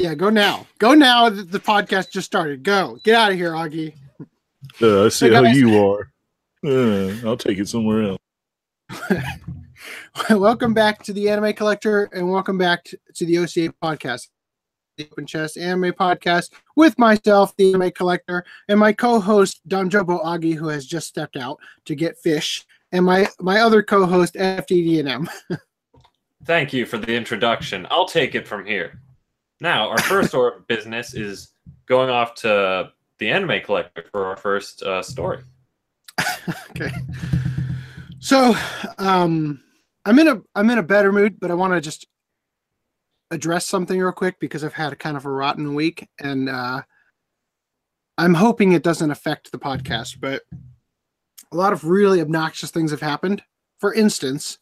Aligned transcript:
Yeah, 0.00 0.14
go 0.14 0.30
now. 0.30 0.66
Go 0.78 0.94
now. 0.94 1.28
The, 1.28 1.42
the 1.42 1.60
podcast 1.60 2.10
just 2.10 2.24
started. 2.24 2.62
Go. 2.62 2.98
Get 3.04 3.14
out 3.16 3.32
of 3.32 3.36
here, 3.36 3.52
Augie. 3.52 3.92
Uh, 4.80 5.04
I 5.04 5.08
see 5.10 5.28
Hey, 5.28 5.34
how 5.34 5.42
guys. 5.42 5.58
you 5.58 5.84
are. 5.84 6.10
Uh, 6.64 7.12
I'll 7.28 7.36
take 7.36 7.58
it 7.58 7.68
somewhere 7.68 8.16
else. 8.16 9.10
welcome 10.30 10.72
back 10.72 11.02
to 11.02 11.12
the 11.12 11.28
Anime 11.28 11.52
Collector, 11.52 12.04
and 12.14 12.30
welcome 12.30 12.56
back 12.56 12.82
to, 12.84 12.98
to 13.14 13.26
the 13.26 13.36
OCA 13.40 13.74
podcast, 13.82 14.28
the 14.96 15.06
Open 15.12 15.26
Chest 15.26 15.58
Anime 15.58 15.92
Podcast, 15.92 16.48
with 16.76 16.98
myself, 16.98 17.54
the 17.58 17.74
Anime 17.74 17.90
Collector, 17.90 18.42
and 18.70 18.80
my 18.80 18.94
co-host 18.94 19.60
Don 19.68 19.90
Jobo 19.90 20.24
Agi, 20.24 20.54
who 20.54 20.68
has 20.68 20.86
just 20.86 21.08
stepped 21.08 21.36
out 21.36 21.58
to 21.84 21.94
get 21.94 22.16
fish, 22.16 22.64
and 22.90 23.04
my 23.04 23.28
my 23.38 23.60
other 23.60 23.82
co-host 23.82 24.32
FDD&M. 24.32 25.28
Thank 26.46 26.72
you 26.72 26.86
for 26.86 26.96
the 26.96 27.14
introduction. 27.14 27.86
I'll 27.90 28.08
take 28.08 28.34
it 28.34 28.48
from 28.48 28.64
here. 28.64 28.98
Now, 29.60 29.90
our 29.90 30.00
first 30.02 30.34
order 30.34 30.56
of 30.56 30.66
business 30.66 31.14
is 31.14 31.52
going 31.86 32.08
off 32.08 32.34
to 32.36 32.90
the 33.18 33.30
anime 33.30 33.60
collector 33.62 34.04
for 34.10 34.26
our 34.26 34.36
first 34.36 34.82
uh, 34.82 35.02
story. 35.02 35.42
okay. 36.70 36.90
So, 38.20 38.54
um, 38.98 39.62
I'm 40.06 40.18
in 40.18 40.28
a 40.28 40.40
I'm 40.54 40.70
in 40.70 40.78
a 40.78 40.82
better 40.82 41.12
mood, 41.12 41.38
but 41.38 41.50
I 41.50 41.54
want 41.54 41.74
to 41.74 41.80
just 41.80 42.06
address 43.30 43.66
something 43.66 44.00
real 44.00 44.12
quick 44.12 44.40
because 44.40 44.64
I've 44.64 44.74
had 44.74 44.92
a 44.92 44.96
kind 44.96 45.16
of 45.16 45.26
a 45.26 45.30
rotten 45.30 45.74
week, 45.74 46.08
and 46.18 46.48
uh, 46.48 46.82
I'm 48.16 48.34
hoping 48.34 48.72
it 48.72 48.82
doesn't 48.82 49.10
affect 49.10 49.52
the 49.52 49.58
podcast. 49.58 50.20
But 50.20 50.42
a 51.52 51.56
lot 51.56 51.72
of 51.72 51.84
really 51.84 52.20
obnoxious 52.20 52.70
things 52.70 52.90
have 52.92 53.00
happened. 53.00 53.42
For 53.78 53.92
instance, 53.92 54.58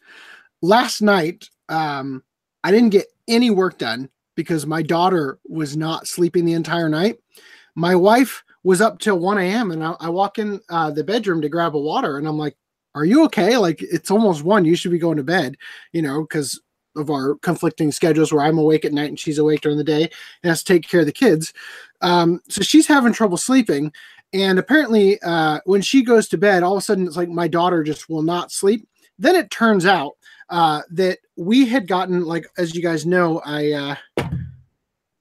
last 0.61 1.03
night, 1.03 1.49
um, 1.69 2.25
I 2.65 2.73
didn't 2.73 2.91
get 2.91 3.07
any 3.29 3.51
work 3.51 3.79
done 3.79 4.11
because 4.39 4.67
my 4.67 4.83
daughter 4.83 5.41
was 5.49 5.77
not 5.77 6.07
sleeping 6.07 6.45
the 6.45 6.53
entire 6.53 6.89
night. 6.89 7.19
My 7.75 7.97
wife 7.97 8.45
was 8.63 8.81
up 8.81 9.01
till 9.01 9.19
1 9.19 9.37
a.m. 9.37 9.73
and 9.73 9.83
I, 9.83 9.97
I 9.99 10.09
walk 10.11 10.39
in 10.39 10.61
uh, 10.71 10.93
the 10.93 11.03
bedroom 11.03 11.43
to 11.43 11.49
grab 11.49 11.75
a 11.75 11.81
water 11.81 12.19
and 12.19 12.29
I'm 12.29 12.39
like, 12.39 12.57
Are 12.95 13.05
you 13.05 13.25
okay? 13.25 13.57
Like 13.57 13.83
it's 13.83 14.13
almost 14.13 14.45
one. 14.45 14.65
You 14.65 14.77
should 14.77 14.93
be 14.93 14.99
going 15.01 15.17
to 15.17 15.25
bed, 15.25 15.57
you 15.93 16.03
know, 16.03 16.21
because 16.21 16.61
of 16.95 17.11
our 17.11 17.35
conflicting 17.43 17.91
schedules 17.91 18.33
where 18.33 18.45
I'm 18.45 18.59
awake 18.59 18.85
at 18.85 18.93
night 18.93 19.09
and 19.09 19.19
she's 19.19 19.39
awake 19.39 19.63
during 19.63 19.77
the 19.77 19.83
day 19.83 20.03
and 20.03 20.51
has 20.51 20.63
to 20.63 20.73
take 20.73 20.89
care 20.89 21.01
of 21.01 21.07
the 21.07 21.13
kids. 21.13 21.53
Um, 22.01 22.41
so 22.49 22.63
she's 22.63 22.87
having 22.87 23.13
trouble 23.13 23.39
sleeping. 23.39 23.93
And 24.33 24.61
apparently, 24.61 25.21
uh, 25.23 25.59
when 25.65 25.83
she 25.83 26.05
goes 26.05 26.29
to 26.29 26.39
bed, 26.39 26.63
all 26.63 26.75
of 26.75 26.79
a 26.79 26.83
sudden 26.83 27.09
it's 27.09 27.17
like 27.17 27.29
my 27.29 27.49
daughter 27.49 27.83
just 27.83 28.09
will 28.09 28.23
not 28.23 28.53
sleep. 28.53 28.89
Then 29.19 29.35
it 29.35 29.51
turns 29.51 29.85
out 29.85 30.13
uh, 30.49 30.83
that 30.91 31.19
we 31.37 31.67
had 31.67 31.89
gotten, 31.89 32.25
like, 32.25 32.47
as 32.57 32.73
you 32.77 32.83
guys 32.83 33.05
know, 33.05 33.41
I. 33.45 33.73
Uh, 33.73 34.28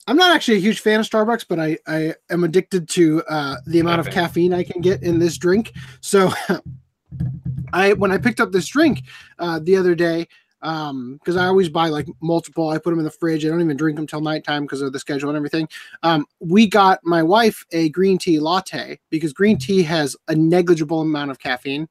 I'm 0.07 0.15
not 0.15 0.33
actually 0.33 0.57
a 0.57 0.61
huge 0.61 0.79
fan 0.79 1.01
of 1.01 1.05
Starbucks, 1.05 1.45
but 1.47 1.59
I, 1.59 1.77
I 1.85 2.15
am 2.29 2.45
addicted 2.45 2.87
to 2.89 3.23
uh, 3.23 3.57
the 3.65 3.79
amount 3.79 3.99
of 3.99 4.09
Caffeine. 4.09 4.53
I 4.53 4.63
can 4.63 4.81
get 4.81 5.03
in 5.03 5.19
this 5.19 5.37
drink. 5.37 5.73
So, 5.99 6.31
I 7.73 7.93
when 7.93 8.11
I 8.11 8.17
picked 8.17 8.39
up 8.39 8.53
this 8.53 8.67
drink 8.67 9.03
uh, 9.39 9.59
the 9.61 9.75
other 9.75 9.95
day, 9.95 10.27
um, 10.61 11.17
because 11.17 11.35
I 11.35 11.45
always 11.45 11.69
buy 11.69 11.89
like 11.89 12.07
multiple, 12.21 12.69
I 12.69 12.77
put 12.77 12.91
them 12.91 12.99
in 12.99 13.05
the 13.05 13.11
fridge. 13.11 13.45
I 13.45 13.49
don't 13.49 13.61
even 13.61 13.75
drink 13.77 13.97
them 13.97 14.07
till 14.07 14.21
nighttime 14.21 14.63
because 14.63 14.81
of 14.81 14.93
the 14.93 14.99
schedule 14.99 15.29
and 15.29 15.37
everything. 15.37 15.67
Um, 16.03 16.25
we 16.39 16.67
got 16.67 16.99
my 17.03 17.21
wife 17.21 17.65
a 17.71 17.89
green 17.89 18.17
tea 18.17 18.39
latte 18.39 18.99
because 19.09 19.33
green 19.33 19.57
tea 19.57 19.83
has 19.83 20.15
a 20.29 20.35
negligible 20.35 21.01
amount 21.01 21.31
of 21.31 21.39
caffeine. 21.39 21.87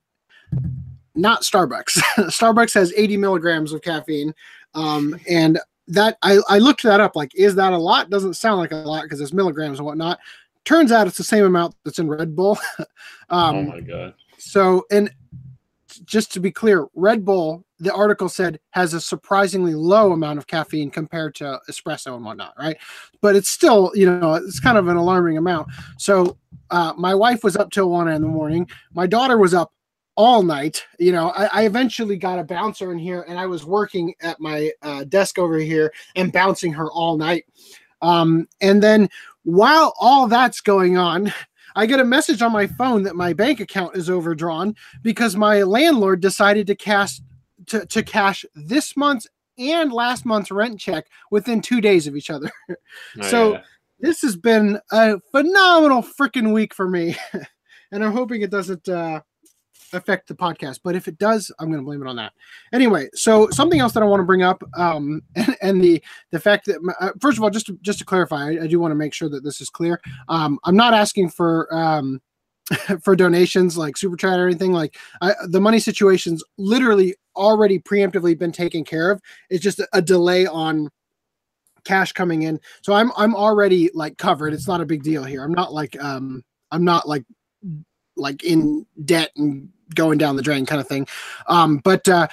Not 1.15 1.43
Starbucks. 1.43 1.99
Starbucks 2.17 2.75
has 2.75 2.93
80 2.97 3.19
milligrams 3.19 3.73
of 3.73 3.83
caffeine, 3.83 4.35
um, 4.75 5.19
and 5.29 5.59
that 5.89 6.19
I, 6.23 6.39
I 6.49 6.59
looked 6.59 6.83
that 6.83 7.01
up 7.01 7.17
like 7.17 7.33
is 7.35 7.55
that 7.57 7.73
a 7.73 7.79
lot? 7.79 8.11
Doesn't 8.11 8.35
sound 8.35 8.59
like 8.59 8.73
a 8.73 8.77
lot 8.77 9.03
because 9.05 9.21
it's 9.21 9.33
milligrams 9.33 9.79
and 9.79 9.87
whatnot. 9.87 10.19
Turns 10.65 10.91
out 10.91 11.07
it's 11.07 11.19
the 11.19 11.25
same 11.25 11.45
amount 11.45 11.75
that's 11.85 11.99
in 11.99 12.09
red 12.09 12.35
bull. 12.35 12.59
Um 13.29 13.57
oh 13.57 13.63
my 13.65 13.81
god. 13.81 14.15
so 14.39 14.85
and 14.89 15.11
just 16.05 16.33
to 16.33 16.39
be 16.39 16.53
clear 16.53 16.87
red 16.95 17.25
bull 17.25 17.65
the 17.81 17.93
article 17.93 18.29
said 18.29 18.61
has 18.71 18.95
a 18.95 19.01
surprisingly 19.01 19.75
low 19.75 20.13
amount 20.13 20.39
of 20.39 20.47
caffeine 20.47 20.91
compared 20.91 21.35
to 21.35 21.59
espresso 21.69 22.15
and 22.15 22.25
whatnot 22.25 22.55
right? 22.57 22.77
But 23.21 23.35
it's 23.35 23.49
still 23.49 23.91
you 23.97 24.07
know 24.07 24.35
it's 24.35 24.61
kind 24.61 24.79
of 24.79 24.87
an 24.87 24.97
alarming 24.97 25.39
amount. 25.39 25.69
So 25.99 26.39
uh, 26.71 26.93
my 26.97 27.15
wife 27.17 27.43
was 27.43 27.57
up 27.57 27.71
till 27.71 27.91
one 27.91 28.07
in 28.09 28.23
the 28.23 28.29
morning. 28.29 28.69
My 28.95 29.07
daughter 29.09 29.39
was 29.39 29.55
up 29.55 29.73
all 30.17 30.43
night. 30.43 30.85
You 30.99 31.13
know, 31.13 31.31
I, 31.31 31.47
I 31.47 31.67
eventually 31.67 32.17
got 32.17 32.39
a 32.39 32.45
bouncer 32.45 32.93
in 32.93 32.99
here 32.99 33.25
and 33.29 33.39
I 33.39 33.47
was 33.47 33.65
working 33.65 34.15
at 34.23 34.41
my 34.41 34.73
uh, 34.83 35.05
desk 35.05 35.39
over 35.39 35.59
here 35.59 35.93
and 36.17 36.33
bouncing 36.33 36.73
her 36.73 36.91
all 36.91 37.17
night. 37.17 37.45
Um, 38.03 38.49
and 38.61 38.83
then 38.83 39.09
while 39.45 39.95
all 40.01 40.27
that's 40.27 40.61
going 40.61 40.97
on, 40.97 41.33
I 41.77 41.87
get 41.87 42.01
a 42.01 42.05
message 42.05 42.41
on 42.41 42.53
my 42.53 42.67
phone 42.67 43.03
that 43.03 43.17
my 43.17 43.33
bank 43.35 43.61
account 43.61 43.97
is 43.97 44.09
overdrawn 44.09 44.75
because 45.03 45.37
my 45.37 45.63
landlord 45.63 46.21
decided 46.21 46.67
to 46.69 46.75
cash 46.75 47.21
to, 47.67 47.85
to 47.87 48.03
cash 48.03 48.45
this 48.55 48.97
month's 48.97 49.27
and 49.59 49.93
last 49.93 50.27
month's 50.27 50.51
rent 50.51 50.79
check 50.79 51.07
within 51.31 51.61
two 51.61 51.81
days 51.81 52.07
of 52.07 52.17
each 52.17 52.31
other. 52.31 52.51
Oh, 53.21 53.29
so- 53.29 53.53
yeah. 53.55 53.63
this 54.01 54.21
has 54.23 54.37
been 54.37 54.79
a 54.93 55.19
phenomenal 55.33 56.03
freaking 56.03 56.53
week 56.53 56.75
for 56.75 56.89
me. 56.89 57.17
and 57.93 58.05
I'm 58.05 58.13
hoping 58.13 58.43
it 58.43 58.51
doesn't 58.51 58.89
uh, 58.89 59.21
affect 59.97 60.29
the 60.29 60.35
podcast. 60.35 60.81
But 60.83 60.97
if 60.97 61.09
it 61.09 61.19
does, 61.19 61.51
I'm 61.59 61.69
going 61.69 61.81
to 61.81 61.85
blame 61.85 62.03
it 62.03 62.09
on 62.09 62.17
that. 62.17 62.33
Anyway, 62.73 63.09
so 63.15 63.49
something 63.51 63.81
else 63.81 63.93
that 63.93 64.03
I 64.03 64.07
want 64.07 64.21
to 64.21 64.25
bring 64.25 64.43
up, 64.43 64.63
um, 64.77 65.23
and, 65.35 65.57
and 65.63 65.81
the 65.83 66.03
the 66.31 66.41
fact 66.41 66.67
that 66.67 66.79
uh, 67.01 67.11
first 67.21 67.39
of 67.39 67.45
all, 67.45 67.51
just 67.51 67.67
to, 67.67 67.79
just 67.83 67.99
to 67.99 68.05
clarify, 68.05 68.51
I, 68.51 68.63
I 68.63 68.67
do 68.67 68.79
want 68.79 68.93
to 68.93 68.97
make 68.97 69.15
sure 69.15 69.29
that 69.29 69.45
this 69.45 69.61
is 69.61 69.71
clear. 69.71 70.01
Um, 70.29 70.59
I'm 70.65 70.77
not 70.77 70.95
asking 70.95 71.31
for 71.31 71.73
um, 71.75 72.21
for 73.03 73.17
donations 73.17 73.79
like 73.79 73.97
super 73.97 74.17
chat 74.17 74.39
or 74.39 74.47
anything. 74.47 74.73
Like 74.73 74.97
I, 75.21 75.35
the 75.49 75.61
money 75.61 75.79
situation's 75.79 76.43
literally 76.59 77.15
already 77.35 77.79
preemptively 77.79 78.37
been 78.39 78.53
taken 78.53 78.85
care 78.85 79.11
of. 79.11 79.21
It's 79.51 79.63
just 79.63 79.81
a, 79.81 79.89
a 79.93 80.03
delay 80.03 80.47
on 80.47 80.91
cash 81.85 82.13
coming 82.13 82.43
in. 82.43 82.61
So 82.83 82.93
I'm 82.93 83.13
I'm 83.17 83.35
already 83.35 83.91
like 83.95 84.19
covered. 84.19 84.53
It's 84.53 84.69
not 84.69 84.81
a 84.81 84.87
big 84.87 85.03
deal 85.03 85.25
here. 85.25 85.45
I'm 85.45 85.55
not 85.55 85.73
like 85.73 86.01
um 86.03 86.43
I'm 86.71 86.85
not 86.85 87.09
like 87.09 87.25
like 88.17 88.43
in 88.45 88.87
debt 89.05 89.31
and 89.37 89.69
going 89.95 90.19
down 90.19 90.37
the 90.37 90.43
drain 90.43 90.67
kind 90.67 90.81
of 90.81 90.89
thing. 90.89 91.07
Um 91.47 91.79
but 91.79 92.09
uh 92.09 92.29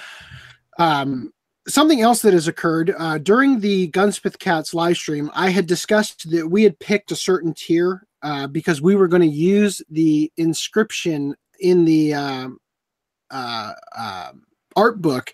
um 0.78 1.32
something 1.66 2.00
else 2.00 2.22
that 2.22 2.32
has 2.32 2.48
occurred 2.48 2.94
uh 2.98 3.18
during 3.18 3.60
the 3.60 3.88
Gunsmith 3.88 4.38
Cats 4.38 4.74
live 4.74 4.96
stream, 4.96 5.30
I 5.34 5.50
had 5.50 5.66
discussed 5.66 6.30
that 6.30 6.48
we 6.48 6.62
had 6.62 6.78
picked 6.78 7.12
a 7.12 7.16
certain 7.16 7.54
tier 7.54 8.06
uh 8.22 8.46
because 8.46 8.82
we 8.82 8.94
were 8.94 9.08
going 9.08 9.22
to 9.22 9.28
use 9.28 9.82
the 9.90 10.32
inscription 10.36 11.34
in 11.60 11.84
the 11.84 12.14
um 12.14 12.58
uh, 13.30 13.72
um 13.96 14.42
art 14.76 15.00
book 15.00 15.32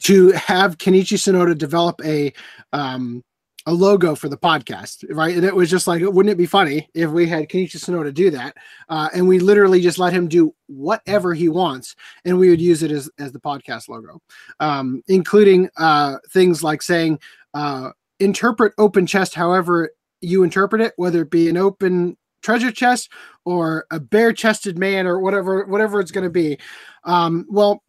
to 0.00 0.30
have 0.32 0.78
Kenichi 0.78 1.16
Sonoda 1.16 1.56
develop 1.56 2.00
a 2.04 2.32
um 2.72 3.22
a 3.66 3.72
logo 3.72 4.14
for 4.14 4.28
the 4.28 4.36
podcast, 4.36 5.04
right? 5.10 5.36
And 5.36 5.44
it 5.44 5.54
was 5.54 5.70
just 5.70 5.86
like, 5.86 6.02
wouldn't 6.02 6.32
it 6.32 6.38
be 6.38 6.46
funny 6.46 6.88
if 6.94 7.10
we 7.10 7.28
had 7.28 7.48
Kenichi 7.48 7.76
Sonoda 7.76 8.12
do 8.12 8.30
that? 8.30 8.56
Uh, 8.88 9.08
and 9.14 9.26
we 9.26 9.38
literally 9.38 9.80
just 9.80 9.98
let 9.98 10.12
him 10.12 10.28
do 10.28 10.54
whatever 10.66 11.34
he 11.34 11.48
wants, 11.48 11.94
and 12.24 12.38
we 12.38 12.50
would 12.50 12.60
use 12.60 12.82
it 12.82 12.90
as, 12.90 13.08
as 13.18 13.32
the 13.32 13.40
podcast 13.40 13.88
logo, 13.88 14.20
um, 14.60 15.02
including 15.08 15.68
uh, 15.76 16.16
things 16.30 16.62
like 16.62 16.82
saying, 16.82 17.18
uh, 17.54 17.90
interpret 18.20 18.72
open 18.78 19.06
chest 19.06 19.34
however 19.34 19.90
you 20.20 20.44
interpret 20.44 20.80
it, 20.80 20.92
whether 20.96 21.22
it 21.22 21.30
be 21.30 21.48
an 21.48 21.56
open 21.56 22.16
treasure 22.42 22.72
chest 22.72 23.10
or 23.44 23.86
a 23.90 24.00
bare 24.00 24.32
chested 24.32 24.78
man 24.78 25.06
or 25.06 25.18
whatever, 25.18 25.64
whatever 25.66 26.00
it's 26.00 26.10
going 26.10 26.24
to 26.24 26.30
be. 26.30 26.58
Um, 27.04 27.46
well, 27.48 27.82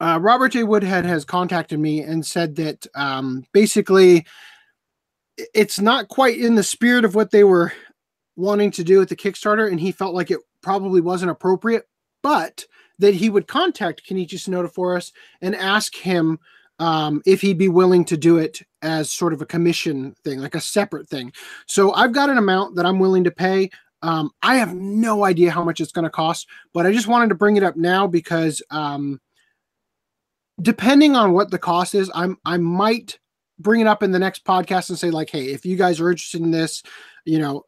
uh, 0.00 0.18
Robert 0.20 0.50
J. 0.50 0.64
Woodhead 0.64 1.04
has 1.04 1.24
contacted 1.24 1.78
me 1.78 2.02
and 2.02 2.24
said 2.24 2.56
that 2.56 2.86
um, 2.94 3.44
basically 3.52 4.26
it's 5.36 5.80
not 5.80 6.08
quite 6.08 6.38
in 6.38 6.54
the 6.54 6.62
spirit 6.62 7.04
of 7.04 7.14
what 7.14 7.30
they 7.30 7.44
were 7.44 7.72
wanting 8.36 8.70
to 8.72 8.84
do 8.84 9.00
at 9.00 9.08
the 9.08 9.16
Kickstarter, 9.16 9.70
and 9.70 9.80
he 9.80 9.92
felt 9.92 10.14
like 10.14 10.30
it 10.30 10.40
probably 10.62 11.00
wasn't 11.00 11.30
appropriate, 11.30 11.88
but 12.22 12.64
that 12.98 13.14
he 13.14 13.30
would 13.30 13.46
contact 13.46 14.06
Kenichi 14.08 14.34
Sonoda 14.34 14.72
for 14.72 14.96
us 14.96 15.12
and 15.40 15.54
ask 15.54 15.94
him 15.94 16.38
um, 16.78 17.22
if 17.26 17.40
he'd 17.40 17.58
be 17.58 17.68
willing 17.68 18.04
to 18.06 18.16
do 18.16 18.36
it 18.38 18.60
as 18.82 19.10
sort 19.10 19.32
of 19.32 19.40
a 19.40 19.46
commission 19.46 20.14
thing, 20.24 20.40
like 20.40 20.54
a 20.54 20.60
separate 20.60 21.08
thing. 21.08 21.32
So 21.66 21.92
I've 21.94 22.12
got 22.12 22.30
an 22.30 22.38
amount 22.38 22.76
that 22.76 22.86
I'm 22.86 22.98
willing 22.98 23.24
to 23.24 23.30
pay. 23.30 23.70
Um, 24.02 24.30
I 24.42 24.56
have 24.56 24.74
no 24.74 25.24
idea 25.24 25.50
how 25.50 25.64
much 25.64 25.80
it's 25.80 25.92
going 25.92 26.04
to 26.04 26.10
cost, 26.10 26.46
but 26.74 26.86
I 26.86 26.92
just 26.92 27.08
wanted 27.08 27.30
to 27.30 27.34
bring 27.34 27.56
it 27.56 27.62
up 27.62 27.76
now 27.76 28.06
because 28.06 28.62
um, 28.70 29.20
depending 30.60 31.16
on 31.16 31.32
what 31.32 31.50
the 31.50 31.58
cost 31.58 31.94
is, 31.94 32.10
I'm 32.14 32.38
I 32.44 32.58
might 32.58 33.18
bring 33.58 33.80
it 33.80 33.86
up 33.86 34.02
in 34.02 34.10
the 34.10 34.18
next 34.18 34.44
podcast 34.44 34.88
and 34.88 34.98
say 34.98 35.10
like, 35.10 35.30
hey, 35.30 35.46
if 35.46 35.64
you 35.64 35.76
guys 35.76 36.00
are 36.00 36.10
interested 36.10 36.40
in 36.40 36.50
this, 36.50 36.82
you 37.24 37.38
know, 37.38 37.64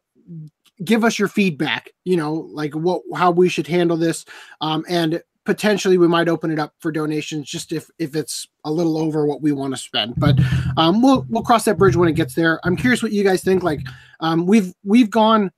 give 0.83 1.03
us 1.03 1.19
your 1.19 1.27
feedback. 1.27 1.91
You 2.05 2.17
know, 2.17 2.33
like 2.33 2.73
what 2.73 3.01
how 3.15 3.31
we 3.31 3.49
should 3.49 3.67
handle 3.67 3.97
this. 3.97 4.25
Um, 4.61 4.85
and 4.87 5.21
potentially 5.49 5.97
we 5.97 6.07
might 6.07 6.29
open 6.29 6.51
it 6.51 6.59
up 6.59 6.75
for 6.77 6.91
donations 6.91 7.49
just 7.49 7.71
if 7.71 7.89
if 7.97 8.15
it's 8.15 8.47
a 8.65 8.71
little 8.71 8.99
over 8.99 9.25
what 9.25 9.41
we 9.41 9.51
want 9.51 9.73
to 9.73 9.81
spend. 9.81 10.13
But 10.17 10.37
um 10.77 11.01
we'll 11.01 11.25
we'll 11.27 11.41
cross 11.41 11.65
that 11.65 11.77
bridge 11.77 11.95
when 11.95 12.07
it 12.07 12.13
gets 12.13 12.35
there. 12.35 12.59
I'm 12.63 12.75
curious 12.75 13.01
what 13.01 13.11
you 13.11 13.23
guys 13.23 13.43
think. 13.43 13.63
Like 13.63 13.81
um 14.19 14.45
we've 14.45 14.73
we've 14.83 15.09
gone 15.09 15.51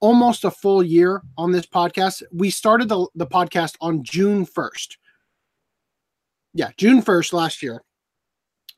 almost 0.00 0.44
a 0.44 0.50
full 0.50 0.82
year 0.82 1.22
on 1.38 1.50
this 1.50 1.64
podcast. 1.64 2.22
We 2.30 2.50
started 2.50 2.90
the, 2.90 3.06
the 3.14 3.26
podcast 3.26 3.76
on 3.80 4.04
june 4.04 4.44
1st 4.44 4.96
yeah 6.52 6.70
june 6.76 7.02
1st 7.02 7.32
last 7.32 7.62
year. 7.62 7.82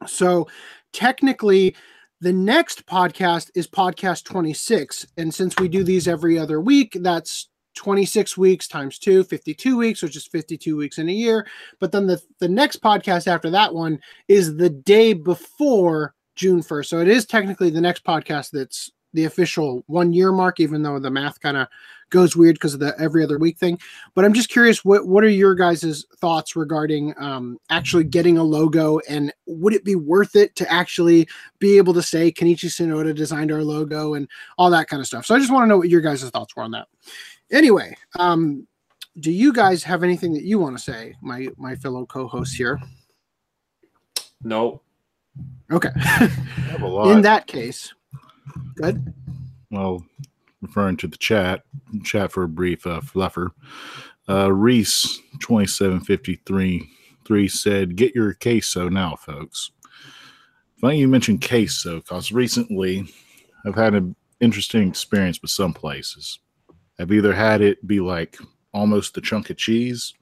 So 0.06 0.46
technically 0.92 1.74
the 2.20 2.32
next 2.32 2.84
podcast 2.86 3.50
is 3.54 3.66
podcast 3.66 4.24
26 4.24 5.06
and 5.16 5.32
since 5.32 5.56
we 5.58 5.68
do 5.68 5.82
these 5.82 6.06
every 6.06 6.38
other 6.38 6.60
week 6.60 6.96
that's 7.00 7.48
26 7.76 8.36
weeks 8.36 8.68
times 8.68 8.98
two 8.98 9.24
52 9.24 9.76
weeks 9.76 10.02
which 10.02 10.16
is 10.16 10.26
52 10.26 10.76
weeks 10.76 10.98
in 10.98 11.08
a 11.08 11.12
year. 11.12 11.46
But 11.78 11.92
then 11.92 12.06
the 12.06 12.20
the 12.38 12.48
next 12.48 12.82
podcast 12.82 13.26
after 13.26 13.50
that 13.50 13.74
one 13.74 14.00
is 14.28 14.56
the 14.56 14.70
day 14.70 15.12
before 15.12 16.14
june 16.36 16.60
1st 16.60 16.86
so 16.86 17.00
it 17.00 17.08
is 17.08 17.26
technically 17.26 17.70
the 17.70 17.80
next 17.80 18.04
podcast 18.04 18.50
that's 18.50 18.90
the 19.12 19.24
official 19.24 19.82
one 19.86 20.12
year 20.12 20.32
mark 20.32 20.60
even 20.60 20.82
though 20.82 20.98
the 20.98 21.10
math 21.10 21.40
kind 21.40 21.56
of 21.56 21.66
goes 22.10 22.36
weird 22.36 22.54
because 22.56 22.74
of 22.74 22.80
the 22.80 22.94
every 22.98 23.22
other 23.22 23.38
week 23.38 23.56
thing 23.58 23.78
but 24.14 24.24
i'm 24.24 24.32
just 24.32 24.48
curious 24.48 24.84
what 24.84 25.06
what 25.06 25.24
are 25.24 25.28
your 25.28 25.54
guys' 25.54 26.04
thoughts 26.18 26.54
regarding 26.56 27.14
um 27.18 27.58
actually 27.70 28.04
getting 28.04 28.36
a 28.38 28.42
logo 28.42 28.98
and 29.08 29.32
would 29.46 29.72
it 29.72 29.84
be 29.84 29.94
worth 29.94 30.36
it 30.36 30.54
to 30.56 30.70
actually 30.70 31.26
be 31.58 31.76
able 31.76 31.94
to 31.94 32.02
say 32.02 32.30
kenichi 32.30 32.66
sonoda 32.66 33.14
designed 33.14 33.50
our 33.50 33.62
logo 33.62 34.14
and 34.14 34.28
all 34.58 34.70
that 34.70 34.88
kind 34.88 35.00
of 35.00 35.06
stuff? 35.06 35.24
So 35.24 35.34
i 35.34 35.38
just 35.38 35.52
want 35.52 35.64
to 35.64 35.68
know 35.68 35.78
what 35.78 35.88
your 35.88 36.00
guys' 36.00 36.28
thoughts 36.28 36.54
were 36.54 36.62
on 36.62 36.72
that. 36.72 36.88
Anyway 37.52 37.96
um 38.18 38.66
do 39.18 39.30
you 39.32 39.52
guys 39.52 39.82
have 39.82 40.02
anything 40.02 40.32
that 40.34 40.44
you 40.44 40.58
want 40.58 40.76
to 40.76 40.82
say 40.82 41.14
my 41.20 41.48
my 41.56 41.74
fellow 41.76 42.06
co-hosts 42.06 42.54
here? 42.54 42.80
No. 44.42 44.82
okay. 45.70 45.90
Have 45.96 46.82
a 46.82 46.86
lot. 46.88 47.10
in 47.10 47.22
that 47.22 47.46
case 47.46 47.92
good. 48.76 49.12
Well, 49.70 50.04
referring 50.62 50.96
to 50.98 51.06
the 51.06 51.16
chat, 51.16 51.62
chat 52.04 52.32
for 52.32 52.42
a 52.44 52.48
brief 52.48 52.86
uh, 52.86 53.00
fluffer. 53.00 53.48
Uh, 54.28 54.52
Reese 54.52 55.20
twenty 55.40 55.66
seven 55.66 56.00
fifty 56.00 56.40
three 56.46 56.88
three 57.24 57.48
said, 57.48 57.96
"Get 57.96 58.14
your 58.14 58.34
queso 58.34 58.88
now, 58.88 59.16
folks." 59.16 59.70
Funny 60.80 60.98
you 61.00 61.08
mentioned 61.08 61.46
queso 61.46 61.96
because 61.96 62.32
recently 62.32 63.06
I've 63.66 63.74
had 63.74 63.94
an 63.94 64.14
interesting 64.40 64.88
experience 64.88 65.42
with 65.42 65.50
some 65.50 65.74
places. 65.74 66.38
I've 66.98 67.12
either 67.12 67.34
had 67.34 67.60
it 67.60 67.86
be 67.86 68.00
like 68.00 68.36
almost 68.72 69.14
the 69.14 69.20
chunk 69.20 69.50
of 69.50 69.56
cheese, 69.56 70.14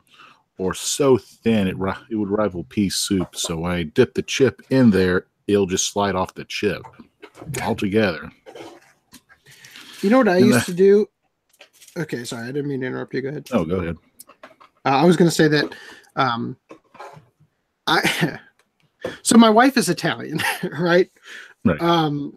or 0.58 0.74
so 0.74 1.18
thin 1.18 1.68
it 1.68 1.78
ri- 1.78 1.92
it 2.10 2.16
would 2.16 2.30
rival 2.30 2.64
pea 2.64 2.88
soup. 2.90 3.36
So 3.36 3.58
when 3.58 3.70
I 3.72 3.82
dip 3.84 4.14
the 4.14 4.22
chip 4.22 4.62
in 4.70 4.90
there, 4.90 5.26
it'll 5.46 5.66
just 5.66 5.92
slide 5.92 6.14
off 6.14 6.34
the 6.34 6.44
chip 6.44 6.82
altogether. 7.62 8.30
you 10.02 10.10
know 10.10 10.18
what 10.18 10.28
i 10.28 10.38
In 10.38 10.46
used 10.46 10.60
the- 10.66 10.72
to 10.72 10.74
do 10.74 11.06
okay 11.98 12.24
sorry 12.24 12.44
i 12.44 12.52
didn't 12.52 12.68
mean 12.68 12.80
to 12.80 12.86
interrupt 12.86 13.12
you 13.14 13.22
go 13.22 13.28
ahead 13.28 13.46
Oh, 13.52 13.64
go 13.64 13.76
ahead. 13.76 13.96
Uh, 14.84 14.88
I 14.88 15.04
was 15.04 15.16
going 15.16 15.28
to 15.28 15.34
say 15.34 15.48
that 15.48 15.74
um, 16.16 16.56
I 17.86 18.38
so 19.22 19.36
my 19.36 19.50
wife 19.50 19.76
is 19.76 19.88
Italian, 19.88 20.40
right? 20.78 21.10
Right. 21.64 21.80
Um, 21.80 22.36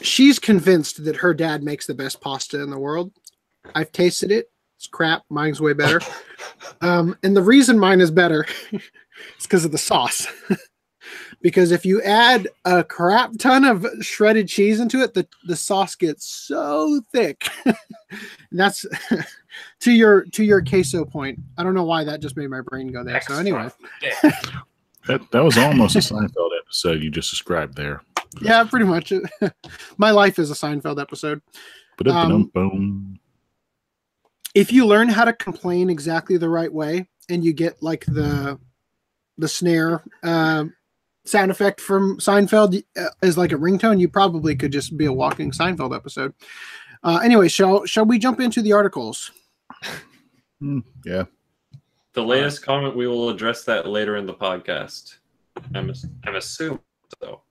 she's 0.00 0.38
convinced 0.38 1.04
that 1.04 1.16
her 1.16 1.34
dad 1.34 1.62
makes 1.62 1.86
the 1.86 1.94
best 1.94 2.20
pasta 2.20 2.62
in 2.62 2.70
the 2.70 2.78
world. 2.78 3.12
I've 3.74 3.92
tasted 3.92 4.30
it. 4.30 4.50
It's 4.76 4.86
crap. 4.86 5.22
Mine's 5.30 5.60
way 5.60 5.72
better. 5.72 6.00
Um, 6.80 7.16
and 7.22 7.36
the 7.36 7.42
reason 7.42 7.78
mine 7.78 8.00
is 8.00 8.10
better 8.10 8.46
is 8.72 8.82
because 9.42 9.64
of 9.64 9.72
the 9.72 9.78
sauce. 9.78 10.26
Because 11.42 11.70
if 11.70 11.84
you 11.86 12.02
add 12.02 12.48
a 12.64 12.82
crap 12.82 13.32
ton 13.38 13.64
of 13.64 13.86
shredded 14.00 14.48
cheese 14.48 14.80
into 14.80 15.00
it, 15.02 15.14
the, 15.14 15.26
the 15.46 15.56
sauce 15.56 15.94
gets 15.94 16.26
so 16.26 17.00
thick. 17.12 17.46
that's 18.52 18.84
to 19.80 19.92
your 19.92 20.24
to 20.26 20.44
your 20.44 20.62
queso 20.62 21.04
point. 21.04 21.38
I 21.58 21.62
don't 21.62 21.74
know 21.74 21.84
why 21.84 22.04
that 22.04 22.20
just 22.20 22.36
made 22.36 22.50
my 22.50 22.60
brain 22.62 22.88
go 22.88 23.04
there. 23.04 23.20
So 23.20 23.34
anyway. 23.34 23.68
That 25.06 25.30
that 25.30 25.44
was 25.44 25.56
almost 25.56 25.94
a 25.94 26.00
Seinfeld 26.00 26.50
episode 26.64 27.00
you 27.02 27.10
just 27.10 27.30
described 27.30 27.76
there. 27.76 28.02
yeah, 28.40 28.64
pretty 28.64 28.86
much. 28.86 29.12
my 29.98 30.10
life 30.10 30.38
is 30.40 30.50
a 30.50 30.54
Seinfeld 30.54 31.00
episode. 31.00 31.40
But 31.96 32.08
Um, 32.08 32.50
boom. 32.52 33.18
if 34.54 34.72
you 34.72 34.84
learn 34.84 35.08
how 35.08 35.24
to 35.24 35.32
complain 35.32 35.90
exactly 35.90 36.36
the 36.38 36.48
right 36.48 36.72
way 36.72 37.08
and 37.28 37.44
you 37.44 37.52
get 37.52 37.80
like 37.82 38.04
the 38.06 38.58
the 39.38 39.48
snare 39.48 40.02
uh, 40.24 40.64
sound 41.26 41.50
effect 41.50 41.80
from 41.80 42.18
Seinfeld 42.18 42.82
uh, 42.96 43.08
as 43.22 43.36
like 43.36 43.52
a 43.52 43.56
ringtone, 43.56 43.98
you 44.00 44.08
probably 44.08 44.54
could 44.56 44.72
just 44.72 44.96
be 44.96 45.06
a 45.06 45.12
walking 45.12 45.50
Seinfeld 45.50 45.94
episode. 45.94 46.32
Uh, 47.02 47.20
anyway, 47.22 47.48
shall 47.48 47.84
shall 47.86 48.04
we 48.04 48.18
jump 48.18 48.40
into 48.40 48.62
the 48.62 48.72
articles? 48.72 49.30
Yeah. 51.04 51.24
The 52.14 52.22
latest 52.22 52.62
comment, 52.62 52.96
we 52.96 53.06
will 53.06 53.28
address 53.28 53.64
that 53.64 53.86
later 53.86 54.16
in 54.16 54.26
the 54.26 54.32
podcast. 54.34 55.16
I'm, 55.74 55.92
I'm 56.26 56.36
assuming 56.36 56.80
so. 57.20 57.42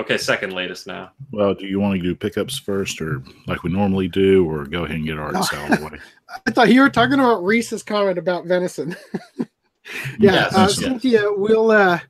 Okay, 0.00 0.18
second 0.18 0.52
latest 0.52 0.88
now. 0.88 1.12
Well, 1.30 1.54
do 1.54 1.66
you 1.68 1.78
want 1.78 1.94
to 1.96 2.02
do 2.02 2.16
pickups 2.16 2.58
first, 2.58 3.00
or 3.00 3.22
like 3.46 3.62
we 3.62 3.70
normally 3.70 4.08
do, 4.08 4.44
or 4.44 4.64
go 4.64 4.84
ahead 4.84 4.96
and 4.96 5.06
get 5.06 5.18
ours 5.18 5.34
No. 5.52 5.58
out 5.58 5.72
of 5.72 5.78
the 5.78 5.84
way? 5.92 5.98
I 6.48 6.50
thought 6.50 6.70
you 6.72 6.80
were 6.80 6.90
talking 6.90 7.14
about 7.20 7.44
Reese's 7.44 7.84
comment 7.84 8.18
about 8.18 8.46
venison. 8.46 8.96
yeah, 9.38 9.44
Yes, 10.18 10.54
uh, 10.54 10.60
yes. 10.62 10.74
Cynthia, 10.76 11.22
we'll 11.28 11.70
uh, 11.70 12.00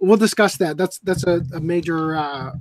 we'll 0.00 0.16
discuss 0.16 0.56
that. 0.56 0.76
That's 0.76 0.98
that's 1.00 1.24
a, 1.24 1.42
a 1.54 1.60
major 1.60 2.16
uh, 2.16 2.52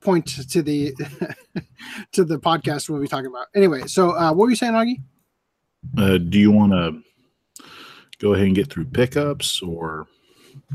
point 0.00 0.26
to 0.50 0.62
the 0.62 0.94
to 2.12 2.24
the 2.24 2.38
podcast 2.38 2.88
we'll 2.88 3.00
be 3.00 3.08
talking 3.08 3.26
about. 3.26 3.46
Anyway, 3.54 3.82
so 3.86 4.10
uh, 4.10 4.32
what 4.32 4.44
were 4.44 4.50
you 4.50 4.56
saying, 4.56 4.74
Augie? 4.74 5.02
Uh, 5.98 6.18
do 6.18 6.38
you 6.38 6.50
want 6.50 6.72
to 6.72 7.02
go 8.18 8.34
ahead 8.34 8.46
and 8.46 8.56
get 8.56 8.70
through 8.70 8.86
pickups, 8.86 9.62
or 9.62 10.06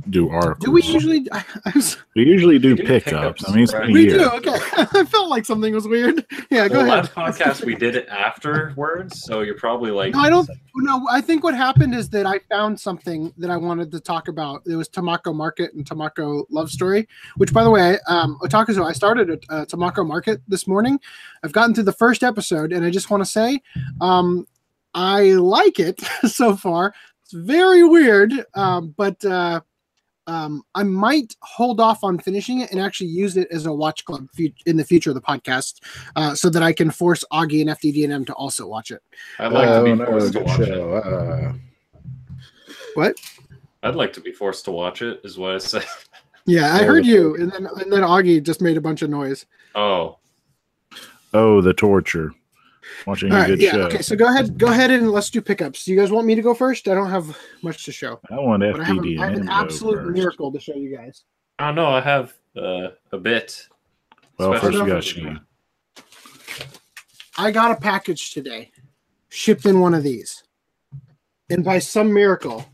do 0.10 0.30
articles? 0.30 0.66
Do 0.66 0.72
we 0.72 0.82
usually? 0.84 1.28
I, 1.32 1.44
I 1.66 1.72
was, 1.76 1.98
We 2.16 2.26
usually 2.26 2.60
do 2.60 2.70
We 2.70 2.76
do 2.76 2.84
pickups. 2.86 3.44
pickups, 3.44 3.50
I 3.50 3.54
mean, 3.54 3.64
it's 3.64 3.74
right. 3.74 3.82
been 3.82 3.90
a 3.92 3.94
we 3.94 4.04
year. 4.10 4.18
do. 4.20 4.30
Okay, 4.32 4.58
I 4.78 5.06
felt 5.06 5.30
like 5.30 5.46
something 5.46 5.74
was 5.74 5.88
weird. 5.88 6.26
Yeah, 6.52 6.68
go 6.68 6.80
Well, 6.80 6.88
ahead. 6.88 7.16
last 7.16 7.16
podcast 7.16 7.66
we 7.66 7.76
did 7.76 7.96
it 7.96 8.08
afterwards, 8.08 9.22
so 9.24 9.42
you're 9.42 9.58
probably 9.58 9.92
like, 9.92 10.14
No, 10.14 10.20
I 10.22 10.30
don't. 10.30 10.50
No, 10.76 11.06
I 11.12 11.22
think 11.22 11.44
what 11.44 11.54
happened 11.56 11.94
is 11.94 12.10
that 12.10 12.26
I 12.26 12.40
found 12.50 12.80
something 12.80 13.32
that 13.38 13.50
I 13.52 13.58
wanted 13.58 13.92
to 13.92 14.00
talk 14.00 14.28
about. 14.30 14.62
It 14.66 14.76
was 14.76 14.90
Tamako 14.90 15.36
Market 15.36 15.74
and 15.74 15.86
Tamako 15.86 16.46
Love 16.50 16.70
Story, 16.72 17.08
which, 17.38 17.54
by 17.54 17.64
the 17.64 17.70
way, 17.70 17.98
um, 18.08 18.38
Otakuzo, 18.42 18.84
I 18.86 18.94
started 18.94 19.30
at 19.30 19.40
uh, 19.50 19.66
Tamako 19.66 20.08
Market 20.08 20.42
this 20.48 20.68
morning. 20.68 21.00
I've 21.44 21.52
gotten 21.52 21.76
through 21.76 21.84
the 21.84 21.92
first 21.94 22.24
episode, 22.24 22.72
and 22.74 22.84
I 22.86 22.90
just 22.90 23.10
want 23.12 23.22
to 23.22 23.30
say, 23.30 23.62
um, 24.02 24.48
I 24.96 25.32
like 25.34 25.80
it 25.80 26.02
so 26.26 26.56
far. 26.56 26.94
It's 27.24 27.34
very 27.34 27.84
weird, 27.84 28.32
um, 28.56 28.96
but 28.98 29.24
uh, 29.24 29.62
um, 30.30 30.62
I 30.76 30.84
might 30.84 31.36
hold 31.42 31.80
off 31.82 32.04
on 32.04 32.20
finishing 32.20 32.62
it 32.62 32.72
and 32.72 32.80
actually 32.80 33.10
use 33.10 33.36
it 33.36 33.48
as 33.52 33.66
a 33.66 33.74
watch 33.74 34.06
club 34.06 34.28
fu- 34.36 34.50
in 34.66 34.78
the 34.78 34.84
future 34.84 35.10
of 35.10 35.16
the 35.16 35.22
podcast, 35.22 35.80
uh, 36.16 36.36
so 36.36 36.50
that 36.50 36.62
I 36.62 36.72
can 36.72 36.92
force 36.92 37.24
Augie 37.34 37.62
and 37.62 37.70
FDDNM 37.72 38.26
to 38.28 38.34
also 38.34 38.68
watch 38.68 38.92
it. 38.92 39.02
I'd 39.40 39.52
like 39.52 39.68
to 39.70 39.76
Oh, 39.78 39.84
be 39.84 39.96
no, 39.96 40.06
forced 40.06 40.34
to 40.34 40.40
good 40.40 40.48
watch 40.48 40.60
it. 40.60 40.68
show. 40.68 40.94
Uh, 40.94 41.54
What? 42.94 43.16
I'd 43.84 43.96
like 43.96 44.14
to 44.14 44.22
be 44.22 44.32
forced 44.32 44.66
to 44.66 44.72
watch 44.72 45.02
it, 45.02 45.22
is 45.24 45.38
what 45.38 45.56
I 45.56 45.58
said. 45.58 45.86
Yeah, 46.46 46.74
I 46.74 46.82
Oh, 46.84 46.86
heard 46.88 47.06
you, 47.06 47.36
and 47.36 47.52
then 47.52 47.68
and 47.68 47.92
then 47.94 48.02
Augie 48.02 48.42
just 48.42 48.60
made 48.62 48.76
a 48.78 48.82
bunch 48.82 49.02
of 49.04 49.10
noise. 49.12 49.46
Oh, 49.76 50.18
oh, 51.34 51.62
the 51.62 51.74
torture. 51.74 52.32
Watching 53.06 53.32
All 53.32 53.38
a 53.38 53.42
right, 53.42 53.48
good 53.48 53.62
yeah. 53.62 53.72
show. 53.72 53.82
Okay, 53.84 54.02
so 54.02 54.16
go 54.16 54.28
ahead, 54.28 54.58
go 54.58 54.68
ahead, 54.68 54.92
and 54.92 55.12
let's 55.12 55.30
do 55.30 55.42
pickups. 55.42 55.86
Do 55.86 55.92
you 55.92 55.98
guys 56.00 56.12
want 56.12 56.28
me 56.28 56.36
to 56.36 56.42
go 56.42 56.54
first? 56.54 56.88
I 56.88 56.94
don't 56.94 57.10
have 57.10 57.38
much 57.62 57.86
to 57.86 57.92
show, 57.92 58.20
I 58.30 58.36
want 58.40 58.62
but 58.62 58.80
I 58.80 58.84
have, 58.84 58.98
a, 58.98 59.02
FDD 59.02 59.20
I 59.20 59.30
have 59.30 59.38
an 59.38 59.50
absolute 59.50 59.96
first. 59.98 60.12
miracle 60.18 60.52
to 60.52 60.60
show 60.60 60.76
you 60.76 60.96
guys. 60.96 61.24
I 61.60 61.68
don't 61.68 61.76
know. 61.76 61.88
I 61.90 62.02
have 62.02 62.34
uh, 62.58 62.90
a 63.12 63.18
bit. 63.18 63.68
Well, 64.38 64.54
first 64.54 64.64
we 64.64 64.92
Especially- 64.92 65.24
got 65.24 65.34
you. 65.34 65.40
I 67.38 67.52
got 67.52 67.72
a 67.72 67.76
package 67.80 68.34
today, 68.34 68.72
shipped 69.30 69.66
in 69.66 69.80
one 69.80 69.94
of 69.94 70.04
these, 70.04 70.44
and 71.50 71.64
by 71.64 71.80
some 71.80 72.14
miracle, 72.14 72.66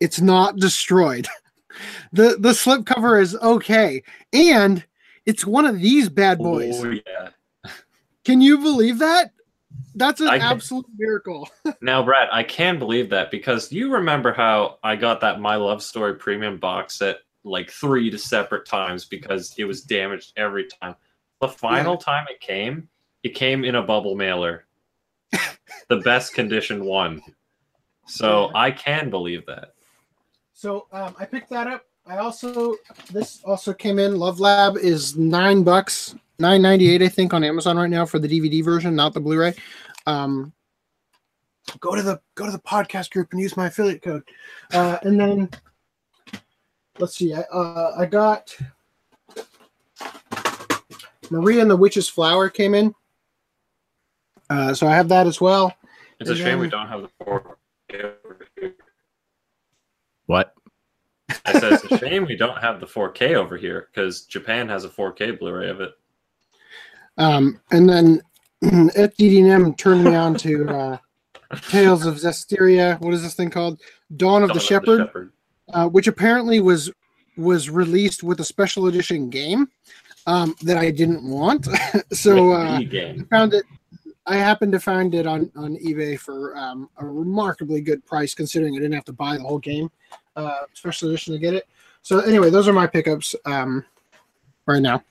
it's 0.00 0.20
not 0.20 0.56
destroyed. 0.56 1.28
the 2.12 2.36
The 2.40 2.50
slipcover 2.50 3.20
is 3.20 3.36
okay, 3.36 4.02
and 4.32 4.84
it's 5.24 5.46
one 5.46 5.66
of 5.66 5.78
these 5.80 6.08
bad 6.08 6.38
boys. 6.38 6.84
Oh 6.84 6.90
yeah. 6.90 7.28
Can 8.26 8.40
you 8.40 8.58
believe 8.58 8.98
that? 8.98 9.30
That's 9.94 10.20
an 10.20 10.28
absolute 10.28 10.86
miracle. 10.98 11.48
Now, 11.80 12.02
Brad, 12.02 12.28
I 12.32 12.42
can 12.42 12.76
believe 12.76 13.08
that 13.10 13.30
because 13.30 13.70
you 13.70 13.92
remember 13.92 14.32
how 14.32 14.78
I 14.82 14.96
got 14.96 15.20
that 15.20 15.40
My 15.40 15.54
Love 15.54 15.80
Story 15.80 16.16
premium 16.16 16.58
box 16.58 16.98
set 16.98 17.18
like 17.44 17.70
three 17.70 18.10
to 18.10 18.18
separate 18.18 18.66
times 18.66 19.04
because 19.04 19.54
it 19.58 19.64
was 19.64 19.82
damaged 19.82 20.32
every 20.36 20.66
time. 20.66 20.96
The 21.40 21.46
final 21.46 21.96
time 21.96 22.26
it 22.28 22.40
came, 22.40 22.88
it 23.22 23.36
came 23.36 23.64
in 23.64 23.76
a 23.76 23.82
bubble 23.82 24.16
mailer. 24.16 24.66
the 25.88 25.98
best 25.98 26.34
condition 26.34 26.84
one. 26.84 27.22
So 28.08 28.50
I 28.56 28.72
can 28.72 29.08
believe 29.08 29.46
that. 29.46 29.74
So 30.52 30.88
um, 30.90 31.14
I 31.16 31.26
picked 31.26 31.50
that 31.50 31.68
up. 31.68 31.84
I 32.06 32.16
also 32.18 32.74
this 33.12 33.40
also 33.44 33.72
came 33.72 34.00
in. 34.00 34.16
Love 34.16 34.40
Lab 34.40 34.76
is 34.76 35.16
nine 35.16 35.62
bucks, 35.62 36.16
nine 36.38 36.62
ninety 36.62 36.90
eight, 36.90 37.02
I 37.02 37.08
think, 37.08 37.34
on 37.34 37.44
Amazon 37.44 37.76
right 37.76 37.90
now 37.90 38.06
for 38.06 38.18
the 38.18 38.28
DVD 38.28 38.64
version, 38.64 38.94
not 38.94 39.14
the 39.14 39.20
Blu-ray. 39.20 39.54
Um, 40.06 40.52
go 41.80 41.94
to 41.94 42.02
the 42.02 42.20
go 42.34 42.46
to 42.46 42.52
the 42.52 42.58
podcast 42.58 43.10
group 43.10 43.28
and 43.32 43.40
use 43.40 43.56
my 43.56 43.66
affiliate 43.66 44.02
code. 44.02 44.22
Uh, 44.72 44.98
and 45.02 45.18
then 45.18 45.50
let's 46.98 47.16
see, 47.16 47.34
I 47.34 47.40
uh, 47.52 47.94
I 47.98 48.06
got 48.06 48.56
Maria 51.30 51.62
and 51.62 51.70
the 51.70 51.76
Witch's 51.76 52.08
Flower 52.08 52.48
came 52.48 52.74
in. 52.74 52.94
Uh, 54.48 54.74
so 54.74 54.86
I 54.86 54.94
have 54.94 55.08
that 55.08 55.26
as 55.26 55.40
well. 55.40 55.74
It's 56.20 56.30
a 56.30 56.32
And 56.32 56.40
shame 56.40 56.58
we 56.60 56.68
don't 56.68 56.88
have 56.88 57.02
the 57.02 57.10
4K 57.24 58.14
over 58.24 58.46
here. 58.56 58.74
What? 60.26 60.54
I 61.44 61.58
said 61.58 61.72
it's 61.72 61.84
a 61.84 61.98
shame 61.98 62.26
we 62.26 62.36
don't 62.36 62.58
have 62.58 62.80
the 62.80 62.86
4K 62.86 63.34
over 63.34 63.56
here 63.56 63.88
because 63.92 64.22
Japan 64.22 64.68
has 64.68 64.84
a 64.84 64.88
4K 64.88 65.38
Blu-ray 65.38 65.68
of 65.68 65.80
it. 65.80 65.92
Um, 67.18 67.60
and 67.70 67.88
then 67.88 68.22
FDDM 68.62 69.76
turned 69.76 70.04
me 70.04 70.14
on 70.14 70.34
to 70.36 70.68
uh, 70.68 70.98
Tales 71.68 72.06
of 72.06 72.16
Zestiria. 72.16 73.00
What 73.00 73.14
is 73.14 73.22
this 73.22 73.34
thing 73.34 73.50
called? 73.50 73.80
Dawn 74.16 74.42
of 74.42 74.48
Dawn 74.48 74.56
the 74.56 74.62
Shepherd, 74.62 75.06
Shepherd. 75.06 75.32
uh, 75.72 75.88
which 75.88 76.06
apparently 76.06 76.60
was 76.60 76.90
was 77.36 77.68
released 77.68 78.22
with 78.22 78.40
a 78.40 78.44
special 78.44 78.86
edition 78.86 79.28
game 79.28 79.68
um, 80.26 80.54
that 80.62 80.78
I 80.78 80.90
didn't 80.90 81.28
want. 81.28 81.68
so 82.12 82.52
uh, 82.52 82.78
the 82.78 82.84
game. 82.84 83.26
found 83.26 83.54
it. 83.54 83.64
I 84.28 84.36
happened 84.36 84.72
to 84.72 84.80
find 84.80 85.14
it 85.14 85.26
on 85.26 85.50
on 85.56 85.76
eBay 85.76 86.18
for 86.18 86.56
um, 86.56 86.88
a 86.98 87.06
remarkably 87.06 87.80
good 87.80 88.04
price, 88.06 88.34
considering 88.34 88.74
I 88.74 88.78
didn't 88.78 88.94
have 88.94 89.04
to 89.04 89.12
buy 89.12 89.36
the 89.36 89.42
whole 89.42 89.58
game, 89.58 89.90
uh, 90.34 90.62
special 90.72 91.08
edition 91.08 91.34
to 91.34 91.38
get 91.38 91.54
it. 91.54 91.68
So 92.02 92.20
anyway, 92.20 92.50
those 92.50 92.68
are 92.68 92.72
my 92.72 92.86
pickups 92.86 93.34
um, 93.44 93.84
right 94.66 94.82
now. 94.82 95.02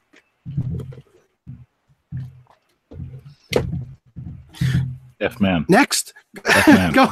F 5.21 5.39
man. 5.39 5.65
Next, 5.69 6.13
F 6.45 6.67
man. 6.67 6.93
go. 6.93 7.07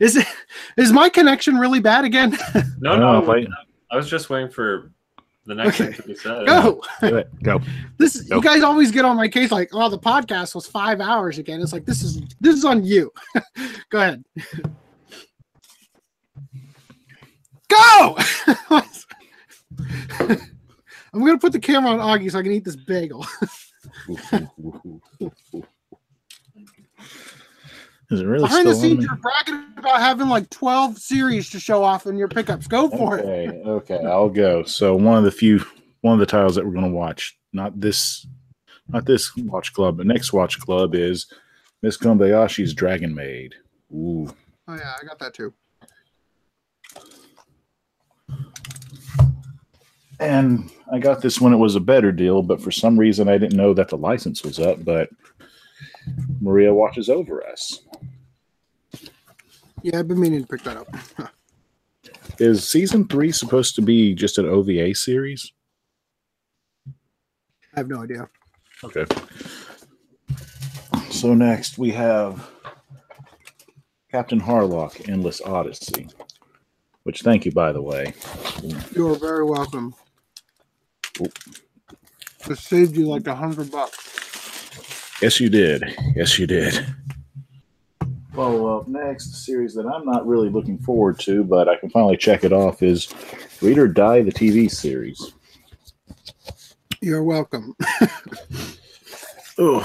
Is 0.00 0.16
it 0.16 0.26
is 0.76 0.92
my 0.92 1.08
connection 1.08 1.56
really 1.56 1.80
bad 1.80 2.04
again? 2.04 2.36
No, 2.80 2.96
No, 2.96 3.20
no, 3.20 3.26
wait. 3.28 3.48
I 3.90 3.96
was 3.96 4.08
just 4.08 4.30
waiting 4.30 4.50
for 4.50 4.90
the 5.46 5.54
next 5.54 5.80
Okay. 5.80 5.92
thing 5.92 6.02
to 6.02 6.08
be 6.08 6.14
said. 6.14 6.46
Go. 6.46 6.80
Do 7.00 7.16
it. 7.16 7.42
Go. 7.42 7.60
This 7.98 8.28
you 8.30 8.40
guys 8.42 8.62
always 8.62 8.90
get 8.90 9.04
on 9.04 9.16
my 9.16 9.28
case 9.28 9.50
like, 9.50 9.70
oh, 9.72 9.88
the 9.88 9.98
podcast 9.98 10.54
was 10.54 10.66
five 10.66 11.00
hours 11.00 11.38
again. 11.38 11.60
It's 11.60 11.72
like 11.72 11.84
this 11.86 12.02
is 12.02 12.20
this 12.40 12.54
is 12.56 12.64
on 12.64 12.84
you. 12.84 13.12
Go 13.90 13.98
ahead. 14.00 14.24
Go. 17.68 18.16
I'm 21.12 21.20
gonna 21.24 21.38
put 21.38 21.52
the 21.52 21.58
camera 21.60 21.90
on 21.90 21.98
Augie 21.98 22.30
so 22.30 22.38
I 22.38 22.42
can 22.42 22.52
eat 22.52 22.64
this 22.64 22.76
bagel. 22.76 23.26
Is 28.10 28.20
it 28.20 28.24
really 28.24 28.42
Behind 28.42 28.66
the 28.66 28.74
scenes, 28.74 29.04
you're 29.04 29.14
bragging 29.16 29.66
about 29.76 30.00
having 30.00 30.28
like 30.28 30.50
12 30.50 30.98
series 30.98 31.48
to 31.50 31.60
show 31.60 31.84
off 31.84 32.06
in 32.06 32.16
your 32.16 32.26
pickups. 32.26 32.66
Go 32.66 32.90
for 32.90 33.18
it. 33.18 33.24
Okay, 33.24 33.62
okay, 33.64 34.04
I'll 34.04 34.28
go. 34.28 34.64
So 34.64 34.96
one 34.96 35.16
of 35.16 35.22
the 35.22 35.30
few, 35.30 35.64
one 36.00 36.14
of 36.14 36.18
the 36.18 36.26
titles 36.26 36.56
that 36.56 36.66
we're 36.66 36.72
going 36.72 36.90
to 36.90 36.90
watch, 36.90 37.38
not 37.52 37.80
this, 37.80 38.26
not 38.88 39.06
this 39.06 39.36
watch 39.36 39.72
club, 39.72 39.96
but 39.96 40.06
next 40.06 40.32
watch 40.32 40.58
club 40.58 40.96
is 40.96 41.26
Miss 41.82 41.96
Kobayashi's 41.96 42.74
Dragon 42.74 43.14
Maid. 43.14 43.54
Ooh, 43.92 44.34
Oh 44.70 44.76
yeah, 44.76 44.94
I 45.00 45.04
got 45.04 45.18
that 45.18 45.34
too. 45.34 45.52
And 50.20 50.70
I 50.92 50.98
got 50.98 51.22
this 51.22 51.40
when 51.40 51.52
it 51.52 51.56
was 51.56 51.76
a 51.76 51.80
better 51.80 52.12
deal, 52.12 52.42
but 52.42 52.60
for 52.60 52.70
some 52.70 52.98
reason 52.98 53.28
I 53.28 53.38
didn't 53.38 53.56
know 53.56 53.74
that 53.74 53.88
the 53.88 53.96
license 53.96 54.44
was 54.44 54.58
up. 54.58 54.84
But 54.84 55.08
Maria 56.40 56.72
watches 56.72 57.08
over 57.08 57.44
us. 57.46 57.80
Yeah, 59.82 59.98
I've 59.98 60.08
been 60.08 60.20
meaning 60.20 60.42
to 60.42 60.46
pick 60.46 60.62
that 60.64 60.76
up. 60.76 60.94
Is 62.38 62.66
season 62.66 63.06
three 63.08 63.32
supposed 63.32 63.74
to 63.76 63.82
be 63.82 64.14
just 64.14 64.38
an 64.38 64.46
OVA 64.46 64.94
series? 64.94 65.52
I 66.86 67.80
have 67.80 67.88
no 67.88 68.02
idea. 68.02 68.28
Okay. 68.84 69.04
So 71.10 71.34
next 71.34 71.78
we 71.78 71.90
have 71.90 72.48
Captain 74.10 74.40
Harlock, 74.40 75.08
Endless 75.08 75.40
Odyssey. 75.40 76.08
Which 77.04 77.22
thank 77.22 77.44
you 77.44 77.52
by 77.52 77.72
the 77.72 77.82
way. 77.82 78.14
You 78.94 79.08
are 79.08 79.16
very 79.16 79.44
welcome. 79.44 79.94
Oop. 81.20 81.32
It 82.48 82.58
saved 82.58 82.96
you 82.96 83.06
like 83.06 83.26
a 83.26 83.34
hundred 83.34 83.70
bucks. 83.70 85.18
Yes 85.22 85.40
you 85.40 85.48
did. 85.48 85.82
Yes 86.14 86.38
you 86.38 86.46
did. 86.46 86.86
Follow 88.34 88.78
up 88.78 88.88
next, 88.88 89.32
a 89.32 89.36
series 89.36 89.74
that 89.74 89.86
I'm 89.86 90.06
not 90.06 90.26
really 90.26 90.48
looking 90.48 90.78
forward 90.78 91.18
to, 91.20 91.44
but 91.44 91.68
I 91.68 91.76
can 91.76 91.90
finally 91.90 92.16
check 92.16 92.44
it 92.44 92.52
off 92.52 92.82
is 92.82 93.12
Read 93.60 93.76
or 93.76 93.88
Die 93.88 94.22
the 94.22 94.32
TV 94.32 94.70
series. 94.70 95.34
You're 97.00 97.24
welcome. 97.24 97.74
Oh. 99.58 99.82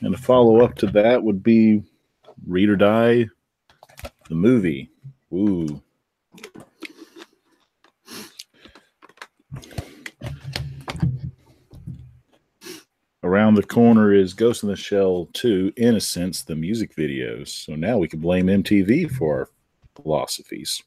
And 0.00 0.14
a 0.14 0.18
follow 0.18 0.64
up 0.64 0.76
to 0.76 0.86
that 0.88 1.22
would 1.22 1.42
be 1.42 1.82
Read 2.46 2.68
or 2.70 2.76
Die, 2.76 3.26
the 4.28 4.34
movie. 4.34 4.90
Ooh. 5.32 5.82
Around 13.34 13.56
the 13.56 13.64
corner 13.64 14.14
is 14.14 14.32
Ghost 14.32 14.62
in 14.62 14.68
the 14.68 14.76
Shell 14.76 15.28
2 15.32 15.72
Innocence, 15.76 16.42
the 16.42 16.54
music 16.54 16.94
videos. 16.94 17.48
So 17.48 17.74
now 17.74 17.98
we 17.98 18.06
can 18.06 18.20
blame 18.20 18.46
MTV 18.46 19.10
for 19.10 19.40
our 19.40 19.48
philosophies. 19.96 20.80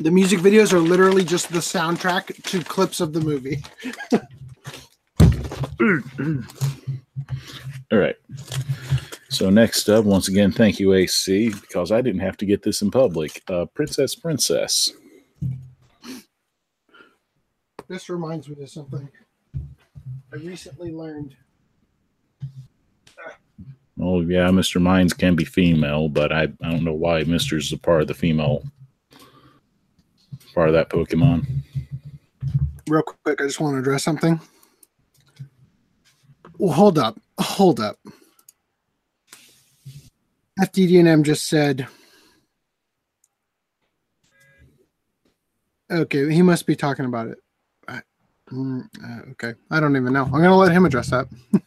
The 0.00 0.10
music 0.10 0.40
videos 0.40 0.72
are 0.72 0.80
literally 0.80 1.22
just 1.22 1.52
the 1.52 1.60
soundtrack 1.60 2.42
to 2.50 2.64
clips 2.64 3.00
of 3.00 3.12
the 3.12 3.20
movie. 3.20 3.62
All 7.92 7.98
right. 7.98 8.16
So 9.28 9.50
next 9.50 9.88
up, 9.88 10.04
once 10.04 10.26
again, 10.26 10.50
thank 10.50 10.80
you, 10.80 10.94
AC, 10.94 11.50
because 11.50 11.92
I 11.92 12.00
didn't 12.00 12.22
have 12.22 12.36
to 12.38 12.44
get 12.44 12.64
this 12.64 12.82
in 12.82 12.90
public. 12.90 13.40
Uh, 13.46 13.66
Princess 13.66 14.16
Princess. 14.16 14.90
This 17.88 18.08
reminds 18.08 18.48
me 18.48 18.62
of 18.62 18.70
something 18.70 19.08
I 20.32 20.36
recently 20.36 20.90
learned. 20.92 21.36
Oh 24.00 24.20
yeah, 24.22 24.48
Mr. 24.48 24.80
Mimes 24.80 25.12
can 25.12 25.36
be 25.36 25.44
female, 25.44 26.08
but 26.08 26.32
I, 26.32 26.42
I 26.62 26.70
don't 26.70 26.84
know 26.84 26.94
why 26.94 27.22
Mister's 27.24 27.72
a 27.72 27.78
part 27.78 28.02
of 28.02 28.08
the 28.08 28.14
female 28.14 28.64
part 30.54 30.68
of 30.68 30.74
that 30.74 30.88
Pokemon. 30.88 31.46
Real 32.88 33.02
quick, 33.02 33.40
I 33.40 33.44
just 33.44 33.60
want 33.60 33.74
to 33.74 33.80
address 33.80 34.04
something. 34.04 34.40
Well, 36.58 36.72
hold 36.72 36.98
up. 36.98 37.18
Hold 37.38 37.80
up. 37.80 37.98
FDDNM 40.60 41.24
just 41.24 41.48
said. 41.48 41.88
Okay, 45.90 46.32
he 46.32 46.42
must 46.42 46.66
be 46.66 46.76
talking 46.76 47.04
about 47.04 47.28
it. 47.28 47.38
Mm, 48.54 48.88
uh, 49.02 49.30
okay, 49.32 49.54
I 49.70 49.80
don't 49.80 49.96
even 49.96 50.12
know. 50.12 50.24
I'm 50.24 50.30
gonna 50.30 50.56
let 50.56 50.70
him 50.70 50.84
address 50.84 51.10
that. 51.10 51.26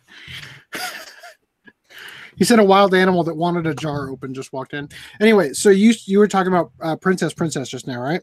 he 2.37 2.45
said 2.45 2.59
a 2.59 2.63
wild 2.63 2.93
animal 2.93 3.23
that 3.25 3.35
wanted 3.35 3.67
a 3.67 3.75
jar 3.75 4.09
open 4.09 4.33
just 4.33 4.53
walked 4.53 4.73
in. 4.73 4.87
Anyway, 5.19 5.51
so 5.51 5.69
you 5.69 5.93
you 6.05 6.17
were 6.19 6.27
talking 6.29 6.53
about 6.53 6.71
uh, 6.81 6.95
Princess 6.95 7.33
Princess 7.33 7.67
just 7.67 7.87
now, 7.87 7.99
right? 7.99 8.21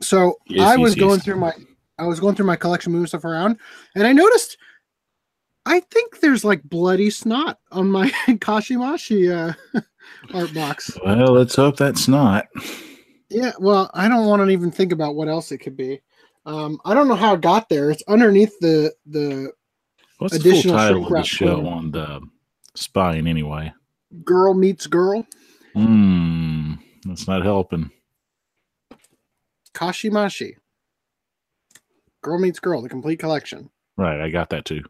So 0.00 0.36
Yes, 0.46 0.66
I 0.68 0.76
yes, 0.76 0.78
was 0.78 0.94
going 0.94 1.16
yes. 1.16 1.24
through 1.24 1.36
my 1.36 1.52
I 1.98 2.06
was 2.06 2.18
going 2.18 2.34
through 2.34 2.46
my 2.46 2.56
collection, 2.56 2.92
moving 2.92 3.08
stuff 3.08 3.24
around, 3.24 3.58
and 3.94 4.06
I 4.06 4.12
noticed. 4.12 4.56
I 5.66 5.80
think 5.80 6.20
there's 6.20 6.46
like 6.46 6.62
bloody 6.62 7.10
snot 7.10 7.58
on 7.72 7.90
my 7.90 8.08
Kashimashi 8.28 9.30
uh, 9.30 9.80
art 10.32 10.54
box. 10.54 10.96
Well, 11.04 11.34
let's 11.34 11.56
hope 11.56 11.76
that's 11.76 12.08
not. 12.08 12.46
Yeah, 13.28 13.52
well, 13.58 13.90
I 13.92 14.08
don't 14.08 14.26
want 14.26 14.40
to 14.40 14.48
even 14.48 14.70
think 14.70 14.92
about 14.92 15.14
what 15.14 15.28
else 15.28 15.52
it 15.52 15.58
could 15.58 15.76
be. 15.76 16.00
Um, 16.48 16.80
I 16.86 16.94
don't 16.94 17.08
know 17.08 17.14
how 17.14 17.34
it 17.34 17.42
got 17.42 17.68
there. 17.68 17.90
It's 17.90 18.02
underneath 18.08 18.58
the 18.60 18.94
the 19.04 19.52
What's 20.18 20.32
the 20.34 20.40
full 20.40 20.50
Additional 20.50 20.76
title 20.76 21.06
of 21.06 21.12
the 21.12 21.22
show 21.22 21.56
cover. 21.56 21.68
on 21.68 21.90
the 21.90 22.20
spine 22.74 23.26
anyway? 23.26 23.72
girl 24.24 24.54
meets 24.54 24.86
girl. 24.86 25.26
Hmm, 25.74 26.72
that's 27.04 27.28
not 27.28 27.42
helping. 27.44 27.90
Kashimashi. 29.74 30.54
Girl 32.22 32.38
meets 32.38 32.58
girl, 32.58 32.80
the 32.80 32.88
complete 32.88 33.18
collection. 33.18 33.68
Right, 33.98 34.20
I 34.20 34.30
got 34.30 34.48
that 34.50 34.64
too. 34.64 34.82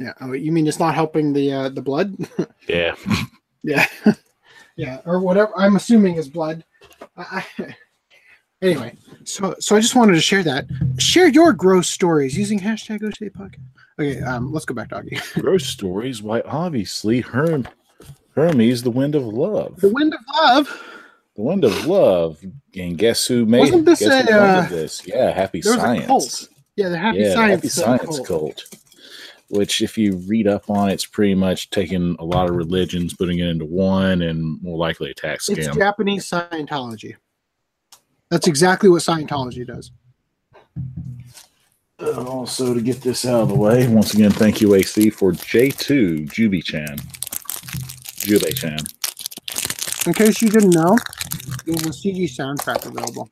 Yeah. 0.00 0.14
Oh, 0.20 0.32
you 0.32 0.50
mean 0.52 0.66
it's 0.66 0.78
not 0.80 0.94
helping 0.94 1.34
the 1.34 1.52
uh, 1.52 1.68
the 1.68 1.82
blood? 1.82 2.16
Yeah. 2.68 2.94
yeah. 3.62 3.86
yeah. 4.76 5.00
Or 5.04 5.20
whatever. 5.20 5.52
I'm 5.56 5.76
assuming 5.76 6.14
is 6.14 6.28
blood. 6.28 6.64
I, 7.16 7.44
I, 7.58 7.76
anyway, 8.62 8.96
so 9.24 9.54
so 9.58 9.76
I 9.76 9.80
just 9.80 9.94
wanted 9.94 10.14
to 10.14 10.20
share 10.20 10.42
that. 10.44 10.66
Share 10.98 11.28
your 11.28 11.52
gross 11.52 11.88
stories 11.88 12.36
using 12.36 12.58
hashtag 12.58 13.02
OCA 13.02 13.30
podcast. 13.30 13.60
Okay. 14.00 14.20
Um. 14.22 14.52
Let's 14.52 14.64
go 14.64 14.74
back 14.74 14.88
to 14.90 14.96
Augie. 14.96 15.20
Gross 15.40 15.66
stories. 15.66 16.22
Why, 16.22 16.40
obviously, 16.42 17.20
Herm, 17.20 17.68
Hermes, 18.34 18.82
the 18.82 18.90
wind 18.90 19.14
of 19.14 19.24
love. 19.24 19.80
The 19.80 19.90
wind 19.90 20.14
of 20.14 20.20
love. 20.34 20.82
The 21.36 21.42
wind 21.42 21.64
of 21.64 21.86
love. 21.86 22.42
And 22.74 22.96
guess 22.96 23.26
who 23.26 23.44
made 23.44 23.60
Wasn't 23.60 23.84
this 23.84 24.00
guess 24.00 24.28
a, 24.28 24.34
uh, 24.34 24.68
this? 24.68 25.06
Yeah, 25.06 25.30
Happy 25.32 25.60
there 25.60 25.72
was 25.72 25.82
a 25.82 25.86
Science. 25.86 26.06
cult. 26.06 26.48
Yeah. 26.76 26.88
The 26.88 26.98
Happy 26.98 27.18
yeah, 27.18 27.34
Science. 27.34 27.54
Happy 27.56 27.68
Science 27.68 28.16
cult. 28.16 28.26
cult. 28.26 28.64
Which, 29.48 29.82
if 29.82 29.98
you 29.98 30.16
read 30.26 30.48
up 30.48 30.70
on, 30.70 30.88
it's 30.88 31.04
pretty 31.04 31.34
much 31.34 31.68
taking 31.68 32.16
a 32.18 32.24
lot 32.24 32.48
of 32.48 32.56
religions, 32.56 33.12
putting 33.12 33.38
it 33.38 33.48
into 33.48 33.66
one, 33.66 34.22
and 34.22 34.62
more 34.62 34.78
likely 34.78 35.10
a 35.10 35.14
tax 35.14 35.50
scam. 35.50 35.58
It's. 35.58 35.76
Japanese 35.76 36.24
Scientology. 36.24 37.16
That's 38.32 38.46
exactly 38.46 38.88
what 38.88 39.02
Scientology 39.02 39.66
does. 39.66 39.90
And 41.98 42.26
also, 42.26 42.72
to 42.72 42.80
get 42.80 43.02
this 43.02 43.26
out 43.26 43.42
of 43.42 43.48
the 43.50 43.54
way, 43.54 43.86
once 43.88 44.14
again, 44.14 44.30
thank 44.30 44.62
you, 44.62 44.74
AC, 44.74 45.10
for 45.10 45.32
J2 45.32 46.30
Jubei 46.30 46.64
Chan. 46.64 46.96
Jubei 48.24 48.56
Chan. 48.56 48.78
In 50.06 50.14
case 50.14 50.40
you 50.40 50.48
didn't 50.48 50.70
know, 50.70 50.96
there's 51.66 51.82
a 51.82 51.90
CG 51.90 52.24
soundtrack 52.24 52.86
available. 52.86 53.28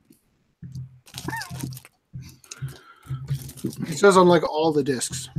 It 3.88 3.96
says 3.96 4.18
on 4.18 4.28
like 4.28 4.46
all 4.46 4.70
the 4.70 4.82
discs. 4.82 5.30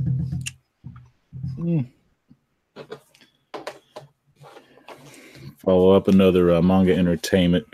Follow 5.57 5.91
up 5.91 6.07
another 6.07 6.55
uh, 6.55 6.63
manga 6.63 6.97
entertainment 6.97 7.67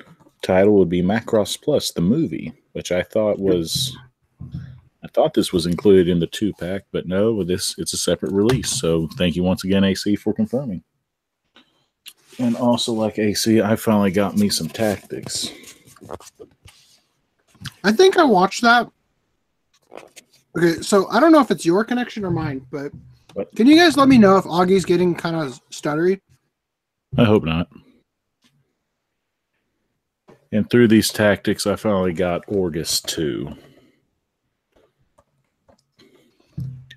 title 0.47 0.75
would 0.75 0.89
be 0.89 1.01
Macross 1.01 1.61
Plus, 1.61 1.91
the 1.91 2.01
movie, 2.01 2.53
which 2.71 2.91
I 2.93 3.03
thought 3.03 3.37
was. 3.37 3.95
I 5.03 5.07
thought 5.13 5.33
this 5.33 5.51
was 5.53 5.65
included 5.65 6.07
in 6.07 6.19
the 6.19 6.27
two 6.27 6.53
pack, 6.53 6.83
but 6.91 7.05
no, 7.05 7.43
this 7.43 7.75
it's 7.77 7.93
a 7.93 7.97
separate 7.97 8.31
release. 8.31 8.69
So 8.69 9.07
thank 9.17 9.35
you 9.35 9.43
once 9.43 9.63
again, 9.63 9.83
AC, 9.83 10.15
for 10.15 10.33
confirming. 10.33 10.83
And 12.39 12.55
also, 12.55 12.93
like 12.93 13.19
AC, 13.19 13.61
I 13.61 13.75
finally 13.75 14.11
got 14.11 14.37
me 14.37 14.49
some 14.49 14.67
tactics. 14.69 15.51
I 17.83 17.91
think 17.91 18.17
I 18.17 18.23
watched 18.23 18.61
that. 18.61 18.89
Okay, 20.57 20.81
so 20.81 21.07
I 21.09 21.19
don't 21.19 21.31
know 21.31 21.41
if 21.41 21.51
it's 21.51 21.65
your 21.65 21.83
connection 21.83 22.23
or 22.25 22.31
mine, 22.31 22.65
but 22.71 22.91
What? 23.33 23.53
can 23.55 23.67
you 23.67 23.75
guys 23.75 23.97
let 23.97 24.07
me 24.07 24.17
know 24.17 24.37
if 24.37 24.45
Augie's 24.45 24.85
getting 24.85 25.13
kind 25.13 25.35
of 25.35 25.59
stuttery? 25.71 26.21
I 27.17 27.23
hope 27.25 27.43
not. 27.43 27.67
And 30.51 30.69
through 30.69 30.87
these 30.87 31.09
tactics, 31.09 31.67
I 31.67 31.75
finally 31.75 32.13
got 32.13 32.45
Orguss 32.47 33.05
2. 33.05 33.53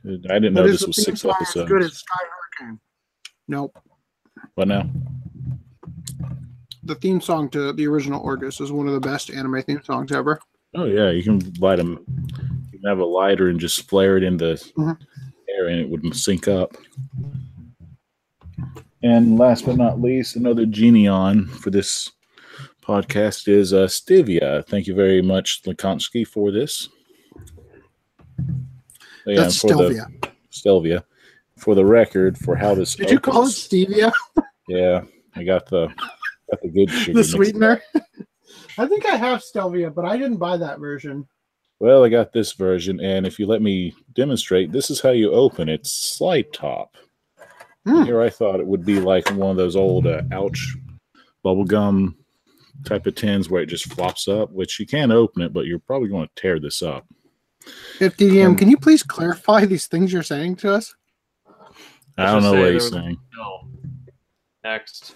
I 0.05 0.09
didn't 0.39 0.55
know 0.55 0.63
But 0.63 0.71
is 0.71 0.79
this 0.81 0.87
was 0.87 1.05
six 1.05 1.21
song 1.21 1.33
as 1.41 1.49
episodes. 1.49 1.71
Good 1.71 1.83
as 1.83 1.93
Sky 1.99 2.17
Hurricane. 2.59 2.81
Nope. 3.49 3.77
What 4.55 4.69
now? 4.69 4.89
The 6.85 6.95
theme 6.95 7.21
song 7.21 7.51
to 7.51 7.73
the 7.73 7.87
original 7.87 8.25
Orguss 8.25 8.61
is 8.61 8.73
one 8.73 8.87
of 8.87 8.95
the 8.95 9.01
best 9.01 9.31
anime 9.31 9.63
theme 9.63 9.83
songs 9.85 10.11
ever. 10.13 10.41
Oh 10.75 10.85
yeah, 10.85 11.11
you 11.11 11.23
can 11.23 11.41
light 11.59 11.77
them. 11.77 12.05
You 12.73 12.79
can 12.79 12.89
have 12.89 12.99
a 13.01 13.05
lighter 13.05 13.49
and 13.49 13.61
just 13.61 13.89
flare 13.89 14.17
it 14.17 14.23
in 14.23 14.37
the 14.37 14.55
Mhm. 14.79 14.97
air, 15.51 15.67
and 15.67 15.81
it 15.81 15.89
would 15.91 16.15
sync 16.17 16.49
up. 16.49 16.77
And 19.03 19.39
last 19.39 19.67
but 19.67 19.77
not 19.77 20.01
least, 20.01 20.37
another 20.37 20.65
Geneon 20.65 21.49
for 21.49 21.71
this 21.71 22.11
podcast 22.91 23.47
is 23.47 23.73
uh, 23.73 23.87
Stevia. 23.87 24.67
Thank 24.67 24.89
you 24.89 24.95
very 24.95 25.23
much, 25.23 25.63
Lakonski, 25.63 26.27
for 26.27 26.51
this. 26.51 26.89
Yeah, 29.27 29.43
That's 29.43 29.61
for 29.61 29.69
the- 29.69 29.75
Stelvia. 29.75 30.07
Stelvia. 30.51 31.05
For 31.57 31.75
the 31.77 31.85
record, 31.85 32.37
for 32.39 32.57
how 32.57 32.75
this 32.75 32.95
Did 32.97 33.11
you 33.11 33.21
call 33.21 33.43
it 33.45 33.51
Stevia? 33.51 34.11
Yeah, 34.67 35.03
I 35.37 35.45
got 35.45 35.67
the 35.67 35.89
got 36.51 36.63
the 36.63 36.69
good 36.69 36.91
sugar. 37.03 37.19
the 37.19 37.25
sweetener? 37.25 37.81
I 38.79 38.87
think 38.87 39.05
I 39.07 39.15
have 39.17 39.43
Stelvia, 39.43 39.95
but 39.95 40.05
I 40.07 40.17
didn't 40.17 40.39
buy 40.39 40.57
that 40.57 40.81
version. 40.81 41.29
Well, 41.79 42.03
I 42.03 42.09
got 42.09 42.33
this 42.33 42.53
version, 42.55 42.99
and 43.01 43.27
if 43.27 43.39
you 43.39 43.47
let 43.47 43.63
me 43.63 43.95
demonstrate, 44.15 44.73
this 44.73 44.91
is 44.91 45.01
how 45.01 45.11
you 45.11 45.31
open 45.33 45.69
it. 45.69 45.87
Slide 45.87 46.53
top. 46.53 46.97
Hmm. 47.87 48.05
Here, 48.05 48.21
I 48.23 48.31
thought 48.31 48.59
it 48.61 48.67
would 48.67 48.85
be 48.85 48.99
like 49.01 49.29
one 49.31 49.51
of 49.51 49.57
those 49.57 49.77
old 49.77 50.07
uh, 50.07 50.23
ouch 50.33 50.77
bubblegum 51.45 52.15
type 52.85 53.07
of 53.07 53.15
tins 53.15 53.49
where 53.51 53.63
it 53.63 53.67
just 53.67 53.93
flops 53.93 54.27
up, 54.29 54.51
which 54.53 54.81
you 54.81 54.87
can't 54.87 55.13
open 55.13 55.43
it, 55.43 55.53
but 55.53 55.67
you're 55.67 55.79
probably 55.79 56.09
going 56.09 56.27
to 56.29 56.41
tear 56.41 56.59
this 56.59 56.83
up. 56.83 57.07
If 58.01 58.17
DDM, 58.17 58.47
Um, 58.49 58.57
can 58.57 58.71
you 58.71 58.79
please 58.79 59.03
clarify 59.03 59.67
these 59.67 59.87
things 59.87 60.13
you're 60.13 60.23
saying 60.23 60.57
to 60.57 60.73
us? 60.73 60.95
I 62.17 62.27
don't 62.27 62.43
know 62.43 62.53
what 62.53 62.67
say 62.69 62.73
he's 62.73 62.91
saying. 62.91 63.19
No. 63.37 63.69
Next. 64.65 65.15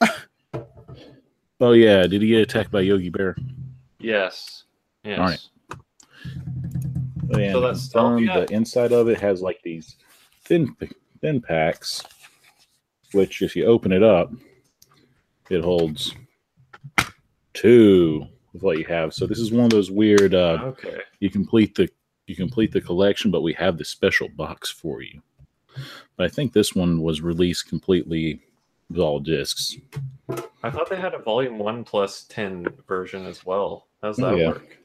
Oh 1.60 1.74
yeah, 1.74 2.08
did 2.08 2.22
he 2.22 2.28
get 2.28 2.40
attacked 2.40 2.72
by 2.72 2.80
Yogi 2.80 3.08
Bear? 3.08 3.36
Yes. 4.00 4.64
Yes. 5.04 5.18
All 5.20 5.26
right. 5.26 5.38
And 7.38 7.52
So 7.52 7.60
that's 7.60 7.88
confirmed 7.88 8.28
Stelvia? 8.28 8.46
the 8.48 8.52
inside 8.52 8.90
of 8.90 9.06
it 9.08 9.20
has 9.20 9.42
like 9.42 9.60
these 9.62 9.94
thin 10.44 10.74
thin 11.20 11.40
packs, 11.40 12.02
which 13.12 13.42
if 13.42 13.54
you 13.54 13.66
open 13.66 13.92
it 13.92 14.02
up, 14.02 14.32
it 15.50 15.62
holds 15.62 16.16
two 17.54 18.26
with 18.52 18.62
what 18.62 18.78
you 18.78 18.84
have. 18.86 19.14
So 19.14 19.26
this 19.26 19.38
is 19.38 19.52
one 19.52 19.64
of 19.64 19.70
those 19.70 19.90
weird. 19.90 20.34
Uh, 20.34 20.58
Okay. 20.62 21.00
you 21.20 21.30
complete 21.30 21.74
the 21.74 21.88
you 22.26 22.36
complete 22.36 22.72
the 22.72 22.80
collection, 22.80 23.30
but 23.30 23.42
we 23.42 23.52
have 23.54 23.78
the 23.78 23.84
special 23.84 24.28
box 24.28 24.70
for 24.70 25.02
you. 25.02 25.20
But 26.16 26.26
I 26.26 26.28
think 26.28 26.52
this 26.52 26.74
one 26.74 27.00
was 27.02 27.20
released 27.20 27.68
completely 27.68 28.40
with 28.88 29.00
all 29.00 29.18
discs. 29.20 29.76
I 30.62 30.70
thought 30.70 30.88
they 30.88 31.00
had 31.00 31.14
a 31.14 31.18
volume 31.18 31.58
one 31.58 31.82
plus 31.84 32.24
ten 32.24 32.66
version 32.86 33.26
as 33.26 33.44
well. 33.44 33.88
How's 34.02 34.16
that 34.18 34.36
yeah. 34.36 34.48
work? 34.48 34.78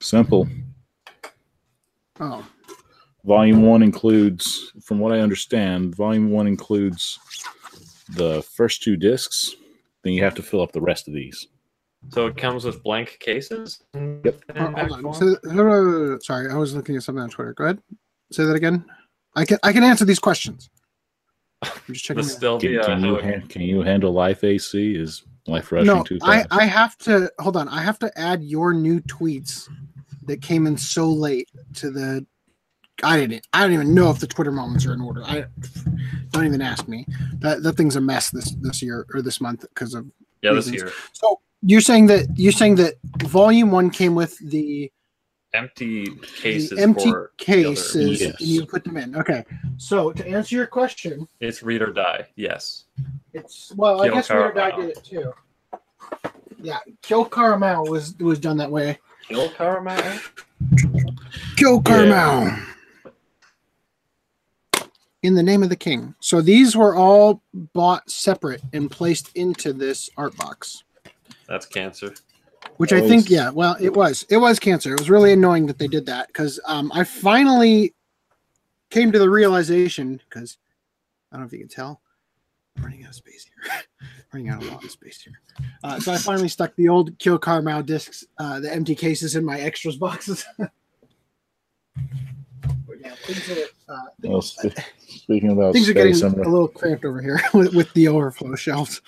Simple. 0.00 0.48
Oh, 2.20 2.44
Volume 3.24 3.62
one 3.62 3.82
includes, 3.84 4.72
from 4.82 4.98
what 4.98 5.12
I 5.12 5.20
understand, 5.20 5.94
volume 5.94 6.30
one 6.30 6.48
includes 6.48 7.18
the 8.16 8.42
first 8.42 8.82
two 8.82 8.96
discs. 8.96 9.54
Then 10.02 10.12
you 10.14 10.22
have 10.24 10.34
to 10.34 10.42
fill 10.42 10.60
up 10.60 10.72
the 10.72 10.80
rest 10.80 11.08
of 11.08 11.14
these. 11.14 11.48
So 12.10 12.26
it 12.26 12.36
comes 12.36 12.64
with 12.64 12.82
blank 12.82 13.18
cases? 13.20 13.80
Yep. 13.94 14.40
In 14.54 14.56
hold 14.56 15.04
on. 15.06 15.14
So- 15.14 15.36
uh, 16.14 16.18
sorry, 16.20 16.50
I 16.50 16.56
was 16.56 16.74
looking 16.74 16.96
at 16.96 17.04
something 17.04 17.22
on 17.22 17.30
Twitter. 17.30 17.54
Go 17.54 17.64
ahead. 17.64 17.78
Say 18.32 18.44
that 18.44 18.54
again. 18.56 18.84
I 19.36 19.44
can 19.44 19.58
I 19.62 19.72
can 19.72 19.84
answer 19.84 20.04
these 20.04 20.18
questions. 20.18 20.68
I'm 21.62 21.70
just 21.88 22.04
checking. 22.04 22.22
my- 22.26 22.58
Can, 22.58 22.82
can 22.82 23.04
you 23.04 23.16
how 23.20 23.46
can 23.48 23.62
you 23.62 23.82
handle 23.82 24.12
life 24.12 24.42
AC? 24.42 24.94
Is 24.96 25.22
life 25.46 25.70
rushing 25.70 25.86
no, 25.86 26.02
too 26.02 26.18
I? 26.22 26.44
I 26.50 26.64
have 26.66 26.98
to 26.98 27.30
hold 27.38 27.56
on. 27.56 27.68
I 27.68 27.82
have 27.82 27.98
to 28.00 28.18
add 28.18 28.42
your 28.42 28.74
new 28.74 29.00
tweets 29.02 29.68
that 30.26 30.42
came 30.42 30.66
in 30.66 30.76
so 30.76 31.08
late 31.08 31.48
to 31.74 31.90
the. 31.90 32.26
I 33.04 33.20
didn't. 33.20 33.46
I 33.52 33.62
don't 33.62 33.72
even 33.72 33.94
know 33.94 34.10
if 34.10 34.18
the 34.18 34.26
Twitter 34.26 34.52
moments 34.52 34.86
are 34.86 34.92
in 34.92 35.00
order. 35.00 35.22
I 35.24 35.46
don't 36.32 36.46
even 36.46 36.60
ask 36.60 36.88
me. 36.88 37.06
That 37.38 37.62
that 37.62 37.76
thing's 37.76 37.96
a 37.96 38.00
mess 38.00 38.30
this 38.30 38.50
this 38.60 38.82
year 38.82 39.06
or 39.14 39.22
this 39.22 39.40
month 39.40 39.60
because 39.68 39.94
of 39.94 40.06
yeah, 40.42 40.52
this 40.52 40.70
year. 40.70 40.90
So 41.12 41.40
you're 41.62 41.80
saying 41.80 42.06
that 42.08 42.26
you're 42.36 42.52
saying 42.52 42.76
that 42.76 42.94
volume 43.22 43.70
one 43.70 43.90
came 43.90 44.14
with 44.14 44.36
the, 44.50 44.90
Empty 45.54 46.06
cases 46.40 46.70
the 46.70 46.80
empty 46.80 47.10
for 47.10 47.32
cases 47.36 48.22
Yes. 48.22 48.40
and 48.40 48.48
you 48.48 48.64
put 48.64 48.84
them 48.84 48.96
in. 48.96 49.14
Okay. 49.14 49.44
So 49.76 50.10
to 50.12 50.26
answer 50.26 50.56
your 50.56 50.66
question, 50.66 51.28
it's 51.40 51.62
read 51.62 51.82
or 51.82 51.92
die. 51.92 52.26
Yes. 52.36 52.84
it's 53.34 53.70
well, 53.76 54.00
I 54.00 54.08
Kill 54.08 54.16
read 54.16 54.30
or 54.30 54.52
Die 54.52 54.76
did 54.76 54.88
it 54.90 55.04
too. 55.04 55.32
Yeah, 56.62 56.78
Kill 57.02 57.26
Caramel 57.26 57.84
was 57.84 58.16
was 58.18 58.38
done 58.38 58.56
that 58.56 58.70
way. 58.70 58.98
Kill 59.28 59.50
Caramel? 59.50 60.20
Kill 61.56 61.82
Yeah. 61.86 62.64
Caramel. 65.22 65.28
In 65.30 65.34
the 65.34 65.42
name 65.42 65.62
of 65.62 65.68
the 65.68 65.76
king. 65.76 66.14
So 66.20 66.40
these 66.40 66.76
were 66.76 66.94
all 66.94 67.42
bought 67.72 68.10
separate 68.10 68.62
and 68.72 68.90
placed 68.90 69.30
into 69.36 69.72
this 69.72 70.10
art 70.16 70.36
box. 70.36 70.84
That's 71.48 71.66
cancer. 71.66 72.14
which 72.76 72.92
I 72.92 73.00
think, 73.00 73.30
yeah, 73.30 73.50
well, 73.50 73.76
it 73.80 73.94
was, 73.94 74.24
it 74.30 74.38
was 74.38 74.58
cancer. 74.58 74.94
It 74.94 75.00
was 75.00 75.10
really 75.10 75.32
annoying 75.32 75.66
that 75.66 75.78
they 75.78 75.88
did 75.88 76.06
that 76.06 76.28
because 76.28 76.60
um, 76.66 76.90
I 76.94 77.04
finally 77.04 77.94
came 78.90 79.12
to 79.12 79.18
the 79.18 79.30
realization 79.30 80.20
because 80.28 80.58
I 81.30 81.36
don't 81.36 81.42
know 81.42 81.46
if 81.46 81.52
you 81.52 81.58
can 81.58 81.68
tell, 81.68 82.00
I'm 82.76 82.84
running 82.84 83.04
out 83.04 83.10
of 83.10 83.16
space 83.16 83.44
here, 83.44 83.72
running 84.32 84.48
out 84.48 84.62
of 84.62 84.68
a 84.68 84.72
lot 84.72 84.84
of 84.84 84.90
space 84.90 85.20
here. 85.20 85.40
Uh, 85.84 86.00
so 86.00 86.12
I 86.12 86.18
finally 86.18 86.48
stuck 86.48 86.74
the 86.76 86.88
old 86.88 87.18
Kill 87.18 87.38
Carmel 87.38 87.82
discs, 87.82 88.24
uh, 88.38 88.60
the 88.60 88.72
empty 88.72 88.94
cases 88.94 89.36
in 89.36 89.44
my 89.44 89.60
extras 89.60 89.96
boxes. 89.96 90.44
But 92.86 93.00
yeah, 93.00 93.14
things 93.14 93.50
are, 93.50 93.94
uh, 93.94 94.02
Well, 94.22 94.42
sp- 94.42 94.74
speaking 95.06 95.50
about 95.50 95.72
things 95.74 95.88
are 95.88 95.92
getting 95.94 96.14
space, 96.14 96.32
I'm 96.32 96.40
a 96.40 96.48
little 96.48 96.68
cramped 96.68 97.04
over 97.04 97.20
here 97.20 97.40
with, 97.54 97.74
with 97.74 97.92
the 97.94 98.08
overflow 98.08 98.54
shelves. 98.54 99.00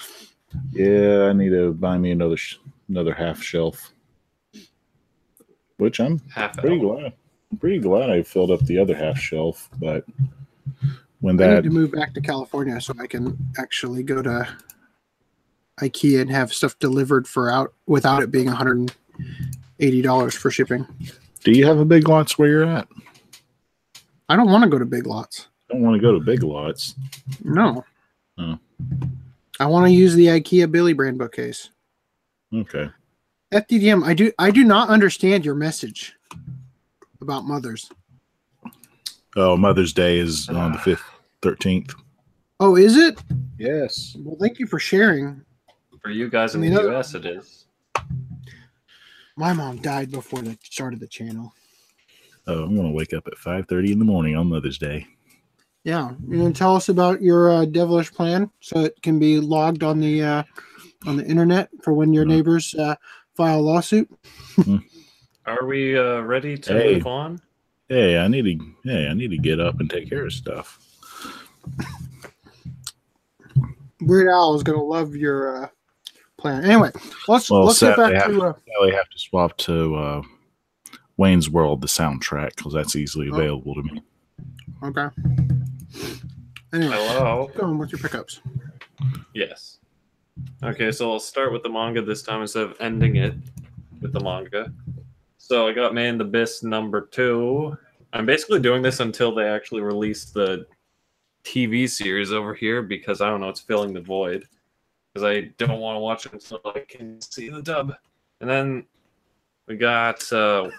yeah, 0.73 1.25
I 1.29 1.33
need 1.33 1.51
to 1.51 1.73
buy 1.73 1.99
me 1.99 2.11
another 2.12 2.37
sh- 2.37 2.59
another 2.88 3.14
half 3.14 3.43
shelf, 3.43 3.93
which 5.79 6.01
I'm 6.01 6.21
Half 6.35 6.57
pretty 6.59 6.77
elf. 6.81 6.97
glad. 6.99 7.12
I'm 7.53 7.59
pretty 7.59 7.79
glad 7.79 8.11
I 8.11 8.23
filled 8.23 8.51
up 8.51 8.61
the 8.67 8.79
other 8.79 8.95
half 8.97 9.19
shelf, 9.19 9.69
but 9.79 10.05
when 11.21 11.40
I 11.40 11.47
need 11.47 11.55
that 11.57 11.62
to 11.64 11.71
move 11.71 11.93
back 11.93 12.12
to 12.14 12.21
California 12.21 12.81
so 12.81 12.95
I 13.01 13.07
can 13.07 13.37
actually 13.59 14.03
go 14.03 14.21
to 14.23 14.49
IKEA 15.81 16.21
and 16.21 16.31
have 16.31 16.53
stuff 16.53 16.79
delivered 16.79 17.27
for 17.27 17.51
out 17.51 17.73
without 17.87 18.23
it 18.23 18.31
being 18.31 18.47
$180 18.49 20.33
for 20.37 20.51
shipping. 20.51 20.87
do 21.43 21.51
you 21.53 21.64
have 21.67 21.79
a 21.79 21.85
big 21.85 22.09
lots 22.09 22.38
where 22.38 22.49
you're 22.49 22.64
at? 22.64 22.87
I 24.28 24.37
don't 24.37 24.50
want 24.50 24.64
to 24.64 24.70
go 24.70 24.78
to 24.78 24.87
Big 24.87 25.06
Lots. 25.06 25.48
I 25.70 25.74
don't 25.74 25.82
want 25.82 25.96
to 25.96 26.00
go 26.00 26.12
to 26.12 26.20
big 26.20 26.42
lots. 26.42 26.94
No. 27.42 27.84
Oh. 28.38 28.58
I 29.60 29.66
want 29.66 29.87
to 29.87 29.92
use 29.92 30.14
the 30.14 30.26
IKEA 30.26 30.70
Billy 30.70 30.92
brand 30.92 31.18
bookcase. 31.18 31.70
Okay. 32.52 32.90
FDDM, 33.52 34.04
I 34.04 34.14
do 34.14 34.32
I 34.38 34.50
do 34.50 34.64
not 34.64 34.88
understand 34.88 35.44
your 35.44 35.54
message 35.54 36.14
about 37.20 37.44
mothers. 37.44 37.90
Oh, 39.37 39.56
Mother's 39.56 39.92
Day 39.92 40.18
is 40.18 40.48
on 40.48 40.72
the 40.72 40.78
fifth, 40.78 41.04
thirteenth. 41.40 41.94
Oh, 42.60 42.76
is 42.76 42.96
it? 42.96 43.20
Yes. 43.58 44.16
Well, 44.18 44.37
thank 44.40 44.58
you 44.58 44.66
for 44.66 44.78
sharing. 44.78 45.44
For 46.02 46.10
you 46.10 46.28
guys 46.28 46.54
in 46.54 46.60
I 46.60 46.68
mean, 46.68 46.76
uh, 46.76 46.82
the 46.82 46.96
US, 46.96 47.14
it 47.14 47.26
is. 47.26 47.66
My 49.37 49.52
mom 49.52 49.78
died 49.78 50.10
before 50.10 50.40
the 50.40 50.58
start 50.62 50.94
of 50.94 51.00
the 51.00 51.08
channel. 51.08 51.52
Oh, 52.46 52.64
I'm 52.64 52.76
gonna 52.76 52.90
wake 52.90 53.12
up 53.14 53.26
at 53.26 53.38
five 53.38 53.66
thirty 53.68 53.92
in 53.92 53.98
the 53.98 54.04
morning 54.04 54.37
on 54.37 54.48
Mother's 54.48 54.78
Day. 54.78 55.07
Yeah, 55.85 56.12
you 56.28 56.38
know, 56.38 56.52
tell 56.52 56.76
us 56.76 56.88
about 56.88 57.20
your 57.22 57.50
uh, 57.50 57.64
devilish 57.66 58.12
plan 58.12 58.50
so 58.61 58.80
it 58.80 59.00
can 59.02 59.18
be 59.18 59.38
logged 59.40 59.83
on 59.83 60.00
the 60.00 60.22
uh, 60.22 60.42
on 61.07 61.16
the 61.16 61.24
internet 61.26 61.68
for 61.83 61.92
when 61.92 62.12
your 62.12 62.24
neighbors 62.24 62.74
uh, 62.74 62.94
file 63.37 63.61
a 63.61 63.62
lawsuit. 63.62 64.09
Are 65.46 65.66
we 65.66 65.98
uh, 65.98 66.20
ready 66.20 66.57
to 66.57 66.72
Hey. 66.72 66.94
move 66.94 67.07
on? 67.07 67.40
Hey, 67.88 68.18
I 68.18 68.28
need 68.28 68.44
to. 68.44 68.59
Hey, 68.85 69.09
I 69.09 69.14
need 69.14 69.28
to 69.30 69.38
get 69.38 69.61
up 69.61 69.78
and 69.80 69.90
take 69.90 70.09
care 70.09 70.24
of 70.24 70.33
stuff. 70.33 70.78
Weird 74.00 74.28
Al 74.28 74.54
is 74.54 74.62
gonna 74.62 74.83
love 74.83 75.14
your 75.14 75.64
uh, 75.64 75.68
plan. 76.38 76.64
Anyway, 76.64 76.90
let's 77.28 77.50
Well, 77.50 77.64
let's 77.64 77.80
get 77.80 77.96
back 77.96 78.14
I 78.14 78.26
to. 78.28 78.42
Uh, 78.42 78.52
Now 78.68 78.87
we 78.87 78.92
have 78.92 79.09
to 79.11 79.18
swap 79.18 79.57
to 79.59 79.94
uh, 79.96 80.22
Wayne's 81.16 81.48
World, 81.48 81.81
the 81.81 81.87
soundtrack, 81.87 82.57
because 82.57 82.72
that's 82.72 82.96
easily 82.96 83.29
Oh. 83.31 83.35
available 83.35 83.74
to 83.74 83.83
me. 83.83 84.03
okay. 84.83 85.09
Anyway, 86.72 86.92
Hello. 86.96 87.50
go 87.57 87.66
on 87.66 87.79
with 87.79 87.92
your 87.92 88.00
pickups. 88.00 88.40
Yes. 89.33 89.79
Okay, 90.62 90.90
so 90.90 91.12
I'll 91.12 91.20
start 91.20 91.53
with 91.53 91.62
the 91.62 91.68
manga 91.68 92.03
this 92.03 92.22
time 92.22 92.40
instead 92.42 92.64
of 92.64 92.77
ending 92.81 93.16
it 93.16 93.35
with 94.00 94.12
the 94.12 94.20
manga. 94.20 94.72
So 95.38 95.68
I 95.68 95.72
got 95.72 95.94
Made 95.94 96.09
in 96.09 96.20
Abyss 96.20 96.62
number 96.64 97.03
two. 97.03 97.77
I'm 98.12 98.27
basically 98.27 98.61
doing 98.61 98.83
this 98.83 99.00
until 99.00 99.33
they 99.35 99.46
actually 99.48 99.83
release 99.83 100.24
the 100.27 100.66
TV 101.44 101.88
series 101.88 102.33
over 102.33 102.55
here 102.55 102.83
because 102.83 103.20
I 103.20 103.29
don't 103.29 103.40
know, 103.40 103.48
it's 103.50 103.61
filling 103.61 103.92
the 103.92 104.00
void. 104.00 104.46
Because 105.12 105.24
I 105.24 105.53
don't 105.59 105.79
want 105.81 105.94
to 105.96 106.00
watch 106.00 106.27
it 106.27 106.33
until 106.33 106.61
I 106.64 106.81
can 106.88 107.20
see 107.20 107.48
the 107.48 107.62
dub. 107.62 107.94
And 108.40 108.50
then 108.50 108.85
we 109.68 109.77
got 109.77 110.33
uh 110.33 110.70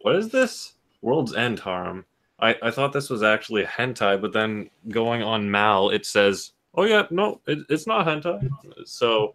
what 0.00 0.16
is 0.16 0.28
this? 0.28 0.74
World's 1.02 1.34
End 1.34 1.60
Harem. 1.60 2.04
I, 2.40 2.56
I 2.62 2.70
thought 2.70 2.92
this 2.92 3.10
was 3.10 3.22
actually 3.22 3.64
hentai, 3.64 4.20
but 4.20 4.32
then 4.32 4.70
going 4.88 5.22
on 5.22 5.50
Mal, 5.50 5.90
it 5.90 6.06
says, 6.06 6.52
"Oh 6.74 6.84
yeah, 6.84 7.06
no, 7.10 7.40
it, 7.46 7.58
it's 7.68 7.86
not 7.86 8.06
hentai." 8.06 8.48
So, 8.84 9.34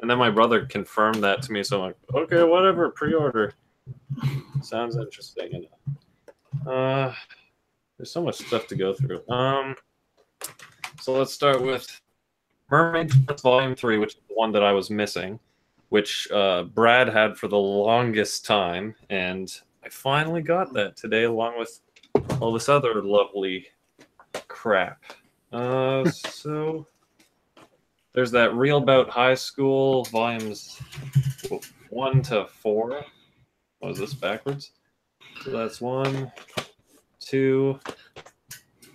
and 0.00 0.10
then 0.10 0.18
my 0.18 0.30
brother 0.30 0.66
confirmed 0.66 1.22
that 1.24 1.42
to 1.42 1.52
me. 1.52 1.62
So 1.62 1.78
I'm 1.78 1.82
like, 1.86 1.96
"Okay, 2.14 2.42
whatever, 2.42 2.90
pre-order." 2.90 3.54
Sounds 4.62 4.96
interesting. 4.96 5.66
Uh, 6.66 7.12
there's 7.96 8.10
so 8.10 8.22
much 8.22 8.36
stuff 8.36 8.66
to 8.68 8.76
go 8.76 8.94
through. 8.94 9.26
Um, 9.30 9.74
so 11.00 11.14
let's 11.14 11.32
start 11.32 11.62
with 11.62 12.00
Mermaid 12.70 13.12
Volume 13.40 13.74
Three, 13.74 13.98
which 13.98 14.14
is 14.14 14.20
the 14.28 14.34
one 14.34 14.52
that 14.52 14.62
I 14.62 14.72
was 14.72 14.90
missing, 14.90 15.38
which 15.88 16.30
uh, 16.30 16.64
Brad 16.64 17.08
had 17.08 17.38
for 17.38 17.48
the 17.48 17.58
longest 17.58 18.44
time, 18.44 18.94
and 19.08 19.60
I 19.84 19.88
finally 19.90 20.40
got 20.40 20.72
that 20.72 20.96
today, 20.96 21.24
along 21.24 21.58
with 21.58 21.80
all 22.40 22.52
this 22.52 22.68
other 22.68 23.02
lovely 23.02 23.66
crap. 24.48 25.02
Uh, 25.52 26.08
so 26.10 26.86
there's 28.14 28.30
that 28.30 28.54
Real 28.54 28.80
Bout 28.80 29.10
High 29.10 29.34
School 29.34 30.04
volumes 30.04 30.80
one 31.90 32.22
to 32.22 32.46
four. 32.46 33.04
Was 33.82 33.98
this 33.98 34.14
backwards? 34.14 34.72
So 35.42 35.50
that's 35.50 35.80
one, 35.80 36.32
two, 37.20 37.78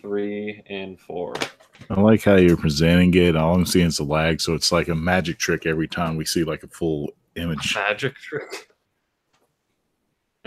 three, 0.02 0.63
and 0.67 0.99
four. 0.99 1.36
I 1.91 1.99
like 1.99 2.23
how 2.23 2.36
you're 2.36 2.58
presenting 2.58 3.13
it. 3.13 3.36
All 3.36 3.54
I'm 3.54 3.65
seeing 3.65 3.88
is 3.88 3.99
a 3.99 4.04
lag, 4.04 4.41
so 4.41 4.56
it's 4.56 4.71
like 4.71 4.88
a 4.88 4.95
magic 4.95 5.38
trick 5.38 5.67
every 5.67 5.88
time 5.88 6.17
we 6.17 6.25
see 6.25 6.43
like 6.43 6.63
a 6.63 6.67
full 6.67 7.12
image. 7.36 7.75
Magic 7.75 8.15
trick. 8.15 8.69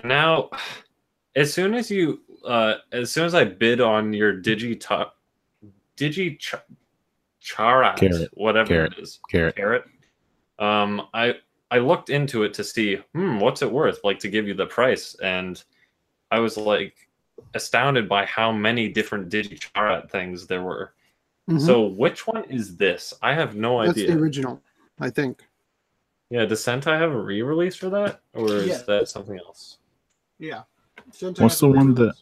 Now, 0.04 0.50
as 1.36 1.52
soon 1.52 1.74
as 1.74 1.90
you, 1.90 2.20
uh, 2.46 2.74
as 2.92 3.10
soon 3.10 3.24
as 3.24 3.34
I 3.34 3.44
bid 3.44 3.80
on 3.80 4.12
your 4.12 4.34
Digi 4.40 4.78
top 4.78 5.16
Digi 5.96 6.38
Ch- 6.38 6.54
Charat, 7.42 7.96
Carrot. 7.96 8.30
whatever 8.34 8.68
Carrot. 8.68 8.92
it 8.98 9.02
is, 9.02 9.20
Carrot. 9.30 9.56
carrot. 9.56 9.84
Um, 10.58 11.08
I 11.14 11.36
I 11.70 11.78
looked 11.78 12.10
into 12.10 12.42
it 12.42 12.52
to 12.54 12.64
see, 12.64 12.96
hmm, 13.14 13.38
what's 13.38 13.62
it 13.62 13.70
worth? 13.70 14.00
Like 14.04 14.18
to 14.20 14.28
give 14.28 14.46
you 14.46 14.54
the 14.54 14.66
price, 14.66 15.14
and 15.22 15.62
I 16.30 16.38
was 16.40 16.56
like 16.56 16.94
astounded 17.54 18.08
by 18.08 18.24
how 18.26 18.52
many 18.52 18.88
different 18.88 19.28
Digicharat 19.30 20.10
things 20.10 20.46
there 20.46 20.62
were. 20.62 20.94
Mhm. 21.50 21.60
So 21.60 21.86
which 21.86 22.26
one 22.26 22.44
is 22.44 22.76
this? 22.76 23.12
I 23.22 23.34
have 23.34 23.56
no 23.56 23.80
That's 23.84 23.98
idea. 23.98 24.14
the 24.14 24.20
original, 24.20 24.62
I 25.00 25.10
think. 25.10 25.42
yeah, 26.30 26.44
does 26.44 26.60
Sentai 26.64 26.98
have 26.98 27.10
a 27.12 27.18
re-release 27.20 27.74
for 27.76 27.90
that, 27.90 28.20
or 28.32 28.46
is 28.48 28.66
Yeah. 28.68 28.82
that 28.86 29.08
something 29.08 29.38
else? 29.38 29.78
Yeah. 30.42 30.62
What's 31.38 31.60
the 31.60 31.68
one 31.68 31.94
that- 31.94 32.14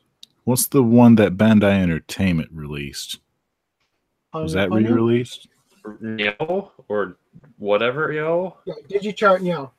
What's 0.45 0.67
the 0.69 0.83
one 0.83 1.15
that 1.17 1.37
Bandai 1.37 1.81
Entertainment 1.83 2.51
released? 2.53 3.21
Was 4.35 4.53
that 4.53 4.71
re-released? 4.71 5.49
Yo 6.03 6.73
or 6.89 7.17
whatever 7.57 8.13
yo? 8.13 8.57
Yeah, 8.65 8.75
DigiCharat 8.89 9.41
Neo. 9.43 9.73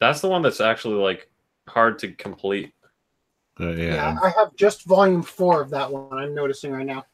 That's 0.00 0.20
the 0.20 0.28
one 0.28 0.42
that's 0.42 0.60
actually 0.60 0.96
like 0.96 1.30
hard 1.68 1.98
to 2.00 2.12
complete. 2.12 2.74
Uh, 3.60 3.70
Yeah. 3.70 3.94
yeah. 3.94 4.18
I 4.22 4.30
have 4.30 4.54
just 4.56 4.84
volume 4.84 5.22
four 5.22 5.60
of 5.62 5.70
that 5.70 5.90
one. 5.90 6.18
I'm 6.18 6.34
noticing 6.34 6.72
right 6.72 6.86
now. 6.86 7.06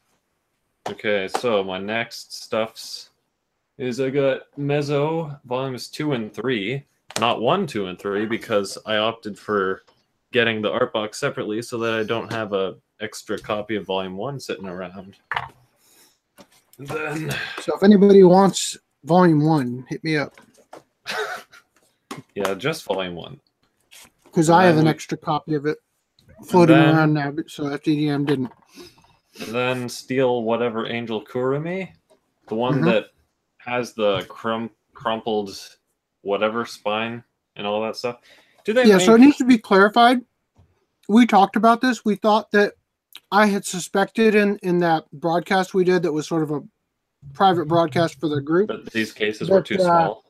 Okay, 0.89 1.27
so 1.27 1.63
my 1.63 1.77
next 1.77 2.33
stuffs 2.33 3.11
is 3.77 3.99
I 4.01 4.09
got 4.09 4.41
Mezzo 4.57 5.39
volumes 5.45 5.87
two 5.89 6.13
and 6.13 6.33
three, 6.33 6.85
not 7.19 7.39
one, 7.41 7.67
two, 7.67 7.85
and 7.85 7.99
three, 7.99 8.25
because 8.25 8.77
I 8.85 8.97
opted 8.97 9.37
for 9.37 9.83
getting 10.31 10.61
the 10.61 10.71
art 10.71 10.93
box 10.93 11.19
separately 11.19 11.61
so 11.61 11.77
that 11.79 11.93
I 11.93 12.03
don't 12.03 12.31
have 12.31 12.53
a 12.53 12.75
extra 12.99 13.37
copy 13.37 13.75
of 13.75 13.85
volume 13.85 14.15
one 14.17 14.39
sitting 14.39 14.67
around. 14.67 15.15
And 16.77 16.87
then 16.87 17.35
So 17.59 17.75
if 17.75 17.83
anybody 17.83 18.23
wants 18.23 18.77
volume 19.03 19.43
one, 19.45 19.85
hit 19.89 20.03
me 20.03 20.17
up 20.17 20.39
yeah, 22.35 22.53
just 22.53 22.83
volume 22.83 23.15
one. 23.15 23.39
because 24.23 24.49
I 24.49 24.65
have 24.65 24.77
an 24.77 24.87
extra 24.87 25.17
copy 25.17 25.53
of 25.55 25.65
it 25.65 25.77
floating 26.45 26.75
then- 26.77 26.95
around 26.95 27.13
now. 27.13 27.31
but- 27.31 27.49
So 27.49 27.65
FDDM 27.65 28.25
didn't. 28.25 28.51
Then 29.47 29.87
Steel 29.89 30.43
whatever 30.43 30.87
Angel 30.87 31.23
Kurumi, 31.23 31.89
the 32.47 32.55
one 32.55 32.81
Mhm. 32.81 32.85
that 32.85 33.05
has 33.57 33.93
the 33.93 34.25
crum- 34.27 34.71
crumpled 34.93 35.57
whatever 36.21 36.65
spine 36.65 37.23
and 37.55 37.65
all 37.65 37.81
that 37.83 37.95
stuff. 37.95 38.19
Do 38.63 38.73
they 38.73 38.85
Yeah. 38.85 38.97
make 38.97 39.05
So 39.05 39.15
it 39.15 39.19
needs 39.21 39.37
to 39.37 39.45
be 39.45 39.57
clarified. 39.57 40.21
We 41.09 41.25
talked 41.25 41.55
about 41.55 41.81
this. 41.81 42.05
We 42.05 42.15
thought 42.15 42.51
that 42.51 42.73
I 43.31 43.47
had 43.47 43.65
suspected 43.65 44.35
in 44.35 44.57
in 44.63 44.79
that 44.79 45.05
broadcast 45.11 45.73
we 45.73 45.83
did 45.83 46.03
that 46.03 46.13
was 46.13 46.27
sort 46.27 46.43
of 46.43 46.51
a 46.51 46.61
private 47.33 47.67
broadcast 47.67 48.19
for 48.19 48.27
the 48.27 48.41
group. 48.41 48.67
But 48.67 48.91
these 48.91 49.11
cases 49.11 49.49
were 49.49 49.61
too 49.61 49.75
uh, 49.75 49.79
small? 49.79 50.25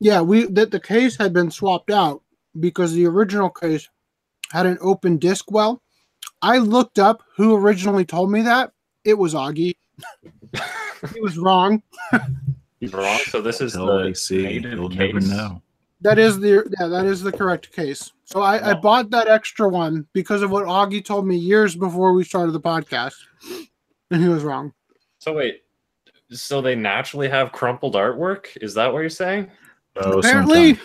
Yeah, 0.00 0.20
we 0.22 0.46
that 0.46 0.70
the 0.70 0.80
case 0.80 1.16
had 1.16 1.32
been 1.32 1.50
swapped 1.50 1.90
out 1.90 2.22
because 2.58 2.92
the 2.92 3.06
original 3.06 3.50
case 3.50 3.88
had 4.52 4.66
an 4.66 4.78
open 4.80 5.18
disc 5.18 5.50
well. 5.50 5.82
I 6.42 6.58
looked 6.58 6.98
up 6.98 7.22
who 7.36 7.54
originally 7.56 8.04
told 8.04 8.30
me 8.30 8.42
that. 8.42 8.72
It 9.04 9.14
was 9.14 9.34
Augie. 9.34 9.76
he 11.14 11.20
was 11.20 11.36
wrong. 11.38 11.82
He's 12.80 12.92
wrong. 12.92 13.18
So 13.26 13.40
this 13.40 13.60
is 13.60 13.74
Until 13.74 13.98
the 13.98 14.02
they 14.04 14.14
see, 14.14 14.50
you'll 14.58 14.88
case. 14.88 14.98
never 14.98 15.20
know. 15.20 15.62
That 16.02 16.18
is 16.18 16.40
the 16.40 16.64
yeah, 16.80 16.86
that 16.86 17.04
is 17.04 17.22
the 17.22 17.32
correct 17.32 17.72
case. 17.72 18.12
So 18.24 18.40
I, 18.42 18.70
I 18.70 18.74
bought 18.74 19.10
that 19.10 19.28
extra 19.28 19.68
one 19.68 20.06
because 20.12 20.42
of 20.42 20.50
what 20.50 20.64
Augie 20.64 21.04
told 21.04 21.26
me 21.26 21.36
years 21.36 21.76
before 21.76 22.12
we 22.12 22.24
started 22.24 22.52
the 22.52 22.60
podcast, 22.60 23.14
and 24.10 24.22
he 24.22 24.28
was 24.28 24.42
wrong. 24.42 24.72
So 25.18 25.34
wait, 25.34 25.62
so 26.30 26.60
they 26.62 26.74
naturally 26.74 27.28
have 27.28 27.52
crumpled 27.52 27.94
artwork? 27.94 28.46
Is 28.62 28.72
that 28.74 28.92
what 28.92 29.00
you're 29.00 29.08
saying? 29.10 29.50
Oh, 29.96 30.18
Apparently. 30.18 30.78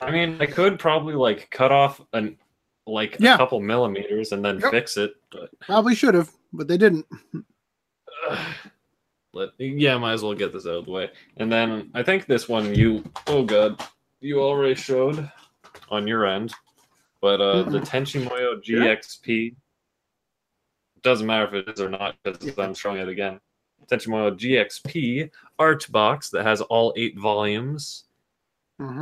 I 0.00 0.10
mean, 0.10 0.40
I 0.40 0.46
could 0.46 0.78
probably 0.78 1.14
like 1.14 1.50
cut 1.50 1.72
off 1.72 2.00
an 2.12 2.38
like 2.86 3.16
Yeah. 3.20 3.34
a 3.34 3.36
couple 3.36 3.60
millimeters 3.60 4.32
and 4.32 4.44
then 4.44 4.58
Yep. 4.60 4.70
fix 4.70 4.96
it, 4.96 5.12
but 5.30 5.50
probably 5.60 5.94
should 5.94 6.14
have, 6.14 6.30
but 6.52 6.68
they 6.68 6.78
didn't. 6.78 7.04
let 9.32 9.50
yeah, 9.58 9.96
might 9.98 10.12
as 10.14 10.22
well 10.22 10.34
get 10.34 10.52
this 10.52 10.66
out 10.66 10.74
of 10.74 10.84
the 10.86 10.90
way. 10.90 11.10
And 11.36 11.50
then 11.52 11.90
I 11.94 12.02
think 12.02 12.26
this 12.26 12.48
one 12.48 12.74
you 12.74 13.04
oh 13.26 13.44
god, 13.44 13.82
you 14.20 14.40
already 14.40 14.74
showed 14.74 15.30
on 15.90 16.06
your 16.06 16.26
end, 16.26 16.52
but 17.20 17.40
uh 17.40 17.62
the 17.64 17.80
Tenchi 17.80 18.24
Muyo 18.26 18.62
GXP 18.62 19.54
doesn't 21.02 21.26
matter 21.26 21.46
if 21.56 21.68
it 21.68 21.72
is 21.72 21.80
or 21.80 21.88
not 21.88 22.16
because 22.22 22.58
I'm 22.58 22.74
showing 22.74 22.98
it 22.98 23.08
again. 23.08 23.40
Tenchi 23.90 24.08
Muyo 24.08 24.30
GXP 24.38 25.30
art 25.58 25.90
box 25.90 26.30
that 26.30 26.44
has 26.44 26.60
all 26.60 26.92
eight 26.96 27.18
volumes 27.18 28.04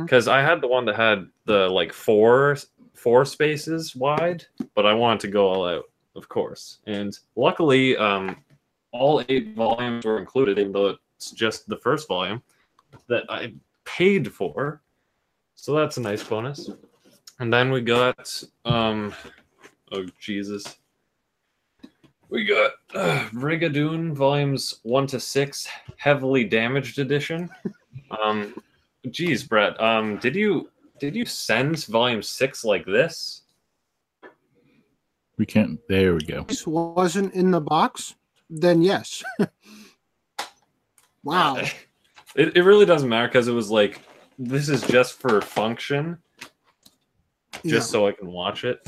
because 0.03 0.27
I 0.27 0.41
had 0.41 0.61
the 0.61 0.67
one 0.67 0.85
that 0.85 0.95
had 0.95 1.27
the 1.45 1.69
like 1.69 1.93
four 1.93 2.57
four 2.95 3.23
spaces 3.25 3.95
wide, 3.95 4.45
but 4.75 4.85
I 4.85 4.93
wanted 4.93 5.21
to 5.21 5.27
go 5.29 5.47
all 5.47 5.65
out, 5.65 5.85
of 6.15 6.27
course. 6.27 6.79
And 6.85 7.17
luckily, 7.37 7.95
um, 7.95 8.37
all 8.91 9.23
eight 9.29 9.55
volumes 9.55 10.05
were 10.05 10.17
included, 10.17 10.59
even 10.59 10.73
though 10.73 10.97
it's 11.15 11.31
just 11.31 11.67
the 11.69 11.77
first 11.77 12.07
volume 12.09 12.41
that 13.07 13.23
I 13.29 13.53
paid 13.85 14.33
for. 14.33 14.81
So 15.61 15.73
that's 15.73 15.97
a 15.97 16.01
nice 16.01 16.23
bonus. 16.23 16.69
And 17.39 17.51
then 17.51 17.69
we 17.69 17.81
got 17.81 18.43
um, 18.63 19.13
oh 19.91 20.05
Jesus. 20.17 20.77
We 22.29 22.45
got 22.45 22.71
uh, 22.95 23.27
Brigadoon 23.33 24.13
volumes 24.13 24.79
one 24.83 25.05
to 25.07 25.19
six, 25.19 25.67
heavily 25.97 26.45
damaged 26.45 26.99
edition. 26.99 27.49
Um, 28.23 28.55
Geez, 29.11 29.43
Brett. 29.43 29.79
Um, 29.79 30.17
did 30.17 30.35
you 30.35 30.71
did 30.99 31.15
you 31.15 31.25
send 31.25 31.85
volume 31.85 32.23
six 32.23 32.65
like 32.65 32.83
this? 32.83 33.43
We 35.37 35.45
can't. 35.45 35.79
There 35.87 36.15
we 36.15 36.21
go. 36.21 36.43
This 36.43 36.65
wasn't 36.65 37.35
in 37.35 37.51
the 37.51 37.61
box, 37.61 38.15
then 38.49 38.81
yes. 38.81 39.23
wow. 41.23 41.61
It, 42.35 42.55
it 42.55 42.61
really 42.61 42.85
doesn't 42.85 43.09
matter 43.09 43.27
because 43.27 43.47
it 43.47 43.53
was 43.53 43.71
like 43.71 44.01
this 44.39 44.69
is 44.69 44.81
just 44.83 45.19
for 45.19 45.41
function, 45.41 46.17
just 47.65 47.91
so 47.91 48.07
I 48.07 48.13
can 48.13 48.31
watch 48.31 48.63
it. 48.63 48.87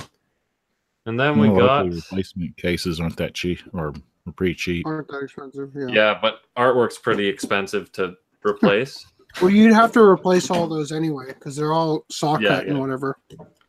And 1.05 1.19
then 1.19 1.37
we 1.37 1.49
Well, 1.49 1.67
got 1.67 1.85
replacement 1.89 2.55
cases 2.57 2.99
aren't 2.99 3.17
that 3.17 3.33
cheap 3.33 3.59
or 3.73 3.93
pretty 4.35 4.55
cheap. 4.55 4.85
Aren't 4.85 5.07
that 5.09 5.23
expensive? 5.23 5.71
Yeah. 5.75 5.87
yeah, 5.89 6.19
but 6.21 6.41
artwork's 6.57 6.97
pretty 6.97 7.27
expensive 7.27 7.91
to 7.93 8.15
replace. 8.43 9.05
Well, 9.41 9.49
you'd 9.49 9.71
have 9.73 9.93
to 9.93 10.01
replace 10.01 10.51
all 10.51 10.67
those 10.67 10.91
anyway 10.91 11.27
because 11.27 11.55
they're 11.55 11.71
all 11.71 12.03
saw 12.11 12.37
Yeah, 12.37 12.49
cut 12.49 12.65
yeah. 12.65 12.71
and 12.71 12.81
whatever. 12.81 13.17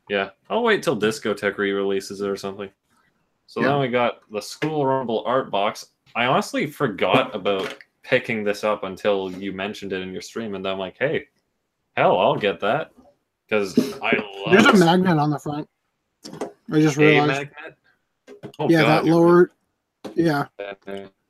Yeah, 0.09 0.31
I'll 0.51 0.65
wait 0.65 0.83
till 0.83 0.97
Discotek 0.99 1.57
re-releases 1.57 2.21
it 2.21 2.29
or 2.29 2.37
something. 2.37 2.69
So 3.47 3.61
Yeah. 3.61 3.69
then 3.69 3.81
we 3.81 3.87
got 3.87 4.29
the 4.33 4.43
School 4.43 4.85
Rumble 4.85 5.23
art 5.25 5.53
box. 5.53 5.87
I 6.17 6.25
honestly 6.27 6.67
forgot 6.67 7.33
about 7.33 7.77
picking 8.03 8.43
this 8.43 8.65
up 8.65 8.83
until 8.83 9.31
you 9.31 9.53
mentioned 9.53 9.93
it 9.93 10.03
in 10.03 10.13
your 10.13 10.21
stream, 10.21 10.57
and 10.57 10.65
then 10.65 10.73
I'm 10.73 10.81
like, 10.81 10.97
hey, 10.99 11.29
hell, 11.97 12.19
I'll 12.19 12.37
get 12.37 12.61
that 12.61 12.93
because 13.49 13.77
I 14.03 14.17
love 14.47 14.53
There's 14.53 14.67
a 14.67 14.85
magnet 14.85 15.19
on 15.19 15.31
the 15.31 15.39
front. 15.39 15.69
I 16.71 16.81
just 16.81 16.97
realized. 16.97 17.29
magnet. 17.29 17.77
Oh, 18.59 18.69
yeah, 18.69 18.83
God, 18.83 18.89
that 18.89 19.11
lower. 19.11 19.53
Yeah, 20.15 20.47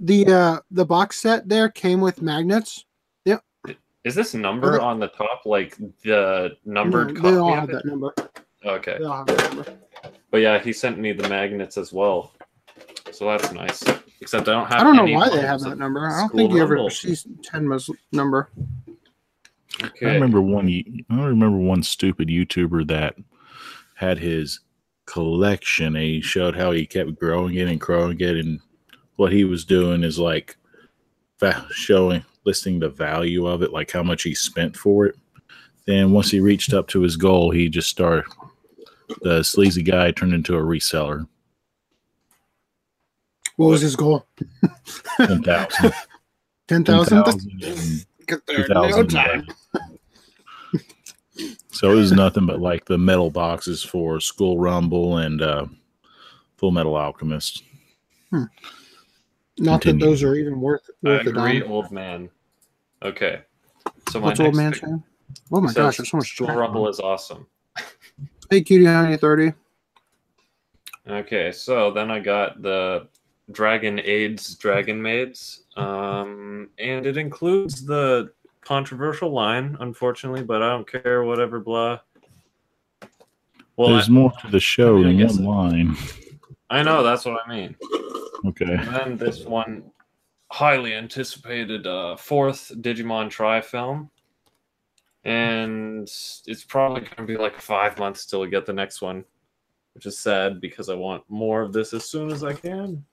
the 0.01 0.27
uh 0.27 0.61
the 0.70 0.85
box 0.85 1.18
set 1.20 1.46
there 1.48 1.68
came 1.68 2.01
with 2.01 2.22
magnets. 2.22 2.87
Yep. 3.27 3.44
Is 4.03 4.14
this 4.14 4.33
number 4.35 4.81
on 4.81 4.98
the 4.98 5.09
top 5.09 5.42
like 5.44 5.77
the 6.03 6.57
numbered 6.64 7.14
No, 7.22 7.31
they 7.31 7.37
all 7.37 7.55
have 7.55 7.68
it? 7.68 7.72
that 7.75 7.85
number. 7.85 8.14
Okay, 8.64 8.96
They 8.98 9.05
all 9.05 9.18
have 9.18 9.27
that 9.27 9.55
number. 9.55 9.77
but 10.31 10.38
yeah, 10.38 10.59
he 10.59 10.72
sent 10.72 10.98
me 10.98 11.12
the 11.12 11.29
magnets 11.29 11.77
as 11.77 11.92
well, 11.92 12.33
so 13.11 13.27
that's 13.27 13.53
nice. 13.53 13.83
Except 14.22 14.48
I 14.48 14.53
don't 14.53 14.66
have. 14.68 14.81
I 14.81 14.85
don't 14.85 14.96
know 14.96 15.05
why 15.18 15.29
they 15.29 15.42
have 15.42 15.61
that 15.61 15.77
number. 15.79 16.09
I 16.09 16.20
don't 16.20 16.35
think 16.35 16.53
you 16.53 16.62
ever 16.62 16.88
see 16.88 17.14
Tenma's 17.42 17.90
number. 18.12 18.48
Okay. 19.82 20.11
I 20.11 20.14
remember 20.14 20.40
one. 20.40 20.68
I 21.11 21.24
remember 21.24 21.58
one 21.58 21.82
stupid 21.82 22.28
YouTuber 22.28 22.88
that 22.88 23.16
had 23.94 24.18
his 24.18 24.61
collection, 25.06 25.96
and 25.96 26.04
he 26.04 26.20
showed 26.20 26.56
how 26.56 26.72
he 26.72 26.87
kept 26.87 27.18
growing 27.18 27.54
it 27.54 27.68
and 27.68 27.80
growing 27.80 28.20
it, 28.20 28.37
and 28.37 28.61
what 29.16 29.32
he 29.32 29.44
was 29.44 29.64
doing 29.64 30.02
is 30.04 30.18
like 30.18 30.56
showing, 31.70 32.24
listing 32.44 32.78
the 32.78 32.88
value 32.88 33.46
of 33.46 33.62
it, 33.62 33.72
like 33.72 33.90
how 33.90 34.02
much 34.02 34.22
he 34.22 34.35
spent 34.35 34.76
for 34.76 35.06
it. 35.06 35.16
Then 35.87 36.12
once 36.12 36.30
he 36.30 36.40
reached 36.40 36.72
up 36.72 36.88
to 36.88 37.00
his 37.00 37.16
goal, 37.16 37.50
he 37.50 37.68
just 37.68 37.88
started. 37.88 38.24
The 39.22 39.42
sleazy 39.42 39.82
guy 39.82 40.11
turned 40.11 40.32
into 40.32 40.56
a 40.56 40.61
reseller. 40.61 41.26
What 43.56 43.66
was 43.68 43.80
his 43.80 43.96
goal? 43.96 44.26
Ten 45.18 45.42
thousand. 45.42 45.92
Ten 46.68 46.85
thousand. 46.85 48.06
10,000 48.26 48.66
Get 48.66 48.68
no 48.68 49.04
time. 49.04 49.46
So 51.70 51.90
it 51.90 51.94
was 51.94 52.12
nothing 52.12 52.46
but 52.46 52.61
like 52.61 52.85
the 52.85 52.98
metal 52.98 53.30
boxes 53.30 53.82
for 53.82 54.20
School 54.20 54.58
Rumble 54.58 55.16
and 55.18 55.40
uh, 55.42 55.66
Full 56.58 56.70
Metal 56.70 56.94
Alchemist. 56.94 57.64
Not 59.58 59.82
that 59.82 59.98
those 59.98 60.22
are 60.22 60.35
even 60.35 60.61
worth 60.61 60.88
I 61.04 61.08
worth 61.08 61.26
a 61.26 61.30
agree, 61.30 61.61
dime. 61.61 61.72
old 61.72 61.90
man. 61.90 62.30
Okay. 63.02 63.40
So 64.11 64.20
my 64.20 64.26
What's 64.28 64.40
old 64.40 64.54
next 64.54 64.56
man 64.56 64.72
pick 64.72 64.80
saying? 64.82 65.02
Oh 65.50 65.61
my 65.61 65.72
gosh, 65.72 65.96
there's 65.96 66.11
so 66.11 66.18
much 66.18 66.35
School 66.35 66.46
stuff. 66.46 66.56
Rumble 66.56 66.88
is 66.88 67.00
awesome. 67.00 67.46
Hey, 68.50 68.62
cutie, 68.62 68.85
honey, 68.85 69.16
thirty. 69.16 69.52
Okay, 71.08 71.50
so 71.52 71.90
then 71.90 72.11
I 72.11 72.20
got 72.20 72.62
the 72.62 73.08
Dragon 73.50 73.98
AIDS 74.04 74.54
Dragon 74.56 75.00
Maids, 75.00 75.62
um, 75.76 76.68
and 76.78 77.06
it 77.06 77.16
includes 77.16 77.85
the 77.85 78.32
controversial 78.61 79.30
line, 79.30 79.76
unfortunately, 79.80 80.42
but 80.42 80.62
I 80.62 80.70
don't 80.70 80.90
care. 80.90 81.24
Whatever, 81.24 81.61
blah. 81.61 82.00
Well, 83.76 83.90
There's 83.90 84.08
I, 84.08 84.12
more 84.12 84.32
to 84.42 84.48
the 84.48 84.61
show 84.61 84.98
I 84.98 85.04
mean, 85.04 85.26
than 85.26 85.44
one 85.44 85.70
line. 85.70 85.96
I 86.70 86.82
know 86.82 87.02
that's 87.02 87.24
what 87.24 87.40
I 87.44 87.48
mean. 87.48 87.76
Okay. 88.44 88.74
And 88.74 88.88
then 88.88 89.16
this 89.16 89.44
one, 89.44 89.85
highly 90.50 90.94
anticipated 90.94 91.87
uh, 91.87 92.16
fourth 92.16 92.72
Digimon 92.76 93.30
Tri 93.30 93.61
film. 93.61 94.11
And 95.24 96.02
it's 96.02 96.64
probably 96.64 97.02
going 97.02 97.16
to 97.16 97.22
be 97.22 97.37
like 97.37 97.61
five 97.61 97.98
months 97.98 98.26
till 98.26 98.40
we 98.40 98.50
get 98.50 98.66
the 98.66 98.72
next 98.72 99.00
one, 99.00 99.24
which 99.94 100.06
is 100.06 100.18
sad 100.18 100.61
because 100.61 100.88
I 100.88 100.94
want 100.94 101.22
more 101.28 101.62
of 101.62 101.72
this 101.72 101.94
as 101.94 102.04
soon 102.04 102.30
as 102.30 102.42
I 102.42 102.52
can. 102.54 103.04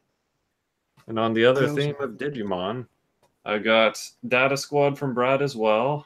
And 1.09 1.17
on 1.19 1.33
the 1.33 1.43
other 1.43 1.67
theme 1.67 1.95
of 1.99 2.11
Digimon, 2.11 2.85
I 3.43 3.57
got 3.57 3.99
Data 4.27 4.55
Squad 4.55 4.97
from 4.97 5.13
Brad 5.15 5.41
as 5.41 5.55
well, 5.55 6.05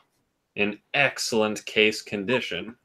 in 0.55 0.79
excellent 0.93 1.63
case 1.65 2.01
condition. 2.01 2.75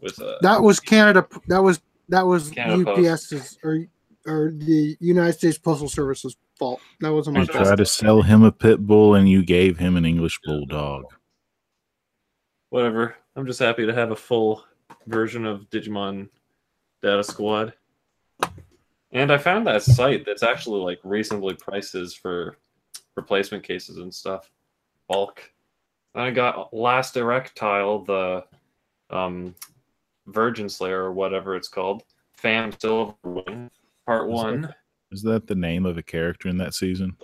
With 0.00 0.18
a 0.20 0.38
That 0.42 0.62
was 0.62 0.80
Canada. 0.80 1.26
That 1.48 1.62
was 1.62 1.80
that 2.08 2.24
was 2.24 2.50
Canada 2.50 2.84
Post. 2.84 3.32
UPS's 3.32 3.58
or 3.64 3.84
or 4.26 4.52
the 4.56 4.96
United 5.00 5.32
States 5.34 5.58
Postal 5.58 5.88
Service's 5.88 6.36
fault. 6.58 6.80
That 7.00 7.12
wasn't 7.12 7.34
my 7.34 7.40
You 7.40 7.46
fault. 7.46 7.64
tried 7.64 7.78
to 7.78 7.86
sell 7.86 8.22
him 8.22 8.42
a 8.42 8.52
pit 8.52 8.86
bull 8.86 9.14
and 9.16 9.28
you 9.28 9.42
gave 9.44 9.76
him 9.78 9.96
an 9.96 10.04
English 10.04 10.38
bulldog. 10.44 11.04
whatever. 12.68 13.16
I'm 13.34 13.46
just 13.46 13.58
happy 13.58 13.86
to 13.86 13.94
have 13.94 14.10
a 14.12 14.16
full 14.16 14.64
version 15.06 15.44
of 15.46 15.68
Digimon 15.70 16.28
Data 17.02 17.24
Squad. 17.24 17.72
And 19.12 19.32
I 19.32 19.38
found 19.38 19.66
that 19.66 19.82
site 19.82 20.24
that's 20.24 20.42
actually 20.42 20.80
like 20.80 21.00
reasonably 21.02 21.54
prices 21.54 22.14
for 22.14 22.56
replacement 23.16 23.64
cases 23.64 23.98
and 23.98 24.14
stuff. 24.14 24.50
Bulk. 25.08 25.42
Then 26.14 26.24
I 26.24 26.30
got 26.30 26.72
Last 26.72 27.16
Erectile, 27.16 28.04
the 28.04 28.44
um, 29.10 29.54
Virgin 30.26 30.68
Slayer 30.68 31.02
or 31.02 31.12
whatever 31.12 31.56
it's 31.56 31.68
called. 31.68 32.04
Fam 32.34 32.72
Silverwing, 32.72 33.70
Part 34.06 34.28
Is 34.28 34.34
One. 34.34 34.74
Is 35.12 35.22
that 35.22 35.46
the 35.46 35.56
name 35.56 35.86
of 35.86 35.98
a 35.98 36.02
character 36.02 36.48
in 36.48 36.56
that 36.58 36.74
season? 36.74 37.16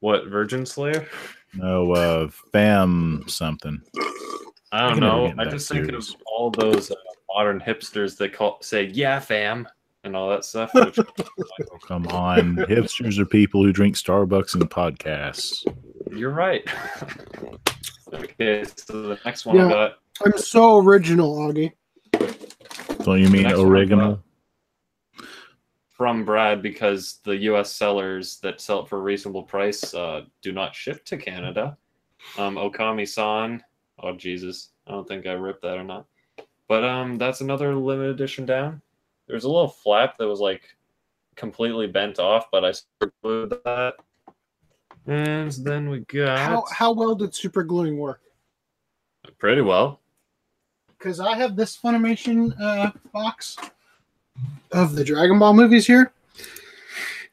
What 0.00 0.26
Virgin 0.26 0.66
Slayer? 0.66 1.08
No, 1.54 1.92
uh, 1.92 2.28
Fam 2.52 3.24
something. 3.26 3.80
I 4.70 4.86
I 4.86 4.90
don't 4.90 5.00
never 5.00 5.00
know. 5.00 5.34
I 5.38 5.44
that 5.44 5.50
just 5.50 5.68
think 5.70 5.90
of 5.90 6.04
all 6.26 6.50
those 6.50 6.90
uh, 6.90 6.94
modern 7.34 7.60
hipsters 7.60 8.16
that 8.18 8.32
call 8.32 8.58
say 8.60 8.84
"Yeah, 8.86 9.20
fam" 9.20 9.68
and 10.04 10.14
all 10.14 10.28
that 10.30 10.44
stuff. 10.44 10.72
Which, 10.74 10.98
Come 11.86 12.06
on. 12.08 12.56
Hipsters 12.56 13.18
are 13.18 13.26
people 13.26 13.62
who 13.64 13.72
drink 13.72 13.96
Starbucks 13.96 14.54
and 14.54 14.70
podcasts. 14.70 15.66
you're 16.12 16.30
right. 16.30 16.66
okay, 18.12 18.64
so 18.76 19.02
the 19.02 19.18
next 19.24 19.46
one 19.46 19.56
Yeah. 19.56 19.66
I 19.66 19.70
got 19.70 19.98
I'm 20.24 20.38
so 20.38 20.78
original, 20.78 21.36
Augie. 21.36 21.72
Don't 23.02 23.20
you 23.20 23.28
mean 23.28 23.42
next 23.42 23.58
one, 23.58 23.66
oregano? 23.66 24.22
from 25.94 26.24
Brad 26.24 26.60
because 26.60 27.20
the 27.24 27.36
U.S. 27.36 27.72
sellers 27.72 28.38
that 28.40 28.60
sell 28.60 28.80
it 28.80 28.88
for 28.88 28.98
a 28.98 29.02
reasonable 29.02 29.44
price 29.44 29.94
uh, 29.94 30.22
do 30.42 30.52
not 30.52 30.74
ship 30.74 31.04
to 31.06 31.16
Canada. 31.16 31.76
Um, 32.36 32.56
Okami-san. 32.56 33.62
Oh 34.00 34.12
Jesus, 34.12 34.70
I 34.86 34.90
don't 34.90 35.06
think 35.06 35.26
I 35.26 35.32
ripped 35.32 35.62
that 35.62 35.78
or 35.78 35.84
not. 35.84 36.06
But 36.66 36.84
um, 36.84 37.16
that's 37.16 37.42
another 37.42 37.74
limited 37.76 38.10
edition 38.10 38.44
down. 38.44 38.82
There's 39.26 39.44
a 39.44 39.48
little 39.48 39.68
flap 39.68 40.18
that 40.18 40.28
was 40.28 40.40
like 40.40 40.62
completely 41.36 41.86
bent 41.86 42.18
off, 42.18 42.46
but 42.52 42.64
I 42.64 42.72
super 42.72 43.12
glued 43.22 43.54
that. 43.64 43.94
And 45.06 45.50
then 45.52 45.90
we 45.90 46.00
got 46.00 46.38
How 46.38 46.64
how 46.70 46.92
well 46.92 47.14
did 47.14 47.34
super 47.34 47.62
gluing 47.62 47.98
work? 47.98 48.20
pretty 49.38 49.62
well. 49.62 50.00
Because 50.88 51.20
I 51.20 51.36
have 51.36 51.56
this 51.56 51.76
Funimation 51.76 52.54
uh, 52.60 52.90
box 53.12 53.56
of 54.72 54.94
the 54.94 55.04
Dragon 55.04 55.38
Ball 55.38 55.52
movies 55.52 55.86
here, 55.86 56.12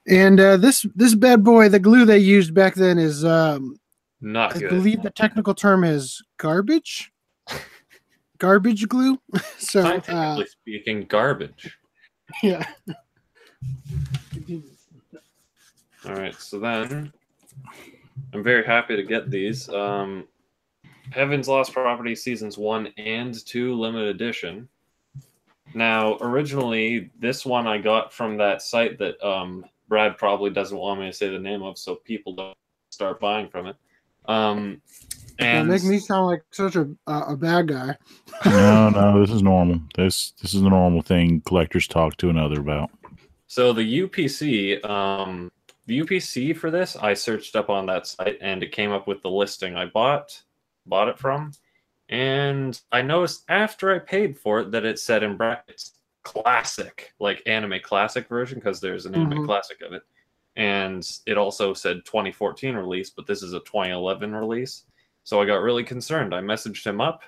and 0.08 0.40
uh, 0.40 0.58
this 0.58 0.86
this 0.96 1.16
bad 1.16 1.44
boy, 1.44 1.70
the 1.70 1.80
glue 1.80 2.06
they 2.06 2.18
used 2.18 2.54
back 2.54 2.76
then 2.76 2.98
is, 2.98 3.24
um, 3.24 3.78
Not 4.20 4.56
I 4.56 4.60
good. 4.60 4.70
believe 4.70 5.04
the 5.04 5.10
technical 5.10 5.54
term 5.54 5.84
is 5.84 6.22
garbage, 6.38 7.12
garbage 8.40 8.88
glue. 8.90 9.18
so 9.58 9.82
uh, 9.82 10.44
speaking, 10.46 11.06
garbage. 11.06 11.78
yeah. 12.44 12.66
All 16.06 16.16
right, 16.16 16.36
so 16.36 16.60
then 16.60 17.12
I'm 18.34 18.44
very 18.44 18.66
happy 18.66 18.96
to 18.96 19.04
get 19.04 19.30
these. 19.30 19.70
Um, 19.70 20.28
Heaven's 21.12 21.48
Lost 21.48 21.74
Property 21.74 22.16
seasons 22.16 22.58
one 22.58 22.88
and 22.98 23.46
two 23.46 23.76
limited 23.76 24.16
edition. 24.16 24.68
Now, 25.74 26.18
originally, 26.22 27.12
this 27.20 27.46
one 27.46 27.68
I 27.68 27.78
got 27.78 28.14
from 28.14 28.38
that 28.38 28.62
site 28.62 28.98
that 29.00 29.22
um, 29.26 29.66
Brad 29.88 30.18
probably 30.18 30.50
doesn't 30.50 30.78
want 30.78 31.00
me 31.00 31.08
to 31.08 31.14
say 31.14 31.30
the 31.30 31.40
name 31.40 31.64
of, 31.64 31.78
so 31.78 31.96
people 31.96 32.34
don't 32.34 32.58
start 32.90 33.20
buying 33.20 33.50
from 33.50 33.68
it. 33.68 33.76
Um, 34.26 34.82
That 35.42 35.56
and 35.56 35.70
make 35.70 35.84
me 35.84 35.98
sound 35.98 36.28
like 36.28 36.44
such 36.52 36.76
a 36.76 36.88
uh, 37.08 37.24
a 37.30 37.36
bad 37.36 37.68
guy. 37.68 37.98
no, 38.46 38.90
no, 38.92 39.20
this 39.20 39.32
is 39.34 39.42
normal. 39.42 39.82
This 39.96 40.32
this 40.42 40.54
is 40.54 40.62
a 40.62 40.70
normal 40.70 41.02
thing 41.02 41.42
collectors 41.42 41.88
talk 41.88 42.16
to 42.18 42.30
another 42.30 42.60
about. 42.60 42.92
So 43.48 43.74
the 43.74 44.02
UPC, 44.08 44.86
um, 44.88 45.52
the 45.88 46.00
UPC 46.00 46.56
for 46.56 46.70
this, 46.70 46.96
I 46.96 47.16
searched 47.16 47.56
up 47.56 47.70
on 47.70 47.88
that 47.88 48.06
site 48.06 48.38
and 48.40 48.62
it 48.62 48.72
came 48.72 48.92
up 48.92 49.08
with 49.08 49.22
the 49.24 49.30
listing 49.32 49.76
I 49.76 49.88
bought, 49.88 50.40
bought 50.86 51.10
it 51.10 51.18
from, 51.18 51.52
and 52.08 52.80
I 52.92 53.02
noticed 53.02 53.44
after 53.50 53.94
I 53.94 54.00
paid 54.00 54.38
for 54.38 54.60
it 54.60 54.72
that 54.72 54.86
it 54.86 55.00
said 55.00 55.24
in 55.24 55.38
brackets 55.38 55.96
classic, 56.24 57.14
like 57.20 57.42
anime 57.48 57.80
classic 57.84 58.30
version, 58.30 58.60
because 58.60 58.80
there's 58.80 59.08
an 59.08 59.16
anime 59.16 59.40
Mhm. 59.40 59.46
classic 59.46 59.82
of 59.82 59.92
it, 59.92 60.04
and 60.56 61.06
it 61.26 61.38
also 61.38 61.74
said 61.74 62.06
2014 62.06 62.76
release, 62.76 63.10
but 63.10 63.26
this 63.26 63.42
is 63.42 63.54
a 63.54 63.60
2011 63.62 64.34
release. 64.34 64.86
So 65.24 65.42
I 65.42 65.46
got 65.46 65.62
really 65.62 65.84
concerned. 65.84 66.34
I 66.34 66.42
messaged 66.42 66.86
him 66.86 67.00
up, 67.00 67.22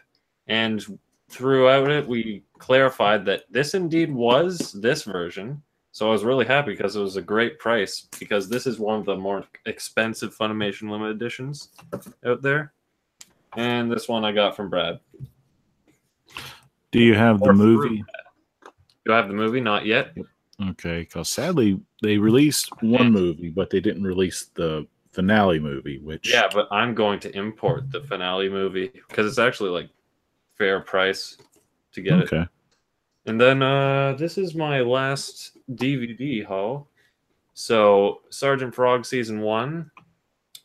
and 0.47 0.83
throughout 1.29 1.89
it, 1.89 2.07
we 2.07 2.43
clarified 2.59 3.25
that 3.25 3.43
this 3.49 3.73
indeed 3.73 4.11
was 4.11 4.71
this 4.73 5.03
version. 5.03 5.61
So 5.91 6.07
I 6.07 6.11
was 6.11 6.23
really 6.23 6.45
happy 6.45 6.71
because 6.71 6.95
it 6.95 7.01
was 7.01 7.17
a 7.17 7.21
great 7.21 7.59
price 7.59 8.07
because 8.19 8.49
this 8.49 8.65
is 8.65 8.79
one 8.79 8.99
of 8.99 9.05
the 9.05 9.15
more 9.15 9.43
expensive 9.65 10.35
Funimation 10.35 10.89
limited 10.89 11.17
editions 11.17 11.69
out 12.25 12.41
there. 12.41 12.73
And 13.55 13.91
this 13.91 14.07
one 14.07 14.25
I 14.25 14.31
got 14.31 14.55
from 14.55 14.69
Brad. 14.69 14.99
Do 16.91 16.99
you 16.99 17.13
have 17.13 17.39
the 17.41 17.53
movie? 17.53 18.03
Do 19.05 19.13
I 19.13 19.17
have 19.17 19.27
the 19.27 19.33
movie? 19.33 19.61
Not 19.61 19.85
yet. 19.85 20.15
Okay, 20.69 21.01
because 21.01 21.29
sadly 21.29 21.79
they 22.01 22.17
released 22.17 22.71
one 22.81 23.09
mm. 23.09 23.13
movie, 23.13 23.49
but 23.49 23.69
they 23.69 23.79
didn't 23.79 24.03
release 24.03 24.49
the 24.55 24.87
finale 25.13 25.59
movie, 25.59 25.99
which 25.99 26.29
Yeah, 26.31 26.49
but 26.53 26.67
I'm 26.71 26.93
going 26.93 27.19
to 27.21 27.35
import 27.37 27.89
the 27.91 28.01
finale 28.01 28.49
movie 28.49 28.91
because 29.07 29.25
it's 29.27 29.39
actually 29.39 29.69
like 29.69 29.89
fair 30.55 30.79
price 30.81 31.37
to 31.93 32.01
get 32.01 32.19
it. 32.19 32.23
okay. 32.33 32.45
And 33.25 33.39
then 33.39 33.61
uh, 33.63 34.13
this 34.19 34.37
is 34.37 34.53
my 34.55 34.81
last 34.81 35.57
DVD 35.75 36.43
haul. 36.45 36.87
So 37.53 38.21
Sergeant 38.29 38.73
Frog 38.75 39.05
season 39.05 39.39
one, 39.41 39.89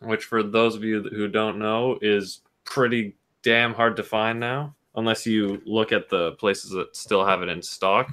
which 0.01 0.25
for 0.25 0.43
those 0.43 0.75
of 0.75 0.83
you 0.83 1.03
who 1.03 1.29
don't 1.29 1.59
know 1.59 1.99
is 2.03 2.41
pretty 2.65 3.15
damn 3.43 3.75
hard 3.75 3.95
to 3.97 4.03
find 4.03 4.41
now, 4.41 4.75
unless 4.97 5.27
you 5.27 5.63
look 5.67 5.93
at 5.93 6.09
the 6.09 6.33
places 6.33 6.71
that 6.73 6.97
still 6.97 7.25
have 7.25 7.43
it 7.43 7.49
in 7.49 7.63
stock 7.63 8.11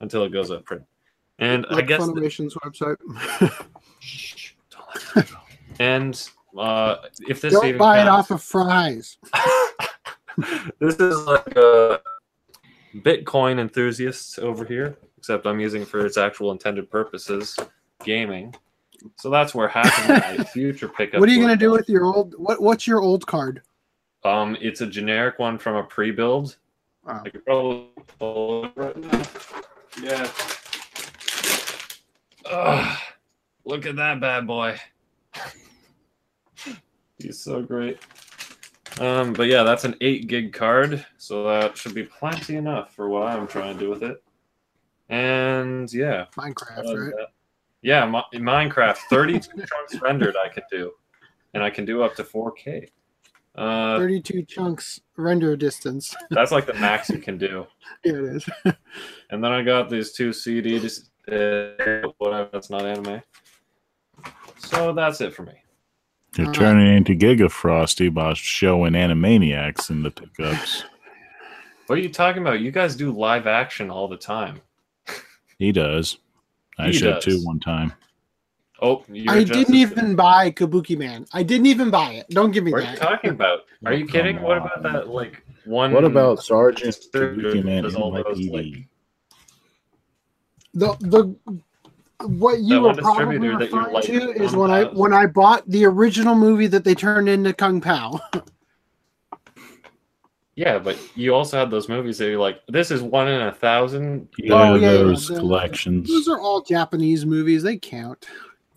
until 0.00 0.24
it 0.24 0.32
goes 0.32 0.50
up 0.50 0.64
print. 0.64 0.82
And 1.38 1.64
I 1.70 1.74
Like 1.76 1.86
guess 1.86 2.04
the- 2.04 2.12
Funimation's 2.12 2.54
website. 2.56 2.96
Shh, 4.00 4.52
don't 4.70 4.82
let 4.86 4.86
them 4.86 4.86
know. 4.86 4.87
and 5.80 6.28
uh, 6.56 6.96
if 7.28 7.40
this 7.40 7.52
Don't 7.52 7.66
even 7.66 7.78
buy 7.78 8.00
it 8.00 8.08
off 8.08 8.30
of 8.30 8.42
Fry's. 8.42 9.16
this 10.78 10.96
is 10.96 11.26
like 11.26 11.56
a 11.56 12.00
Bitcoin 12.96 13.60
enthusiast 13.60 14.38
over 14.38 14.64
here, 14.64 14.96
except 15.16 15.46
I'm 15.46 15.60
using 15.60 15.82
it 15.82 15.88
for 15.88 16.04
its 16.04 16.16
actual 16.16 16.52
intended 16.52 16.90
purposes, 16.90 17.56
gaming. 18.04 18.54
So 19.16 19.30
that's 19.30 19.54
where 19.54 19.68
half 19.68 19.86
of 20.00 20.08
my 20.38 20.44
future 20.52 20.88
pickup. 20.88 21.20
What 21.20 21.28
are 21.28 21.32
you 21.32 21.40
gonna 21.40 21.56
do 21.56 21.70
with 21.70 21.88
your 21.88 22.04
old? 22.04 22.34
What 22.36 22.60
What's 22.60 22.86
your 22.86 23.00
old 23.00 23.26
card? 23.26 23.62
Um, 24.24 24.56
it's 24.60 24.80
a 24.80 24.86
generic 24.86 25.38
one 25.38 25.58
from 25.58 25.76
a 25.76 25.84
pre-build. 25.84 26.56
Wow. 27.04 27.22
I 27.24 27.28
could 27.28 27.44
probably 27.44 27.86
pull 28.18 28.64
it 28.64 28.72
right 28.74 28.96
now. 28.96 29.22
Yeah. 30.02 30.30
Ugh, 32.50 32.98
look 33.68 33.84
at 33.84 33.96
that 33.96 34.18
bad 34.18 34.46
boy. 34.46 34.78
He's 37.18 37.38
so 37.38 37.62
great. 37.62 37.98
Um, 38.98 39.32
but 39.32 39.46
yeah, 39.46 39.62
that's 39.62 39.84
an 39.84 39.94
eight 40.00 40.26
gig 40.26 40.52
card, 40.52 41.04
so 41.18 41.44
that 41.44 41.76
should 41.76 41.94
be 41.94 42.04
plenty 42.04 42.56
enough 42.56 42.94
for 42.94 43.08
what 43.08 43.28
I'm 43.28 43.46
trying 43.46 43.74
to 43.74 43.84
do 43.84 43.90
with 43.90 44.02
it. 44.02 44.22
And 45.08 45.92
yeah, 45.92 46.26
Minecraft, 46.36 46.88
uh, 46.88 46.98
right? 46.98 47.26
yeah, 47.82 48.06
Mi- 48.06 48.38
Minecraft, 48.38 48.96
32 49.10 49.50
chunks 49.58 50.02
rendered 50.02 50.34
I 50.42 50.48
can 50.48 50.64
do, 50.70 50.92
and 51.54 51.62
I 51.62 51.70
can 51.70 51.84
do 51.84 52.02
up 52.02 52.16
to 52.16 52.24
4K. 52.24 52.88
Uh, 53.54 53.98
Thirty-two 53.98 54.44
chunks 54.44 55.00
render 55.16 55.56
distance. 55.56 56.14
that's 56.30 56.52
like 56.52 56.66
the 56.66 56.74
max 56.74 57.10
you 57.10 57.18
can 57.18 57.36
do. 57.36 57.66
yeah, 58.04 58.12
it 58.12 58.24
is. 58.24 58.50
And 59.30 59.42
then 59.42 59.50
I 59.50 59.62
got 59.62 59.90
these 59.90 60.12
two 60.12 60.30
CDs. 60.30 61.08
Uh, 61.26 62.08
whatever, 62.18 62.48
that's 62.52 62.70
not 62.70 62.86
anime. 62.86 63.20
So 64.58 64.92
that's 64.92 65.20
it 65.20 65.34
for 65.34 65.42
me. 65.42 65.52
You're 66.36 66.52
turning 66.52 66.94
into 66.96 67.14
Giga 67.14 67.50
Frosty 67.50 68.08
by 68.10 68.34
showing 68.34 68.92
Animaniacs 68.92 69.90
in 69.90 70.02
the 70.02 70.10
pickups. 70.10 70.84
What 71.86 71.98
are 71.98 72.02
you 72.02 72.10
talking 72.12 72.42
about? 72.42 72.60
You 72.60 72.70
guys 72.70 72.94
do 72.94 73.10
live 73.12 73.46
action 73.46 73.90
all 73.90 74.08
the 74.08 74.16
time. 74.16 74.60
He 75.58 75.72
does. 75.72 76.18
I 76.78 76.88
He 76.88 76.92
showed 76.92 77.14
does. 77.14 77.24
two 77.24 77.40
one 77.44 77.58
time. 77.60 77.92
Oh, 78.80 79.02
you're 79.08 79.32
I 79.34 79.42
didn't 79.42 79.74
as- 79.74 79.80
even 79.80 80.14
buy 80.14 80.50
Kabuki 80.52 80.96
Man. 80.96 81.26
I 81.32 81.42
didn't 81.42 81.66
even 81.66 81.90
buy 81.90 82.12
it. 82.12 82.28
Don't 82.30 82.52
give 82.52 82.62
me 82.62 82.70
that. 82.72 82.76
What 82.76 82.84
are 82.86 82.90
you 82.92 82.98
that. 82.98 83.04
talking 83.08 83.30
about? 83.30 83.60
Are 83.86 83.92
you 83.94 84.06
kidding? 84.06 84.36
come 84.36 84.44
What 84.44 84.58
about 84.58 84.82
that? 84.84 85.08
Like 85.08 85.42
one. 85.64 85.92
What 85.92 86.04
about 86.04 86.44
Sergeant 86.44 86.96
Kabuki 87.12 87.64
Man 87.64 87.82
does 87.82 87.96
all 87.96 88.12
those, 88.12 88.38
NYPD? 88.38 88.52
like- 88.52 88.84
The 90.74 90.96
the 91.00 91.36
what 92.24 92.58
you 92.60 92.74
That 92.74 92.80
were 92.82 92.94
probably 92.94 93.38
distributor 93.38 93.58
that 93.58 93.70
you 93.70 93.76
referring 93.78 93.94
like 93.94 94.04
to 94.06 94.42
is 94.42 94.56
when 94.56 94.70
I 94.70 94.84
when 94.84 95.12
I 95.12 95.26
bought 95.26 95.68
the 95.70 95.84
original 95.84 96.34
movie 96.34 96.66
that 96.66 96.82
they 96.84 96.94
turned 96.94 97.28
into 97.28 97.52
Kung 97.52 97.80
Pow. 97.80 98.20
Yeah, 100.54 100.80
but 100.80 100.98
you 101.16 101.36
also 101.36 101.56
had 101.56 101.70
those 101.70 101.88
movies 101.88 102.18
that 102.18 102.26
you're 102.26 102.40
like, 102.40 102.60
this 102.66 102.90
is 102.90 103.00
one 103.00 103.28
in 103.28 103.42
a 103.42 103.52
thousand. 103.52 104.28
Yeah, 104.38 104.54
Oh, 104.54 104.74
yeah, 104.74 104.80
yeah, 104.90 104.92
those 104.94 105.28
the- 105.28 105.36
collections. 105.36 106.08
Those 106.08 106.26
are 106.26 106.40
all 106.40 106.62
Japanese 106.62 107.24
movies. 107.24 107.62
They 107.62 107.76
count. 107.78 108.26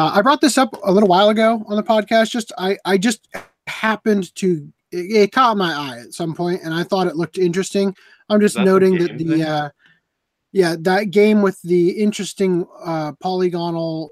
uh, 0.00 0.12
I 0.14 0.22
brought 0.22 0.40
this 0.40 0.56
up 0.56 0.74
a 0.82 0.90
little 0.90 1.08
while 1.08 1.28
ago 1.28 1.62
on 1.66 1.76
the 1.76 1.82
podcast. 1.82 2.30
Just 2.30 2.52
I 2.56 2.78
I 2.86 2.96
just 2.96 3.28
happened 3.66 4.34
to 4.36 4.66
it, 4.92 4.96
it 4.96 5.32
caught 5.32 5.58
my 5.58 5.74
eye 5.74 5.98
at 5.98 6.14
some 6.14 6.34
point, 6.34 6.62
and 6.64 6.72
I 6.72 6.84
thought 6.84 7.06
it 7.06 7.16
looked 7.16 7.36
interesting. 7.36 7.94
I'm 8.30 8.40
just 8.40 8.54
Is 8.54 8.56
that 8.56 8.64
the 8.64 8.70
noting 8.70 8.98
that 8.98 9.18
the 9.18 9.24
thing? 9.24 9.42
uh, 9.42 9.70
yeah 10.52 10.74
that 10.80 11.10
game 11.10 11.42
with 11.42 11.60
the 11.62 11.90
interesting 11.90 12.66
uh, 12.82 13.12
polygonal 13.20 14.10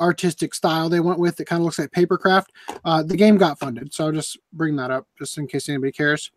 artistic 0.00 0.52
style 0.52 0.88
they 0.88 0.98
went 0.98 1.20
with. 1.20 1.38
It 1.38 1.44
kind 1.44 1.60
of 1.60 1.64
looks 1.64 1.78
like 1.78 1.92
papercraft. 1.92 2.46
Uh, 2.84 3.04
the 3.04 3.16
game 3.16 3.36
got 3.36 3.60
funded, 3.60 3.94
so 3.94 4.06
I'll 4.06 4.12
just 4.12 4.36
bring 4.52 4.74
that 4.76 4.90
up 4.90 5.06
just 5.16 5.38
in 5.38 5.46
case 5.46 5.68
anybody 5.68 5.92
cares. 5.92 6.32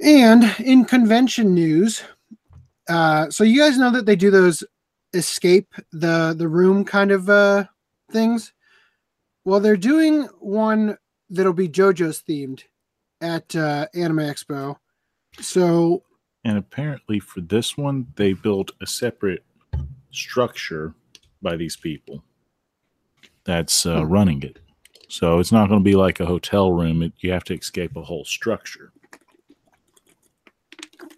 And 0.00 0.42
in 0.58 0.84
convention 0.84 1.54
news, 1.54 2.02
uh, 2.88 3.30
so 3.30 3.44
you 3.44 3.60
guys 3.60 3.78
know 3.78 3.92
that 3.92 4.06
they 4.06 4.16
do 4.16 4.32
those 4.32 4.64
escape 5.14 5.74
the 5.92 6.34
the 6.36 6.48
room 6.48 6.84
kind 6.84 7.10
of 7.10 7.28
uh, 7.30 7.64
things. 8.12 8.52
Well, 9.44 9.60
they're 9.60 9.76
doing 9.76 10.24
one 10.40 10.96
that'll 11.30 11.52
be 11.52 11.68
JoJo's 11.68 12.22
themed 12.28 12.64
at 13.20 13.54
uh, 13.56 13.86
Anime 13.94 14.18
Expo. 14.18 14.76
So 15.40 16.02
And 16.44 16.58
apparently, 16.58 17.20
for 17.20 17.40
this 17.40 17.76
one, 17.76 18.06
they 18.16 18.32
built 18.34 18.72
a 18.80 18.86
separate 18.86 19.44
structure 20.10 20.94
by 21.42 21.56
these 21.56 21.76
people 21.76 22.22
that's 23.44 23.86
uh, 23.86 24.04
Hmm. 24.04 24.12
running 24.12 24.42
it. 24.42 24.58
So 25.08 25.38
it's 25.38 25.52
not 25.52 25.68
going 25.68 25.80
to 25.80 25.84
be 25.84 25.96
like 25.96 26.20
a 26.20 26.26
hotel 26.26 26.72
room. 26.72 27.02
It, 27.02 27.12
you 27.20 27.32
have 27.32 27.44
to 27.44 27.54
escape 27.54 27.96
a 27.96 28.02
whole 28.02 28.24
structure. 28.24 28.92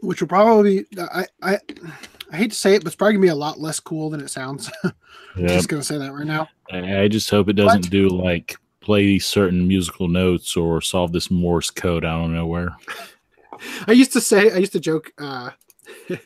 which 0.00 0.20
will 0.20 0.28
probably 0.28 0.86
I 0.98 1.26
I 1.42 1.58
I 2.30 2.36
hate 2.36 2.50
to 2.52 2.56
say 2.56 2.74
it, 2.74 2.80
but 2.80 2.88
it's 2.88 2.96
probably 2.96 3.14
gonna 3.14 3.22
be 3.22 3.28
a 3.28 3.34
lot 3.34 3.58
less 3.60 3.80
cool 3.80 4.10
than 4.10 4.20
it 4.20 4.30
sounds. 4.30 4.70
Yeah. 5.36 5.46
Just 5.46 5.68
gonna 5.68 5.84
say 5.84 5.96
that 5.96 6.12
right 6.12 6.26
now. 6.26 6.48
I 6.72 7.02
I 7.02 7.08
just 7.08 7.30
hope 7.30 7.48
it 7.48 7.52
doesn't 7.52 7.84
What? 7.84 7.90
do 7.90 8.08
like 8.08 8.56
play 8.80 9.20
certain 9.20 9.68
musical 9.68 10.08
notes 10.08 10.56
or 10.56 10.80
solve 10.80 11.12
this 11.12 11.30
Morse 11.30 11.70
code 11.70 12.04
out 12.04 12.24
of 12.24 12.30
nowhere. 12.32 12.74
I 13.86 13.92
used 13.92 14.12
to 14.14 14.20
say 14.20 14.50
I 14.50 14.56
used 14.56 14.72
to 14.72 14.80
joke. 14.80 15.12
Uh, 15.18 15.50
I, 16.10 16.18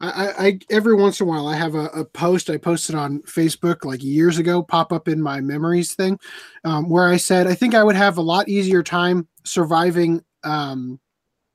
I, 0.00 0.46
I 0.46 0.58
every 0.70 0.94
once 0.94 1.20
in 1.20 1.26
a 1.26 1.30
while 1.30 1.46
I 1.46 1.56
have 1.56 1.74
a, 1.74 1.86
a 1.88 2.04
post 2.06 2.48
I 2.48 2.56
posted 2.56 2.94
on 2.94 3.20
Facebook 3.22 3.84
like 3.84 4.02
years 4.02 4.38
ago 4.38 4.62
pop 4.62 4.94
up 4.94 5.06
in 5.06 5.20
my 5.20 5.42
memories 5.42 5.94
thing, 5.94 6.18
um, 6.64 6.88
where 6.88 7.06
I 7.06 7.18
said 7.18 7.46
I 7.46 7.54
think 7.54 7.74
I 7.74 7.84
would 7.84 7.96
have 7.96 8.16
a 8.16 8.22
lot 8.22 8.48
easier 8.48 8.82
time 8.82 9.28
surviving 9.44 10.24
um, 10.42 10.98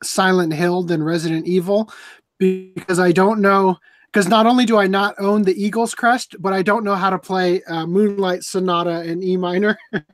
Silent 0.03 0.53
Hill 0.53 0.83
than 0.83 1.01
Resident 1.01 1.47
Evil 1.47 1.91
because 2.37 2.99
I 2.99 3.11
don't 3.11 3.41
know 3.41 3.77
because 4.11 4.27
not 4.29 4.45
only 4.45 4.65
do 4.65 4.77
I 4.77 4.87
not 4.87 5.15
own 5.19 5.41
the 5.41 5.61
Eagles 5.61 5.93
crest, 5.93 6.35
but 6.39 6.53
I 6.53 6.61
don't 6.61 6.85
know 6.85 6.95
how 6.95 7.09
to 7.09 7.19
play 7.19 7.61
uh, 7.63 7.85
Moonlight 7.85 8.43
Sonata 8.43 9.03
in 9.03 9.21
E 9.21 9.37
minor. 9.37 9.77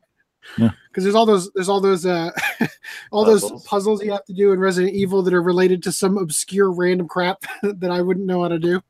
Yeah. 0.58 0.72
Because 0.90 1.04
there's 1.04 1.16
all 1.16 1.26
those 1.26 1.52
there's 1.54 1.70
all 1.70 1.80
those 1.80 2.06
uh, 2.06 2.32
all 3.12 3.24
those 3.24 3.42
Puzzles. 3.42 3.66
puzzles 3.68 4.04
you 4.04 4.12
have 4.12 4.26
to 4.26 4.34
do 4.34 4.52
in 4.52 4.60
Resident 4.60 4.94
Evil 4.94 5.22
that 5.22 5.34
are 5.34 5.42
related 5.42 5.84
to 5.84 5.92
some 5.92 6.18
obscure 6.18 6.72
random 6.72 7.08
crap 7.08 7.44
that 7.62 7.92
I 7.92 8.02
wouldn't 8.02 8.26
know 8.26 8.42
how 8.42 8.48
to 8.48 8.60
do. 8.60 8.82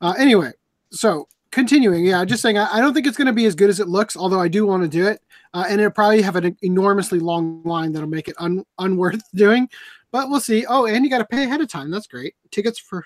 Uh, 0.00 0.14
anyway, 0.18 0.50
so 0.90 1.28
continuing, 1.50 2.04
yeah, 2.04 2.24
just 2.24 2.42
saying, 2.42 2.58
I, 2.58 2.68
I 2.74 2.80
don't 2.80 2.92
think 2.94 3.06
it's 3.06 3.16
going 3.16 3.26
to 3.26 3.32
be 3.32 3.46
as 3.46 3.54
good 3.54 3.70
as 3.70 3.80
it 3.80 3.88
looks, 3.88 4.16
although 4.16 4.40
I 4.40 4.48
do 4.48 4.66
want 4.66 4.82
to 4.82 4.88
do 4.88 5.06
it, 5.06 5.22
uh, 5.54 5.64
and 5.68 5.80
it'll 5.80 5.90
probably 5.90 6.22
have 6.22 6.36
an 6.36 6.56
enormously 6.62 7.18
long 7.18 7.62
line 7.64 7.92
that'll 7.92 8.08
make 8.08 8.28
it 8.28 8.36
un, 8.38 8.64
unworth 8.78 9.22
doing. 9.34 9.68
But 10.10 10.28
we'll 10.28 10.40
see. 10.40 10.66
Oh, 10.66 10.86
and 10.86 11.04
you 11.04 11.10
got 11.10 11.18
to 11.18 11.24
pay 11.24 11.44
ahead 11.44 11.60
of 11.60 11.68
time. 11.68 11.90
That's 11.90 12.06
great. 12.06 12.34
Tickets 12.50 12.78
for. 12.78 13.04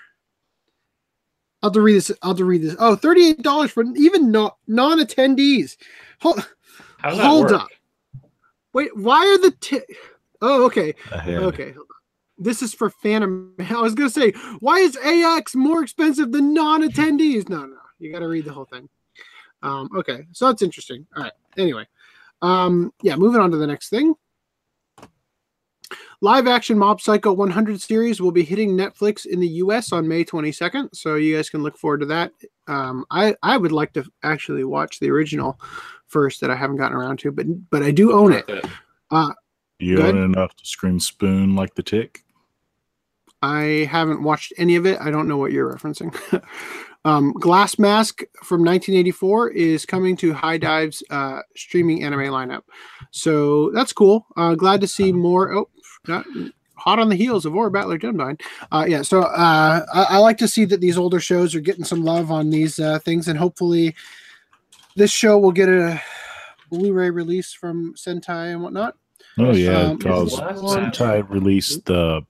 I'll 1.63 1.69
have 1.69 1.73
to 1.73 1.81
read 1.81 1.95
this. 1.95 2.11
I'll 2.21 2.31
have 2.31 2.37
to 2.37 2.45
read 2.45 2.61
this. 2.61 2.75
Oh, 2.79 2.95
$38 2.95 3.69
for 3.71 3.83
even 3.95 4.31
no, 4.31 4.51
non-attendees. 4.67 5.75
Hold, 6.21 6.45
How 6.99 7.09
does 7.09 7.17
that 7.17 7.25
hold 7.25 7.45
work? 7.45 7.61
up. 7.61 7.67
Wait, 8.73 8.95
why 8.95 9.25
are 9.25 9.37
the 9.39 9.55
ti- 9.59 9.95
Oh, 10.41 10.65
okay. 10.65 10.93
Okay. 11.13 11.73
This 12.37 12.61
is 12.61 12.73
for 12.73 12.91
Phantom. 12.91 13.55
I 13.59 13.81
was 13.81 13.95
gonna 13.95 14.09
say, 14.09 14.31
why 14.59 14.77
is 14.77 14.95
AX 14.97 15.55
more 15.55 15.81
expensive 15.81 16.31
than 16.31 16.53
non-attendees? 16.53 17.49
No, 17.49 17.65
no, 17.65 17.77
you 17.97 18.11
got 18.11 18.19
to 18.19 18.27
read 18.27 18.45
the 18.45 18.53
whole 18.53 18.65
thing. 18.65 18.87
Um, 19.63 19.89
okay, 19.95 20.27
so 20.33 20.45
that's 20.45 20.61
interesting. 20.61 21.07
All 21.15 21.23
right. 21.23 21.31
Anyway, 21.57 21.87
um, 22.41 22.91
yeah, 23.01 23.15
moving 23.15 23.41
on 23.41 23.51
to 23.51 23.57
the 23.57 23.67
next 23.67 23.89
thing. 23.89 24.13
Live 26.19 26.47
action 26.47 26.79
Mob 26.79 26.99
Psycho 26.99 27.31
100 27.31 27.79
series 27.79 28.19
will 28.19 28.31
be 28.31 28.43
hitting 28.43 28.75
Netflix 28.75 29.25
in 29.25 29.39
the 29.39 29.47
US 29.47 29.91
on 29.91 30.07
May 30.07 30.25
22nd, 30.25 30.89
so 30.93 31.15
you 31.15 31.35
guys 31.35 31.49
can 31.49 31.61
look 31.61 31.77
forward 31.77 31.99
to 31.99 32.07
that. 32.07 32.31
Um, 32.67 33.05
I 33.11 33.35
I 33.43 33.57
would 33.57 33.71
like 33.71 33.93
to 33.93 34.03
actually 34.23 34.63
watch 34.63 34.99
the 34.99 35.11
original 35.11 35.59
first 36.07 36.41
that 36.41 36.49
I 36.49 36.55
haven't 36.55 36.77
gotten 36.77 36.97
around 36.97 37.19
to, 37.19 37.31
but 37.31 37.45
but 37.69 37.83
I 37.83 37.91
do 37.91 38.13
own 38.13 38.33
it. 38.33 38.47
Worth 38.47 38.65
it. 38.65 39.35
You 39.79 39.97
Good. 39.97 40.15
own 40.15 40.23
enough 40.23 40.55
to 40.55 40.65
scream 40.65 40.99
spoon 40.99 41.55
like 41.55 41.75
the 41.75 41.83
tick? 41.83 42.23
I 43.41 43.87
haven't 43.89 44.23
watched 44.23 44.53
any 44.57 44.75
of 44.75 44.87
it. 44.87 44.99
I 44.99 45.11
don't 45.11 45.27
know 45.27 45.37
what 45.37 45.51
you're 45.51 45.71
referencing. 45.71 46.15
um, 47.07 47.31
Glass 47.33 47.79
Mask 47.79 48.21
from 48.43 48.65
1984 48.65 49.51
is 49.51 49.85
coming 49.85 50.17
to 50.17 50.33
HIDIVE's 50.33 51.01
uh, 51.09 51.39
streaming 51.55 52.03
anime 52.03 52.31
lineup. 52.31 52.63
So 53.11 53.71
that's 53.71 53.93
cool. 53.93 54.25
Uh, 54.35 54.55
glad 54.55 54.81
to 54.81 54.87
see 54.87 55.13
more. 55.13 55.53
Oh, 55.53 55.69
not, 56.07 56.25
hot 56.75 56.99
on 56.99 57.07
the 57.07 57.15
heels 57.15 57.45
of 57.45 57.55
Aura 57.55 57.71
Battler 57.71 57.97
Dunbine. 57.97 58.41
Uh, 58.73 58.85
yeah, 58.87 59.01
so 59.03 59.21
uh, 59.21 59.85
I, 59.93 60.05
I 60.09 60.17
like 60.17 60.37
to 60.39 60.49
see 60.49 60.65
that 60.65 60.81
these 60.81 60.97
older 60.97 61.21
shows 61.21 61.55
are 61.55 61.61
getting 61.61 61.85
some 61.85 62.03
love 62.03 62.29
on 62.29 62.49
these 62.49 62.77
uh, 62.77 62.99
things, 62.99 63.29
and 63.29 63.39
hopefully 63.39 63.95
this 64.97 65.11
show 65.11 65.39
will 65.39 65.53
get 65.53 65.69
a 65.69 66.01
Blu-ray 66.69 67.09
release 67.09 67.53
from 67.53 67.93
Sentai 67.95 68.51
and 68.51 68.61
whatnot. 68.61 68.95
Oh 69.37 69.53
yeah, 69.53 69.79
Um, 69.79 69.97
because 69.97 70.33
is 70.33 70.39
Sentai 70.39 71.27
released 71.29 71.85
the 71.85 72.23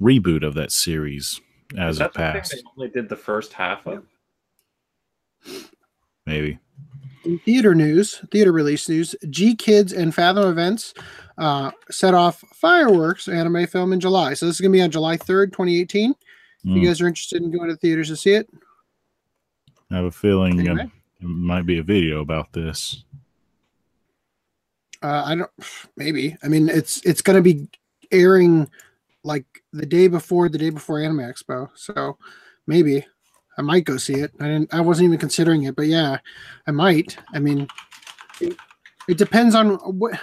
reboot 0.00 0.46
of 0.46 0.52
that 0.54 0.70
series 0.70 1.40
as 1.78 1.96
Is 1.96 2.00
it 2.00 2.04
that 2.04 2.12
the 2.12 2.18
passed. 2.18 2.52
they 2.52 2.62
only 2.76 2.88
did 2.90 3.08
the 3.08 3.16
first 3.16 3.52
half 3.52 3.86
of? 3.86 4.04
Maybe. 6.26 6.58
In 7.24 7.38
theater 7.40 7.74
news, 7.74 8.22
theater 8.30 8.52
release 8.52 8.88
news, 8.88 9.14
GKIDS 9.24 9.96
and 9.96 10.14
Fathom 10.14 10.48
Events 10.48 10.94
uh, 11.38 11.70
set 11.90 12.14
off 12.14 12.40
fireworks 12.54 13.28
anime 13.28 13.66
film 13.66 13.92
in 13.92 14.00
July. 14.00 14.34
So 14.34 14.46
this 14.46 14.56
is 14.56 14.60
going 14.60 14.72
to 14.72 14.76
be 14.78 14.82
on 14.82 14.90
July 14.90 15.16
3rd, 15.16 15.52
2018. 15.52 16.10
If 16.12 16.16
Mm, 16.66 16.78
you 16.78 16.86
guys 16.86 17.00
are 17.00 17.08
interested 17.08 17.40
in 17.42 17.50
going 17.50 17.70
to 17.70 17.76
theaters 17.76 18.08
to 18.08 18.16
see 18.16 18.32
it, 18.34 18.46
I 19.90 19.96
have 19.96 20.04
a 20.04 20.10
feeling 20.10 20.60
Anyway. 20.60 20.90
there 21.20 21.28
might 21.28 21.64
be 21.64 21.78
a 21.78 21.82
video 21.82 22.20
about 22.20 22.52
this. 22.52 23.04
uh, 25.02 25.22
I 25.24 25.34
don't. 25.36 25.50
Maybe. 25.96 26.36
I 26.42 26.48
mean, 26.48 26.68
it's 26.68 27.00
it's 27.06 27.22
going 27.22 27.36
to 27.36 27.42
be 27.42 27.66
airing 28.12 28.68
like 29.22 29.44
the 29.72 29.86
day 29.86 30.08
before 30.08 30.48
the 30.48 30.58
day 30.58 30.70
before 30.70 31.00
Anime 31.00 31.18
Expo. 31.18 31.70
So 31.74 32.18
maybe 32.66 33.04
I 33.58 33.62
might 33.62 33.84
go 33.84 33.96
see 33.96 34.14
it. 34.14 34.32
I 34.40 34.44
didn't. 34.44 34.72
I 34.72 34.80
wasn't 34.80 35.06
even 35.06 35.18
considering 35.18 35.64
it, 35.64 35.76
but 35.76 35.86
yeah, 35.86 36.18
I 36.66 36.70
might. 36.70 37.18
I 37.34 37.38
mean, 37.38 37.68
it, 38.40 38.56
it 39.08 39.18
depends 39.18 39.54
on 39.54 39.74
what. 39.98 40.18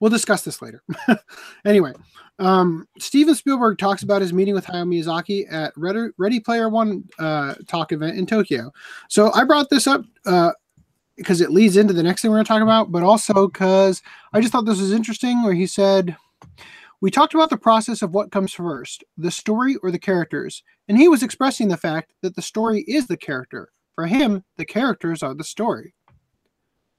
We'll 0.00 0.10
discuss 0.10 0.44
this 0.44 0.62
later. 0.62 0.84
anyway, 1.64 1.92
um, 2.38 2.86
Steven 3.00 3.34
Spielberg 3.34 3.78
talks 3.78 4.04
about 4.04 4.22
his 4.22 4.32
meeting 4.32 4.54
with 4.54 4.64
Hayao 4.64 4.86
Miyazaki 4.86 5.52
at 5.52 5.72
Ready, 5.76 6.10
Ready 6.18 6.38
Player 6.38 6.68
One 6.68 7.02
uh, 7.18 7.54
talk 7.66 7.90
event 7.90 8.16
in 8.16 8.26
Tokyo. 8.26 8.72
So 9.08 9.32
I 9.32 9.42
brought 9.42 9.70
this 9.70 9.88
up 9.88 10.02
uh, 10.24 10.52
because 11.16 11.40
it 11.40 11.50
leads 11.50 11.76
into 11.76 11.92
the 11.92 12.02
next 12.02 12.22
thing 12.22 12.30
we're 12.30 12.36
going 12.36 12.44
to 12.44 12.48
talk 12.48 12.62
about, 12.62 12.92
but 12.92 13.02
also 13.02 13.48
because 13.48 14.02
I 14.32 14.40
just 14.40 14.52
thought 14.52 14.66
this 14.66 14.80
was 14.80 14.92
interesting. 14.92 15.42
Where 15.42 15.54
he 15.54 15.66
said, 15.66 16.16
"We 17.00 17.10
talked 17.10 17.34
about 17.34 17.50
the 17.50 17.56
process 17.56 18.02
of 18.02 18.12
what 18.12 18.32
comes 18.32 18.52
first, 18.52 19.04
the 19.16 19.30
story 19.30 19.76
or 19.82 19.90
the 19.90 19.98
characters," 19.98 20.62
and 20.88 20.96
he 20.98 21.08
was 21.08 21.22
expressing 21.22 21.68
the 21.68 21.76
fact 21.76 22.12
that 22.22 22.34
the 22.36 22.42
story 22.42 22.82
is 22.88 23.06
the 23.06 23.16
character. 23.16 23.70
For 23.94 24.06
him, 24.06 24.44
the 24.56 24.64
characters 24.64 25.22
are 25.22 25.34
the 25.34 25.44
story. 25.44 25.94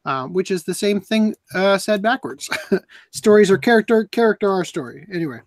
Um, 0.05 0.31
which 0.31 0.49
is 0.49 0.63
the 0.63 0.73
same 0.73 1.01
thing 1.01 1.35
uh, 1.53 1.77
said 1.77 2.01
backwards. 2.01 2.49
Stories 3.11 3.51
are 3.51 3.57
character, 3.57 4.05
character 4.05 4.49
are 4.49 4.63
story. 4.63 5.05
Anyway, 5.13 5.41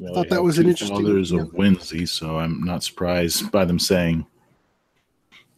Well, 0.00 0.14
thought 0.14 0.30
that 0.30 0.42
was 0.42 0.58
an 0.58 0.66
interesting- 0.66 1.06
yeah. 1.06 1.42
of 1.42 1.52
Wednesday, 1.52 2.06
so 2.06 2.38
I'm 2.38 2.64
not 2.64 2.82
surprised 2.82 3.52
by 3.52 3.66
them 3.66 3.78
saying 3.78 4.26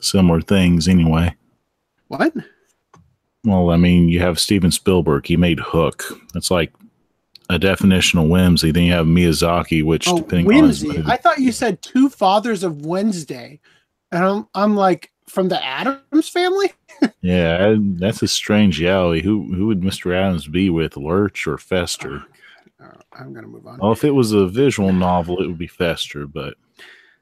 similar 0.01 0.41
things 0.41 0.89
anyway. 0.89 1.35
what? 2.09 2.35
Well, 3.45 3.71
I 3.71 3.77
mean, 3.77 4.09
you 4.09 4.19
have 4.21 4.41
Steven 4.41 4.73
Spielberg. 4.73 5.27
He 5.27 5.37
made 5.37 5.61
Hook. 5.61 6.05
That's 6.35 6.51
like 6.51 6.73
a 7.51 7.59
definition 7.59 8.19
of 8.19 8.27
whimsy. 8.29 8.71
Then 8.71 8.85
you 8.85 8.93
have 8.93 9.07
Miyazaki, 9.07 9.83
which 9.85 10.09
Oh, 10.09 10.17
depending 10.19 10.47
on 10.47 10.63
Whimsy. 10.63 10.89
movie- 10.89 11.03
I 11.07 11.17
thought 11.17 11.39
you 11.39 11.53
said 11.53 11.83
two 11.83 12.09
fathers 12.09 12.63
of 12.65 12.87
Wednesday, 12.87 13.61
and 14.13 14.25
I'm 14.25 14.49
I'm 14.55 14.77
like 14.77 15.11
from 15.29 15.49
the 15.49 15.63
Addams 15.65 16.29
family. 16.29 16.73
yeah, 17.23 17.77
that's 17.79 18.23
a 18.23 18.29
strange 18.29 18.81
yally. 18.81 19.21
Who 19.23 19.53
who 19.55 19.67
would 19.67 19.81
Mr. 19.81 20.15
Addams 20.15 20.47
be 20.49 20.71
with, 20.71 20.97
Lurch 20.97 21.47
or 21.47 21.59
Fester? 21.59 22.23
Oh, 22.83 22.87
I'm 23.13 23.33
gonna 23.35 23.47
move 23.47 23.67
on. 23.67 23.79
Well, 23.79 23.93
if 23.93 24.05
it 24.05 24.13
was 24.13 24.33
a 24.33 24.47
visual 24.49 24.93
novel, 24.93 25.43
it 25.43 25.47
would 25.47 25.59
be 25.59 25.67
Fester, 25.67 26.27
but 26.27 26.55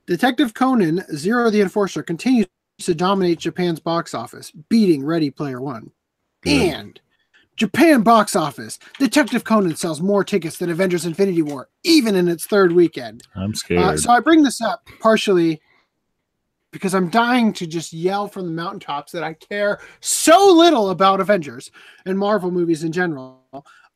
Detective 0.07 0.55
Conan 0.55 1.05
Zero 1.17 1.51
the 1.51 1.61
Enforcer 1.61 2.03
continues 2.03 2.47
to 2.81 2.95
dominate 2.95 3.39
Japan's 3.41 3.81
box 3.81 4.15
office, 4.15 4.51
beating 4.69 5.05
Ready 5.05 5.31
Player 5.31 5.61
One. 5.61 5.91
Good. 6.43 6.53
And 6.53 7.01
Japan 7.59 8.03
box 8.03 8.37
office, 8.37 8.79
Detective 9.01 9.43
Conan 9.43 9.75
sells 9.75 10.01
more 10.01 10.23
tickets 10.23 10.59
than 10.59 10.71
Avengers 10.71 11.05
Infinity 11.05 11.43
War, 11.43 11.69
even 11.83 12.15
in 12.15 12.29
its 12.29 12.47
third 12.47 12.71
weekend. 12.71 13.25
I'm 13.35 13.53
scared. 13.53 13.81
Uh, 13.81 13.97
so 13.97 14.13
I 14.13 14.21
bring 14.21 14.45
this 14.45 14.61
up 14.61 14.89
partially 15.01 15.61
because 16.71 16.95
I'm 16.95 17.11
dying 17.11 17.53
to 17.55 17.67
just 17.67 17.93
yell 17.93 18.29
from 18.29 18.47
the 18.47 18.53
mountaintops 18.53 19.11
that 19.11 19.25
I 19.25 19.35
care 19.35 19.81
so 19.99 20.53
little 20.53 20.91
about 20.91 21.21
Avengers 21.21 21.73
and 22.07 22.17
Marvel 22.17 22.53
movies 22.53 22.85
in 22.85 22.93
general. 22.93 23.43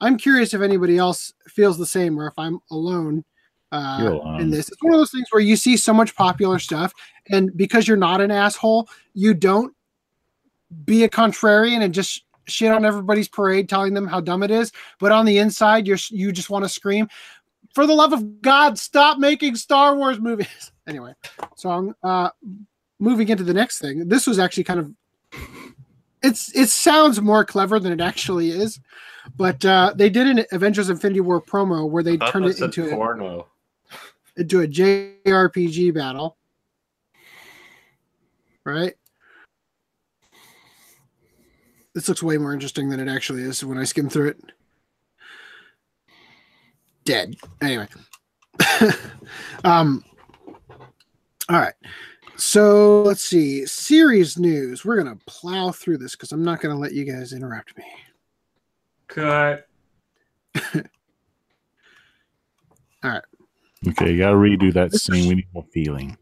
I'm 0.01 0.19
curious 0.19 0.55
if 0.55 0.61
anybody 0.61 0.99
else 0.99 1.33
feels 1.47 1.79
the 1.79 1.87
same 1.87 2.19
or 2.19 2.27
if 2.27 2.35
I'm 2.37 2.59
alone, 2.73 3.25
uh, 3.71 3.99
alone. 4.01 4.41
in 4.41 4.51
this. 4.51 4.69
It's 4.71 4.83
one 4.83 4.93
of 4.93 4.99
those 4.99 5.13
things 5.13 5.27
where 5.31 5.43
you 5.43 5.55
see 5.55 5.77
so 5.77 5.95
much 5.95 6.17
popular 6.17 6.59
stuff, 6.59 6.93
and 7.31 7.57
because 7.57 7.87
you're 7.87 7.97
not 7.97 8.21
an 8.21 8.33
asshole, 8.33 8.89
you 9.15 9.35
don't 9.35 9.73
be 10.85 11.05
a 11.05 11.09
contrarian 11.09 11.83
and 11.83 11.95
just 11.95 12.25
shit 12.47 12.73
on 12.73 12.85
everybody's 12.85 13.29
parade, 13.29 13.69
telling 13.69 13.95
them 13.95 14.07
how 14.07 14.21
dumb 14.21 14.43
it 14.43 14.51
is. 14.51 14.73
But 14.99 15.13
on 15.13 15.25
the 15.27 15.39
inside, 15.39 15.87
you're 15.87 15.99
you 16.11 16.33
just 16.33 16.51
want 16.51 16.65
to 16.65 16.69
scream, 16.69 17.09
"For 17.75 17.87
the 17.87 17.95
love 17.95 18.13
of 18.13 18.43
God, 18.43 18.79
stop 18.79 19.19
making 19.19 19.57
Star 19.57 19.97
Wars 19.97 20.21
movies!" 20.21 20.73
anyway, 20.87 21.15
so 21.57 21.71
I'm 21.71 21.95
uh, 22.03 22.31
moving 22.99 23.29
into 23.29 23.45
the 23.45 23.55
next 23.55 23.81
thing. 23.81 24.09
This 24.09 24.27
was 24.27 24.39
actually 24.39 24.65
kind 24.65 24.81
of 24.81 24.93
it's 26.23 26.55
it 26.55 26.69
sounds 26.69 27.21
more 27.21 27.45
clever 27.45 27.79
than 27.81 27.93
it 27.93 28.01
actually 28.01 28.51
is, 28.51 28.81
but 29.37 29.65
uh, 29.65 29.93
they 29.97 30.09
did 30.09 30.27
an 30.27 30.45
Avengers 30.53 30.89
Infinity 30.89 31.21
War 31.21 31.43
promo 31.43 31.89
where 31.89 32.03
they 32.03 32.17
turned 32.17 32.47
it 32.47 32.61
into 32.61 32.87
a, 32.87 32.95
porno. 32.95 33.49
into 34.37 34.61
a 34.61 34.67
JRPG 34.67 35.95
battle. 35.95 36.37
Right? 38.65 38.95
This 41.95 42.09
looks 42.09 42.23
way 42.23 42.39
more 42.39 42.53
interesting 42.53 42.89
than 42.89 43.01
it 43.01 43.09
actually 43.09 43.43
is 43.43 43.65
when 43.65 43.79
I 43.79 43.85
skim 43.85 44.09
through 44.09 44.29
it. 44.29 44.41
Dead. 47.05 47.37
Anyway. 47.61 47.89
um 49.65 50.05
all 51.49 51.59
right. 51.59 51.75
So 52.37 53.03
let's 53.03 53.25
see. 53.25 53.67
Series 53.67 54.39
news. 54.39 54.85
We're 54.85 54.97
gonna 54.97 55.19
plow 55.27 55.71
through 55.71 55.99
this 55.99 56.13
because 56.13 56.33
I'm 56.33 56.45
not 56.45 56.61
gonna 56.61 56.79
let 56.79 56.93
you 56.93 57.05
guys 57.05 57.33
interrupt 57.33 57.77
me. 57.77 57.85
Cut. 59.09 59.69
All 63.05 63.11
right. 63.11 63.23
Okay, 63.89 64.13
you 64.13 64.19
got 64.19 64.31
to 64.31 64.37
redo 64.37 64.73
that 64.75 64.93
scene. 64.93 65.29
We 65.29 65.35
need 65.37 65.49
more 65.53 65.67
feeling. 65.73 66.17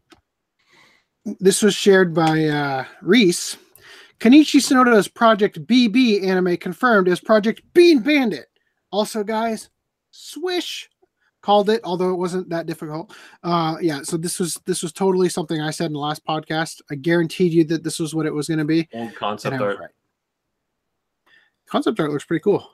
this 1.39 1.61
was 1.61 1.75
shared 1.75 2.13
by 2.13 2.45
uh, 2.45 2.85
Reese. 3.01 3.57
Kenichi 4.21 4.61
Sonoda's 4.61 5.07
Project 5.07 5.65
BB 5.65 6.23
anime 6.23 6.55
confirmed 6.57 7.07
as 7.07 7.19
Project 7.19 7.61
Bean 7.73 7.99
Bandit. 7.99 8.45
Also, 8.91 9.23
guys, 9.23 9.71
Swish 10.11 10.87
called 11.41 11.71
it, 11.71 11.81
although 11.83 12.11
it 12.11 12.17
wasn't 12.17 12.47
that 12.49 12.67
difficult. 12.67 13.15
Uh, 13.43 13.77
yeah, 13.81 14.01
so 14.03 14.17
this 14.17 14.39
was 14.39 14.59
this 14.67 14.83
was 14.83 14.93
totally 14.93 15.27
something 15.27 15.59
I 15.59 15.71
said 15.71 15.87
in 15.87 15.93
the 15.93 15.99
last 15.99 16.23
podcast. 16.23 16.81
I 16.91 16.95
guaranteed 16.95 17.51
you 17.51 17.63
that 17.65 17.83
this 17.83 17.99
was 17.99 18.13
what 18.13 18.27
it 18.27 18.33
was 18.33 18.47
going 18.47 18.59
to 18.59 18.65
be. 18.65 18.87
Old 18.93 19.07
and 19.07 19.15
concept 19.15 19.55
I 19.55 19.59
art. 19.59 19.79
right. 19.79 19.89
Concept 21.67 21.99
art 21.99 22.11
looks 22.11 22.25
pretty 22.25 22.43
cool. 22.43 22.69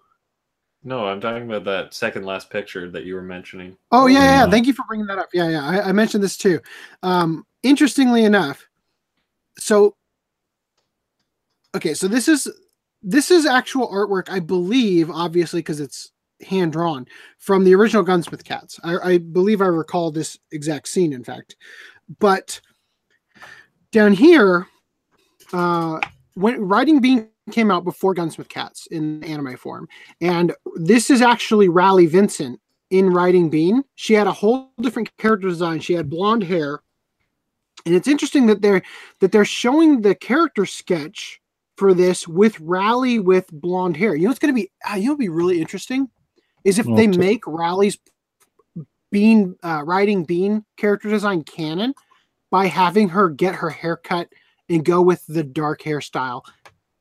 No, 0.84 1.08
I'm 1.08 1.22
talking 1.22 1.50
about 1.50 1.64
that 1.64 1.94
second 1.94 2.26
last 2.26 2.50
picture 2.50 2.92
that 2.92 3.06
you 3.06 3.16
were 3.16 3.22
mentioning. 3.22 3.78
Oh 3.94 4.08
yeah, 4.08 4.20
yeah. 4.20 4.44
Yeah. 4.44 4.50
Thank 4.50 4.68
you 4.68 4.74
for 4.74 4.84
bringing 4.86 5.08
that 5.08 5.18
up. 5.18 5.30
Yeah, 5.34 5.48
yeah. 5.48 5.66
I, 5.66 5.90
I 5.90 5.92
mentioned 5.94 6.26
this 6.26 6.36
too. 6.36 6.60
Um, 7.04 7.46
interestingly 7.64 8.26
enough, 8.26 8.68
so 9.58 9.96
okay, 11.78 11.94
so 11.94 12.08
this 12.08 12.28
is 12.28 12.48
this 13.02 13.32
is 13.32 13.46
actual 13.46 13.88
artwork, 13.90 14.30
I 14.30 14.40
believe, 14.40 15.10
obviously 15.10 15.60
because 15.60 15.80
it's 15.80 16.12
hand 16.46 16.74
drawn 16.74 17.06
from 17.40 17.64
the 17.64 17.74
original 17.74 18.04
Gunsmith 18.04 18.44
Cats. 18.44 18.80
I, 18.84 18.98
I 18.98 19.18
believe 19.18 19.62
I 19.62 19.68
recall 19.68 20.12
this 20.12 20.38
exact 20.52 20.88
scene, 20.88 21.14
in 21.14 21.24
fact. 21.24 21.56
But 22.20 22.60
down 23.92 24.14
here, 24.14 24.68
uh, 25.54 26.00
when 26.34 26.62
Riding 26.62 27.00
Bean 27.00 27.30
came 27.52 27.72
out 27.72 27.86
before 27.86 28.14
Gunsmith 28.14 28.50
Cats 28.50 28.88
in 28.88 29.24
anime 29.24 29.56
form, 29.56 29.88
and 30.20 30.54
this 30.76 31.10
is 31.10 31.22
actually 31.22 31.70
Rally 31.70 32.06
Vincent 32.08 32.60
in 32.90 33.10
Riding 33.10 33.50
Bean. 33.50 33.84
She 33.96 34.14
had 34.14 34.28
a 34.28 34.32
whole 34.32 34.72
different 34.82 35.16
character 35.18 35.48
design. 35.48 35.80
She 35.80 35.94
had 35.94 36.10
blonde 36.10 36.44
hair, 36.44 36.82
and 37.86 37.96
it's 37.96 38.08
interesting 38.08 38.48
that 38.48 38.62
they're 38.62 38.82
that 39.22 39.32
they're 39.32 39.46
showing 39.46 40.02
the 40.02 40.16
character 40.16 40.66
sketch 40.66 41.40
for 41.78 41.94
this 41.94 42.28
with 42.28 42.60
Rally 42.60 43.20
with 43.20 43.48
blonde 43.52 43.96
hair. 43.96 44.16
You 44.16 44.26
know, 44.26 44.32
it's 44.32 44.40
going 44.40 44.54
to 44.54 44.62
be 44.62 44.72
uh, 44.90 44.96
you 44.96 45.10
know, 45.10 45.16
be 45.16 45.30
really 45.30 45.62
interesting 45.62 46.10
is 46.64 46.80
if 46.80 46.86
Well, 46.86 46.98
they 46.98 47.08
make 47.08 47.48
Rally's 47.48 47.98
Bean 49.12 49.56
uh, 49.64 49.84
Riding 49.86 50.26
Bean 50.26 50.66
character 50.76 51.10
design 51.10 51.44
canon 51.44 51.94
by 52.50 52.68
having 52.68 53.10
her 53.10 53.30
get 53.30 53.56
her 53.56 53.70
haircut 53.70 54.30
and 54.70 54.84
go 54.84 55.02
with 55.02 55.26
the 55.28 55.44
dark 55.44 55.82
hairstyle 55.82 56.42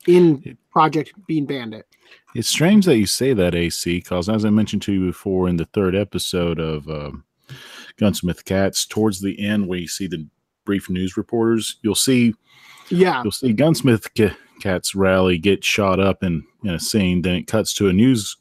in 0.06 0.56
Project 0.70 1.12
Bean 1.26 1.46
Bandit. 1.46 1.86
It's 2.34 2.48
strange 2.48 2.84
that 2.84 2.98
you 2.98 3.06
say 3.06 3.32
that, 3.32 3.54
AC, 3.54 3.96
because 3.98 4.28
as 4.28 4.44
I 4.44 4.50
mentioned 4.50 4.82
to 4.82 4.92
you 4.92 5.06
before 5.06 5.48
in 5.48 5.56
the 5.56 5.64
third 5.64 5.96
episode 5.96 6.60
of 6.60 6.88
um, 6.88 7.24
Gunsmith 7.96 8.44
Cats, 8.44 8.86
towards 8.86 9.20
the 9.20 9.40
end 9.44 9.66
where 9.66 9.78
you 9.78 9.88
see 9.88 10.06
the 10.06 10.26
brief 10.64 10.90
news 10.90 11.16
reporters, 11.16 11.76
you'll 11.82 11.94
see 11.94 12.34
Yeah, 12.88 13.22
you'll 13.22 13.32
see 13.32 13.52
Gunsmith 13.52 14.12
Cats 14.60 14.94
Rally 14.94 15.38
get 15.38 15.64
shot 15.64 16.00
up 16.00 16.22
in, 16.22 16.44
in 16.64 16.70
a 16.70 16.80
scene. 16.80 17.22
Then 17.22 17.36
it 17.36 17.46
cuts 17.46 17.72
to 17.74 17.88
a 17.88 17.92
news 17.92 18.36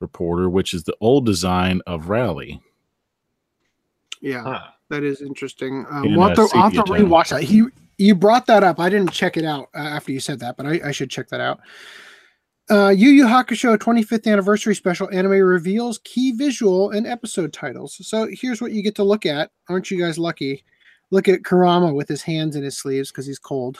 reporter, 0.00 0.48
which 0.48 0.74
is 0.74 0.84
the 0.84 0.96
old 1.00 1.26
design 1.26 1.80
of 1.86 2.08
Rally. 2.08 2.60
yeah. 4.20 4.42
Huh. 4.42 4.60
That 4.88 5.02
is 5.02 5.20
interesting. 5.20 5.84
Um, 5.90 6.04
In, 6.04 6.16
we'll 6.16 6.28
have 6.28 6.38
uh, 6.38 6.46
to, 6.46 6.56
I'll 6.56 6.70
have 6.70 6.84
to 6.84 6.92
rewatch 6.92 7.30
that. 7.30 7.42
He 7.42 7.64
you 7.98 8.14
brought 8.14 8.46
that 8.46 8.62
up. 8.62 8.78
I 8.78 8.88
didn't 8.88 9.10
check 9.10 9.36
it 9.36 9.44
out 9.44 9.68
uh, 9.74 9.78
after 9.78 10.12
you 10.12 10.20
said 10.20 10.38
that, 10.40 10.56
but 10.56 10.66
I, 10.66 10.80
I 10.84 10.90
should 10.92 11.10
check 11.10 11.28
that 11.30 11.40
out. 11.40 11.60
Uh, 12.68 12.88
Yu 12.88 13.10
Yu 13.10 13.24
Hakusho 13.24 13.76
25th 13.76 14.30
anniversary 14.30 14.74
special 14.74 15.08
anime 15.10 15.40
reveals 15.40 15.98
key 16.04 16.32
visual 16.32 16.90
and 16.90 17.06
episode 17.06 17.52
titles. 17.52 17.96
So 18.06 18.28
here's 18.30 18.60
what 18.60 18.72
you 18.72 18.82
get 18.82 18.94
to 18.96 19.04
look 19.04 19.24
at. 19.24 19.50
Aren't 19.68 19.90
you 19.90 19.98
guys 19.98 20.18
lucky? 20.18 20.64
Look 21.10 21.28
at 21.28 21.44
Kurama 21.44 21.92
with 21.92 22.08
his 22.08 22.22
hands 22.22 22.56
in 22.56 22.64
his 22.64 22.76
sleeves 22.76 23.10
because 23.10 23.26
he's 23.26 23.38
cold. 23.38 23.78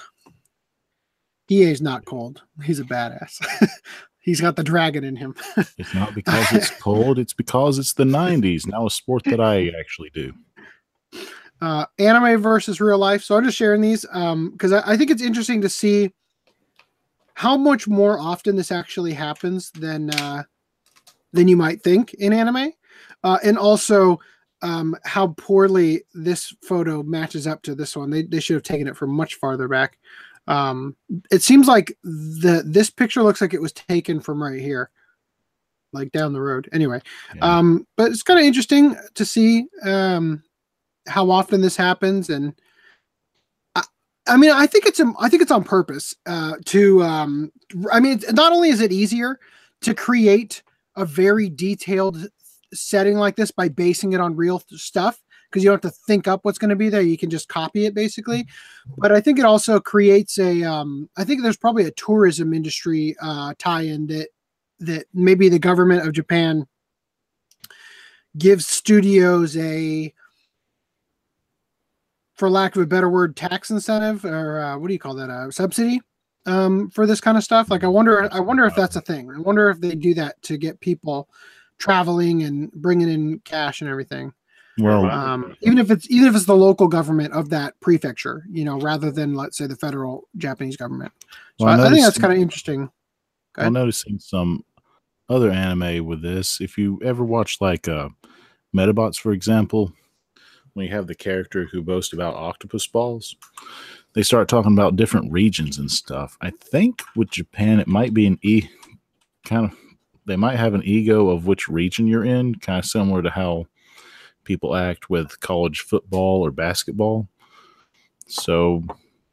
Hiei's 1.51 1.81
not 1.81 2.05
cold. 2.05 2.43
He's 2.65 2.81
a 2.81 2.85
badass. 2.85 3.45
he's 4.21 4.41
got 4.41 4.57
the 4.57 4.65
dragon 4.65 5.05
in 5.05 5.17
him. 5.17 5.35
It's 5.79 5.95
not 5.95 6.15
because 6.15 6.53
it's 6.53 6.71
cold, 6.71 7.19
it's 7.19 7.33
because 7.35 7.79
it's 7.79 7.93
the 7.95 8.05
90s. 8.05 8.67
Now 8.67 8.87
a 8.87 8.91
sport 8.91 9.23
that 9.25 9.41
I 9.41 9.69
actually 9.79 10.11
do. 10.11 10.33
uh, 11.61 11.87
anime 11.99 12.41
versus 12.41 12.81
real 12.81 12.99
life. 12.99 13.23
So 13.23 13.37
I'm 13.37 13.45
just 13.45 13.57
sharing 13.57 13.81
these 13.81 14.03
because 14.03 14.73
I, 14.73 14.83
I 14.93 14.97
think 14.97 15.11
it's 15.11 15.23
interesting 15.23 15.61
to 15.63 15.69
see 15.69 16.13
how 17.35 17.57
much 17.57 17.87
more 17.87 18.19
often 18.19 18.57
this 18.57 18.73
actually 18.73 19.13
happens 19.13 19.71
than 19.73 20.11
uh, 20.11 20.43
than 21.33 21.49
you 21.49 21.57
might 21.57 21.83
think 21.83 22.15
in 22.15 22.33
anime, 22.33 22.73
uh, 23.25 23.39
and 23.45 23.59
also 23.59 24.19
um, 24.63 24.97
how 25.05 25.29
poorly 25.39 26.03
this 26.15 26.55
photo 26.63 27.03
matches 27.03 27.47
up 27.47 27.63
to 27.63 27.75
this 27.75 27.97
one. 27.97 28.11
They 28.11 28.23
they 28.23 28.41
should 28.41 28.55
have 28.55 28.63
taken 28.63 28.87
it 28.87 28.97
from 28.97 29.11
much 29.11 29.35
farther 29.37 29.69
back. 29.69 29.99
Um, 30.47 30.97
it 31.31 31.43
seems 31.43 31.67
like 31.67 31.97
the 32.03 32.63
this 32.65 32.91
picture 32.91 33.23
looks 33.23 33.41
like 33.41 33.55
it 33.55 33.61
was 33.61 33.73
taken 33.73 34.21
from 34.21 34.43
right 34.43 34.61
here, 34.61 34.91
like 35.93 36.13
down 36.13 36.33
the 36.33 36.41
road. 36.41 36.69
Anyway, 36.73 37.01
Yeah. 37.35 37.59
um, 37.59 37.87
but 37.97 38.11
it's 38.13 38.23
kind 38.23 38.39
of 38.39 38.45
interesting 38.47 38.97
to 39.15 39.25
see 39.25 39.67
um, 39.83 40.43
how 41.09 41.31
often 41.31 41.61
this 41.61 41.77
happens, 41.77 42.31
and 42.31 42.55
I, 43.75 43.83
I 44.29 44.37
mean, 44.37 44.51
I 44.53 44.67
think 44.67 44.87
it's 44.87 45.01
I 45.19 45.29
think 45.29 45.43
it's 45.43 45.53
on 45.53 45.65
purpose 45.65 46.15
uh, 46.27 46.55
to. 46.67 47.03
Um, 47.03 47.53
I 47.93 48.01
mean, 48.01 48.21
not 48.33 48.53
only 48.53 48.69
is 48.69 48.81
it 48.81 48.93
easier 48.93 49.41
to 49.83 49.95
create 49.95 50.63
a 50.97 51.05
very 51.05 51.49
detailed 51.51 52.29
setting 52.73 53.17
like 53.17 53.37
this 53.37 53.51
by 53.51 53.69
basing 53.69 54.13
it 54.13 54.21
on 54.21 54.35
real 54.37 54.63
stuff 54.71 55.23
because 55.51 55.65
you 55.65 55.71
don't 55.71 55.83
have 55.83 55.93
to 55.93 55.99
think 56.07 56.29
up 56.29 56.45
what's 56.45 56.59
going 56.59 56.71
to 56.71 56.77
be 56.77 56.89
there; 56.89 57.03
you 57.03 57.19
can 57.19 57.31
just 57.31 57.49
copy 57.49 57.87
it 57.87 57.95
basically. 57.95 58.47
But 58.99 59.13
I 59.13 59.21
think 59.21 59.39
it 59.39 59.45
also 59.45 59.81
creates 59.81 60.39
a. 60.39 60.63
Um, 60.63 61.09
I 61.17 61.25
think 61.25 61.43
there's 61.43 61.57
probably 61.57 61.85
a 61.85 61.93
tourism 61.93 62.53
industry 62.53 63.17
uh, 63.21 63.55
tie-in 63.59 64.07
that 64.09 64.29
that 64.81 65.07
maybe 65.15 65.49
the 65.49 65.59
government 65.59 66.07
of 66.07 66.13
Japan 66.13 66.67
gives 68.39 68.67
studios 68.67 69.57
a 69.57 70.13
for 72.35 72.51
lack 72.51 72.77
of 72.77 72.83
a 72.83 72.87
better 72.87 73.09
word 73.09 73.35
tax 73.35 73.71
incentive 73.71 74.25
or 74.25 74.61
uh, 74.61 74.79
what 74.79 74.89
do 74.89 74.93
you 74.93 74.99
call 74.99 75.15
that 75.15 75.31
a 75.31 75.51
subsidy 75.51 76.01
um, 76.45 76.91
for 76.91 77.07
this 77.07 77.21
kind 77.21 77.39
of 77.39 77.45
stuff 77.45 77.71
like 77.71 77.83
i 77.83 77.87
wonder 77.87 78.29
i 78.33 78.41
wonder 78.41 78.67
if 78.67 78.75
that's 78.75 78.97
a 78.97 79.01
thing 79.01 79.31
i 79.31 79.39
wonder 79.39 79.71
if 79.71 79.81
they 79.81 79.95
do 79.95 80.13
that 80.13 80.41
to 80.43 80.59
get 80.59 80.79
people 80.81 81.29
traveling 81.79 82.43
and 82.43 82.71
bringing 82.73 83.09
in 83.09 83.39
cash 83.41 83.81
and 83.81 83.89
everything 83.89 84.33
Well, 84.79 85.11
um, 85.11 85.57
even 85.63 85.79
if 85.79 85.91
it's 85.91 86.11
even 86.11 86.29
if 86.29 86.37
it's 86.37 86.45
the 86.45 86.57
local 86.57 86.87
government 86.87 87.33
of 87.33 87.49
that 87.51 87.79
prefecture, 87.81 88.45
you 88.51 88.65
know, 88.65 88.79
rather 88.79 89.11
than 89.11 89.35
let's 89.35 89.57
say 89.57 89.67
the 89.67 89.77
federal 89.77 90.29
Japanese 90.37 90.77
government. 90.77 91.13
So 91.59 91.65
Well, 91.65 91.81
I 91.81 91.83
I, 91.83 91.87
I 91.87 91.91
think 91.91 92.05
that's 92.05 92.19
kind 92.19 92.33
of 92.33 92.39
interesting. 92.39 92.91
I'm 93.57 93.73
noticing 93.73 94.19
some 94.19 94.65
other 95.31 95.51
anime 95.51 96.05
with 96.05 96.21
this. 96.21 96.61
If 96.61 96.77
you 96.77 97.01
ever 97.03 97.25
watch 97.25 97.61
like 97.61 97.89
uh 97.89 98.11
Metabots, 98.75 99.19
for 99.19 99.33
example, 99.33 99.93
when 100.75 100.85
you 100.85 100.93
have 100.93 101.07
the 101.07 101.15
character 101.15 101.65
who 101.65 101.83
boasts 101.83 102.13
about 102.13 102.35
octopus 102.35 102.87
balls, 102.87 103.35
they 104.13 104.23
start 104.23 104.49
talking 104.49 104.75
about 104.75 104.97
different 104.97 105.33
regions 105.33 105.79
and 105.79 105.91
stuff. 105.91 106.37
I 106.43 106.51
think 106.51 107.03
with 107.15 107.31
Japan 107.31 107.81
it 107.81 107.89
might 107.89 108.13
be 108.13 108.27
an 108.27 108.39
e 108.43 108.69
kind 109.47 109.65
of 109.65 109.79
they 110.27 110.37
might 110.37 110.57
have 110.57 110.75
an 110.75 110.83
ego 110.85 111.31
of 111.31 111.47
which 111.47 111.69
region 111.69 112.07
you're 112.07 112.25
in, 112.25 112.57
kind 112.57 112.79
of 112.79 112.85
similar 112.85 113.23
to 113.23 113.31
how 113.31 113.67
people 114.47 114.75
act 114.75 115.11
with 115.11 115.39
college 115.41 115.81
football 115.81 116.41
or 116.41 116.51
basketball. 116.51 117.29
So 118.27 118.83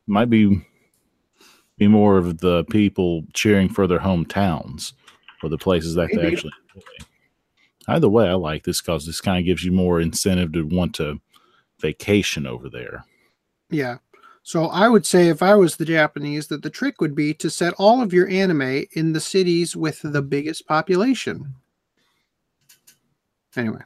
might 0.07 0.29
be 0.29 0.65
be 1.77 1.87
more 1.87 2.17
of 2.17 2.39
the 2.39 2.63
people 2.65 3.23
cheering 3.33 3.69
for 3.69 3.87
their 3.87 3.99
hometowns 3.99 4.93
or 5.41 5.49
the 5.49 5.57
places 5.57 5.95
that 5.95 6.09
they 6.13 6.27
actually 6.27 6.51
play. 6.71 7.07
Either 7.87 8.09
way, 8.09 8.29
I 8.29 8.33
like 8.33 8.63
this 8.63 8.81
because 8.81 9.05
this 9.05 9.21
kind 9.21 9.39
of 9.39 9.45
gives 9.45 9.63
you 9.63 9.71
more 9.71 9.99
incentive 9.99 10.53
to 10.53 10.63
want 10.63 10.95
to 10.95 11.19
vacation 11.79 12.47
over 12.47 12.69
there. 12.69 13.03
Yeah. 13.69 13.97
So 14.43 14.65
I 14.65 14.87
would 14.87 15.05
say 15.05 15.29
if 15.29 15.41
I 15.41 15.55
was 15.55 15.75
the 15.75 15.85
Japanese, 15.85 16.47
that 16.47 16.61
the 16.61 16.69
trick 16.69 17.01
would 17.01 17.15
be 17.15 17.33
to 17.35 17.49
set 17.49 17.73
all 17.77 18.01
of 18.01 18.13
your 18.13 18.27
anime 18.29 18.85
in 18.93 19.13
the 19.13 19.19
cities 19.19 19.75
with 19.75 19.99
the 20.03 20.21
biggest 20.21 20.67
population. 20.67 21.55
Anyway. 23.55 23.81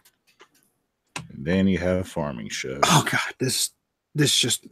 And 1.34 1.45
then 1.45 1.68
you 1.68 1.78
have 1.78 2.07
farming 2.07 2.49
shows. 2.49 2.82
Oh 2.86 3.05
god, 3.09 3.34
this 3.39 3.72
this 4.15 4.38
just 4.38 4.68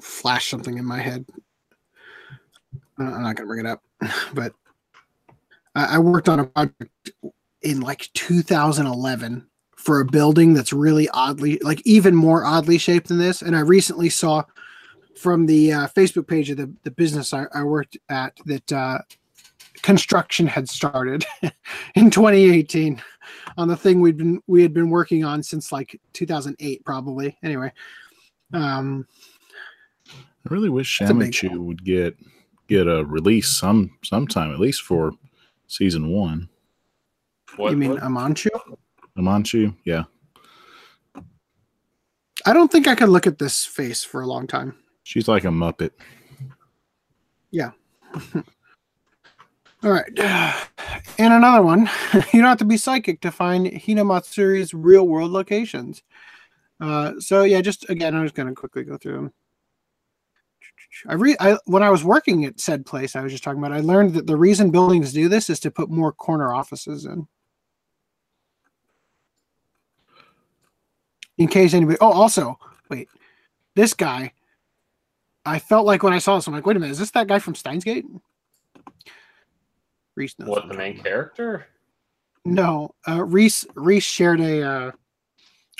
flashed 0.00 0.48
something 0.48 0.78
in 0.78 0.84
my 0.84 1.00
head. 1.00 1.26
I'm 2.98 3.22
not 3.22 3.36
gonna 3.36 3.46
bring 3.46 3.64
it 3.64 3.66
up, 3.66 3.82
but 4.34 4.52
I, 5.74 5.96
I 5.96 5.98
worked 5.98 6.28
on 6.28 6.40
a 6.40 6.44
project 6.46 7.10
in 7.62 7.80
like 7.80 8.08
2011 8.14 9.46
for 9.76 10.00
a 10.00 10.04
building 10.04 10.52
that's 10.52 10.72
really 10.72 11.08
oddly, 11.10 11.58
like 11.60 11.80
even 11.86 12.14
more 12.14 12.44
oddly 12.44 12.78
shaped 12.78 13.08
than 13.08 13.18
this. 13.18 13.40
And 13.40 13.56
I 13.56 13.60
recently 13.60 14.10
saw 14.10 14.44
from 15.16 15.46
the 15.46 15.72
uh, 15.72 15.88
Facebook 15.88 16.26
page 16.26 16.50
of 16.50 16.56
the 16.56 16.72
the 16.82 16.90
business 16.90 17.32
I, 17.32 17.46
I 17.54 17.62
worked 17.62 17.96
at 18.08 18.34
that 18.46 18.72
uh, 18.72 18.98
construction 19.82 20.46
had 20.46 20.68
started 20.68 21.24
in 21.94 22.10
2018 22.10 23.02
on 23.56 23.68
the 23.68 23.76
thing 23.76 24.00
we'd 24.00 24.16
been 24.16 24.40
we 24.46 24.62
had 24.62 24.72
been 24.72 24.90
working 24.90 25.24
on 25.24 25.42
since 25.42 25.72
like 25.72 26.00
2008 26.12 26.84
probably 26.84 27.36
anyway 27.42 27.72
um 28.52 29.06
I 30.08 30.54
really 30.54 30.70
wish 30.70 30.98
That's 30.98 31.10
a 31.10 31.14
big 31.14 31.32
Shamachu 31.32 31.58
would 31.58 31.84
get 31.84 32.16
get 32.66 32.86
a 32.86 33.04
release 33.04 33.50
some 33.50 33.98
sometime, 34.02 34.52
at 34.52 34.60
least 34.60 34.82
for 34.82 35.12
season 35.66 36.08
one. 36.08 36.48
What, 37.56 37.72
you 37.72 37.76
mean 37.76 37.90
what? 37.92 38.02
amanchu 38.02 38.48
Amanchu, 39.18 39.76
yeah. 39.84 40.04
i 42.46 42.52
don't 42.52 42.70
think 42.70 42.86
i 42.86 42.94
could 42.94 43.08
look 43.08 43.26
at 43.26 43.38
this 43.38 43.64
face 43.66 44.02
for 44.02 44.20
a 44.20 44.26
long 44.26 44.46
time 44.46 44.74
She's 45.10 45.26
like 45.26 45.44
a 45.44 45.48
Muppet. 45.48 45.90
all 49.82 49.90
right 49.90 50.18
and 51.18 51.32
another 51.32 51.62
one 51.62 51.88
you 52.32 52.40
don't 52.40 52.44
have 52.44 52.58
to 52.58 52.64
be 52.64 52.76
psychic 52.76 53.20
to 53.20 53.30
find 53.30 53.66
hinamatsuri's 53.66 54.74
real 54.74 55.06
world 55.06 55.30
locations 55.30 56.02
uh 56.80 57.12
so 57.18 57.42
yeah 57.42 57.60
just 57.60 57.88
again 57.90 58.14
i'm 58.14 58.24
just 58.24 58.34
gonna 58.34 58.54
quickly 58.54 58.84
go 58.84 58.96
through 58.96 59.14
them 59.14 59.32
I 61.06 61.14
re 61.14 61.36
I 61.40 61.56
when 61.66 61.82
I 61.82 61.90
was 61.90 62.04
working 62.04 62.44
at 62.44 62.60
said 62.60 62.84
place 62.84 63.14
I 63.14 63.22
was 63.22 63.32
just 63.32 63.44
talking 63.44 63.58
about, 63.58 63.72
I 63.72 63.80
learned 63.80 64.14
that 64.14 64.26
the 64.26 64.36
reason 64.36 64.70
buildings 64.70 65.12
do 65.12 65.28
this 65.28 65.48
is 65.48 65.60
to 65.60 65.70
put 65.70 65.90
more 65.90 66.12
corner 66.12 66.52
offices 66.52 67.04
in. 67.04 67.26
In 71.38 71.48
case 71.48 71.74
anybody 71.74 71.98
oh 72.00 72.12
also, 72.12 72.58
wait. 72.88 73.08
This 73.76 73.94
guy, 73.94 74.32
I 75.46 75.58
felt 75.58 75.86
like 75.86 76.02
when 76.02 76.12
I 76.12 76.18
saw 76.18 76.34
this, 76.36 76.46
I'm 76.46 76.52
like, 76.52 76.66
wait 76.66 76.76
a 76.76 76.80
minute, 76.80 76.92
is 76.92 76.98
this 76.98 77.12
that 77.12 77.28
guy 77.28 77.38
from 77.38 77.54
Steins 77.54 77.84
Gate? 77.84 78.04
Reese 80.20 80.38
knows 80.38 80.48
What 80.50 80.62
I'm 80.64 80.68
the 80.68 80.74
talking 80.74 80.94
main 80.96 81.02
character? 81.02 81.66
no, 82.44 82.94
uh, 83.08 83.24
Reese 83.24 83.66
Reese 83.74 84.04
shared 84.04 84.40
a 84.40 84.62
uh, 84.62 84.92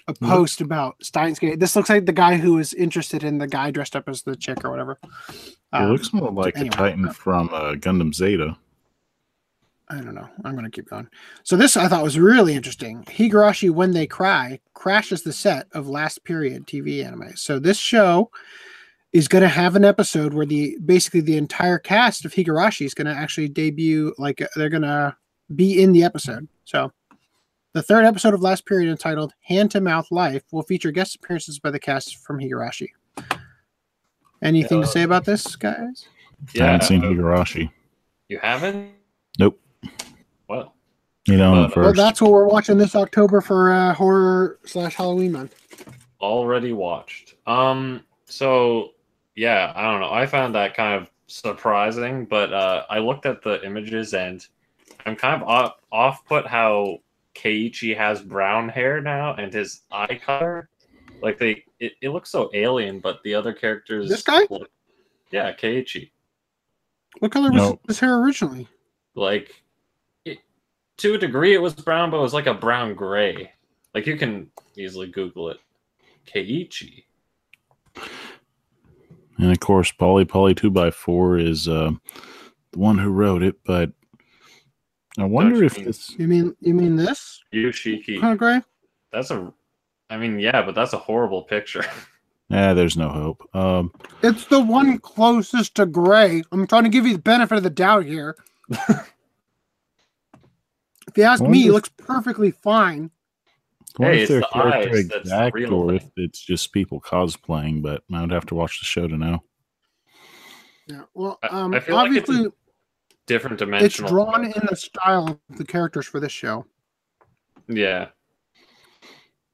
a 0.09 0.15
Hmm. 0.15 0.27
post 0.29 0.61
about 0.63 0.97
Steins 1.05 1.39
Gate. 1.39 1.61
This 1.61 1.77
looks 1.77 1.91
like 1.91 2.07
the 2.07 2.13
guy 2.13 2.37
who 2.39 2.55
was 2.55 2.73
interested 2.73 3.23
in 3.23 3.37
the 3.37 3.47
guy 3.47 3.71
dressed 3.71 3.95
up 3.95 4.09
as 4.09 4.23
the 4.23 4.35
chick 4.35 4.65
or 4.65 4.71
whatever. 4.71 4.99
it 5.29 5.55
Um, 5.73 5.91
looks 5.93 6.13
more 6.15 6.31
like 6.33 6.57
anyway. 6.57 6.71
the 6.71 6.77
Titan 6.77 7.11
from 7.13 7.51
uh, 7.53 7.73
Gundam 7.75 8.15
Zeta. 8.15 8.57
I 9.91 9.97
don't 9.97 10.15
know. 10.15 10.29
I'm 10.45 10.53
going 10.53 10.65
to 10.65 10.71
keep 10.71 10.89
going. 10.89 11.09
So 11.43 11.57
this 11.57 11.77
I 11.77 11.87
thought 11.89 12.03
was 12.05 12.19
really 12.19 12.55
interesting. 12.55 13.03
Higurashi 13.05 13.71
When 13.71 13.91
They 13.93 14.07
Cry 14.07 14.61
crashes 14.73 15.23
the 15.23 15.33
set 15.35 15.67
of 15.73 15.87
last 15.89 16.25
period 16.25 16.67
TV 16.67 17.05
anime. 17.05 17.37
So 17.37 17.59
this 17.59 17.77
show 17.79 18.31
is 19.13 19.29
going 19.29 19.43
to 19.43 19.49
have 19.49 19.75
an 19.77 19.85
episode 19.85 20.35
where 20.35 20.47
the 20.47 20.77
basically 20.85 21.21
the 21.21 21.37
entire 21.37 21.79
cast 21.79 22.25
of 22.25 22.33
Higurashi 22.33 22.87
is 22.87 22.95
going 22.95 23.07
to 23.07 23.15
actually 23.15 23.49
debut 23.49 24.15
like 24.19 24.47
they're 24.55 24.69
going 24.69 24.83
to 24.83 25.17
be 25.55 25.83
in 25.83 25.93
the 25.93 26.05
episode. 26.05 26.49
So 26.65 26.93
the 27.73 27.83
third 27.83 28.05
episode 28.05 28.35
of 28.35 28.41
last 28.41 28.67
period 28.67 28.91
entitled 28.91 29.33
Hand 29.43 29.71
to 29.73 29.81
Mouth 29.81 30.11
Life 30.11 30.45
will 30.53 30.63
feature 30.63 30.91
guest 30.93 31.17
appearances 31.17 31.59
by 31.59 31.71
the 31.71 31.79
cast 31.81 32.19
from 32.19 32.39
Higurashi. 32.39 32.89
Anything 34.43 34.81
to 34.81 34.87
say 34.87 35.03
about 35.03 35.25
this, 35.25 35.57
guys? 35.57 36.07
I 36.59 36.65
haven't 36.65 36.85
seen 36.85 37.03
Higurashi. 37.03 37.71
You 38.29 38.39
haven't? 38.39 38.93
Nope. 39.39 39.61
Well, 40.49 40.75
You 41.27 41.37
know, 41.37 41.55
Uh, 41.55 41.69
him 41.69 41.83
Well, 41.83 41.93
that's 41.93 42.23
what 42.23 42.31
we're 42.31 42.47
watching 42.47 42.79
this 42.79 42.95
October 42.95 43.41
for 43.41 43.71
uh, 43.73 43.93
horror 43.95 44.59
slash 44.65 44.95
Halloween 44.95 45.33
month. 45.33 45.55
already 46.21 46.73
watched. 46.73 47.35
Um, 47.47 48.05
so 48.25 48.93
yeah, 49.37 49.73
I 49.75 49.83
don't 49.91 50.01
know. 50.01 50.13
I 50.13 50.27
found 50.27 50.55
that 50.55 50.75
kind 50.75 51.01
of 51.01 51.11
surprising, 51.27 52.25
but 52.27 52.53
uh, 52.53 52.85
I 52.91 52.99
looked 52.99 53.27
at 53.27 53.43
the 53.43 53.65
images 53.65 54.15
and 54.15 54.45
I'm 55.07 55.17
kind 55.17 55.41
of 55.43 55.49
off, 55.49 55.75
off 55.93 56.25
put 56.27 56.47
how 56.47 56.99
Keiichi 57.35 57.97
has 57.97 58.21
brown 58.23 58.69
hair 58.69 59.01
now 59.01 59.35
and 59.35 59.53
his 59.53 59.83
eye 59.91 60.21
color. 60.25 60.69
Like 61.23 61.39
they, 61.39 61.65
it, 61.79 61.93
it 62.01 62.09
looks 62.11 62.31
so 62.31 62.51
alien, 62.55 62.99
but 63.01 63.23
the 63.25 63.35
other 63.35 63.53
characters. 63.53 64.09
This 64.09 64.23
guy? 64.23 64.47
look- 64.51 64.71
yeah, 65.31 65.53
Keiichi. 65.53 66.11
What 67.21 67.33
color 67.33 67.51
was 67.51 67.57
No. 67.63 67.81
his 67.87 68.01
hair 68.01 68.19
originally? 68.19 68.67
Like, 69.15 69.63
it, 70.25 70.39
to 70.99 71.15
a 71.15 71.19
degree, 71.19 71.55
it 71.55 71.63
was 71.63 71.75
brown, 71.75 72.11
but 72.11 72.19
it 72.19 72.23
was 72.23 72.35
like 72.35 72.47
a 72.47 72.55
brown 72.55 72.95
gray. 72.95 73.53
Like 73.95 74.07
you 74.07 74.17
can 74.17 74.51
easily 74.77 75.09
Google 75.09 75.51
it. 75.51 75.59
Keiichi. 76.27 77.05
And 79.41 79.51
of 79.51 79.61
course, 79.61 79.91
Polly 79.93 80.25
Polly 80.27 80.55
2x4 80.55 81.43
is 81.49 81.67
uh, 81.67 81.93
the 82.73 82.79
one 82.79 82.99
who 82.99 83.09
wrote 83.09 83.43
it, 83.43 83.57
but 83.65 83.91
I 85.19 85.25
wonder 85.25 85.65
if 85.65 85.77
mean- 85.77 85.87
this. 85.87 86.11
You 86.19 86.29
mean 86.29 86.55
you 86.61 86.75
mean 86.75 86.97
this 86.97 87.41
Yushiki. 87.53 88.21
kind 88.21 88.33
of 88.35 88.39
gray? 88.39 88.61
That's 89.13 89.31
a, 89.31 89.53
I 90.11 90.17
mean, 90.19 90.39
yeah, 90.39 90.63
but 90.63 90.75
that's 90.75 90.93
a 90.93 90.99
horrible 90.99 91.43
picture. 91.43 91.85
Nah, 92.53 92.75
there's 92.75 92.97
no 92.97 93.09
hope. 93.11 93.49
Um, 93.55 93.93
It's 94.25 94.47
the 94.47 94.59
one 94.59 94.99
closest 94.99 95.77
to 95.77 95.87
gray. 95.87 96.43
I'm 96.51 96.67
trying 96.67 96.83
to 96.83 96.89
give 96.89 97.07
you 97.07 97.13
the 97.13 97.23
benefit 97.23 97.59
of 97.59 97.63
the 97.63 97.71
doubt 97.71 98.07
here. 98.07 98.35
if 98.71 99.07
you 101.15 101.23
ask 101.23 101.41
me, 101.41 101.49
wonder 101.49 101.69
it 101.69 101.73
looks 101.73 101.89
perfectly 101.91 102.51
fine. 102.51 103.13
I 103.99 104.03
wonder 104.03 104.17
Hey, 104.17 104.23
if 104.23 104.29
they're 104.29 104.39
it's 104.41 104.49
the 104.53 104.57
eyes 104.59 104.73
character 104.73 105.03
that's 105.03 105.15
exact 105.25 105.55
real 105.55 105.75
or 105.75 105.87
thing. 105.89 105.97
if 105.97 106.11
it's 106.17 106.41
just 106.41 106.73
people 106.73 107.01
cosplaying, 107.01 107.83
but 107.83 108.03
I 108.13 108.21
would 108.21 108.31
have 108.31 108.47
to 108.47 108.55
watch 108.55 108.79
the 108.81 108.85
show 108.87 109.09
to 109.09 109.17
know. 109.17 109.43
Yeah. 110.87 111.03
Well, 111.15 111.39
um, 111.51 111.75
I 111.75 111.81
feel 111.81 111.97
like 111.97 112.13
it's 112.13 112.29
a 112.29 112.33
obviously 112.33 112.53
Different 113.27 113.61
it's 113.63 113.97
drawn 113.97 114.45
in 114.45 114.53
the 114.69 114.75
style 114.75 115.29
of 115.51 115.57
the 115.57 115.65
characters 115.65 116.05
for 116.07 116.19
this 116.19 116.33
show, 116.33 116.67
Yeah. 117.69 118.09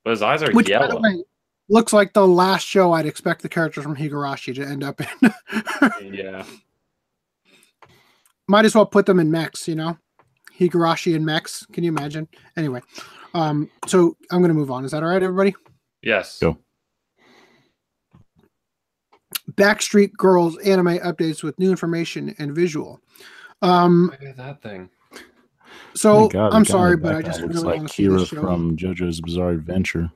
But 0.02 0.10
his 0.12 0.22
eyes 0.22 0.42
are 0.42 0.50
which 0.52 0.66
by 0.66 0.70
yellow. 0.70 0.88
the 0.88 1.00
way 1.00 1.24
looks 1.68 1.92
like 1.92 2.14
the 2.14 2.26
last 2.26 2.66
show 2.66 2.92
I'd 2.92 3.04
expect 3.04 3.42
the 3.42 3.50
characters 3.50 3.84
from 3.84 3.94
Higurashi 3.94 4.54
to 4.54 4.62
end 4.64 4.82
up 4.82 5.00
in. 5.02 6.14
yeah. 6.14 6.44
might 8.48 8.64
as 8.64 8.74
well 8.74 8.86
put 8.86 9.04
them 9.04 9.20
in 9.20 9.30
mechs, 9.30 9.68
you 9.68 9.74
know? 9.74 9.98
Higurashi 10.58 11.14
and 11.14 11.26
mechs. 11.26 11.66
Can 11.72 11.84
you 11.84 11.90
imagine? 11.90 12.28
Anyway, 12.56 12.80
um, 13.36 13.70
so 13.86 14.16
I'm 14.30 14.38
going 14.38 14.48
to 14.48 14.54
move 14.54 14.70
on. 14.70 14.86
Is 14.86 14.92
that 14.92 15.02
all 15.02 15.10
right, 15.10 15.22
everybody? 15.22 15.54
Yes. 16.02 16.38
Go. 16.38 16.56
Backstreet 19.52 20.12
Girls 20.16 20.56
anime 20.60 20.98
updates 21.00 21.42
with 21.42 21.58
new 21.58 21.70
information 21.70 22.34
and 22.38 22.54
visual. 22.54 22.98
Um, 23.60 24.10
that 24.38 24.62
thing. 24.62 24.88
So 25.94 26.14
oh 26.14 26.28
God, 26.28 26.54
I'm 26.54 26.64
sorry, 26.64 26.96
but 26.96 27.14
I 27.14 27.20
just 27.20 27.40
looks 27.40 27.56
really 27.56 27.78
like 27.78 27.82
Kira 27.82 28.26
from 28.26 28.76
JoJo's 28.76 29.20
Bizarre 29.20 29.50
Adventure. 29.50 30.10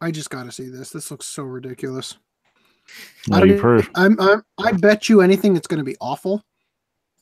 I 0.00 0.10
just 0.10 0.30
got 0.30 0.44
to 0.44 0.52
see 0.52 0.68
this. 0.68 0.90
This 0.90 1.10
looks 1.10 1.26
so 1.26 1.42
ridiculous. 1.42 2.16
What 3.28 3.42
I, 3.42 3.52
am 3.52 3.88
I'm, 3.94 4.20
I'm, 4.20 4.42
I 4.58 4.72
bet 4.72 5.08
you 5.08 5.20
anything 5.20 5.54
it's 5.54 5.66
going 5.66 5.78
to 5.78 5.84
be 5.84 5.96
awful 6.00 6.42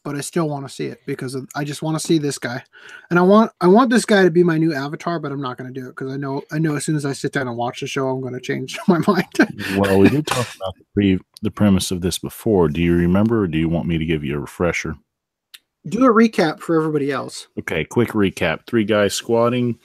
but 0.05 0.15
I 0.15 0.21
still 0.21 0.49
want 0.49 0.69
to 0.69 0.73
see 0.73 0.87
it 0.87 1.01
because 1.07 1.35
of, 1.35 1.49
I 1.57 1.65
just 1.65 1.83
want 1.83 1.99
to 1.99 2.07
see 2.07 2.19
this 2.19 2.39
guy, 2.39 2.63
and 3.11 3.19
I 3.19 3.23
want 3.23 3.51
I 3.61 3.67
want 3.67 3.91
this 3.91 4.05
guy 4.05 4.23
to 4.23 4.31
be 4.31 4.45
my 4.45 4.59
new 4.59 4.75
avatar, 4.75 5.19
but 5.19 5.33
I'm 5.33 5.41
not 5.41 5.57
going 5.57 5.73
to 5.73 5.81
do 5.81 5.87
it 5.89 5.97
because 5.97 6.13
I 6.13 6.17
know 6.17 6.43
I 6.53 6.59
know 6.59 6.77
as 6.77 6.85
soon 6.85 6.97
as 6.97 7.05
I 7.05 7.13
sit 7.13 7.33
down 7.33 7.49
and 7.49 7.57
watch 7.57 7.81
the 7.81 7.87
show, 7.87 8.09
I'm 8.09 8.21
going 8.21 8.35
to 8.35 8.41
change 8.41 8.79
my 8.89 8.99
mind. 9.07 9.27
Well, 9.77 9.99
we 9.99 10.09
did 10.09 10.27
talk 10.27 10.47
about 10.55 10.75
the 10.77 10.85
pre 10.95 11.19
the 11.43 11.51
premise 11.51 11.91
of 11.91 12.01
this 12.01 12.19
before. 12.19 12.69
Do 12.69 12.81
you 12.81 12.95
remember, 12.95 13.43
or 13.43 13.49
do 13.49 13.59
you 13.59 13.69
want 13.69 13.89
me 13.89 13.99
to 13.99 14.05
give 14.05 14.23
you 14.23 14.37
a 14.37 14.41
refresher? 14.41 14.97
do 15.87 16.05
a 16.05 16.09
recap 16.09 16.61
for 16.61 16.77
everybody 16.77 17.11
else. 17.11 17.49
Okay, 17.59 17.85
quick 17.85 18.11
recap. 18.11 18.67
Three 18.67 18.85
guys 18.85 19.15
squatting. 19.15 19.79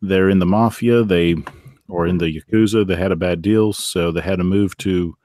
They're 0.00 0.30
in 0.30 0.38
the 0.38 0.46
mafia. 0.46 1.02
They 1.02 1.36
or 1.88 2.06
in 2.06 2.18
the 2.18 2.40
yakuza. 2.40 2.86
They 2.86 2.96
had 2.96 3.12
a 3.12 3.16
bad 3.16 3.42
deal, 3.42 3.72
so 3.72 4.12
they 4.12 4.20
had 4.20 4.38
to 4.38 4.44
move 4.44 4.76
to 4.78 5.16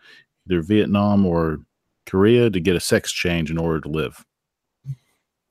either 0.50 0.62
Vietnam 0.62 1.26
or 1.26 1.60
Korea 2.06 2.50
to 2.50 2.60
get 2.60 2.76
a 2.76 2.80
sex 2.80 3.12
change 3.12 3.52
in 3.52 3.58
order 3.58 3.82
to 3.82 3.90
live. 3.90 4.26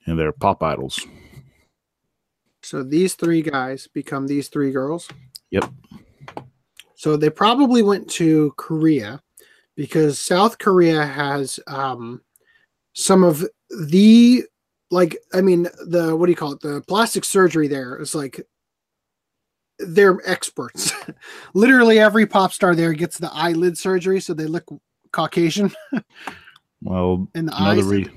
And 0.05 0.17
they're 0.19 0.31
pop 0.31 0.61
idols. 0.61 0.99
So 2.61 2.83
these 2.83 3.13
three 3.15 3.41
guys 3.41 3.87
become 3.87 4.27
these 4.27 4.47
three 4.49 4.71
girls. 4.71 5.07
Yep. 5.51 5.71
So 6.95 7.17
they 7.17 7.29
probably 7.29 7.81
went 7.83 8.09
to 8.11 8.53
Korea 8.57 9.21
because 9.75 10.17
South 10.19 10.57
Korea 10.57 11.05
has 11.05 11.59
um, 11.67 12.21
some 12.93 13.23
of 13.23 13.45
the 13.87 14.43
like 14.91 15.17
I 15.33 15.41
mean 15.41 15.67
the 15.87 16.15
what 16.15 16.27
do 16.27 16.31
you 16.31 16.35
call 16.35 16.53
it 16.53 16.61
the 16.61 16.81
plastic 16.87 17.25
surgery 17.25 17.67
there 17.67 17.97
is 18.01 18.15
like 18.15 18.41
they're 19.79 20.19
experts. 20.25 20.91
Literally 21.53 21.99
every 21.99 22.25
pop 22.25 22.53
star 22.53 22.75
there 22.75 22.93
gets 22.93 23.17
the 23.17 23.31
eyelid 23.33 23.77
surgery 23.77 24.19
so 24.19 24.33
they 24.33 24.45
look 24.45 24.63
Caucasian 25.11 25.71
Well, 26.81 27.27
in 27.35 27.45
the 27.47 27.55
another 27.57 27.81
eyes. 27.81 27.85
re- 27.85 28.09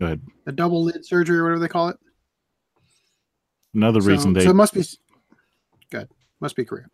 Go 0.00 0.06
ahead. 0.06 0.22
the 0.46 0.52
double 0.52 0.82
lid 0.82 1.04
surgery 1.04 1.38
or 1.38 1.44
whatever 1.44 1.60
they 1.60 1.68
call 1.68 1.88
it. 1.90 1.96
Another 3.74 4.00
So, 4.00 4.08
reason 4.08 4.32
they 4.32 4.44
so 4.44 4.50
it 4.50 4.54
must 4.54 4.74
be 4.74 4.82
good. 5.90 6.08
Must 6.40 6.56
be 6.56 6.64
Korea. 6.64 6.86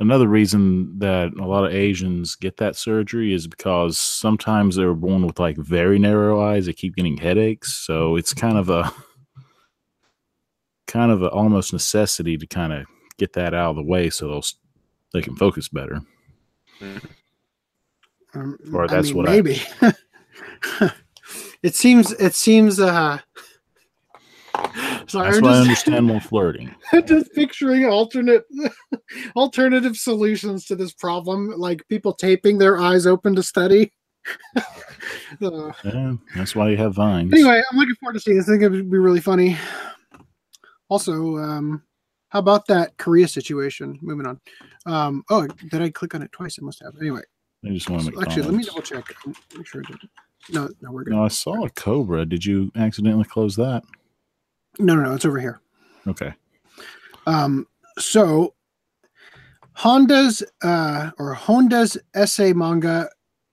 Another 0.00 0.26
reason 0.26 0.98
that 0.98 1.32
a 1.38 1.46
lot 1.46 1.64
of 1.64 1.72
Asians 1.72 2.34
get 2.34 2.56
that 2.56 2.74
surgery 2.76 3.32
is 3.32 3.46
because 3.46 3.98
sometimes 3.98 4.74
they're 4.74 4.94
born 4.94 5.24
with 5.24 5.38
like 5.38 5.56
very 5.58 5.98
narrow 5.98 6.42
eyes. 6.42 6.66
They 6.66 6.72
keep 6.72 6.96
getting 6.96 7.18
headaches, 7.18 7.74
so 7.74 8.16
it's 8.16 8.34
kind 8.34 8.56
of 8.58 8.68
a 8.70 8.90
kind 10.88 11.12
of 11.12 11.22
a 11.22 11.28
almost 11.30 11.72
necessity 11.72 12.36
to 12.38 12.46
kind 12.46 12.72
of 12.72 12.86
get 13.18 13.34
that 13.34 13.54
out 13.54 13.70
of 13.70 13.76
the 13.76 13.82
way 13.84 14.10
so 14.10 14.26
they'll 14.28 14.42
they 15.12 15.20
can 15.22 15.36
focus 15.36 15.68
better. 15.68 16.00
Um, 18.34 18.58
Or 18.72 18.84
I 18.84 18.86
that's 18.88 19.08
mean, 19.08 19.16
what 19.18 19.28
I- 19.28 19.32
maybe. 19.32 19.60
it 21.62 21.74
seems. 21.74 22.12
It 22.12 22.34
seems. 22.34 22.78
uh 22.80 23.18
Sorry, 25.08 25.30
That's 25.32 25.38
I'm 25.38 25.42
why 25.42 25.50
I 25.50 25.52
just, 25.54 25.62
understand 25.62 26.06
more 26.06 26.20
flirting. 26.30 26.74
just 27.06 27.32
picturing 27.34 27.84
alternate 27.86 28.44
alternative 29.36 29.96
solutions 29.96 30.66
to 30.66 30.76
this 30.76 30.92
problem, 30.92 31.52
like 31.56 31.86
people 31.88 32.12
taping 32.12 32.58
their 32.58 32.78
eyes 32.78 33.06
open 33.06 33.34
to 33.36 33.42
study. 33.42 33.92
Uh, 35.42 35.72
Yeah, 35.84 36.14
that's 36.36 36.54
why 36.54 36.70
you 36.70 36.76
have 36.76 36.94
vines. 36.94 37.32
anyway, 37.32 37.60
I'm 37.70 37.76
looking 37.78 37.94
forward 37.96 38.14
to 38.14 38.20
seeing 38.20 38.36
this. 38.36 38.48
I 38.48 38.52
think 38.52 38.62
it 38.62 38.68
would 38.70 38.90
be 38.90 38.98
really 38.98 39.20
funny. 39.20 39.56
Also, 40.88 41.38
um, 41.38 41.82
how 42.28 42.38
about 42.38 42.66
that 42.68 42.96
Korea 42.98 43.26
situation? 43.26 43.98
Moving 44.02 44.26
on. 44.26 44.40
Um, 44.86 45.24
oh, 45.30 45.46
did 45.70 45.82
I 45.82 45.90
click 45.90 46.14
on 46.14 46.22
it 46.22 46.30
twice? 46.32 46.58
I 46.60 46.64
must 46.64 46.82
have. 46.82 46.94
Anyway, 47.00 47.22
I 47.64 47.70
just 47.70 47.90
want 47.90 48.04
to 48.06 48.12
so 48.12 48.22
actually, 48.22 48.42
let 48.42 48.54
me 48.54 48.64
double 48.64 48.82
check. 48.82 49.04
Make 49.56 49.66
sure 49.66 49.82
I 49.86 49.90
did. 49.90 49.98
No, 50.50 50.68
no, 50.80 50.90
we're 50.90 51.04
good. 51.04 51.14
No, 51.14 51.24
I 51.24 51.28
saw 51.28 51.64
a 51.64 51.70
cobra. 51.70 52.26
Did 52.26 52.44
you 52.44 52.72
accidentally 52.76 53.24
close 53.24 53.56
that? 53.56 53.82
No, 54.78 54.94
no, 54.94 55.02
no, 55.02 55.14
it's 55.14 55.24
over 55.24 55.40
here. 55.40 55.60
Okay. 56.06 56.32
Um, 57.26 57.66
so 57.98 58.54
Honda's 59.74 60.42
uh, 60.62 61.10
or 61.18 61.34
Honda's 61.34 61.96
essay 62.14 62.52
manga 62.52 63.08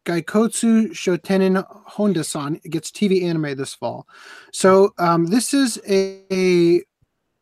Gaikotsu 0.06 0.90
Shotenin 0.90 1.64
Honda-san 1.86 2.60
gets 2.70 2.90
TV 2.90 3.24
anime 3.24 3.56
this 3.56 3.76
fall. 3.76 4.08
So 4.52 4.92
um, 4.98 5.28
this 5.28 5.54
is 5.54 5.80
a, 5.88 6.24
a 6.32 6.82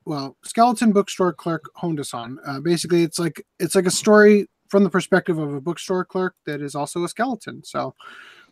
well 0.06 0.36
skeleton 0.44 0.92
bookstore 0.92 1.34
clerk 1.34 1.70
Honda-san. 1.76 2.38
Uh, 2.46 2.60
basically, 2.60 3.04
it's 3.04 3.20
like 3.20 3.46
it's 3.60 3.76
like 3.76 3.86
a 3.86 3.92
story 3.92 4.50
from 4.70 4.84
the 4.84 4.90
perspective 4.90 5.38
of 5.38 5.54
a 5.54 5.62
bookstore 5.62 6.04
clerk 6.04 6.36
that 6.46 6.62
is 6.62 6.76
also 6.76 7.04
a 7.04 7.10
skeleton. 7.10 7.64
So, 7.64 7.96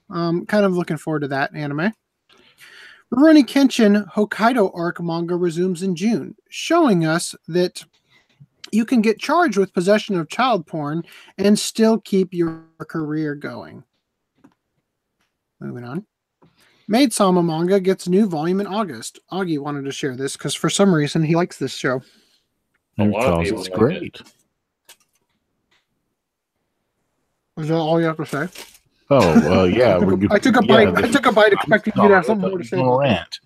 um, 0.09 0.45
kind 0.45 0.65
of 0.65 0.73
looking 0.73 0.97
forward 0.97 1.21
to 1.21 1.27
that 1.29 1.53
anime. 1.55 1.93
Rurouni 3.13 3.43
Kenshin 3.43 4.07
Hokkaido 4.11 4.71
arc 4.73 5.01
manga 5.01 5.35
resumes 5.35 5.83
in 5.83 5.95
June, 5.95 6.35
showing 6.49 7.05
us 7.05 7.35
that 7.47 7.83
you 8.71 8.83
can 8.83 9.01
get 9.01 9.19
charged 9.19 9.57
with 9.57 9.73
possession 9.73 10.17
of 10.17 10.27
child 10.27 10.65
porn 10.65 11.03
and 11.37 11.57
still 11.57 11.99
keep 11.99 12.33
your 12.33 12.63
career 12.87 13.35
going. 13.35 13.83
Moving 15.59 15.83
on. 15.83 16.05
Maid 16.87 17.13
Sama 17.13 17.41
manga 17.41 17.79
gets 17.79 18.07
new 18.07 18.27
volume 18.27 18.59
in 18.59 18.67
August. 18.67 19.19
Augie 19.31 19.59
wanted 19.59 19.85
to 19.85 19.91
share 19.91 20.15
this 20.15 20.33
because 20.33 20.53
for 20.53 20.69
some 20.69 20.93
reason 20.93 21.23
he 21.23 21.35
likes 21.35 21.57
this 21.57 21.75
show. 21.75 22.01
A 22.97 23.03
And 23.03 23.11
lot 23.11 23.33
of 23.33 23.43
people 23.43 23.59
it's 23.61 23.69
like 23.69 23.79
great. 23.79 24.21
Is 27.57 27.69
that 27.69 27.75
all 27.75 27.99
you 27.99 28.07
have 28.07 28.17
to 28.17 28.25
say? 28.25 28.47
Oh, 29.09 29.61
uh, 29.61 29.63
yeah. 29.65 29.97
I 29.97 29.99
took 29.99 30.11
a, 30.11 30.17
good- 30.17 30.41
took 30.41 30.55
a 30.57 30.65
yeah, 30.65 30.91
bite. 30.91 31.03
I 31.05 31.07
took 31.11 31.25
a 31.27 31.31
bite 31.31 31.53
expecting 31.53 31.93
you 31.95 32.07
to 32.07 32.15
have 32.15 32.25
something 32.25 32.49
more 32.49 32.57
to 32.57 32.63
say. 32.63 32.81
Rant. 32.81 33.39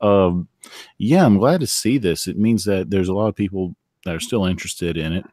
Um, 0.00 0.48
yeah, 0.98 1.24
I'm 1.24 1.38
glad 1.38 1.60
to 1.60 1.66
see 1.66 1.96
this. 1.98 2.26
It 2.28 2.38
means 2.38 2.64
that 2.64 2.90
there's 2.90 3.08
a 3.08 3.14
lot 3.14 3.28
of 3.28 3.34
people 3.34 3.74
that 4.04 4.14
are 4.14 4.20
still 4.20 4.44
interested 4.44 4.96
in 4.96 5.12
it. 5.12 5.24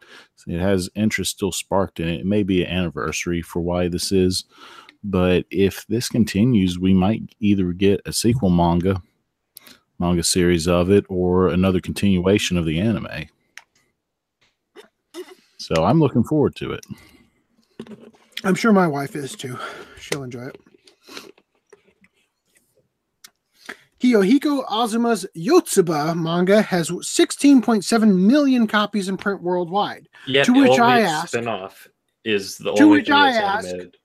It 0.47 0.59
has 0.59 0.89
interest 0.95 1.31
still 1.31 1.51
sparked 1.51 1.99
in 1.99 2.07
it. 2.07 2.21
It 2.21 2.25
may 2.25 2.43
be 2.43 2.63
an 2.63 2.71
anniversary 2.71 3.41
for 3.41 3.59
why 3.61 3.87
this 3.87 4.11
is, 4.11 4.45
but 5.03 5.45
if 5.51 5.85
this 5.87 6.09
continues, 6.09 6.79
we 6.79 6.93
might 6.93 7.21
either 7.39 7.73
get 7.73 8.01
a 8.05 8.13
sequel 8.13 8.49
manga, 8.49 9.01
manga 9.99 10.23
series 10.23 10.67
of 10.67 10.89
it, 10.89 11.05
or 11.09 11.49
another 11.49 11.81
continuation 11.81 12.57
of 12.57 12.65
the 12.65 12.79
anime. 12.79 13.27
So 15.57 15.83
I'm 15.83 15.99
looking 15.99 16.23
forward 16.23 16.55
to 16.57 16.73
it. 16.73 16.85
I'm 18.43 18.55
sure 18.55 18.73
my 18.73 18.87
wife 18.87 19.15
is 19.15 19.35
too. 19.35 19.57
She'll 19.99 20.23
enjoy 20.23 20.47
it. 20.47 20.57
Kiyohiko 24.01 24.65
Azuma's 24.67 25.25
Yotsuba 25.35 26.15
manga 26.17 26.61
has 26.61 26.89
16.7 26.89 28.17
million 28.19 28.67
copies 28.67 29.07
in 29.07 29.15
print 29.15 29.41
worldwide. 29.41 30.09
Yeah, 30.27 30.43
To 30.43 30.53
the 30.53 30.59
which 30.59 30.69
only 30.71 30.81
I 30.81 31.01
ask- 31.01 31.33
spinoff 31.33 31.87
is 32.25 32.57
the 32.57 32.73
To 32.73 32.83
only 32.83 32.99
which 32.99 33.09
I 33.09 33.29
ask- 33.29 33.67
animated. 33.69 33.97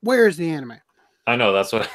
Where 0.00 0.26
is 0.26 0.36
the 0.36 0.50
anime? 0.50 0.74
I 1.26 1.36
know 1.36 1.52
that's 1.52 1.72
what. 1.72 1.82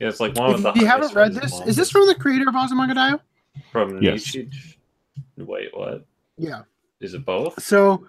yeah, 0.00 0.08
it's 0.08 0.20
like 0.20 0.34
one 0.36 0.54
of 0.54 0.62
the. 0.62 0.72
You 0.74 0.86
haven't 0.86 1.12
read 1.14 1.34
this, 1.34 1.52
rated 1.52 1.68
is 1.68 1.76
this 1.76 1.90
from 1.90 2.06
the 2.06 2.14
creator 2.14 2.48
of 2.48 2.54
Azumanga 2.54 2.94
Daioh? 2.94 3.20
from 3.72 4.00
Yes. 4.02 4.22
Nichij? 4.34 4.76
Wait, 5.36 5.68
what? 5.76 6.06
Yeah. 6.38 6.62
Is 7.00 7.12
it 7.14 7.24
both? 7.26 7.62
So 7.62 8.06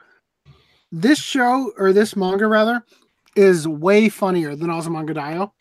this 0.91 1.19
show 1.19 1.71
or 1.77 1.93
this 1.93 2.15
manga 2.15 2.47
rather 2.47 2.83
is 3.35 3.67
way 3.67 4.09
funnier 4.09 4.55
than 4.55 4.69
Azumanga 4.69 5.15
Daioh. 5.15 5.51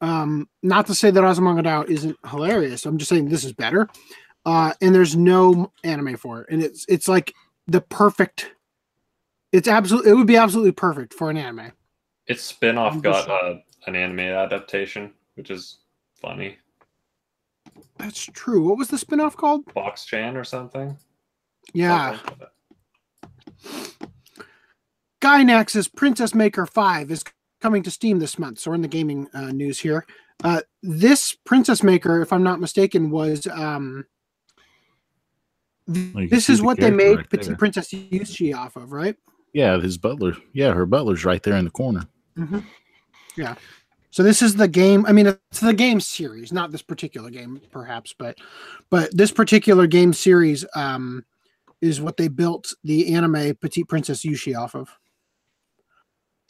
Um, 0.00 0.48
not 0.62 0.86
to 0.86 0.94
say 0.94 1.10
that 1.10 1.22
Azumanga 1.22 1.64
Daioh 1.64 1.88
isn't 1.88 2.16
hilarious. 2.28 2.86
I'm 2.86 2.98
just 2.98 3.08
saying 3.08 3.28
this 3.28 3.44
is 3.44 3.52
better. 3.52 3.88
Uh, 4.44 4.72
and 4.80 4.94
there's 4.94 5.14
no 5.14 5.72
anime 5.84 6.16
for 6.16 6.40
it, 6.40 6.48
and 6.50 6.60
it's 6.60 6.84
it's 6.88 7.06
like 7.06 7.32
the 7.68 7.80
perfect. 7.80 8.50
It's 9.52 9.68
absolutely. 9.68 10.10
It 10.10 10.14
would 10.14 10.26
be 10.26 10.36
absolutely 10.36 10.72
perfect 10.72 11.14
for 11.14 11.30
an 11.30 11.36
anime. 11.36 11.70
Its 12.26 12.42
spin-off 12.42 12.94
I'm 12.94 13.00
got 13.00 13.28
uh, 13.28 13.58
an 13.86 13.94
anime 13.94 14.20
adaptation, 14.20 15.12
which 15.34 15.50
is 15.50 15.78
funny. 16.20 16.58
That's 17.98 18.24
true. 18.24 18.68
What 18.68 18.78
was 18.78 18.88
the 18.88 18.96
spinoff 18.96 19.36
called? 19.36 19.72
Box 19.74 20.04
Chan 20.04 20.36
or 20.36 20.44
something. 20.44 20.96
Yeah, 21.72 22.16
Something 22.16 22.38
like 22.40 22.48
Gainax's 25.22 25.88
Princess 25.88 26.34
Maker 26.34 26.66
5 26.66 27.10
is 27.10 27.24
coming 27.60 27.82
to 27.84 27.90
Steam 27.90 28.18
this 28.18 28.38
month. 28.38 28.58
So 28.58 28.70
we're 28.70 28.74
in 28.74 28.82
the 28.82 28.88
gaming 28.88 29.28
uh, 29.32 29.52
news 29.52 29.78
here. 29.78 30.04
Uh, 30.42 30.60
this 30.82 31.34
Princess 31.44 31.82
Maker, 31.82 32.20
if 32.20 32.32
I'm 32.32 32.42
not 32.42 32.60
mistaken, 32.60 33.10
was 33.10 33.46
um, 33.46 34.04
th- 35.92 36.14
Well, 36.14 36.26
this 36.28 36.50
is 36.50 36.58
the 36.58 36.64
what 36.64 36.78
they 36.78 36.90
made 36.90 37.18
right 37.18 37.30
Petit. 37.30 37.54
Princess 37.54 37.90
Yucie 37.90 38.54
off 38.54 38.74
of, 38.74 38.90
right? 38.90 39.16
Yeah, 39.52 39.78
his 39.78 39.96
butler. 39.96 40.34
Yeah, 40.52 40.72
her 40.72 40.86
butler's 40.86 41.24
right 41.24 41.42
there 41.42 41.56
in 41.56 41.64
the 41.64 41.70
corner. 41.70 42.06
Yeah. 43.36 43.54
So 44.10 44.22
this 44.22 44.42
is 44.42 44.56
the 44.56 44.68
game. 44.68 45.06
I 45.06 45.12
mean, 45.12 45.26
it's 45.26 45.60
the 45.60 45.72
game 45.72 46.00
series, 46.00 46.52
not 46.52 46.72
this 46.72 46.82
particular 46.82 47.30
game, 47.30 47.60
perhaps, 47.70 48.14
but 48.18 48.36
but 48.90 49.16
this 49.16 49.30
particular 49.30 49.86
game 49.86 50.12
series 50.12 50.66
um, 50.74 51.24
is 51.80 52.00
what 52.00 52.16
they 52.16 52.28
built 52.28 52.74
the 52.84 53.14
anime 53.14 53.54
Petite 53.56 53.88
Princess 53.88 54.22
Yucie 54.24 54.58
off 54.58 54.74
of. 54.74 54.90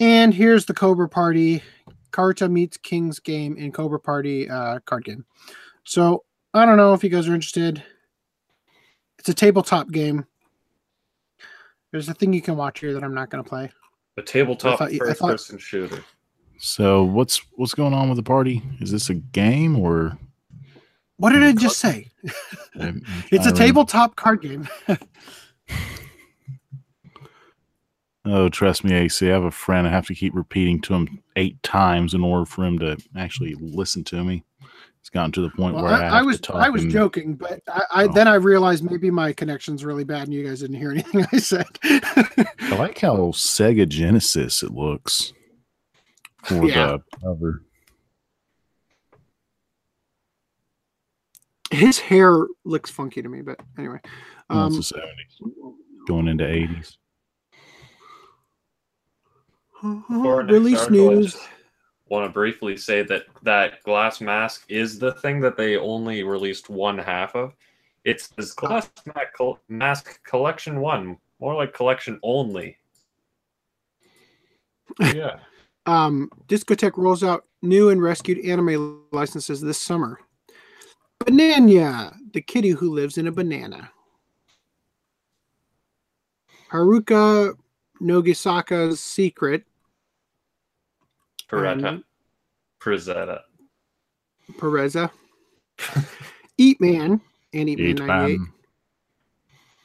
And 0.03 0.35
here's 0.35 0.67
the 0.67 0.75
Cobra 0.75 1.09
Party, 1.09 1.63
Carta 2.11 2.49
meets 2.49 2.77
King's 2.77 3.21
game 3.21 3.57
in 3.57 3.71
Cobra 3.71 4.01
Party 4.01 4.51
uh, 4.51 4.81
card 4.81 5.05
game. 5.05 5.25
So 5.85 6.25
I 6.53 6.67
don't 6.67 6.77
know 6.77 6.93
if 6.93 7.05
you 7.05 7.09
guys 7.09 7.29
are 7.29 7.35
interested. 7.37 7.81
It's 9.21 9.29
a 9.29 9.35
tabletop 9.35 9.93
game. 9.93 10.27
There's 11.93 12.09
a 12.09 12.15
thing 12.15 12.33
you 12.33 12.43
can 12.43 12.57
watch 12.57 12.81
here 12.81 12.93
that 12.95 13.05
I'm 13.05 13.15
not 13.15 13.31
going 13.31 13.45
to 13.45 13.49
play. 13.49 13.71
A 14.17 14.23
tabletop 14.23 14.81
I 14.81 14.89
thought- 14.89 14.99
first 14.99 15.21
thought- 15.21 15.31
person 15.31 15.59
shooter. 15.59 16.03
So 16.59 17.05
what's 17.05 17.41
what's 17.53 17.75
going 17.75 17.95
on 17.95 18.09
with 18.09 18.17
the 18.17 18.25
party? 18.25 18.61
Is 18.81 18.91
this 18.91 19.09
a 19.09 19.15
game 19.15 19.79
or 19.79 20.19
What 21.17 21.31
did 21.31 21.45
I 21.45 21.53
just 21.53 21.79
say? 21.79 22.11
It's 23.31 23.47
a 23.47 23.53
tabletop 23.53 24.17
card 24.17 24.43
game. 24.43 24.69
Oh, 28.25 28.49
trust 28.49 28.85
me, 28.85 28.95
AC. 28.95 29.29
I 29.29 29.33
have 29.33 29.43
a 29.45 29.51
friend. 29.51 29.87
I 29.87 29.91
have 29.91 30.07
to 30.07 30.15
keep 30.15 30.35
repeating 30.35 30.81
to 30.83 30.95
him 30.95 31.23
eight 31.37 31.61
times 31.63 32.15
in 32.15 32.23
order 32.23 32.45
for 32.47 32.65
him 32.65 32.79
to 32.79 32.97
actually 33.17 33.55
listen 33.59 34.05
to 34.05 34.23
me. 34.23 34.45
It's 35.01 35.11
gotten 35.11 35.33
to 35.33 35.41
the 35.41 35.51
point 35.51 35.75
Well, 35.75 35.83
where 35.85 35.95
I, 35.95 36.07
I, 36.07 36.19
I 36.21 36.23
was 36.23 36.37
to 36.37 36.43
talk 36.43 36.57
I 36.63 36.69
was 36.69 36.85
in- 36.85 36.91
joking, 36.91 37.35
but 37.35 37.61
I, 37.67 37.83
I 37.91 38.05
Oh. 38.05 38.13
then 38.13 38.29
I 38.29 38.35
realized 38.35 38.85
maybe 38.89 39.11
my 39.11 39.33
connection's 39.33 39.85
really 39.85 40.05
bad 40.05 40.23
and 40.29 40.33
you 40.33 40.47
guys 40.47 40.61
didn't 40.61 40.77
hear 40.77 40.93
anything 40.93 41.27
I 41.33 41.39
said. 41.39 41.67
I 41.83 42.77
like 42.79 43.01
how 43.01 43.17
Sega 43.33 43.89
Genesis 43.89 44.63
it 44.63 44.71
looks 44.71 45.33
for 46.45 46.65
Yeah. 46.69 46.99
the 46.99 47.03
cover. 47.21 47.65
His 51.73 51.99
hair 51.99 52.47
looks 52.65 52.91
funky 52.91 53.23
to 53.23 53.29
me, 53.29 53.41
but 53.43 53.59
anyway. 53.79 53.99
Well, 54.51 54.59
Um, 54.67 54.77
it's 54.79 54.91
the 54.91 55.01
70s, 55.01 55.75
going 56.07 56.29
into 56.29 56.45
80s. 56.45 56.97
Before 59.83 60.43
release 60.43 60.89
news. 60.91 61.37
want 62.09 62.25
to 62.25 62.33
briefly 62.33 62.77
say 62.77 63.03
that 63.03 63.25
that 63.43 63.83
glass 63.83 64.21
mask 64.21 64.65
is 64.69 64.99
the 64.99 65.13
thing 65.15 65.41
that 65.41 65.57
they 65.57 65.77
only 65.77 66.23
released 66.23 66.71
one 66.71 66.99
half 66.99 67.35
of. 67.35 67.55
It's 68.05 68.29
this 68.29 68.53
glass 68.53 68.91
mask 69.69 70.23
collection 70.25 70.81
one, 70.81 71.19
more 71.41 71.55
like 71.55 71.75
collection 71.75 72.19
only. 72.23 72.77
Yeah. 75.01 75.39
Um, 75.87 76.31
Discotek 76.49 76.99
rolls 76.99 77.25
out 77.25 77.47
new 77.63 77.89
and 77.89 78.03
rescued 78.03 78.45
anime 78.45 79.05
licenses 79.11 79.61
this 79.63 79.81
summer. 79.81 80.19
Banana, 81.25 82.15
the 82.35 82.43
kitty 82.43 82.71
who 82.71 82.93
lives 82.93 83.17
in 83.17 83.27
a 83.27 83.33
banana. 83.33 83.91
Haruka 86.71 87.55
Nogisaka's 88.03 89.01
Secret, 89.01 89.65
Peretta. 91.53 91.89
Um, 91.89 92.05
Prezetta. 92.81 93.41
Pereza. 94.53 95.11
Eat 96.59 96.81
Man, 96.81 97.21
and 97.55 97.69
Eat 97.69 97.79
Man 97.79 98.07
98. 98.07 98.39
man. 98.39 98.53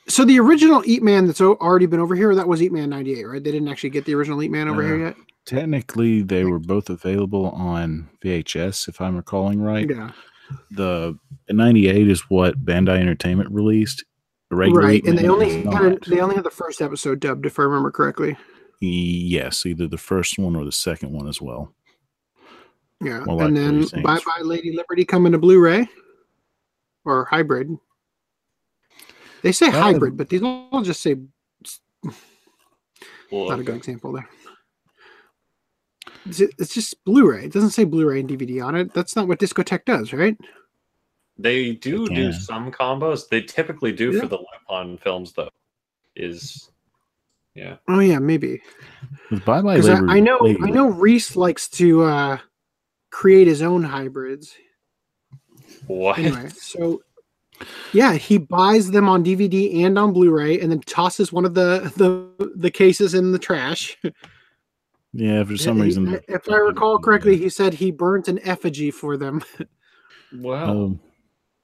So 0.09 0.23
the 0.23 0.39
original 0.39 0.83
Eat 0.85 1.03
Man 1.03 1.27
that's 1.27 1.41
already 1.41 1.85
been 1.85 1.99
over 1.99 2.15
here, 2.15 2.33
that 2.35 2.47
was 2.47 2.61
Eat 2.61 2.71
Man 2.71 2.89
98, 2.89 3.25
right? 3.25 3.43
They 3.43 3.51
didn't 3.51 3.67
actually 3.67 3.89
get 3.89 4.05
the 4.05 4.15
original 4.15 4.41
Eat 4.41 4.51
Man 4.51 4.67
over 4.69 4.81
Uh, 4.81 4.85
here 4.85 4.97
yet? 4.97 5.15
Technically, 5.45 6.21
they 6.21 6.43
were 6.43 6.59
both 6.59 6.89
available 6.89 7.49
on 7.51 8.09
VHS, 8.23 8.87
if 8.89 8.99
I'm 9.01 9.15
recalling 9.15 9.61
right. 9.61 9.89
Yeah. 9.89 10.11
The 10.71 11.17
98 11.49 12.09
is 12.09 12.21
what 12.29 12.63
Bandai 12.63 12.99
Entertainment 12.99 13.49
released. 13.51 14.03
Right. 14.49 15.03
And 15.03 15.17
they 15.17 15.27
only 15.27 15.63
had, 15.63 16.01
they 16.03 16.19
only 16.21 16.35
had 16.35 16.45
the 16.45 16.49
first 16.49 16.81
episode 16.81 17.19
dubbed, 17.19 17.45
if 17.45 17.59
I 17.59 17.63
remember 17.63 17.91
correctly. 17.91 18.37
Yes, 18.79 19.65
either 19.65 19.87
the 19.87 19.97
first 19.97 20.37
one 20.37 20.55
or 20.55 20.63
the 20.65 20.71
second 20.71 21.11
one 21.11 21.27
as 21.27 21.41
well. 21.41 21.73
Yeah. 23.01 23.23
More 23.25 23.37
like 23.37 23.47
and 23.47 23.57
then. 23.57 24.01
Bye 24.03 24.19
Bye 24.25 24.41
Lady 24.41 24.75
Liberty 24.75 25.05
coming 25.05 25.31
to 25.31 25.37
Blu-ray 25.37 25.87
or 27.05 27.25
hybrid. 27.25 27.77
They 29.43 29.51
say 29.51 29.69
Well, 29.69 29.81
hybrid, 29.81 30.17
but 30.17 30.29
these 30.29 30.41
all 30.41 30.81
just 30.81 31.01
say 31.01 31.15
Well, 33.31 33.49
not 33.49 33.59
a 33.59 33.63
good 33.63 33.75
example 33.75 34.13
there. 34.13 34.29
It's 36.25 36.39
it's 36.39 36.73
just 36.73 37.03
Blu-ray. 37.05 37.45
It 37.45 37.53
doesn't 37.53 37.69
say 37.71 37.83
Blu-ray 37.83 38.19
and 38.19 38.29
DVD 38.29 38.65
on 38.65 38.75
it. 38.75 38.93
That's 38.93 39.15
not 39.15 39.27
what 39.27 39.39
Discotek 39.39 39.85
does, 39.85 40.11
right? 40.13 40.37
They 41.37 41.73
do 41.73 42.07
They 42.07 42.15
do 42.15 42.33
some 42.33 42.71
combos. 42.71 43.29
They 43.29 43.41
typically 43.41 43.91
do 43.91 44.11
Yeah. 44.11 44.21
for 44.21 44.27
the 44.27 44.39
Lupin 44.69 44.97
films, 44.97 45.33
though. 45.33 45.49
Is 46.15 46.71
yeah. 47.57 47.77
Oh 47.87 47.99
yeah, 47.99 48.19
maybe. 48.19 48.61
Bye 49.45 49.61
Bye 49.61 49.79
I, 49.79 50.17
I 50.17 50.19
know 50.19 50.37
Lady- 50.41 50.59
I 50.63 50.69
know 50.69 50.89
Reese 50.89 51.35
likes 51.35 51.67
to 51.69 52.03
uh, 52.03 52.37
create 53.11 53.47
his 53.47 53.61
own 53.61 53.83
hybrids. 53.83 54.53
What? 55.87 56.19
Anyway, 56.19 56.49
so 56.49 57.01
yeah, 57.93 58.13
he 58.13 58.37
buys 58.37 58.91
them 58.91 59.09
on 59.09 59.23
DVD 59.25 59.83
and 59.85 59.97
on 59.97 60.13
Blu-ray, 60.13 60.59
and 60.59 60.71
then 60.71 60.81
tosses 60.81 61.33
one 61.33 61.45
of 61.45 61.53
the 61.55 61.91
the 61.97 62.51
the 62.55 62.71
cases 62.71 63.13
in 63.13 63.31
the 63.31 63.39
trash. 63.39 63.97
Yeah, 65.13 65.43
for 65.45 65.57
some 65.57 65.77
He- 65.77 65.83
reason. 65.83 66.19
if 66.27 66.47
I 66.49 66.57
recall 66.57 66.99
correctly, 66.99 67.37
he 67.37 67.49
said 67.49 67.73
he 67.73 67.89
burnt 67.91 68.27
an 68.27 68.39
effigy 68.47 68.91
for 68.91 69.17
them. 69.17 69.41
Wow. 70.33 70.69
Um, 70.83 70.99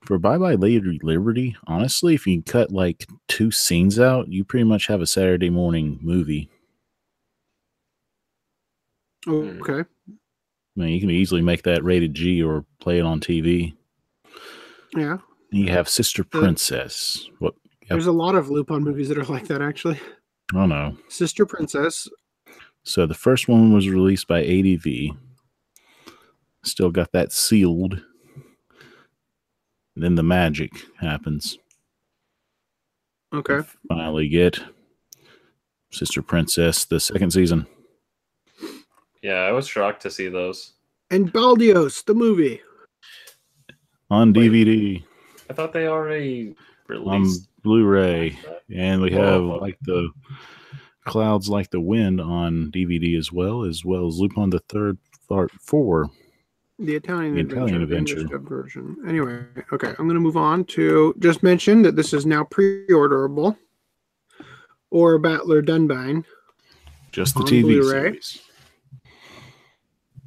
for 0.06 0.18
Bye 0.18 0.38
Bye 0.38 0.56
Lady 0.56 0.99
Liberty, 1.01 1.56
honestly, 1.68 2.14
if 2.16 2.28
you 2.28 2.41
cut 2.41 2.72
like 2.72 3.06
two 3.28 3.51
scenes 3.51 3.99
out, 3.99 4.28
you 4.28 4.43
pretty 4.43 4.66
much 4.66 4.88
have 4.88 5.01
a 5.01 5.08
Saturday 5.08 5.49
morning 5.49 5.99
movie. 6.01 6.49
Mm. 9.26 9.62
Okay. 9.62 9.89
I 10.76 10.80
mean, 10.80 10.89
you 10.89 10.99
can 10.99 11.12
easily 11.12 11.41
make 11.41 11.64
that 11.64 11.84
rated 11.84 12.14
G 12.14 12.41
or 12.41 12.66
play 12.80 12.99
it 12.99 13.06
on 13.06 13.20
TV. 13.20 13.74
Yeah. 14.95 15.18
You 15.51 15.70
have 15.70 15.88
Sister 15.88 16.24
Princess. 16.24 17.30
What? 17.39 17.54
Yep. 17.84 17.89
There's 17.89 18.08
a 18.08 18.12
lot 18.12 18.36
of 18.36 18.49
Lupin 18.49 18.84
movies 18.84 19.10
that 19.10 19.18
are 19.18 19.26
like 19.26 19.47
that, 19.47 19.62
actually. 19.62 19.99
I 20.51 20.58
don't 20.58 20.70
know. 20.70 20.97
Sister 21.10 21.45
Princess. 21.45 22.08
So 22.84 23.06
the 23.06 23.14
first 23.14 23.47
one 23.47 23.74
was 23.74 23.88
released 23.88 24.28
by 24.28 24.43
ADV. 24.43 25.16
Still 26.64 26.91
got 26.91 27.12
that 27.12 27.32
sealed. 27.32 28.01
Then 29.96 30.16
the 30.16 30.24
magic 30.24 30.72
happens. 31.00 31.58
Okay. 33.34 33.60
Finally 33.88 34.30
get 34.30 34.60
Sister 35.91 36.22
Princess, 36.22 36.86
the 36.86 37.00
second 37.00 37.32
season. 37.32 37.68
yeah, 39.22 39.41
I 39.41 39.52
was 39.52 39.68
shocked 39.68 40.02
to 40.04 40.12
see 40.12 40.28
those. 40.28 40.74
And 41.12 41.32
Baldios, 41.32 42.04
the 42.06 42.14
movie. 42.14 42.62
on 44.10 44.34
Wait. 44.34 44.52
DVD, 44.52 45.04
I 45.50 45.54
thought 45.54 45.74
they 45.74 45.88
already 45.88 46.56
released. 46.88 47.08
on 47.08 47.22
released. 47.22 47.50
Blu-ray, 47.64 48.38
and 48.76 49.02
we 49.02 49.14
oh, 49.16 49.22
have 49.22 49.41
Whoa. 49.41 49.58
like 49.60 49.78
the 49.82 50.10
Clouds 51.06 51.50
Like 51.50 51.70
the 51.70 51.80
Wind 51.80 52.20
on 52.20 52.72
DVD 52.72 53.18
as 53.18 53.32
well, 53.32 53.64
as 53.64 53.86
well 53.86 54.08
as 54.08 54.18
Lupin 54.20 54.50
the 54.50 54.60
Third 54.70 54.98
Part 55.30 55.52
Four. 55.62 56.10
The 56.80 56.95
Italian, 56.95 57.36
The 57.36 57.41
adventure, 57.41 57.65
Italian 57.65 57.89
the 57.89 57.95
English 57.97 58.13
Adventure. 58.13 58.39
version. 58.39 58.97
Anyway, 59.07 59.39
okay, 59.71 59.89
I'm 59.89 60.05
going 60.07 60.15
to 60.15 60.19
move 60.19 60.38
on 60.38 60.65
to 60.65 61.13
just 61.19 61.43
mention 61.43 61.82
that 61.84 61.95
this 61.95 62.13
is 62.13 62.26
now 62.26 62.43
pre-orderable, 62.45 63.55
Aura 64.89 65.19
Battler 65.19 65.61
Dunbine. 65.61 66.26
Just 67.11 67.36
the 67.36 67.41
TV 67.41 67.61
Blu-ray. 67.61 68.01
series. 68.01 68.41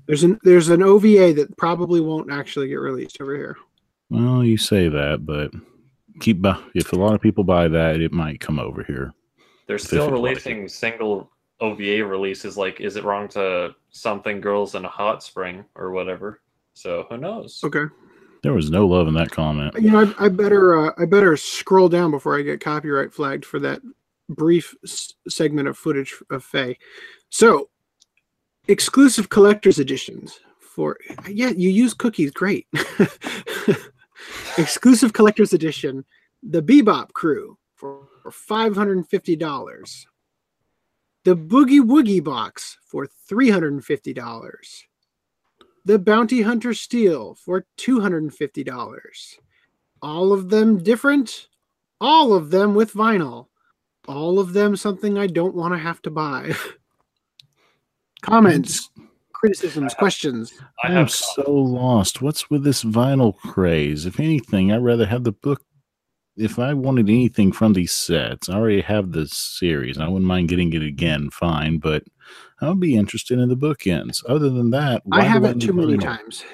There's 0.06 0.22
an 0.22 0.38
there's 0.44 0.68
an 0.68 0.82
OVA 0.82 1.32
that 1.34 1.56
probably 1.56 2.00
won't 2.00 2.30
actually 2.30 2.68
get 2.68 2.76
released 2.76 3.20
over 3.20 3.34
here. 3.36 3.56
Well, 4.08 4.44
you 4.44 4.56
say 4.56 4.88
that, 4.88 5.26
but 5.26 5.50
keep 6.20 6.40
bu- 6.40 6.54
if 6.76 6.92
a 6.92 6.96
lot 6.96 7.14
of 7.14 7.20
people 7.20 7.42
buy 7.42 7.66
that, 7.66 8.00
it 8.00 8.12
might 8.12 8.38
come 8.38 8.60
over 8.60 8.84
here. 8.84 9.12
They're 9.66 9.78
still 9.78 10.04
Fifty 10.04 10.12
releasing 10.12 10.68
single 10.68 11.28
OVA 11.58 12.04
releases. 12.06 12.56
Like, 12.56 12.80
is 12.80 12.94
it 12.94 13.02
wrong 13.02 13.26
to 13.30 13.74
something 13.96 14.40
girls 14.40 14.74
in 14.74 14.84
a 14.84 14.88
hot 14.88 15.22
spring 15.22 15.64
or 15.74 15.90
whatever? 15.90 16.40
So 16.74 17.06
who 17.08 17.16
knows? 17.16 17.60
Okay, 17.64 17.84
There 18.42 18.52
was 18.52 18.70
no 18.70 18.86
love 18.86 19.08
in 19.08 19.14
that 19.14 19.30
comment. 19.30 19.74
you 19.78 19.90
know 19.90 20.12
I, 20.18 20.26
I 20.26 20.28
better 20.28 20.88
uh, 20.88 20.92
I 20.98 21.04
better 21.06 21.36
scroll 21.36 21.88
down 21.88 22.10
before 22.10 22.38
I 22.38 22.42
get 22.42 22.60
copyright 22.60 23.12
flagged 23.14 23.44
for 23.44 23.58
that 23.60 23.80
brief 24.28 24.74
s- 24.84 25.14
segment 25.28 25.68
of 25.68 25.78
footage 25.78 26.14
of 26.30 26.44
Faye. 26.44 26.76
So, 27.30 27.70
exclusive 28.68 29.28
collector's 29.28 29.78
editions 29.78 30.38
for 30.60 30.98
yeah 31.28 31.50
you 31.56 31.70
use 31.70 31.94
cookies 31.94 32.30
great. 32.30 32.66
exclusive 34.58 35.12
collector's 35.12 35.52
edition, 35.52 36.04
the 36.42 36.62
Bebop 36.62 37.12
Crew 37.12 37.56
for 37.74 38.06
five 38.30 38.74
hundred 38.76 38.96
and 38.98 39.08
fifty 39.08 39.36
dollars. 39.36 40.06
The 41.26 41.34
Boogie 41.36 41.80
Woogie 41.82 42.22
box 42.22 42.78
for 42.86 43.08
three 43.28 43.50
hundred 43.50 43.72
and 43.72 43.84
fifty 43.84 44.12
dollars. 44.14 44.84
the 45.84 45.98
Bounty 45.98 46.42
Hunter 46.42 46.72
Steel 46.72 47.34
for 47.34 47.66
$250. 47.78 49.38
All 50.02 50.32
of 50.32 50.50
them 50.50 50.82
different, 50.82 51.48
all 52.00 52.32
of 52.32 52.50
them 52.50 52.76
with 52.76 52.92
vinyl, 52.92 53.48
all 54.06 54.38
of 54.38 54.52
them 54.52 54.76
something 54.76 55.18
I 55.18 55.26
don't 55.26 55.56
want 55.56 55.74
to 55.74 55.78
have 55.78 56.00
to 56.02 56.10
buy. 56.10 56.54
Comments, 58.22 58.88
criticisms, 59.32 59.94
questions. 59.94 60.52
I 60.84 60.92
I'm 60.92 61.08
so 61.08 61.50
lost. 61.50 62.22
What's 62.22 62.48
with 62.50 62.62
this 62.62 62.84
vinyl 62.84 63.36
craze? 63.36 64.06
If 64.06 64.20
anything, 64.20 64.70
I'd 64.70 64.84
rather 64.84 65.06
have 65.06 65.24
the 65.24 65.32
book. 65.32 65.62
If 66.36 66.58
I 66.58 66.74
wanted 66.74 67.08
anything 67.08 67.50
from 67.52 67.72
these 67.72 67.92
sets, 67.92 68.48
I 68.48 68.56
already 68.56 68.82
have 68.82 69.12
the 69.12 69.26
series. 69.26 69.98
I 69.98 70.06
wouldn't 70.06 70.26
mind 70.26 70.48
getting 70.50 70.72
it 70.74 70.82
again, 70.82 71.30
fine, 71.30 71.78
but 71.78 72.04
I'll 72.60 72.74
be 72.74 72.96
interested 72.96 73.38
in 73.38 73.48
the 73.48 73.56
bookends. 73.56 74.22
Other 74.28 74.50
than 74.50 74.70
that, 74.70 75.02
I 75.12 75.22
why 75.22 75.28
do 75.28 75.28
have 75.28 75.44
it 75.44 75.60
too 75.60 75.72
many 75.72 75.96
vinyl? 75.96 76.02
times. 76.02 76.44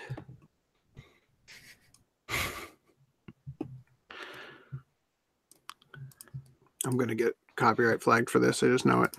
I'm 6.85 6.97
gonna 6.97 7.15
get 7.15 7.35
copyright 7.57 8.03
flagged 8.03 8.31
for 8.31 8.39
this. 8.39 8.63
I 8.63 8.69
just 8.69 8.87
know 8.87 9.03
it. 9.03 9.17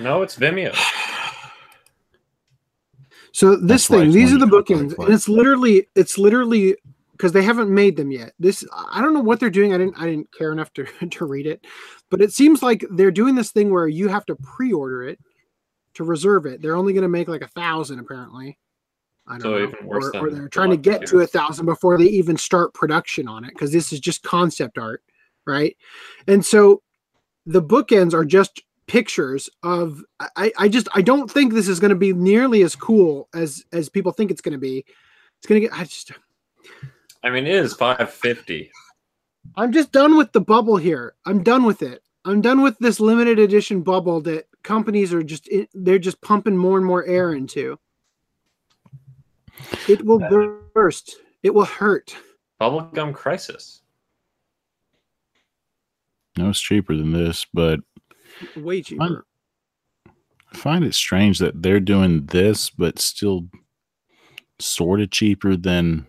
no, 0.00 0.22
it's 0.22 0.36
Vimeo. 0.36 0.74
So 3.32 3.56
this 3.56 3.86
That's 3.86 3.88
thing, 3.88 4.12
these 4.12 4.32
are 4.32 4.38
the 4.38 4.46
bookends, 4.46 4.94
and 4.98 5.12
it's 5.12 5.28
literally, 5.28 5.88
it's 5.94 6.16
literally 6.18 6.76
because 7.16 7.32
they 7.32 7.42
haven't 7.42 7.70
made 7.70 7.96
them 7.96 8.10
yet. 8.10 8.32
This 8.38 8.64
I 8.90 9.00
don't 9.00 9.14
know 9.14 9.20
what 9.20 9.40
they're 9.40 9.50
doing. 9.50 9.74
I 9.74 9.78
didn't, 9.78 9.98
I 9.98 10.06
didn't 10.06 10.32
care 10.32 10.52
enough 10.52 10.72
to 10.74 10.84
to 11.10 11.24
read 11.24 11.46
it, 11.46 11.64
but 12.10 12.20
it 12.20 12.32
seems 12.32 12.62
like 12.62 12.84
they're 12.90 13.10
doing 13.10 13.34
this 13.34 13.50
thing 13.50 13.70
where 13.70 13.88
you 13.88 14.08
have 14.08 14.26
to 14.26 14.36
pre-order 14.36 15.04
it 15.04 15.18
to 15.94 16.04
reserve 16.04 16.46
it. 16.46 16.60
They're 16.60 16.76
only 16.76 16.92
going 16.92 17.02
to 17.02 17.08
make 17.08 17.28
like 17.28 17.42
a 17.42 17.48
thousand 17.48 17.98
apparently. 17.98 18.58
I 19.26 19.32
don't 19.32 19.42
So 19.42 19.50
know, 19.50 19.64
even 19.64 19.86
worse 19.86 20.10
or, 20.14 20.26
or 20.26 20.30
they're 20.30 20.42
the 20.44 20.48
trying 20.48 20.70
to 20.70 20.76
get 20.76 21.06
to 21.06 21.20
a 21.20 21.26
thousand 21.26 21.66
before 21.66 21.98
they 21.98 22.04
even 22.04 22.36
start 22.36 22.74
production 22.74 23.26
on 23.26 23.44
it 23.44 23.50
because 23.50 23.72
this 23.72 23.92
is 23.92 23.98
just 23.98 24.22
concept 24.22 24.78
art, 24.78 25.02
right? 25.46 25.76
And 26.28 26.44
so 26.44 26.82
the 27.44 27.62
bookends 27.62 28.14
are 28.14 28.24
just 28.24 28.62
pictures 28.86 29.50
of 29.64 30.04
I, 30.36 30.52
I 30.58 30.68
just 30.68 30.88
I 30.94 31.02
don't 31.02 31.30
think 31.30 31.52
this 31.52 31.66
is 31.66 31.80
going 31.80 31.90
to 31.90 31.96
be 31.96 32.12
nearly 32.12 32.62
as 32.62 32.76
cool 32.76 33.28
as 33.34 33.64
as 33.72 33.88
people 33.88 34.12
think 34.12 34.30
it's 34.30 34.40
going 34.40 34.52
to 34.52 34.58
be. 34.58 34.84
It's 35.38 35.46
going 35.46 35.60
to 35.60 35.68
get 35.68 35.76
I 35.76 35.84
just 35.84 36.12
I 37.26 37.30
mean, 37.30 37.44
it 37.44 37.56
is 37.56 37.74
550. 37.74 38.70
I'm 39.56 39.72
just 39.72 39.90
done 39.90 40.16
with 40.16 40.30
the 40.30 40.40
bubble 40.40 40.76
here. 40.76 41.14
I'm 41.24 41.42
done 41.42 41.64
with 41.64 41.82
it. 41.82 42.04
I'm 42.24 42.40
done 42.40 42.62
with 42.62 42.78
this 42.78 43.00
limited 43.00 43.40
edition 43.40 43.82
bubble 43.82 44.20
that 44.20 44.46
companies 44.62 45.12
are 45.12 45.24
just 45.24 45.48
they're 45.74 45.98
just 45.98 46.20
pumping 46.20 46.56
more 46.56 46.78
and 46.78 46.86
more 46.86 47.04
air 47.04 47.32
into. 47.32 47.80
It 49.88 50.04
will 50.04 50.20
burst. 50.72 51.16
It 51.42 51.52
will 51.52 51.64
hurt. 51.64 52.16
Bubblegum 52.60 53.12
Crisis. 53.12 53.82
No, 56.38 56.50
it's 56.50 56.60
cheaper 56.60 56.94
than 56.94 57.10
this, 57.12 57.44
but 57.52 57.80
Way 58.56 58.82
cheaper. 58.82 59.26
I 60.52 60.56
find 60.56 60.84
it 60.84 60.94
strange 60.94 61.40
that 61.40 61.60
they're 61.60 61.80
doing 61.80 62.26
this, 62.26 62.70
but 62.70 63.00
still 63.00 63.48
sort 64.60 65.00
of 65.00 65.10
cheaper 65.10 65.56
than 65.56 66.06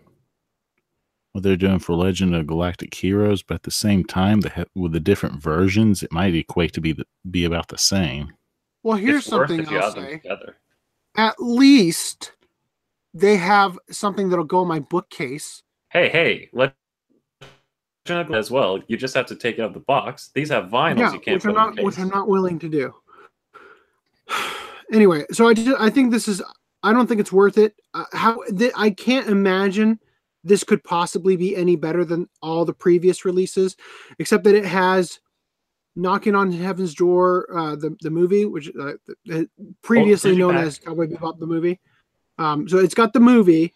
what 1.38 1.44
they're 1.44 1.56
doing 1.56 1.78
for 1.78 1.94
Legend 1.94 2.34
of 2.34 2.46
Galactic 2.46 2.92
Heroes. 2.92 3.42
But 3.42 3.56
at 3.56 3.62
the 3.62 3.70
same 3.70 4.04
time, 4.04 4.40
the, 4.40 4.50
he- 4.50 4.64
with 4.80 4.92
the 4.92 5.00
different 5.00 5.40
versions, 5.40 6.02
it 6.02 6.12
might 6.12 6.34
equate 6.34 6.72
to 6.74 6.80
be 6.80 6.92
the, 6.92 7.04
be 7.30 7.44
about 7.44 7.68
the 7.68 7.78
same. 7.78 8.32
Well, 8.82 8.96
here's 8.96 9.18
it's 9.18 9.26
something 9.26 9.66
I'll 9.68 9.92
say. 9.92 10.18
together. 10.18 10.56
At 11.16 11.36
least 11.38 12.32
they 13.14 13.36
have 13.36 13.78
something 13.90 14.28
that'll 14.28 14.44
go 14.44 14.62
in 14.62 14.68
my 14.68 14.80
bookcase. 14.80 15.62
Hey, 15.90 16.08
hey, 16.08 16.48
let 16.52 16.74
as 18.10 18.50
well. 18.50 18.80
You 18.86 18.96
just 18.96 19.14
have 19.14 19.26
to 19.26 19.36
take 19.36 19.58
it 19.58 19.62
out 19.62 19.68
of 19.68 19.74
the 19.74 19.80
box. 19.80 20.30
These 20.34 20.48
have 20.48 20.70
vinyls 20.70 20.98
yeah, 20.98 21.12
you 21.12 21.20
can't 21.20 21.34
which 21.36 21.42
put 21.44 21.56
I'm 21.58 21.70
in 21.70 21.74
not, 21.76 21.84
which. 21.84 21.98
I'm 21.98 22.08
not 22.08 22.26
willing 22.28 22.58
to 22.58 22.68
do. 22.68 22.94
anyway, 24.92 25.24
so 25.30 25.46
I 25.48 25.54
just, 25.54 25.80
I 25.80 25.90
think 25.90 26.10
this 26.10 26.26
is 26.26 26.42
I 26.82 26.92
don't 26.92 27.06
think 27.06 27.20
it's 27.20 27.32
worth 27.32 27.58
it. 27.58 27.74
Uh, 27.94 28.04
how 28.12 28.42
th- 28.56 28.72
I 28.76 28.90
can't 28.90 29.28
imagine 29.28 29.98
this 30.48 30.64
could 30.64 30.82
possibly 30.82 31.36
be 31.36 31.56
any 31.56 31.76
better 31.76 32.04
than 32.04 32.28
all 32.42 32.64
the 32.64 32.72
previous 32.72 33.24
releases, 33.24 33.76
except 34.18 34.44
that 34.44 34.54
it 34.54 34.64
has 34.64 35.20
knocking 35.94 36.34
on 36.34 36.52
heaven's 36.52 36.94
door 36.94 37.46
uh, 37.56 37.74
the 37.74 37.96
the 38.00 38.10
movie 38.10 38.44
which 38.44 38.70
uh, 38.80 38.92
previously 39.82 40.36
known 40.36 40.54
Digipack. 40.54 40.66
as 40.66 40.78
cowboy 40.78 41.06
bebop 41.08 41.40
the 41.40 41.46
movie 41.46 41.80
um, 42.38 42.68
so 42.68 42.78
it's 42.78 42.94
got 42.94 43.12
the 43.12 43.18
movie 43.18 43.74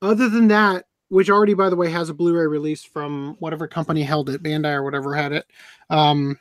other 0.00 0.28
than 0.28 0.46
that 0.46 0.84
which 1.08 1.28
already 1.28 1.54
by 1.54 1.68
the 1.68 1.74
way 1.74 1.90
has 1.90 2.08
a 2.08 2.14
blu-ray 2.14 2.46
release 2.46 2.84
from 2.84 3.34
whatever 3.40 3.66
company 3.66 4.04
held 4.04 4.30
it 4.30 4.44
bandai 4.44 4.74
or 4.74 4.84
whatever 4.84 5.12
had 5.12 5.32
it 5.32 5.44
um, 5.88 6.38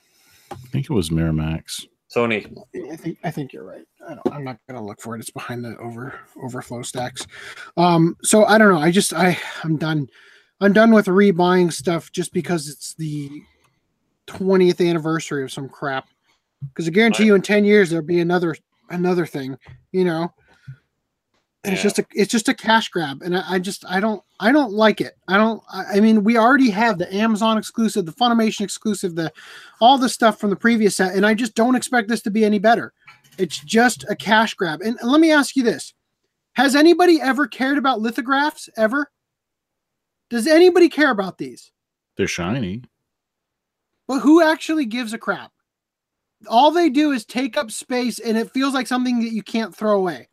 I 0.52 0.56
think 0.72 0.86
it 0.90 0.94
was 0.94 1.10
Miramax. 1.10 1.86
Sony. 2.14 2.58
I 2.92 2.96
think 2.96 3.18
I 3.24 3.32
think 3.32 3.54
you're 3.54 3.66
right. 3.66 3.86
I 4.08 4.16
don't, 4.16 4.34
I'm 4.34 4.44
not 4.44 4.58
gonna 4.68 4.84
look 4.84 5.00
for 5.00 5.16
it. 5.16 5.20
It's 5.20 5.30
behind 5.30 5.64
the 5.64 5.78
over 5.78 6.20
overflow 6.44 6.82
stacks. 6.82 7.28
Um, 7.78 8.18
so 8.24 8.46
I 8.46 8.58
don't 8.58 8.74
know. 8.74 8.80
I 8.80 8.92
just 8.92 9.14
I 9.14 9.38
I'm 9.64 9.78
done. 9.78 10.08
I'm 10.62 10.74
done 10.74 10.92
with 10.92 11.06
rebuying 11.06 11.72
stuff 11.72 12.12
just 12.12 12.34
because 12.34 12.68
it's 12.68 12.94
the 12.96 13.30
20th 14.28 14.88
anniversary 14.88 15.44
of 15.44 15.52
some 15.52 15.70
crap. 15.70 16.10
Because 16.68 16.88
I 16.88 16.92
guarantee 16.92 17.26
you, 17.26 17.36
in 17.36 17.42
10 17.42 17.64
years 17.64 17.90
there'll 17.90 18.06
be 18.06 18.20
another 18.20 18.56
another 18.90 19.26
thing. 19.26 19.58
You 19.92 20.06
know. 20.06 20.34
And 21.66 21.74
it's 21.74 21.84
just 21.84 22.00
a 22.00 22.06
it's 22.12 22.32
just 22.32 22.48
a 22.48 22.54
cash 22.54 22.88
grab, 22.88 23.22
and 23.22 23.36
I, 23.36 23.56
I 23.56 23.60
just 23.60 23.84
I 23.86 24.00
don't 24.00 24.24
I 24.40 24.54
don't 24.54 24.72
like 24.72 25.02
it. 25.02 25.18
I 25.28 25.36
don't. 25.36 25.62
I 25.70 26.00
mean, 26.00 26.24
we 26.24 26.38
already 26.38 26.70
have 26.70 26.98
the 26.98 27.14
Amazon 27.14 27.58
exclusive, 27.58 28.06
the 28.06 28.14
Funimation 28.14 28.62
exclusive, 28.62 29.16
the 29.16 29.30
all 29.82 29.98
the 29.98 30.08
stuff 30.08 30.40
from 30.40 30.52
the 30.52 30.56
previous 30.56 30.96
set, 30.96 31.16
and 31.16 31.26
I 31.26 31.34
just 31.34 31.56
don't 31.56 31.76
expect 31.76 32.08
this 32.08 32.22
to 32.22 32.32
be 32.32 32.46
any 32.46 32.60
better. 32.60 32.94
It's 33.38 33.58
just 33.60 34.06
a 34.10 34.16
cash 34.16 34.54
grab. 34.54 34.82
And 34.82 34.98
let 35.04 35.20
me 35.20 35.34
ask 35.34 35.58
you 35.58 35.64
this: 35.64 35.94
Has 36.54 36.78
anybody 36.78 37.20
ever 37.20 37.46
cared 37.46 37.78
about 37.78 38.00
lithographs 38.00 38.70
ever? 38.78 39.12
Does 40.30 40.48
anybody 40.48 40.88
care 40.88 41.12
about 41.12 41.38
these? 41.38 41.74
They're 42.16 42.28
shiny. 42.28 42.84
But 44.08 44.20
who 44.20 44.42
actually 44.42 44.86
gives 44.86 45.12
a 45.12 45.18
crap? 45.18 45.52
All 46.48 46.72
they 46.72 46.90
do 46.90 47.12
is 47.12 47.26
take 47.26 47.58
up 47.58 47.70
space, 47.70 48.20
and 48.20 48.38
it 48.38 48.54
feels 48.54 48.74
like 48.74 48.88
something 48.88 49.20
that 49.20 49.34
you 49.34 49.44
can't 49.44 49.76
throw 49.76 49.98
away. 49.98 50.29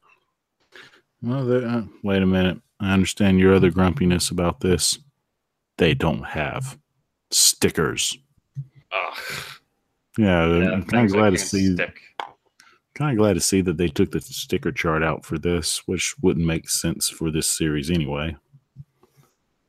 Well, 1.26 1.44
they- 1.44 1.64
uh, 1.64 1.82
wait 2.02 2.22
a 2.22 2.26
minute. 2.26 2.60
I 2.78 2.92
understand 2.92 3.40
your 3.40 3.54
other 3.54 3.70
grumpiness 3.70 4.30
about 4.30 4.60
this. 4.60 4.98
They 5.78 5.92
don't 5.94 6.22
have 6.22 6.78
stickers. 7.30 8.16
Ugh. 8.92 9.18
Yeah, 10.18 10.46
Yeah, 10.46 10.70
I'm 10.70 10.84
kind 10.84 11.06
of 11.06 11.12
glad 11.12 11.30
to 11.30 11.38
see. 11.38 11.74
stick. 11.74 12.00
Kind 12.94 13.10
of 13.10 13.18
glad 13.18 13.34
to 13.34 13.40
see 13.40 13.60
that 13.60 13.76
they 13.76 13.88
took 13.88 14.10
the 14.12 14.20
sticker 14.20 14.72
chart 14.72 15.02
out 15.02 15.24
for 15.24 15.36
this, 15.36 15.86
which 15.86 16.14
wouldn't 16.22 16.46
make 16.46 16.68
sense 16.70 17.10
for 17.10 17.30
this 17.30 17.46
series 17.46 17.90
anyway. 17.90 18.36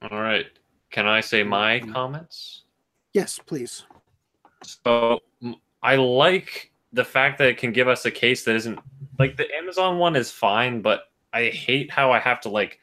All 0.02 0.22
right. 0.22 0.46
Can 0.92 1.08
I 1.08 1.20
say 1.22 1.44
my 1.44 1.80
comments? 1.82 2.64
Yes, 3.14 3.40
please. 3.46 3.84
So 4.64 5.20
I 5.84 5.96
like 5.98 6.72
the 6.94 7.04
fact 7.04 7.38
that 7.40 7.50
it 7.50 7.58
can 7.58 7.74
give 7.74 7.88
us 7.90 8.06
a 8.06 8.12
case 8.12 8.46
that 8.46 8.56
isn't 8.56 8.80
like 9.20 9.36
the 9.36 9.54
Amazon 9.56 9.98
one 9.98 10.16
is 10.16 10.32
fine, 10.32 10.82
but 10.82 11.12
I 11.34 11.46
hate 11.50 11.92
how 11.92 12.12
I 12.12 12.20
have 12.20 12.42
to 12.42 12.50
like 12.50 12.80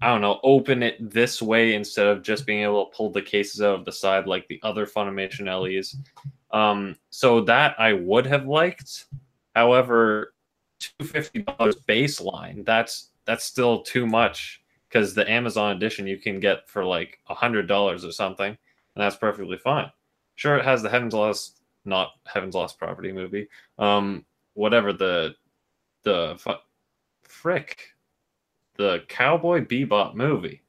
I 0.00 0.08
don't 0.08 0.20
know 0.20 0.40
open 0.42 0.82
it 0.82 1.10
this 1.10 1.40
way 1.40 1.74
instead 1.74 2.06
of 2.06 2.22
just 2.22 2.46
being 2.46 2.62
able 2.62 2.86
to 2.86 2.96
pull 2.96 3.10
the 3.10 3.22
cases 3.22 3.62
out 3.62 3.78
of 3.78 3.84
the 3.84 3.92
side 3.92 4.26
like 4.26 4.46
the 4.48 4.60
other 4.62 4.86
Funimation 4.86 5.46
LEs. 5.46 5.96
Um, 6.50 6.96
so 7.10 7.40
that 7.42 7.74
I 7.78 7.94
would 7.94 8.26
have 8.26 8.46
liked. 8.46 9.06
However, 9.54 10.34
two 10.78 11.04
fifty 11.06 11.42
dollars 11.42 11.76
baseline 11.88 12.64
that's 12.64 13.10
that's 13.24 13.44
still 13.44 13.82
too 13.82 14.06
much 14.06 14.62
because 14.88 15.14
the 15.14 15.28
Amazon 15.30 15.76
edition 15.76 16.06
you 16.06 16.18
can 16.18 16.38
get 16.38 16.68
for 16.68 16.84
like 16.84 17.18
a 17.28 17.34
hundred 17.34 17.66
dollars 17.66 18.04
or 18.04 18.12
something, 18.12 18.48
and 18.48 18.56
that's 19.02 19.16
perfectly 19.16 19.58
fine. 19.58 19.90
Sure, 20.36 20.56
it 20.56 20.64
has 20.64 20.82
the 20.82 20.90
Heaven's 20.90 21.14
Lost, 21.14 21.60
not 21.84 22.10
Heaven's 22.26 22.54
Lost 22.54 22.78
property 22.78 23.12
movie. 23.12 23.48
Um, 23.78 24.24
whatever 24.54 24.92
the 24.92 25.34
the 26.02 26.38
frick, 27.28 27.94
the 28.76 29.02
Cowboy 29.08 29.64
Bebop 29.64 30.14
movie. 30.14 30.62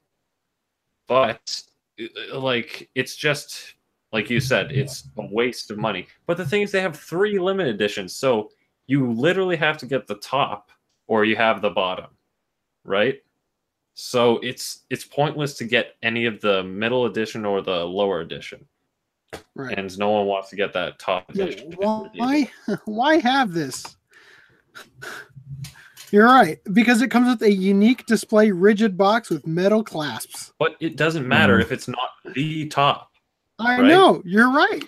But 1.07 1.61
uh, 1.99 2.37
like, 2.39 2.89
it's 2.95 3.15
just 3.15 3.75
like 4.11 4.29
you 4.29 4.39
said, 4.39 4.71
it's 4.71 5.09
a 5.17 5.25
waste 5.31 5.71
of 5.71 5.77
money. 5.77 6.07
But 6.25 6.37
the 6.37 6.45
thing 6.45 6.61
is, 6.61 6.71
they 6.71 6.81
have 6.81 6.97
three 6.97 7.37
limited 7.37 7.75
editions, 7.75 8.15
so 8.15 8.49
you 8.87 9.11
literally 9.11 9.57
have 9.57 9.77
to 9.79 9.85
get 9.85 10.07
the 10.07 10.15
top 10.15 10.71
or 11.07 11.25
you 11.25 11.35
have 11.35 11.61
the 11.61 11.69
bottom, 11.69 12.07
right? 12.83 13.21
So 13.93 14.37
it's 14.39 14.83
it's 14.89 15.03
pointless 15.05 15.55
to 15.57 15.65
get 15.65 15.95
any 16.03 16.25
of 16.25 16.41
the 16.41 16.63
middle 16.63 17.05
edition 17.05 17.45
or 17.45 17.61
the 17.61 17.83
lower 17.85 18.21
edition 18.21 18.65
Right. 19.53 19.77
and 19.77 19.97
no 19.97 20.11
one 20.11 20.25
wants 20.27 20.49
to 20.49 20.55
get 20.55 20.73
that 20.73 20.99
top 20.99 21.29
edition. 21.29 21.71
why? 21.77 22.49
Why 22.85 23.17
have 23.17 23.53
this? 23.53 23.97
You're 26.15 26.27
right 26.27 26.59
because 26.71 27.01
it 27.01 27.11
comes 27.11 27.27
with 27.27 27.41
a 27.41 27.51
unique 27.51 28.05
display 28.05 28.49
rigid 28.49 28.97
box 28.97 29.29
with 29.29 29.45
metal 29.45 29.83
clasps. 29.83 30.53
But 30.57 30.77
it 30.79 30.95
doesn't 30.95 31.27
matter 31.27 31.57
Mhm. 31.57 31.61
if 31.63 31.71
it's 31.73 31.89
not 31.89 32.09
the 32.33 32.67
top. 32.69 33.11
I 33.59 33.81
Right? 33.81 33.87
know 33.89 34.21
you're 34.23 34.49
right. 34.49 34.81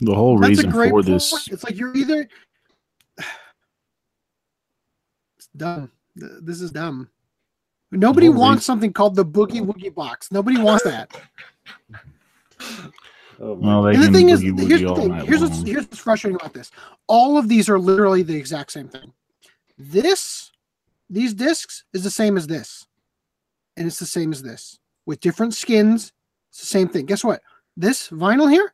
The 0.00 0.14
whole 0.14 0.36
That's 0.38 0.48
a 0.48 0.50
reason 0.50 0.70
great 0.70 0.88
for 0.90 0.96
point. 1.02 1.06
this 1.06 1.48
It's 1.50 1.64
like 1.64 1.78
you're 1.78 1.96
either. 1.96 2.28
It's 5.38 5.48
dumb. 5.56 5.92
This 6.14 6.60
is 6.60 6.72
dumb. 6.72 7.08
Nobody 7.90 8.28
wants 8.28 8.56
reason- 8.56 8.60
something 8.64 8.92
called 8.92 9.14
the 9.16 9.24
boogie 9.24 9.64
woogie 9.64 9.94
box. 9.94 10.30
Nobody 10.30 10.58
wants 10.58 10.84
that. 10.84 11.10
Oh 13.40 13.54
well, 13.54 13.82
they 13.84 13.94
and 13.94 14.02
the 14.02 14.12
thing 14.12 14.28
is, 14.28 14.42
here's 14.42 14.82
the 14.82 14.94
thing. 14.94 15.14
Here's 15.24 15.40
what's 15.40 15.62
here's 15.62 15.84
what's 15.84 15.98
frustrating 16.00 16.36
about 16.38 16.52
this. 16.52 16.70
All 17.06 17.38
of 17.38 17.48
these 17.48 17.70
are 17.70 17.78
literally 17.78 18.22
the 18.22 18.36
exact 18.36 18.72
same 18.72 18.88
thing. 18.90 19.14
This, 19.78 20.45
these 21.08 21.34
discs 21.34 21.84
is 21.92 22.02
the 22.04 22.10
same 22.10 22.36
as 22.36 22.46
this, 22.46 22.86
and 23.76 23.86
it's 23.86 23.98
the 23.98 24.06
same 24.06 24.32
as 24.32 24.42
this 24.42 24.78
with 25.06 25.20
different 25.20 25.54
skins. 25.54 26.12
It's 26.50 26.60
the 26.60 26.66
same 26.66 26.88
thing. 26.88 27.06
Guess 27.06 27.24
what? 27.24 27.42
This 27.76 28.08
vinyl 28.08 28.50
here. 28.50 28.72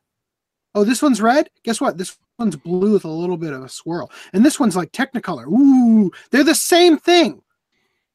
Oh, 0.75 0.83
this 0.83 1.01
one's 1.01 1.21
red. 1.21 1.49
Guess 1.63 1.79
what? 1.79 1.97
This 1.97 2.17
one's 2.39 2.55
blue 2.55 2.93
with 2.93 3.05
a 3.05 3.09
little 3.09 3.37
bit 3.37 3.53
of 3.53 3.63
a 3.63 3.69
swirl, 3.69 4.11
and 4.33 4.43
this 4.43 4.59
one's 4.59 4.75
like 4.75 4.91
Technicolor. 4.91 5.45
Ooh, 5.47 6.11
they're 6.31 6.43
the 6.43 6.55
same 6.55 6.97
thing. 6.97 7.41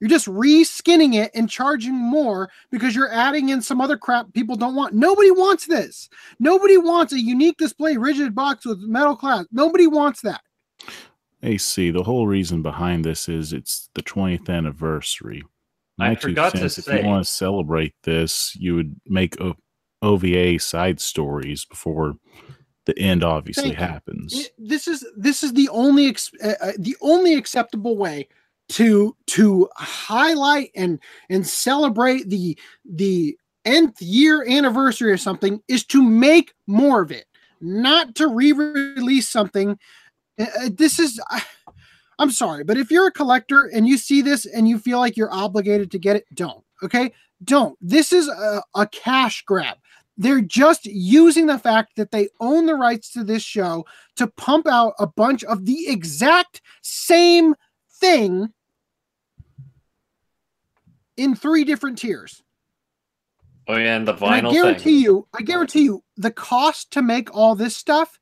You're 0.00 0.10
just 0.10 0.26
reskinning 0.26 1.14
it 1.14 1.32
and 1.34 1.50
charging 1.50 1.94
more 1.94 2.50
because 2.70 2.94
you're 2.94 3.12
adding 3.12 3.48
in 3.48 3.60
some 3.60 3.80
other 3.80 3.96
crap 3.96 4.32
people 4.32 4.54
don't 4.54 4.76
want. 4.76 4.94
Nobody 4.94 5.32
wants 5.32 5.66
this. 5.66 6.08
Nobody 6.38 6.76
wants 6.76 7.12
a 7.12 7.20
unique 7.20 7.56
display 7.56 7.96
rigid 7.96 8.34
box 8.34 8.64
with 8.64 8.78
metal 8.78 9.16
class. 9.16 9.46
Nobody 9.50 9.88
wants 9.88 10.20
that. 10.22 10.40
AC, 11.42 11.90
the 11.90 12.02
whole 12.02 12.26
reason 12.26 12.62
behind 12.62 13.04
this 13.04 13.28
is 13.28 13.52
it's 13.52 13.88
the 13.94 14.02
20th 14.02 14.48
anniversary. 14.48 15.42
I 15.98 16.08
My 16.08 16.14
two 16.14 16.28
forgot 16.28 16.52
to 16.52 16.58
cents, 16.58 16.78
if 16.78 16.86
you 16.92 17.06
want 17.06 17.24
to 17.24 17.30
celebrate 17.30 17.94
this, 18.04 18.54
you 18.56 18.74
would 18.74 18.96
make 19.06 19.40
o- 19.40 19.56
OVA 20.02 20.58
side 20.58 21.00
stories 21.00 21.64
before 21.64 22.16
the 22.86 22.98
end 22.98 23.22
obviously 23.22 23.74
Thank 23.74 23.78
happens. 23.78 24.32
It- 24.34 24.52
this 24.58 24.88
is 24.88 25.04
this 25.16 25.42
is 25.42 25.52
the 25.52 25.68
only 25.70 26.06
ex- 26.06 26.30
uh, 26.42 26.54
uh, 26.60 26.72
the 26.78 26.96
only 27.00 27.34
acceptable 27.34 27.96
way 27.96 28.28
to 28.70 29.16
to 29.26 29.68
highlight 29.76 30.70
and 30.74 30.98
and 31.30 31.46
celebrate 31.46 32.28
the 32.28 32.56
the 32.84 33.36
nth 33.64 34.00
year 34.00 34.44
anniversary 34.48 35.10
or 35.10 35.16
something 35.16 35.60
is 35.68 35.84
to 35.86 36.02
make 36.02 36.54
more 36.66 37.02
of 37.02 37.10
it, 37.10 37.26
not 37.60 38.14
to 38.16 38.28
re-release 38.28 39.28
something. 39.28 39.78
Uh, 40.38 40.44
uh, 40.64 40.68
this 40.72 40.98
is. 40.98 41.20
I- 41.30 41.42
I'm 42.20 42.32
sorry, 42.32 42.64
but 42.64 42.76
if 42.76 42.90
you're 42.90 43.06
a 43.06 43.12
collector 43.12 43.66
and 43.72 43.86
you 43.86 43.96
see 43.96 44.22
this 44.22 44.44
and 44.44 44.68
you 44.68 44.80
feel 44.80 44.98
like 44.98 45.16
you're 45.16 45.32
obligated 45.32 45.92
to 45.92 46.00
get 46.00 46.16
it, 46.16 46.24
don't. 46.34 46.64
Okay, 46.82 47.12
don't. 47.44 47.78
This 47.80 48.12
is 48.12 48.26
a, 48.26 48.60
a 48.74 48.88
cash 48.88 49.44
grab. 49.44 49.76
They're 50.16 50.40
just 50.40 50.84
using 50.86 51.46
the 51.46 51.60
fact 51.60 51.92
that 51.94 52.10
they 52.10 52.28
own 52.40 52.66
the 52.66 52.74
rights 52.74 53.12
to 53.12 53.22
this 53.22 53.44
show 53.44 53.86
to 54.16 54.26
pump 54.26 54.66
out 54.66 54.94
a 54.98 55.06
bunch 55.06 55.44
of 55.44 55.64
the 55.64 55.86
exact 55.86 56.60
same 56.82 57.54
thing 57.88 58.52
in 61.16 61.36
three 61.36 61.62
different 61.62 61.98
tiers. 61.98 62.42
Oh 63.68 63.76
yeah, 63.76 63.96
and 63.96 64.08
the 64.08 64.14
And 64.14 64.46
I 64.48 64.50
guarantee 64.50 64.82
thing. 64.96 65.04
you, 65.04 65.28
I 65.38 65.42
guarantee 65.42 65.82
you, 65.82 66.02
the 66.16 66.32
cost 66.32 66.90
to 66.92 67.02
make 67.02 67.32
all 67.32 67.54
this 67.54 67.76
stuff 67.76 68.18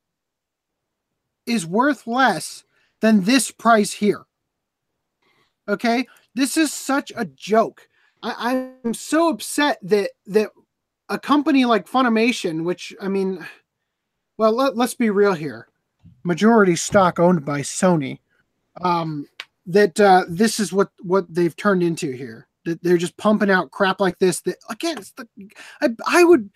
is 1.46 1.66
worth 1.66 2.06
less 2.06 2.64
than 3.00 3.24
this 3.24 3.50
price 3.50 3.92
here. 3.92 4.24
Okay, 5.68 6.06
this 6.34 6.56
is 6.56 6.72
such 6.72 7.12
a 7.16 7.24
joke. 7.24 7.88
I, 8.22 8.70
I'm 8.84 8.94
so 8.94 9.28
upset 9.28 9.78
that 9.82 10.10
that 10.26 10.50
a 11.08 11.18
company 11.18 11.64
like 11.64 11.88
Funimation, 11.88 12.64
which 12.64 12.94
I 13.00 13.08
mean, 13.08 13.46
well, 14.38 14.52
let, 14.52 14.76
let's 14.76 14.94
be 14.94 15.10
real 15.10 15.34
here, 15.34 15.68
majority 16.24 16.76
stock 16.76 17.18
owned 17.18 17.44
by 17.44 17.60
Sony, 17.60 18.18
um, 18.80 19.26
that 19.66 19.98
uh, 20.00 20.24
this 20.28 20.60
is 20.60 20.72
what 20.72 20.90
what 21.02 21.32
they've 21.32 21.56
turned 21.56 21.82
into 21.82 22.12
here. 22.12 22.46
That 22.64 22.82
they're 22.82 22.96
just 22.96 23.16
pumping 23.16 23.50
out 23.50 23.70
crap 23.70 24.00
like 24.00 24.18
this. 24.18 24.40
That 24.42 24.56
again, 24.70 24.98
it's 24.98 25.12
the 25.12 25.28
I, 25.80 25.90
I 26.06 26.24
would 26.24 26.50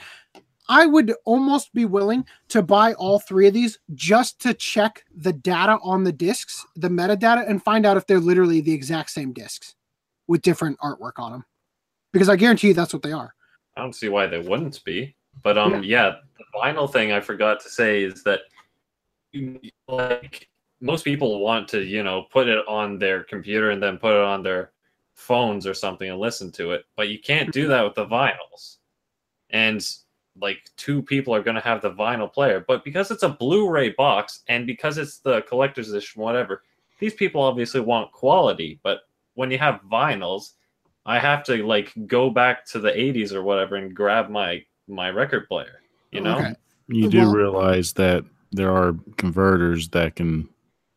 I 0.70 0.86
would 0.86 1.12
almost 1.24 1.74
be 1.74 1.84
willing 1.84 2.24
to 2.50 2.62
buy 2.62 2.94
all 2.94 3.18
three 3.18 3.48
of 3.48 3.54
these 3.54 3.76
just 3.94 4.40
to 4.42 4.54
check 4.54 5.04
the 5.12 5.32
data 5.32 5.78
on 5.82 6.04
the 6.04 6.12
discs, 6.12 6.64
the 6.76 6.88
metadata, 6.88 7.50
and 7.50 7.60
find 7.60 7.84
out 7.84 7.96
if 7.96 8.06
they're 8.06 8.20
literally 8.20 8.60
the 8.60 8.72
exact 8.72 9.10
same 9.10 9.32
discs 9.32 9.74
with 10.28 10.42
different 10.42 10.78
artwork 10.78 11.18
on 11.18 11.32
them. 11.32 11.44
Because 12.12 12.28
I 12.28 12.36
guarantee 12.36 12.68
you 12.68 12.74
that's 12.74 12.92
what 12.92 13.02
they 13.02 13.10
are. 13.10 13.34
I 13.76 13.80
don't 13.80 13.96
see 13.96 14.08
why 14.08 14.28
they 14.28 14.38
wouldn't 14.38 14.82
be. 14.84 15.16
But 15.42 15.58
um, 15.58 15.82
yeah, 15.82 16.14
the 16.38 16.44
vinyl 16.56 16.90
thing 16.90 17.10
I 17.10 17.20
forgot 17.20 17.58
to 17.60 17.68
say 17.68 18.04
is 18.04 18.22
that 18.22 18.42
like 19.88 20.48
most 20.80 21.04
people 21.04 21.40
want 21.40 21.66
to, 21.70 21.82
you 21.82 22.04
know, 22.04 22.26
put 22.30 22.46
it 22.46 22.64
on 22.68 22.96
their 22.96 23.24
computer 23.24 23.70
and 23.70 23.82
then 23.82 23.98
put 23.98 24.12
it 24.12 24.22
on 24.22 24.44
their 24.44 24.70
phones 25.14 25.66
or 25.66 25.74
something 25.74 26.08
and 26.08 26.20
listen 26.20 26.52
to 26.52 26.72
it, 26.72 26.84
but 26.96 27.08
you 27.08 27.18
can't 27.18 27.52
do 27.52 27.66
that 27.66 27.82
with 27.82 27.94
the 27.94 28.06
vinyls. 28.06 28.76
And 29.50 29.84
like 30.40 30.58
two 30.76 31.02
people 31.02 31.34
are 31.34 31.42
going 31.42 31.54
to 31.56 31.60
have 31.62 31.82
the 31.82 31.90
vinyl 31.90 32.32
player, 32.32 32.64
but 32.66 32.84
because 32.84 33.10
it's 33.10 33.22
a 33.22 33.28
Blu-ray 33.28 33.90
box 33.90 34.40
and 34.48 34.66
because 34.66 34.98
it's 34.98 35.18
the 35.18 35.42
collector's 35.42 35.90
edition, 35.90 36.22
whatever, 36.22 36.62
these 36.98 37.14
people 37.14 37.42
obviously 37.42 37.80
want 37.80 38.12
quality. 38.12 38.80
But 38.82 39.00
when 39.34 39.50
you 39.50 39.58
have 39.58 39.80
vinyls, 39.90 40.52
I 41.06 41.18
have 41.18 41.44
to 41.44 41.64
like 41.66 41.92
go 42.06 42.30
back 42.30 42.64
to 42.66 42.78
the 42.78 42.90
80s 42.90 43.32
or 43.32 43.42
whatever 43.42 43.76
and 43.76 43.94
grab 43.94 44.28
my 44.30 44.64
my 44.88 45.10
record 45.10 45.46
player. 45.48 45.80
You 46.12 46.20
know, 46.22 46.36
Okay. 46.38 46.54
You 46.88 47.08
do 47.08 47.18
Well- 47.20 47.32
realize 47.34 47.92
that 47.94 48.24
there 48.52 48.70
are 48.72 48.96
converters 49.16 49.88
that 49.90 50.16
can 50.16 50.48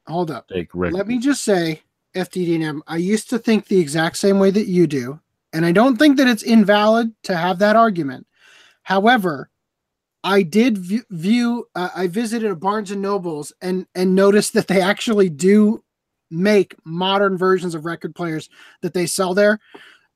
Hold 0.07 0.31
up. 0.31 0.47
take 0.47 0.69
records. 0.73 0.97
Let 0.97 1.07
me 1.07 1.19
just 1.19 1.43
say, 1.43 1.83
FTDM, 2.15 2.81
I 2.87 2.97
used 2.97 3.29
to 3.29 3.37
think 3.39 3.67
the 3.67 3.79
exact 3.79 4.17
same 4.17 4.39
way 4.39 4.49
that 4.51 4.67
you 4.67 4.87
do, 4.87 5.19
and 5.53 5.65
I 5.65 5.71
don't 5.71 5.97
think 5.97 6.17
that 6.17 6.27
it's 6.27 6.41
invalid 6.43 7.13
to 7.23 7.35
have 7.37 7.59
that 7.59 7.75
argument. 7.75 8.25
However, 8.83 9.49
I 10.23 10.43
did 10.43 10.77
view, 10.77 11.03
view 11.09 11.67
uh, 11.75 11.89
I 11.95 12.07
visited 12.07 12.51
a 12.51 12.55
Barnes 12.55 12.91
and 12.91 13.01
Nobles 13.01 13.51
and 13.61 13.85
and 13.95 14.15
noticed 14.15 14.53
that 14.53 14.67
they 14.67 14.81
actually 14.81 15.29
do 15.29 15.83
make 16.31 16.75
modern 16.85 17.37
versions 17.37 17.75
of 17.75 17.85
record 17.85 18.15
players 18.15 18.49
that 18.81 18.93
they 18.93 19.05
sell 19.05 19.33
there. 19.33 19.59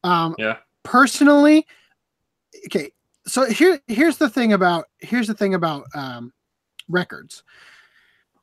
Um, 0.03 0.35
Yeah. 0.37 0.57
Personally, 0.83 1.67
okay. 2.67 2.91
So 3.27 3.43
here 3.45 3.79
here's 3.87 4.17
the 4.17 4.29
thing 4.29 4.53
about 4.53 4.85
here's 4.99 5.27
the 5.27 5.33
thing 5.33 5.53
about 5.53 5.83
um, 5.93 6.31
records. 6.87 7.43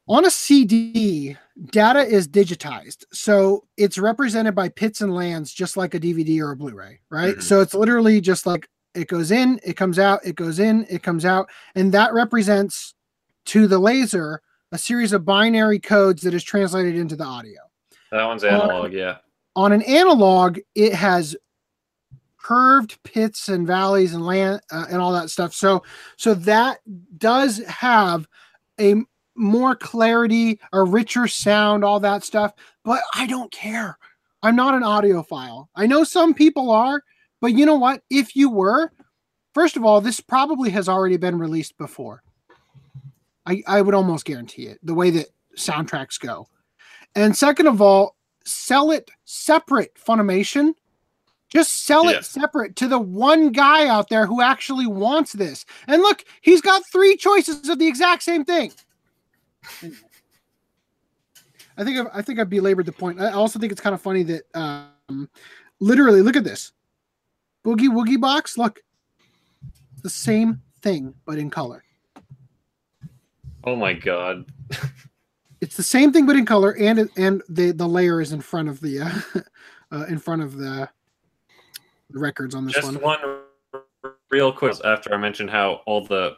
On 0.07 0.27
a 0.27 0.31
CD, 0.31 1.35
data 1.71 2.01
is 2.01 2.29
digitized. 2.29 3.05
So 3.11 3.65
it's 3.79 3.97
represented 3.97 4.55
by 4.55 4.69
pits 4.69 5.01
and 5.01 5.15
lands, 5.15 5.51
just 5.55 5.79
like 5.79 5.95
a 5.95 6.01
DVD 6.01 6.41
or 6.41 6.51
a 6.51 6.57
Blu 6.57 6.75
ray, 6.75 7.01
right? 7.09 7.37
Mhm. 7.37 7.43
So 7.43 7.63
it's 7.63 7.73
literally 7.73 8.21
just 8.21 8.45
like 8.45 8.69
it 8.95 9.09
goes 9.09 9.31
in, 9.31 9.61
it 9.65 9.75
comes 9.77 9.99
out, 9.99 10.21
it 10.25 10.37
goes 10.37 10.59
in, 10.59 10.87
it 10.89 11.03
comes 11.03 11.25
out. 11.25 11.49
And 11.75 11.93
that 11.93 12.13
represents 12.13 12.95
to 13.47 13.67
the 13.67 13.79
laser 13.79 14.41
a 14.73 14.79
series 14.79 15.13
of 15.13 15.25
binary 15.25 15.79
codes 15.79 16.23
that 16.23 16.35
is 16.35 16.43
translated 16.43 16.97
into 16.97 17.17
the 17.17 17.25
audio. 17.25 17.61
that 18.11 18.25
one's 18.25 18.45
analog. 18.45 18.93
Yeah, 18.93 19.19
On 19.57 19.73
an 19.73 19.83
analog, 19.83 20.59
it 20.75 20.95
has 20.95 21.37
curved 22.39 23.03
pits 23.05 23.49
and 23.49 23.67
valleys 23.67 24.13
and 24.13 24.27
land 24.27 24.61
uh, 24.71 24.85
and 24.91 25.01
all 25.01 25.13
that 25.13 25.31
stuff. 25.31 25.55
So 25.55 25.83
so 26.17 26.35
that 26.35 26.79
does 27.17 27.59
have 27.67 28.29
a 28.81 28.97
more 29.37 29.75
clarity, 29.75 30.61
a 30.73 30.83
richer 30.83 31.27
sound, 31.27 31.85
all 31.85 32.01
that 32.01 32.23
stuff. 32.23 32.53
But 32.85 33.03
I 33.15 33.27
don't 33.27 33.51
care. 33.51 33.99
I'm 34.43 34.57
not 34.57 34.75
an 34.75 34.83
audiophile. 34.83 35.69
I 35.75 35.87
know 35.87 36.05
some 36.05 36.35
people 36.35 36.71
are, 36.71 37.03
but 37.45 37.53
you 37.53 37.67
know 37.67 37.75
what? 37.75 38.03
If 38.09 38.35
you 38.35 38.49
were, 38.49 38.91
first 39.53 39.77
of 39.77 39.85
all, 39.85 40.01
this 40.01 40.19
probably 40.19 40.71
has 40.71 40.89
already 40.89 41.19
been 41.19 41.39
released 41.39 41.77
before. 41.77 42.23
I, 43.45 43.63
I 43.67 43.83
would 43.83 43.93
almost 43.93 44.25
guarantee 44.25 44.63
it, 44.63 44.79
the 44.83 44.95
way 44.95 45.11
that 45.11 45.27
soundtracks 45.55 46.19
go. 46.19 46.49
And 47.15 47.37
second 47.37 47.67
of 47.67 47.83
all, 47.83 48.17
sell 48.47 48.91
it 48.93 49.11
separate, 49.27 49.95
Funimation. 49.97 50.73
Just 51.51 51.85
sell 51.85 52.07
Yeah. 52.11 52.13
it 52.13 52.25
separate 52.25 52.77
to 52.77 52.89
the 52.89 52.99
one 52.99 53.53
guy 53.53 53.89
out 53.89 54.09
there 54.09 54.25
who 54.25 54.41
actually 54.41 54.87
wants 54.87 55.35
this. 55.35 55.67
And 55.87 56.01
look, 56.01 56.25
he's 56.41 56.63
got 56.63 56.83
three 56.91 57.15
choices 57.15 57.69
of 57.69 57.79
the 57.79 57.87
exact 57.87 58.23
same 58.23 58.47
thing. 58.47 58.73
I 61.77 61.85
think 61.85 61.99
I've, 61.99 62.09
I 62.15 62.23
think 62.23 62.39
I've 62.39 62.49
belabored 62.49 62.87
the 62.87 62.93
point. 62.93 63.21
I 63.21 63.33
also 63.33 63.59
think 63.59 63.71
it's 63.71 63.83
kind 63.83 63.93
of 63.93 64.01
funny 64.01 64.23
that 64.23 64.45
um, 64.55 65.29
literally 65.79 66.23
look 66.23 66.37
at 66.37 66.45
this 66.45 66.73
boogie 67.65 67.89
woogie 67.89 68.21
box. 68.21 68.59
Look, 68.59 68.81
the 70.03 70.11
same 70.11 70.61
thing 70.83 71.15
but 71.25 71.39
in 71.39 71.51
color. 71.51 71.85
Oh 73.65 73.77
my 73.77 73.93
god. 73.93 74.47
It's 75.65 75.77
the 75.77 75.83
same 75.83 76.13
thing 76.13 76.27
but 76.27 76.37
in 76.37 76.45
color, 76.45 76.77
and 76.79 77.09
and 77.17 77.43
the 77.49 77.71
the 77.71 77.89
layer 77.89 78.21
is 78.21 78.33
in 78.33 78.43
front 78.43 78.69
of 78.69 78.81
the 78.81 79.01
uh, 79.01 79.41
uh, 79.97 80.05
in 80.11 80.19
front 80.19 80.43
of 80.43 80.59
the, 80.59 80.91
records 82.13 82.55
on 82.55 82.67
this 82.67 82.75
one. 82.83 82.93
Just 82.93 83.03
one. 83.03 83.19
one 83.73 83.83
real 84.31 84.53
quick 84.53 84.77
after 84.85 85.15
I 85.15 85.17
mentioned 85.17 85.49
how 85.49 85.81
all 85.87 86.05
the 86.05 86.37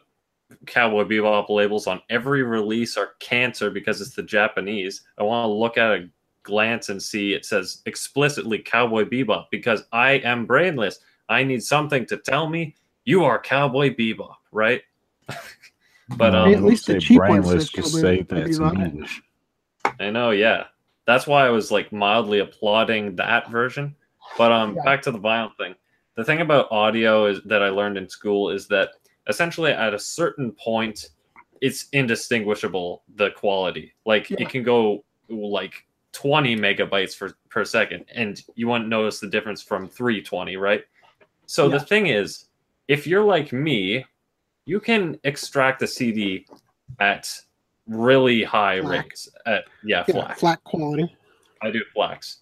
Cowboy 0.66 1.02
Bebop 1.02 1.48
labels 1.48 1.88
on 1.88 2.00
every 2.08 2.44
release 2.44 2.96
are 2.96 3.14
cancer 3.18 3.68
because 3.68 4.00
it's 4.00 4.14
the 4.14 4.22
Japanese. 4.22 5.02
I 5.18 5.24
want 5.24 5.44
to 5.48 5.52
look 5.52 5.76
at 5.76 5.90
a 5.90 6.08
glance 6.44 6.88
and 6.88 7.02
see 7.02 7.32
it 7.32 7.44
says 7.44 7.82
explicitly 7.86 8.60
Cowboy 8.60 9.06
Bebop 9.06 9.46
because 9.50 9.82
I 9.90 10.12
am 10.18 10.46
brainless. 10.46 11.00
I 11.28 11.44
need 11.44 11.62
something 11.62 12.06
to 12.06 12.16
tell 12.16 12.48
me 12.48 12.74
you 13.04 13.24
are 13.24 13.38
Cowboy 13.38 13.94
Bebop, 13.94 14.34
right? 14.52 14.82
but 16.16 16.34
um, 16.34 16.52
At 16.54 16.62
least 16.62 16.86
the 16.86 17.00
cheap 17.00 17.18
one 17.18 17.28
brainless, 17.42 17.62
says 17.64 17.70
just 17.70 17.94
say 17.94 18.22
that's. 18.22 18.58
English. 18.58 19.22
I 20.00 20.10
know, 20.10 20.30
yeah. 20.30 20.64
That's 21.06 21.26
why 21.26 21.46
I 21.46 21.50
was 21.50 21.70
like 21.70 21.92
mildly 21.92 22.40
applauding 22.40 23.14
that 23.16 23.50
version. 23.50 23.94
But 24.36 24.52
um 24.52 24.74
Yeah. 24.76 24.82
back 24.84 25.02
to 25.02 25.10
the 25.12 25.18
vinyl 25.18 25.56
thing. 25.56 25.74
The 26.16 26.24
thing 26.24 26.40
about 26.40 26.70
audio 26.72 27.26
is 27.26 27.40
that 27.44 27.62
I 27.62 27.68
learned 27.68 27.96
in 27.96 28.08
school 28.08 28.50
is 28.50 28.66
that 28.68 28.90
essentially 29.28 29.70
at 29.72 29.94
a 29.94 29.98
certain 29.98 30.52
point 30.52 31.10
it's 31.60 31.86
indistinguishable 31.92 33.02
the 33.14 33.30
quality. 33.30 33.94
Like 34.04 34.30
Yeah. 34.30 34.38
it 34.40 34.48
can 34.48 34.62
go 34.62 35.04
like 35.28 35.86
20 36.12 36.56
megabytes 36.56 37.14
for 37.16 37.36
per 37.50 37.64
second 37.64 38.04
and 38.12 38.42
you 38.56 38.68
wouldn't 38.68 38.88
notice 38.88 39.20
the 39.20 39.28
difference 39.28 39.62
from 39.62 39.88
320, 39.88 40.56
right? 40.56 40.84
So 41.47 41.68
Yeah. 41.68 41.78
the 41.78 41.85
thing 41.85 42.06
is, 42.09 42.47
if 42.89 43.06
you're 43.06 43.24
like 43.24 43.52
me, 43.52 44.05
you 44.66 44.81
can 44.81 45.18
extract 45.24 45.82
a 45.82 45.86
CD 45.86 46.47
at 47.01 47.32
really 47.86 48.43
high 48.43 48.81
FLAC. 48.81 49.05
rates. 49.05 49.28
At 49.47 49.64
yeah, 49.85 50.05
Yeah, 50.09 50.14
FLAC. 50.14 50.39
flat 50.39 50.64
quality. 50.64 51.16
I 51.62 51.70
do 51.70 51.82
flex. 51.94 52.40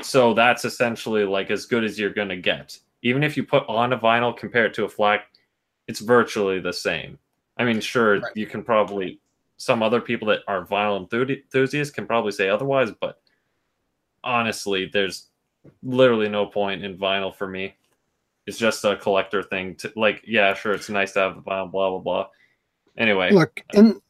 So 0.00 0.34
that's 0.34 0.64
essentially 0.64 1.24
like 1.24 1.50
as 1.50 1.66
good 1.66 1.84
as 1.84 1.98
you're 1.98 2.10
gonna 2.12 2.36
get. 2.36 2.78
Even 3.02 3.22
if 3.22 3.36
you 3.36 3.44
put 3.44 3.68
on 3.68 3.92
a 3.92 3.98
vinyl 3.98 4.36
compared 4.36 4.72
to 4.74 4.84
a 4.84 4.88
FLAC, 4.88 5.22
it's 5.88 6.00
virtually 6.00 6.58
the 6.60 6.72
same. 6.72 7.18
I 7.56 7.64
mean, 7.64 7.80
sure, 7.80 8.20
Right. 8.20 8.32
you 8.36 8.46
can 8.46 8.62
probably 8.64 9.20
some 9.56 9.82
other 9.84 10.00
people 10.00 10.26
that 10.28 10.40
are 10.48 10.66
vinyl 10.66 11.08
enthusiasts 11.12 11.94
can 11.94 12.06
probably 12.06 12.32
say 12.32 12.48
otherwise, 12.48 12.90
but 13.00 13.20
honestly, 14.24 14.86
there's 14.92 15.28
literally 15.82 16.28
no 16.28 16.46
point 16.46 16.84
in 16.84 16.98
vinyl 16.98 17.34
for 17.34 17.46
me. 17.46 17.74
It's 18.46 18.58
just 18.58 18.84
a 18.84 18.96
collector 18.96 19.42
thing. 19.42 19.76
To 19.76 19.92
like, 19.96 20.22
yeah, 20.26 20.54
sure, 20.54 20.72
it's 20.72 20.88
nice 20.88 21.12
to 21.12 21.20
have 21.20 21.36
the 21.36 21.42
vinyl, 21.42 21.70
blah 21.70 21.90
blah 21.90 21.98
blah. 21.98 22.26
Anyway, 22.96 23.32
Look, 23.32 23.62
and 23.74 24.00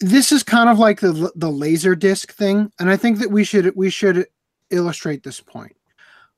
this 0.00 0.30
is 0.30 0.42
kind 0.42 0.68
of 0.68 0.78
like 0.78 1.00
the 1.00 1.32
the 1.36 1.50
laser 1.50 1.94
disc 1.94 2.32
thing, 2.32 2.70
and 2.78 2.90
I 2.90 2.96
think 2.96 3.18
that 3.18 3.30
we 3.30 3.44
should 3.44 3.74
we 3.74 3.90
should 3.90 4.26
illustrate 4.70 5.22
this 5.22 5.40
point. 5.40 5.74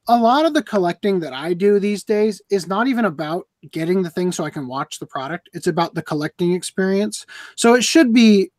A 0.08 0.16
lot 0.16 0.46
of 0.46 0.54
the 0.54 0.62
collecting 0.62 1.20
that 1.20 1.32
I 1.32 1.52
do 1.52 1.78
these 1.78 2.02
days 2.02 2.40
is 2.50 2.66
not 2.66 2.88
even 2.88 3.04
about 3.04 3.46
getting 3.70 4.02
the 4.02 4.10
thing 4.10 4.32
so 4.32 4.44
I 4.44 4.50
can 4.50 4.66
watch 4.66 4.98
the 4.98 5.06
product. 5.06 5.50
It's 5.52 5.66
about 5.66 5.94
the 5.94 6.02
collecting 6.02 6.52
experience. 6.52 7.26
So 7.54 7.74
it 7.74 7.84
should 7.84 8.12
be 8.12 8.50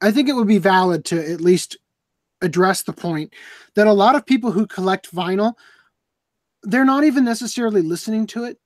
I 0.00 0.12
think 0.12 0.28
it 0.28 0.34
would 0.34 0.48
be 0.48 0.58
valid 0.58 1.04
to 1.06 1.32
at 1.32 1.40
least 1.40 1.76
address 2.40 2.82
the 2.82 2.92
point 2.92 3.32
that 3.74 3.86
a 3.86 3.92
lot 3.92 4.14
of 4.14 4.24
people 4.24 4.52
who 4.52 4.66
collect 4.66 5.12
vinyl 5.12 5.54
they're 6.62 6.84
not 6.84 7.04
even 7.04 7.24
necessarily 7.24 7.82
listening 7.82 8.26
to 8.28 8.44
it. 8.44 8.58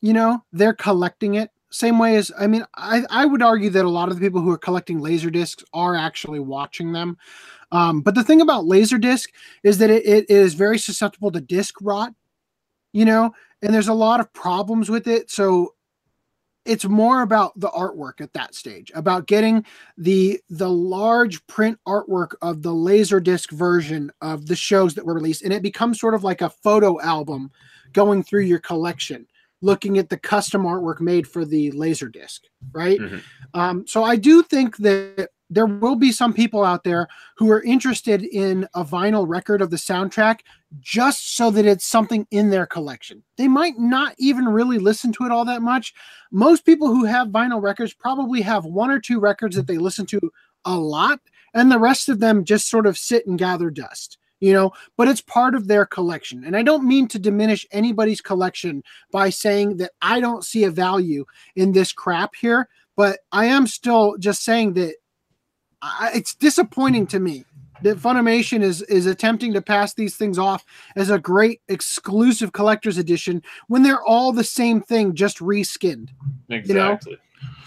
You 0.00 0.12
know, 0.12 0.44
they're 0.52 0.74
collecting 0.74 1.34
it 1.34 1.50
same 1.70 1.98
way 1.98 2.16
as 2.16 2.32
I 2.38 2.46
mean, 2.46 2.64
I, 2.76 3.02
I 3.10 3.26
would 3.26 3.42
argue 3.42 3.70
that 3.70 3.84
a 3.84 3.90
lot 3.90 4.08
of 4.08 4.16
the 4.16 4.20
people 4.20 4.40
who 4.40 4.50
are 4.50 4.58
collecting 4.58 5.00
laser 5.00 5.30
discs 5.30 5.64
are 5.72 5.96
actually 5.96 6.40
watching 6.40 6.92
them. 6.92 7.16
Um, 7.72 8.00
but 8.00 8.14
the 8.14 8.22
thing 8.22 8.40
about 8.40 8.66
laser 8.66 8.98
disc 8.98 9.30
is 9.62 9.78
that 9.78 9.90
it, 9.90 10.06
it 10.06 10.30
is 10.30 10.54
very 10.54 10.78
susceptible 10.78 11.30
to 11.32 11.40
disc 11.40 11.74
rot, 11.82 12.14
you 12.92 13.04
know, 13.04 13.32
and 13.62 13.74
there's 13.74 13.88
a 13.88 13.94
lot 13.94 14.20
of 14.20 14.32
problems 14.32 14.88
with 14.88 15.06
it. 15.06 15.30
So 15.30 15.74
it's 16.66 16.84
more 16.84 17.22
about 17.22 17.58
the 17.58 17.68
artwork 17.70 18.20
at 18.20 18.32
that 18.34 18.54
stage, 18.54 18.90
about 18.94 19.26
getting 19.26 19.64
the 19.96 20.40
the 20.50 20.68
large 20.68 21.46
print 21.46 21.78
artwork 21.86 22.34
of 22.42 22.62
the 22.62 22.74
laser 22.74 23.20
disc 23.20 23.50
version 23.50 24.10
of 24.20 24.46
the 24.46 24.56
shows 24.56 24.94
that 24.94 25.04
were 25.06 25.14
released, 25.14 25.42
and 25.42 25.52
it 25.52 25.62
becomes 25.62 26.00
sort 26.00 26.14
of 26.14 26.24
like 26.24 26.42
a 26.42 26.50
photo 26.50 27.00
album 27.00 27.50
going 27.92 28.22
through 28.22 28.42
your 28.42 28.58
collection 28.58 29.26
looking 29.62 29.96
at 29.96 30.10
the 30.10 30.18
custom 30.18 30.64
artwork 30.64 31.00
made 31.00 31.26
for 31.26 31.44
the 31.46 31.70
laser 31.70 32.08
disc 32.08 32.42
right 32.72 33.00
Mhm. 33.00 33.22
um, 33.54 33.86
so 33.86 34.04
i 34.04 34.14
do 34.14 34.42
think 34.42 34.76
that 34.78 35.30
there 35.48 35.66
will 35.66 35.96
be 35.96 36.12
some 36.12 36.32
people 36.32 36.64
out 36.64 36.84
there 36.84 37.08
who 37.36 37.50
are 37.50 37.62
interested 37.62 38.22
in 38.24 38.68
a 38.74 38.84
vinyl 38.84 39.26
record 39.28 39.62
of 39.62 39.70
the 39.70 39.76
soundtrack 39.76 40.40
just 40.80 41.36
so 41.36 41.50
that 41.50 41.66
it's 41.66 41.86
something 41.86 42.26
in 42.30 42.50
their 42.50 42.66
collection. 42.66 43.22
They 43.36 43.48
might 43.48 43.78
not 43.78 44.14
even 44.18 44.46
really 44.46 44.78
listen 44.78 45.12
to 45.12 45.24
it 45.24 45.32
all 45.32 45.44
that 45.44 45.62
much. 45.62 45.94
Most 46.32 46.66
people 46.66 46.88
who 46.88 47.04
have 47.04 47.28
vinyl 47.28 47.62
records 47.62 47.94
probably 47.94 48.40
have 48.42 48.64
one 48.64 48.90
or 48.90 49.00
two 49.00 49.20
records 49.20 49.56
that 49.56 49.66
they 49.66 49.78
listen 49.78 50.06
to 50.06 50.20
a 50.64 50.76
lot 50.76 51.20
and 51.54 51.70
the 51.70 51.78
rest 51.78 52.08
of 52.08 52.18
them 52.18 52.44
just 52.44 52.68
sort 52.68 52.86
of 52.86 52.98
sit 52.98 53.26
and 53.26 53.38
gather 53.38 53.70
dust 53.70 54.18
you 54.38 54.52
know? 54.52 54.70
But 54.98 55.08
it's 55.08 55.22
part 55.22 55.54
of 55.54 55.66
their 55.66 55.86
collection. 55.86 56.44
And 56.44 56.56
i 56.56 56.62
don't 56.62 56.86
mean 56.86 57.08
to 57.08 57.18
diminish 57.18 57.66
anybody's 57.70 58.20
collection 58.20 58.82
by 59.10 59.30
saying 59.30 59.78
that 59.78 59.92
i 60.02 60.20
don't 60.20 60.44
see 60.44 60.64
a 60.64 60.70
value 60.70 61.24
in 61.54 61.72
this 61.72 61.92
crap 61.92 62.34
here 62.34 62.68
but 62.96 63.20
i 63.32 63.46
am 63.46 63.66
still 63.66 64.16
just 64.18 64.42
saying 64.42 64.74
that 64.74 64.96
I, 65.82 66.10
it's 66.14 66.34
disappointing 66.34 67.06
to 67.08 67.20
me 67.20 67.44
that 67.82 67.98
funimation 67.98 68.62
is 68.62 68.82
is 68.82 69.06
attempting 69.06 69.52
to 69.52 69.62
pass 69.62 69.94
these 69.94 70.16
things 70.16 70.38
off 70.38 70.64
as 70.96 71.10
a 71.10 71.18
great 71.18 71.60
exclusive 71.68 72.52
collector's 72.52 72.98
edition 72.98 73.42
when 73.68 73.82
they're 73.82 74.02
all 74.02 74.32
the 74.32 74.44
same 74.44 74.80
thing 74.80 75.14
just 75.14 75.38
reskinned 75.38 76.10
know? 76.48 76.56
exactly. 76.56 77.18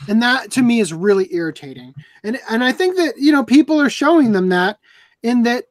and 0.07 0.21
that 0.21 0.51
to 0.51 0.61
me 0.61 0.79
is 0.79 0.93
really 0.93 1.33
irritating 1.33 1.93
and 2.23 2.39
and 2.49 2.63
i 2.63 2.71
think 2.71 2.95
that 2.95 3.13
you 3.17 3.31
know 3.31 3.43
people 3.43 3.79
are 3.79 3.89
showing 3.89 4.31
them 4.31 4.49
that 4.49 4.79
in 5.23 5.43
that 5.43 5.65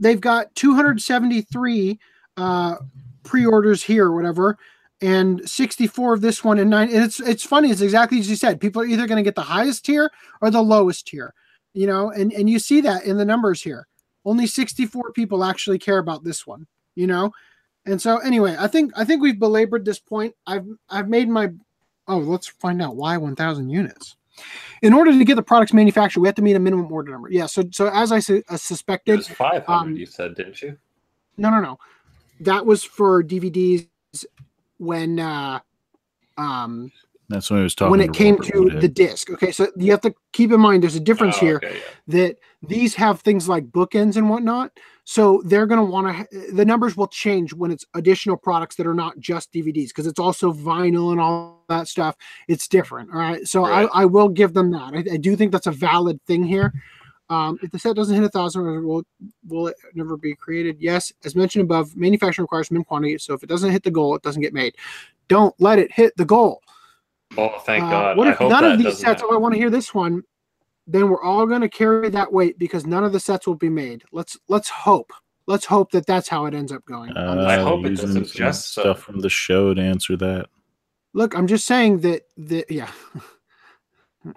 they've 0.00 0.20
got 0.20 0.54
273 0.54 1.98
uh 2.36 2.76
pre-orders 3.24 3.82
here 3.82 4.06
or 4.06 4.14
whatever 4.14 4.58
and 5.00 5.48
64 5.48 6.14
of 6.14 6.20
this 6.20 6.42
one 6.44 6.58
and 6.58 6.70
nine 6.70 6.88
and 6.88 7.04
it's 7.04 7.20
it's 7.20 7.44
funny 7.44 7.70
it's 7.70 7.80
exactly 7.80 8.18
as 8.18 8.30
you 8.30 8.36
said 8.36 8.60
people 8.60 8.80
are 8.80 8.86
either 8.86 9.06
going 9.06 9.16
to 9.16 9.22
get 9.22 9.34
the 9.34 9.42
highest 9.42 9.84
tier 9.84 10.10
or 10.40 10.50
the 10.50 10.62
lowest 10.62 11.08
tier 11.08 11.34
you 11.74 11.86
know 11.86 12.10
and 12.10 12.32
and 12.32 12.48
you 12.50 12.58
see 12.58 12.80
that 12.82 13.04
in 13.04 13.16
the 13.16 13.24
numbers 13.24 13.62
here. 13.62 13.86
Only 14.24 14.46
64 14.46 15.12
people 15.12 15.42
actually 15.44 15.78
care 15.78 15.98
about 15.98 16.24
this 16.24 16.46
one 16.46 16.66
you 16.94 17.06
know? 17.06 17.32
And 17.86 18.00
so 18.00 18.18
anyway 18.18 18.54
i 18.58 18.66
think 18.68 18.92
i 18.96 19.04
think 19.04 19.22
we've 19.22 19.38
belabored 19.38 19.84
this 19.84 19.98
point. 19.98 20.34
I've 20.46 20.66
i've 20.90 21.08
made 21.08 21.28
my 21.28 21.50
oh 22.08 22.18
let's 22.18 22.46
find 22.46 22.80
out 22.82 22.96
why 22.96 23.16
1000 23.16 23.68
units. 23.70 24.16
In 24.82 24.92
order 24.92 25.12
to 25.12 25.24
get 25.24 25.34
the 25.36 25.42
products 25.42 25.72
manufactured 25.72 26.20
we 26.20 26.28
have 26.28 26.34
to 26.36 26.42
meet 26.42 26.56
a 26.56 26.60
minimum 26.60 26.90
order 26.92 27.10
number. 27.12 27.28
Yeah 27.30 27.46
so 27.46 27.64
so 27.72 27.88
as 27.92 28.12
i 28.12 28.20
su- 28.20 28.42
uh, 28.48 28.54
It 28.54 28.58
suspected 28.60 29.16
was 29.16 29.28
500, 29.28 29.72
um, 29.72 29.96
you 29.96 30.06
said, 30.06 30.34
didn't 30.34 30.62
you? 30.62 30.78
no 31.38 31.50
no 31.50 31.60
no. 31.60 31.78
That 32.40 32.64
was 32.66 32.84
for 32.84 33.22
dvds 33.24 33.88
when 34.78 35.18
uh 35.18 35.60
um 36.38 36.92
That's 37.32 37.50
when 37.50 37.60
I 37.60 37.62
was 37.62 37.74
talking. 37.74 37.88
About. 37.88 37.98
When 37.98 38.08
it 38.08 38.12
came 38.14 38.34
Robert 38.36 38.52
to 38.52 38.62
Woodhead. 38.64 38.82
the 38.82 38.88
disc 38.88 39.30
okay 39.30 39.50
so 39.52 39.66
you 39.76 39.90
have 39.90 40.00
to 40.02 40.14
keep 40.32 40.52
in 40.52 40.60
mind 40.60 40.82
there's 40.82 40.96
a 40.96 41.00
difference 41.00 41.36
Oh, 41.38 41.40
here 41.40 41.56
okay, 41.56 41.76
yeah. 41.76 41.82
that 42.08 42.36
these 42.68 42.94
have 42.94 43.20
things 43.20 43.48
like 43.48 43.66
bookends 43.70 44.16
and 44.16 44.30
whatnot. 44.30 44.70
So 45.04 45.42
they're 45.46 45.66
going 45.66 45.80
to 45.84 45.84
want 45.84 46.30
to, 46.30 46.52
the 46.52 46.64
numbers 46.64 46.96
will 46.96 47.08
change 47.08 47.52
when 47.52 47.72
it's 47.72 47.84
additional 47.94 48.36
products 48.36 48.76
that 48.76 48.86
are 48.86 48.94
not 48.94 49.18
just 49.18 49.52
DVDs 49.52 49.88
because 49.88 50.06
it's 50.06 50.20
also 50.20 50.52
vinyl 50.52 51.10
and 51.10 51.20
all 51.20 51.64
that 51.68 51.88
stuff. 51.88 52.14
It's 52.46 52.68
different. 52.68 53.10
All 53.12 53.18
right. 53.18 53.44
So 53.48 53.62
Right. 53.66 53.88
I, 53.92 54.02
I 54.02 54.04
will 54.04 54.28
give 54.28 54.54
them 54.54 54.70
that. 54.70 54.94
I, 54.94 55.14
I 55.14 55.16
do 55.16 55.34
think 55.34 55.50
that's 55.50 55.66
a 55.66 55.72
valid 55.72 56.20
thing 56.28 56.44
here. 56.44 56.72
Um, 57.30 57.58
if 57.62 57.70
the 57.72 57.80
set 57.80 57.96
doesn't 57.96 58.14
hit 58.14 58.22
a 58.24 58.28
thousand, 58.28 58.62
will 58.84 59.02
will 59.48 59.66
it 59.68 59.76
never 59.94 60.16
be 60.16 60.34
created? 60.36 60.76
Yes, 60.78 61.12
as 61.24 61.34
mentioned 61.34 61.62
above, 61.62 61.96
manufacturing 61.96 62.44
requires 62.44 62.70
minimum 62.70 62.84
quantity. 62.84 63.16
So 63.18 63.32
if 63.34 63.42
it 63.42 63.48
doesn't 63.48 63.70
hit 63.72 63.82
the 63.82 63.90
goal, 63.90 64.14
it 64.14 64.22
doesn't 64.22 64.42
get 64.42 64.52
made. 64.52 64.76
Don't 65.28 65.54
let 65.58 65.78
it 65.80 65.90
hit 65.90 66.16
the 66.16 66.26
goal. 66.26 66.60
Oh, 67.38 67.58
thank 67.60 67.84
Uh, 67.84 67.90
God. 67.90 68.16
What 68.16 68.28
I 68.28 68.32
if 68.32 68.38
hope 68.38 68.50
none 68.50 68.62
that 68.64 68.72
of 68.72 68.78
these 68.78 68.98
sets? 68.98 69.20
happen. 69.22 69.26
Oh, 69.30 69.34
I 69.34 69.38
want 69.38 69.54
to 69.54 69.58
hear 69.58 69.70
this 69.70 69.94
one. 69.94 70.22
Then 70.86 71.08
we're 71.08 71.22
all 71.22 71.46
going 71.46 71.60
to 71.60 71.68
carry 71.68 72.10
that 72.10 72.32
weight 72.32 72.58
because 72.58 72.86
none 72.86 73.04
of 73.04 73.12
the 73.12 73.20
sets 73.20 73.46
will 73.46 73.54
be 73.54 73.68
made. 73.68 74.02
Let's 74.12 74.36
let's 74.48 74.68
hope. 74.68 75.12
Let's 75.46 75.64
hope 75.64 75.90
that 75.92 76.06
that's 76.06 76.28
how 76.28 76.46
it 76.46 76.54
ends 76.54 76.72
up 76.72 76.84
going. 76.84 77.16
Uh, 77.16 77.44
I 77.48 77.56
hope 77.56 77.84
it 77.86 77.96
doesn't 77.96 78.26
some 78.26 78.36
just 78.36 78.72
so. 78.72 78.82
stuff 78.82 79.00
from 79.00 79.20
the 79.20 79.28
show 79.30 79.74
to 79.74 79.80
answer 79.80 80.16
that. 80.16 80.46
Look, 81.14 81.36
I'm 81.36 81.46
just 81.46 81.66
saying 81.66 82.00
that 82.00 82.22
the 82.36 82.64
yeah. 82.68 82.90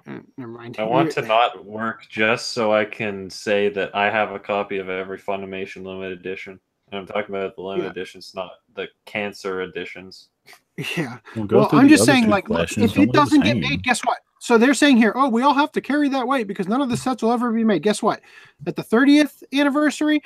Uh, 0.08 0.18
Never 0.36 0.52
mind. 0.52 0.78
I 0.80 0.84
want 0.84 1.12
to 1.12 1.22
not 1.22 1.64
work 1.64 2.08
just 2.10 2.54
so 2.54 2.74
I 2.74 2.86
can 2.86 3.30
say 3.30 3.70
that 3.70 3.96
I 3.96 4.10
have 4.10 4.32
a 4.32 4.40
copy 4.40 4.80
of 4.80 4.90
every 4.90 5.20
Funimation 5.20 5.84
limited 5.86 6.20
edition. 6.20 6.60
And 6.92 7.00
I'm 7.00 7.06
talking 7.06 7.36
about 7.36 7.56
the 7.56 7.62
limited 7.62 7.86
Yeah. 7.86 7.92
editions, 7.92 8.32
not 8.34 8.52
the 8.74 8.88
cancer 9.06 9.62
editions. 9.62 10.30
Yeah. 10.78 11.20
We'll 11.36 11.48
well, 11.48 11.70
I'm 11.72 11.88
just 11.88 12.06
saying, 12.06 12.28
like, 12.28 12.50
look, 12.50 12.78
if 12.78 12.98
it 12.98 13.12
doesn't 13.14 13.42
get 13.42 13.58
made, 13.58 13.84
guess 13.84 14.02
what? 14.02 14.18
so 14.46 14.60
they're 14.60 14.76
saying 14.76 14.98
here, 14.98 15.12
oh, 15.16 15.28
we 15.28 15.42
all 15.42 15.56
have 15.56 15.72
to 15.72 15.82
carry 15.82 16.08
that 16.10 16.28
weight 16.28 16.46
because 16.46 16.68
none 16.68 16.80
of 16.80 16.88
the 16.88 16.96
sets 16.96 17.24
will 17.24 17.32
ever 17.32 17.52
be 17.52 17.64
made. 17.64 17.82
Guess 17.82 18.04
what? 18.04 18.22
At 18.68 18.76
the 18.76 18.84
30th 18.84 19.42
anniversary, 19.52 20.22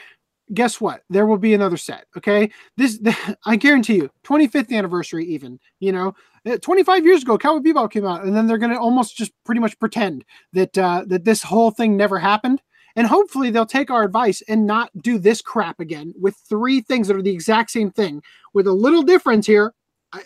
guess 0.54 0.82
what? 0.82 1.04
There 1.10 1.26
will 1.26 1.38
be 1.38 1.54
another 1.54 1.78
set. 1.78 2.06
Okay. 2.18 2.52
This, 2.76 3.00
I 3.46 3.56
guarantee 3.56 3.96
you, 3.96 4.10
25th 4.26 4.74
anniversary, 4.74 5.26
even, 5.28 5.58
you 5.80 5.94
know, 5.94 6.16
uh, 6.46 6.58
25 6.58 7.06
years 7.06 7.22
ago, 7.22 7.38
Cowboy 7.38 7.70
Bebop 7.70 7.92
came 7.92 8.06
out, 8.06 8.26
and 8.26 8.36
then 8.36 8.46
they're 8.46 8.58
going 8.58 8.74
to 8.74 8.80
almost 8.80 9.16
just 9.16 9.32
pretty 9.46 9.62
much 9.62 9.80
pretend 9.80 10.26
that, 10.52 10.78
uh, 10.78 11.06
that 11.08 11.24
this 11.24 11.42
whole 11.42 11.72
thing 11.72 11.96
never 11.96 12.20
happened. 12.20 12.62
And 12.98 13.08
hopefully 13.08 13.52
they'll 13.52 13.66
take 13.66 13.90
our 13.90 14.04
advice 14.04 14.42
and 14.50 14.68
not 14.68 14.90
do 15.02 15.18
this 15.18 15.42
crap 15.42 15.80
again 15.80 16.14
with 16.20 16.36
three 16.50 16.82
things 16.82 17.08
that 17.08 17.16
are 17.16 17.22
the 17.22 17.32
exact 17.32 17.72
same 17.72 17.90
thing 17.90 18.22
with 18.54 18.68
a 18.68 18.74
little 18.74 19.04
difference 19.04 19.48
here. 19.48 19.74
I, 20.14 20.22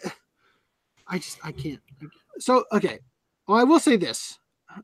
I 1.07 1.17
just, 1.17 1.39
I 1.43 1.51
can't. 1.51 1.81
So, 2.39 2.63
okay. 2.71 2.99
Well, 3.47 3.59
I 3.59 3.63
will 3.63 3.79
say 3.79 3.97
this 3.97 4.39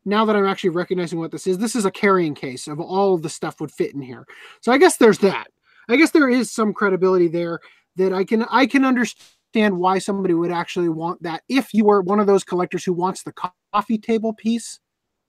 now 0.05 0.26
that 0.26 0.35
I'm 0.35 0.45
actually 0.45 0.71
recognizing 0.71 1.19
what 1.19 1.31
this 1.31 1.47
is, 1.47 1.57
this 1.57 1.76
is 1.76 1.85
a 1.85 1.91
carrying 1.91 2.35
case 2.35 2.67
of 2.67 2.80
all 2.80 3.15
of 3.15 3.21
the 3.21 3.30
stuff 3.30 3.59
would 3.59 3.71
fit 3.71 3.93
in 3.93 4.01
here. 4.01 4.26
So 4.61 4.71
I 4.71 4.77
guess 4.77 4.97
there's 4.97 5.19
that. 5.19 5.47
I 5.88 5.95
guess 5.95 6.11
there 6.11 6.30
is 6.30 6.51
some 6.51 6.73
credibility 6.73 7.27
there 7.27 7.59
that 7.95 8.13
I 8.13 8.23
can 8.23 8.43
I 8.43 8.67
can 8.67 8.85
understand 8.85 9.77
why 9.77 9.97
somebody 9.97 10.35
would 10.35 10.51
actually 10.51 10.89
want 10.89 11.21
that 11.23 11.41
if 11.49 11.73
you 11.73 11.85
were 11.85 12.01
one 12.01 12.19
of 12.19 12.27
those 12.27 12.43
collectors 12.43 12.84
who 12.84 12.93
wants 12.93 13.23
the 13.23 13.34
coffee 13.73 13.97
table 13.97 14.34
piece, 14.34 14.80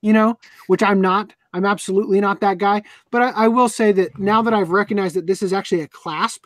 you 0.03 0.13
know, 0.13 0.39
which 0.67 0.83
I'm 0.83 1.01
not. 1.01 1.33
I'm 1.53 1.65
absolutely 1.65 2.21
not 2.21 2.41
that 2.41 2.59
guy. 2.59 2.83
But 3.11 3.23
I, 3.23 3.31
I 3.31 3.49
will 3.49 3.69
say 3.69 3.91
that 3.93 4.19
now 4.19 4.43
that 4.43 4.55
I've 4.55 4.71
recognized 4.71 5.17
that 5.17 5.27
this 5.27 5.43
is 5.43 5.53
actually 5.53 5.81
a 5.81 5.89
clasp, 5.89 6.45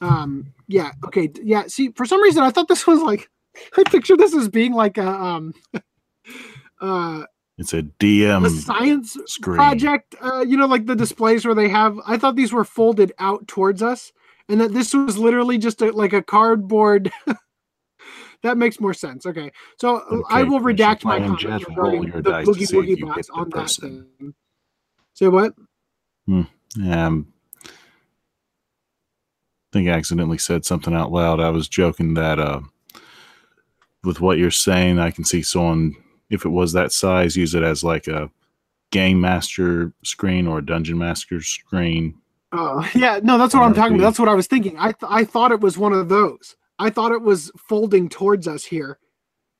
um, 0.00 0.52
yeah, 0.66 0.92
okay, 1.04 1.30
yeah. 1.42 1.64
See, 1.66 1.90
for 1.90 2.04
some 2.04 2.22
reason 2.22 2.42
I 2.42 2.50
thought 2.50 2.68
this 2.68 2.86
was 2.86 3.00
like 3.00 3.28
I 3.76 3.82
picture 3.84 4.16
this 4.16 4.34
as 4.34 4.48
being 4.48 4.72
like 4.72 4.98
a 4.98 5.08
um 5.08 5.54
uh 6.80 7.24
it's 7.56 7.74
a 7.74 7.82
DM 7.82 8.46
a 8.46 8.50
science 8.50 9.16
screen. 9.26 9.56
project 9.56 10.14
uh 10.20 10.44
you 10.46 10.56
know 10.56 10.66
like 10.66 10.86
the 10.86 10.94
displays 10.94 11.44
where 11.44 11.54
they 11.54 11.68
have 11.68 11.98
i 12.06 12.16
thought 12.16 12.36
these 12.36 12.52
were 12.52 12.64
folded 12.64 13.12
out 13.18 13.48
towards 13.48 13.82
us 13.82 14.12
and 14.48 14.60
that 14.60 14.72
this 14.72 14.94
was 14.94 15.18
literally 15.18 15.58
just 15.58 15.82
a, 15.82 15.90
like 15.90 16.12
a 16.12 16.22
cardboard 16.22 17.10
that 18.42 18.56
makes 18.56 18.78
more 18.78 18.94
sense 18.94 19.26
okay 19.26 19.50
so 19.80 19.96
Okay, 20.02 20.22
i 20.30 20.42
will 20.44 20.60
redact 20.60 21.04
my 21.04 21.18
comment 21.18 21.40
Jeff, 21.40 21.66
regarding 21.66 22.02
the 22.02 22.22
boogie 22.22 22.70
woogie 22.72 23.00
box 23.00 23.28
on 23.30 23.50
that 23.50 23.70
thing 23.70 24.34
say 25.14 25.26
what 25.26 25.52
Hmm. 26.28 26.42
Um, 26.92 27.32
think 29.72 29.88
I 29.88 29.92
accidentally 29.92 30.38
said 30.38 30.64
something 30.64 30.94
out 30.94 31.12
loud. 31.12 31.40
I 31.40 31.50
was 31.50 31.68
joking 31.68 32.14
that 32.14 32.38
uh, 32.38 32.60
with 34.04 34.20
what 34.20 34.38
you're 34.38 34.50
saying, 34.50 34.98
I 34.98 35.10
can 35.10 35.24
see 35.24 35.42
someone, 35.42 35.94
if 36.30 36.44
it 36.44 36.50
was 36.50 36.72
that 36.72 36.92
size, 36.92 37.36
use 37.36 37.54
it 37.54 37.62
as 37.62 37.84
like 37.84 38.08
a 38.08 38.30
game 38.90 39.20
master 39.20 39.92
screen 40.02 40.46
or 40.46 40.58
a 40.58 40.66
dungeon 40.66 40.98
master 40.98 41.40
screen. 41.40 42.14
Oh 42.52 42.88
yeah, 42.94 43.20
no, 43.22 43.36
that's 43.36 43.54
what 43.54 43.62
I'm 43.62 43.74
talking 43.74 43.96
about. 43.96 44.04
That's 44.04 44.18
what 44.18 44.28
I 44.28 44.34
was 44.34 44.46
thinking. 44.46 44.76
I 44.78 44.92
th- 44.92 45.10
I 45.10 45.24
thought 45.24 45.52
it 45.52 45.60
was 45.60 45.76
one 45.76 45.92
of 45.92 46.08
those. 46.08 46.56
I 46.78 46.90
thought 46.90 47.12
it 47.12 47.22
was 47.22 47.50
folding 47.58 48.08
towards 48.08 48.48
us 48.48 48.64
here 48.64 48.98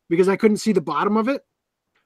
because 0.09 0.29
I 0.29 0.37
couldn't 0.37 0.59
see 0.59 0.73
the 0.73 0.81
bottom 0.81 1.17
of 1.17 1.29
it. 1.29 1.43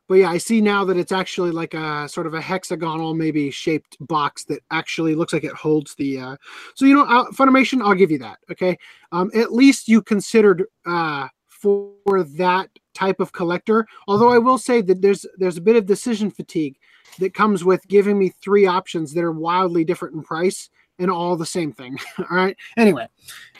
But 0.08 0.14
yeah, 0.16 0.30
I 0.30 0.38
see 0.38 0.60
now 0.60 0.84
that 0.84 0.96
it's 0.96 1.12
actually 1.12 1.52
like 1.52 1.74
a 1.74 2.08
sort 2.08 2.26
of 2.26 2.34
a 2.34 2.40
hexagonal, 2.40 3.14
maybe 3.14 3.50
shaped 3.50 3.96
box 4.00 4.44
that 4.44 4.60
actually 4.70 5.14
looks 5.14 5.32
like 5.32 5.44
it 5.44 5.52
holds 5.52 5.94
the. 5.94 6.18
Uh... 6.18 6.36
So 6.74 6.84
you 6.84 6.94
know, 6.94 7.04
uh, 7.04 7.30
Funimation, 7.30 7.82
I'll 7.82 7.94
give 7.94 8.10
you 8.10 8.18
that. 8.18 8.38
Okay, 8.50 8.76
um, 9.12 9.30
at 9.34 9.52
least 9.52 9.88
you 9.88 10.02
considered 10.02 10.64
uh, 10.84 11.28
for 11.48 12.24
that 12.36 12.68
type 12.94 13.20
of 13.20 13.32
collector. 13.32 13.86
Although 14.08 14.32
I 14.32 14.38
will 14.38 14.58
say 14.58 14.82
that 14.82 15.00
there's 15.00 15.24
there's 15.38 15.56
a 15.56 15.62
bit 15.62 15.76
of 15.76 15.86
decision 15.86 16.30
fatigue 16.30 16.76
that 17.18 17.34
comes 17.34 17.64
with 17.64 17.86
giving 17.88 18.18
me 18.18 18.30
three 18.42 18.66
options 18.66 19.14
that 19.14 19.24
are 19.24 19.32
wildly 19.32 19.84
different 19.84 20.14
in 20.14 20.22
price 20.22 20.70
and 20.98 21.10
all 21.10 21.36
the 21.36 21.46
same 21.46 21.72
thing. 21.72 21.98
all 22.18 22.36
right. 22.36 22.56
Anyway, 22.76 23.06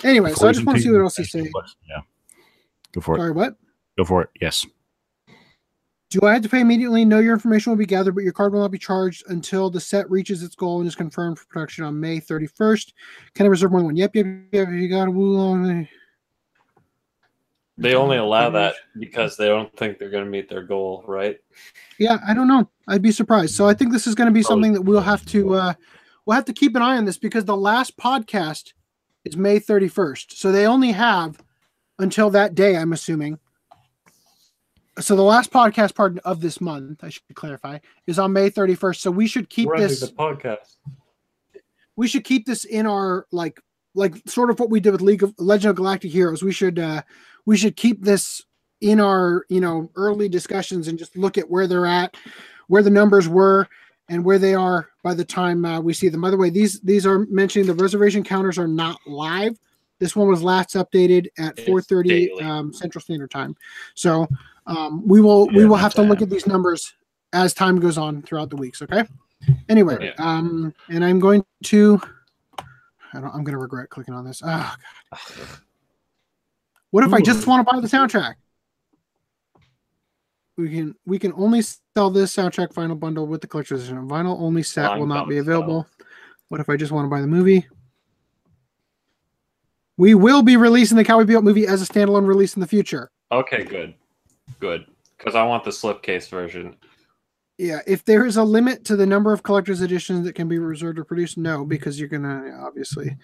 anyway, 0.05 0.33
so 0.33 0.49
I 0.49 0.53
just 0.53 0.67
want 0.67 0.79
to 0.79 0.83
see 0.83 0.91
what 0.91 1.01
else 1.01 1.17
he's 1.17 1.31
saying. 1.31 1.51
Yeah. 1.89 2.01
Go 2.93 3.01
for 3.01 3.15
it. 3.15 3.19
Sorry, 3.19 3.33
what? 3.33 3.55
Go 3.97 4.05
for 4.05 4.23
it. 4.23 4.31
Yes. 4.41 4.67
Do 6.13 6.27
I 6.27 6.35
have 6.35 6.43
to 6.43 6.49
pay 6.51 6.61
immediately? 6.61 7.07
No, 7.07 7.21
your 7.21 7.33
information 7.33 7.73
will 7.73 7.79
be 7.79 7.87
gathered, 7.87 8.15
but 8.15 8.23
your 8.23 8.35
card 8.35 8.53
will 8.53 8.61
not 8.61 8.71
be 8.71 8.79
charged 8.79 9.25
until 9.29 9.71
the 9.71 9.81
set 9.81 10.11
reaches 10.11 10.43
its 10.43 10.55
goal 10.55 10.81
and 10.81 10.87
is 10.87 10.95
confirmed 10.95 11.39
for 11.39 11.47
production 11.47 11.85
on 11.85 11.99
May 11.99 12.21
31st. 12.21 12.93
Can 13.35 13.47
I 13.47 13.49
reserve 13.49 13.71
more 13.71 13.81
than 13.81 13.87
one? 13.87 13.97
Yep, 13.97 14.17
yep, 14.17 14.27
yep. 14.53 14.69
You 14.69 14.89
got 14.91 15.09
a 15.09 15.11
woo 15.11 15.33
long. 15.33 15.89
They 17.79 17.95
only 17.95 18.19
allow 18.19 18.51
that 18.51 18.75
because 18.99 19.39
they 19.39 19.47
don't 19.47 19.75
think 19.79 19.99
they're 19.99 20.11
going 20.11 20.27
to 20.27 20.31
meet 20.31 20.51
their 20.51 20.63
goal, 20.63 21.03
right? 21.07 21.39
Yeah, 21.99 22.19
I 22.29 22.35
don't 22.35 22.47
know. 22.47 22.69
I'd 22.89 23.01
be 23.01 23.11
surprised. 23.11 23.55
So 23.55 23.67
I 23.67 23.73
think 23.73 23.91
this 23.91 24.07
is 24.07 24.15
going 24.15 24.29
to 24.29 24.35
be 24.35 24.43
something 24.43 24.75
that 24.75 24.83
we'll 24.83 25.01
have 25.01 25.25
to 25.27 25.55
uh 25.55 25.73
we'll 26.27 26.35
have 26.35 26.45
to 26.45 26.53
keep 26.53 26.77
an 26.77 26.83
eye 26.83 26.99
on 26.99 27.07
this 27.07 27.17
because 27.17 27.47
the 27.47 27.57
last 27.57 27.97
podcast 27.97 28.75
is 29.25 29.39
May 29.39 29.59
31st. 29.59 30.33
So 30.33 30.53
they 30.53 30.67
only 30.67 30.93
have 30.93 31.43
until 31.99 32.29
that 32.31 32.55
day, 32.55 32.77
I'm 32.77 32.93
assuming. 32.93 33.39
So 35.01 35.17
the 35.17 35.23
last 35.23 35.51
podcast 35.51 35.95
part 35.95 36.19
of 36.19 36.41
this 36.41 36.61
month, 36.61 37.03
I 37.03 37.09
should 37.09 37.23
clarify, 37.35 37.79
is 38.07 38.19
on 38.19 38.33
May 38.33 38.51
31st. 38.51 38.97
So 38.97 39.11
we 39.11 39.27
should 39.27 39.49
keep 39.49 39.69
this 39.77 40.01
the 40.01 40.09
podcast. 40.09 40.77
we 41.97 42.07
should 42.07 42.25
keep 42.25 42.47
this 42.47 42.65
in 42.65 42.87
our 42.87 43.27
like 43.33 43.61
like 43.95 44.17
sort 44.27 44.51
of 44.51 44.61
what 44.61 44.71
we 44.71 44.81
did 44.81 44.93
with 44.93 45.01
League 45.01 45.23
of 45.23 45.35
Legend 45.39 45.71
of 45.71 45.77
Galactic 45.77 46.11
Heroes. 46.11 46.43
We 46.43 46.53
should 46.53 46.79
uh 46.79 47.03
we 47.47 47.57
should 47.57 47.77
keep 47.77 48.05
this 48.05 48.45
in 48.83 49.01
our 49.01 49.47
you 49.49 49.61
know 49.61 49.91
early 49.97 50.29
discussions 50.29 50.89
and 50.89 50.99
just 50.99 51.17
look 51.17 51.39
at 51.39 51.49
where 51.49 51.67
they're 51.67 51.87
at, 51.87 52.15
where 52.69 52.83
the 52.83 52.91
numbers 52.91 53.29
were, 53.29 53.69
and 54.09 54.23
where 54.23 54.39
they 54.39 54.55
are 54.55 54.91
by 55.03 55.15
the 55.15 55.25
time 55.25 55.65
uh, 55.65 55.81
we 55.81 55.95
see 55.95 56.11
them. 56.11 56.21
By 56.21 56.31
the 56.31 56.37
way, 56.37 56.51
these 56.51 56.81
these 56.81 57.07
are 57.07 57.21
mentioning 57.31 57.67
the 57.67 57.75
reservation 57.75 58.23
counters 58.23 58.59
are 58.59 58.69
not 58.69 58.99
live. 59.07 59.59
This 59.99 60.17
one 60.17 60.29
was 60.29 60.43
last 60.43 60.75
updated 60.75 61.29
at 61.39 61.59
It's 61.59 61.69
4:30 61.69 62.43
um, 62.43 62.73
Central 62.75 63.01
Standard 63.01 63.31
Time. 63.31 63.57
So 63.95 64.29
um, 64.67 65.07
we 65.07 65.21
will 65.21 65.47
we 65.49 65.65
will 65.67 65.77
have 65.77 65.95
to 65.95 66.03
look 66.03 66.23
at 66.23 66.31
these 66.31 66.47
numbers 66.47 66.95
as 67.33 67.55
time 67.55 67.81
goes 67.81 67.99
on 67.99 68.23
throughout 68.23 68.51
the 68.51 68.57
weeks. 68.57 68.83
Okay. 68.83 69.05
Anyway, 69.69 69.97
Yeah. 70.01 70.13
um, 70.19 70.73
and 70.89 71.05
I'm 71.05 71.19
going 71.19 71.45
to. 71.65 72.01
I 73.15 73.21
don't, 73.21 73.25
I'm 73.35 73.45
going 73.45 73.53
to 73.53 73.59
regret 73.59 73.91
clicking 73.91 74.15
on 74.15 74.25
this. 74.25 74.41
Oh 74.45 74.75
God! 75.13 75.19
What 76.91 77.05
if 77.05 77.13
I 77.13 77.21
just 77.21 77.47
want 77.47 77.67
to 77.67 77.73
buy 77.73 77.81
the 77.81 77.89
soundtrack? 77.89 78.35
We 80.57 80.69
can 80.71 80.95
we 81.07 81.19
can 81.19 81.33
only 81.35 81.63
sell 81.63 82.11
this 82.11 82.35
soundtrack 82.37 82.73
vinyl 82.75 82.99
bundle 82.99 83.27
with 83.27 83.41
the 83.41 83.47
collector's 83.47 83.83
edition. 83.85 84.09
Vinyl 84.09 84.39
only 84.41 84.63
set 84.63 84.99
will 84.99 85.07
not 85.07 85.29
be 85.29 85.39
available. 85.39 85.87
What 86.49 86.61
if 86.61 86.69
I 86.69 86.77
just 86.77 86.93
want 86.93 87.07
to 87.07 87.09
buy 87.09 87.21
the 87.21 87.27
movie? 87.27 87.67
We 89.97 90.15
will 90.15 90.43
be 90.43 90.57
releasing 90.57 90.97
the 90.97 91.05
Cowboy 91.05 91.25
Bebop 91.25 91.43
movie 91.43 91.67
as 91.67 91.83
a 91.83 91.87
standalone 91.91 92.27
release 92.27 92.55
in 92.57 92.61
the 92.61 92.67
future. 92.67 93.11
Okay, 93.31 93.65
good. 93.65 93.95
Good. 94.61 94.87
Because 95.17 95.35
I 95.35 95.43
want 95.45 95.65
the 95.65 95.71
slipcase 95.71 96.29
version. 96.29 96.77
Yeah, 97.59 97.81
if 97.87 98.05
there 98.05 98.27
is 98.27 98.37
a 98.37 98.43
limit 98.43 98.85
to 98.87 98.97
the 98.97 99.07
number 99.07 99.33
of 99.33 99.43
collector's 99.45 99.83
editions 99.83 100.25
that 100.25 100.35
can 100.35 100.49
be 100.49 100.59
reserved 100.59 100.99
or 100.99 101.05
produced, 101.05 101.39
no, 101.39 101.65
because 101.65 101.99
you're 102.01 102.09
gonna 102.09 102.59
obviously. 102.61 103.17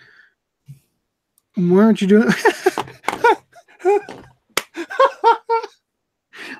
Why 1.57 1.83
aren't 1.83 2.01
you 2.01 2.07
doing? 2.07 2.29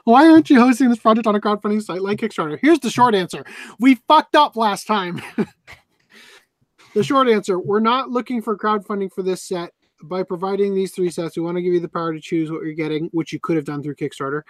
Why 0.05 0.29
aren't 0.29 0.51
you 0.51 0.59
hosting 0.59 0.89
this 0.89 0.99
project 0.99 1.27
on 1.27 1.37
a 1.37 1.41
crowdfunding 1.41 1.83
site 1.83 2.03
like 2.03 2.19
Kickstarter? 2.19 2.59
Here's 2.61 2.81
the 2.81 2.91
short 2.91 3.15
answer: 3.15 3.45
We 3.79 3.97
fucked 4.09 4.35
up 4.35 4.57
last 4.57 4.87
time. 4.87 5.23
the 6.95 7.05
short 7.05 7.29
answer: 7.29 7.59
We're 7.59 7.79
not 7.81 8.11
looking 8.11 8.43
for 8.43 8.57
crowdfunding 8.57 9.13
for 9.13 9.23
this 9.23 9.43
set. 9.43 9.73
By 10.03 10.23
providing 10.23 10.75
these 10.75 10.93
three 10.93 11.11
sets, 11.11 11.37
we 11.37 11.43
want 11.43 11.57
to 11.57 11.63
give 11.63 11.73
you 11.75 11.81
the 11.81 11.89
power 11.89 12.13
to 12.13 12.21
choose 12.21 12.51
what 12.51 12.63
you're 12.63 12.73
getting, 12.73 13.07
which 13.13 13.33
you 13.33 13.41
could 13.41 13.57
have 13.57 13.65
done 13.65 13.83
through 13.83 13.97
Kickstarter. 13.97 14.43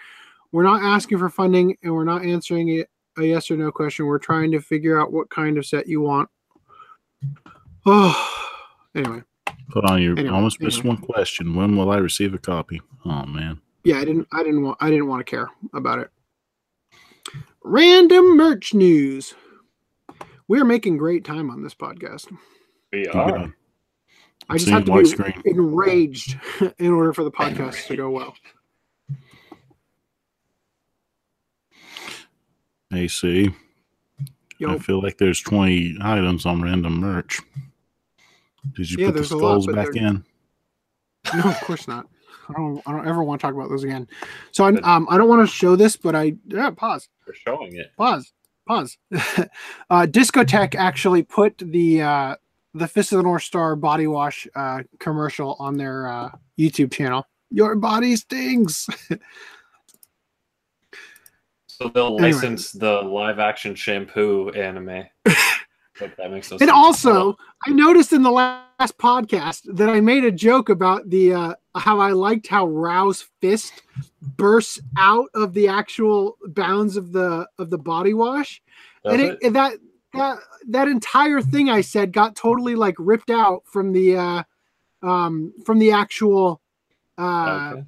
We're 0.53 0.62
not 0.62 0.83
asking 0.83 1.19
for 1.19 1.29
funding, 1.31 1.77
and 1.83 1.93
we're 1.95 2.05
not 2.05 2.25
answering 2.25 2.69
it 2.69 2.89
a 3.16 3.23
yes 3.23 3.51
or 3.51 3.57
no 3.57 3.70
question. 3.73 4.07
We're 4.07 4.19
trying 4.19 4.51
to 4.53 4.61
figure 4.61 5.01
out 5.01 5.12
what 5.12 5.31
kind 5.31 5.59
of 5.59 5.66
set 5.66 5.87
you 5.87 6.01
want. 6.01 6.29
Oh, 7.87 8.49
anyway, 8.95 9.23
Hold 9.73 9.85
on. 9.87 10.01
You 10.03 10.12
Anyway, 10.16 10.29
almost 10.35 10.61
missed 10.62 10.79
anyway. 10.81 10.97
one 10.97 11.03
question. 11.05 11.55
When 11.55 11.77
will 11.77 11.91
I 11.91 11.97
receive 11.99 12.33
a 12.35 12.39
copy? 12.39 12.81
Oh, 13.05 13.25
man. 13.27 13.61
yeah, 13.85 13.99
I 13.99 14.05
didn't, 14.05 14.27
I 14.33 14.43
didn't 14.43 14.62
want, 14.62 14.79
I 14.81 14.89
didn't 14.91 15.09
want 15.09 15.20
to 15.27 15.31
care 15.31 15.51
about 15.75 15.99
it. 15.99 16.11
Random 17.62 18.37
merch 18.37 18.73
news. 18.73 19.35
We 20.47 20.59
are 20.61 20.65
making 20.65 20.97
great 20.97 21.25
time 21.25 21.51
on 21.51 21.62
this 21.62 21.75
podcast. 21.75 22.33
We 22.93 23.05
Keep 23.05 23.15
are. 23.15 23.55
Going. 24.49 24.55
I 24.55 24.59
just 24.59 24.70
have 24.70 24.85
to 24.87 24.93
be 25.03 25.05
screen. 25.05 25.43
enraged 25.45 26.39
in 26.79 26.93
order 26.93 27.12
for 27.12 27.25
the 27.25 27.31
podcast 27.31 27.87
to 27.89 27.97
go 27.97 28.11
well. 28.11 28.35
AC. 32.93 33.51
I 34.66 34.79
feel 34.79 35.01
like 35.03 35.19
there's 35.19 35.41
20 35.41 35.99
items 36.01 36.45
on 36.47 36.62
random 36.62 36.95
merch. 36.99 37.41
Did 38.73 38.91
you 38.91 38.99
Yeah, 38.99 39.07
put 39.09 39.12
the 39.12 39.20
there's 39.20 39.31
a 39.31 39.37
lot, 39.37 39.66
back 39.75 39.93
they're- 39.93 40.07
in? 40.07 40.25
no, 41.35 41.43
of 41.45 41.61
course 41.61 41.87
not. 41.87 42.07
I 42.49 42.55
don't. 42.55 42.81
I 42.87 42.93
don't 42.93 43.07
ever 43.07 43.23
want 43.23 43.41
to 43.41 43.47
talk 43.47 43.55
about 43.55 43.69
those 43.69 43.85
again. 43.85 44.09
So 44.53 44.65
I, 44.65 44.69
um, 44.81 45.07
I 45.11 45.19
don't 45.19 45.29
want 45.29 45.47
to 45.47 45.55
show 45.55 45.77
this, 45.77 45.97
but 45.97 46.16
I 46.16 46.35
yeah. 46.47 46.70
Pause. 46.70 47.09
We're 47.27 47.35
showing 47.35 47.77
it. 47.77 47.93
Pause. 47.99 48.33
Pause. 48.66 48.97
uh, 49.12 50.07
Discotek 50.09 50.75
actually 50.75 51.23
put 51.23 51.59
the 51.59 52.01
uh, 52.01 52.37
the 52.79 52.89
Fist 52.89 53.13
of 53.13 53.19
the 53.19 53.23
North 53.23 53.43
Star 53.43 53.77
body 53.77 54.07
wash 54.07 54.47
uh, 54.55 54.83
commercial 54.99 55.57
on 55.59 55.77
their 55.77 56.09
uh, 56.09 56.31
YouTube 56.59 56.93
channel. 56.93 57.27
Your 57.51 57.75
body 57.77 58.17
stings. 58.17 58.89
So 61.67 61.89
they'll 61.89 62.07
Anyway. 62.19 62.33
license 62.33 62.73
the 62.73 63.03
live 63.03 63.39
action 63.39 63.75
shampoo 63.77 64.51
anime. 64.51 65.05
That 66.17 66.31
makes 66.31 66.49
no 66.51 66.55
and 66.61 66.69
sense. 66.69 66.71
also, 66.71 67.37
I 67.67 67.71
noticed 67.71 68.13
in 68.13 68.23
the 68.23 68.31
last 68.31 68.97
podcast 68.99 69.63
that 69.77 69.89
I 69.89 70.01
made 70.01 70.23
a 70.25 70.31
joke 70.31 70.69
about 70.69 71.11
the 71.11 71.35
uh, 71.35 71.55
how 71.75 71.99
I 71.99 72.13
liked 72.13 72.47
how 72.47 72.69
Rao's 72.69 73.27
fist 73.41 73.73
bursts 74.23 74.81
out 74.97 75.27
of 75.35 75.55
the 75.55 75.67
actual 75.67 76.37
bounds 76.47 76.97
of 76.97 77.11
the 77.11 77.49
of 77.59 77.71
the 77.71 77.79
body 77.79 78.15
wash, 78.15 78.63
Does 79.05 79.15
and 79.15 79.23
it? 79.23 79.33
it, 79.33 79.39
and 79.47 79.57
that 79.57 79.73
that 80.15 80.39
that 80.69 80.89
entire 80.89 81.41
thing 81.41 81.71
I 81.71 81.81
said 81.83 82.13
got 82.13 82.37
totally 82.37 82.75
like 82.75 82.95
ripped 82.99 83.31
out 83.31 83.63
from 83.67 83.93
the 83.93 84.17
uh, 84.17 84.43
um, 85.03 85.53
from 85.65 85.79
the 85.79 85.93
actual 85.93 86.61
uh, 87.19 87.73
Okay. 87.73 87.85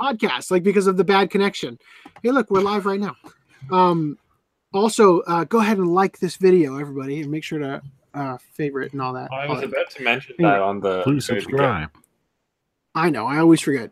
podcast, 0.00 0.50
like 0.50 0.62
because 0.62 0.86
of 0.86 0.96
the 0.96 1.04
bad 1.04 1.30
connection. 1.30 1.78
Hey, 2.22 2.30
look, 2.30 2.50
we're 2.50 2.60
live 2.60 2.86
right 2.86 3.00
now. 3.00 3.16
Um, 3.70 4.18
also, 4.72 5.20
uh, 5.20 5.44
go 5.44 5.60
ahead 5.60 5.78
and 5.78 5.88
like 5.94 6.18
this 6.18 6.36
video, 6.36 6.78
everybody, 6.78 7.20
and 7.20 7.30
make 7.30 7.44
sure 7.44 7.58
to 7.58 7.82
uh, 8.14 8.38
favorite 8.54 8.92
and 8.92 9.02
all 9.02 9.12
that. 9.14 9.30
I 9.32 9.46
all 9.46 9.54
was 9.54 9.60
that. 9.60 9.68
about 9.68 9.90
to 9.90 10.02
mention 10.02 10.34
Anyway. 10.38 10.52
that 10.54 10.62
on 10.62 10.80
the 10.80 11.02
Please 11.02 11.26
subscribe. 11.26 11.90
I 12.94 13.10
know, 13.10 13.26
I 13.26 13.38
always 13.38 13.60
forget. 13.60 13.90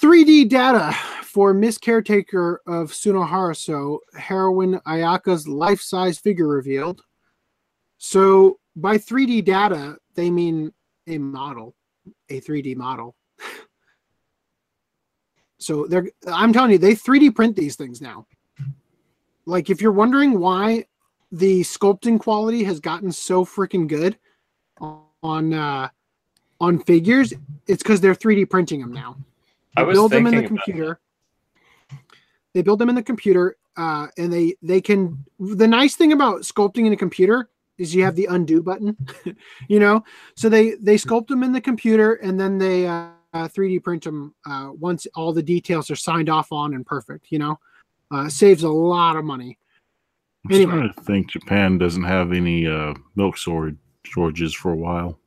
3D 0.00 0.48
data 0.48 0.92
for 1.24 1.52
Miss 1.52 1.76
Caretaker 1.76 2.62
of 2.66 2.92
Sunohara 2.92 3.56
So 3.56 4.00
heroine 4.14 4.80
Ayaka's 4.86 5.48
life 5.48 5.80
size 5.80 6.18
figure 6.18 6.46
revealed. 6.46 7.02
So, 7.98 8.60
by 8.76 8.96
3D 8.96 9.44
data, 9.44 9.96
they 10.14 10.30
mean 10.30 10.72
a 11.08 11.18
model, 11.18 11.74
a 12.28 12.40
3D 12.40 12.76
model. 12.76 13.16
So 15.60 15.86
they're 15.86 16.08
I'm 16.28 16.52
telling 16.52 16.70
you, 16.70 16.78
they 16.78 16.94
3D 16.94 17.34
print 17.34 17.56
these 17.56 17.74
things 17.74 18.00
now. 18.00 18.28
Like 19.44 19.70
if 19.70 19.82
you're 19.82 19.90
wondering 19.90 20.38
why 20.38 20.84
the 21.32 21.62
sculpting 21.62 22.20
quality 22.20 22.62
has 22.62 22.78
gotten 22.78 23.10
so 23.10 23.44
freaking 23.44 23.88
good 23.88 24.16
on 24.80 25.52
uh 25.52 25.88
on 26.60 26.78
figures, 26.78 27.34
it's 27.66 27.82
because 27.82 28.00
they're 28.00 28.14
3D 28.14 28.48
printing 28.48 28.80
them 28.80 28.92
now. 28.92 29.16
They 29.76 29.82
I 29.82 29.84
was 29.84 29.96
build 29.96 30.12
them 30.12 30.26
in 30.26 30.34
the 30.34 30.40
thinking 30.40 30.56
about 30.56 30.64
computer. 30.64 31.00
They 32.54 32.62
build 32.62 32.78
them 32.78 32.88
in 32.88 32.94
the 32.94 33.02
computer, 33.02 33.56
uh, 33.76 34.08
and 34.16 34.32
they 34.32 34.56
they 34.62 34.80
can. 34.80 35.24
The 35.38 35.68
nice 35.68 35.94
thing 35.96 36.12
about 36.12 36.42
sculpting 36.42 36.86
in 36.86 36.92
a 36.92 36.96
computer 36.96 37.48
is 37.76 37.94
you 37.94 38.02
have 38.04 38.16
the 38.16 38.26
undo 38.26 38.62
button, 38.62 38.96
you 39.68 39.78
know. 39.78 40.04
So 40.34 40.48
they 40.48 40.74
they 40.76 40.96
sculpt 40.96 41.28
them 41.28 41.42
in 41.42 41.52
the 41.52 41.60
computer, 41.60 42.14
and 42.14 42.38
then 42.38 42.58
they 42.58 42.86
uh, 42.86 43.10
uh, 43.32 43.48
3D 43.48 43.82
print 43.82 44.04
them 44.04 44.34
uh, 44.46 44.70
once 44.72 45.06
all 45.14 45.32
the 45.32 45.42
details 45.42 45.90
are 45.90 45.96
signed 45.96 46.28
off 46.28 46.50
on 46.52 46.74
and 46.74 46.84
perfect. 46.84 47.26
You 47.30 47.38
know, 47.38 47.60
uh, 48.10 48.28
saves 48.28 48.62
a 48.62 48.68
lot 48.68 49.16
of 49.16 49.24
money. 49.24 49.58
I'm 50.46 50.54
Anyway. 50.54 50.72
starting 50.72 50.92
to 50.94 51.02
think 51.02 51.30
Japan 51.30 51.78
doesn't 51.78 52.04
have 52.04 52.32
any 52.32 52.66
uh, 52.66 52.94
milk 53.16 53.36
storage 53.36 53.76
shortages 54.04 54.54
for 54.54 54.72
a 54.72 54.76
while. 54.76 55.18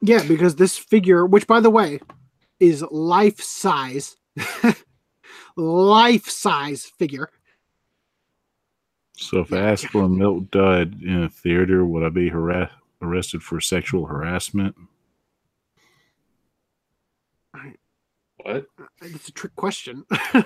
Yeah, 0.00 0.22
because 0.26 0.56
this 0.56 0.76
figure, 0.76 1.26
which 1.26 1.46
by 1.46 1.60
the 1.60 1.70
way, 1.70 2.00
is 2.60 2.82
life 2.90 3.40
size, 3.40 4.16
life 5.56 6.28
size 6.28 6.84
figure. 6.84 7.30
So 9.16 9.40
if 9.40 9.52
I 9.52 9.58
asked 9.58 9.86
for 9.88 10.02
a 10.02 10.08
milk 10.08 10.50
dud 10.50 11.02
in 11.02 11.24
a 11.24 11.28
theater, 11.28 11.84
would 11.84 12.04
I 12.04 12.10
be 12.10 12.28
harass- 12.28 12.70
arrested 13.00 13.42
for 13.42 13.60
sexual 13.60 14.06
harassment? 14.06 14.76
what? 18.36 18.66
Uh, 18.78 18.84
it's 19.02 19.28
a 19.28 19.32
trick 19.32 19.56
question. 19.56 20.04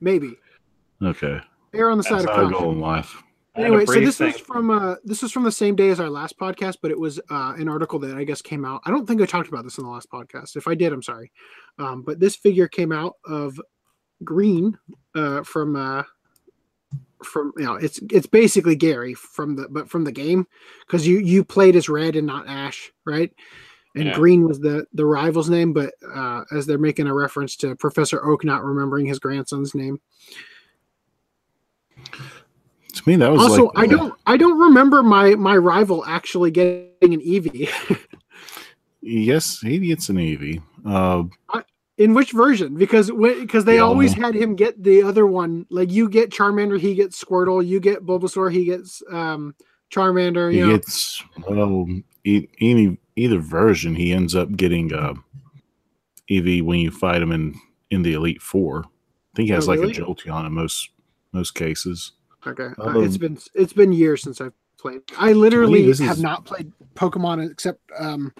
Maybe. 0.00 0.36
Okay, 1.02 1.40
Err 1.74 1.90
on 1.90 1.98
the 1.98 2.04
side 2.04 2.20
that's 2.20 2.30
of 2.30 2.50
caution. 2.50 2.52
go 2.52 2.72
in 2.72 2.80
life. 2.80 3.22
I 3.60 3.64
had 3.64 3.70
a 3.72 3.74
Anyway, 3.76 3.86
so 3.86 4.00
this 4.00 4.18
thing. 4.18 4.32
was 4.32 4.40
from 4.40 4.70
uh 4.70 4.96
this 5.04 5.22
was 5.22 5.32
from 5.32 5.44
the 5.44 5.52
same 5.52 5.76
day 5.76 5.90
as 5.90 6.00
our 6.00 6.10
last 6.10 6.38
podcast, 6.38 6.78
but 6.82 6.90
it 6.90 6.98
was 6.98 7.18
uh 7.30 7.54
an 7.56 7.68
article 7.68 7.98
that 8.00 8.16
I 8.16 8.24
guess 8.24 8.42
came 8.42 8.64
out. 8.64 8.80
I 8.84 8.90
don't 8.90 9.06
think 9.06 9.20
I 9.20 9.26
talked 9.26 9.48
about 9.48 9.64
this 9.64 9.78
in 9.78 9.84
the 9.84 9.90
last 9.90 10.10
podcast. 10.10 10.56
If 10.56 10.66
I 10.66 10.74
did, 10.74 10.92
I'm 10.92 11.02
sorry. 11.02 11.30
Um, 11.78 12.02
but 12.02 12.20
this 12.20 12.36
figure 12.36 12.68
came 12.68 12.92
out 12.92 13.16
of 13.24 13.60
Green 14.24 14.76
uh 15.14 15.42
from 15.42 15.76
uh 15.76 16.02
from 17.24 17.52
you 17.56 17.64
know 17.64 17.74
it's 17.74 18.00
it's 18.10 18.26
basically 18.26 18.76
Gary 18.76 19.14
from 19.14 19.56
the 19.56 19.68
but 19.70 19.88
from 19.88 20.04
the 20.04 20.12
game 20.12 20.46
because 20.86 21.06
you 21.06 21.18
you 21.18 21.44
played 21.44 21.76
as 21.76 21.88
red 21.88 22.16
and 22.16 22.26
not 22.26 22.48
Ash, 22.48 22.92
right? 23.04 23.32
And 23.94 24.06
Yeah. 24.06 24.14
Green 24.14 24.46
was 24.46 24.60
the 24.60 24.86
the 24.92 25.04
rival's 25.04 25.50
name, 25.50 25.72
but 25.72 25.94
uh, 26.14 26.44
as 26.52 26.66
they're 26.66 26.78
making 26.78 27.08
a 27.08 27.14
reference 27.14 27.56
to 27.56 27.74
Professor 27.76 28.24
Oak 28.24 28.44
not 28.44 28.64
remembering 28.64 29.06
his 29.06 29.18
grandson's 29.18 29.74
name. 29.74 30.00
To 33.02 33.08
me, 33.08 33.16
that 33.16 33.30
was 33.32 33.40
also 33.42 33.64
like 33.74 33.78
i 33.78 33.86
don't 33.86 34.14
i 34.26 34.36
don't 34.36 34.58
remember 34.58 35.02
my 35.02 35.34
my 35.34 35.56
rival 35.56 36.04
actually 36.06 36.50
getting 36.50 37.14
an 37.14 37.22
ev 37.24 37.48
Yes, 39.02 39.60
he 39.60 39.78
gets 39.78 40.10
an 40.10 40.16
Eevee. 40.16 40.62
Uh, 40.84 41.24
in 41.96 42.12
which 42.12 42.32
version 42.32 42.74
because 42.74 43.10
when 43.10 43.40
because 43.40 43.64
they 43.64 43.76
The 43.76 43.84
other 43.84 43.90
always 43.92 44.12
had 44.12 44.34
him 44.34 44.56
get 44.56 44.82
the 44.82 45.02
other 45.02 45.26
one 45.26 45.66
like 45.70 45.90
you 45.90 46.08
get 46.08 46.30
charmander 46.30 46.78
he 46.78 46.94
gets 46.94 47.22
squirtle 47.22 47.66
you 47.66 47.78
get 47.80 48.04
bulbasaur 48.06 48.50
he 48.50 48.64
gets 48.64 49.02
um 49.10 49.54
charmander 49.90 50.52
he 50.52 50.60
know 50.60 50.72
gets 50.72 51.22
well, 51.48 51.86
e- 52.24 52.48
any 52.60 52.98
either 53.16 53.38
version. 53.38 53.94
He 53.94 54.12
ends 54.12 54.34
up 54.34 54.56
getting 54.56 54.92
uh, 54.92 55.14
Eevee 56.30 56.62
when 56.62 56.78
you 56.80 56.90
fight 56.90 57.22
him 57.22 57.32
in 57.32 57.54
in 57.90 58.02
the 58.02 58.14
Elite 58.14 58.40
Four. 58.40 58.84
I 58.84 59.36
think 59.36 59.48
he 59.48 59.54
has 59.54 59.68
Oh, 59.68 59.72
like 59.72 59.80
really? 59.80 59.92
a 59.92 59.96
Jolteon 59.96 60.46
in 60.46 60.52
most 60.52 60.90
most 61.32 61.54
cases. 61.54 62.12
Okay 62.46 62.68
uh, 62.78 63.00
it's 63.00 63.16
been 63.16 63.38
it's 63.54 63.72
been 63.72 63.92
years 63.92 64.22
since 64.22 64.40
i've 64.40 64.52
played 64.78 65.00
i 65.18 65.32
literally 65.32 65.84
have 65.84 66.16
is- 66.16 66.22
not 66.22 66.44
played 66.44 66.72
pokemon 66.94 67.50
except 67.50 67.80
um 67.98 68.32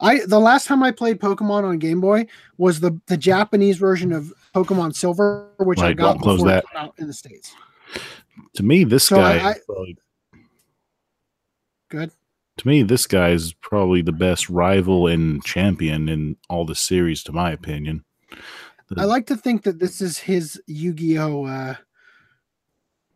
I 0.00 0.26
the 0.26 0.40
last 0.40 0.66
time 0.66 0.82
I 0.82 0.90
played 0.90 1.20
Pokemon 1.20 1.62
on 1.62 1.78
Game 1.78 2.00
Boy 2.00 2.26
was 2.58 2.80
the 2.80 3.00
the 3.06 3.16
Japanese 3.16 3.78
version 3.78 4.12
of 4.12 4.34
Pokemon 4.52 4.94
Silver, 4.94 5.50
which 5.60 5.78
I 5.78 5.92
got 5.92 6.18
close 6.20 6.38
before 6.40 6.48
it 6.50 6.54
that. 6.54 6.64
came 6.72 6.82
out 6.82 6.94
in 6.98 7.06
the 7.06 7.12
states. 7.12 7.54
To 8.54 8.64
me, 8.64 8.82
this 8.82 9.04
So 9.04 9.16
guy. 9.16 9.50
I- 9.50 9.54
probably- 9.64 9.96
Good. 11.90 12.10
to 12.58 12.68
me, 12.68 12.82
this 12.82 13.06
guy 13.06 13.30
is 13.30 13.52
probably 13.54 14.02
the 14.02 14.12
best 14.12 14.50
rival 14.50 15.06
and 15.06 15.42
champion 15.44 16.08
in 16.08 16.36
all 16.50 16.66
the 16.66 16.74
series, 16.74 17.22
to 17.24 17.32
my 17.32 17.52
opinion. 17.52 18.04
I 18.98 19.04
like 19.04 19.26
to 19.28 19.36
think 19.36 19.62
that 19.62 19.78
this 19.78 20.00
is 20.00 20.18
his 20.18 20.60
Yu-Gi-Oh. 20.66 21.44
Uh, 21.46 21.68
What 21.68 21.76
do 21.76 21.93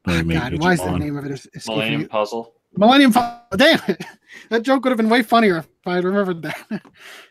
God, 0.08 0.58
why 0.58 0.72
is 0.72 0.80
the 0.80 0.96
name 0.96 1.16
of 1.16 1.24
it? 1.26 1.46
Millennium. 1.66 2.08
Puzzle. 2.08 2.54
Millennium 2.76 3.12
Puzzle. 3.12 3.40
Damn 3.56 3.80
it. 3.88 4.04
That 4.50 4.62
joke 4.62 4.84
would 4.84 4.90
have 4.90 4.98
been 4.98 5.08
way 5.08 5.22
funnier 5.22 5.58
if 5.58 5.68
I 5.86 5.94
had 5.96 6.04
remembered 6.04 6.42
that. 6.42 6.82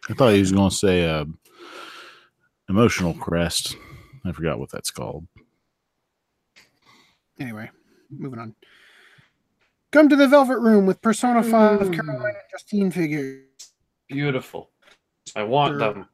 I 0.10 0.14
thought 0.14 0.34
he 0.34 0.40
was 0.40 0.52
going 0.52 0.70
to 0.70 0.76
say 0.76 1.08
uh, 1.08 1.26
Emotional 2.70 3.14
Crest. 3.14 3.76
I 4.26 4.32
forgot 4.32 4.60
what 4.60 4.72
that's 4.72 4.92
called. 4.92 5.28
Anyway, 7.40 7.70
moving 8.10 8.40
on. 8.40 8.56
Come 9.92 10.10
to 10.10 10.16
the 10.16 10.28
Velvet 10.28 10.60
Room 10.60 10.86
with 10.86 11.02
Persona 11.02 11.44
5 11.44 11.80
mm. 11.80 11.96
Caroline 11.96 12.34
Justine 12.52 12.92
figures. 12.92 13.46
Beautiful. 14.10 14.72
I 15.36 15.44
want 15.44 15.74
sure. 15.74 15.80
them. 15.80 16.10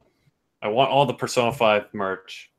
I 0.62 0.68
want 0.68 0.90
all 0.90 1.06
the 1.06 1.14
Persona 1.14 1.52
5 1.52 1.92
merch. 1.92 2.50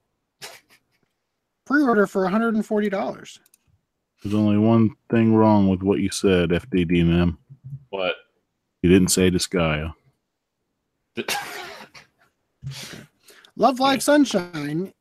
Pre 1.65 1.83
order 1.83 2.05
for 2.05 2.27
$140. 2.27 3.39
There's 4.25 4.33
only 4.33 4.57
one 4.57 4.95
thing 5.11 5.35
wrong 5.35 5.69
with 5.69 5.83
what 5.83 5.99
you 5.99 6.09
said, 6.09 6.49
FDDM. 6.49 7.37
What? 7.89 8.15
You 8.81 8.89
didn't 8.89 9.09
say 9.09 9.29
Disgaea. 9.29 9.93
Love 13.55 13.79
Live 13.79 14.01
Sunshine. 14.01 14.91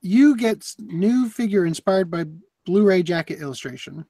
You 0.00 0.36
get 0.36 0.76
new 0.78 1.28
figure 1.28 1.66
inspired 1.66 2.08
by 2.08 2.26
Blu-ray 2.64 3.02
jacket 3.02 3.40
illustration. 3.40 4.06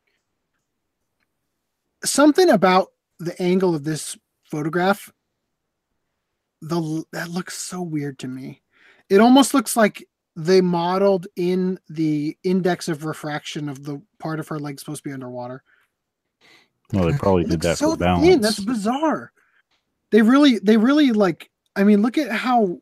Something 2.04 2.50
about 2.50 2.88
the 3.20 3.40
angle 3.40 3.74
of 3.74 3.84
this 3.84 4.18
photograph, 4.44 5.10
the 6.60 7.04
that 7.12 7.30
looks 7.30 7.56
so 7.56 7.80
weird 7.80 8.18
to 8.18 8.28
me. 8.28 8.60
It 9.08 9.22
almost 9.22 9.54
looks 9.54 9.78
like 9.78 10.06
they 10.36 10.60
modeled 10.60 11.26
in 11.36 11.78
the 11.88 12.36
index 12.42 12.88
of 12.88 13.04
refraction 13.04 13.68
of 13.68 13.84
the 13.84 14.00
part 14.18 14.40
of 14.40 14.48
her 14.48 14.58
leg 14.58 14.78
supposed 14.80 15.02
to 15.02 15.08
be 15.08 15.12
underwater. 15.12 15.62
Well, 16.92 17.10
they 17.10 17.16
probably 17.16 17.44
did 17.44 17.52
looks 17.52 17.66
that 17.66 17.78
for 17.78 17.96
thin. 17.96 17.98
balance. 17.98 18.42
That's 18.42 18.60
bizarre. 18.60 19.32
They 20.10 20.22
really, 20.22 20.58
they 20.58 20.76
really 20.76 21.12
like 21.12 21.50
I 21.74 21.84
mean, 21.84 22.02
look 22.02 22.18
at 22.18 22.30
how 22.30 22.80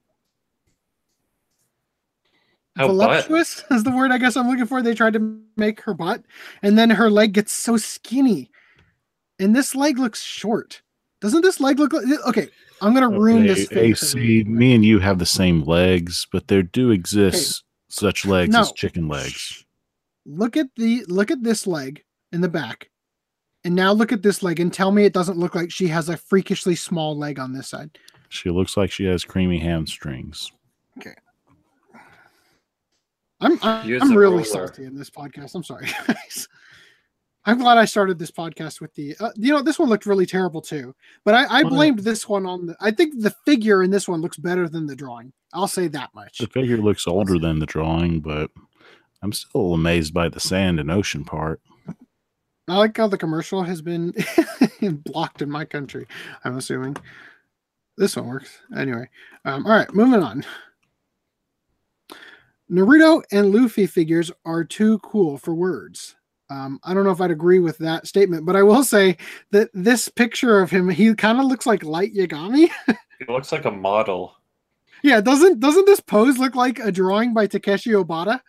How 2.77 2.86
butt? 2.89 3.27
voluptuous 3.27 3.64
is 3.70 3.85
the 3.85 3.90
word 3.90 4.10
I 4.10 4.18
guess 4.18 4.36
I'm 4.36 4.48
looking 4.48 4.66
for. 4.66 4.82
They 4.82 4.94
tried 4.94 5.12
to 5.14 5.40
make 5.56 5.81
her 5.82 5.94
butt, 5.94 6.24
and 6.62 6.77
then 6.78 6.90
her 6.90 7.10
leg 7.10 7.32
gets 7.32 7.52
so 7.52 7.77
skinny, 7.77 8.51
and 9.39 9.55
this 9.55 9.74
leg 9.74 9.98
looks 9.98 10.22
short. 10.22 10.82
Doesn't 11.20 11.42
this 11.42 11.60
leg 11.60 11.78
look 11.78 11.92
like? 11.92 12.05
Okay, 12.26 12.48
I'm 12.80 12.94
gonna 12.94 13.10
ruin 13.10 13.44
Okay, 13.44 13.48
this. 13.48 13.68
figure 13.68 13.94
for 13.97 14.06
AC, 14.18 14.44
me 14.44 14.74
and 14.74 14.84
you 14.84 14.98
have 15.01 15.18
the 15.18 15.26
same 15.26 15.62
legs, 15.64 16.26
but 16.32 16.48
there 16.48 16.62
do 16.62 16.90
exist 16.90 17.62
such 17.88 18.24
legs 18.24 18.52
No. 18.52 18.60
as 18.60 18.72
chicken 18.72 19.06
legs. 19.09 19.64
Look 20.24 20.56
at 20.56 20.68
the 20.76 21.05
look 21.09 21.30
at 21.30 21.42
this 21.42 21.66
leg 21.66 22.05
in 22.32 22.40
the 22.40 22.48
back, 22.48 22.88
and 23.64 23.74
now 23.74 23.92
look 23.92 24.12
at 24.12 24.22
this 24.22 24.42
leg, 24.42 24.60
and 24.60 24.72
tell 24.72 24.92
me 24.92 25.05
it 25.05 25.12
doesn't 25.12 25.36
look 25.38 25.55
like 25.55 25.70
she 25.70 25.88
has 25.88 26.09
a 26.09 26.16
freakishly 26.16 26.74
small 26.74 27.16
leg 27.16 27.38
on 27.38 27.52
this 27.52 27.68
side. 27.68 27.98
She 28.30 28.48
looks 28.48 28.76
like 28.76 28.90
she 28.90 29.05
has 29.05 29.24
creamy 29.24 29.59
hamstrings. 29.59 30.51
I'm 33.42 33.59
I'm, 33.62 34.02
I'm 34.02 34.10
really 34.14 34.32
ruler. 34.36 34.44
salty 34.44 34.84
in 34.84 34.94
this 34.94 35.09
podcast. 35.09 35.55
I'm 35.55 35.64
sorry, 35.64 35.86
guys. 36.06 36.47
I'm 37.47 37.59
glad 37.59 37.79
I 37.79 37.87
started 37.87 38.19
this 38.19 38.31
podcast 38.31 38.81
with 38.81 38.95
the. 38.95 39.17
Uh, 39.19 39.31
you 39.37 39.53
know, 39.53 39.62
this 39.62 39.79
one 39.79 39.89
looked 39.89 40.07
really 40.07 40.27
terrible 40.27 40.61
too. 40.61 40.95
But 41.25 41.35
I, 41.35 41.61
I 41.61 41.62
blamed 41.65 42.01
this 42.01 42.29
one 42.29 42.45
on 42.45 42.67
the. 42.67 42.77
I 42.81 42.91
think 42.91 43.21
the 43.21 43.35
figure 43.47 43.83
in 43.83 43.91
this 43.91 44.07
one 44.07 44.21
looks 44.21 44.37
better 44.37 44.69
than 44.69 44.87
the 44.87 44.97
drawing. 44.97 45.33
I'll 45.55 45.69
say 45.69 45.89
that 45.89 46.15
much. 46.15 46.39
The 46.39 46.49
figure 46.49 46.77
looks 46.77 47.07
older 47.07 47.39
than 47.39 47.59
the 47.59 47.67
drawing, 47.67 48.21
but 48.21 48.51
I'm 49.23 49.33
still 49.33 49.75
amazed 49.75 50.12
by 50.12 50.29
the 50.29 50.41
sand 50.41 50.79
and 50.81 50.91
ocean 50.91 51.25
part. 51.25 51.61
I 52.69 52.77
like 52.77 52.97
how 52.97 53.09
the 53.09 53.19
commercial 53.19 53.62
has 53.62 53.83
been 53.83 54.15
blocked 55.05 55.43
in 55.43 55.51
my 55.51 55.65
country. 55.65 56.07
I'm 56.45 56.57
assuming 56.57 56.97
this 57.97 58.17
one 58.17 58.29
works 58.29 58.61
anyway. 58.77 59.09
Um, 59.45 59.67
all 59.67 59.73
right, 59.73 59.93
moving 59.93 60.23
on. 60.23 60.45
Naruto 62.71 63.23
and 63.33 63.51
Luffy 63.51 63.87
figures 63.87 64.31
are 64.45 64.62
too 64.62 64.99
cool 65.01 65.37
for 65.37 65.53
words. 65.55 66.15
Um, 66.51 66.81
I 66.82 66.93
don't 66.93 67.05
know 67.05 67.12
if 67.12 67.20
I'd 67.20 67.31
agree 67.31 67.60
with 67.60 67.78
that 67.78 68.06
statement, 68.09 68.44
but 68.44 68.56
I 68.56 68.62
will 68.62 68.82
say 68.82 69.16
that 69.52 69.70
this 69.72 70.09
picture 70.09 70.60
of 70.60 70.70
him, 70.70 70.89
he 70.89 71.14
kind 71.14 71.39
of 71.39 71.47
looks 71.47 71.64
like 71.64 71.85
Light 71.85 72.14
Yagami. 72.14 72.70
It 73.20 73.28
looks 73.28 73.52
like 73.52 73.66
a 73.66 73.70
model. 73.70 74.35
yeah, 75.02 75.20
doesn't 75.20 75.60
doesn't 75.60 75.85
this 75.85 76.01
pose 76.01 76.39
look 76.39 76.55
like 76.55 76.78
a 76.78 76.90
drawing 76.90 77.35
by 77.35 77.47
Takeshi 77.47 77.90
Obata? 77.90 78.40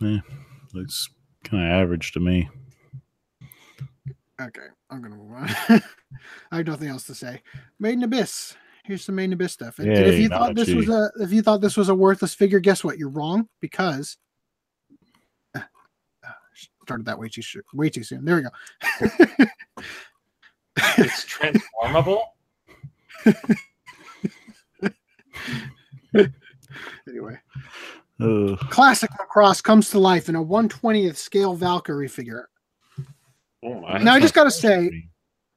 Yeah, 0.00 0.18
Looks 0.72 1.08
kind 1.42 1.64
of 1.64 1.70
average 1.70 2.12
to 2.12 2.20
me. 2.20 2.48
Okay, 4.40 4.66
I'm 4.88 5.02
gonna 5.02 5.16
move 5.16 5.32
on. 5.32 5.48
I 6.52 6.58
have 6.58 6.66
nothing 6.66 6.88
else 6.88 7.04
to 7.08 7.14
say. 7.16 7.42
Made 7.80 7.94
in 7.94 8.04
Abyss. 8.04 8.54
Here's 8.84 9.04
some 9.04 9.16
Made 9.16 9.24
in 9.24 9.32
Abyss 9.32 9.52
stuff. 9.52 9.80
And, 9.80 9.88
and 9.88 10.06
if 10.06 10.20
you 10.20 10.28
thought 10.28 10.54
this 10.54 10.72
was 10.72 10.88
a 10.88 11.10
if 11.20 11.32
you 11.32 11.42
thought 11.42 11.60
this 11.60 11.76
was 11.76 11.88
a 11.88 11.94
worthless 11.94 12.34
figure, 12.34 12.60
guess 12.60 12.84
what? 12.84 12.98
You're 12.98 13.08
wrong 13.08 13.48
because 13.60 14.16
started 16.84 17.06
that 17.06 17.18
way 17.18 17.28
too 17.28 17.42
sh- 17.42 17.56
way 17.72 17.88
too 17.90 18.04
soon. 18.04 18.24
There 18.24 18.36
we 18.36 18.42
go. 18.42 18.50
It's 20.98 21.24
transformable. 21.26 22.22
anyway, 27.08 27.38
Uh, 28.20 28.56
classic 28.70 29.10
Macross 29.18 29.62
comes 29.62 29.90
to 29.90 29.98
life 29.98 30.28
in 30.28 30.36
a 30.36 30.44
120th 30.44 31.16
scale 31.16 31.54
Valkyrie 31.54 32.08
figure. 32.08 32.48
Oh 33.62 33.80
my! 33.80 33.98
Now 33.98 34.14
I 34.14 34.20
just 34.20 34.34
gotta 34.34 34.50
say, 34.50 35.08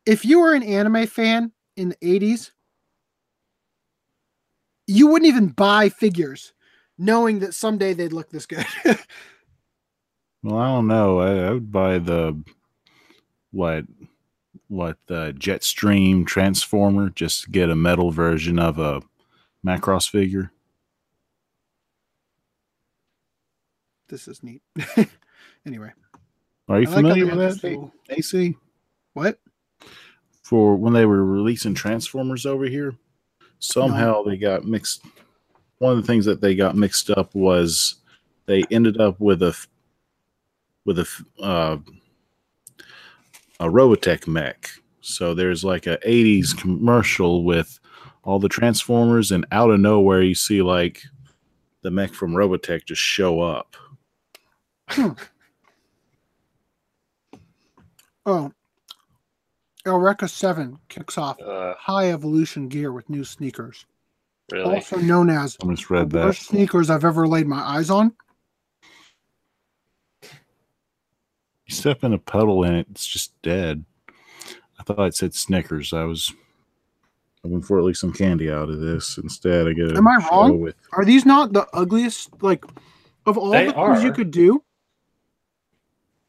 if 0.05 0.23
you 0.23 0.39
were 0.39 0.53
an 0.53 0.63
anime 0.63 1.05
fan 1.07 1.51
in 1.75 1.89
the 1.89 1.95
80s, 1.97 2.51
you 4.87 5.07
wouldn't 5.07 5.27
even 5.27 5.49
buy 5.49 5.89
figures 5.89 6.53
knowing 6.97 7.39
that 7.39 7.53
someday 7.53 7.93
they'd 7.93 8.13
look 8.13 8.29
this 8.29 8.45
good. 8.45 8.65
well, 10.43 10.57
I 10.57 10.67
don't 10.67 10.87
know. 10.87 11.19
I, 11.19 11.47
I 11.47 11.51
would 11.51 11.71
buy 11.71 11.99
the 11.99 12.41
what 13.51 13.85
what 14.67 14.97
the 15.07 15.33
Jetstream 15.37 16.25
Transformer 16.25 17.09
just 17.09 17.43
to 17.43 17.51
get 17.51 17.69
a 17.69 17.75
metal 17.75 18.11
version 18.11 18.59
of 18.59 18.79
a 18.79 19.01
Macross 19.65 20.09
figure. 20.09 20.51
this 24.07 24.27
is 24.27 24.43
neat. 24.43 24.61
anyway, 25.65 25.91
Are 26.67 26.81
you 26.81 26.89
I 26.89 26.93
familiar 26.93 27.27
have 27.27 27.37
with 27.37 27.61
that, 27.61 27.67
little- 27.67 27.93
AC? 28.09 28.55
what? 29.13 29.39
For 30.41 30.75
when 30.75 30.93
they 30.93 31.05
were 31.05 31.25
releasing 31.25 31.73
Transformers 31.73 32.45
over 32.45 32.65
here, 32.65 32.95
somehow 33.59 34.21
uh-huh. 34.21 34.29
they 34.29 34.37
got 34.37 34.63
mixed. 34.63 35.03
One 35.79 35.91
of 35.91 35.97
the 35.97 36.07
things 36.07 36.25
that 36.25 36.39
they 36.39 36.55
got 36.55 36.75
mixed 36.75 37.09
up 37.09 37.35
was 37.35 37.95
they 38.45 38.63
ended 38.71 39.01
up 39.01 39.19
with 39.19 39.43
a 39.43 39.53
with 40.87 40.97
a 40.97 41.01
f- 41.03 41.23
uh, 41.39 41.77
a 43.59 43.65
Robotech 43.65 44.27
mech. 44.27 44.69
So 45.01 45.33
there's 45.35 45.63
like 45.63 45.85
a 45.85 45.97
80s 46.05 46.57
commercial 46.57 47.43
with 47.43 47.79
all 48.23 48.39
the 48.39 48.49
Transformers, 48.49 49.31
and 49.31 49.45
out 49.51 49.69
of 49.69 49.79
nowhere 49.79 50.21
you 50.23 50.33
see 50.35 50.61
like 50.63 51.03
the 51.83 51.91
mech 51.91 52.13
from 52.13 52.31
Robotech 52.33 52.85
just 52.85 53.01
show 53.01 53.41
up. 53.41 53.75
Oh, 58.25 58.51
Eureka 59.85 60.27
7 60.27 60.77
kicks 60.89 61.17
off 61.17 61.39
Uh, 61.41 61.73
high 61.79 62.11
evolution 62.11 62.67
gear 62.67 62.91
with 62.91 63.09
new 63.09 63.23
sneakers, 63.23 63.85
really? 64.51 64.75
also 64.75 64.97
known 64.97 65.29
as 65.29 65.55
I 65.63 65.67
just 65.67 65.87
the 65.87 65.93
read 65.93 66.09
that. 66.11 66.25
worst 66.25 66.47
sneakers 66.47 66.89
I've 66.89 67.05
ever 67.05 67.25
laid 67.27 67.47
my 67.47 67.59
eyes 67.61 67.89
on. 67.89 68.13
You 71.67 71.75
step 71.75 72.03
in 72.03 72.13
a 72.13 72.17
puddle 72.17 72.63
and 72.63 72.77
it's 72.77 73.05
just 73.05 73.39
dead. 73.41 73.83
I 74.79 74.83
thought 74.83 75.07
it 75.07 75.15
said 75.15 75.33
Snickers. 75.33 75.91
I 75.93 76.03
was 76.03 76.33
hoping 77.43 77.61
for 77.61 77.77
at 77.77 77.83
least 77.83 78.01
some 78.01 78.13
candy 78.13 78.49
out 78.49 78.69
of 78.69 78.79
this. 78.79 79.17
Instead, 79.17 79.67
I 79.67 79.73
get 79.73 79.91
a 79.91 79.97
Am 79.97 80.07
I 80.07 80.19
show 80.21 80.29
wrong? 80.31 80.61
with 80.61 80.75
Are 80.93 81.03
these 81.03 81.25
not 81.25 81.51
the 81.53 81.67
ugliest, 81.73 82.29
like, 82.41 82.63
of 83.25 83.37
all 83.37 83.49
They 83.51 83.65
the 83.67 83.73
things 83.73 84.03
you 84.03 84.13
could 84.13 84.31
do? 84.31 84.63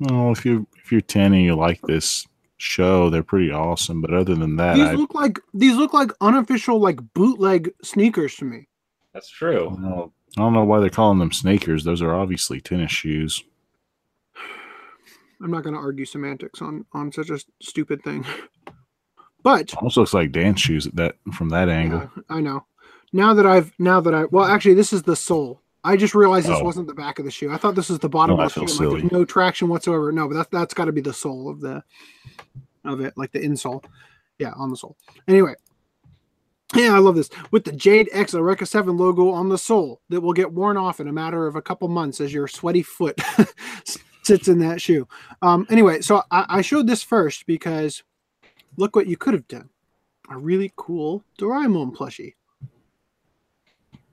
well, 0.00 0.32
if 0.32 0.44
you 0.44 0.66
if 0.76 0.90
you're 0.92 1.00
ten 1.00 1.32
and 1.32 1.42
you 1.42 1.54
like 1.54 1.80
this 1.82 2.26
show, 2.56 3.08
they're 3.10 3.22
pretty 3.22 3.52
awesome. 3.52 4.00
But 4.00 4.12
other 4.14 4.34
than 4.34 4.56
that, 4.56 4.74
These 4.76 4.86
I, 4.86 4.94
look 4.94 5.14
like 5.14 5.38
these 5.54 5.76
look 5.76 5.92
like 5.92 6.10
unofficial 6.20 6.80
like 6.80 6.98
bootleg 7.14 7.70
sneakers 7.82 8.34
to 8.36 8.44
me. 8.44 8.66
That's 9.12 9.28
I 9.36 9.38
true. 9.38 9.64
don't 9.70 9.82
know. 9.82 10.12
I 10.36 10.40
don't 10.40 10.52
know 10.52 10.64
why 10.64 10.80
they're 10.80 10.90
calling 10.90 11.18
them 11.18 11.32
sneakers. 11.32 11.84
Those 11.84 12.02
are 12.02 12.14
obviously 12.14 12.60
tennis 12.60 12.90
shoes. 12.92 13.42
I'm 15.42 15.50
not 15.50 15.62
going 15.62 15.74
to 15.74 15.80
argue 15.80 16.04
semantics 16.04 16.60
on 16.62 16.84
on 16.92 17.12
such 17.12 17.30
a 17.30 17.38
stupid 17.62 18.02
thing. 18.02 18.24
But 19.44 19.72
Almost 19.76 19.96
looks 19.96 20.12
like 20.14 20.32
dance 20.32 20.60
shoes 20.60 20.88
at 20.88 20.96
that 20.96 21.14
from 21.32 21.48
that 21.50 21.68
angle. 21.68 22.00
yeah, 22.16 22.22
I 22.28 22.40
know. 22.40 22.66
Now 23.12 23.34
that 23.34 23.46
I've 23.46 23.72
now 23.78 24.00
that 24.00 24.12
I 24.12 24.24
well 24.24 24.44
actually 24.44 24.74
this 24.74 24.92
is 24.92 25.04
the 25.04 25.14
sole. 25.14 25.62
I 25.84 25.96
just 25.96 26.12
realized 26.14 26.48
this 26.48 26.58
Oh. 26.60 26.64
wasn't 26.64 26.88
the 26.88 26.92
back 26.94 27.20
of 27.20 27.24
the 27.24 27.30
shoe. 27.30 27.50
I 27.52 27.56
thought 27.56 27.76
this 27.76 27.88
was 27.88 28.00
the 28.00 28.08
bottom 28.08 28.38
Oh, 28.38 28.42
of 28.42 28.52
the 28.52 28.66
shoe. 28.66 28.90
Like, 28.90 29.00
there's 29.02 29.12
no 29.12 29.24
traction 29.24 29.68
whatsoever. 29.68 30.10
No, 30.10 30.26
but 30.26 30.34
that's 30.34 30.48
that's 30.50 30.74
got 30.74 30.86
to 30.86 30.92
be 30.92 31.00
the 31.00 31.14
sole 31.14 31.48
of 31.48 31.60
the 31.60 31.84
of 32.84 33.00
it, 33.00 33.14
like 33.16 33.30
the 33.30 33.38
insole. 33.38 33.84
Yeah, 34.40 34.52
on 34.56 34.70
the 34.70 34.76
sole. 34.76 34.96
Anyway, 35.28 35.54
yeah, 36.74 36.92
I 36.94 36.98
love 36.98 37.14
this 37.14 37.30
with 37.52 37.62
the 37.64 37.72
Jade 37.72 38.08
X 38.12 38.34
Eureka 38.34 38.66
Seven 38.66 38.96
logo 38.96 39.30
on 39.30 39.48
the 39.48 39.56
sole 39.58 40.02
that 40.08 40.20
will 40.20 40.32
get 40.34 40.52
worn 40.52 40.76
off 40.76 40.98
in 40.98 41.06
a 41.06 41.12
matter 41.12 41.46
of 41.46 41.54
a 41.54 41.62
couple 41.62 41.86
months 41.88 42.20
as 42.20 42.34
your 42.34 42.48
sweaty 42.48 42.82
foot 42.82 43.18
sits 44.28 44.46
in 44.48 44.58
that 44.60 44.80
shoe. 44.80 45.08
Um, 45.42 45.66
anyway, 45.70 46.00
so 46.02 46.22
I, 46.30 46.46
I 46.48 46.60
showed 46.62 46.86
this 46.86 47.02
first 47.02 47.46
because 47.46 48.02
look 48.76 48.94
what 48.94 49.06
you 49.08 49.16
could 49.16 49.34
have 49.34 49.48
done. 49.48 49.70
A 50.30 50.36
really 50.38 50.72
cool 50.76 51.24
Doraemon 51.40 51.96
plushie. 51.96 52.34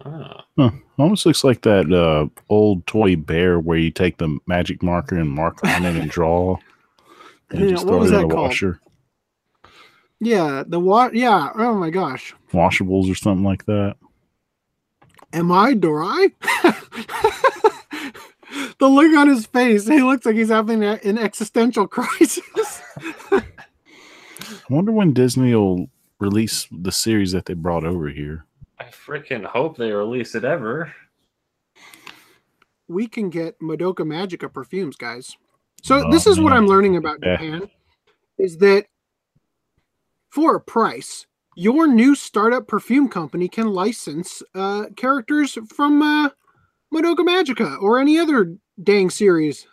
Ah, 0.06 0.46
Almost 0.98 1.26
looks 1.26 1.44
like 1.44 1.62
that 1.62 1.92
uh, 1.92 2.28
old 2.50 2.86
toy 2.88 3.16
bear 3.16 3.60
where 3.60 3.78
you 3.78 3.92
take 3.92 4.18
the 4.18 4.38
magic 4.48 4.82
marker 4.84 5.18
and 5.18 5.30
mark 5.30 5.64
on 5.64 5.86
it 5.86 5.96
and 5.96 6.10
draw. 6.10 6.58
And 7.52 7.60
Yeah, 7.62 7.68
just 7.70 7.86
what 7.86 7.92
throw 7.92 8.00
was 8.00 8.12
it 8.12 8.16
in 8.16 8.22
that 8.22 8.28
the 8.30 8.34
called? 8.34 8.48
washer. 8.48 8.80
Yeah, 10.20 10.64
the 10.66 10.80
what? 10.80 11.14
Yeah. 11.14 11.52
Oh 11.56 11.76
my 11.76 11.92
gosh. 11.92 12.34
washables 12.52 13.12
or 13.12 13.14
something 13.14 13.44
like 13.46 13.66
that. 13.66 13.98
Am 15.32 15.52
I 15.52 15.74
Dorai? 15.76 16.32
the 18.80 18.88
look 18.88 19.16
on 19.18 19.28
his 19.28 19.46
face, 19.46 19.88
he 19.88 20.02
looks 20.02 20.26
like 20.26 20.36
he's 20.36 20.50
having 20.50 20.84
a- 20.84 21.00
an 21.04 21.18
existential 21.18 21.88
crisis. 21.98 22.82
I 23.32 23.44
wonder 24.70 24.92
when 24.92 25.14
Disney 25.14 25.54
will 25.56 25.88
release 26.20 26.68
the 26.72 26.92
series 26.92 27.32
that 27.34 27.46
they 27.46 27.54
brought 27.54 27.84
over 27.86 28.08
here. 28.10 28.46
I 28.80 28.86
freaking 28.86 29.46
hope 29.46 29.78
they 29.78 29.92
release 29.92 30.36
it 30.36 30.44
ever. 30.44 30.94
we 32.88 33.08
can 33.08 33.30
get 33.30 33.60
Madoka 33.60 34.00
Magica 34.06 34.52
perfumes, 34.52 34.96
guys. 34.96 35.36
So 35.82 36.06
Oh, 36.08 36.12
this 36.12 36.28
is 36.28 36.40
what. 36.40 36.54
I'm 36.54 36.68
learning 36.68 36.98
about 36.98 37.20
Yeah. 37.24 37.38
Japan 37.38 37.70
is 38.38 38.58
that 38.58 38.86
for 40.30 40.56
a 40.56 40.62
price, 40.62 41.26
your 41.56 41.88
new 41.88 42.16
startup 42.16 42.68
perfume 42.68 43.08
company 43.08 43.48
can 43.48 43.68
license 43.74 44.44
uh, 44.54 44.86
characters 44.98 45.58
from 45.74 46.02
uh, 46.02 46.30
Madoka 46.96 47.26
Magica 47.26 47.82
or 47.82 48.00
any 48.00 48.18
other 48.18 48.56
dang 48.82 49.10
series 49.10 49.68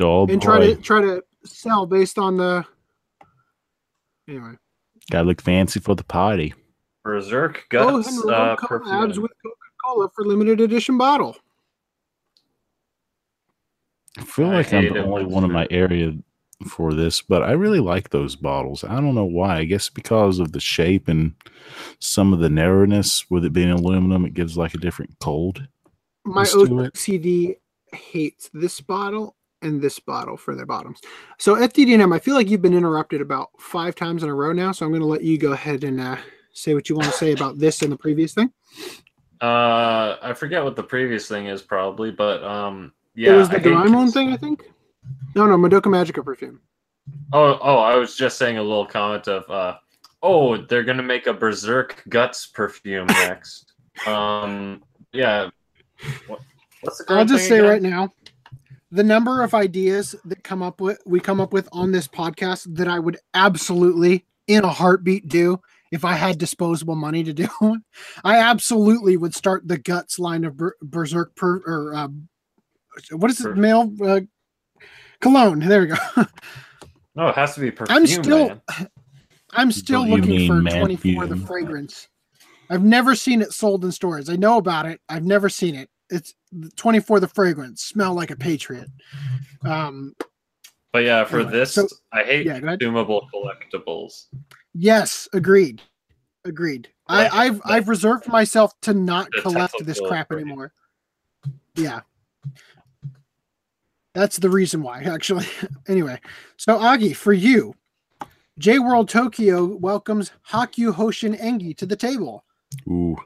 Oh 0.00 0.26
and 0.26 0.40
boy. 0.40 0.44
try 0.44 0.58
to 0.60 0.76
try 0.76 1.00
to 1.00 1.22
sell 1.44 1.86
based 1.86 2.18
on 2.18 2.36
the. 2.36 2.64
Anyway, 4.28 4.52
Gotta 5.10 5.26
look 5.26 5.40
fancy 5.40 5.80
for 5.80 5.94
the 5.96 6.04
party. 6.04 6.54
Berserk 7.02 7.64
go 7.70 8.02
Guts 8.02 8.08
ahead 8.08 8.20
and 8.20 8.30
uh, 8.30 8.38
run 8.38 8.56
collabs 8.58 9.18
with 9.18 9.32
Coca 9.42 9.56
Cola 9.84 10.08
for 10.14 10.24
limited 10.24 10.60
edition 10.60 10.98
bottle. 10.98 11.36
I 14.18 14.22
feel 14.24 14.48
like 14.48 14.72
I'm 14.72 14.92
the 14.92 15.02
only 15.04 15.24
one 15.24 15.44
in 15.44 15.52
my 15.52 15.66
area 15.70 16.12
for 16.66 16.92
this, 16.92 17.22
but 17.22 17.42
I 17.42 17.52
really 17.52 17.78
like 17.80 18.10
those 18.10 18.34
bottles. 18.36 18.82
I 18.84 18.96
don't 18.96 19.14
know 19.14 19.24
why. 19.24 19.58
I 19.58 19.64
guess 19.64 19.88
because 19.88 20.38
of 20.40 20.52
the 20.52 20.60
shape 20.60 21.06
and 21.08 21.34
some 22.00 22.32
of 22.32 22.40
the 22.40 22.50
narrowness 22.50 23.24
with 23.30 23.44
it 23.44 23.52
being 23.52 23.70
aluminum, 23.70 24.24
it 24.24 24.34
gives 24.34 24.56
like 24.58 24.74
a 24.74 24.78
different 24.78 25.16
cold. 25.20 25.66
My 26.28 26.40
Let's. 26.40 26.54
OCD 26.54 27.56
hates 27.92 28.50
this 28.52 28.80
bottle 28.80 29.36
and 29.62 29.80
this 29.80 29.98
bottle 29.98 30.36
for 30.36 30.54
their 30.54 30.66
bottoms. 30.66 31.00
So 31.38 31.56
FDDNM, 31.56 32.14
I 32.14 32.18
feel 32.18 32.34
like 32.34 32.48
you've 32.48 32.62
been 32.62 32.76
interrupted 32.76 33.20
about 33.20 33.48
five 33.58 33.94
times 33.94 34.22
in 34.22 34.28
a 34.28 34.34
row 34.34 34.52
now, 34.52 34.72
so 34.72 34.86
I'm 34.86 34.92
going 34.92 35.00
to 35.00 35.06
let 35.06 35.22
you 35.22 35.38
go 35.38 35.52
ahead 35.52 35.84
and 35.84 36.00
uh, 36.00 36.16
say 36.52 36.74
what 36.74 36.88
you 36.88 36.96
want 36.96 37.06
to 37.06 37.16
say 37.16 37.32
about 37.32 37.58
this 37.58 37.82
and 37.82 37.90
the 37.90 37.96
previous 37.96 38.34
thing. 38.34 38.52
Uh, 39.40 40.16
I 40.22 40.32
forget 40.34 40.62
what 40.62 40.76
the 40.76 40.82
previous 40.82 41.28
thing 41.28 41.46
is 41.46 41.62
probably, 41.62 42.10
but 42.10 42.42
um, 42.42 42.92
yeah. 43.14 43.32
it 43.32 43.36
was 43.36 43.48
the 43.48 43.56
I 43.56 43.60
hate 43.60 43.72
Doraemon 43.72 44.12
thing, 44.12 44.32
I 44.32 44.36
think. 44.36 44.70
No, 45.34 45.46
no, 45.46 45.56
Madoka 45.56 45.84
Magica 45.84 46.24
perfume. 46.24 46.60
Oh, 47.32 47.58
oh, 47.62 47.78
I 47.78 47.96
was 47.96 48.16
just 48.16 48.38
saying 48.38 48.58
a 48.58 48.62
little 48.62 48.86
comment 48.86 49.28
of, 49.28 49.48
uh, 49.50 49.76
oh, 50.22 50.56
they're 50.56 50.82
gonna 50.82 51.02
make 51.02 51.26
a 51.26 51.32
Berserk 51.32 52.02
Guts 52.08 52.46
perfume 52.46 53.06
next. 53.08 53.72
um, 54.06 54.82
yeah. 55.12 55.50
What, 56.26 56.40
what's 56.82 56.98
the 56.98 57.12
I'll 57.12 57.24
just 57.24 57.48
say 57.48 57.58
again? 57.58 57.70
right 57.70 57.82
now, 57.82 58.12
the 58.90 59.04
number 59.04 59.42
of 59.42 59.54
ideas 59.54 60.14
that 60.24 60.42
come 60.44 60.62
up 60.62 60.80
with 60.80 61.00
we 61.06 61.20
come 61.20 61.40
up 61.40 61.52
with 61.52 61.68
on 61.72 61.92
this 61.92 62.08
podcast 62.08 62.74
that 62.76 62.88
I 62.88 62.98
would 62.98 63.18
absolutely 63.34 64.24
in 64.46 64.64
a 64.64 64.70
heartbeat 64.70 65.28
do 65.28 65.60
if 65.90 66.04
I 66.04 66.14
had 66.14 66.38
disposable 66.38 66.94
money 66.94 67.24
to 67.24 67.32
do. 67.32 67.48
I 68.24 68.38
absolutely 68.38 69.16
would 69.16 69.34
start 69.34 69.66
the 69.66 69.78
guts 69.78 70.18
line 70.18 70.44
of 70.44 70.56
Ber- 70.56 70.76
Berserk 70.82 71.34
per 71.34 71.62
or 71.66 71.94
uh, 71.94 72.08
what 73.12 73.30
is 73.30 73.40
it? 73.40 73.44
Per- 73.44 73.54
Male 73.54 73.92
uh, 74.04 74.20
cologne. 75.20 75.60
There 75.60 75.80
we 75.80 75.86
go. 75.86 75.96
No, 77.18 77.26
it 77.26 77.34
has 77.34 77.54
to 77.56 77.60
be 77.60 77.72
perfume. 77.72 77.96
I'm 77.96 78.06
still 78.06 78.48
man. 78.48 78.60
I'm 79.50 79.72
still 79.72 80.04
Don't 80.04 80.20
looking 80.20 80.46
for 80.46 80.62
man 80.62 80.78
24 80.78 81.26
the 81.26 81.36
fragrance. 81.36 82.06
I've 82.70 82.82
never 82.84 83.14
seen 83.14 83.40
it 83.42 83.52
sold 83.52 83.84
in 83.84 83.92
stores. 83.92 84.28
I 84.28 84.36
know 84.36 84.58
about 84.58 84.86
it. 84.86 85.00
I've 85.08 85.24
never 85.24 85.48
seen 85.48 85.74
it. 85.74 85.88
It's 86.10 86.34
24 86.76 87.20
the 87.20 87.28
fragrance. 87.28 87.82
Smell 87.82 88.14
like 88.14 88.30
a 88.30 88.36
patriot. 88.36 88.88
Um, 89.64 90.14
But 90.92 91.04
yeah, 91.04 91.24
for 91.24 91.40
Anyway, 91.40 91.52
this, 91.52 91.74
so- 91.74 91.88
I 92.12 92.22
hate 92.24 92.46
yeah, 92.46 92.60
consumable 92.60 93.28
collectibles. 93.34 94.26
yes, 94.74 95.28
agreed. 95.32 95.82
Agreed. 96.44 96.88
Like- 97.08 97.32
I, 97.32 97.46
I've 97.46 97.54
like- 97.56 97.62
I've 97.66 97.88
reserved 97.88 98.26
myself 98.28 98.72
to 98.82 98.94
not 98.94 99.30
collect 99.42 99.74
this 99.84 100.00
crap 100.00 100.32
anymore. 100.32 100.72
Yeah. 101.74 102.00
That's 104.14 104.38
the 104.38 104.50
reason 104.50 104.82
why, 104.82 105.02
actually. 105.02 105.46
anyway, 105.88 106.20
so 106.56 106.78
Agi, 106.78 107.14
for 107.14 107.32
you, 107.32 107.74
J 108.58 108.78
World 108.80 109.08
Tokyo 109.08 109.76
welcomes 109.76 110.32
Hakyu 110.50 110.92
Hoshin 110.94 111.38
Engi 111.38 111.76
to 111.76 111.86
the 111.86 111.94
table. 111.96 112.44
Ooh. 112.88 113.16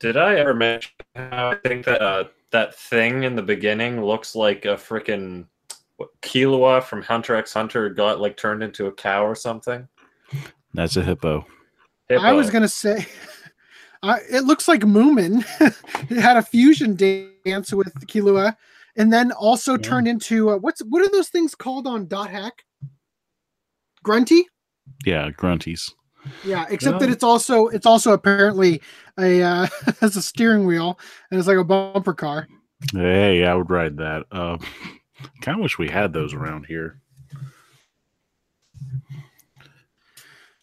Did 0.00 0.16
I 0.16 0.36
ever 0.36 0.54
mention 0.54 0.92
how 1.14 1.50
I 1.50 1.56
think 1.56 1.84
that 1.84 2.00
uh, 2.00 2.24
that 2.52 2.74
thing 2.74 3.24
in 3.24 3.36
the 3.36 3.42
beginning 3.42 4.02
looks 4.02 4.34
like 4.34 4.64
a 4.64 4.74
freaking 4.74 5.46
Killua 6.22 6.82
from 6.82 7.02
Hunter 7.02 7.36
x 7.36 7.52
Hunter 7.52 7.90
got 7.90 8.20
like 8.20 8.36
turned 8.36 8.62
into 8.62 8.86
a 8.86 8.92
cow 8.92 9.24
or 9.24 9.34
something? 9.34 9.86
That's 10.74 10.96
a 10.96 11.02
hippo. 11.02 11.46
I 12.10 12.32
was 12.32 12.50
gonna 12.50 12.68
say, 12.68 13.06
I 14.02 14.20
it 14.30 14.44
looks 14.44 14.68
like 14.68 14.80
Moomin. 14.82 15.44
it 16.10 16.20
had 16.20 16.36
a 16.36 16.42
fusion 16.42 16.96
dance 16.96 17.72
with 17.72 17.92
Killua, 18.06 18.56
and 18.96 19.12
then 19.12 19.32
also 19.32 19.72
Yeah. 19.72 19.82
turned 19.82 20.08
into 20.08 20.50
uh, 20.50 20.56
what's 20.56 20.80
what 20.80 21.02
are 21.02 21.10
those 21.10 21.28
things 21.28 21.54
called 21.54 21.86
on 21.86 22.06
Dot 22.06 22.30
Hack? 22.30 22.64
Grunty. 24.02 24.46
Yeah, 25.04 25.30
grunties. 25.30 25.94
Yeah, 26.44 26.66
except 26.68 27.00
that 27.00 27.10
it's 27.10 27.24
also 27.24 27.68
it's 27.68 27.86
also 27.86 28.12
apparently 28.12 28.82
a 29.18 29.42
uh, 29.42 29.66
has 30.00 30.16
a 30.16 30.22
steering 30.22 30.66
wheel 30.66 30.98
and 31.30 31.38
it's 31.38 31.48
like 31.48 31.56
a 31.56 31.64
bumper 31.64 32.14
car. 32.14 32.48
Hey, 32.92 33.44
I 33.44 33.54
would 33.54 33.70
ride 33.70 33.96
that. 33.98 34.24
Uh, 34.32 34.56
kind 35.42 35.58
of 35.58 35.62
wish 35.62 35.78
we 35.78 35.88
had 35.88 36.14
those 36.14 36.32
around 36.32 36.64
here. 36.64 36.98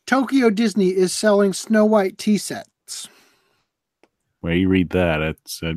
Tokyo 0.08 0.50
Disney 0.50 0.90
is 0.90 1.14
selling 1.14 1.54
Snow 1.54 1.86
White 1.86 2.18
tea 2.18 2.40
sets. 2.40 3.08
Where 4.40 4.56
you 4.56 4.68
read 4.68 4.90
that, 4.92 5.22
it's 5.22 5.62
uh, 5.62 5.74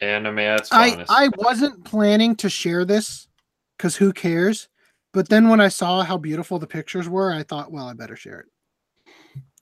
anime 0.00 0.38
at 0.38 0.68
I 0.72 0.90
finest. 0.90 1.12
I 1.12 1.28
wasn't 1.36 1.84
planning 1.84 2.36
to 2.36 2.48
share 2.48 2.84
this 2.84 3.28
because 3.76 3.96
who 3.96 4.12
cares? 4.12 4.68
But 5.14 5.28
then 5.28 5.48
when 5.48 5.60
I 5.60 5.68
saw 5.68 6.02
how 6.02 6.18
beautiful 6.18 6.58
the 6.58 6.66
pictures 6.66 7.08
were, 7.08 7.32
I 7.32 7.44
thought, 7.44 7.70
well, 7.70 7.86
I 7.86 7.94
better 7.94 8.16
share 8.16 8.40
it. 8.40 8.46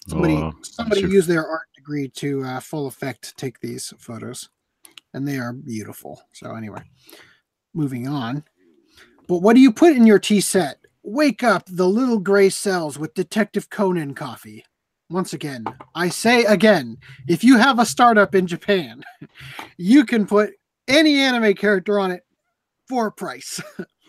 Somebody 0.08 0.34
uh, 0.34 0.50
somebody 0.62 1.02
your- 1.02 1.10
used 1.10 1.28
their 1.28 1.46
art 1.46 1.68
degree 1.76 2.08
to 2.08 2.42
uh, 2.42 2.58
full 2.58 2.86
effect 2.88 3.36
take 3.36 3.60
these 3.60 3.92
photos, 3.98 4.48
and 5.12 5.28
they 5.28 5.36
are 5.38 5.52
beautiful. 5.52 6.22
So 6.32 6.56
anyway, 6.56 6.82
moving 7.74 8.08
on. 8.08 8.42
But 9.28 9.42
what 9.42 9.54
do 9.54 9.60
you 9.60 9.72
put 9.72 9.94
in 9.94 10.06
your 10.06 10.18
tea 10.18 10.40
set? 10.40 10.78
Wake 11.04 11.44
up 11.44 11.64
the 11.66 11.86
little 11.88 12.18
gray 12.18 12.48
cells 12.48 12.98
with 12.98 13.14
Detective 13.14 13.68
Conan 13.68 14.14
coffee. 14.14 14.64
Once 15.10 15.34
again, 15.34 15.64
I 15.94 16.08
say 16.08 16.44
again, 16.44 16.96
if 17.28 17.44
you 17.44 17.58
have 17.58 17.78
a 17.78 17.84
startup 17.86 18.34
in 18.34 18.46
Japan, 18.46 19.04
you 19.76 20.06
can 20.06 20.26
put 20.26 20.54
any 20.88 21.20
anime 21.20 21.54
character 21.54 22.00
on 22.00 22.10
it 22.10 22.24
for 22.88 23.08
a 23.08 23.12
price. 23.12 23.60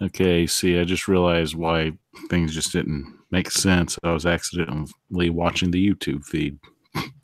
Okay, 0.00 0.46
see, 0.46 0.78
I 0.78 0.84
just 0.84 1.08
realized 1.08 1.56
why 1.56 1.92
things 2.28 2.54
just 2.54 2.72
didn't 2.72 3.18
make 3.30 3.50
sense. 3.50 3.98
I 4.04 4.12
was 4.12 4.26
accidentally 4.26 5.30
watching 5.30 5.70
the 5.70 5.92
YouTube 5.92 6.24
feed. 6.24 6.58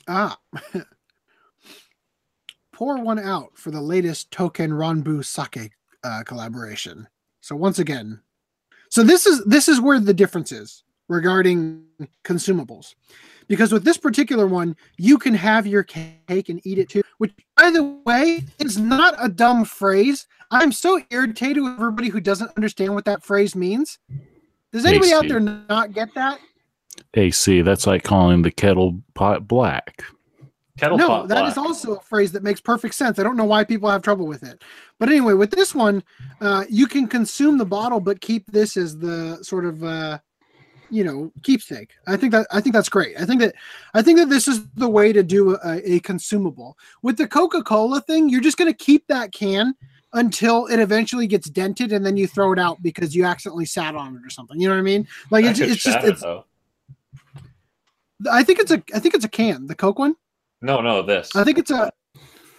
Ah. 0.07 0.37
Pour 2.73 2.99
one 2.99 3.19
out 3.19 3.57
for 3.57 3.71
the 3.71 3.81
latest 3.81 4.31
Touken 4.31 4.71
Ranbu 4.71 5.23
Sake 5.23 5.71
uh, 6.03 6.23
collaboration. 6.25 7.07
So 7.39 7.55
once 7.55 7.79
again, 7.79 8.21
so 8.89 9.01
this 9.03 9.25
is 9.25 9.43
this 9.45 9.69
is 9.69 9.79
where 9.79 9.99
the 9.99 10.13
difference 10.13 10.51
is 10.51 10.83
regarding 11.07 11.83
consumables. 12.23 12.95
Because 13.47 13.71
with 13.71 13.83
this 13.83 13.97
particular 13.97 14.47
one, 14.47 14.75
you 14.97 15.17
can 15.17 15.33
have 15.35 15.67
your 15.67 15.83
cake 15.83 16.49
and 16.49 16.59
eat 16.65 16.79
it 16.79 16.89
too, 16.89 17.03
which 17.19 17.31
by 17.55 17.69
the 17.69 17.83
way 18.05 18.43
is 18.59 18.77
not 18.77 19.15
a 19.19 19.29
dumb 19.29 19.65
phrase. 19.65 20.25
I'm 20.51 20.71
so 20.71 20.99
irritated 21.11 21.61
with 21.63 21.73
everybody 21.73 22.09
who 22.09 22.19
doesn't 22.19 22.51
understand 22.57 22.95
what 22.95 23.05
that 23.05 23.23
phrase 23.23 23.55
means. 23.55 23.99
Does 24.71 24.83
Hey, 24.83 24.89
anybody 24.91 25.13
out 25.13 25.27
there 25.27 25.39
not 25.39 25.93
get 25.93 26.13
that? 26.15 26.39
AC, 27.13 27.61
that's 27.61 27.85
like 27.87 28.03
calling 28.03 28.41
the 28.41 28.51
kettle 28.51 29.01
pot 29.13 29.47
black. 29.47 30.03
Kettle 30.77 30.97
no, 30.97 31.07
pot 31.07 31.27
that 31.29 31.45
is 31.47 31.53
black. 31.53 31.65
also 31.67 31.95
a 31.95 32.01
phrase 32.01 32.31
that 32.33 32.43
makes 32.43 32.59
perfect 32.59 32.95
sense. 32.95 33.17
I 33.19 33.23
don't 33.23 33.37
know 33.37 33.45
why 33.45 33.63
people 33.63 33.89
have 33.89 34.01
trouble 34.01 34.27
with 34.27 34.43
it. 34.43 34.61
But 34.99 35.09
anyway, 35.09 35.33
with 35.33 35.51
this 35.51 35.73
one, 35.73 36.03
uh, 36.41 36.65
you 36.69 36.87
can 36.87 37.07
consume 37.07 37.57
the 37.57 37.65
bottle, 37.65 37.99
but 37.99 38.19
keep 38.21 38.51
this 38.51 38.75
as 38.75 38.97
the 38.97 39.37
sort 39.41 39.65
of 39.65 39.83
uh, 39.83 40.17
you 40.89 41.03
know 41.03 41.31
keepsake. 41.43 41.91
I 42.07 42.17
think 42.17 42.31
that 42.31 42.47
I 42.51 42.61
think 42.61 42.73
that's 42.73 42.89
great. 42.89 43.19
I 43.19 43.25
think 43.25 43.41
that 43.41 43.55
I 43.93 44.01
think 44.01 44.17
that 44.19 44.29
this 44.29 44.47
is 44.47 44.67
the 44.75 44.89
way 44.89 45.13
to 45.13 45.23
do 45.23 45.57
a, 45.63 45.95
a 45.95 45.99
consumable. 46.01 46.77
With 47.01 47.17
the 47.17 47.27
Coca 47.27 47.63
Cola 47.63 48.01
thing, 48.01 48.29
you're 48.29 48.41
just 48.41 48.57
going 48.57 48.71
to 48.71 48.77
keep 48.77 49.07
that 49.07 49.31
can 49.31 49.75
until 50.13 50.67
it 50.67 50.79
eventually 50.79 51.27
gets 51.27 51.49
dented, 51.49 51.91
and 51.91 52.05
then 52.05 52.17
you 52.17 52.27
throw 52.27 52.53
it 52.53 52.59
out 52.59 52.81
because 52.81 53.15
you 53.15 53.25
accidentally 53.25 53.65
sat 53.65 53.95
on 53.95 54.15
it 54.15 54.25
or 54.25 54.29
something. 54.29 54.59
You 54.59 54.69
know 54.69 54.75
what 54.75 54.79
I 54.79 54.83
mean? 54.83 55.07
Like 55.29 55.45
it's, 55.45 55.59
it's 55.59 55.83
just 55.83 56.03
it's. 56.03 56.21
though. 56.21 56.45
I 58.31 58.43
think 58.43 58.59
it's 58.59 58.71
a 58.71 58.81
I 58.93 58.99
think 58.99 59.13
it's 59.13 59.25
a 59.25 59.29
can. 59.29 59.67
The 59.67 59.75
Coke 59.75 59.99
one. 59.99 60.15
No, 60.61 60.81
no, 60.81 61.01
this. 61.01 61.35
I 61.35 61.43
think 61.43 61.57
it's 61.57 61.71
a. 61.71 61.91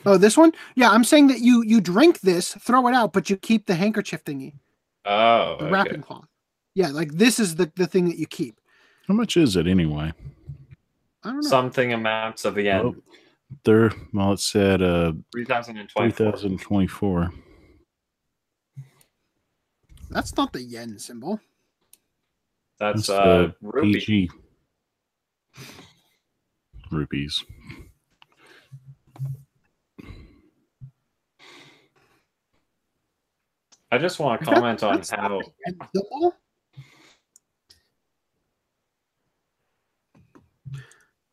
Oh, 0.05 0.17
this 0.17 0.37
one? 0.37 0.53
Yeah, 0.77 0.91
I'm 0.91 1.03
saying 1.03 1.27
that 1.29 1.41
you 1.41 1.65
you 1.65 1.81
drink 1.81 2.21
this, 2.21 2.55
throw 2.55 2.87
it 2.87 2.95
out, 2.95 3.13
but 3.13 3.29
you 3.29 3.37
keep 3.37 3.67
the 3.67 3.75
handkerchief 3.75 4.23
thingy, 4.23 4.55
oh, 5.05 5.57
the 5.59 5.65
okay. 5.65 5.71
wrapping 5.71 6.03
cloth. 6.03 6.29
Yeah, 6.77 6.89
like 6.89 7.13
this 7.13 7.41
is 7.41 7.55
the 7.55 7.73
the 7.75 7.87
thing 7.87 8.05
that 8.11 8.19
you 8.19 8.27
keep. 8.27 8.61
How 9.09 9.15
much 9.15 9.39
is 9.39 9.57
it 9.57 9.67
anyway? 9.67 10.13
I 11.25 11.31
don't 11.31 11.37
know. 11.37 11.49
something 11.49 11.95
amounts 11.95 12.45
of 12.45 12.55
the 12.55 12.69
end. 12.69 13.01
there, 13.65 13.93
well, 14.13 14.35
it 14.35 14.41
said 14.41 14.83
uh, 14.83 15.13
3024. 15.33 16.09
2024. 16.11 17.33
That's 20.11 20.37
not 20.37 20.53
the 20.53 20.63
yen 20.63 20.99
symbol. 20.99 21.41
That's 22.79 23.07
That's 23.07 23.09
uh, 23.09 23.53
rupee. 23.63 23.95
PG 23.95 24.31
rupees. 26.93 27.43
I 33.91 33.97
just 33.97 34.19
want 34.19 34.41
to 34.41 34.45
comment 34.47 34.83
on 34.83 34.97
that's 34.97 35.09
how 35.09 35.29
not 35.29 35.41
a 35.41 35.45
yen 35.67 35.79
symbol? 35.95 36.35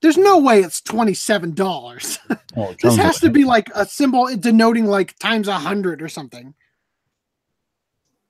There's 0.03 0.17
no 0.17 0.38
way 0.38 0.59
it's 0.59 0.81
twenty-seven 0.81 1.55
dollars. 1.55 2.19
Oh, 2.55 2.75
this 2.84 2.97
has 2.97 3.19
to 3.21 3.31
be 3.31 3.45
like 3.45 3.67
a 3.73 3.84
symbol 3.84 4.27
denoting 4.38 4.85
like 4.85 5.17
times 5.17 5.47
a 5.47 5.57
hundred 5.57 6.03
or 6.03 6.07
something. 6.07 6.53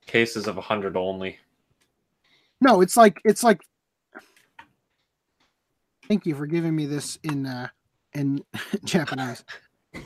cases 0.08 0.48
of 0.48 0.56
a 0.56 0.60
100 0.62 0.96
only. 0.96 1.40
No, 2.62 2.80
it's 2.80 2.96
like 2.96 3.20
it's 3.26 3.44
like. 3.44 3.60
Thank 6.08 6.26
you 6.26 6.36
for 6.36 6.46
giving 6.48 6.74
me 6.74 6.86
this 6.86 7.18
in 7.24 7.46
uh 7.46 7.68
in 8.14 8.42
Japanese. 8.86 9.44
I 9.94 10.00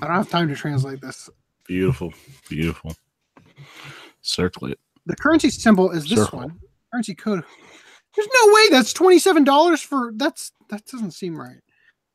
don't 0.00 0.10
have 0.16 0.28
time 0.28 0.48
to 0.48 0.56
translate 0.56 1.00
this. 1.00 1.30
beautiful, 1.68 2.12
beautiful. 2.48 2.96
Circle 4.22 4.68
it. 4.72 4.80
The 5.06 5.14
currency 5.14 5.50
symbol 5.50 5.92
is 5.92 6.08
this 6.08 6.18
Circle. 6.18 6.38
one. 6.40 6.58
Currency 6.92 7.14
code. 7.14 7.44
There's 8.16 8.28
no 8.44 8.52
way 8.54 8.68
that's 8.70 8.92
twenty-seven 8.92 9.44
dollars 9.44 9.80
for 9.82 10.10
that's 10.16 10.50
that 10.68 10.86
doesn't 10.86 11.12
seem 11.12 11.38
right. 11.38 11.60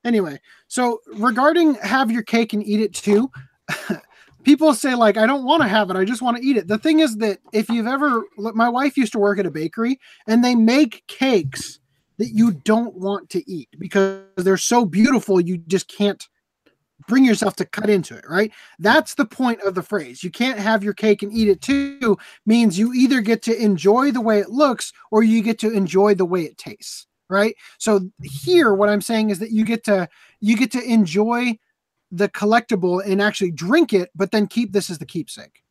Anyway, 0.04 0.40
so 0.68 1.00
regarding 1.14 1.76
have 1.76 2.12
your 2.12 2.24
cake 2.24 2.54
and 2.54 2.66
eat 2.66 2.82
it 2.82 2.94
too, 2.94 3.30
people 4.44 4.74
say 4.74 4.96
like 4.96 5.18
I 5.18 5.26
don't 5.26 5.46
want 5.46 5.62
to 5.62 5.68
have 5.68 5.90
it, 5.90 5.96
I 5.96 6.06
just 6.06 6.22
want 6.22 6.38
to 6.38 6.44
eat 6.44 6.58
it. 6.58 6.68
The 6.68 6.78
thing 6.78 7.00
is 7.00 7.18
that 7.18 7.40
if 7.54 7.70
you've 7.70 7.88
ever 7.88 8.24
my 8.38 8.70
wife 8.70 8.98
used 8.98 9.14
to 9.14 9.20
work 9.20 9.40
at 9.40 9.46
a 9.46 9.52
bakery 9.52 10.00
and 10.28 10.44
they 10.44 10.56
make 10.56 11.04
cakes 11.08 11.80
that 12.18 12.30
you 12.36 12.52
don't 12.52 12.96
want 12.96 13.30
to 13.32 13.50
eat 13.50 13.70
because 13.80 14.24
they're 14.38 14.58
so 14.58 14.86
beautiful 14.86 15.40
you 15.40 15.58
just 15.58 15.88
can't 15.88 16.28
bring 17.08 17.26
yourself 17.26 17.56
to 17.56 17.66
cut 17.66 17.90
into 17.90 18.16
it, 18.16 18.26
right? 18.30 18.52
That's 18.80 19.16
the 19.16 19.26
point 19.26 19.62
of 19.62 19.76
the 19.76 19.82
phrase. 19.82 20.24
You 20.24 20.32
can't 20.32 20.60
have 20.60 20.84
your 20.84 20.94
cake 20.94 21.24
and 21.24 21.34
eat 21.34 21.48
it 21.48 21.62
too 21.62 22.18
means 22.46 22.78
you 22.78 22.94
either 22.94 23.22
get 23.22 23.42
to 23.44 23.62
enjoy 23.62 24.12
the 24.12 24.22
way 24.22 24.40
it 24.40 24.50
looks 24.50 24.94
or 25.12 25.24
you 25.24 25.42
get 25.42 25.60
to 25.60 25.72
enjoy 25.72 26.16
the 26.16 26.26
way 26.26 26.44
it 26.44 26.58
tastes, 26.58 27.08
right? 27.32 27.56
So 27.80 28.02
here 28.22 28.74
what 28.76 28.90
I'm 28.90 29.02
saying 29.02 29.32
is 29.32 29.40
that 29.40 29.52
you 29.52 29.66
get 29.66 29.84
to 29.86 30.08
you 30.40 30.56
get 30.56 30.72
to 30.74 30.84
enjoy 30.84 31.58
the 32.12 32.30
collectible 32.30 33.02
and 33.06 33.22
actually 33.22 33.52
drink 33.52 33.94
it, 33.94 34.12
but 34.14 34.32
then 34.32 34.46
keep 34.46 34.74
this 34.74 34.90
as 34.90 35.00
the 35.00 35.06
keepsake. 35.06 35.64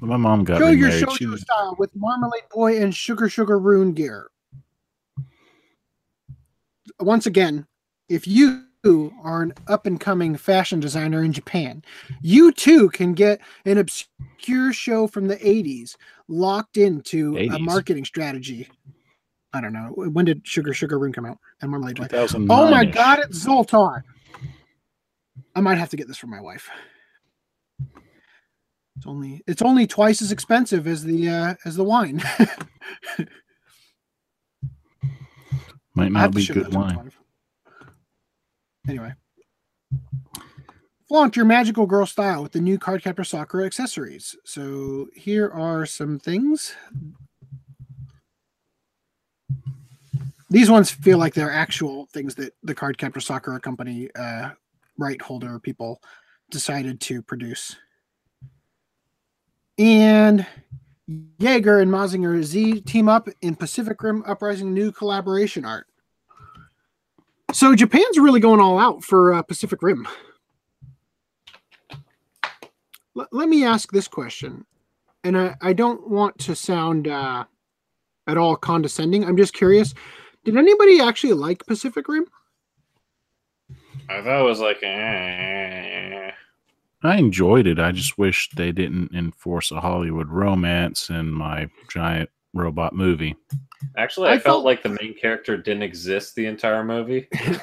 My 0.00 0.16
mom 0.16 0.44
got 0.44 0.58
Show 0.58 0.68
your 0.68 0.88
remarried. 0.88 1.12
She 1.12 1.24
shoujo 1.24 1.30
was, 1.30 1.40
style 1.42 1.76
with 1.78 1.90
Marmalade 1.94 2.48
Boy 2.50 2.80
and 2.82 2.94
Sugar 2.94 3.28
Sugar 3.28 3.58
Rune 3.58 3.92
gear. 3.92 4.30
Once 7.00 7.26
again, 7.26 7.66
if 8.08 8.26
you 8.26 8.64
are 9.22 9.42
an 9.42 9.54
up 9.66 9.86
and 9.86 9.98
coming 9.98 10.36
fashion 10.36 10.78
designer 10.78 11.24
in 11.24 11.32
Japan, 11.32 11.82
you 12.20 12.52
too 12.52 12.90
can 12.90 13.14
get 13.14 13.40
an 13.64 13.78
obscure 13.78 14.74
show 14.74 15.06
from 15.06 15.26
the 15.26 15.36
80s 15.36 15.96
locked 16.28 16.76
into 16.76 17.36
a 17.38 17.58
marketing 17.58 18.04
strategy. 18.04 18.68
I 19.54 19.60
don't 19.60 19.72
know. 19.72 19.92
When 19.96 20.24
did 20.24 20.46
Sugar 20.46 20.74
Sugar 20.74 20.98
Rune 20.98 21.12
come 21.12 21.24
out? 21.24 21.38
And 21.62 21.70
Marmalade. 21.70 21.96
2009 21.96 22.48
Oh 22.50 22.68
my 22.70 22.84
god, 22.84 23.20
it's 23.20 23.46
Zoltar. 23.46 24.02
I 25.54 25.60
might 25.60 25.78
have 25.78 25.90
to 25.90 25.96
get 25.96 26.08
this 26.08 26.18
for 26.18 26.26
my 26.26 26.40
wife. 26.40 26.68
It's 28.96 29.06
only 29.06 29.42
it's 29.46 29.62
only 29.62 29.86
twice 29.86 30.20
as 30.22 30.32
expensive 30.32 30.88
as 30.88 31.04
the 31.04 31.28
uh 31.28 31.54
as 31.64 31.76
the 31.76 31.84
wine. 31.84 32.22
Might 35.94 36.10
not 36.10 36.34
be 36.34 36.44
good 36.46 36.74
wine. 36.74 37.12
Anyway. 38.88 39.12
Flaunt 41.06 41.36
your 41.36 41.44
magical 41.44 41.86
girl 41.86 42.06
style 42.06 42.42
with 42.42 42.50
the 42.52 42.60
new 42.60 42.78
Cardcaptor 42.78 43.24
Sakura 43.24 43.66
accessories. 43.66 44.34
So 44.44 45.06
here 45.14 45.48
are 45.50 45.86
some 45.86 46.18
things. 46.18 46.74
These 50.54 50.70
ones 50.70 50.88
feel 50.88 51.18
like 51.18 51.34
they're 51.34 51.50
actual 51.50 52.06
things 52.12 52.36
that 52.36 52.54
the 52.62 52.76
Cardcaptor 52.76 53.20
Sakura 53.20 53.58
company 53.58 54.08
uh, 54.14 54.50
right 54.96 55.20
holder 55.20 55.58
people 55.58 56.00
decided 56.48 57.00
to 57.00 57.22
produce. 57.22 57.74
And 59.78 60.46
Jaeger 61.40 61.80
and 61.80 61.90
Mazinger 61.90 62.40
Z 62.44 62.82
team 62.82 63.08
up 63.08 63.28
in 63.42 63.56
Pacific 63.56 64.00
Rim 64.00 64.22
Uprising 64.28 64.72
new 64.72 64.92
collaboration 64.92 65.64
art. 65.64 65.88
So 67.50 67.74
Japan's 67.74 68.20
really 68.20 68.38
going 68.38 68.60
all 68.60 68.78
out 68.78 69.02
for 69.02 69.34
uh, 69.34 69.42
Pacific 69.42 69.82
Rim. 69.82 70.06
L- 73.18 73.26
let 73.32 73.48
me 73.48 73.64
ask 73.64 73.90
this 73.90 74.06
question, 74.06 74.64
and 75.24 75.36
I, 75.36 75.56
I 75.60 75.72
don't 75.72 76.08
want 76.08 76.38
to 76.38 76.54
sound 76.54 77.08
uh, 77.08 77.44
at 78.28 78.38
all 78.38 78.54
condescending. 78.54 79.24
I'm 79.24 79.36
just 79.36 79.52
curious. 79.52 79.94
Did 80.44 80.56
anybody 80.56 81.00
actually 81.00 81.32
like 81.32 81.66
Pacific 81.66 82.06
Rim? 82.08 82.26
I 84.08 84.22
thought 84.22 84.40
it 84.40 84.44
was 84.44 84.60
like, 84.60 84.82
eh. 84.82 86.30
I 87.02 87.16
enjoyed 87.16 87.66
it. 87.66 87.78
I 87.78 87.92
just 87.92 88.18
wish 88.18 88.50
they 88.50 88.72
didn't 88.72 89.14
enforce 89.14 89.70
a 89.70 89.80
Hollywood 89.80 90.28
romance 90.28 91.10
in 91.10 91.30
my 91.30 91.68
giant 91.88 92.30
robot 92.52 92.94
movie. 92.94 93.36
Actually, 93.96 94.30
I, 94.30 94.32
I 94.32 94.38
felt, 94.38 94.44
felt- 94.44 94.64
like 94.64 94.82
the 94.82 94.96
main 95.00 95.14
character 95.14 95.56
didn't 95.56 95.82
exist 95.82 96.34
the 96.34 96.46
entire 96.46 96.84
movie. 96.84 97.28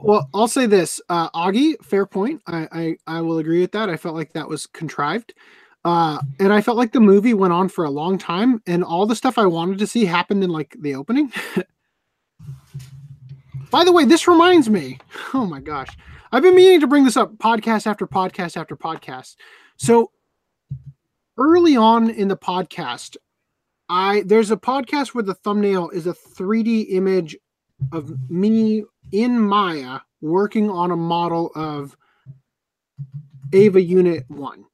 Well, 0.00 0.28
I'll 0.34 0.48
say 0.48 0.66
this, 0.66 1.00
uh, 1.08 1.30
Augie, 1.30 1.74
fair 1.82 2.06
point. 2.06 2.42
I, 2.46 2.68
I 2.72 2.96
I 3.06 3.20
will 3.20 3.38
agree 3.38 3.60
with 3.60 3.72
that. 3.72 3.88
I 3.88 3.96
felt 3.96 4.14
like 4.14 4.32
that 4.32 4.48
was 4.48 4.66
contrived, 4.66 5.32
uh, 5.84 6.18
and 6.38 6.52
I 6.52 6.60
felt 6.60 6.76
like 6.76 6.92
the 6.92 7.00
movie 7.00 7.34
went 7.34 7.52
on 7.52 7.68
for 7.68 7.84
a 7.84 7.90
long 7.90 8.18
time, 8.18 8.60
and 8.66 8.84
all 8.84 9.06
the 9.06 9.16
stuff 9.16 9.38
I 9.38 9.46
wanted 9.46 9.78
to 9.78 9.86
see 9.86 10.04
happened 10.04 10.44
in 10.44 10.50
like 10.50 10.76
the 10.80 10.94
opening. 10.96 11.32
By 13.70 13.84
the 13.84 13.92
way, 13.92 14.04
this 14.04 14.28
reminds 14.28 14.70
me. 14.70 14.98
Oh 15.34 15.46
my 15.46 15.60
gosh, 15.60 15.88
I've 16.32 16.42
been 16.42 16.54
meaning 16.54 16.80
to 16.80 16.86
bring 16.86 17.04
this 17.04 17.16
up 17.16 17.36
podcast 17.38 17.86
after 17.86 18.06
podcast 18.06 18.56
after 18.56 18.76
podcast. 18.76 19.36
So 19.76 20.10
early 21.36 21.76
on 21.76 22.10
in 22.10 22.28
the 22.28 22.36
podcast, 22.36 23.16
I 23.88 24.22
there's 24.26 24.50
a 24.50 24.56
podcast 24.56 25.14
where 25.14 25.24
the 25.24 25.34
thumbnail 25.34 25.90
is 25.90 26.06
a 26.06 26.12
3D 26.12 26.86
image 26.90 27.36
of 27.92 28.12
me 28.30 28.84
in 29.12 29.38
Maya 29.38 30.00
working 30.20 30.70
on 30.70 30.90
a 30.90 30.96
model 30.96 31.52
of 31.54 31.96
Eva 33.52 33.80
Unit 33.80 34.24
1. 34.28 34.64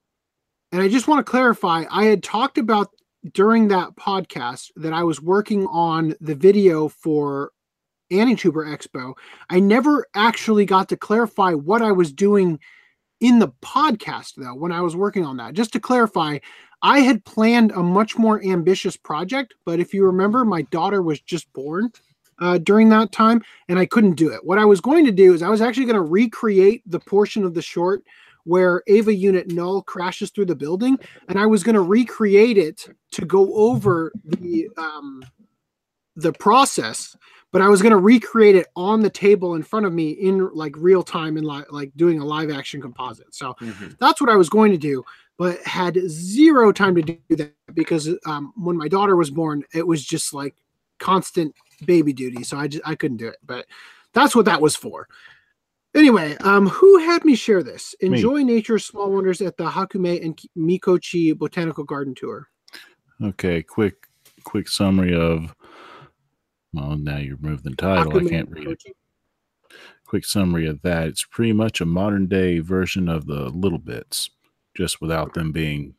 And 0.70 0.80
I 0.80 0.88
just 0.88 1.08
want 1.08 1.24
to 1.24 1.30
clarify 1.30 1.84
I 1.90 2.04
had 2.04 2.22
talked 2.22 2.56
about 2.56 2.90
during 3.32 3.68
that 3.68 3.94
podcast 3.96 4.70
that 4.76 4.92
I 4.92 5.02
was 5.02 5.20
working 5.20 5.66
on 5.66 6.14
the 6.20 6.34
video 6.34 6.88
for 6.88 7.52
Anituber 8.12 8.66
Expo. 8.66 9.14
I 9.50 9.60
never 9.60 10.06
actually 10.14 10.64
got 10.64 10.88
to 10.90 10.96
clarify 10.96 11.52
what 11.52 11.82
I 11.82 11.92
was 11.92 12.12
doing 12.12 12.60
in 13.20 13.38
the 13.38 13.52
podcast, 13.62 14.34
though, 14.36 14.54
when 14.54 14.72
I 14.72 14.80
was 14.80 14.96
working 14.96 15.24
on 15.24 15.36
that. 15.38 15.54
Just 15.54 15.72
to 15.72 15.80
clarify, 15.80 16.38
I 16.82 17.00
had 17.00 17.24
planned 17.24 17.70
a 17.72 17.82
much 17.82 18.18
more 18.18 18.44
ambitious 18.44 18.96
project, 18.96 19.54
but 19.64 19.78
if 19.78 19.94
you 19.94 20.04
remember, 20.04 20.44
my 20.44 20.62
daughter 20.62 21.00
was 21.02 21.20
just 21.20 21.52
born 21.52 21.92
uh, 22.40 22.58
during 22.58 22.88
that 22.88 23.12
time, 23.12 23.42
and 23.68 23.78
I 23.78 23.86
couldn't 23.86 24.14
do 24.14 24.30
it. 24.30 24.44
What 24.44 24.58
I 24.58 24.64
was 24.64 24.80
going 24.80 25.04
to 25.04 25.12
do 25.12 25.32
is 25.32 25.42
I 25.42 25.48
was 25.48 25.62
actually 25.62 25.86
going 25.86 25.94
to 25.94 26.02
recreate 26.02 26.82
the 26.84 26.98
portion 26.98 27.44
of 27.44 27.54
the 27.54 27.62
short 27.62 28.02
where 28.44 28.82
Eva 28.88 29.14
Unit 29.14 29.52
Null 29.52 29.82
crashes 29.82 30.30
through 30.30 30.46
the 30.46 30.56
building, 30.56 30.98
and 31.28 31.38
I 31.38 31.46
was 31.46 31.62
going 31.62 31.74
to 31.74 31.82
recreate 31.82 32.58
it 32.58 32.88
to 33.12 33.24
go 33.24 33.54
over 33.54 34.12
the 34.24 34.68
um, 34.76 35.22
the 36.16 36.32
process. 36.32 37.16
But 37.52 37.60
I 37.60 37.68
was 37.68 37.82
going 37.82 37.92
to 37.92 37.98
recreate 37.98 38.56
it 38.56 38.68
on 38.74 39.02
the 39.02 39.10
table 39.10 39.54
in 39.54 39.62
front 39.62 39.86
of 39.86 39.92
me 39.92 40.10
in 40.10 40.52
like 40.54 40.74
real 40.76 41.02
time 41.02 41.36
and 41.36 41.46
li- 41.46 41.64
like 41.70 41.92
doing 41.96 42.18
a 42.18 42.24
live 42.24 42.50
action 42.50 42.80
composite. 42.80 43.34
So 43.34 43.54
that's 44.00 44.20
what 44.20 44.30
I 44.30 44.36
was 44.36 44.48
going 44.48 44.72
to 44.72 44.78
do, 44.78 45.04
but 45.38 45.60
had 45.62 45.98
zero 46.08 46.72
time 46.72 46.94
to 46.94 47.02
do 47.02 47.18
that 47.36 47.52
because 47.74 48.08
um, 48.26 48.52
when 48.56 48.76
my 48.76 48.88
daughter 48.88 49.16
was 49.16 49.30
born, 49.30 49.62
it 49.74 49.86
was 49.86 50.04
just 50.04 50.32
like 50.32 50.56
constant 50.98 51.54
baby 51.84 52.12
duty. 52.12 52.42
So 52.42 52.56
I 52.56 52.68
just 52.68 52.88
I 52.88 52.94
couldn't 52.94 53.18
do 53.18 53.28
it. 53.28 53.36
But 53.44 53.66
that's 54.14 54.34
what 54.34 54.46
that 54.46 54.60
was 54.60 54.74
for. 54.74 55.08
Anyway, 55.94 56.36
um, 56.38 56.68
who 56.68 56.98
had 56.98 57.22
me 57.24 57.34
share 57.34 57.62
this? 57.62 57.94
Enjoy 58.00 58.42
nature's 58.42 58.86
small 58.86 59.12
wonders 59.12 59.42
at 59.42 59.58
the 59.58 59.68
Hakumei 59.68 60.24
and 60.24 60.40
Mikochi 60.56 61.36
Botanical 61.36 61.84
Garden 61.84 62.14
Tour. 62.14 62.48
Okay, 63.22 63.62
quick 63.62 64.06
quick 64.44 64.68
summary 64.68 65.14
of 65.14 65.54
well 66.72 66.96
now 66.96 67.18
you 67.18 67.36
removed 67.40 67.64
the 67.64 67.74
title. 67.74 68.16
I 68.16 68.28
can't 68.28 68.50
read 68.50 68.68
it. 68.68 68.82
Quick 70.06 70.24
summary 70.24 70.66
of 70.66 70.82
that. 70.82 71.08
It's 71.08 71.24
pretty 71.24 71.52
much 71.52 71.80
a 71.80 71.86
modern 71.86 72.26
day 72.26 72.58
version 72.58 73.08
of 73.08 73.26
the 73.26 73.48
little 73.48 73.78
bits, 73.78 74.30
just 74.76 75.00
without 75.00 75.34
them 75.34 75.52
being 75.52 75.94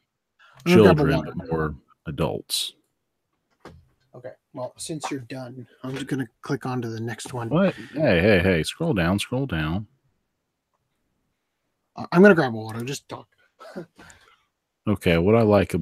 I'm 0.65 0.77
gonna 0.77 0.95
grab 0.95 0.99
a 0.99 1.11
children, 1.11 1.33
but 1.37 1.51
more 1.51 1.75
adults. 2.05 2.73
Okay. 4.15 4.31
Well, 4.53 4.73
since 4.77 5.09
you're 5.09 5.21
done, 5.21 5.67
I'm 5.83 5.93
just 5.93 6.07
gonna 6.07 6.27
click 6.41 6.65
on 6.65 6.81
to 6.83 6.89
the 6.89 6.99
next 6.99 7.33
one. 7.33 7.49
What? 7.49 7.73
Hey, 7.93 8.21
hey, 8.21 8.39
hey! 8.39 8.63
Scroll 8.63 8.93
down, 8.93 9.17
scroll 9.19 9.47
down. 9.47 9.87
I'm 11.95 12.21
gonna 12.21 12.35
grab 12.35 12.53
a 12.53 12.57
water. 12.57 12.83
Just 12.83 13.07
talk. 13.09 13.27
Okay, 14.85 15.17
what 15.17 15.33
I 15.33 15.43
like 15.43 15.73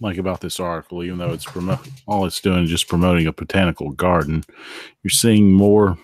like 0.00 0.18
about 0.18 0.40
this 0.40 0.60
article, 0.60 1.02
even 1.02 1.18
though 1.18 1.32
it's 1.32 1.44
promote 1.44 1.88
all 2.06 2.26
it's 2.26 2.40
doing 2.40 2.64
is 2.64 2.70
just 2.70 2.88
promoting 2.88 3.26
a 3.26 3.32
botanical 3.32 3.90
garden, 3.90 4.44
you're 5.02 5.10
seeing 5.10 5.52
more. 5.52 5.98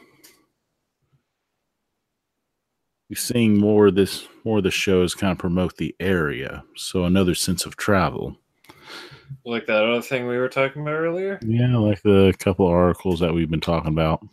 You're 3.09 3.17
seeing 3.17 3.59
more 3.59 3.89
of 3.89 3.95
this 3.95 4.27
more 4.45 4.59
of 4.59 4.65
the 4.65 4.71
shows 4.71 5.15
kind 5.15 5.33
of 5.33 5.39
promote 5.39 5.77
the 5.77 5.95
area, 6.01 6.65
so 6.77 7.05
another 7.05 7.35
sense 7.35 7.67
of 7.67 7.77
travel. 7.77 8.37
Like 9.45 9.67
that 9.67 9.85
other 9.85 10.03
thing 10.03 10.27
we 10.27 10.39
were 10.39 10.49
talking 10.49 10.83
about 10.83 10.95
earlier. 10.95 11.39
Yeah, 11.43 11.77
like 11.77 12.03
the 12.03 12.35
couple 12.39 12.67
of 12.67 12.73
articles 12.73 13.21
that 13.21 13.35
we've 13.35 13.51
been 13.51 13.61
talking 13.61 13.93
about, 13.93 14.25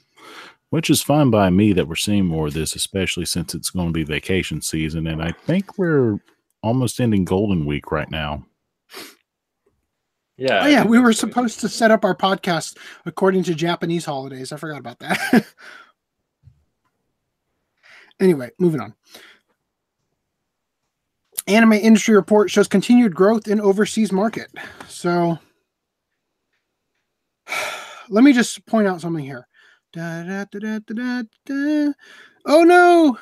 which 0.70 0.90
is 0.90 1.02
fine 1.02 1.30
by 1.30 1.50
me 1.50 1.74
that 1.74 1.88
we're 1.88 1.96
seeing 1.96 2.26
more 2.26 2.48
of 2.48 2.54
this, 2.54 2.76
especially 2.76 3.26
since 3.26 3.54
it's 3.54 3.70
going 3.70 3.88
to 3.88 3.94
be 3.94 4.04
vacation 4.04 4.62
season, 4.62 5.08
and 5.08 5.22
I 5.22 5.32
think 5.32 5.78
we're 5.78 6.20
almost 6.64 7.00
ending 7.00 7.26
Golden 7.26 7.66
Week 7.66 7.92
right 7.92 8.10
now. 8.10 8.46
Yeah. 10.40 10.64
Oh 10.64 10.68
yeah, 10.68 10.86
we 10.86 11.00
were 11.00 11.12
supposed 11.12 11.60
to 11.60 11.70
set 11.70 11.92
up 11.92 12.06
our 12.06 12.16
podcast 12.16 12.78
according 13.06 13.44
to 13.44 13.54
Japanese 13.54 14.06
holidays. 14.06 14.54
I 14.54 14.58
forgot 14.58 14.80
about 14.80 15.00
that. 15.00 15.20
anyway, 18.22 18.50
moving 18.58 18.80
on. 18.80 18.96
Anime 21.46 21.74
industry 21.74 22.16
report 22.16 22.50
shows 22.50 22.70
continued 22.70 23.14
growth 23.14 23.50
in 23.50 23.60
overseas 23.60 24.14
market. 24.14 24.50
So 24.88 25.38
let 28.10 28.24
me 28.24 28.32
just 28.32 28.66
point 28.66 28.88
out 28.88 29.02
something 29.02 29.26
here. 29.26 29.46
Da, 29.92 30.46
da, 30.46 30.80
da. 30.86 31.92
Oh 32.46 32.64
no! 32.64 33.18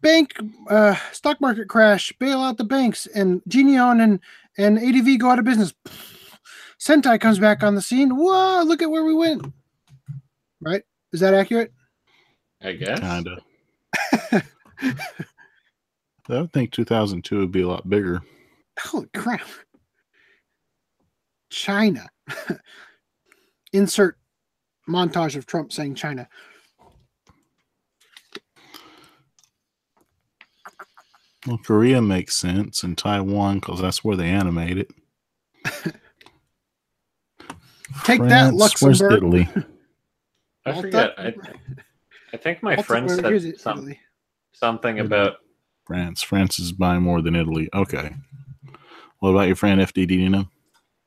Bank 0.00 0.36
uh 0.70 0.94
stock 1.10 1.40
market 1.40 1.68
crash, 1.68 2.12
bail 2.20 2.38
out 2.38 2.56
the 2.56 2.64
banks, 2.64 3.06
and 3.06 3.42
Geneon 3.48 4.00
and 4.00 4.20
and 4.58 4.78
ADV 4.78 5.18
go 5.18 5.30
out 5.30 5.40
of 5.40 5.44
business. 5.44 5.74
Sentai 6.82 7.20
comes 7.20 7.38
back 7.38 7.62
on 7.62 7.76
the 7.76 7.82
scene. 7.82 8.10
Whoa, 8.10 8.64
look 8.64 8.82
at 8.82 8.90
where 8.90 9.04
we 9.04 9.14
went. 9.14 9.52
Right? 10.60 10.82
Is 11.12 11.20
that 11.20 11.32
accurate? 11.32 11.72
I 12.60 12.72
guess. 12.72 12.98
Kind 12.98 13.28
of. 13.28 13.38
I 16.28 16.40
would 16.40 16.52
think 16.52 16.72
2002 16.72 17.38
would 17.38 17.52
be 17.52 17.62
a 17.62 17.68
lot 17.68 17.88
bigger. 17.88 18.20
Holy 18.80 19.06
crap. 19.14 19.46
China. 21.50 22.08
Insert 23.72 24.18
montage 24.88 25.36
of 25.36 25.46
Trump 25.46 25.72
saying 25.72 25.94
China. 25.94 26.28
Well, 31.46 31.58
Korea 31.58 32.02
makes 32.02 32.34
sense, 32.34 32.82
and 32.82 32.98
Taiwan 32.98 33.60
because 33.60 33.80
that's 33.80 34.02
where 34.02 34.16
they 34.16 34.28
animate 34.28 34.78
it. 34.78 34.90
Take 38.04 38.22
that, 38.22 38.54
France, 38.54 38.82
where's 38.82 39.00
Luxembourg. 39.00 39.44
Italy? 39.46 39.66
I 40.66 40.80
forget. 40.80 41.14
I, 41.18 41.34
I 42.32 42.36
think 42.36 42.62
my 42.62 42.76
Malta, 42.76 42.82
friend 42.86 43.10
said 43.10 43.32
is 43.32 43.60
some, 43.60 43.94
something 44.52 45.00
about 45.00 45.36
France. 45.84 46.22
France 46.22 46.58
is 46.58 46.72
buying 46.72 47.02
more 47.02 47.20
than 47.20 47.36
Italy. 47.36 47.68
Okay. 47.74 48.14
What 49.18 49.30
about 49.30 49.46
your 49.46 49.56
friend 49.56 49.80
FDD? 49.80 50.08
Do 50.08 50.14
you 50.14 50.30
know? 50.30 50.48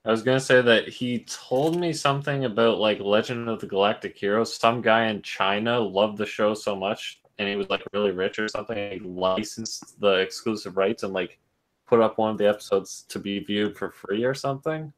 I 0.05 0.11
was 0.11 0.21
gonna 0.21 0.39
say 0.39 0.61
that 0.61 0.87
he 0.87 1.25
told 1.25 1.79
me 1.79 1.91
something 1.91 2.45
about 2.45 2.77
like 2.77 2.99
Legend 2.99 3.49
of 3.49 3.59
the 3.59 3.67
Galactic 3.67 4.15
Heroes. 4.17 4.55
Some 4.55 4.81
guy 4.81 5.07
in 5.07 5.21
China 5.23 5.79
loved 5.79 6.17
the 6.17 6.25
show 6.25 6.53
so 6.53 6.75
much, 6.75 7.21
and 7.39 7.49
he 7.49 7.55
was 7.55 7.69
like 7.69 7.83
really 7.91 8.11
rich 8.11 8.37
or 8.37 8.47
something. 8.47 8.77
And 8.77 8.93
he 8.93 8.99
licensed 8.99 9.99
the 9.99 10.19
exclusive 10.19 10.77
rights 10.77 11.03
and 11.03 11.13
like 11.13 11.39
put 11.87 12.01
up 12.01 12.17
one 12.17 12.31
of 12.31 12.37
the 12.37 12.47
episodes 12.47 13.05
to 13.09 13.19
be 13.19 13.39
viewed 13.39 13.77
for 13.77 13.89
free 13.89 14.23
or 14.23 14.33
something. 14.33 14.93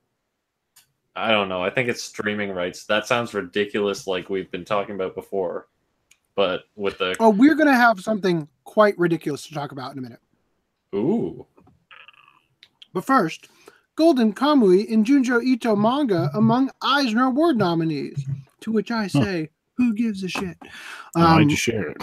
I 1.18 1.32
don't 1.32 1.50
know. 1.50 1.64
I 1.64 1.70
think 1.72 1.90
it's 1.90 2.04
streaming 2.04 2.52
rights. 2.52 2.86
That 2.86 3.08
sounds 3.08 3.34
ridiculous, 3.34 4.06
like 4.06 4.30
we've 4.30 4.52
been 4.52 4.64
talking 4.66 4.94
about 4.96 5.16
before. 5.16 5.68
But 6.36 6.66
with 6.76 7.00
the 7.00 7.16
Oh, 7.20 7.32
we're 7.32 7.56
going 7.56 7.68
to 7.68 7.76
have 7.76 8.00
something 8.00 8.48
quite 8.66 8.96
ridiculous 9.00 9.48
to 9.48 9.54
talk 9.56 9.72
about 9.72 9.94
in 9.94 9.98
a 9.98 10.02
minute. 10.02 10.20
ooh, 10.94 11.48
But 12.94 13.04
first, 13.04 13.48
Golden 13.96 14.32
Kamui 14.32 14.92
and 14.94 15.04
Junji 15.04 15.44
Ito 15.44 15.76
manga 15.76 16.30
among 16.36 16.70
Eisner 16.84 17.26
Award 17.26 17.58
nominees. 17.58 18.24
To 18.62 18.72
which 18.72 18.92
I 18.92 19.08
say, 19.08 19.50
who 19.78 19.94
gives 19.96 20.24
a 20.24 20.28
shit? 20.28 20.58
Why'd 21.14 21.42
Um, 21.44 21.50
you 21.50 21.56
share 21.56 21.90
it? 21.90 21.98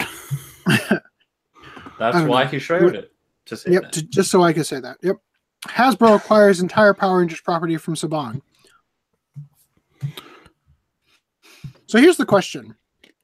that's 1.99 2.19
why 2.27 2.45
know. 2.45 2.51
he 2.51 2.59
shared 2.59 2.97
it 2.97 3.13
to 3.47 3.57
say 3.57 3.73
Yep, 3.73 3.83
that. 3.83 3.93
to, 3.93 4.03
just 4.03 4.31
so 4.31 4.43
I 4.43 4.53
could 4.53 4.67
say 4.67 4.81
that. 4.81 4.97
Yep. 5.03 5.17
Hasbro 5.69 6.17
acquires 6.17 6.61
entire 6.61 6.95
Power 6.95 7.19
Rangers 7.21 7.41
property 7.41 7.77
from 7.77 7.95
Saban. 7.95 8.41
So 11.95 12.01
here's 12.01 12.17
the 12.17 12.27
question. 12.27 12.75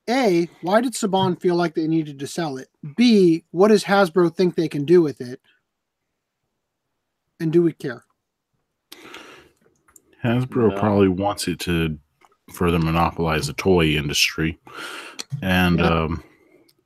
A, 0.09 0.49
why 0.61 0.81
did 0.81 0.93
Saban 0.93 1.41
feel 1.41 1.57
like 1.57 1.75
they 1.75 1.89
needed 1.89 2.21
to 2.21 2.29
sell 2.29 2.57
it? 2.57 2.69
B, 2.97 3.43
what 3.51 3.67
does 3.67 3.83
Hasbro 3.83 4.33
think 4.33 4.55
they 4.55 4.69
can 4.69 4.85
do 4.85 5.03
with 5.03 5.21
it? 5.21 5.41
And 7.41 7.53
do 7.53 7.63
we 7.65 7.73
care? 7.73 8.05
Hasbro 10.23 10.71
No. 10.71 10.79
probably 10.79 11.09
wants 11.09 11.49
it 11.49 11.59
to 11.61 11.99
further 12.53 12.79
monopolize 12.79 13.49
the 13.49 13.55
toy 13.55 13.87
industry. 13.87 14.61
And 15.43 15.81
Yeah. 15.81 16.03
um, 16.03 16.23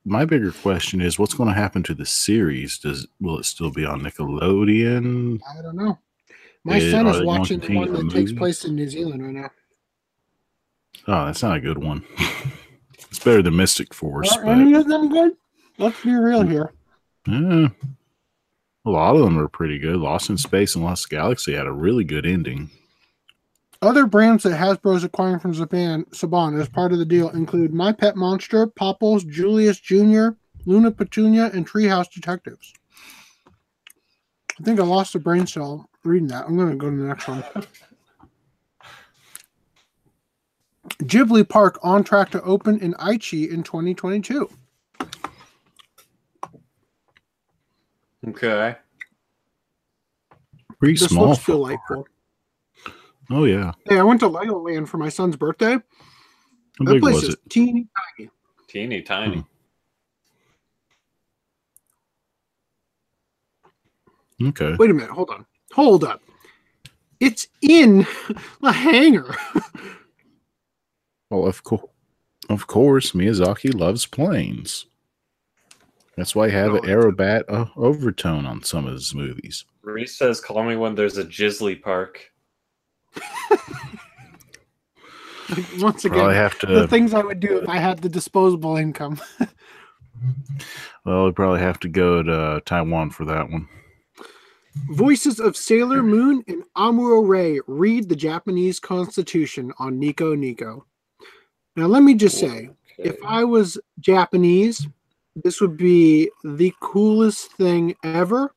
my 0.05 0.25
bigger 0.25 0.53
question 0.53 1.01
is 1.01 1.19
what's 1.19 1.35
going 1.35 1.49
to 1.49 1.55
happen 1.55 1.83
to 1.83 1.93
the 1.93 2.07
series? 2.07 2.79
Does 2.79 3.05
will 3.21 3.37
it 3.37 3.45
still 3.45 3.69
be 3.69 3.85
on 3.85 4.01
Nickelodeon? 4.01 5.39
I 5.47 5.61
don't 5.61 5.75
know. 5.75 5.99
My 6.63 6.79
Eh, 6.79 6.89
son 6.89 7.05
is 7.05 7.19
they 7.19 7.25
going 7.25 7.43
to 7.43 7.59
watching 7.59 7.59
the 7.59 7.75
one 7.75 7.93
the 7.93 8.03
that 8.03 8.11
takes 8.11 8.31
place 8.31 8.65
in 8.65 8.75
New 8.75 8.89
Zealand 8.89 9.23
right 9.23 9.35
now. 9.35 9.51
Oh, 11.07 11.25
that's 11.25 11.43
not 11.43 11.57
a 11.57 11.61
good 11.61 11.77
one. 11.77 12.03
it's 12.93 13.19
better 13.19 13.41
than 13.41 13.55
Mystic 13.55 13.93
Force, 13.93 14.35
Are 14.35 14.43
but 14.45 14.57
any 14.57 14.73
of 14.73 14.87
them 14.87 15.09
good? 15.09 15.33
Let's 15.77 16.01
be 16.03 16.13
real 16.15 16.41
here. 16.43 16.73
eh, 17.27 17.67
a 18.85 18.89
lot 18.89 19.15
of 19.15 19.21
them 19.23 19.37
are 19.37 19.47
pretty 19.47 19.79
good. 19.79 19.97
Lost 19.97 20.29
in 20.29 20.37
Space 20.37 20.75
and 20.75 20.83
Lost 20.83 21.09
Galaxy 21.09 21.53
had 21.53 21.67
a 21.67 21.71
really 21.71 22.03
good 22.03 22.25
ending. 22.25 22.69
Other 23.81 24.05
brands 24.05 24.43
that 24.43 24.57
Hasbro 24.57 24.95
is 24.95 25.03
acquiring 25.03 25.39
from 25.39 25.53
Saban, 25.53 26.07
Saban 26.09 26.59
as 26.59 26.69
part 26.69 26.91
of 26.91 26.97
the 26.99 27.05
deal 27.05 27.29
include 27.29 27.73
My 27.73 27.91
Pet 27.91 28.15
Monster, 28.15 28.67
Popples, 28.67 29.23
Julius 29.23 29.79
Jr., 29.79 30.29
Luna 30.65 30.91
Petunia, 30.91 31.51
and 31.53 31.67
Treehouse 31.69 32.09
Detectives. 32.11 32.73
I 34.59 34.63
think 34.63 34.79
I 34.79 34.83
lost 34.83 35.15
a 35.15 35.19
brain 35.19 35.45
cell 35.45 35.89
reading 36.03 36.29
that. 36.29 36.45
I'm 36.45 36.55
going 36.55 36.71
to 36.71 36.75
go 36.77 36.89
to 36.89 36.95
the 36.95 37.03
next 37.03 37.27
one. 37.27 37.43
Ghibli 41.03 41.47
Park 41.47 41.79
on 41.83 42.03
track 42.03 42.29
to 42.31 42.41
open 42.43 42.79
in 42.79 42.93
Aichi 42.95 43.49
in 43.49 43.63
2022. 43.63 44.49
Okay. 48.29 48.75
Pretty 50.79 50.93
This 50.95 51.09
small. 51.09 51.29
looks 51.29 51.41
for- 51.43 51.51
delightful. 51.53 52.07
Oh 53.31 53.45
yeah. 53.45 53.71
Hey, 53.89 53.97
I 53.97 54.03
went 54.03 54.19
to 54.21 54.29
Legoland 54.29 54.87
for 54.87 54.97
my 54.97 55.09
son's 55.09 55.35
birthday. 55.35 55.73
How 55.73 55.81
That 56.85 56.93
big 56.93 57.01
place 57.01 57.15
was 57.15 57.23
is 57.25 57.33
it? 57.35 57.39
teeny 57.49 57.87
tiny. 58.17 58.29
Teeny 58.67 59.01
tiny. 59.01 59.43
Hmm. 64.39 64.47
Okay. 64.49 64.75
Wait 64.77 64.89
a 64.91 64.93
minute. 64.93 65.09
Hold 65.11 65.29
on. 65.31 65.45
Hold 65.73 66.03
up. 66.03 66.21
It's 67.19 67.47
in 67.61 68.05
a 68.61 68.71
hangar. 68.71 69.35
Well, 71.35 71.47
of 71.47 71.63
course, 71.63 71.89
of 72.49 72.67
course, 72.67 73.11
Miyazaki 73.11 73.73
loves 73.73 74.05
planes. 74.05 74.85
That's 76.15 76.33
why 76.35 76.45
you 76.45 76.53
have 76.53 76.73
an 76.75 76.83
aerobat 76.83 77.43
uh, 77.49 77.65
overtone 77.75 78.45
on 78.45 78.63
some 78.63 78.85
of 78.85 78.93
his 78.93 79.13
movies. 79.13 79.65
Reese 79.81 80.17
says, 80.17 80.39
"Call 80.39 80.63
me 80.63 80.77
when 80.77 80.95
there's 80.95 81.17
a 81.17 81.25
Jizzly 81.25 81.81
park." 81.81 82.31
Once 85.77 86.01
Probably 86.01 86.21
again, 86.21 86.33
have 86.33 86.57
the 86.59 86.87
things 86.87 87.13
I 87.13 87.21
would 87.21 87.39
do 87.39 87.59
if 87.59 87.69
I 87.69 87.77
had 87.77 87.99
the 87.99 88.09
disposable 88.09 88.77
income. 88.77 89.19
Well, 91.03 91.25
we 91.25 91.33
probably 91.33 91.59
have 91.59 91.79
to 91.81 91.87
go 91.87 92.23
to 92.23 92.63
Taiwan 92.65 93.11
for 93.11 93.25
that 93.25 93.51
one. 93.51 93.67
Voices 94.89 95.39
of 95.39 95.55
Sailor 95.55 96.01
Moon 96.01 96.43
and 96.47 96.63
Amuro 96.75 97.27
Ray 97.27 97.59
read 97.67 98.09
the 98.09 98.15
Japanese 98.15 98.79
Constitution 98.79 99.71
on 99.77 99.99
Nico 99.99 100.33
Nico. 100.33 100.87
Now, 101.75 101.87
let 101.87 102.03
me 102.03 102.13
just 102.13 102.37
say, 102.37 102.69
if 102.97 103.17
I 103.25 103.43
was 103.43 103.77
Japanese, 103.99 104.87
this 105.35 105.59
would 105.59 105.75
be 105.75 106.29
the 106.43 106.73
coolest 106.79 107.51
thing 107.53 107.95
ever. 108.03 108.53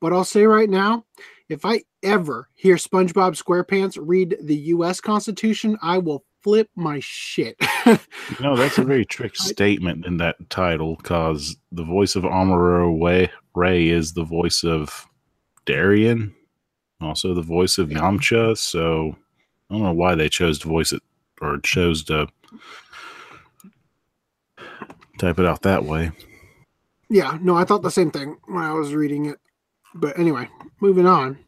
But 0.00 0.12
I'll 0.12 0.24
say 0.24 0.44
right 0.44 0.68
now, 0.68 1.04
if 1.48 1.64
I 1.64 1.82
ever 2.02 2.48
hear 2.54 2.76
SpongeBob 2.76 3.40
SquarePants 3.40 3.98
read 4.00 4.36
the 4.40 4.56
U.S. 4.56 5.00
Constitution, 5.00 5.76
I 5.82 5.98
will 5.98 6.24
flip 6.42 6.68
my 6.76 7.00
shit. 7.00 7.56
No, 8.40 8.56
that's 8.56 8.78
a 8.78 8.84
very 8.84 9.04
trick 9.04 9.36
statement 9.36 10.06
in 10.06 10.18
that 10.18 10.36
title 10.50 10.96
because 10.96 11.56
the 11.72 11.82
voice 11.82 12.14
of 12.14 12.22
Amuro 12.22 13.28
Ray 13.54 13.88
is 13.88 14.12
the 14.12 14.22
voice 14.22 14.62
of 14.62 15.06
Darien, 15.66 16.34
also 17.00 17.34
the 17.34 17.42
voice 17.42 17.78
of 17.78 17.88
Yamcha. 17.88 18.56
So 18.56 19.16
I 19.68 19.74
don't 19.74 19.82
know 19.82 19.92
why 19.92 20.14
they 20.14 20.28
chose 20.28 20.58
to 20.60 20.68
voice 20.68 20.92
it 20.92 21.02
or 21.40 21.58
chose 21.58 22.04
to 22.04 22.28
type 25.18 25.38
it 25.38 25.46
out 25.46 25.62
that 25.62 25.84
way. 25.84 26.10
yeah, 27.08 27.38
no, 27.40 27.56
I 27.56 27.64
thought 27.64 27.82
the 27.82 27.90
same 27.90 28.10
thing 28.10 28.36
when 28.46 28.62
I 28.64 28.72
was 28.72 28.94
reading 28.94 29.26
it. 29.26 29.38
But 29.94 30.18
anyway, 30.18 30.48
moving 30.80 31.06
on. 31.06 31.38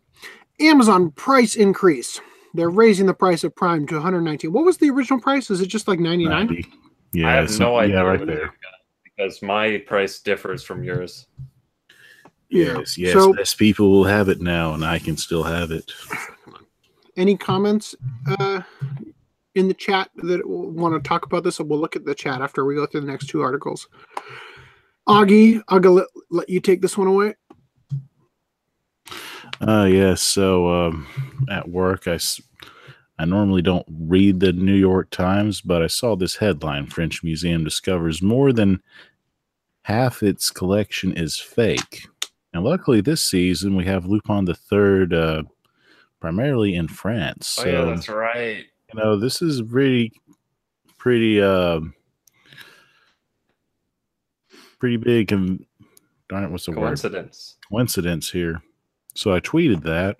Amazon 0.60 1.10
price 1.12 1.54
increase. 1.56 2.20
They're 2.54 2.70
raising 2.70 3.06
the 3.06 3.14
price 3.14 3.44
of 3.44 3.54
Prime 3.56 3.86
to 3.86 3.94
119. 3.94 4.52
What 4.52 4.64
was 4.64 4.76
the 4.78 4.90
original 4.90 5.20
price? 5.20 5.50
Is 5.50 5.60
it 5.60 5.68
just 5.68 5.88
like 5.88 5.98
99? 6.00 6.46
90. 6.46 6.66
Yeah, 7.14 7.28
I 7.28 7.32
have 7.34 7.50
some- 7.50 7.60
no 7.66 7.78
idea 7.78 7.96
Yeah, 7.96 8.02
right 8.02 8.20
what 8.20 8.28
it 8.28 8.32
is 8.32 8.38
there. 8.38 8.54
because 9.04 9.42
my 9.42 9.78
price 9.86 10.20
differs 10.20 10.62
from 10.62 10.82
yours. 10.84 11.26
Yeah. 12.50 12.78
Yes, 12.78 12.98
yes, 12.98 13.12
So- 13.14 13.30
less 13.30 13.54
people 13.54 13.90
will 13.90 14.04
have 14.04 14.28
it 14.28 14.40
now, 14.42 14.74
and 14.74 14.84
I 14.84 14.98
can 14.98 15.16
still 15.16 15.44
have 15.44 15.70
it. 15.70 15.90
Any 17.16 17.36
comments 17.36 17.94
uh, 18.26 18.62
in 19.54 19.68
the 19.68 19.74
chat 19.74 20.10
that 20.16 20.40
want 20.46 20.94
to 20.94 21.08
talk 21.08 21.26
about 21.26 21.44
this? 21.44 21.60
And 21.60 21.68
we'll 21.68 21.80
look 21.80 21.96
at 21.96 22.04
the 22.04 22.14
chat 22.14 22.40
after 22.40 22.64
we 22.64 22.74
go 22.74 22.86
through 22.86 23.02
the 23.02 23.06
next 23.06 23.26
two 23.26 23.42
articles. 23.42 23.88
Augie, 25.08 25.62
I'll 25.68 25.80
go 25.80 25.92
let, 25.92 26.06
let 26.30 26.48
you 26.48 26.60
take 26.60 26.80
this 26.80 26.96
one 26.96 27.08
away. 27.08 27.34
Uh, 29.60 29.88
yes. 29.90 30.22
So 30.22 30.68
um, 30.68 31.06
at 31.50 31.68
work, 31.68 32.08
I, 32.08 32.14
s- 32.14 32.40
I 33.18 33.24
normally 33.24 33.62
don't 33.62 33.86
read 33.88 34.40
the 34.40 34.52
New 34.52 34.74
York 34.74 35.10
Times, 35.10 35.60
but 35.60 35.82
I 35.82 35.86
saw 35.86 36.16
this 36.16 36.36
headline 36.36 36.86
French 36.86 37.22
Museum 37.22 37.62
discovers 37.62 38.22
more 38.22 38.52
than 38.52 38.82
half 39.82 40.22
its 40.22 40.50
collection 40.50 41.12
is 41.16 41.38
fake. 41.38 42.06
And 42.52 42.64
luckily, 42.64 43.00
this 43.00 43.24
season, 43.24 43.76
we 43.76 43.84
have 43.86 44.06
Lupin 44.06 44.44
the 44.44 44.54
Third 44.54 45.14
uh, 45.14 45.42
primarily 46.20 46.74
in 46.74 46.86
France. 46.88 47.46
So, 47.48 47.62
oh 47.64 47.66
yeah, 47.66 47.94
that's 47.94 48.08
right. 48.08 48.66
You 48.92 49.00
know, 49.00 49.16
this 49.16 49.40
is 49.42 49.62
really 49.62 50.12
pretty, 50.98 51.40
uh, 51.40 51.80
pretty 54.78 54.96
big. 54.96 55.32
And 55.32 55.64
darn 56.28 56.44
it, 56.44 56.50
what's 56.50 56.66
the 56.66 56.72
word? 56.72 56.86
Coincidence. 56.86 57.56
coincidence 57.70 58.30
here. 58.30 58.62
So 59.14 59.32
I 59.34 59.40
tweeted 59.40 59.82
that 59.84 60.16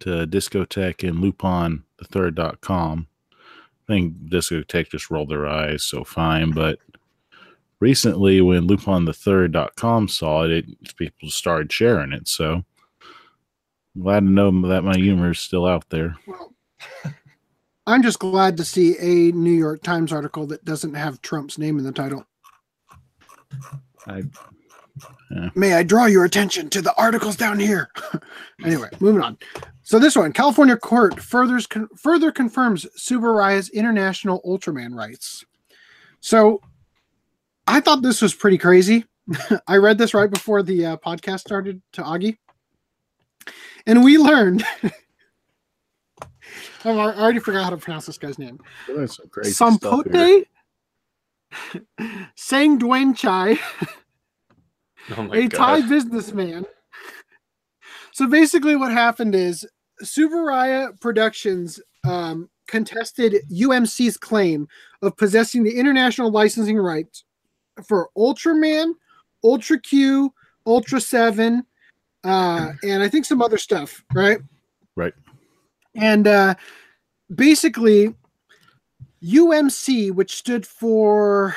to 0.00 0.26
Discotek 0.26 1.06
and 1.06 1.20
Lupin 1.20 1.84
the 1.98 2.04
third.com. 2.04 3.08
I 3.32 3.92
think 3.92 4.14
Discotek 4.30 4.90
just 4.90 5.10
rolled 5.10 5.30
their 5.30 5.46
eyes, 5.46 5.82
so 5.82 6.04
fine. 6.04 6.52
But 6.52 6.78
recently 7.80 8.40
when 8.40 8.66
Lupin 8.66 9.04
the 9.04 9.12
third.com 9.12 10.08
saw 10.08 10.44
it, 10.44 10.50
it 10.50 10.96
people 10.96 11.30
started 11.30 11.72
sharing 11.72 12.12
it. 12.12 12.28
So 12.28 12.64
glad 14.00 14.20
to 14.20 14.30
know 14.30 14.68
that 14.68 14.84
my 14.84 14.96
humor 14.96 15.32
is 15.32 15.40
still 15.40 15.66
out 15.66 15.88
there. 15.90 16.16
Well, 16.26 16.54
I'm 17.88 18.02
just 18.02 18.18
glad 18.18 18.58
to 18.58 18.64
see 18.66 18.96
a 18.98 19.32
New 19.32 19.50
York 19.50 19.82
Times 19.82 20.12
article 20.12 20.46
that 20.48 20.62
doesn't 20.62 20.92
have 20.92 21.22
Trump's 21.22 21.56
name 21.56 21.78
in 21.78 21.84
the 21.84 21.92
title. 21.92 22.26
I 24.06 24.24
May 25.54 25.72
I 25.72 25.84
draw 25.84 26.04
your 26.04 26.26
attention 26.26 26.68
to 26.70 26.82
the 26.82 26.94
articles 26.96 27.34
down 27.34 27.58
here? 27.58 27.88
anyway, 28.64 28.90
moving 29.00 29.22
on. 29.22 29.38
So 29.82 29.98
this 29.98 30.16
one, 30.16 30.32
California 30.32 30.76
court 30.76 31.18
furthers 31.18 31.66
con- 31.66 31.88
further 31.96 32.30
confirms 32.30 32.86
Tsuburaya's 32.98 33.70
international 33.70 34.42
Ultraman 34.46 34.94
rights. 34.94 35.46
So 36.20 36.60
I 37.66 37.80
thought 37.80 38.02
this 38.02 38.20
was 38.20 38.34
pretty 38.34 38.58
crazy. 38.58 39.06
I 39.66 39.78
read 39.78 39.96
this 39.96 40.12
right 40.12 40.30
before 40.30 40.62
the 40.62 40.84
uh, 40.84 40.96
podcast 40.98 41.40
started 41.40 41.80
to 41.92 42.02
Augie, 42.02 42.36
and 43.86 44.04
we 44.04 44.18
learned. 44.18 44.62
I 46.84 46.90
already 46.90 47.40
forgot 47.40 47.64
how 47.64 47.70
to 47.70 47.76
pronounce 47.76 48.06
this 48.06 48.18
guy's 48.18 48.38
name. 48.38 48.58
that's 48.88 49.16
some 49.16 49.28
crazy 49.28 49.52
stuff 49.52 49.80
here. 49.80 50.44
Sampote 52.36 53.16
Chai 53.16 53.58
Oh 55.16 55.32
a 55.32 55.48
Thai 55.48 55.80
businessman. 55.82 56.66
So 58.12 58.26
basically, 58.26 58.76
what 58.76 58.92
happened 58.92 59.34
is 59.34 59.66
Tsuburaya 60.02 61.00
Productions 61.00 61.80
um, 62.04 62.50
contested 62.66 63.36
UMC's 63.50 64.16
claim 64.16 64.68
of 65.02 65.16
possessing 65.16 65.62
the 65.62 65.76
international 65.76 66.30
licensing 66.30 66.78
rights 66.78 67.24
for 67.86 68.10
Ultraman, 68.16 68.92
Ultra 69.44 69.80
Q, 69.80 70.32
Ultra 70.66 71.00
7, 71.00 71.64
uh, 72.24 72.72
and 72.82 73.02
I 73.02 73.08
think 73.08 73.24
some 73.24 73.40
other 73.40 73.58
stuff, 73.58 74.04
right? 74.12 74.38
Right. 74.96 75.14
And 75.98 76.26
uh, 76.26 76.54
basically, 77.34 78.14
UMC, 79.22 80.12
which 80.12 80.36
stood 80.36 80.66
for 80.66 81.54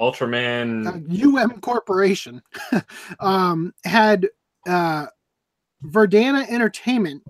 Ultraman. 0.00 0.86
UM 1.22 1.60
Corporation 1.60 2.42
um, 3.20 3.74
had 3.84 4.28
uh, 4.66 5.06
Verdana 5.84 6.48
Entertainment. 6.48 7.22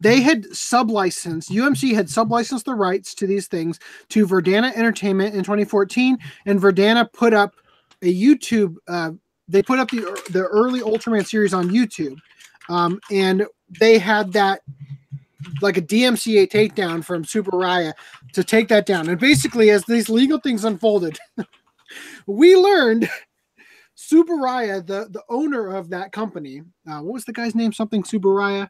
They 0.00 0.20
had 0.20 0.44
sublicensed, 0.44 1.50
UMC 1.50 1.94
had 1.94 2.06
sublicensed 2.06 2.64
the 2.64 2.74
rights 2.74 3.14
to 3.14 3.26
these 3.26 3.46
things 3.46 3.78
to 4.10 4.26
Verdana 4.26 4.74
Entertainment 4.74 5.34
in 5.34 5.42
2014, 5.42 6.18
and 6.46 6.60
Verdana 6.60 7.10
put 7.12 7.32
up 7.32 7.54
a 8.02 8.12
YouTube. 8.12 8.76
Uh, 8.86 9.12
they 9.48 9.62
put 9.62 9.78
up 9.78 9.90
the 9.90 10.02
the 10.30 10.44
early 10.44 10.80
Ultraman 10.80 11.26
series 11.26 11.54
on 11.54 11.70
YouTube, 11.70 12.16
um, 12.68 13.00
and 13.10 13.46
they 13.80 13.98
had 13.98 14.32
that 14.32 14.60
like 15.60 15.76
a 15.76 15.82
DMCA 15.82 16.48
takedown 16.50 17.04
from 17.04 17.24
Tsuburaya 17.24 17.92
to 18.32 18.44
take 18.44 18.68
that 18.68 18.86
down. 18.86 19.08
And 19.08 19.18
basically, 19.18 19.70
as 19.70 19.84
these 19.84 20.08
legal 20.08 20.38
things 20.38 20.64
unfolded, 20.64 21.18
we 22.26 22.56
learned 22.56 23.08
Tsuburaya, 23.96 24.86
the 24.86 25.08
the 25.10 25.22
owner 25.28 25.74
of 25.74 25.90
that 25.90 26.12
company, 26.12 26.62
uh, 26.88 27.00
what 27.00 27.14
was 27.14 27.24
the 27.24 27.32
guy's 27.32 27.54
name? 27.54 27.72
Something 27.72 28.02
Tsuburaya. 28.02 28.68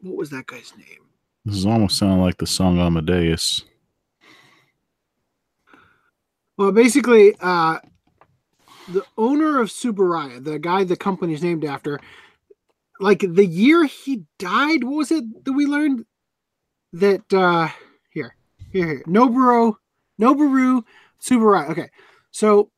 What 0.00 0.16
was 0.16 0.30
that 0.30 0.46
guy's 0.46 0.72
name? 0.76 1.06
This 1.44 1.56
is 1.56 1.66
almost 1.66 1.98
sounding 1.98 2.20
like 2.20 2.38
the 2.38 2.46
song 2.46 2.78
Amadeus. 2.78 3.64
Well, 6.56 6.72
basically, 6.72 7.34
uh, 7.40 7.78
the 8.88 9.04
owner 9.16 9.60
of 9.60 9.68
Tsuburaya, 9.68 10.42
the 10.42 10.58
guy 10.58 10.84
the 10.84 10.96
company's 10.96 11.42
named 11.42 11.64
after, 11.64 12.00
like 13.00 13.20
the 13.20 13.46
year 13.46 13.84
he 13.84 14.24
died, 14.38 14.84
what 14.84 14.96
was 14.96 15.10
it 15.10 15.44
that 15.44 15.52
we 15.52 15.66
learned? 15.66 16.04
That 16.92 17.32
uh 17.32 17.68
here, 18.12 18.34
here, 18.70 18.86
here. 18.86 19.02
Noboru, 19.06 19.74
Noboru 20.20 20.82
Tsuburaya. 21.22 21.70
Okay. 21.70 21.90
So 22.30 22.70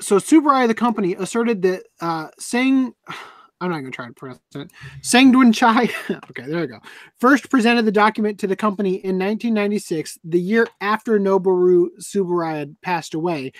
so 0.00 0.16
Tsuburaya, 0.16 0.66
the 0.66 0.74
company, 0.74 1.14
asserted 1.14 1.62
that 1.62 1.84
uh 2.00 2.28
Sang 2.38 2.92
I'm 3.60 3.70
not 3.70 3.78
gonna 3.78 3.92
try 3.92 4.08
to 4.08 4.12
pronounce 4.12 4.40
it. 4.56 4.72
Sangdun 5.02 5.54
Chai. 5.54 5.84
okay, 6.30 6.46
there 6.46 6.62
we 6.62 6.66
go. 6.66 6.80
First 7.20 7.48
presented 7.48 7.84
the 7.84 7.92
document 7.92 8.40
to 8.40 8.48
the 8.48 8.56
company 8.56 8.94
in 8.94 9.20
1996, 9.20 10.18
the 10.24 10.40
year 10.40 10.66
after 10.80 11.20
Noboru 11.20 11.86
Tsuburaya 12.00 12.74
passed 12.82 13.14
away. 13.14 13.52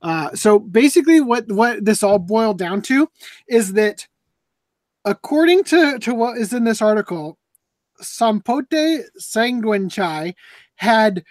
Uh, 0.00 0.32
so 0.34 0.60
basically, 0.60 1.20
what 1.20 1.50
what 1.50 1.84
this 1.84 2.04
all 2.04 2.20
boiled 2.20 2.58
down 2.58 2.82
to 2.82 3.08
is 3.48 3.72
according 5.08 5.64
to 5.64 5.98
to 6.00 6.14
what 6.14 6.38
is 6.38 6.52
in 6.52 6.64
this 6.64 6.82
article, 6.82 7.38
Sampote 8.02 9.04
Sangwenchai 9.20 10.34
had 10.76 11.24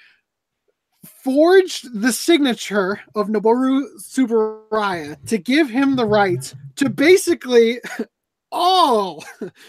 forged 1.24 2.02
the 2.02 2.12
signature 2.12 3.00
of 3.16 3.28
Noboru 3.28 3.86
Tsuburaya 4.00 5.24
to 5.28 5.38
give 5.38 5.70
him 5.70 5.96
the 5.96 6.06
rights 6.06 6.56
to 6.78 6.90
basically 6.90 7.80
all 8.52 9.24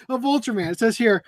of 0.09 0.23
Ultraman. 0.23 0.73
It 0.73 0.79
says 0.79 0.97
here 0.97 1.23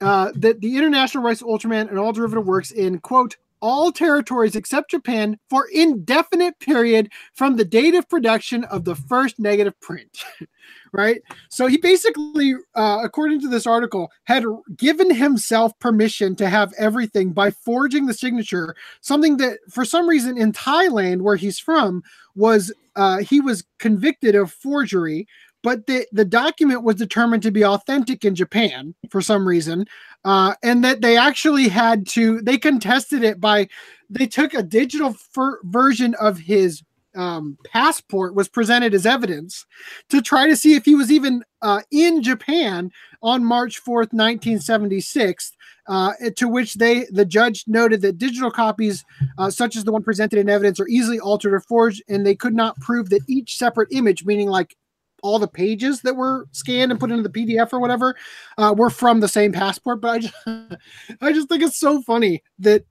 uh, 0.00 0.30
that 0.36 0.60
the 0.60 0.76
international 0.76 1.24
rights 1.24 1.40
of 1.40 1.48
Ultraman 1.48 1.88
and 1.88 1.98
all 1.98 2.12
derivative 2.12 2.46
works 2.46 2.70
in 2.70 2.98
quote 2.98 3.36
all 3.64 3.90
territories 3.90 4.54
except 4.54 4.90
Japan 4.90 5.38
for 5.48 5.66
indefinite 5.72 6.60
period 6.60 7.10
from 7.32 7.56
the 7.56 7.64
date 7.64 7.94
of 7.94 8.06
production 8.10 8.62
of 8.64 8.84
the 8.84 8.94
first 8.94 9.38
negative 9.38 9.80
print. 9.80 10.22
right? 10.92 11.22
So 11.48 11.66
he 11.66 11.78
basically, 11.78 12.54
uh, 12.74 12.98
according 13.02 13.40
to 13.40 13.48
this 13.48 13.66
article, 13.66 14.10
had 14.24 14.44
given 14.76 15.14
himself 15.14 15.76
permission 15.78 16.36
to 16.36 16.48
have 16.50 16.74
everything 16.76 17.32
by 17.32 17.50
forging 17.50 18.04
the 18.04 18.12
signature. 18.12 18.76
Something 19.00 19.38
that, 19.38 19.60
for 19.70 19.86
some 19.86 20.06
reason, 20.06 20.36
in 20.36 20.52
Thailand, 20.52 21.22
where 21.22 21.36
he's 21.36 21.58
from, 21.58 22.02
was 22.34 22.70
uh, 22.96 23.18
he 23.18 23.40
was 23.40 23.64
convicted 23.78 24.34
of 24.34 24.52
forgery. 24.52 25.26
But 25.64 25.86
the 25.86 26.06
the 26.12 26.26
document 26.26 26.84
was 26.84 26.96
determined 26.96 27.42
to 27.42 27.50
be 27.50 27.64
authentic 27.64 28.24
in 28.24 28.34
Japan 28.34 28.94
for 29.10 29.22
some 29.22 29.48
reason, 29.48 29.86
uh, 30.24 30.54
and 30.62 30.84
that 30.84 31.00
they 31.00 31.16
actually 31.16 31.68
had 31.68 32.06
to 32.08 32.40
they 32.42 32.58
contested 32.58 33.24
it 33.24 33.40
by 33.40 33.66
they 34.10 34.26
took 34.26 34.52
a 34.52 34.62
digital 34.62 35.16
version 35.64 36.14
of 36.20 36.38
his 36.38 36.82
um, 37.16 37.56
passport 37.64 38.34
was 38.34 38.48
presented 38.48 38.92
as 38.92 39.06
evidence 39.06 39.64
to 40.10 40.20
try 40.20 40.46
to 40.46 40.54
see 40.54 40.74
if 40.74 40.84
he 40.84 40.94
was 40.94 41.10
even 41.10 41.42
uh, 41.62 41.80
in 41.90 42.22
Japan 42.22 42.90
on 43.22 43.44
March 43.44 43.82
4th, 43.82 44.12
1976. 44.12 45.52
Uh, 45.86 46.12
to 46.34 46.48
which 46.48 46.76
they, 46.76 47.04
the 47.10 47.26
judge 47.26 47.62
noted 47.66 48.00
that 48.00 48.16
digital 48.16 48.50
copies, 48.50 49.04
uh, 49.36 49.50
such 49.50 49.76
as 49.76 49.84
the 49.84 49.92
one 49.92 50.02
presented 50.02 50.38
in 50.38 50.48
evidence, 50.48 50.80
are 50.80 50.88
easily 50.88 51.20
altered 51.20 51.52
or 51.52 51.60
forged, 51.60 52.02
and 52.08 52.24
they 52.24 52.34
could 52.34 52.54
not 52.54 52.74
prove 52.80 53.10
that 53.10 53.20
each 53.28 53.58
separate 53.58 53.92
image, 53.92 54.24
meaning 54.24 54.48
like 54.48 54.74
all 55.24 55.38
the 55.38 55.48
pages 55.48 56.02
that 56.02 56.14
were 56.14 56.46
scanned 56.52 56.92
and 56.92 57.00
put 57.00 57.10
into 57.10 57.26
the 57.26 57.30
PDF 57.30 57.72
or 57.72 57.80
whatever, 57.80 58.14
uh, 58.58 58.74
were 58.76 58.90
from 58.90 59.20
the 59.20 59.28
same 59.28 59.52
passport. 59.52 60.00
But 60.00 60.10
I 60.10 60.18
just, 60.18 60.34
I 61.22 61.32
just 61.32 61.48
think 61.48 61.62
it's 61.62 61.80
so 61.80 62.02
funny 62.02 62.42
that 62.58 62.84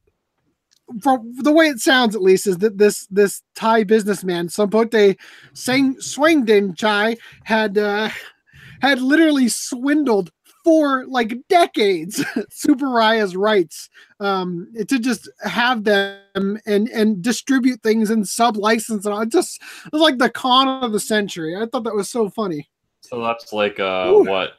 from 1.02 1.34
the 1.38 1.54
way 1.54 1.68
it 1.68 1.80
sounds 1.80 2.16
at 2.16 2.22
least 2.22 2.48
is 2.48 2.58
that 2.58 2.78
this 2.78 3.08
this 3.08 3.42
Thai 3.56 3.84
businessman 3.84 4.48
Sampote 4.48 5.16
Sang 5.54 5.96
Swangden 5.96 6.76
Chai 6.76 7.16
had 7.44 7.78
uh, 7.78 8.10
had 8.82 9.00
literally 9.00 9.48
swindled 9.48 10.32
for 10.64 11.06
like 11.08 11.36
decades 11.50 12.24
Tsuburaya's 12.52 13.36
rights 13.36 13.90
um, 14.20 14.72
to 14.88 15.00
just 15.00 15.30
have 15.44 15.84
them 15.84 16.60
and 16.66 16.88
and 16.90 17.22
distribute 17.22 17.82
things 17.84 18.10
and 18.10 18.28
sub 18.28 18.58
license 18.58 19.06
and 19.06 19.14
all. 19.14 19.22
It 19.22 19.30
just 19.30 19.62
it 19.86 19.92
was 19.92 20.02
like 20.02 20.18
the 20.18 20.30
con 20.30 20.68
of 20.84 20.92
the 20.92 21.00
century. 21.00 21.56
I 21.56 21.66
thought 21.66 21.84
that 21.84 21.96
was 21.96 22.10
so 22.10 22.30
funny. 22.30 22.70
So 23.02 23.22
that's 23.22 23.52
like 23.52 23.80
uh 23.80 24.08
Ooh. 24.10 24.24
what 24.24 24.54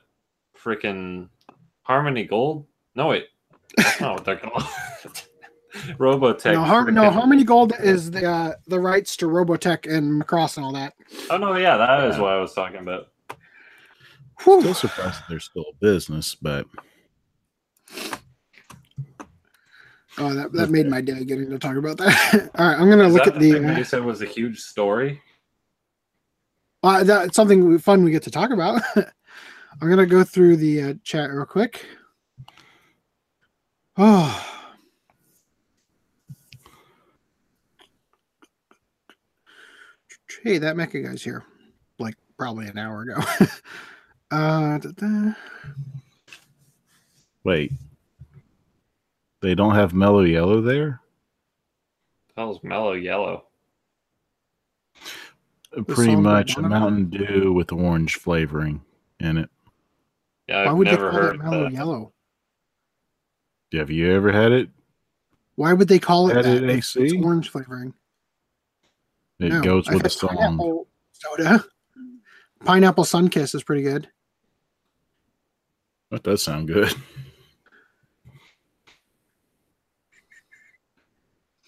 freaking 0.57 1.29
Harmony 1.83 2.25
Gold? 2.25 2.67
No 2.95 3.09
wait. 3.09 3.27
That's 3.77 4.01
not 4.01 4.15
what 4.15 4.25
they're 4.25 4.37
called. 4.37 4.63
Robotech. 5.99 6.53
no, 6.53 6.63
Har- 6.63 6.91
no, 6.91 7.11
Harmony 7.11 7.43
Gold 7.43 7.73
is 7.81 8.11
the 8.11 8.25
uh, 8.25 8.53
the 8.69 8.79
rights 8.79 9.17
to 9.17 9.27
Robotech 9.27 9.93
and 9.93 10.23
Macross 10.23 10.57
and 10.57 10.65
all 10.65 10.73
that. 10.73 10.95
Oh 11.31 11.37
no, 11.37 11.57
yeah, 11.57 11.77
that 11.77 12.05
is 12.05 12.19
what 12.19 12.33
I 12.33 12.39
was 12.39 12.53
talking 12.53 12.79
about. 12.79 13.09
Whew. 14.43 14.61
Still 14.61 14.75
surprised 14.75 15.21
that 15.21 15.25
they're 15.29 15.41
still 15.41 15.65
a 15.71 15.75
business, 15.81 16.35
but 16.35 16.67
Oh, 20.17 20.33
that, 20.33 20.53
that 20.53 20.71
made 20.71 20.87
my 20.89 21.01
day 21.01 21.25
getting 21.25 21.51
to 21.51 21.59
talk 21.59 21.77
about 21.77 21.97
that. 21.99 22.51
All 22.59 22.67
right, 22.67 22.79
I'm 22.79 22.89
gonna 22.89 23.07
Is 23.09 23.15
look 23.15 23.25
that 23.25 23.35
at 23.35 23.41
the 23.41 23.53
the. 23.53 23.53
thing 23.59 23.67
that 23.67 23.75
Uh, 23.75 23.79
you 23.79 23.85
said 23.85 24.05
was 24.05 24.23
a 24.23 24.27
huge 24.27 24.61
story. 24.61 25.21
uh, 26.85 27.03
that's 27.03 27.35
something 27.35 27.79
fun 27.79 28.05
we 28.05 28.11
get 28.13 28.23
to 28.25 28.31
talk 28.31 28.51
about. 28.51 28.81
I'm 28.97 29.89
gonna 29.91 30.07
go 30.07 30.23
through 30.23 30.57
the 30.59 30.83
uh, 30.83 30.95
chat 31.03 31.31
real 31.31 31.45
quick. 31.47 31.85
Oh. 33.97 34.51
Hey, 40.43 40.59
that 40.59 40.77
mecha 40.77 41.03
guy's 41.05 41.23
here, 41.23 41.45
like 41.99 42.15
probably 42.39 42.67
an 42.67 42.79
hour 42.79 43.03
ago. 43.03 43.21
uh, 44.35 44.79
da- 44.79 44.91
da. 44.93 45.33
wait. 47.45 47.73
They 49.41 49.55
don't 49.55 49.75
have 49.75 49.93
mellow 49.95 50.23
yellow 50.23 50.61
there? 50.61 51.01
That 52.37 52.45
was 52.45 52.59
mellow 52.63 52.93
yellow. 52.95 53.45
Pretty 55.89 56.17
much 56.17 56.53
a 56.57 56.63
Bono? 56.63 56.69
Mountain 56.69 57.11
Dew 57.11 57.53
with 57.53 57.73
orange 57.73 58.17
flavoring 58.17 58.81
in 59.21 59.37
it. 59.39 59.51
Yeah, 60.49 60.65
Why 60.65 60.71
I've 60.71 60.77
would 60.79 60.87
they 60.87 60.91
never 60.93 61.11
call 61.11 61.25
it 61.31 61.39
mellow 61.39 61.63
that. 61.65 61.73
yellow? 61.73 62.13
Have 63.73 63.91
you 63.91 64.13
ever 64.13 64.31
had 64.33 64.53
it? 64.53 64.69
Why 65.57 65.73
would 65.73 65.89
they 65.89 65.99
call 65.99 66.31
it 66.31 66.37
Had 66.37 66.45
that? 66.45 66.63
it 66.65 66.71
if 66.71 66.97
It's 66.97 67.13
orange 67.15 67.49
flavoring. 67.51 67.93
It 69.41 69.49
No, 69.49 69.61
goes 69.63 69.89
I've 69.89 69.95
with 69.95 70.03
the 70.05 70.09
had 70.09 70.13
song. 70.13 70.37
Pineapple 70.37 70.87
soda. 71.13 71.65
Pineapple 72.65 73.05
Sunkist 73.05 73.55
is 73.55 73.63
pretty 73.65 73.83
good. 73.83 74.09
That 76.15 76.23
does 76.23 76.45
sound 76.45 76.69
good. 76.69 76.95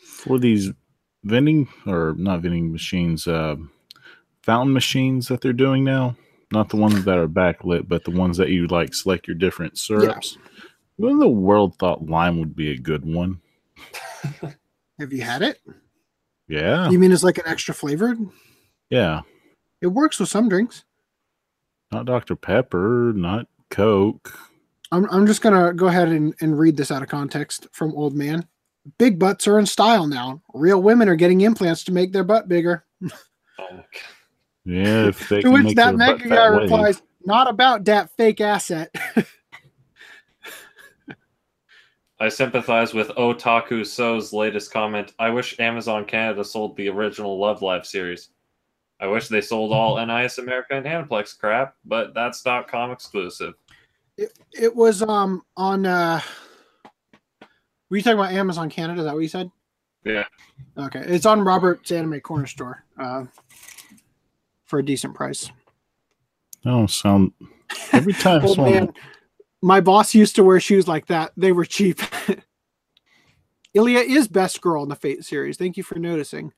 For 0.05 0.39
these 0.39 0.71
vending 1.25 1.67
or 1.85 2.15
not 2.17 2.43
vending 2.43 2.71
machines, 2.71 3.27
uh, 3.27 3.57
fountain 4.45 4.73
machines 4.73 5.27
that 5.27 5.41
they're 5.41 5.53
doing 5.53 5.83
now, 5.83 6.15
not 6.53 6.69
the 6.69 6.77
ones 6.77 7.05
that 7.05 7.19
are 7.19 7.27
backlit, 7.27 7.89
but 7.89 8.05
the 8.05 8.13
ones 8.13 8.37
that 8.37 8.51
you 8.51 8.69
like 8.69 8.95
select 8.95 9.27
your 9.27 9.35
different 9.35 9.79
syrups. 9.79 10.39
Who 10.97 11.09
in 11.09 11.19
the 11.19 11.27
world 11.27 11.77
thought 11.81 12.07
lime 12.07 12.39
would 12.39 12.55
be 12.55 12.71
a 12.71 12.79
good 12.79 13.05
one? 13.05 13.41
Have 15.01 15.13
you 15.13 15.23
had 15.23 15.43
it? 15.43 15.59
Yeah, 16.47 16.89
You 16.89 17.01
mean 17.01 17.11
it's 17.11 17.25
like 17.25 17.39
an 17.39 17.49
extra 17.49 17.75
flavored? 17.75 18.19
yeah. 18.91 19.23
It 19.83 19.89
works 19.89 20.21
with 20.21 20.29
some 20.29 20.49
drinks. 20.49 20.85
Not 21.91 22.07
Dr. 22.07 22.37
Pepper, 22.37 23.13
not 23.13 23.49
Coke. 23.71 24.39
I'm, 24.93 25.07
I'm 25.11 25.27
just 25.27 25.43
gonna 25.43 25.73
go 25.73 25.89
ahead 25.89 26.09
and, 26.09 26.35
and 26.41 26.59
read 26.59 26.77
this 26.77 26.91
out 26.91 27.03
of 27.03 27.09
context 27.09 27.67
from 27.73 27.93
Old 27.95 28.15
Man. 28.15 28.47
Big 28.99 29.19
butts 29.19 29.49
are 29.49 29.59
in 29.59 29.67
style 29.67 30.07
now. 30.07 30.41
Real 30.55 30.81
women 30.81 31.09
are 31.09 31.17
getting 31.17 31.41
implants 31.41 31.83
to 31.85 31.93
make 31.93 32.13
their 32.13 32.25
butt 32.25 32.49
bigger. 32.49 32.85
Oh. 33.59 33.81
Yeah, 34.65 35.07
if 35.07 35.29
they 35.29 35.41
To 35.43 35.51
which 35.51 35.75
that 35.75 35.97
their 35.97 36.17
mega 36.17 36.29
guy 36.29 36.51
wave. 36.51 36.63
replies, 36.63 37.03
"Not 37.25 37.49
about 37.49 37.85
that 37.87 38.11
fake 38.17 38.41
asset." 38.41 38.95
I 42.19 42.31
sympathize 42.31 42.95
with 42.95 43.09
Otaku 43.09 43.85
So's 43.85 44.33
latest 44.33 44.73
comment. 44.73 45.13
I 45.19 45.29
wish 45.29 45.61
Amazon 45.61 46.07
Canada 46.07 46.45
sold 46.45 46.75
the 46.77 46.89
original 46.89 47.39
Love 47.39 47.61
Live 47.61 47.85
series. 47.85 48.31
I 49.01 49.07
wish 49.07 49.29
they 49.29 49.41
sold 49.41 49.73
all 49.73 50.05
NIS 50.05 50.39
America 50.39 50.75
and 50.75 50.87
Aniplex 50.87 51.39
crap, 51.39 51.77
but 51.85 52.15
that's 52.15 52.45
not 52.45 52.69
com 52.69 52.91
exclusive. 52.91 53.55
it, 54.17 54.33
it 54.53 54.75
was 54.75 55.03
um 55.03 55.43
on. 55.57 55.87
uh 55.87 56.21
Were 57.91 57.99
you 57.99 58.03
talking 58.03 58.19
about 58.19 58.33
Amazon 58.33 58.71
Canada? 58.71 59.01
Is 59.01 59.07
that 59.07 59.15
what 59.15 59.21
you 59.21 59.29
said? 59.29 59.51
Yeah. 60.05 60.25
Okay, 60.79 61.01
it's 61.01 61.27
on 61.27 61.43
Robert's 61.43 61.91
Anime 61.91 62.21
Corner 62.21 62.47
Store 62.47 62.85
uh, 62.99 63.25
for 64.65 64.79
a 64.79 64.85
decent 64.85 65.15
price. 65.15 65.51
Oh, 66.65 66.87
sound 66.87 67.33
every 67.93 68.13
time 68.13 68.45
Old 68.45 68.57
someone 68.57 68.73
man, 68.73 68.93
my 69.63 69.81
boss 69.81 70.15
used 70.15 70.37
to 70.37 70.45
wear 70.45 70.61
shoes 70.61 70.87
like 70.89 71.07
that. 71.07 71.33
They 71.37 71.53
were 71.53 71.65
cheap. 71.65 72.01
Ilya 73.75 74.01
is 74.01 74.29
best 74.29 74.61
girl 74.61 74.83
in 74.83 74.89
the 74.89 74.97
Fate 74.97 75.25
series. 75.25 75.57
Thank 75.57 75.77
you 75.77 75.83
for 75.83 75.99
noticing. 75.99 76.53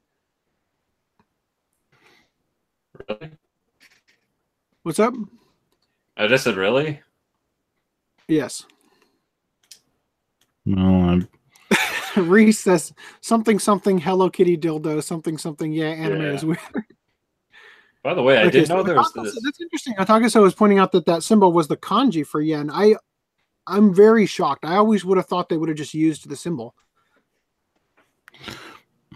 Really? 3.08 3.30
What's 4.82 4.98
up? 4.98 5.14
I 6.16 6.26
just 6.26 6.44
said, 6.44 6.56
really? 6.56 7.00
Yes. 8.26 8.64
No, 10.66 10.82
I'm 11.08 11.28
Reese 12.16 12.60
says 12.60 12.92
something 13.20 13.58
something 13.58 13.96
Hello 13.98 14.28
Kitty 14.28 14.56
dildo 14.58 15.02
something 15.02 15.38
something 15.38 15.72
yeah 15.72 15.86
anime 15.88 16.22
Yeah. 16.22 16.32
is 16.32 16.44
weird. 16.44 16.58
By 18.02 18.14
the 18.14 18.22
way, 18.22 18.36
I 18.38 18.42
Okay, 18.42 18.50
didn't 18.50 18.66
so 18.68 18.76
know 18.76 18.82
there 18.82 18.96
was 18.96 19.12
Otaku- 19.12 19.24
this. 19.24 19.42
That's 19.42 19.60
interesting. 19.60 19.94
Otagaso 19.94 20.42
was 20.42 20.54
pointing 20.54 20.78
out 20.78 20.92
that 20.92 21.06
that 21.06 21.22
symbol 21.22 21.52
was 21.52 21.68
the 21.68 21.76
kanji 21.76 22.26
for 22.26 22.40
yen. 22.40 22.70
I, 22.70 22.96
I'm 23.66 23.94
very 23.94 24.24
shocked. 24.26 24.64
I 24.64 24.76
always 24.76 25.04
would 25.04 25.16
have 25.18 25.26
thought 25.26 25.48
they 25.48 25.56
would 25.56 25.68
have 25.68 25.78
just 25.78 25.94
used 25.94 26.28
the 26.28 26.36
symbol. 26.36 26.74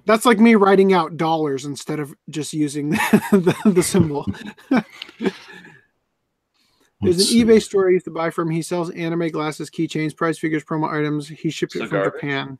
That's 0.04 0.26
like 0.26 0.38
me 0.40 0.54
writing 0.56 0.92
out 0.92 1.16
dollars 1.16 1.64
instead 1.64 2.00
of 2.00 2.12
just 2.28 2.52
using 2.52 2.90
the, 2.90 3.56
the, 3.64 3.70
the 3.70 3.82
symbol. 3.82 4.26
There's 7.00 7.16
an 7.16 7.24
see. 7.24 7.44
eBay 7.44 7.60
store 7.60 7.88
I 7.88 7.92
used 7.92 8.04
to 8.04 8.12
buy 8.12 8.30
from. 8.30 8.48
He 8.48 8.62
sells 8.62 8.90
anime 8.90 9.28
glasses, 9.28 9.70
keychains, 9.70 10.16
price 10.16 10.38
figures, 10.38 10.64
promo 10.64 10.88
items. 10.88 11.28
He 11.28 11.50
shipped 11.50 11.74
it 11.74 11.80
So 11.80 11.88
from. 11.88 12.04
Japan. 12.04 12.58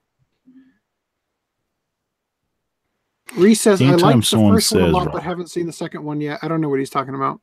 Reese 3.37 3.61
says, 3.61 3.81
I 3.81 3.87
Anytime 3.87 4.01
like 4.01 4.17
the 4.17 4.23
someone 4.23 4.55
first 4.55 4.73
one 4.73 4.83
a 4.83 4.87
lot, 4.89 5.13
but 5.13 5.23
haven't 5.23 5.51
seen 5.51 5.67
the 5.67 5.73
second 5.73 6.05
one 6.05 6.21
yet. 6.21 6.41
I 6.43 6.49
don't 6.49 6.61
know 6.61 6.69
what 6.69 6.81
he's 6.81 6.91
talking 6.91 7.15
about. 7.15 7.41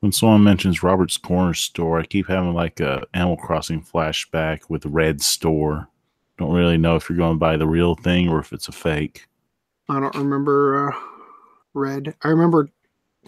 When 0.00 0.12
someone 0.12 0.42
mentions 0.42 0.82
Robert's 0.82 1.16
Corner 1.16 1.54
Store, 1.54 2.00
I 2.00 2.04
keep 2.04 2.26
having 2.26 2.52
like 2.52 2.80
a 2.80 3.06
Animal 3.14 3.36
Crossing 3.36 3.82
flashback 3.82 4.62
with 4.68 4.84
Red 4.84 5.22
Store. 5.22 5.88
Don't 6.42 6.54
really 6.54 6.76
know 6.76 6.96
if 6.96 7.08
you're 7.08 7.16
going 7.16 7.36
to 7.36 7.38
buy 7.38 7.56
the 7.56 7.68
real 7.68 7.94
thing 7.94 8.28
or 8.28 8.40
if 8.40 8.52
it's 8.52 8.66
a 8.66 8.72
fake. 8.72 9.28
I 9.88 10.00
don't 10.00 10.16
remember 10.16 10.88
uh, 10.88 10.96
Red. 11.72 12.16
I 12.22 12.28
remember 12.30 12.68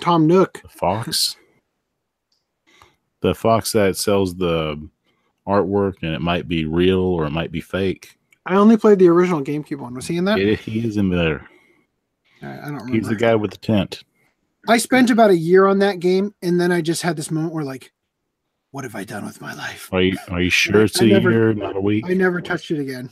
Tom 0.01 0.27
Nook. 0.27 0.61
The 0.63 0.69
Fox, 0.69 1.37
the 3.21 3.33
Fox 3.33 3.71
that 3.71 3.97
sells 3.97 4.35
the 4.35 4.89
artwork, 5.47 6.03
and 6.03 6.13
it 6.13 6.23
might 6.23 6.49
be 6.49 6.65
real 6.65 6.99
or 6.99 7.25
it 7.25 7.31
might 7.31 7.53
be 7.53 7.61
fake. 7.61 8.19
I 8.47 8.57
only 8.57 8.77
played 8.77 8.99
the 8.99 9.09
original 9.11 9.43
GameCube 9.43 9.79
one. 9.79 9.95
Was 9.95 10.09
he 10.09 10.17
in 10.17 10.25
that? 10.25 10.41
It, 10.41 10.59
he 10.59 10.85
is 10.85 10.97
in 10.97 11.09
there. 11.09 11.49
I 12.43 12.47
I 12.47 12.55
don't 12.57 12.73
remember. 12.73 12.95
He's 12.95 13.07
the 13.07 13.15
guy 13.15 13.37
with 13.37 13.53
the 13.53 13.59
tent. 13.59 14.03
I 14.67 14.79
spent 14.79 15.11
about 15.11 15.31
a 15.31 15.37
year 15.37 15.69
on 15.69 15.79
that 15.79 16.01
game, 16.01 16.35
and 16.43 16.61
then 16.61 16.73
I 16.73 16.81
just 16.81 17.03
had 17.03 17.17
this 17.17 17.31
moment 17.31 17.55
where 17.55 17.63
like, 17.63 17.93
what 18.75 18.83
have 18.83 18.97
I 18.97 19.05
done 19.05 19.25
with 19.25 19.41
my 19.41 19.55
life? 19.55 19.89
Are 19.93 20.03
you 20.03 20.17
are 20.33 20.41
you 20.43 20.51
sure 20.51 20.83
it's 20.83 21.01
I 21.01 21.05
a 21.05 21.09
never- 21.09 21.31
year, 21.31 21.55
not 21.55 21.77
a 21.77 21.81
week? 21.81 22.07
I 22.09 22.15
never 22.15 22.41
touched 22.41 22.73
it 22.73 22.81
again. 22.81 23.09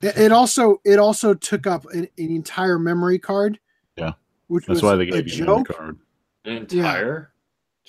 It, 0.00 0.16
it 0.16 0.32
also 0.32 0.80
it 0.86 0.98
also 0.98 1.34
took 1.34 1.66
up 1.66 1.84
an, 1.92 2.08
an 2.16 2.30
entire 2.34 2.78
memory 2.78 3.18
card. 3.18 3.60
Yeah. 3.94 4.12
which 4.46 4.64
That's 4.64 4.80
was 4.80 4.82
why 4.84 4.96
they 4.96 5.08
a 5.08 5.10
gave 5.22 5.28
you 5.28 5.44
the 5.44 5.50
memory 5.50 5.64
card. 5.64 5.98
An 6.46 6.56
entire. 6.56 7.32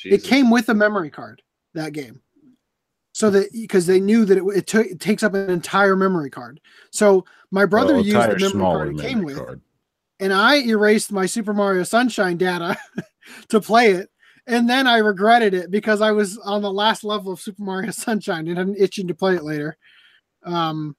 It 0.03 0.21
came 0.25 0.51
with 0.51 0.67
a 0.67 0.73
memory 0.73 1.09
card 1.09 1.43
that 1.75 1.93
game, 1.93 2.19
so 3.13 3.29
that 3.29 3.53
because 3.53 3.85
they 3.85 4.01
knew 4.01 4.25
that 4.25 4.37
it, 4.37 4.43
it 4.57 4.67
took 4.67 4.85
it 4.85 4.99
takes 4.99 5.23
up 5.23 5.33
an 5.33 5.49
entire 5.49 5.95
memory 5.95 6.29
card. 6.29 6.59
So 6.91 7.23
my 7.51 7.65
brother 7.65 7.93
Well, 7.93 8.03
used 8.03 8.17
the 8.17 8.49
memory 8.49 8.51
card 8.51 8.89
it 8.89 8.95
memory 8.95 9.05
came 9.09 9.23
with, 9.23 9.61
and 10.19 10.33
I 10.33 10.57
erased 10.57 11.13
my 11.13 11.25
Super 11.25 11.53
Mario 11.53 11.83
Sunshine 11.83 12.35
data 12.35 12.77
to 13.47 13.61
play 13.61 13.91
it. 13.91 14.09
And 14.49 14.67
then 14.67 14.87
I 14.87 14.97
regretted 14.97 15.53
it 15.53 15.69
because 15.69 16.01
I 16.01 16.11
was 16.11 16.37
on 16.39 16.63
the 16.63 16.71
last 16.71 17.03
level 17.03 17.31
of 17.31 17.39
Super 17.39 17.61
Mario 17.61 17.91
Sunshine 17.91 18.47
and 18.47 18.59
I'm 18.59 18.75
itching 18.75 19.07
to 19.07 19.13
play 19.13 19.35
it 19.35 19.43
later. 19.43 19.77
Um, 20.43 20.95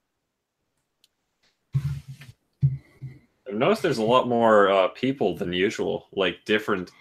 I've 1.74 3.56
noticed 3.56 3.82
there's 3.82 3.98
a 3.98 4.02
lot 4.02 4.28
more 4.28 4.70
uh, 4.70 4.88
people 4.88 5.36
than 5.36 5.52
usual, 5.52 6.06
like 6.12 6.44
different 6.44 6.92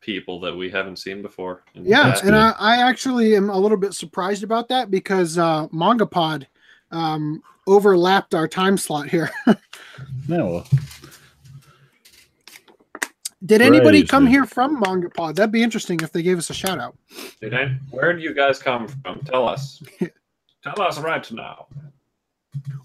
people 0.00 0.40
that 0.40 0.56
we 0.56 0.70
haven't 0.70 0.96
seen 0.96 1.20
before. 1.20 1.62
yeah, 1.74 2.18
and 2.24 2.34
I, 2.34 2.54
I 2.58 2.76
actually 2.88 3.36
am 3.36 3.50
a 3.50 3.58
little 3.58 3.76
bit 3.76 3.92
surprised 3.92 4.42
about 4.42 4.68
that 4.68 4.90
because 4.90 5.36
uh, 5.36 5.68
MangaPod 5.68 6.46
um, 6.90 7.42
overlapped 7.66 8.34
our 8.34 8.48
time 8.48 8.76
slot 8.78 9.08
here. 9.08 9.30
No, 10.28 10.64
Did 13.44 13.62
anybody 13.62 14.00
Crazy. 14.00 14.06
come 14.06 14.26
here 14.26 14.44
from 14.44 14.82
MangaPod? 14.82 15.34
That'd 15.36 15.52
be 15.52 15.62
interesting 15.62 16.00
if 16.00 16.12
they 16.12 16.22
gave 16.22 16.36
us 16.36 16.50
a 16.50 16.54
shout 16.54 16.78
out. 16.78 16.96
Did 17.40 17.54
I, 17.54 17.76
where 17.90 18.12
do 18.12 18.20
you 18.20 18.34
guys 18.34 18.58
come 18.58 18.86
from? 18.86 19.20
Tell 19.20 19.48
us. 19.48 19.82
Tell 20.62 20.82
us 20.82 20.98
right 20.98 21.30
now. 21.32 21.66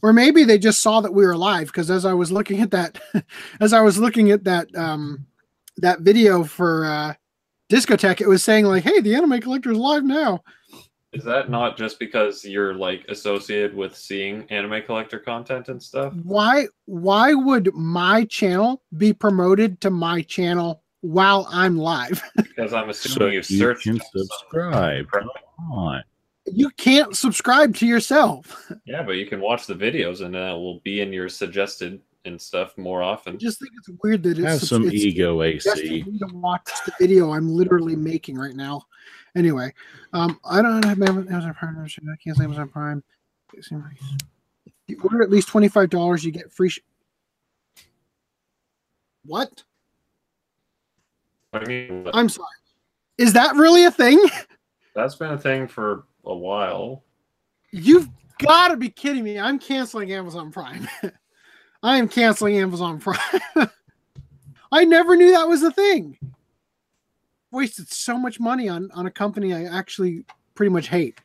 or 0.01 0.13
maybe 0.13 0.43
they 0.43 0.57
just 0.57 0.81
saw 0.81 1.01
that 1.01 1.13
we 1.13 1.25
were 1.25 1.35
live 1.35 1.67
because 1.67 1.89
as 1.89 2.05
i 2.05 2.13
was 2.13 2.31
looking 2.31 2.61
at 2.61 2.69
that 2.71 2.99
as 3.59 3.73
i 3.73 3.81
was 3.81 3.97
looking 3.97 4.31
at 4.31 4.43
that 4.43 4.73
um 4.75 5.25
that 5.77 6.01
video 6.01 6.43
for 6.43 6.85
uh 6.85 7.13
Discotek 7.69 8.21
it 8.21 8.27
was 8.27 8.43
saying 8.43 8.65
like 8.65 8.83
hey 8.83 9.01
the 9.01 9.15
anime 9.15 9.41
collector 9.41 9.71
is 9.71 9.77
live 9.77 10.03
now 10.03 10.43
Is 11.15 11.23
that 11.23 11.49
not 11.49 11.77
just 11.77 11.97
because 11.99 12.43
you're 12.43 12.73
like 12.73 13.05
associated 13.09 13.73
with 13.73 13.95
seeing 13.95 14.43
anime 14.51 14.83
collector 14.85 15.17
content 15.19 15.69
and 15.69 15.81
stuff? 15.81 16.13
why 16.23 16.67
why 16.85 17.33
would 17.33 17.73
my 17.73 18.25
channel 18.25 18.83
be 18.97 19.13
promoted 19.13 19.79
to 19.81 19.89
my 19.89 20.21
channel 20.23 20.83
while 21.01 21.47
i'm 21.51 21.77
live 21.77 22.21
Because 22.35 22.73
I'm 22.73 22.85
so 22.85 22.89
assuming 22.91 23.27
you 23.33 23.37
you've 23.37 23.45
searched 23.45 23.83
can 23.83 23.99
subscribe. 24.15 25.05
Come 25.11 25.29
on. 25.71 26.03
you 26.45 26.69
can't 26.71 27.15
subscribe 27.15 27.75
to 27.77 27.85
yourself 27.87 28.69
Yeah, 28.85 29.03
but 29.03 29.13
you 29.13 29.25
can 29.25 29.39
watch 29.41 29.67
the 29.67 29.75
videos 29.75 30.21
and 30.25 30.35
uh, 30.35 30.39
it 30.55 30.59
will 30.59 30.79
be 30.83 31.01
in 31.01 31.13
your 31.13 31.29
suggested 31.29 32.01
and 32.25 32.41
stuff 32.41 32.75
more 32.77 33.03
often. 33.03 33.33
i 33.33 33.35
often. 33.35 33.39
just 33.39 33.59
think 33.59 33.71
it's 33.77 33.89
weird 34.03 34.23
that 34.23 34.37
it's 34.39 34.47
Have 34.47 34.61
some 34.61 34.85
it's 34.85 34.95
ego, 34.95 35.41
suggesting 35.59 35.93
AC. 35.93 36.03
me 36.11 36.17
to 36.19 36.27
watch 36.33 36.69
the 36.85 36.91
video 36.99 37.31
i'm 37.33 37.47
literally 37.49 37.95
making 37.95 38.35
right 38.35 38.55
now 38.55 38.81
anyway 39.35 39.71
um 40.13 40.39
i 40.45 40.61
don't 40.61 40.83
have 40.83 41.01
amazon 41.01 41.53
prime 41.53 41.73
membership 41.73 42.03
i 42.11 42.15
can't 42.23 42.37
say 42.37 42.43
amazon 42.43 42.67
prime. 42.69 43.03
If 43.53 43.71
you 44.87 44.99
order 45.03 45.21
at 45.21 45.29
least 45.29 45.49
$25 45.49 46.23
you 46.23 46.31
get 46.31 46.51
free 46.51 46.69
sh- 46.69 46.79
what? 49.25 49.63
I 51.53 51.65
mean, 51.65 52.07
i'm 52.13 52.29
sorry. 52.29 52.47
Is 53.17 53.33
that 53.33 53.55
really 53.55 53.85
a 53.85 53.91
thing? 53.91 54.19
That's 54.95 55.15
been 55.15 55.31
a 55.31 55.37
thing 55.37 55.67
for 55.67 56.05
a 56.25 56.35
while. 56.35 57.03
you've 57.71 58.09
got 58.39 58.69
to 58.69 58.77
be 58.77 58.89
kidding 58.89 59.23
me. 59.23 59.39
I'm 59.39 59.59
canceling 59.59 60.11
amazon 60.11 60.51
prime. 60.51 60.87
I 61.83 61.97
am 61.97 62.07
canceling 62.07 62.57
amazon 62.57 62.99
prime. 62.99 63.19
I 64.71 64.85
never 64.85 65.15
knew 65.15 65.31
that 65.31 65.47
was 65.47 65.63
a 65.63 65.71
thing 65.71 66.17
wasted 67.55 67.89
so 67.89 68.17
much 68.17 68.39
money 68.39 68.69
on 68.69 68.91
on 68.93 69.05
a 69.07 69.11
company 69.11 69.53
i 69.53 69.63
actually 69.63 70.23
pretty 70.53 70.69
much 70.69 70.87
hate. 70.87 71.19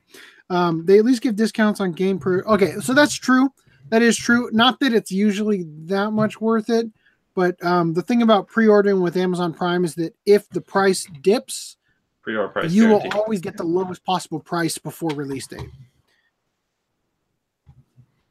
Um, 0.48 0.84
they 0.84 0.98
at 0.98 1.04
least 1.04 1.22
give 1.22 1.36
discounts 1.36 1.80
on 1.80 1.92
game 1.92 2.18
per 2.18 2.42
okay 2.42 2.74
so 2.80 2.94
that's 2.94 3.14
true. 3.14 3.48
That 3.90 4.02
is 4.02 4.16
true. 4.16 4.50
Not 4.52 4.78
that 4.80 4.92
it's 4.92 5.10
usually 5.10 5.64
that 5.86 6.12
much 6.12 6.40
worth 6.40 6.70
it 6.70 6.86
but 7.34 7.62
um, 7.64 7.94
the 7.94 8.02
thing 8.02 8.22
about 8.22 8.48
pre-ordering 8.48 9.00
with 9.00 9.16
amazon 9.16 9.54
prime 9.54 9.84
is 9.84 9.94
that 9.94 10.14
if 10.26 10.48
the 10.50 10.60
price 10.60 11.06
dips 11.22 11.76
Pre-order 12.22 12.48
price 12.48 12.72
you 12.72 12.88
will 12.88 13.02
always 13.12 13.40
get 13.40 13.56
the 13.56 13.62
lowest 13.64 14.04
possible 14.04 14.40
price 14.40 14.76
before 14.78 15.10
release 15.10 15.46
date. 15.46 15.68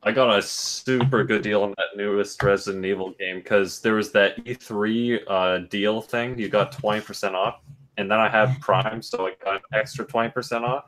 I 0.04 0.12
got 0.12 0.38
a 0.38 0.42
super 0.42 1.26
good 1.26 1.42
deal 1.42 1.64
on 1.64 1.72
that 1.72 1.98
newest 1.98 2.42
Resident 2.42 2.86
Evil 2.86 3.12
game 3.20 3.40
because 3.40 3.82
there 3.82 3.96
was 3.96 4.12
that 4.14 4.38
E3 4.46 5.20
uh, 5.28 5.58
deal 5.70 6.02
thing. 6.02 6.40
You 6.40 6.48
got 6.48 6.72
20% 6.72 7.34
off. 7.34 7.60
And 8.00 8.10
then 8.10 8.18
I 8.18 8.30
had 8.30 8.60
Prime, 8.62 9.02
so 9.02 9.28
I 9.28 9.36
got 9.44 9.56
an 9.56 9.62
extra 9.74 10.06
20% 10.06 10.64
off. 10.64 10.86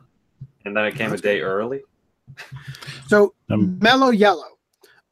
And 0.66 0.76
then 0.76 0.86
it 0.86 0.96
came 0.96 1.12
a 1.12 1.18
day 1.18 1.42
early. 1.42 1.82
So 3.08 3.34
Um, 3.50 3.78
mellow 3.80 4.12
yellow. 4.12 4.46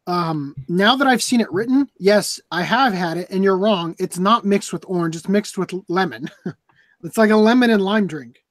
Um, 0.07 0.55
now 0.67 0.95
that 0.95 1.07
I've 1.07 1.21
seen 1.21 1.41
it 1.41 1.51
written, 1.51 1.89
yes, 1.99 2.39
I 2.51 2.63
have 2.63 2.93
had 2.93 3.17
it, 3.17 3.29
and 3.29 3.43
you're 3.43 3.57
wrong. 3.57 3.95
It's 3.99 4.17
not 4.17 4.45
mixed 4.45 4.73
with 4.73 4.85
orange; 4.87 5.15
it's 5.15 5.29
mixed 5.29 5.57
with 5.57 5.73
lemon. 5.87 6.31
it's 7.03 7.17
like 7.17 7.29
a 7.29 7.35
lemon 7.35 7.69
and 7.69 7.83
lime 7.83 8.07
drink. 8.07 8.43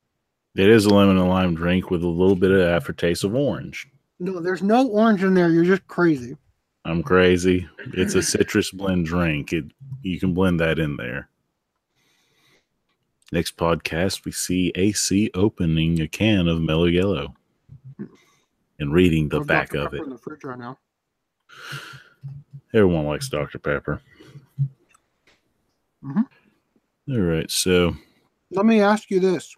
It 0.55 0.69
is 0.69 0.85
a 0.85 0.95
lemon 0.95 1.19
and 1.19 1.29
lime 1.29 1.55
drink 1.55 1.91
with 1.91 2.05
a 2.05 2.09
little 2.09 2.37
bit 2.37 2.51
of 2.51 2.61
aftertaste 2.61 3.25
of 3.25 3.35
orange. 3.35 3.89
No, 4.20 4.41
there's 4.41 4.62
no 4.62 4.87
orange 4.89 5.25
in 5.25 5.35
there. 5.35 5.49
You're 5.49 5.65
just 5.65 5.87
crazy. 5.89 6.37
I'm 6.85 7.03
crazy. 7.03 7.69
It's 7.95 8.15
a 8.15 8.23
citrus 8.23 8.70
blend 8.70 9.07
drink. 9.07 9.53
It 9.53 9.65
you 10.03 10.20
can 10.20 10.35
blend 10.35 10.61
that 10.61 10.79
in 10.79 10.97
there. 10.97 11.29
Next 13.31 13.57
podcast, 13.57 14.25
we 14.25 14.33
see 14.33 14.73
AC 14.75 15.31
opening 15.35 16.01
a 16.01 16.09
can 16.09 16.49
of 16.49 16.61
Mellow 16.63 16.87
Yellow 16.87 17.35
and 18.79 18.93
reading 18.93 19.29
the 19.29 19.41
I've 19.41 19.47
back 19.47 19.71
the 19.71 19.81
of 19.85 19.85
pepper 19.93 19.97
it. 19.97 20.03
in 20.05 20.11
the 20.11 20.19
fridge 20.19 20.45
right 20.45 20.59
now. 20.59 20.79
Everyone 22.73 23.05
likes 23.07 23.29
Dr. 23.29 23.59
Pepper. 23.59 24.01
Mhm. 26.03 26.25
All 27.11 27.21
right, 27.21 27.51
so 27.51 27.97
Let 28.51 28.65
me 28.65 28.81
ask 28.81 29.11
you 29.11 29.21
this: 29.21 29.55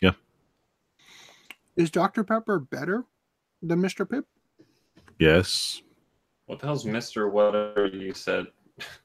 Yeah. 0.00 0.12
Is 1.76 1.90
Dr 1.90 2.24
Pepper 2.24 2.58
better 2.58 3.04
than 3.62 3.82
Mr 3.82 4.06
Pibb? 4.06 4.24
yes, 5.18 5.82
What 6.46 6.58
the 6.60 6.66
hell's 6.66 6.84
Mr. 6.84 7.30
Whatever 7.30 7.86
you 7.88 8.14
said? 8.14 8.46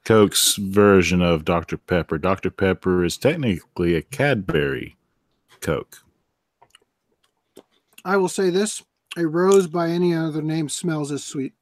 Coke's 0.04 0.56
version 0.56 1.22
of 1.22 1.44
Dr. 1.44 1.76
Pepper. 1.76 2.18
Dr. 2.18 2.50
Pepper 2.50 3.04
is 3.04 3.16
technically 3.16 3.94
a 3.94 4.02
Cadbury 4.02 4.96
Coke. 5.60 5.98
I 8.04 8.16
will 8.16 8.28
say 8.28 8.50
this: 8.50 8.82
a 9.16 9.26
rose 9.26 9.66
by 9.66 9.88
any 9.88 10.14
other 10.14 10.42
name 10.42 10.68
smells 10.68 11.10
as 11.10 11.24
sweet. 11.24 11.52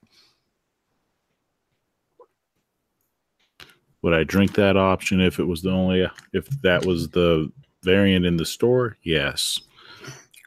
Would 4.02 4.12
I 4.12 4.24
drink 4.24 4.54
that 4.56 4.76
option 4.76 5.20
if 5.20 5.38
it 5.38 5.44
was 5.44 5.62
the 5.62 5.70
only 5.70 6.06
if 6.34 6.46
that 6.60 6.84
was 6.84 7.08
the 7.08 7.50
variant 7.82 8.26
in 8.26 8.36
the 8.36 8.44
store? 8.44 8.98
Yes. 9.02 9.60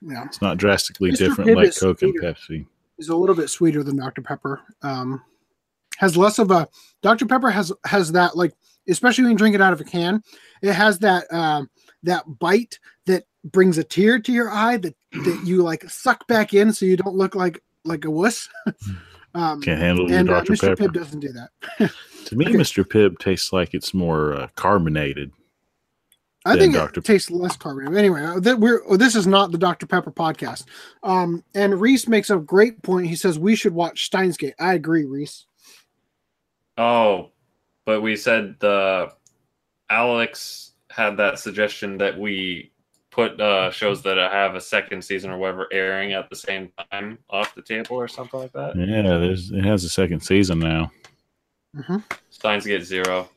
Yeah. 0.03 0.25
It's 0.25 0.43
not 0.43 0.57
drastically 0.57 1.11
Mr. 1.11 1.17
different 1.17 1.49
Pibb 1.49 1.55
like 1.55 1.75
Coke 1.75 2.03
and. 2.03 2.13
Pepsi. 2.21 2.67
is 2.99 3.09
a 3.09 3.15
little 3.15 3.35
bit 3.35 3.49
sweeter 3.49 3.81
than 3.81 3.97
Dr. 3.97 4.21
Pepper. 4.21 4.61
Um, 4.83 5.23
has 5.97 6.15
less 6.17 6.39
of 6.39 6.51
a 6.51 6.67
Dr. 7.01 7.25
Pepper 7.25 7.49
has 7.49 7.71
has 7.85 8.11
that 8.13 8.35
like 8.37 8.53
especially 8.89 9.23
when 9.25 9.31
you 9.31 9.37
drink 9.37 9.55
it 9.55 9.61
out 9.61 9.73
of 9.73 9.81
a 9.81 9.83
can, 9.83 10.23
it 10.61 10.73
has 10.73 10.99
that 10.99 11.31
um, 11.33 11.69
that 12.03 12.23
bite 12.39 12.79
that 13.05 13.25
brings 13.43 13.77
a 13.77 13.83
tear 13.83 14.19
to 14.19 14.31
your 14.31 14.49
eye 14.49 14.77
that 14.77 14.95
that 15.11 15.41
you 15.45 15.61
like 15.61 15.83
suck 15.89 16.25
back 16.27 16.53
in 16.53 16.73
so 16.73 16.85
you 16.85 16.97
don't 16.97 17.15
look 17.15 17.35
like 17.35 17.61
like 17.85 18.05
a 18.05 18.11
wuss. 18.11 18.49
um, 19.33 19.61
Can't 19.61 19.79
handle 19.79 20.09
your 20.09 20.19
and 20.19 20.29
uh, 20.29 20.41
Mr. 20.43 20.61
Pepper. 20.61 20.83
Pibb 20.83 20.93
doesn't 20.93 21.19
do 21.19 21.29
that. 21.33 21.91
To 22.27 22.35
me, 22.35 22.45
Okay. 22.45 22.55
Mr. 22.55 22.83
Pibb 22.83 23.19
tastes 23.19 23.53
like 23.53 23.73
it's 23.73 23.93
more 23.93 24.33
uh, 24.33 24.47
carbonated. 24.55 25.31
I 26.45 26.57
think 26.57 26.73
Dr. 26.73 26.99
it 26.99 27.05
tastes 27.05 27.31
less 27.31 27.55
carbonated. 27.55 27.97
Anyway, 27.97 28.21
uh, 28.21 28.41
that 28.41 28.59
we're 28.59 28.81
this 28.97 29.15
is 29.15 29.25
not 29.25 29.53
the 29.53 29.57
Dr. 29.57 29.87
Pepper 29.87 30.11
podcast. 30.11 30.65
Um, 31.03 31.41
and 31.55 31.79
Reese 31.79 32.05
makes 32.05 32.29
a 32.29 32.35
great 32.37 32.83
point. 32.83 33.07
He 33.07 33.15
says 33.15 33.39
we 33.39 33.55
should 33.55 33.73
watch 33.73 34.03
Steins 34.03 34.35
Gate. 34.35 34.55
I 34.59 34.73
agree, 34.73 35.05
Reese. 35.05 35.46
Oh, 36.77 37.31
but 37.85 38.01
we 38.01 38.15
said 38.15 38.55
the 38.59 39.11
Alex 39.89 40.71
had 40.91 41.17
that 41.17 41.39
suggestion 41.39 41.97
that 41.97 42.17
we 42.17 42.71
put 43.11 43.39
uh, 43.41 43.71
shows 43.71 44.03
that 44.03 44.17
have 44.17 44.55
a 44.55 44.61
second 44.61 45.03
season 45.03 45.31
or 45.31 45.37
whatever 45.37 45.67
airing 45.71 46.13
at 46.13 46.29
the 46.29 46.35
same 46.35 46.71
time 46.91 47.17
off 47.29 47.55
the 47.55 47.61
table 47.61 47.95
or 47.95 48.07
something 48.07 48.39
like 48.39 48.53
that. 48.53 48.75
Yeah, 48.75 49.01
there's 49.17 49.51
it 49.51 49.65
has 49.65 49.83
a 49.83 49.89
second 49.89 50.19
season 50.19 50.59
now. 50.59 50.91
Mhm. 51.75 52.03
Steins 52.29 52.65
Gate 52.65 52.83
Zero. 52.83 53.29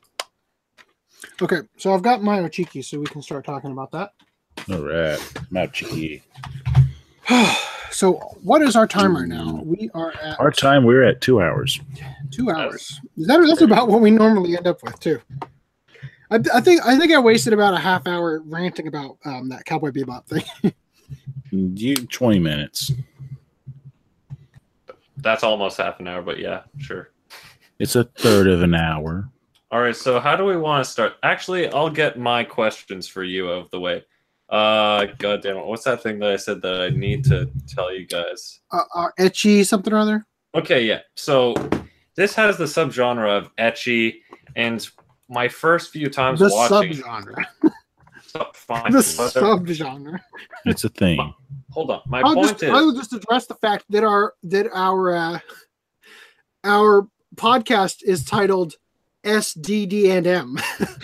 Okay, 1.41 1.61
so 1.77 1.93
I've 1.93 2.03
got 2.03 2.21
my 2.21 2.39
Ochiki, 2.39 2.83
so 2.83 2.99
we 2.99 3.05
can 3.05 3.21
start 3.21 3.45
talking 3.45 3.71
about 3.71 3.91
that. 3.91 4.13
All 4.69 4.81
right. 4.81 5.19
Mouchiki. 5.51 6.21
so, 8.01 8.13
what 8.41 8.63
is 8.63 8.75
our 8.75 8.87
time 8.87 9.15
right 9.15 9.27
now? 9.27 9.61
We 9.63 9.91
are 9.93 10.11
at 10.23 10.39
Our 10.39 10.49
time, 10.49 10.85
we're 10.85 11.03
at 11.03 11.21
two 11.21 11.39
hours. 11.39 11.79
two 12.31 12.49
hours. 12.49 12.99
Is 13.15 13.27
that 13.27 13.45
that's 13.47 13.61
about 13.61 13.89
what 13.89 14.01
we 14.01 14.09
normally 14.09 14.57
end 14.57 14.65
up 14.65 14.81
with 14.81 14.99
too? 14.99 15.21
I, 16.31 16.39
I 16.51 16.61
think 16.61 16.83
I 16.83 16.97
think 16.97 17.13
I 17.13 17.19
wasted 17.19 17.53
about 17.53 17.75
a 17.75 17.77
half 17.77 18.07
hour 18.07 18.41
ranting 18.43 18.87
about 18.87 19.19
um, 19.23 19.49
that 19.49 19.65
Cowboy 19.65 19.91
Bebop 19.91 20.25
thing. 20.25 20.73
You 21.51 21.95
20 21.95 22.39
minutes. 22.39 22.93
That's 25.17 25.43
almost 25.43 25.77
half 25.77 25.99
an 25.99 26.07
hour, 26.07 26.21
but 26.21 26.39
yeah, 26.39 26.61
sure. 26.79 27.11
It's 27.77 27.97
a 27.97 28.05
third 28.05 28.47
of 28.47 28.61
an 28.63 28.73
hour. 28.73 29.29
All 29.69 29.81
right, 29.81 29.95
so 29.95 30.21
how 30.21 30.37
do 30.37 30.45
we 30.45 30.55
want 30.55 30.85
to 30.85 30.89
start? 30.89 31.15
Actually, 31.23 31.67
I'll 31.67 31.89
get 31.89 32.17
my 32.17 32.45
questions 32.45 33.05
for 33.05 33.21
you 33.25 33.51
out 33.51 33.65
of 33.65 33.69
the 33.69 33.81
way. 33.81 34.05
Uh, 34.51 35.05
God 35.17 35.41
damn 35.41 35.55
it, 35.57 35.65
what's 35.65 35.85
that 35.85 36.03
thing 36.03 36.19
that 36.19 36.31
I 36.31 36.35
said 36.35 36.61
that 36.61 36.81
I 36.81 36.89
need 36.89 37.23
to 37.25 37.49
tell 37.67 37.93
you 37.93 38.05
guys? 38.05 38.59
uh, 38.71 38.81
uh, 38.93 39.07
ecchi 39.19 39.65
something 39.65 39.93
or 39.93 39.97
other. 39.97 40.25
Okay, 40.53 40.83
yeah. 40.85 40.99
So 41.15 41.53
this 42.15 42.35
has 42.35 42.57
the 42.57 42.65
subgenre 42.65 43.29
of 43.37 43.55
ecchi, 43.55 44.15
and 44.57 44.85
my 45.29 45.47
first 45.47 45.91
few 45.93 46.09
times 46.09 46.39
The 46.41 46.49
watching, 46.51 46.91
subgenre. 46.91 47.45
Sub- 48.27 48.55
fine, 48.55 48.91
The 48.91 48.97
whatever. 49.17 49.57
subgenre. 49.57 50.19
It's 50.65 50.83
a 50.83 50.89
thing. 50.89 51.33
Hold 51.71 51.89
on, 51.91 52.01
my 52.05 52.19
I'll 52.21 52.33
point 52.35 52.49
just 52.49 52.63
is 52.63 52.69
I'll 52.69 52.93
just 52.93 53.13
address 53.13 53.45
the 53.45 53.55
fact 53.55 53.85
that 53.91 54.03
our 54.03 54.33
that 54.43 54.67
our 54.73 55.15
uh, 55.15 55.39
our 56.65 57.07
podcast 57.35 58.03
is 58.03 58.25
titled 58.25 58.73
SDD 59.23 60.09
and 60.09 60.27
M. 60.27 60.57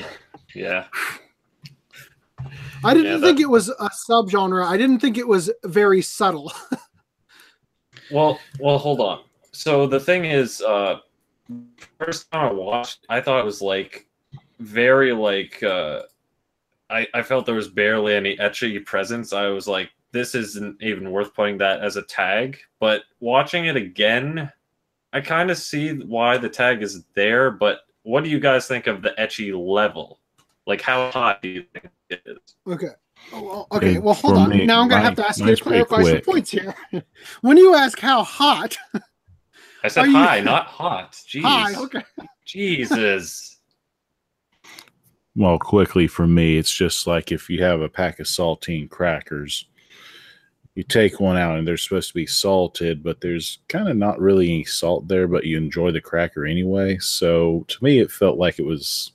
yeah. 0.56 0.86
I 2.84 2.94
didn't 2.94 3.22
Yeah, 3.22 3.22
think 3.22 3.40
it 3.40 3.50
was 3.50 3.70
a 3.70 3.90
subgenre. 4.10 4.66
I 4.66 4.78
didn't 4.78 5.00
think 5.00 5.18
it 5.18 5.28
was 5.28 5.52
very 5.66 6.02
subtle. 6.02 6.52
Well, 8.10 8.46
well, 8.60 8.78
hold 8.78 9.02
on. 9.02 9.24
So 9.52 9.88
the 9.88 10.00
thing 10.00 10.26
is, 10.26 10.62
uh, 10.62 11.00
first 12.00 12.32
time 12.32 12.50
I 12.50 12.54
watched, 12.54 13.06
I 13.10 13.22
thought 13.22 13.40
it 13.40 13.46
was 13.46 13.62
like 13.62 14.08
very 14.60 15.14
like 15.14 15.62
uh, 15.64 16.04
I 16.90 17.08
I 17.14 17.24
felt 17.24 17.46
there 17.46 17.56
was 17.56 17.70
barely 17.70 18.16
any 18.16 18.38
ecchi 18.38 18.84
presence. 18.86 19.34
I 19.34 19.48
was 19.50 19.68
like, 19.68 19.92
this 20.14 20.36
isn't 20.36 20.82
even 20.84 21.12
worth 21.12 21.34
putting 21.34 21.58
that 21.60 21.82
as 21.82 21.98
a 21.98 22.04
tag. 22.04 22.60
But 22.80 23.04
watching 23.20 23.66
it 23.68 23.76
again, 23.78 24.52
I 25.14 25.22
kind 25.22 25.52
of 25.52 25.58
see 25.58 25.94
why 25.96 26.38
the 26.38 26.50
tag 26.50 26.84
is 26.84 27.06
there. 27.16 27.52
But 27.52 27.82
what 28.04 28.24
do 28.24 28.30
you 28.30 28.40
guys 28.40 28.68
think 28.68 28.88
of 28.88 29.02
the 29.02 29.12
ecchi 29.20 29.54
level? 29.56 30.20
Like, 30.68 30.82
how 30.82 31.12
high 31.12 31.38
do 31.42 31.50
you 31.50 31.66
think 31.74 31.90
is? 32.10 32.38
Okay. 32.68 32.88
Oh, 33.34 33.36
oh 33.36 33.44
well, 33.44 33.68
okay. 33.72 33.94
Hey, 33.94 34.00
Well, 34.00 34.14
hold 34.14 34.38
on. 34.38 34.50
me, 34.50 34.66
now 34.66 34.82
I'm 34.82 34.88
gonna 34.88 35.02
mine- 35.02 35.06
have 35.06 35.16
to 35.16 35.28
ask 35.28 35.40
you 35.40 35.46
mine's 35.46 35.58
to 35.60 35.64
clarify 35.64 36.04
some 36.04 36.22
points 36.22 36.52
here. 36.52 36.76
when 37.42 37.58
you 37.58 37.74
ask 37.76 38.00
how 38.00 38.24
hot, 38.24 38.78
I 39.84 39.88
said 39.88 40.06
Are 40.06 40.08
you- 40.08 40.14
high, 40.14 40.40
not 40.42 40.68
hot. 40.68 41.14
Jeez. 41.14 41.42
high. 41.42 41.76
Okay. 41.76 42.04
Jesus. 42.46 43.54
Well, 45.40 45.60
quickly 45.60 46.08
for 46.08 46.26
me, 46.26 46.58
it's 46.58 46.74
just 46.74 47.06
like 47.06 47.32
if 47.32 47.48
you 47.48 47.62
have 47.62 47.82
a 47.82 47.88
pack 47.88 48.20
of 48.20 48.26
saltine 48.26 48.90
crackers, 48.90 49.68
you 50.74 50.82
take 50.82 51.20
one 51.20 51.38
out 51.38 51.60
and 51.60 51.68
they're 51.68 51.78
supposed 51.78 52.08
to 52.08 52.16
be 52.16 52.26
salted, 52.26 53.04
but 53.04 53.22
there's 53.22 53.60
kind 53.70 53.88
of 53.88 53.96
not 53.98 54.20
really 54.20 54.46
any 54.52 54.64
salt 54.64 55.08
there, 55.08 55.28
but 55.28 55.46
you 55.46 55.56
enjoy 55.58 55.92
the 55.92 56.02
cracker 56.02 56.48
anyway. 56.48 56.98
So 56.98 57.66
to 57.68 57.84
me, 57.84 58.00
it 58.00 58.10
felt 58.12 58.40
like 58.40 58.58
it 58.58 58.66
was 58.66 59.12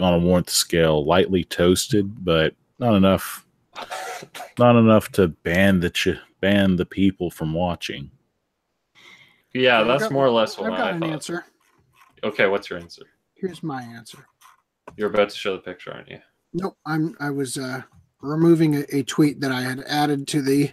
on 0.00 0.14
a 0.14 0.18
warmth 0.18 0.50
scale, 0.50 1.04
lightly 1.04 1.44
toasted, 1.44 2.24
but 2.24 2.54
not 2.78 2.94
enough, 2.94 3.46
not 4.58 4.76
enough 4.76 5.10
to 5.12 5.28
ban 5.28 5.80
the 5.80 5.90
ch- 5.90 6.18
ban 6.40 6.76
the 6.76 6.86
people 6.86 7.30
from 7.30 7.52
watching. 7.54 8.10
Yeah, 9.54 9.80
I've 9.80 9.86
that's 9.86 10.04
got- 10.04 10.12
more 10.12 10.26
or 10.26 10.30
less 10.30 10.58
what 10.58 10.72
I've 10.72 10.78
got 10.78 10.86
I 10.88 10.90
an 10.90 11.00
thought. 11.00 11.10
answer. 11.10 11.44
Okay, 12.24 12.46
what's 12.46 12.70
your 12.70 12.78
answer? 12.78 13.02
Here's 13.34 13.62
my 13.62 13.82
answer. 13.82 14.26
You're 14.96 15.10
about 15.10 15.30
to 15.30 15.36
show 15.36 15.52
the 15.56 15.62
picture, 15.62 15.92
aren't 15.92 16.08
you? 16.08 16.20
Nope. 16.54 16.76
I'm. 16.86 17.16
I 17.18 17.30
was 17.30 17.58
uh, 17.58 17.82
removing 18.20 18.76
a, 18.76 18.84
a 18.92 19.02
tweet 19.02 19.40
that 19.40 19.50
I 19.50 19.62
had 19.62 19.80
added 19.88 20.28
to 20.28 20.42
the 20.42 20.70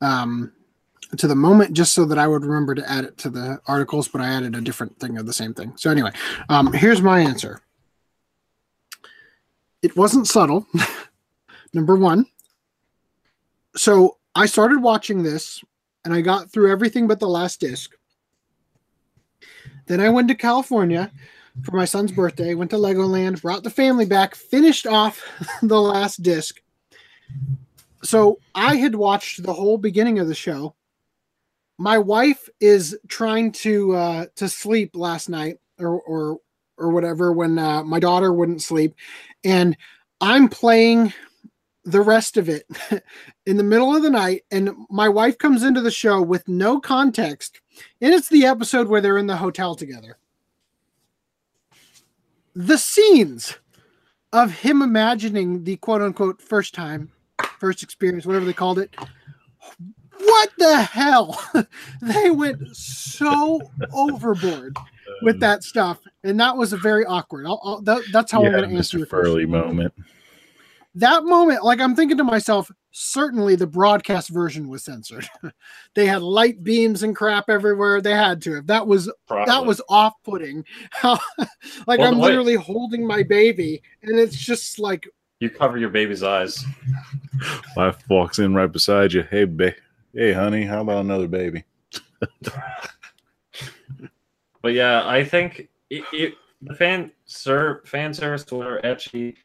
um, 0.00 0.52
to 1.16 1.26
the 1.26 1.34
moment 1.34 1.72
just 1.74 1.92
so 1.94 2.04
that 2.06 2.18
I 2.18 2.26
would 2.26 2.44
remember 2.44 2.74
to 2.74 2.90
add 2.90 3.04
it 3.04 3.16
to 3.18 3.30
the 3.30 3.60
articles, 3.66 4.08
but 4.08 4.20
I 4.20 4.28
added 4.28 4.54
a 4.56 4.60
different 4.60 4.98
thing 4.98 5.16
of 5.18 5.26
the 5.26 5.32
same 5.32 5.54
thing. 5.54 5.72
So 5.76 5.90
anyway, 5.90 6.10
um, 6.48 6.72
here's 6.72 7.00
my 7.02 7.20
answer. 7.20 7.60
It 9.82 9.96
wasn't 9.96 10.26
subtle. 10.26 10.66
Number 11.72 11.96
one. 11.96 12.26
So 13.76 14.16
I 14.34 14.46
started 14.46 14.82
watching 14.82 15.22
this 15.22 15.62
and 16.04 16.12
I 16.12 16.20
got 16.20 16.50
through 16.50 16.72
everything 16.72 17.06
but 17.06 17.20
the 17.20 17.28
last 17.28 17.60
disc. 17.60 17.94
Then 19.86 20.00
I 20.00 20.08
went 20.08 20.28
to 20.28 20.34
California 20.34 21.10
for 21.62 21.76
my 21.76 21.84
son's 21.84 22.12
birthday, 22.12 22.54
went 22.54 22.70
to 22.70 22.76
Legoland, 22.76 23.42
brought 23.42 23.62
the 23.62 23.70
family 23.70 24.04
back, 24.04 24.34
finished 24.34 24.86
off 24.86 25.22
the 25.62 25.80
last 25.80 26.22
disc. 26.22 26.60
So 28.02 28.38
I 28.54 28.76
had 28.76 28.94
watched 28.94 29.42
the 29.42 29.52
whole 29.52 29.78
beginning 29.78 30.18
of 30.18 30.28
the 30.28 30.34
show. 30.34 30.74
My 31.78 31.98
wife 31.98 32.48
is 32.60 32.96
trying 33.08 33.52
to 33.52 33.94
uh, 33.94 34.26
to 34.36 34.48
sleep 34.48 34.92
last 34.94 35.28
night 35.28 35.58
or 35.78 36.00
or 36.00 36.38
or 36.78 36.90
whatever 36.90 37.32
when 37.32 37.58
uh, 37.58 37.82
my 37.82 37.98
daughter 38.00 38.32
wouldn't 38.32 38.62
sleep, 38.62 38.94
and 39.44 39.76
I'm 40.20 40.48
playing 40.48 41.12
the 41.84 42.00
rest 42.00 42.36
of 42.36 42.48
it 42.48 42.66
in 43.46 43.56
the 43.56 43.62
middle 43.62 43.94
of 43.94 44.02
the 44.02 44.10
night, 44.10 44.44
and 44.50 44.70
my 44.90 45.08
wife 45.08 45.38
comes 45.38 45.62
into 45.62 45.80
the 45.80 45.90
show 45.90 46.20
with 46.20 46.46
no 46.48 46.80
context, 46.80 47.60
and 48.00 48.14
it's 48.14 48.28
the 48.28 48.46
episode 48.46 48.88
where 48.88 49.00
they're 49.00 49.18
in 49.18 49.26
the 49.26 49.36
hotel 49.36 49.74
together 49.74 50.18
the 52.58 52.76
scenes 52.76 53.56
of 54.32 54.50
him 54.50 54.82
imagining 54.82 55.62
the 55.62 55.76
quote 55.76 56.02
unquote 56.02 56.42
first 56.42 56.74
time, 56.74 57.10
first 57.60 57.84
experience, 57.84 58.26
whatever 58.26 58.44
they 58.44 58.52
called 58.52 58.80
it. 58.80 58.94
What 60.18 60.50
the 60.58 60.82
hell? 60.82 61.40
they 62.02 62.30
went 62.30 62.76
so 62.76 63.60
overboard 63.92 64.76
with 65.22 65.40
that 65.40 65.62
stuff, 65.64 65.98
and 66.24 66.38
that 66.40 66.56
was 66.56 66.72
a 66.72 66.76
very 66.76 67.04
awkward. 67.04 67.46
I'll, 67.46 67.60
I'll, 67.64 67.80
that, 67.82 68.02
that's 68.12 68.30
how 68.32 68.40
You 68.42 68.46
I'm 68.48 68.52
going 68.56 68.70
to 68.70 68.76
answer 68.76 68.96
Mr. 68.96 68.98
your 69.00 69.06
Furley 69.06 69.46
question. 69.46 69.50
moment. 69.68 69.94
That 70.94 71.24
moment, 71.24 71.62
like 71.62 71.80
I'm 71.80 71.94
thinking 71.94 72.16
to 72.16 72.24
myself, 72.24 72.70
certainly 72.90 73.54
the 73.54 73.66
broadcast 73.66 74.30
version 74.30 74.68
was 74.68 74.84
censored. 74.84 75.28
they 75.94 76.06
had 76.06 76.22
light 76.22 76.64
beams 76.64 77.02
and 77.04 77.14
crap 77.14 77.48
everywhere. 77.48 78.00
They 78.00 78.12
had 78.14 78.42
to. 78.42 78.62
That 78.62 78.86
was 78.86 79.12
Probably. 79.28 79.46
that 79.52 79.64
was 79.64 79.80
off-putting. 79.88 80.64
Like 81.86 82.00
Well, 82.00 82.08
I'm 82.08 82.18
wait. 82.18 82.28
literally 82.30 82.54
holding 82.56 83.06
my 83.06 83.22
baby, 83.22 83.80
and 84.02 84.18
it's 84.18 84.34
just 84.36 84.78
like 84.80 85.08
You 85.40 85.50
cover 85.50 85.78
your 85.78 85.90
baby's 85.90 86.22
eyes. 86.24 86.64
Wife 87.76 87.98
walks 88.08 88.40
in 88.40 88.54
right 88.54 88.70
beside 88.72 89.12
you. 89.12 89.22
Hey, 89.30 89.44
ba- 89.44 89.74
hey, 90.14 90.32
honey, 90.32 90.64
how 90.64 90.80
about 90.80 91.04
another 91.04 91.28
baby? 91.28 91.62
But 94.62 94.74
yeah, 94.74 95.06
I 95.06 95.24
think 95.24 95.68
it, 95.90 96.04
it, 96.12 96.34
the 96.62 96.74
fan 96.74 97.12
ser, 97.26 97.82
fan 97.84 98.12
service 98.12 98.44
Twitter 98.44 98.80
ecchi 98.84 99.36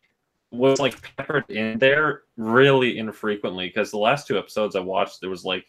was 0.52 0.80
like 0.80 1.02
peppered 1.18 1.50
in 1.50 1.80
there 1.80 2.24
really 2.38 2.98
infrequently 3.00 3.68
because 3.68 3.92
the 3.92 3.98
last 3.98 4.28
two 4.28 4.38
episodes 4.38 4.76
I 4.76 4.80
watched 4.80 5.20
there 5.20 5.30
was 5.30 5.44
like 5.44 5.66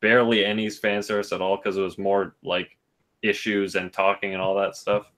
barely 0.00 0.44
any 0.44 0.68
fan 0.68 1.02
service 1.02 1.32
at 1.32 1.40
all 1.40 1.56
because 1.56 1.76
it 1.76 1.82
was 1.82 1.98
more 1.98 2.36
like 2.42 2.76
issues 3.22 3.74
and 3.74 3.92
talking 3.92 4.34
and 4.34 4.42
all 4.42 4.54
that 4.56 4.76
stuff. 4.76 5.10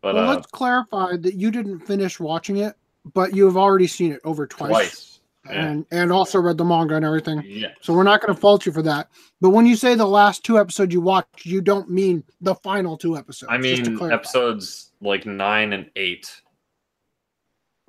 But 0.00 0.14
well, 0.14 0.28
uh, 0.30 0.34
let's 0.34 0.46
clarify 0.46 1.16
that 1.16 1.34
you 1.34 1.50
didn't 1.50 1.80
finish 1.80 2.18
watching 2.18 2.58
it, 2.58 2.76
but 3.14 3.34
you 3.34 3.44
have 3.44 3.56
already 3.56 3.86
seen 3.86 4.12
it 4.12 4.20
over 4.24 4.46
twice, 4.46 4.70
twice. 4.70 5.11
Yeah. 5.44 5.66
and 5.66 5.86
and 5.90 6.12
also 6.12 6.40
read 6.40 6.56
the 6.56 6.64
manga 6.64 6.94
and 6.94 7.04
everything. 7.04 7.42
Yeah. 7.44 7.72
So 7.80 7.92
we're 7.92 8.04
not 8.04 8.20
going 8.20 8.32
to 8.32 8.40
fault 8.40 8.64
you 8.64 8.70
for 8.70 8.82
that. 8.82 9.08
But 9.40 9.50
when 9.50 9.66
you 9.66 9.74
say 9.74 9.96
the 9.96 10.06
last 10.06 10.44
two 10.44 10.58
episodes 10.58 10.94
you 10.94 11.00
watched, 11.00 11.44
you 11.44 11.60
don't 11.60 11.90
mean 11.90 12.22
the 12.40 12.54
final 12.54 12.96
two 12.96 13.16
episodes. 13.16 13.50
I 13.50 13.58
mean 13.58 14.00
episodes 14.12 14.92
like 15.00 15.26
nine 15.26 15.72
and 15.72 15.90
eight. 15.96 16.30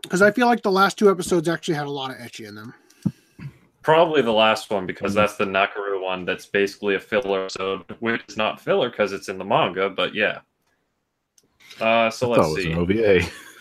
because 0.02 0.24
I 0.24 0.32
feel 0.32 0.48
like 0.48 0.64
the 0.64 0.72
last 0.72 0.98
two 0.98 1.12
episodes 1.12 1.48
actually 1.48 1.76
had 1.76 1.86
a 1.86 1.92
lot 1.92 2.10
of 2.10 2.18
ecchi 2.18 2.48
in 2.48 2.56
them. 2.56 2.74
Probably 3.84 4.22
the 4.22 4.32
last 4.32 4.70
one 4.72 4.86
because 4.88 5.14
that's 5.14 5.36
the 5.36 5.46
Nakuru 5.46 6.02
one 6.02 6.26
that's 6.26 6.46
basically 6.48 6.96
a 6.96 7.00
filler 7.00 7.44
episode, 7.44 7.84
which 8.00 8.22
is 8.30 8.38
not 8.38 8.60
filler 8.62 8.90
because 8.90 9.12
it's 9.12 9.28
in 9.30 9.38
the 9.38 9.44
manga, 9.46 9.90
but 9.90 10.16
yeah. 10.16 10.40
Uh, 11.82 12.10
so 12.10 12.32
I 12.34 12.38
let's 12.38 12.56
see. 12.56 12.72
it 12.72 12.78
was 12.78 12.90
an 12.90 12.98
OVA. 12.98 13.20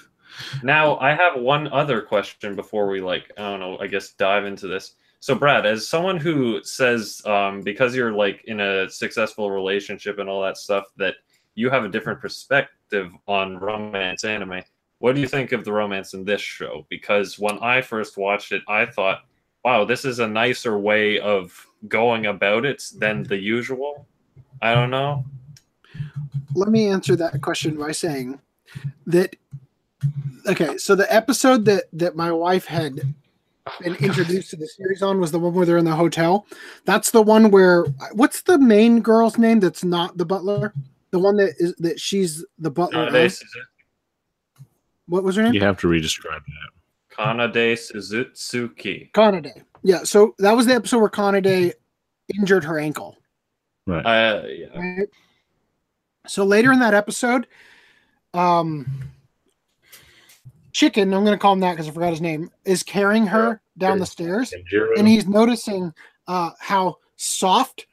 Now 0.62 0.98
I 0.98 1.14
have 1.14 1.40
one 1.40 1.68
other 1.68 2.00
question 2.02 2.54
before 2.56 2.88
we 2.88 3.00
like 3.00 3.30
I 3.36 3.42
don't 3.42 3.60
know 3.60 3.78
I 3.78 3.86
guess 3.86 4.12
dive 4.12 4.44
into 4.44 4.66
this. 4.66 4.94
So 5.20 5.34
Brad, 5.36 5.66
as 5.66 5.86
someone 5.86 6.18
who 6.18 6.62
says 6.64 7.22
um, 7.26 7.60
because 7.62 7.94
you're 7.94 8.12
like 8.12 8.42
in 8.46 8.60
a 8.60 8.90
successful 8.90 9.50
relationship 9.50 10.18
and 10.18 10.28
all 10.28 10.42
that 10.42 10.56
stuff 10.56 10.84
that 10.96 11.14
you 11.54 11.70
have 11.70 11.84
a 11.84 11.88
different 11.88 12.20
perspective 12.20 13.12
on 13.28 13.58
romance 13.58 14.24
anime, 14.24 14.62
what 14.98 15.14
do 15.14 15.20
you 15.20 15.28
think 15.28 15.52
of 15.52 15.64
the 15.64 15.72
romance 15.72 16.14
in 16.14 16.24
this 16.24 16.40
show? 16.40 16.86
Because 16.88 17.38
when 17.38 17.58
I 17.58 17.80
first 17.82 18.16
watched 18.16 18.52
it, 18.52 18.62
I 18.68 18.86
thought, 18.86 19.22
wow, 19.64 19.84
this 19.84 20.04
is 20.04 20.20
a 20.20 20.26
nicer 20.28 20.78
way 20.78 21.18
of 21.18 21.66
going 21.88 22.26
about 22.26 22.64
it 22.64 22.84
than 22.98 23.24
the 23.24 23.36
usual. 23.36 24.06
I 24.60 24.74
don't 24.74 24.90
know. 24.90 25.24
Let 26.54 26.68
me 26.68 26.86
answer 26.86 27.16
that 27.16 27.40
question 27.42 27.76
by 27.76 27.92
saying 27.92 28.40
that 29.06 29.34
okay, 30.46 30.76
so 30.76 30.94
the 30.94 31.12
episode 31.12 31.64
that 31.66 31.84
that 31.92 32.16
my 32.16 32.32
wife 32.32 32.64
had 32.64 33.00
been 33.80 33.94
introduced 33.96 34.50
to 34.50 34.56
the 34.56 34.66
series 34.66 35.02
on 35.02 35.20
was 35.20 35.30
the 35.30 35.38
one 35.38 35.54
where 35.54 35.64
they're 35.64 35.78
in 35.78 35.84
the 35.84 35.94
hotel. 35.94 36.46
That's 36.84 37.10
the 37.10 37.22
one 37.22 37.50
where 37.50 37.84
what's 38.12 38.42
the 38.42 38.58
main 38.58 39.00
girl's 39.00 39.38
name 39.38 39.60
that's 39.60 39.84
not 39.84 40.16
the 40.16 40.24
butler? 40.24 40.72
The 41.10 41.18
one 41.18 41.36
that 41.36 41.54
is 41.58 41.74
that 41.78 42.00
she's 42.00 42.44
the 42.58 42.70
butler. 42.70 43.10
Kanade, 43.10 43.40
of? 43.40 44.64
What 45.06 45.24
was 45.24 45.36
her 45.36 45.42
name? 45.42 45.54
You 45.54 45.60
have 45.60 45.78
to 45.80 45.88
re-describe 45.88 46.42
that. 46.44 47.16
Kanade 47.16 47.78
Suzuki. 47.78 49.10
Kanade. 49.14 49.62
Yeah, 49.82 50.04
so 50.04 50.34
that 50.38 50.56
was 50.56 50.66
the 50.66 50.74
episode 50.74 50.98
where 50.98 51.10
Kanade 51.10 51.72
injured 52.38 52.64
her 52.64 52.78
ankle. 52.78 53.18
Right. 53.86 54.04
Uh, 54.04 54.46
yeah. 54.46 54.78
Right? 54.78 55.08
So 56.26 56.44
later 56.44 56.72
in 56.72 56.78
that 56.78 56.94
episode, 56.94 57.46
um, 58.32 58.86
Chicken, 60.72 61.12
I'm 61.12 61.24
going 61.24 61.36
to 61.36 61.40
call 61.40 61.52
him 61.52 61.60
that 61.60 61.72
because 61.72 61.88
I 61.88 61.92
forgot 61.92 62.10
his 62.10 62.20
name, 62.20 62.50
is 62.64 62.82
carrying 62.82 63.26
her 63.26 63.60
down 63.78 63.98
the 63.98 64.06
stairs, 64.06 64.52
And 64.96 65.06
he's 65.06 65.26
noticing 65.26 65.92
uh, 66.26 66.50
how 66.58 66.96
soft 67.16 67.86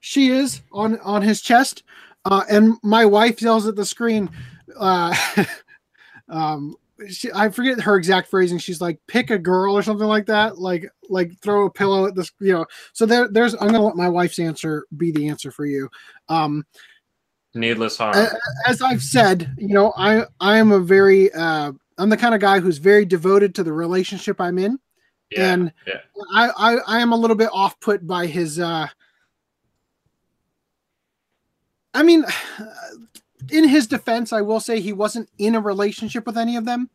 she 0.00 0.28
is 0.28 0.60
on 0.72 0.98
on 1.00 1.22
his 1.22 1.40
chest. 1.40 1.82
Uh, 2.24 2.42
and 2.50 2.76
my 2.82 3.04
wife 3.04 3.40
yells 3.42 3.66
at 3.66 3.76
the 3.76 3.84
screen, 3.84 4.30
uh, 4.78 5.14
um, 6.28 6.74
she, 7.08 7.30
I 7.34 7.48
forget 7.50 7.80
her 7.80 7.96
exact 7.96 8.28
phrasing. 8.28 8.58
She's 8.58 8.80
like, 8.80 8.98
"Pick 9.06 9.30
a 9.30 9.38
girl" 9.38 9.76
or 9.76 9.82
something 9.82 10.06
like 10.06 10.26
that. 10.26 10.58
Like, 10.58 10.88
like 11.08 11.38
throw 11.40 11.66
a 11.66 11.70
pillow 11.70 12.06
at 12.06 12.14
this, 12.14 12.32
you 12.40 12.52
know. 12.52 12.66
So 12.92 13.06
there, 13.06 13.28
there's. 13.28 13.54
I'm 13.54 13.68
gonna 13.68 13.82
let 13.82 13.96
my 13.96 14.08
wife's 14.08 14.38
answer 14.38 14.86
be 14.96 15.10
the 15.10 15.28
answer 15.28 15.50
for 15.50 15.66
you. 15.66 15.88
Um, 16.28 16.64
Needless 17.54 17.98
harem. 17.98 18.28
as 18.66 18.82
I've 18.82 19.02
said, 19.02 19.54
you 19.58 19.74
know, 19.74 19.92
I 19.96 20.24
I 20.40 20.58
am 20.58 20.72
a 20.72 20.80
very 20.80 21.32
uh, 21.32 21.72
I'm 21.98 22.08
the 22.08 22.16
kind 22.16 22.34
of 22.34 22.40
guy 22.40 22.60
who's 22.60 22.78
very 22.78 23.04
devoted 23.04 23.54
to 23.56 23.62
the 23.62 23.72
relationship 23.72 24.40
I'm 24.40 24.58
in, 24.58 24.78
yeah. 25.30 25.52
and 25.52 25.72
yeah. 25.86 26.00
I, 26.32 26.50
I 26.56 26.76
I 26.86 27.00
am 27.00 27.12
a 27.12 27.16
little 27.16 27.36
bit 27.36 27.50
off 27.52 27.78
put 27.80 28.06
by 28.06 28.26
his. 28.26 28.58
uh 28.58 28.88
I 31.92 32.02
mean, 32.02 32.24
in 33.52 33.68
his 33.68 33.86
defense, 33.86 34.32
I 34.32 34.40
will 34.40 34.60
say 34.60 34.80
he 34.80 34.92
wasn't 34.92 35.30
in 35.38 35.54
a 35.54 35.60
relationship 35.60 36.26
with 36.26 36.36
any 36.36 36.56
of 36.56 36.64
them, 36.64 36.90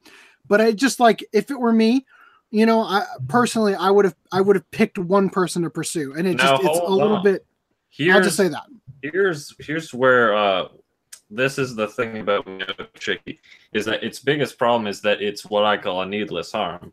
but 0.47 0.61
I 0.61 0.71
just 0.73 0.99
like 0.99 1.23
if 1.31 1.49
it 1.49 1.59
were 1.59 1.73
me, 1.73 2.05
you 2.51 2.65
know, 2.65 2.81
I 2.81 3.05
personally 3.27 3.75
I 3.75 3.89
would 3.89 4.05
have 4.05 4.15
I 4.31 4.41
would 4.41 4.55
have 4.55 4.69
picked 4.71 4.97
one 4.97 5.29
person 5.29 5.63
to 5.63 5.69
pursue, 5.69 6.13
and 6.13 6.27
it 6.27 6.37
Now, 6.37 6.57
just 6.57 6.63
it's 6.63 6.77
a 6.77 6.81
hold 6.81 7.01
little 7.01 7.21
bit. 7.23 7.45
Here's, 7.89 8.15
I'll 8.15 8.23
just 8.23 8.37
say 8.37 8.49
that. 8.49 8.65
here's 9.01 9.55
here's 9.59 9.93
where 9.93 10.35
uh 10.35 10.67
this 11.29 11.57
is 11.57 11.75
the 11.75 11.87
thing 11.87 12.17
about 12.17 12.47
Chicky 12.99 13.39
is 13.73 13.85
that 13.85 14.03
its 14.03 14.19
biggest 14.19 14.57
problem 14.57 14.87
is 14.87 15.01
that 15.01 15.21
it's 15.21 15.45
what 15.45 15.63
I 15.63 15.77
call 15.77 16.01
a 16.01 16.05
needless 16.05 16.51
harem. 16.51 16.91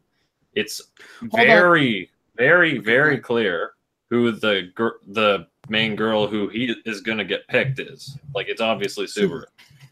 It's 0.55 0.83
very, 1.23 2.11
very, 2.37 2.79
very 2.79 3.19
clear 3.19 3.73
who 4.11 4.33
the 4.33 4.71
gir- 4.75 5.01
the 5.09 5.47
main 5.69 5.97
girl 5.97 6.27
who 6.27 6.49
he 6.49 6.75
is 6.85 7.01
going 7.01 7.19
to 7.19 7.25
get 7.25 7.49
picked 7.49 7.81
is. 7.81 8.19
Like 8.35 8.49
it's 8.49 8.61
obviously 8.61 9.07
Subaru. 9.07 9.45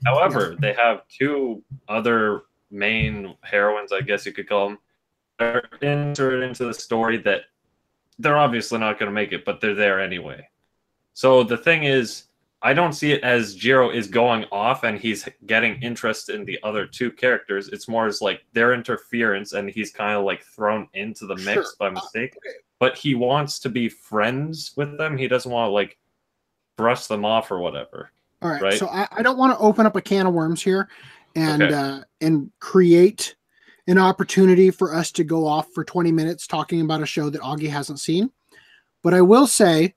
However, 0.04 0.56
they 0.58 0.74
have 0.74 1.08
two 1.08 1.62
other 1.88 2.42
main 2.70 3.34
heroines, 3.42 3.92
I 3.92 4.02
guess 4.02 4.26
you 4.26 4.32
could 4.32 4.48
call 4.48 4.68
them, 4.68 4.78
are 5.40 5.62
inserted 5.80 6.42
into 6.42 6.66
the 6.66 6.74
story 6.74 7.16
that 7.18 7.42
they're 8.18 8.38
obviously 8.38 8.78
not 8.78 8.98
going 8.98 9.10
to 9.10 9.14
make 9.14 9.32
it, 9.32 9.44
but 9.44 9.60
they're 9.60 9.74
there 9.74 10.00
anyway. 10.00 10.46
So 11.14 11.42
the 11.42 11.56
thing 11.56 11.84
is, 11.84 12.24
I 12.64 12.72
don't 12.72 12.94
see 12.94 13.12
it 13.12 13.22
as 13.22 13.54
Jiro 13.54 13.90
is 13.90 14.08
going 14.08 14.46
off 14.50 14.84
and 14.84 14.98
he's 14.98 15.28
getting 15.46 15.80
interest 15.82 16.30
in 16.30 16.44
the 16.46 16.58
other 16.62 16.86
two 16.86 17.10
characters. 17.12 17.68
It's 17.68 17.86
more 17.88 18.06
as 18.06 18.22
like 18.22 18.42
their 18.54 18.72
interference 18.72 19.52
and 19.52 19.68
he's 19.68 19.92
kind 19.92 20.16
of 20.16 20.24
like 20.24 20.42
thrown 20.42 20.88
into 20.94 21.26
the 21.26 21.36
mix 21.36 21.44
Sure. 21.52 21.64
by 21.78 21.86
Uh, 21.88 21.90
mistake. 21.92 22.34
okay. 22.38 22.56
But 22.78 22.96
he 22.96 23.14
wants 23.14 23.58
to 23.60 23.68
be 23.68 23.88
friends 23.90 24.72
with 24.76 24.96
them. 24.96 25.16
He 25.18 25.28
doesn't 25.28 25.50
want 25.52 25.68
to 25.68 25.72
like 25.72 25.98
brush 26.76 27.06
them 27.06 27.24
off 27.24 27.50
or 27.52 27.58
whatever. 27.58 28.10
All 28.42 28.50
right. 28.50 28.62
Right. 28.62 28.78
So 28.78 28.88
I, 28.88 29.06
I 29.12 29.22
don't 29.22 29.36
want 29.38 29.52
to 29.52 29.58
open 29.62 29.84
up 29.86 29.94
a 29.96 30.00
can 30.02 30.26
of 30.26 30.32
worms 30.34 30.62
here 30.62 30.88
and 31.36 31.62
Okay. 31.62 31.74
uh, 31.74 32.00
and 32.22 32.50
create 32.60 33.34
an 33.88 33.98
opportunity 33.98 34.70
for 34.70 34.94
us 34.94 35.12
to 35.12 35.24
go 35.24 35.46
off 35.46 35.68
for 35.74 35.84
20 35.84 36.10
minutes 36.12 36.46
talking 36.46 36.80
about 36.80 37.02
a 37.02 37.06
show 37.06 37.28
that 37.28 37.42
Augie 37.42 37.68
hasn't 37.68 38.00
seen. 38.00 38.30
But 39.02 39.12
I 39.12 39.20
will 39.20 39.46
say 39.46 39.94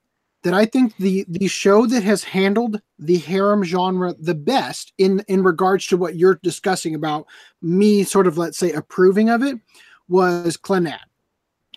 that 0.47 0.53
I 0.53 0.65
think 0.65 0.95
the 0.95 1.25
the 1.27 1.47
show 1.47 1.85
that 1.87 2.03
has 2.03 2.23
handled 2.23 2.81
the 2.97 3.17
harem 3.17 3.65
genre 3.65 4.13
the 4.17 4.33
best 4.33 4.93
in 4.97 5.21
in 5.27 5.43
regards 5.43 5.85
to 5.87 5.97
what 5.97 6.15
you're 6.15 6.39
discussing 6.41 6.95
about 6.95 7.27
me 7.61 8.05
sort 8.05 8.27
of 8.27 8.37
let's 8.37 8.57
say 8.57 8.71
approving 8.71 9.29
of 9.29 9.43
it 9.43 9.59
was 10.07 10.55
Clannad. 10.55 10.99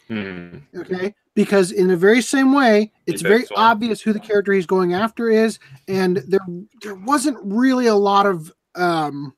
Hmm. 0.07 0.59
Okay. 0.77 1.17
Because 1.35 1.73
in 1.73 1.89
the 1.89 1.97
very 1.97 2.23
same 2.23 2.53
way, 2.53 2.93
it's 3.07 3.23
very 3.23 3.45
obvious 3.57 4.01
who 4.01 4.13
the 4.13 4.21
character 4.21 4.53
he's 4.53 4.67
going 4.67 4.95
after 4.95 5.29
is, 5.29 5.59
and 5.89 6.19
there 6.29 6.47
there 6.83 6.95
wasn't 6.95 7.39
really 7.43 7.89
a 7.89 7.97
lot 7.97 8.27
of 8.27 8.53
um 8.77 9.35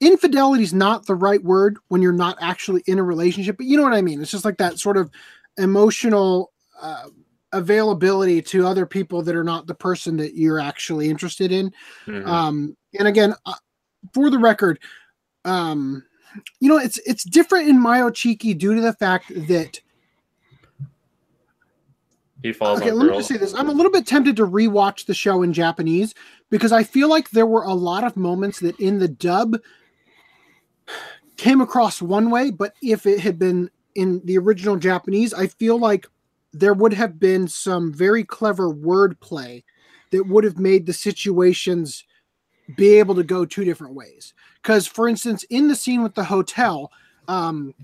infidelity 0.00 0.62
is 0.62 0.74
not 0.74 1.06
the 1.06 1.14
right 1.14 1.42
word 1.42 1.78
when 1.88 2.02
you're 2.02 2.12
not 2.12 2.36
actually 2.42 2.82
in 2.86 2.98
a 2.98 3.02
relationship, 3.02 3.56
but 3.56 3.64
you 3.64 3.78
know 3.78 3.82
what 3.82 3.94
I 3.94 4.02
mean. 4.02 4.20
It's 4.20 4.30
just 4.30 4.44
like 4.44 4.58
that 4.58 4.78
sort 4.78 4.98
of 4.98 5.10
emotional 5.56 6.52
uh, 6.80 7.08
availability 7.52 8.42
to 8.42 8.66
other 8.66 8.84
people 8.84 9.22
that 9.22 9.36
are 9.36 9.44
not 9.44 9.66
the 9.66 9.74
person 9.74 10.16
that 10.16 10.34
you're 10.34 10.58
actually 10.58 11.08
interested 11.08 11.52
in. 11.52 11.72
Mhm. 12.06 12.26
Um, 12.26 12.76
and 12.98 13.08
again, 13.08 13.34
uh, 13.46 13.54
for 14.12 14.28
the 14.28 14.38
record, 14.38 14.80
um, 15.44 16.04
you 16.60 16.68
know, 16.68 16.78
it's 16.78 16.98
it's 17.06 17.24
different 17.24 17.68
in 17.68 17.80
Mayo 17.80 18.10
Chiki 18.10 18.56
due 18.58 18.74
to 18.74 18.80
the 18.80 18.92
fact 18.92 19.28
that 19.48 19.80
he 22.42 22.52
falls 22.52 22.80
okay, 22.80 22.92
let 22.92 23.08
me 23.08 23.16
just 23.16 23.28
say 23.28 23.38
this. 23.38 23.54
I'm 23.54 23.70
a 23.70 23.72
little 23.72 23.90
bit 23.92 24.06
tempted 24.06 24.36
to 24.36 24.46
rewatch 24.46 25.06
the 25.06 25.14
show 25.14 25.42
in 25.42 25.52
Japanese 25.52 26.14
because 26.50 26.72
I 26.72 26.82
feel 26.82 27.08
like 27.08 27.30
there 27.30 27.46
were 27.46 27.62
a 27.62 27.72
lot 27.72 28.04
of 28.04 28.16
moments 28.16 28.60
that 28.60 28.78
in 28.78 28.98
the 28.98 29.08
dub 29.08 29.56
came 31.36 31.60
across 31.60 32.02
one 32.02 32.30
way, 32.30 32.50
but 32.50 32.74
if 32.82 33.06
it 33.06 33.20
had 33.20 33.38
been 33.38 33.70
in 33.94 34.20
the 34.24 34.36
original 34.36 34.76
Japanese, 34.76 35.32
I 35.32 35.46
feel 35.46 35.78
like 35.78 36.06
there 36.54 36.74
would 36.74 36.92
have 36.92 37.18
been 37.18 37.48
some 37.48 37.92
very 37.92 38.24
clever 38.24 38.72
wordplay 38.72 39.62
that 40.10 40.26
would 40.26 40.44
have 40.44 40.58
made 40.58 40.86
the 40.86 40.92
situations 40.92 42.04
be 42.76 42.94
able 42.94 43.14
to 43.14 43.24
go 43.24 43.44
two 43.44 43.64
different 43.64 43.94
ways. 43.94 44.32
Because, 44.62 44.86
for 44.86 45.08
instance, 45.08 45.44
in 45.50 45.68
the 45.68 45.76
scene 45.76 46.02
with 46.02 46.14
the 46.14 46.24
hotel, 46.24 46.90
um, 47.28 47.74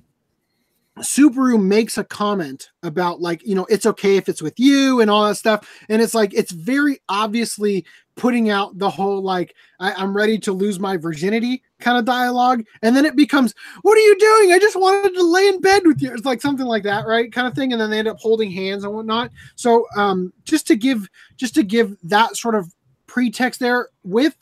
Subaru 1.01 1.62
makes 1.62 1.98
a 1.98 2.05
comment 2.05 2.70
about 2.82 3.20
like, 3.20 3.47
you 3.47 3.55
know, 3.55 3.66
it's 3.68 3.86
okay 3.86 4.16
if 4.16 4.28
it's 4.28 4.43
with 4.43 4.59
you 4.59 5.01
and 5.01 5.10
all 5.10 5.27
that 5.27 5.36
stuff. 5.36 5.68
And 5.89 6.01
it's 6.01 6.14
like, 6.14 6.32
it's 6.35 6.52
very 6.52 7.01
obviously 7.09 7.85
putting 8.16 8.51
out 8.51 8.78
the 8.78 8.90
whole 8.90 9.22
like, 9.22 9.55
I, 9.78 9.93
I'm 9.94 10.16
ready 10.16 10.39
to 10.40 10.52
lose 10.52 10.78
my 10.78 10.97
virginity 10.97 11.62
kind 11.81 11.98
of 11.98 12.05
dialogue. 12.05 12.64
And 12.82 12.94
then 12.94 13.05
it 13.05 13.16
becomes, 13.16 13.55
what 13.82 13.97
are 13.97 14.02
you 14.02 14.18
doing? 14.18 14.52
I 14.52 14.59
just 14.59 14.78
wanted 14.78 15.14
to 15.14 15.22
lay 15.22 15.48
in 15.48 15.60
bed 15.60 15.86
with 15.86 16.02
you. 16.02 16.12
It's 16.12 16.27
like 16.27 16.43
something 16.43 16.66
like 16.66 16.82
that, 16.85 17.06
right? 17.06 17.32
Kind 17.32 17.47
of 17.47 17.55
thing. 17.55 17.72
And 17.72 17.81
then 17.81 17.90
they 17.90 17.98
end 17.98 18.09
up 18.09 18.18
holding 18.18 18.51
hands 18.51 18.85
and 18.85 18.93
whatnot. 18.93 19.31
So 19.56 19.86
um 19.97 20.32
just 20.44 20.66
to 20.68 20.77
give 20.77 21.09
just 21.36 21.55
to 21.55 21.62
give 21.62 21.97
that 22.05 22.36
sort 22.36 22.55
of 22.55 22.74
pretext 23.06 23.60
there 23.60 23.89
with 24.05 24.36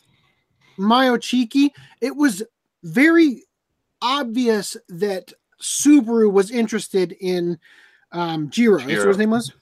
Mayo 0.76 1.16
Chiki, 1.16 1.70
it 2.00 2.16
was 2.16 2.42
very 2.82 3.44
obvious 4.00 4.76
that 4.88 5.32
Subaru 5.62 6.30
was 6.32 6.50
interested 6.50 7.12
in 7.20 7.58
um 8.12 8.48
Jiro. 8.50 8.78
That's 8.78 8.98
what 9.00 9.08
his 9.08 9.18
name 9.18 9.30
was? 9.30 9.52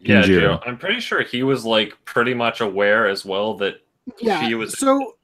Yeah, 0.00 0.22
Jiro. 0.22 0.40
Jiro. 0.40 0.60
I'm 0.66 0.78
pretty 0.78 1.00
sure 1.00 1.22
he 1.22 1.42
was 1.42 1.64
like 1.64 1.92
pretty 2.04 2.34
much 2.34 2.60
aware 2.60 3.08
as 3.08 3.24
well 3.24 3.54
that 3.54 3.76
Yeah. 4.20 4.46
He 4.46 4.54
was- 4.54 4.78
so 4.78 5.14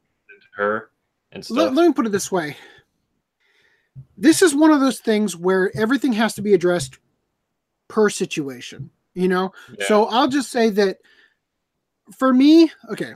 her 0.57 0.91
and 1.33 1.45
stuff. 1.45 1.57
let, 1.57 1.75
let 1.75 1.87
me 1.87 1.93
put 1.93 2.07
it 2.07 2.13
this 2.13 2.31
way. 2.33 2.57
This 4.17 4.43
is 4.43 4.55
one 4.55 4.71
of 4.71 4.81
those 4.81 5.01
things 5.01 5.37
where 5.37 5.71
everything 5.77 6.13
has 6.15 6.35
to 6.35 6.43
be 6.43 6.55
addressed 6.55 6.99
per 7.89 8.09
situation, 8.09 8.91
you 9.15 9.29
know? 9.29 9.53
Yeah. 9.79 9.87
So 9.87 10.07
I'll 10.07 10.29
just 10.29 10.51
say 10.51 10.71
that 10.71 10.99
for 12.17 12.33
me, 12.33 12.71
okay. 12.91 13.13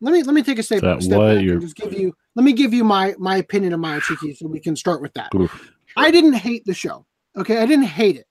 Let 0.00 0.12
me 0.12 0.22
let 0.22 0.34
me 0.34 0.42
take 0.42 0.58
a 0.58 0.62
step, 0.62 0.80
That 0.82 1.02
step 1.02 1.18
back 1.18 1.38
and 1.38 1.60
just 1.60 1.76
give 1.76 1.92
you 1.92 2.14
let 2.34 2.44
me 2.44 2.52
give 2.52 2.74
you 2.74 2.84
my 2.84 3.14
my 3.18 3.36
opinion 3.36 3.72
of 3.72 3.80
Mayo 3.80 4.00
Chiki 4.00 4.36
so 4.36 4.46
we 4.46 4.60
can 4.60 4.76
start 4.76 5.00
with 5.00 5.14
that. 5.14 5.34
Oof. 5.34 5.70
I 5.96 6.10
didn't 6.10 6.34
hate 6.34 6.64
the 6.64 6.74
show. 6.74 7.06
Okay, 7.36 7.58
I 7.58 7.66
didn't 7.66 7.86
hate 7.86 8.16
it. 8.16 8.26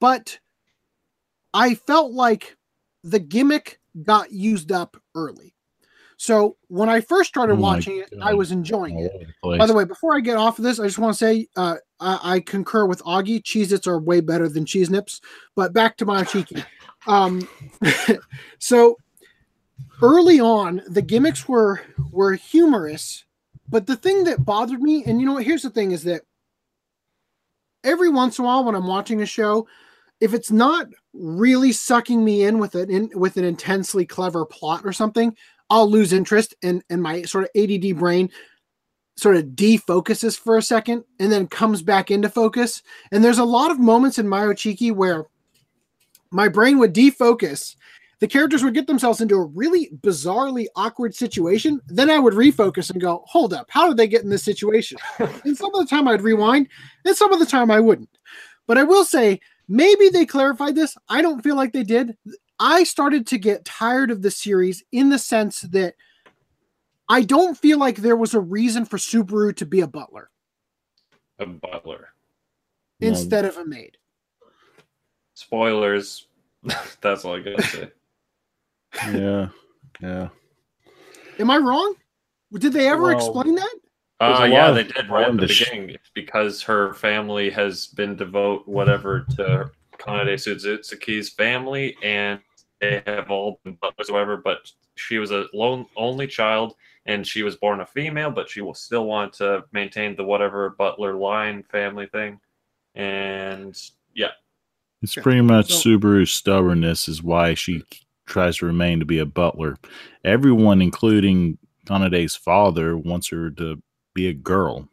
But 0.00 0.38
I 1.52 1.74
felt 1.74 2.12
like 2.12 2.56
the 3.02 3.18
gimmick 3.18 3.80
got 4.02 4.32
used 4.32 4.72
up 4.72 4.96
early. 5.14 5.54
So 6.16 6.56
when 6.68 6.88
I 6.88 7.00
first 7.00 7.28
started 7.28 7.54
Oh 7.54 7.60
watching 7.60 7.98
it, 7.98 8.12
I 8.22 8.34
was 8.34 8.52
enjoying 8.52 8.96
All 8.96 9.04
it. 9.04 9.26
place. 9.42 9.58
By 9.58 9.66
the 9.66 9.74
way, 9.74 9.84
before 9.84 10.16
I 10.16 10.20
get 10.20 10.36
off 10.36 10.58
of 10.58 10.64
this, 10.64 10.78
I 10.80 10.86
just 10.86 10.98
want 10.98 11.14
to 11.14 11.18
say 11.18 11.48
uh, 11.56 11.76
I, 12.00 12.18
I 12.22 12.40
concur 12.40 12.86
with 12.86 13.02
Augie. 13.02 13.42
Cheez 13.42 13.72
Its 13.72 13.86
are 13.86 13.98
way 13.98 14.20
better 14.20 14.48
than 14.48 14.64
Cheese 14.64 14.90
Nips. 14.90 15.20
But 15.56 15.72
back 15.72 15.96
to 15.98 16.06
Mayo 16.06 16.22
Chiki. 16.22 16.64
Um, 17.06 17.46
so 18.58 18.96
early 20.02 20.40
on, 20.40 20.82
the 20.88 21.02
gimmicks 21.02 21.48
were 21.48 21.82
were 22.10 22.34
humorous, 22.34 23.24
but 23.68 23.86
the 23.86 23.96
thing 23.96 24.24
that 24.24 24.44
bothered 24.44 24.80
me, 24.80 25.04
and 25.04 25.20
you 25.20 25.26
know 25.26 25.34
what? 25.34 25.44
Here's 25.44 25.62
the 25.62 25.70
thing: 25.70 25.92
is 25.92 26.04
that 26.04 26.22
every 27.84 28.08
once 28.08 28.38
in 28.38 28.44
a 28.44 28.48
while 28.48 28.64
when 28.64 28.74
I'm 28.74 28.86
watching 28.86 29.22
a 29.22 29.26
show, 29.26 29.68
if 30.20 30.34
it's 30.34 30.50
not 30.50 30.88
really 31.12 31.72
sucking 31.72 32.24
me 32.24 32.44
in 32.44 32.58
with 32.58 32.74
an 32.74 32.90
in, 32.90 33.10
with 33.14 33.36
an 33.36 33.44
intensely 33.44 34.06
clever 34.06 34.44
plot 34.44 34.82
or 34.84 34.92
something, 34.92 35.36
I'll 35.70 35.88
lose 35.88 36.12
interest, 36.12 36.54
and 36.62 36.82
and 36.90 37.02
my 37.02 37.22
sort 37.22 37.44
of 37.44 37.50
ADD 37.56 37.98
brain 37.98 38.30
sort 39.16 39.36
of 39.36 39.44
defocuses 39.44 40.38
for 40.38 40.56
a 40.56 40.62
second 40.62 41.04
and 41.20 41.30
then 41.30 41.46
comes 41.46 41.82
back 41.82 42.10
into 42.10 42.28
focus. 42.28 42.82
And 43.12 43.22
there's 43.22 43.38
a 43.38 43.44
lot 43.44 43.70
of 43.70 43.78
moments 43.78 44.18
in 44.18 44.28
Mayo 44.28 44.54
where 44.92 45.26
my 46.30 46.48
brain 46.48 46.78
would 46.78 46.94
defocus. 46.94 47.76
The 48.24 48.28
characters 48.28 48.64
would 48.64 48.72
get 48.72 48.86
themselves 48.86 49.20
into 49.20 49.34
a 49.34 49.44
really 49.44 49.90
bizarrely 50.00 50.64
awkward 50.76 51.14
situation. 51.14 51.78
Then 51.88 52.08
I 52.08 52.18
would 52.18 52.32
refocus 52.32 52.90
and 52.90 52.98
go, 52.98 53.22
hold 53.26 53.52
up, 53.52 53.66
how 53.68 53.86
did 53.86 53.98
they 53.98 54.06
get 54.06 54.22
in 54.22 54.30
this 54.30 54.42
situation? 54.42 54.96
and 55.18 55.54
some 55.54 55.74
of 55.74 55.80
the 55.80 55.86
time 55.86 56.08
I'd 56.08 56.22
rewind, 56.22 56.68
and 57.04 57.14
some 57.14 57.34
of 57.34 57.38
the 57.38 57.44
time 57.44 57.70
I 57.70 57.80
wouldn't. 57.80 58.08
But 58.66 58.78
I 58.78 58.82
will 58.82 59.04
say, 59.04 59.40
maybe 59.68 60.08
they 60.08 60.24
clarified 60.24 60.74
this. 60.74 60.96
I 61.06 61.20
don't 61.20 61.42
feel 61.42 61.54
like 61.54 61.74
they 61.74 61.82
did. 61.82 62.16
I 62.58 62.84
started 62.84 63.26
to 63.26 63.36
get 63.36 63.66
tired 63.66 64.10
of 64.10 64.22
the 64.22 64.30
series 64.30 64.82
in 64.90 65.10
the 65.10 65.18
sense 65.18 65.60
that 65.60 65.94
I 67.10 67.24
don't 67.24 67.58
feel 67.58 67.76
like 67.76 67.96
there 67.96 68.16
was 68.16 68.32
a 68.32 68.40
reason 68.40 68.86
for 68.86 68.96
Subaru 68.96 69.54
to 69.56 69.66
be 69.66 69.82
a 69.82 69.86
butler 69.86 70.30
A 71.40 71.44
butler. 71.44 72.08
No. 73.00 73.08
instead 73.08 73.44
of 73.44 73.58
a 73.58 73.66
maid. 73.66 73.98
Spoilers. 75.34 76.26
That's 77.02 77.26
all 77.26 77.36
I 77.36 77.40
gotta 77.40 77.62
say. 77.64 77.90
Yeah, 79.12 79.48
yeah. 80.00 80.28
Am 81.38 81.50
I 81.50 81.56
wrong? 81.58 81.94
Did 82.52 82.72
they 82.72 82.88
ever 82.88 83.04
Well, 83.04 83.16
explain 83.16 83.54
that? 83.56 83.74
There's 84.20 84.40
Uh, 84.40 84.44
yeah, 84.44 84.70
they 84.70 84.84
did 84.84 85.08
right 85.08 85.22
at 85.26 85.32
the 85.32 85.38
random 85.38 85.48
sh- 85.48 85.68
beginning. 85.70 85.96
Because 86.14 86.62
her 86.62 86.94
family 86.94 87.50
has 87.50 87.88
been 87.88 88.14
devote 88.16 88.66
whatever 88.68 89.26
to 89.36 89.70
Kanade 89.98 90.40
Suzuki's 90.40 91.30
family, 91.30 91.96
and 92.02 92.38
they 92.80 93.02
have 93.06 93.30
all 93.30 93.60
been 93.64 93.74
butlers, 93.80 94.10
whatever. 94.10 94.36
But 94.36 94.70
she 94.96 95.18
was 95.18 95.32
a 95.32 95.46
lone 95.52 95.86
only 95.96 96.28
child, 96.28 96.74
and 97.06 97.26
she 97.26 97.42
was 97.42 97.56
born 97.56 97.80
a 97.80 97.86
female, 97.86 98.30
but 98.30 98.48
she 98.48 98.60
will 98.60 98.74
still 98.74 99.06
want 99.06 99.32
to 99.34 99.64
maintain 99.72 100.14
the 100.14 100.24
whatever 100.24 100.70
butler 100.70 101.14
line 101.14 101.64
family 101.64 102.06
thing. 102.06 102.38
And 102.94 103.76
yeah, 104.14 104.30
It's 105.02 105.16
pretty 105.16 105.40
much 105.40 105.72
So- 105.72 105.98
Subaru's 105.98 106.30
stubbornness 106.32 107.08
is 107.08 107.20
why 107.22 107.54
she 107.54 107.82
tries 108.26 108.58
to 108.58 108.66
remain 108.66 109.00
to 109.00 109.06
be 109.06 109.18
a 109.18 109.26
butler. 109.26 109.76
Everyone, 110.24 110.80
including 110.80 111.58
Kanade's 111.86 112.36
father, 112.36 112.96
wants 112.96 113.28
her 113.28 113.50
to 113.50 113.82
be 114.14 114.28
a 114.28 114.32
girl. 114.32 114.88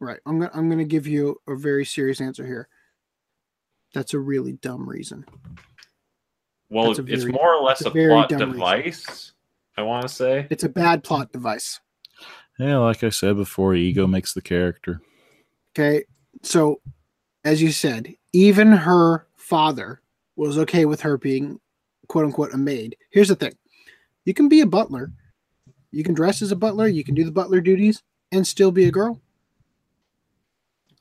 Right. 0.00 0.20
I'm 0.26 0.38
gonna 0.38 0.50
I'm 0.54 0.68
gonna 0.68 0.84
give 0.84 1.06
you 1.06 1.40
a 1.48 1.56
very 1.56 1.84
serious 1.84 2.20
answer 2.20 2.46
here. 2.46 2.68
That's 3.94 4.14
a 4.14 4.18
really 4.18 4.52
dumb 4.52 4.88
reason. 4.88 5.24
well, 6.70 6.88
That's 6.92 6.98
a 7.00 7.12
it's 7.12 7.24
more 7.24 7.54
or 7.54 7.62
less 7.62 7.84
a 7.84 7.88
a, 7.88 7.90
plot 7.90 8.28
dumb 8.28 8.38
reason. 8.38 8.52
device. 8.52 9.32
I 9.76 9.82
want 9.82 10.02
to 10.02 10.08
say. 10.08 10.46
It's 10.50 10.64
a 10.64 10.68
bad 10.68 11.02
plot 11.04 11.32
device. 11.32 11.80
Yeah, 12.58 12.78
like 12.78 13.02
I 13.04 13.10
said 13.10 13.36
before, 13.36 13.74
ego 13.74 14.06
makes 14.06 14.34
the 14.34 14.42
character. 14.42 15.00
Okay. 15.72 16.04
So 16.42 16.80
as 17.44 17.62
you 17.62 17.70
said, 17.72 18.14
even 18.32 18.72
her 18.72 19.26
father 19.36 20.02
was 20.36 20.58
okay 20.58 20.84
with 20.84 21.00
her 21.00 21.16
being 21.16 21.60
quote 22.08 22.24
unquote 22.24 22.54
a 22.54 22.58
maid. 22.58 22.96
Here's 23.10 23.28
the 23.28 23.36
thing. 23.36 23.56
You 24.24 24.34
can 24.34 24.48
be 24.48 24.60
a 24.60 24.66
butler. 24.66 25.12
You 25.90 26.04
can 26.04 26.14
dress 26.14 26.42
as 26.42 26.52
a 26.52 26.56
butler, 26.56 26.86
you 26.88 27.04
can 27.04 27.14
do 27.14 27.24
the 27.24 27.32
butler 27.32 27.60
duties 27.60 28.02
and 28.32 28.46
still 28.46 28.70
be 28.70 28.84
a 28.84 28.90
girl. 28.90 29.20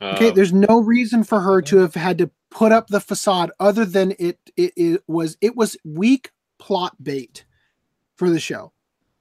Okay, 0.01 0.29
Uh, 0.29 0.33
there's 0.33 0.53
no 0.53 0.79
reason 0.79 1.23
for 1.23 1.39
her 1.39 1.61
to 1.63 1.77
have 1.77 1.95
had 1.95 2.17
to 2.19 2.29
put 2.51 2.71
up 2.71 2.87
the 2.87 3.01
facade 3.01 3.51
other 3.59 3.83
than 3.83 4.13
it 4.19 4.39
it, 4.55 4.71
it 4.75 5.03
was 5.07 5.37
it 5.41 5.55
was 5.55 5.75
weak 5.83 6.31
plot 6.59 6.95
bait 7.03 7.45
for 8.15 8.29
the 8.29 8.39
show. 8.39 8.71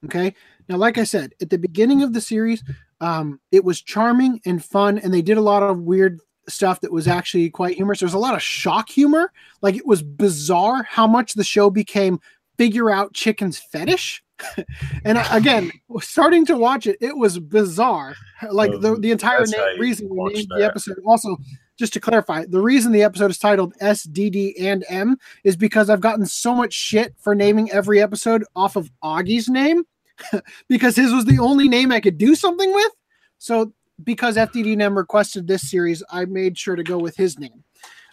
Okay? 0.05 0.35
Now 0.69 0.77
like 0.77 0.99
I 0.99 1.05
said, 1.05 1.33
at 1.41 1.51
the 1.51 1.59
beginning 1.59 2.03
of 2.03 2.13
the 2.13 2.21
series, 2.21 2.63
um 3.01 3.41
it 3.51 3.65
was 3.65 3.81
charming 3.83 4.41
and 4.47 4.65
fun 4.65 4.99
and 4.99 5.13
they 5.13 5.23
did 5.23 5.39
a 5.39 5.43
lot 5.43 5.63
of 5.63 5.81
weird 5.81 6.21
stuff 6.49 6.81
that 6.81 6.93
was 6.93 7.09
actually 7.09 7.51
quite 7.51 7.77
humorous. 7.77 8.01
There 8.01 8.07
was 8.07 8.15
a 8.15 8.19
lot 8.19 8.35
of 8.35 8.43
shock 8.43 8.89
humor. 8.89 9.33
Like 9.63 9.77
it 9.77 9.87
was 9.87 10.03
bizarre 10.03 10.83
how 10.85 11.07
much 11.07 11.35
the 11.35 11.45
show 11.45 11.71
became 11.71 12.21
figure 12.59 12.91
out 12.91 13.15
chicken's 13.15 13.59
fetish. 13.59 14.23
and 15.05 15.19
again, 15.31 15.71
starting 16.01 16.45
to 16.47 16.57
watch 16.57 16.87
it, 16.87 16.97
it 17.01 17.17
was 17.17 17.39
bizarre. 17.39 18.15
Like 18.51 18.71
the, 18.81 18.95
Um, 18.95 19.01
the 19.01 19.11
entire 19.11 19.47
name, 19.47 19.81
reason 19.81 20.09
we 20.11 20.33
named 20.33 20.49
the 20.57 20.65
episode. 20.65 20.97
Also, 21.07 21.37
just 21.79 21.93
to 21.95 22.01
clarify, 22.01 22.45
the 22.47 22.61
reason 22.61 22.93
the 22.93 23.03
episode 23.03 23.31
is 23.31 23.39
titled 23.39 23.75
SDD 23.81 24.55
and 24.61 24.85
M 24.89 25.17
is 25.45 25.57
because 25.57 25.91
I've 25.91 26.01
gotten 26.01 26.27
so 26.27 26.55
much 26.55 26.73
shit 26.73 27.15
for 27.19 27.35
naming 27.35 27.71
every 27.71 28.01
episode 28.01 28.45
off 28.55 28.77
of 28.77 28.91
Augie's 29.03 29.49
name 29.49 29.85
because 30.69 30.97
his 30.97 31.13
was 31.13 31.27
the 31.27 31.39
only 31.39 31.69
name 31.69 31.93
I 31.93 32.01
could 32.01 32.19
do 32.19 32.35
something 32.35 32.73
with. 32.73 32.93
So 33.39 33.73
because 34.03 34.37
FDD 34.37 34.75
and 34.75 34.83
M 34.83 34.97
requested 34.97 35.47
this 35.47 35.71
series, 35.71 36.03
I 36.11 36.25
made 36.25 36.59
sure 36.59 36.77
to 36.77 36.83
go 36.83 36.99
with 36.99 37.17
his 37.17 37.39
name. 37.39 37.65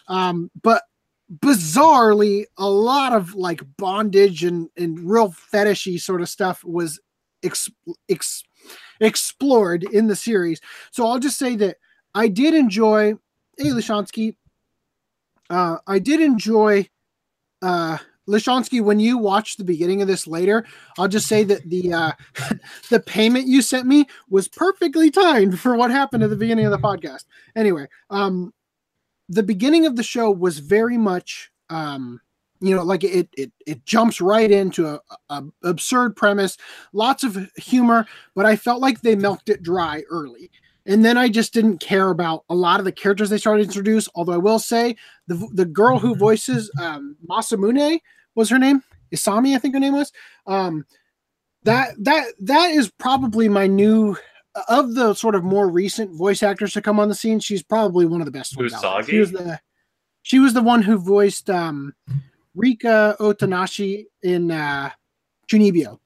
Um, 0.08 0.50
but 0.62 0.82
bizarrely, 1.38 2.44
a 2.58 2.68
lot 2.68 3.12
of 3.12 3.34
like 3.34 3.62
bondage 3.76 4.44
and, 4.44 4.68
and 4.76 4.98
real 4.98 5.32
fetishy 5.52 6.00
sort 6.00 6.20
of 6.20 6.28
stuff 6.28 6.62
was 6.64 7.00
ex- 7.42 7.70
ex- 8.08 8.44
explored 9.00 9.84
in 9.84 10.06
the 10.06 10.16
series. 10.16 10.60
So 10.90 11.06
I'll 11.06 11.18
just 11.18 11.38
say 11.38 11.56
that 11.56 11.76
I 12.14 12.28
did 12.28 12.54
enjoy. 12.54 13.14
Hey, 13.58 13.70
Lishansky. 13.70 14.36
Uh, 15.50 15.76
I 15.86 15.98
did 15.98 16.20
enjoy 16.20 16.88
uh, 17.62 17.98
Lishansky 18.28 18.82
when 18.82 19.00
you 19.00 19.18
watch 19.18 19.56
the 19.56 19.64
beginning 19.64 20.02
of 20.02 20.08
this 20.08 20.26
later. 20.26 20.64
I'll 20.98 21.08
just 21.08 21.26
say 21.26 21.44
that 21.44 21.68
the 21.68 21.92
uh, 21.92 22.12
the 22.90 23.00
payment 23.00 23.46
you 23.46 23.62
sent 23.62 23.86
me 23.86 24.06
was 24.28 24.48
perfectly 24.48 25.10
timed 25.10 25.60
for 25.60 25.76
what 25.76 25.90
happened 25.90 26.22
at 26.22 26.30
the 26.30 26.36
beginning 26.36 26.66
of 26.66 26.70
the 26.70 26.78
podcast. 26.78 27.24
Anyway, 27.56 27.86
um, 28.10 28.52
the 29.28 29.42
beginning 29.42 29.86
of 29.86 29.96
the 29.96 30.02
show 30.02 30.30
was 30.30 30.58
very 30.58 30.98
much 30.98 31.50
um, 31.70 32.20
you 32.60 32.74
know 32.74 32.82
like 32.82 33.04
it 33.04 33.28
it 33.36 33.52
it 33.66 33.84
jumps 33.84 34.20
right 34.20 34.50
into 34.50 34.86
a, 34.86 35.00
a 35.28 35.44
absurd 35.64 36.16
premise 36.16 36.56
lots 36.92 37.24
of 37.24 37.50
humor 37.56 38.06
but 38.34 38.46
i 38.46 38.56
felt 38.56 38.80
like 38.80 39.00
they 39.00 39.14
milked 39.14 39.48
it 39.48 39.62
dry 39.62 40.02
early 40.08 40.50
and 40.86 41.04
then 41.04 41.16
i 41.16 41.28
just 41.28 41.52
didn't 41.52 41.78
care 41.78 42.10
about 42.10 42.44
a 42.48 42.54
lot 42.54 42.78
of 42.78 42.84
the 42.84 42.92
characters 42.92 43.30
they 43.30 43.38
started 43.38 43.62
to 43.62 43.68
introduce. 43.68 44.08
Although 44.14 44.32
i 44.32 44.38
will 44.38 44.58
say 44.58 44.96
the 45.26 45.48
the 45.52 45.64
girl 45.64 45.98
who 45.98 46.14
voices 46.14 46.70
um 46.80 47.16
masamune 47.28 48.00
was 48.34 48.50
her 48.50 48.58
name? 48.58 48.82
Usami 49.14 49.54
i 49.54 49.58
think 49.58 49.74
her 49.74 49.80
name 49.80 49.94
was? 49.94 50.12
Um 50.46 50.84
that 51.64 51.94
that 51.98 52.26
that 52.40 52.70
is 52.72 52.90
probably 52.98 53.48
my 53.48 53.66
new 53.66 54.16
of 54.68 54.94
the 54.94 55.14
sort 55.14 55.34
of 55.34 55.42
more 55.42 55.68
recent 55.68 56.14
voice 56.16 56.42
actors 56.42 56.72
to 56.74 56.82
come 56.82 57.00
on 57.00 57.08
the 57.08 57.14
scene 57.14 57.40
she's 57.40 57.62
probably 57.62 58.06
one 58.06 58.20
of 58.20 58.24
the 58.24 58.30
best 58.30 58.56
ones 58.56 58.72
she 59.06 59.18
was 59.18 59.32
the 59.32 59.60
she 60.22 60.38
was 60.38 60.54
the 60.54 60.62
one 60.62 60.82
who 60.82 60.98
voiced 60.98 61.50
um 61.50 61.94
Rika 62.54 63.16
Takanashi 63.18 64.06
in 64.22 64.50
uh 64.50 64.90
Chunibyo. 65.48 65.98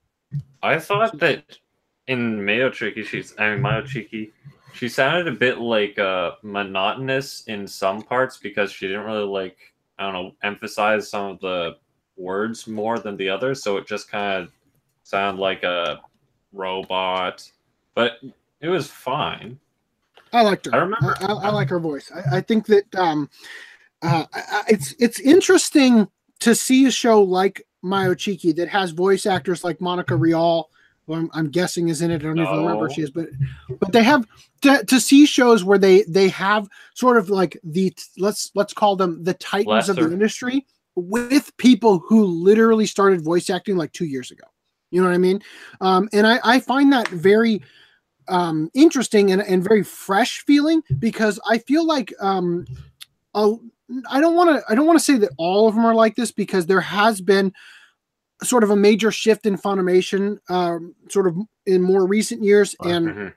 I 0.63 0.79
thought 0.79 1.19
that 1.19 1.59
in 2.07 2.45
Mayo 2.45 2.71
Chiki, 2.71 3.05
she's 3.05 3.35
I 3.39 3.51
mean 3.51 3.63
Mayo 3.63 3.83
Chiki, 3.83 4.33
she 4.79 4.89
sounded 4.89 5.27
a 5.27 5.37
bit 5.37 5.59
like 5.59 5.99
uh 5.99 6.33
monotonous 6.43 7.43
in 7.49 7.67
some 7.67 8.01
parts 8.01 8.37
because 8.37 8.71
she 8.71 8.87
didn't 8.87 9.05
really 9.05 9.25
like 9.25 9.57
I 9.99 10.05
don't 10.05 10.13
know 10.13 10.33
emphasize 10.45 11.11
some 11.11 11.33
of 11.33 11.41
the 11.41 11.77
words 12.17 12.67
more 12.69 12.99
than 12.99 13.17
the 13.17 13.29
others, 13.29 13.63
so 13.63 13.77
it 13.77 13.87
just 13.89 14.09
kind 14.11 14.45
of 14.45 14.53
sounded 15.03 15.41
like 15.41 15.65
a 15.65 16.01
robot. 16.53 17.51
But 17.95 18.19
it 18.61 18.69
was 18.69 18.89
fine. 18.89 19.59
I 20.33 20.43
liked 20.43 20.67
her. 20.67 20.75
I 20.75 20.79
remember- 20.79 21.17
I, 21.21 21.27
I, 21.27 21.33
I 21.33 21.51
like 21.51 21.69
her 21.71 21.81
voice. 21.81 22.13
I, 22.15 22.37
I 22.37 22.41
think 22.41 22.67
that 22.67 22.95
um, 22.95 23.29
uh, 24.03 24.27
it's 24.69 24.95
it's 25.01 25.19
interesting 25.19 26.07
to 26.41 26.55
see 26.55 26.87
a 26.87 26.91
show 26.93 27.21
like 27.21 27.67
Mayochiki 27.85 28.55
that 28.57 28.69
has 28.69 28.93
voice 28.93 29.27
actors 29.27 29.65
like 29.65 29.81
Monica 29.81 30.15
Rial, 30.15 30.71
who 31.09 31.15
I'm, 31.15 31.31
I'm 31.33 31.51
guessing 31.51 31.89
is 31.89 32.03
in 32.03 32.11
it. 32.11 32.17
I 32.17 32.19
don't 32.19 32.39
even 32.39 32.59
remember 32.59 32.89
she 32.91 33.03
is, 33.03 33.11
but 33.11 33.29
but 33.81 33.93
they 33.93 34.05
have 34.05 34.27
to, 34.63 34.85
to 34.85 35.01
see 35.01 35.27
shows 35.27 35.65
where 35.65 35.79
they 35.79 36.03
they 36.03 36.29
have 36.29 36.69
sort 36.95 37.17
of 37.17 37.31
like 37.31 37.59
the 37.65 37.93
let's 38.19 38.53
let's 38.55 38.73
call 38.73 38.95
them 38.95 39.25
the 39.25 39.35
titans 39.35 39.89
of 39.89 39.97
the 39.97 40.13
industry 40.13 40.67
with 40.95 41.57
people 41.57 41.99
who 41.99 42.25
literally 42.25 42.87
started 42.87 43.25
voice 43.25 43.51
acting 43.51 43.77
like 43.77 43.93
two 43.93 44.05
years 44.05 44.31
ago. 44.31 44.45
You 44.91 45.01
know 45.01 45.09
what 45.09 45.15
I 45.15 45.19
mean? 45.19 45.43
Um, 45.81 46.09
and 46.13 46.27
I, 46.27 46.41
I 46.45 46.61
find 46.61 46.93
that 46.93 47.09
very 47.09 47.63
um, 48.29 48.71
interesting 48.75 49.31
and, 49.33 49.43
and 49.43 49.65
very 49.65 49.83
fresh 49.83 50.41
feeling 50.41 50.83
because 50.99 51.41
I 51.49 51.59
feel 51.59 51.87
like 51.87 52.13
um, 52.21 52.67
a, 53.35 53.55
I 54.11 54.21
don't 54.21 54.35
want 54.35 54.51
to 54.51 54.71
I 54.71 54.75
don't 54.75 54.87
want 54.87 54.99
to 54.99 55.05
say 55.05 55.17
that 55.19 55.31
all 55.39 55.69
of 55.69 55.75
them 55.75 55.85
are 55.85 55.95
like 55.95 56.17
this 56.17 56.33
because 56.33 56.67
there 56.67 56.81
has 56.81 57.21
been 57.21 57.53
sort 58.43 58.63
of 58.65 58.71
a 58.71 58.77
major 58.77 59.11
shift 59.11 59.47
in 59.47 59.57
Funimation, 59.57 60.39
um, 60.49 60.95
sort 61.09 61.27
of 61.27 61.37
in 61.67 61.83
more 61.83 62.07
recent 62.07 62.43
years, 62.43 62.75
and 62.85 63.09
Mhm. 63.09 63.33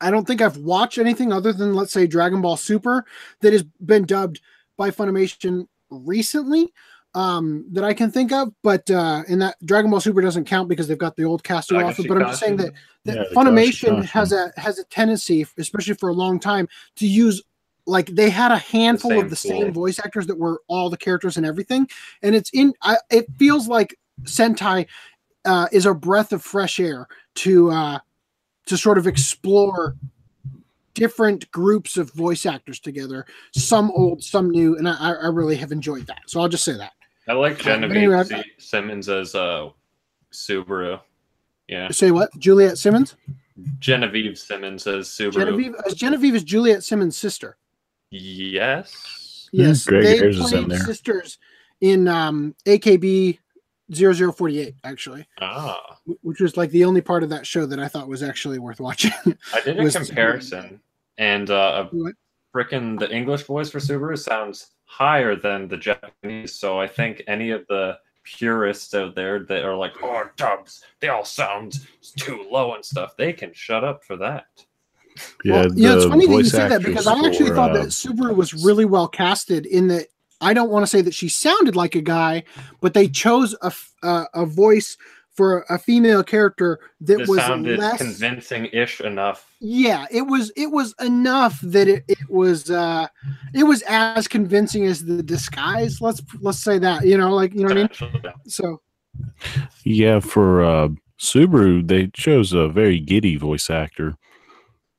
I 0.00 0.10
don't 0.10 0.26
think 0.26 0.40
I've 0.40 0.58
watched 0.58 0.98
anything 0.98 1.32
other 1.32 1.52
than 1.52 1.74
let's 1.74 1.92
say 1.92 2.06
Dragon 2.06 2.40
Ball 2.40 2.56
Super 2.56 3.04
that 3.40 3.52
has 3.52 3.64
been 3.84 4.04
dubbed 4.04 4.40
by 4.76 4.90
Funimation 4.90 5.66
recently 5.90 6.72
um 7.14 7.64
that 7.72 7.82
I 7.82 7.94
can 7.94 8.10
think 8.10 8.30
of. 8.32 8.52
But 8.62 8.88
uh 8.90 9.22
and 9.28 9.42
that 9.42 9.56
Dragon 9.64 9.90
Ball 9.90 9.98
Super 10.00 10.20
doesn't 10.20 10.44
count 10.44 10.68
because 10.68 10.86
they've 10.86 10.96
got 10.96 11.16
the 11.16 11.24
old 11.24 11.42
cast 11.42 11.72
off 11.72 11.96
Dagashi 11.96 12.06
but 12.06 12.18
I'm 12.18 12.28
just 12.28 12.40
saying 12.40 12.58
that, 12.58 12.74
that 13.06 13.16
Yeah, 13.16 13.24
the 13.28 13.34
Funimation 13.34 13.96
Kashi 14.02 14.06
has 14.08 14.32
a 14.32 14.52
has 14.56 14.78
a 14.78 14.84
tendency 14.84 15.46
especially 15.56 15.94
for 15.94 16.10
a 16.10 16.14
long 16.14 16.38
time 16.38 16.68
to 16.96 17.06
use 17.06 17.42
like 17.86 18.06
they 18.08 18.28
had 18.30 18.52
a 18.52 18.58
handful 18.58 19.10
same 19.12 19.24
of 19.24 19.30
the 19.30 19.36
tool. 19.36 19.50
same 19.50 19.72
voice 19.72 19.98
actors 19.98 20.26
that 20.26 20.38
were 20.38 20.60
all 20.68 20.90
the 20.90 20.96
characters 20.98 21.38
and 21.38 21.46
everything. 21.46 21.88
And 22.22 22.36
it's 22.36 22.50
in 22.52 22.74
I, 22.82 22.98
it 23.10 23.26
feels 23.38 23.66
like 23.66 23.98
Sentai 24.24 24.86
uh 25.44 25.66
is 25.72 25.86
a 25.86 25.94
breath 25.94 26.32
of 26.32 26.42
fresh 26.42 26.80
air 26.80 27.06
to 27.36 27.70
uh 27.70 27.98
to 28.66 28.76
sort 28.76 28.98
of 28.98 29.06
explore 29.06 29.96
different 30.94 31.50
groups 31.52 31.96
of 31.96 32.12
voice 32.12 32.44
actors 32.44 32.80
together, 32.80 33.24
some 33.54 33.90
old, 33.92 34.22
some 34.22 34.50
new, 34.50 34.76
and 34.76 34.88
I, 34.88 35.12
I 35.12 35.26
really 35.28 35.56
have 35.56 35.70
enjoyed 35.72 36.06
that. 36.08 36.18
So 36.26 36.40
I'll 36.40 36.48
just 36.48 36.64
say 36.64 36.76
that. 36.76 36.92
I 37.28 37.34
like 37.34 37.58
Genevieve 37.58 37.96
anyway, 37.96 38.24
C- 38.24 38.42
Simmons 38.58 39.08
as 39.08 39.34
uh, 39.34 39.68
Subaru. 40.32 41.00
Yeah, 41.68 41.88
Say 41.90 42.10
what? 42.10 42.30
Juliet 42.38 42.78
Simmons? 42.78 43.14
Genevieve 43.78 44.36
Simmons 44.38 44.86
as 44.86 45.08
Subaru. 45.08 45.32
Genevieve, 45.34 45.74
uh, 45.76 45.94
Genevieve 45.94 46.34
is 46.34 46.42
Juliet 46.42 46.82
Simmons' 46.82 47.16
sister. 47.16 47.56
Yes. 48.10 49.48
Yes, 49.52 49.84
Greg 49.84 50.02
they 50.02 50.18
Ayres 50.18 50.36
is 50.38 50.52
in 50.52 50.64
played 50.64 50.70
there. 50.70 50.78
sisters 50.84 51.38
in 51.80 52.08
um, 52.08 52.54
AKB 52.66 53.38
0048, 53.92 54.74
actually, 54.84 55.26
Ah, 55.40 55.98
which 56.22 56.40
was 56.40 56.56
like 56.56 56.70
the 56.70 56.84
only 56.84 57.00
part 57.00 57.22
of 57.22 57.30
that 57.30 57.46
show 57.46 57.66
that 57.66 57.78
I 57.78 57.88
thought 57.88 58.08
was 58.08 58.22
actually 58.22 58.58
worth 58.58 58.80
watching. 58.80 59.12
I 59.54 59.60
did 59.60 59.78
a 59.78 59.82
Was- 59.82 59.96
comparison, 59.96 60.80
and 61.16 61.50
uh, 61.50 61.86
What? 61.90 62.14
frickin' 62.54 62.98
the 62.98 63.10
English 63.10 63.42
voice 63.42 63.70
for 63.70 63.78
Subaru 63.78 64.18
sounds 64.18 64.68
higher 64.84 65.36
than 65.36 65.68
the 65.68 65.76
Japanese. 65.76 66.54
So 66.54 66.78
I 66.80 66.86
think 66.86 67.22
any 67.26 67.50
of 67.50 67.66
the 67.68 67.98
purists 68.24 68.92
out 68.94 69.14
there 69.14 69.40
that 69.44 69.64
are 69.64 69.74
like, 69.74 69.92
"Oh, 70.02 70.24
dubs, 70.36 70.82
they 71.00 71.08
all 71.08 71.24
sound 71.24 71.86
too 72.16 72.46
low 72.50 72.74
and 72.74 72.84
stuff," 72.84 73.16
they 73.16 73.32
can 73.32 73.52
shut 73.54 73.84
up 73.84 74.04
for 74.04 74.16
that. 74.18 74.46
Yeah, 75.44 75.62
Well, 75.62 75.68
yeah, 75.74 75.94
it's 75.96 76.04
funny 76.04 76.26
that 76.26 76.32
you 76.36 76.44
say 76.44 76.68
that 76.68 76.82
because 76.82 77.06
I 77.06 77.18
actually 77.26 77.48
for, 77.48 77.54
thought 77.56 77.70
uh, 77.72 77.78
that 77.84 77.88
Subaru 77.88 78.36
was 78.36 78.52
really 78.54 78.84
well 78.84 79.08
casted 79.08 79.66
in 79.66 79.88
that. 79.88 80.06
I 80.40 80.54
don't 80.54 80.70
want 80.70 80.84
to 80.84 80.86
say 80.86 81.00
that 81.02 81.14
she 81.14 81.28
sounded 81.28 81.74
like 81.76 81.94
a 81.94 82.00
guy, 82.00 82.44
but 82.80 82.94
they 82.94 83.08
chose 83.08 83.54
a 83.62 83.66
f- 83.66 83.94
uh, 84.02 84.24
a 84.34 84.46
voice 84.46 84.96
for 85.30 85.64
a 85.68 85.78
female 85.78 86.22
character 86.24 86.78
that 87.02 87.18
This 87.18 87.28
was 87.28 87.38
sounded 87.44 87.78
less. 87.78 87.98
convincing-ish 87.98 89.00
enough. 89.00 89.46
yeah, 89.60 90.06
it 90.10 90.22
was 90.22 90.50
it 90.56 90.70
was 90.70 90.94
enough 91.00 91.60
that 91.62 91.88
it, 91.88 92.04
it 92.08 92.28
was 92.28 92.70
uh 92.70 93.06
it 93.54 93.64
was 93.64 93.82
as 93.88 94.28
convincing 94.28 94.84
as 94.86 95.04
the 95.04 95.22
disguise. 95.22 96.00
Let's 96.00 96.22
let's 96.40 96.58
say 96.60 96.78
that 96.78 97.04
you 97.06 97.16
know 97.18 97.34
like 97.34 97.54
you 97.54 97.60
know 97.66 97.74
what 97.74 97.78
I 97.78 98.12
mean. 98.22 98.32
So 98.46 98.80
Yeah, 99.84 100.20
for 100.20 100.64
uh, 100.64 100.88
Subaru, 101.20 101.86
they 101.86 102.08
chose 102.08 102.52
a 102.52 102.68
very 102.68 103.00
giddy 103.00 103.36
voice 103.36 103.70
actor 103.70 104.16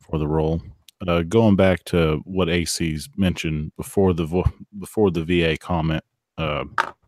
for 0.02 0.18
the 0.20 0.28
role. 0.28 0.62
Uh, 1.08 1.22
going 1.24 1.56
back 1.56 1.84
to 1.86 2.22
what 2.26 2.50
AC's 2.50 3.08
mentioned 3.16 3.72
before 3.78 4.14
the 4.14 4.26
vo- 4.26 4.52
before 4.80 5.12
the 5.12 5.24
VA 5.24 5.58
comment 5.58 6.04
uh, 6.38 6.66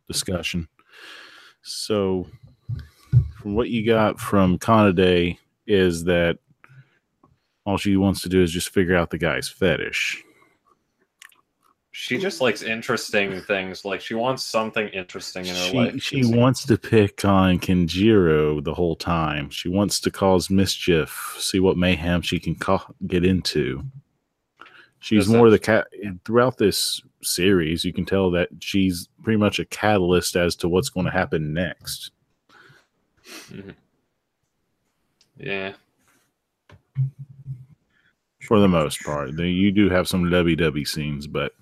discussion. 0.08 0.68
So, 1.62 2.28
from 3.36 3.56
what 3.56 3.70
you 3.70 3.86
got 3.86 4.20
from 4.20 4.58
Kanade 4.58 5.38
is 5.68 6.06
that 6.06 6.38
all 7.66 7.78
she 7.78 7.98
wants 7.98 8.22
to 8.22 8.30
do 8.30 8.42
is 8.42 8.52
just 8.52 8.70
figure 8.70 8.96
out 8.96 9.10
the 9.10 9.18
guy's 9.18 9.50
fetish. 9.50 10.24
She 11.94 12.18
just 12.18 12.40
likes 12.40 12.62
interesting 12.62 13.42
things. 13.42 13.84
Like 13.84 14.00
she 14.00 14.14
wants 14.14 14.44
something 14.44 14.88
interesting 14.90 15.46
in 15.46 15.56
her 15.56 15.62
she, 15.62 15.78
life. 15.78 16.02
she 16.02 16.26
wants 16.26 16.66
to 16.66 16.78
pick 16.78 17.26
on 17.26 17.60
Kenjiro 17.60 18.64
the 18.64 18.74
whole 18.74 18.96
time. 18.96 19.50
She 19.50 19.68
wants 19.68 20.00
to 20.02 20.12
cause 20.12 20.50
mischief, 20.50 21.36
see 21.38 21.60
what 21.60 21.76
mayhem 21.78 22.22
she 22.22 22.40
can 22.40 22.56
ca- 22.56 22.88
get 23.08 23.26
into. 23.26 23.84
She's 25.00 25.26
Does 25.26 25.34
more 25.36 25.50
that- 25.50 25.62
the 25.62 25.66
cat 25.66 25.88
throughout 26.24 26.58
this 26.58 27.02
series. 27.22 27.84
You 27.84 27.92
can 27.92 28.06
tell 28.06 28.32
that 28.32 28.48
she's 28.62 29.10
pretty 29.24 29.38
much 29.38 29.60
a 29.60 29.66
catalyst 29.66 30.38
as 30.38 30.56
to 30.58 30.70
what's 30.70 30.90
going 30.90 31.08
to 31.08 31.12
happen 31.12 31.54
next. 31.54 32.12
Mm-hmm. 33.52 33.72
Yeah. 35.38 35.74
For 38.48 38.60
the 38.60 38.68
most 38.68 39.02
part, 39.04 39.32
you 39.38 39.72
do 39.72 39.90
have 39.90 40.08
some 40.08 40.30
dovey 40.30 40.86
scenes, 40.86 41.28
but 41.28 41.54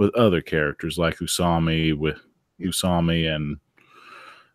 with 0.00 0.14
other 0.14 0.40
characters 0.40 0.96
like 0.96 1.18
Usami, 1.18 1.96
with 1.96 2.18
Usami, 2.58 3.32
and 3.32 3.58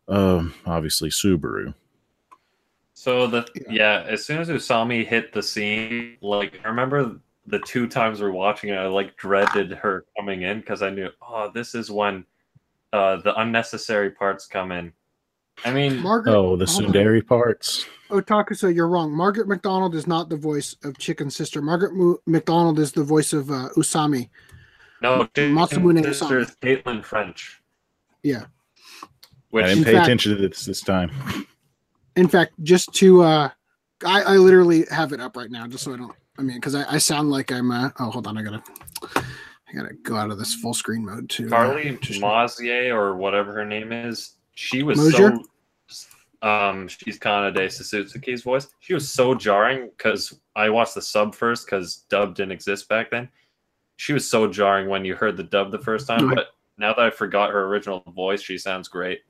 um, 0.07 0.55
obviously 0.65 1.09
Subaru. 1.09 1.73
So 2.95 3.27
the 3.27 3.47
Yeah. 3.69 4.01
yeah. 4.01 4.05
as 4.09 4.25
soon 4.25 4.41
as 4.41 4.49
Usami 4.49 5.05
hit 5.05 5.31
the 5.31 5.43
scene, 5.43 6.17
like 6.21 6.59
I 6.65 6.67
remember 6.69 7.19
the 7.45 7.59
two 7.59 7.87
times 7.87 8.19
we 8.19 8.25
are 8.25 8.31
watching 8.31 8.71
it, 8.71 8.75
I 8.77 8.87
like 8.87 9.15
dreaded 9.17 9.71
her 9.73 10.05
coming 10.17 10.41
in 10.41 10.61
because 10.61 10.81
I 10.81 10.89
knew, 10.89 11.09
oh, 11.21 11.51
this 11.53 11.75
is 11.75 11.91
when 11.91 12.25
uh 12.91 13.17
the 13.17 13.39
unnecessary 13.39 14.09
parts 14.09 14.47
come 14.47 14.71
in. 14.71 14.91
I 15.63 15.71
mean, 15.71 15.99
Margaret. 15.99 16.35
Oh, 16.35 16.55
the 16.55 16.65
hold 16.65 16.85
on. 16.85 16.91
Sundari 16.91 17.25
parts. 17.25 17.85
Otakuso, 18.09 18.73
you're 18.73 18.87
wrong. 18.89 19.11
Margaret 19.11 19.47
McDonald 19.47 19.93
is 19.93 20.07
not 20.07 20.27
the 20.27 20.37
voice 20.37 20.75
of 20.83 20.97
Chicken 20.97 21.29
Sister. 21.29 21.61
Margaret 21.61 21.93
Mu- 21.93 22.17
McDonald 22.25 22.79
is 22.79 22.91
the 22.91 23.03
voice 23.03 23.31
of 23.31 23.51
uh, 23.51 23.69
Usami. 23.77 24.29
No, 25.01 25.27
Masamune 25.35 26.03
sister 26.03 26.39
is 26.39 26.51
Caitlin 26.61 27.03
French. 27.03 27.61
Yeah. 28.23 28.45
Which 29.49 29.65
I 29.65 29.69
didn't 29.69 29.85
pay 29.85 29.93
fact- 29.93 30.05
attention 30.05 30.35
to 30.35 30.47
this 30.47 30.65
this 30.65 30.81
time. 30.81 31.11
In 32.15 32.27
fact, 32.27 32.53
just 32.63 32.93
to 32.95 33.23
uh 33.23 33.49
I, 34.05 34.21
I 34.21 34.37
literally 34.37 34.85
have 34.91 35.13
it 35.13 35.19
up 35.21 35.37
right 35.37 35.49
now 35.51 35.67
just 35.67 35.83
so 35.83 35.93
I 35.93 35.97
don't 35.97 36.15
I 36.37 36.41
mean 36.41 36.57
because 36.57 36.75
I, 36.75 36.95
I 36.95 36.97
sound 36.97 37.29
like 37.29 37.51
I'm 37.51 37.71
uh 37.71 37.89
oh 37.99 38.11
hold 38.11 38.27
on 38.27 38.37
I 38.37 38.41
gotta 38.41 38.61
I 39.15 39.73
gotta 39.73 39.93
go 40.03 40.15
out 40.15 40.31
of 40.31 40.37
this 40.37 40.53
full 40.55 40.73
screen 40.73 41.05
mode 41.05 41.29
too. 41.29 41.47
Carly 41.49 41.95
to 41.97 42.13
show- 42.13 42.21
Mazier 42.21 42.93
or 42.93 43.15
whatever 43.15 43.53
her 43.53 43.65
name 43.65 43.91
is, 43.91 44.35
she 44.53 44.83
was 44.83 44.97
Mosier? 44.97 45.35
so 45.87 46.07
um 46.41 46.87
she's 46.87 47.17
Kanade 47.17 47.71
Suzuki's 47.71 48.43
voice. 48.43 48.67
She 48.79 48.93
was 48.93 49.09
so 49.09 49.33
jarring 49.35 49.89
because 49.97 50.37
I 50.55 50.69
watched 50.69 50.95
the 50.95 51.01
sub 51.01 51.33
first 51.33 51.65
because 51.65 52.05
dub 52.09 52.35
didn't 52.35 52.51
exist 52.51 52.87
back 52.89 53.09
then. 53.11 53.29
She 53.97 54.13
was 54.13 54.29
so 54.29 54.47
jarring 54.47 54.89
when 54.89 55.05
you 55.05 55.15
heard 55.15 55.37
the 55.37 55.43
dub 55.43 55.71
the 55.71 55.79
first 55.79 56.07
time, 56.07 56.33
but 56.33 56.47
now 56.77 56.93
that 56.93 56.99
I 56.99 57.09
forgot 57.09 57.51
her 57.51 57.65
original 57.67 58.01
voice, 58.15 58.41
she 58.41 58.57
sounds 58.57 58.87
great. 58.87 59.21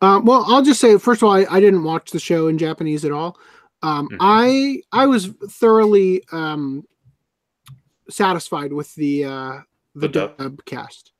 Um, 0.00 0.24
well, 0.24 0.44
I'll 0.48 0.62
just 0.62 0.80
say 0.80 0.98
first 0.98 1.22
of 1.22 1.28
all, 1.28 1.34
I, 1.36 1.46
I 1.48 1.60
didn't 1.60 1.84
watch 1.84 2.10
the 2.10 2.18
show 2.18 2.48
in 2.48 2.58
Japanese 2.58 3.04
at 3.04 3.12
all. 3.12 3.38
Um, 3.82 4.08
Mhm. 4.08 4.16
I 4.20 4.82
I 4.92 5.06
was 5.06 5.26
thoroughly 5.48 6.22
um, 6.32 6.84
satisfied 8.10 8.72
with 8.72 8.92
the 8.96 9.24
uh, 9.24 9.52
the, 9.94 10.00
The 10.00 10.08
dub? 10.08 10.36
dub. 10.38 10.64
cast. 10.64 11.12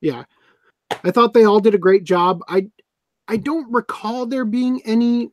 Yeah, 0.00 0.24
I 1.04 1.10
thought 1.10 1.34
they 1.34 1.44
all 1.44 1.60
did 1.60 1.74
a 1.74 1.78
great 1.78 2.04
job. 2.04 2.40
I 2.48 2.68
I 3.28 3.36
don't 3.36 3.70
recall 3.70 4.24
there 4.26 4.44
being 4.46 4.80
any. 4.86 5.30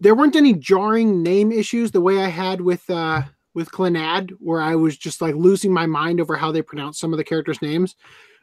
There 0.00 0.14
weren't 0.14 0.36
any 0.36 0.54
jarring 0.54 1.22
name 1.22 1.50
issues 1.50 1.90
the 1.90 2.00
way 2.00 2.20
I 2.22 2.28
had 2.28 2.60
with 2.60 2.88
uh, 2.88 3.22
with 3.54 3.70
Clannad, 3.70 4.30
where 4.40 4.60
I 4.60 4.74
was 4.74 4.96
just 4.96 5.20
like 5.20 5.34
losing 5.34 5.72
my 5.72 5.86
mind 5.86 6.20
over 6.20 6.36
how 6.36 6.52
they 6.52 6.62
pronounced 6.62 7.00
some 7.00 7.12
of 7.12 7.16
the 7.16 7.24
characters' 7.24 7.62
names 7.62 7.96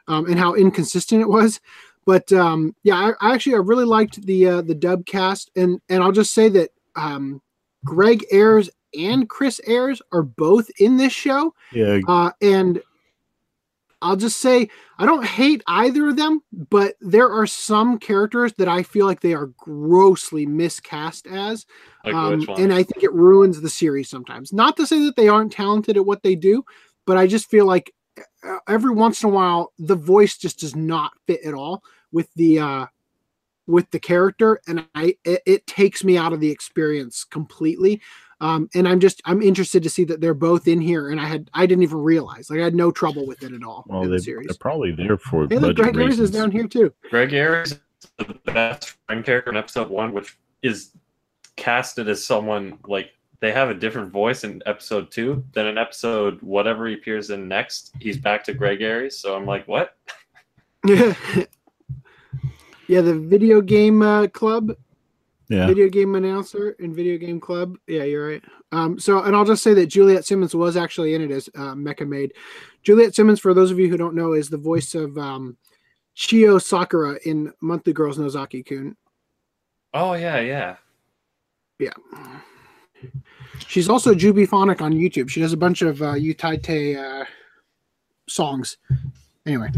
um, 0.08 0.26
and 0.26 0.38
how 0.38 0.56
inconsistent 0.56 1.22
it 1.22 1.30
was. 1.30 1.60
But 2.06 2.32
um 2.34 2.76
yeah 2.82 2.96
I, 2.96 3.12
I 3.22 3.34
actually 3.36 3.54
i 3.54 3.60
really 3.60 3.86
liked 3.86 4.26
the 4.26 4.48
uh 4.48 4.62
the 4.62 4.74
dub 4.74 5.06
cast 5.06 5.52
and 5.56 5.80
and 5.90 6.02
i'll 6.02 6.12
just 6.12 6.34
say 6.34 6.50
that 6.50 6.72
um 6.96 7.40
greg 7.86 8.26
ayres 8.32 8.68
and 8.98 9.30
chris 9.30 9.62
ayres 9.68 10.02
are 10.12 10.24
both 10.24 10.72
in 10.80 10.98
this 10.98 11.14
show. 11.14 11.54
Yeah, 11.72 12.00
uh 12.08 12.32
and 12.42 12.82
i'll 14.02 14.16
just 14.16 14.40
say 14.40 14.70
i 14.98 15.06
don't 15.06 15.26
hate 15.26 15.64
either 15.68 16.10
of 16.10 16.16
them 16.16 16.42
but 16.52 16.96
there 17.02 17.30
are 17.30 17.48
some 17.48 17.98
characters 17.98 18.54
that 18.58 18.68
i 18.68 18.84
feel 18.84 19.06
like 19.06 19.22
they 19.22 19.34
are 19.34 19.48
grossly 19.58 20.46
miscast 20.46 21.28
as 21.28 21.66
Like 22.06 22.16
um, 22.16 22.48
and 22.58 22.74
I 22.74 22.84
think 22.84 23.04
it 23.04 23.14
ruins 23.14 23.60
the 23.60 23.70
series 23.70 24.10
sometimes. 24.10 24.54
Not 24.54 24.78
to 24.78 24.88
say 24.88 25.04
that 25.06 25.16
they 25.16 25.28
aren't 25.28 25.52
talented 25.52 25.98
at 25.98 26.06
what 26.06 26.24
they 26.24 26.36
do, 26.36 26.64
but 27.06 27.18
I 27.18 27.28
just 27.28 27.50
feel 27.50 27.66
like 27.66 27.94
uh, 28.44 28.58
every 28.68 28.94
once 28.94 29.24
in 29.24 29.30
a 29.30 29.34
while 29.34 29.74
the 29.80 29.96
voice 29.96 30.38
just 30.38 30.60
does 30.60 30.76
not 30.76 31.12
fit 31.28 31.44
at 31.44 31.54
all 31.54 31.84
with 32.12 32.30
the 32.36 32.60
uh, 32.60 32.86
with 33.68 33.90
the 33.92 34.00
character, 34.00 34.62
and 34.68 34.86
I 34.96 35.16
it, 35.26 35.42
it 35.46 35.68
takes 35.68 36.04
me 36.04 36.18
out 36.18 36.34
of 36.34 36.40
the 36.40 36.50
experience 36.50 37.24
completely. 37.24 38.02
Um, 38.42 38.70
and 38.74 38.88
I'm 38.88 39.00
just 39.00 39.22
I'm 39.26 39.42
interested 39.42 39.84
to 39.84 39.90
see 39.90 40.06
that 40.06 40.22
they're 40.22 40.34
both 40.34 40.68
in 40.68 40.80
here, 40.80 41.10
and 41.10 41.20
I 41.20 41.26
had 41.26 41.50
I 41.54 41.66
didn't 41.66 41.84
even 41.84 41.98
realize 41.98 42.50
like 42.50 42.60
I 42.60 42.64
had 42.64 42.76
no 42.76 42.90
trouble 42.92 43.28
with 43.28 43.44
it 43.44 43.52
at 43.52 43.64
all 43.64 43.84
Well, 43.88 44.04
in 44.04 44.10
they, 44.12 44.18
the 44.18 44.24
series. 44.24 44.48
they're 44.48 44.56
probably 44.60 44.92
there 44.92 45.18
for 45.18 45.48
Hey, 45.50 45.58
look, 45.58 45.76
Greg 45.76 45.98
Ayres 45.98 46.20
is 46.20 46.32
down 46.32 46.50
here 46.52 46.68
too. 46.68 46.94
Greg 47.10 47.34
Ayres 47.34 47.74
is 47.74 47.80
the 48.18 48.34
best 48.46 48.96
friend 49.06 49.26
character 49.26 49.52
in 49.52 49.58
episode 49.58 49.90
one, 49.90 50.14
which 50.14 50.38
is 50.62 50.92
casted 51.58 52.08
as 52.08 52.26
someone 52.26 52.78
like 52.88 53.12
they 53.42 53.52
have 53.52 53.70
a 53.70 53.74
different 53.74 54.12
voice 54.12 54.44
in 54.46 54.62
episode 54.66 55.12
two 55.12 55.44
than 55.54 55.66
in 55.68 55.78
episode 55.78 56.42
whatever 56.42 56.88
he 56.88 56.94
appears 56.94 57.30
in 57.32 57.48
next. 57.48 57.92
He's 58.00 58.18
back 58.18 58.44
to 58.46 58.54
Greg 58.54 58.82
Ayres, 58.82 59.18
so 59.18 59.36
I'm 59.36 59.46
like, 59.46 59.68
what? 59.68 59.96
Yeah, 60.86 61.14
yeah. 62.88 63.02
The 63.02 63.20
video 63.20 63.60
game 63.62 64.02
uh, 64.02 64.28
club 64.28 64.72
Yeah, 65.50 65.66
video 65.66 65.90
game 65.90 66.14
announcer 66.14 66.72
in 66.80 66.94
video 66.94 67.18
game 67.18 67.40
club. 67.40 67.76
Yeah 67.88 68.04
you're 68.04 68.28
right. 68.28 68.44
Um 68.72 69.00
so 69.00 69.24
and 69.24 69.36
i'll 69.36 69.46
just 69.46 69.64
say 69.64 69.74
that 69.74 69.88
juliet 69.88 70.26
simmons 70.26 70.54
was 70.54 70.78
actually 70.78 71.16
in 71.16 71.22
it 71.22 71.32
as 71.32 71.50
uh, 71.56 71.74
mecha 71.74 72.08
maid. 72.08 72.34
Juliet 72.84 73.16
simmons 73.16 73.40
for 73.40 73.54
those 73.54 73.72
of 73.72 73.80
you 73.80 73.90
who 73.90 73.98
don't 73.98 74.14
know 74.16 74.34
is 74.34 74.50
the 74.50 74.58
voice 74.58 74.94
of 74.94 75.18
um 75.18 75.58
chiyo 76.16 76.62
sakura 76.62 77.18
in 77.26 77.52
monthly 77.62 77.94
girls 77.94 78.18
nozaki 78.20 78.64
kun. 78.64 78.96
Oh 79.94 80.14
yeah, 80.14 80.40
yeah. 80.40 80.76
yeah. 81.80 81.94
She's 83.68 83.90
also 83.90 84.14
jubyphonic 84.14 84.82
on 84.82 84.94
youtube. 84.94 85.30
She 85.30 85.40
does 85.40 85.54
a 85.54 85.58
bunch 85.58 85.82
of 85.82 86.02
uh 86.02 86.14
utaite 86.14 86.96
uh 86.96 87.26
songs. 88.28 88.78
Anyway. 89.46 89.70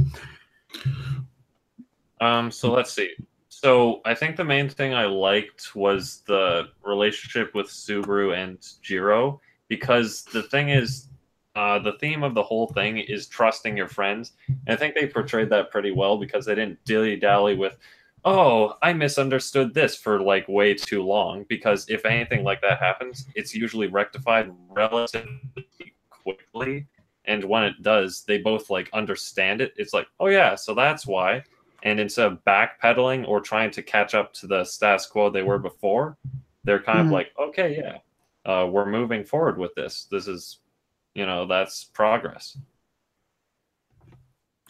Um, 2.19 2.51
so 2.51 2.71
let's 2.71 2.91
see. 2.93 3.15
So 3.63 4.01
I 4.05 4.15
think 4.15 4.37
the 4.37 4.43
main 4.43 4.69
thing 4.69 4.95
I 4.95 5.05
liked 5.05 5.75
was 5.75 6.23
the 6.25 6.69
relationship 6.83 7.53
with 7.53 7.67
Subaru 7.67 8.35
and 8.35 8.57
Jiro 8.81 9.39
because 9.67 10.23
the 10.23 10.41
thing 10.41 10.69
is, 10.69 11.09
uh, 11.55 11.77
the 11.77 11.93
theme 11.99 12.23
of 12.23 12.33
the 12.33 12.41
whole 12.41 12.65
thing 12.65 12.97
is 12.97 13.27
trusting 13.27 13.77
your 13.77 13.87
friends. 13.87 14.31
And 14.47 14.57
I 14.69 14.75
think 14.75 14.95
they 14.95 15.05
portrayed 15.05 15.51
that 15.51 15.69
pretty 15.69 15.91
well 15.91 16.17
because 16.17 16.43
they 16.43 16.55
didn't 16.55 16.83
dilly 16.85 17.17
dally 17.17 17.55
with, 17.55 17.77
oh, 18.25 18.77
I 18.81 18.93
misunderstood 18.93 19.75
this 19.75 19.95
for 19.95 20.19
like 20.19 20.47
way 20.47 20.73
too 20.73 21.03
long. 21.03 21.45
Because 21.47 21.87
if 21.87 22.03
anything 22.03 22.43
like 22.43 22.61
that 22.61 22.79
happens, 22.79 23.27
it's 23.35 23.53
usually 23.53 23.89
rectified 23.89 24.51
relatively 24.71 25.67
quickly. 26.09 26.87
And 27.25 27.43
when 27.43 27.65
it 27.65 27.83
does, 27.83 28.23
they 28.27 28.39
both 28.39 28.71
like 28.71 28.89
understand 28.91 29.61
it. 29.61 29.73
It's 29.77 29.93
like, 29.93 30.07
oh 30.19 30.29
yeah, 30.29 30.55
so 30.55 30.73
that's 30.73 31.05
why 31.05 31.43
and 31.83 31.99
instead 31.99 32.31
of 32.31 32.43
backpedaling 32.45 33.27
or 33.27 33.41
trying 33.41 33.71
to 33.71 33.81
catch 33.81 34.13
up 34.13 34.33
to 34.33 34.47
the 34.47 34.63
status 34.63 35.05
quo 35.05 35.29
they 35.29 35.43
were 35.43 35.59
before, 35.59 36.17
they're 36.63 36.81
kind 36.81 36.99
Mhm. 36.99 37.05
of 37.07 37.11
like, 37.11 37.31
okay, 37.39 37.77
yeah, 37.77 38.51
uh, 38.51 38.65
we're 38.67 38.85
moving 38.85 39.23
forward 39.23 39.57
with 39.57 39.73
this. 39.75 40.05
This 40.11 40.27
is, 40.27 40.59
you 41.15 41.25
know, 41.25 41.45
that's 41.45 41.83
progress. 41.85 42.57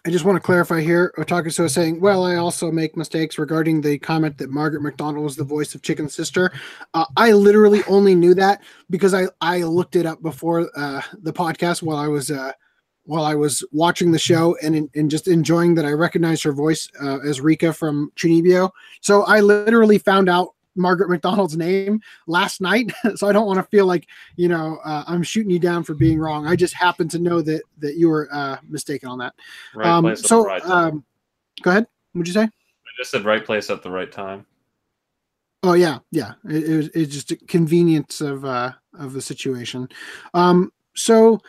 I 0.04 0.10
just 0.10 0.26
want 0.26 0.36
to 0.36 0.42
clarify 0.42 0.82
here. 0.82 1.14
Otakuso 1.20 1.66
is 1.66 1.74
saying, 1.76 2.02
well, 2.02 2.26
I 2.26 2.38
also 2.38 2.72
make 2.72 2.98
mistakes 2.98 3.38
regarding 3.38 3.82
the 3.82 4.00
comment 4.00 4.36
that 4.40 4.50
Margaret 4.50 4.82
McDonald 4.82 5.24
was 5.24 5.36
the 5.36 5.44
voice 5.44 5.76
of 5.76 5.84
Chicken 5.84 6.10
sister. 6.10 6.52
Uh, 6.96 7.06
I 7.16 7.34
literally 7.34 7.84
only 7.88 8.16
knew 8.16 8.34
that 8.34 8.64
because 8.90 9.14
I, 9.14 9.28
I 9.42 9.62
looked 9.62 9.96
it 9.96 10.08
up 10.08 10.24
before 10.24 10.72
uh, 10.76 11.02
the 11.22 11.32
podcast 11.32 11.84
while 11.84 11.98
I 11.98 12.08
was 12.08 12.32
uh, 12.32 12.52
while 13.06 13.24
I 13.24 13.36
was 13.36 13.64
watching 13.72 14.12
the 14.12 14.20
show 14.20 14.56
and, 14.62 14.90
and 14.96 15.10
just 15.12 15.28
enjoying 15.28 15.76
that 15.76 15.86
I 15.86 15.92
recognized 15.92 16.44
her 16.44 16.54
voice 16.54 16.90
uh, 17.02 17.20
as 17.20 17.42
Rika 17.42 17.74
from 17.74 18.12
Chunibyo. 18.16 18.70
So 19.02 19.24
I 19.24 19.40
literally 19.40 19.98
found 19.98 20.30
out 20.30 20.50
Margaret 20.76 21.10
McDonald's 21.10 21.58
name 21.58 22.00
last 22.28 22.62
night. 22.62 22.92
so 23.16 23.28
I 23.28 23.32
don't 23.32 23.48
want 23.48 23.58
to 23.58 23.64
feel 23.64 23.86
like, 23.86 24.08
you 24.36 24.48
know, 24.48 24.80
uh, 24.86 25.04
I'm 25.08 25.24
shooting 25.24 25.52
you 25.52 25.60
down 25.60 25.84
for 25.84 25.94
being 25.94 26.20
wrong. 26.20 26.48
I 26.48 26.56
just 26.56 26.74
happen 26.74 27.08
to 27.10 27.20
know 27.20 27.42
that, 27.42 27.64
that 27.80 27.96
you 27.96 28.10
were 28.10 28.30
uh, 28.32 28.58
mistaken 28.68 29.10
on 29.10 29.18
that. 29.20 29.34
Right 29.76 29.88
um, 29.88 30.06
place 30.06 30.20
at 30.20 30.26
so, 30.26 30.44
the 30.44 30.48
right 30.48 30.62
time. 30.62 30.72
um, 30.72 31.06
go 31.62 31.72
ahead. 31.72 31.88
What'd 32.14 32.28
you 32.28 32.34
say? 32.34 32.44
I 32.44 32.92
just 32.98 33.12
said 33.12 33.26
right 33.26 33.46
place 33.46 33.70
at 33.70 33.84
the 33.84 33.92
right 33.92 34.12
time. 34.12 34.46
Oh 35.64 35.74
yeah, 35.74 36.00
yeah. 36.12 36.34
It, 36.50 36.64
it 36.64 36.76
was 36.76 36.90
it's 36.96 37.14
just 37.14 37.32
a 37.32 37.36
convenience 37.36 38.20
of 38.20 38.44
uh 38.44 38.72
of 38.98 39.14
the 39.14 39.22
situation. 39.22 39.88
Um. 40.34 40.74
So, 40.96 41.40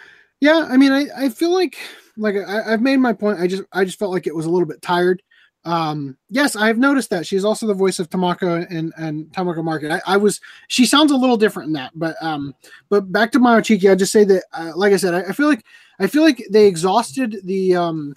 yeah. 0.43 0.67
I 0.69 0.77
mean, 0.77 0.91
I 0.91 1.07
I 1.17 1.29
feel 1.29 1.55
like 1.55 1.79
like 2.17 2.35
I, 2.35 2.73
I've 2.73 2.83
made 2.83 2.97
my 2.97 3.13
point. 3.13 3.39
I 3.39 3.47
just 3.47 3.63
I 3.73 3.85
just 3.85 3.97
felt 3.97 4.11
like 4.11 4.27
it 4.27 4.35
was 4.35 4.45
a 4.45 4.51
little 4.51 4.67
bit 4.67 4.83
tired. 4.83 5.23
Um. 5.65 6.19
Yes, 6.31 6.57
I've 6.57 6.79
noticed 6.79 7.11
that 7.11 7.25
she's 7.25 7.45
also 7.45 7.69
the 7.69 7.75
voice 7.75 8.01
of 8.01 8.11
Tamako 8.11 8.67
and 8.69 8.93
and 8.97 9.27
Tamako 9.27 9.63
Market. 9.63 9.93
I, 9.93 10.15
I 10.15 10.17
was 10.17 10.41
she 10.67 10.85
sounds 10.85 11.13
a 11.13 11.17
little 11.17 11.37
different 11.37 11.69
in 11.69 11.73
that, 11.75 11.93
but 11.95 12.17
um. 12.21 12.55
But 12.91 13.13
back 13.13 13.31
to 13.33 13.39
Mayochiki, 13.39 13.89
I 13.89 13.95
just 13.95 14.11
say 14.11 14.25
that 14.25 14.43
uh, 14.53 14.73
like 14.75 14.93
I 14.93 14.97
said, 14.97 15.15
I, 15.15 15.21
I 15.29 15.33
feel 15.33 15.47
like 15.47 15.65
I 16.01 16.09
feel 16.09 16.25
like 16.25 16.45
they 16.51 16.67
exhausted 16.67 17.37
the 17.45 17.77
um 17.77 18.13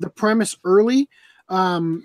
the 0.00 0.10
premise 0.10 0.56
early. 0.64 1.08
Um 1.48 2.04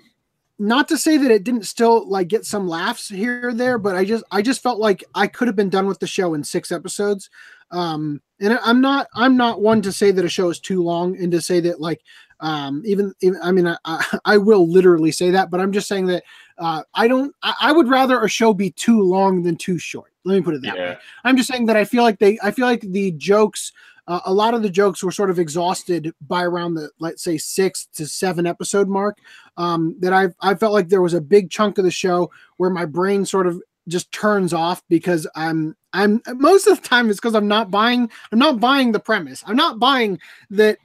not 0.58 0.88
to 0.88 0.98
say 0.98 1.16
that 1.16 1.30
it 1.30 1.44
didn't 1.44 1.66
still 1.66 2.08
like 2.08 2.28
get 2.28 2.44
some 2.44 2.68
laughs 2.68 3.08
here 3.08 3.48
or 3.48 3.54
there, 3.54 3.78
but 3.78 3.96
I 3.96 4.04
just 4.04 4.24
I 4.30 4.42
just 4.42 4.62
felt 4.62 4.78
like 4.78 5.02
I 5.14 5.26
could 5.26 5.48
have 5.48 5.56
been 5.56 5.70
done 5.70 5.86
with 5.86 5.98
the 5.98 6.06
show 6.06 6.34
in 6.34 6.44
six 6.44 6.70
episodes. 6.70 7.28
Um, 7.70 8.22
and 8.40 8.58
I'm 8.64 8.80
not 8.80 9.08
I'm 9.14 9.36
not 9.36 9.60
one 9.60 9.82
to 9.82 9.92
say 9.92 10.10
that 10.12 10.24
a 10.24 10.28
show 10.28 10.50
is 10.50 10.60
too 10.60 10.82
long 10.82 11.16
and 11.16 11.32
to 11.32 11.40
say 11.40 11.60
that 11.60 11.80
like 11.80 12.02
um, 12.40 12.82
even, 12.84 13.14
even 13.20 13.40
I 13.42 13.52
mean 13.52 13.66
I, 13.66 13.76
I, 13.84 14.18
I 14.24 14.36
will 14.36 14.68
literally 14.68 15.12
say 15.12 15.30
that, 15.32 15.50
but 15.50 15.60
I'm 15.60 15.72
just 15.72 15.88
saying 15.88 16.06
that 16.06 16.22
uh, 16.58 16.82
I 16.94 17.08
don't 17.08 17.34
I, 17.42 17.54
I 17.60 17.72
would 17.72 17.88
rather 17.88 18.22
a 18.22 18.28
show 18.28 18.54
be 18.54 18.70
too 18.70 19.02
long 19.02 19.42
than 19.42 19.56
too 19.56 19.78
short. 19.78 20.12
Let 20.24 20.36
me 20.36 20.42
put 20.42 20.54
it 20.54 20.62
that 20.62 20.76
way. 20.76 20.96
I'm 21.24 21.36
just 21.36 21.50
saying 21.50 21.66
that 21.66 21.76
I 21.76 21.84
feel 21.84 22.04
like 22.04 22.18
they 22.20 22.38
I 22.42 22.52
feel 22.52 22.66
like 22.66 22.82
the 22.82 23.10
jokes 23.12 23.72
uh, 24.06 24.20
a 24.26 24.32
lot 24.32 24.54
of 24.54 24.62
the 24.62 24.70
jokes 24.70 25.02
were 25.02 25.12
sort 25.12 25.30
of 25.30 25.38
exhausted 25.38 26.12
by 26.26 26.42
around 26.42 26.74
the 26.74 26.90
let's 26.98 27.22
say 27.22 27.38
six 27.38 27.86
to 27.94 28.06
seven 28.06 28.46
episode 28.46 28.88
mark 28.88 29.18
um, 29.56 29.96
that 30.00 30.12
I 30.12 30.28
I 30.40 30.54
felt 30.54 30.72
like 30.72 30.88
there 30.88 31.02
was 31.02 31.14
a 31.14 31.20
big 31.20 31.50
chunk 31.50 31.78
of 31.78 31.84
the 31.84 31.90
show 31.90 32.30
where 32.56 32.70
my 32.70 32.84
brain 32.84 33.24
sort 33.24 33.46
of 33.46 33.60
just 33.88 34.10
turns 34.12 34.52
off 34.52 34.82
because 34.88 35.26
I'm 35.34 35.76
I'm 35.92 36.22
most 36.34 36.66
of 36.66 36.80
the 36.80 36.88
time 36.88 37.10
it's 37.10 37.20
because 37.20 37.34
I'm 37.34 37.48
not 37.48 37.70
buying 37.70 38.10
I'm 38.32 38.38
not 38.38 38.60
buying 38.60 38.92
the 38.92 39.00
premise. 39.00 39.42
I'm 39.46 39.56
not 39.56 39.78
buying 39.78 40.18
that 40.50 40.78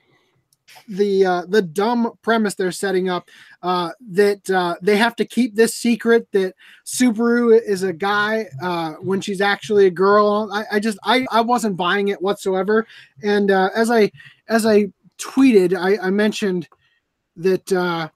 the 0.88 1.26
uh, 1.26 1.46
the 1.48 1.62
dumb 1.62 2.14
premise 2.22 2.56
they're 2.56 2.72
setting 2.72 3.10
up 3.10 3.30
uh, 3.62 3.92
that 4.12 4.50
uh, 4.50 4.76
they 4.82 4.98
have 4.98 5.16
to 5.18 5.26
keep 5.26 5.56
this 5.56 5.76
secret 5.76 6.28
that 6.32 6.56
Subaru 6.86 7.60
is 7.62 7.84
a 7.84 7.94
guy 7.94 8.48
uh, 8.62 8.94
when 8.94 9.22
she's 9.22 9.42
actually 9.42 9.86
a 9.86 9.92
girl. 9.92 10.50
I, 10.52 10.66
I 10.74 10.80
just 10.80 10.98
I, 11.04 11.26
I 11.32 11.42
wasn't 11.42 11.78
buying 11.78 12.10
it 12.10 12.22
whatsoever. 12.22 12.88
And 13.24 13.52
uh, 13.52 13.70
as 13.76 13.92
I 13.92 14.12
as 14.48 14.66
I 14.66 14.92
tweeted, 15.18 15.78
I, 15.78 16.08
I 16.08 16.10
mentioned 16.10 16.68
that 17.38 17.72
uh, 17.72 18.10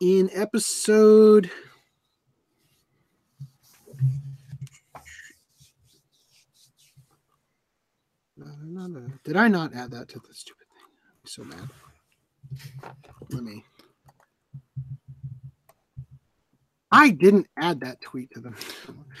in 0.00 0.30
episode. 0.32 1.50
Did 9.24 9.36
I 9.36 9.48
not 9.48 9.74
add 9.74 9.90
that 9.92 10.08
to 10.08 10.18
the 10.18 10.34
stupid 10.34 10.63
so 11.24 11.44
mad. 11.44 11.68
Let 13.30 13.42
me. 13.42 13.64
I 16.92 17.10
didn't 17.10 17.48
add 17.56 17.80
that 17.80 18.00
tweet 18.00 18.30
to 18.34 18.40
them. 18.40 18.54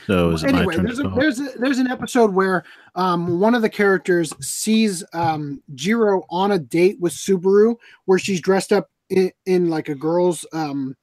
So 0.06 0.30
is 0.30 0.44
it 0.44 0.54
anyway, 0.54 0.76
there's 0.76 1.00
a, 1.00 1.08
there's 1.16 1.40
a, 1.40 1.58
there's 1.58 1.78
an 1.78 1.88
episode 1.88 2.32
where 2.32 2.62
um, 2.94 3.40
one 3.40 3.52
of 3.52 3.62
the 3.62 3.68
characters 3.68 4.32
sees 4.40 5.02
um, 5.12 5.60
Jiro 5.74 6.22
on 6.30 6.52
a 6.52 6.58
date 6.58 7.00
with 7.00 7.12
Subaru, 7.12 7.74
where 8.04 8.18
she's 8.18 8.40
dressed 8.40 8.72
up 8.72 8.90
in, 9.10 9.32
in 9.46 9.70
like 9.70 9.88
a 9.88 9.94
girl's 9.96 10.46
um, 10.52 10.96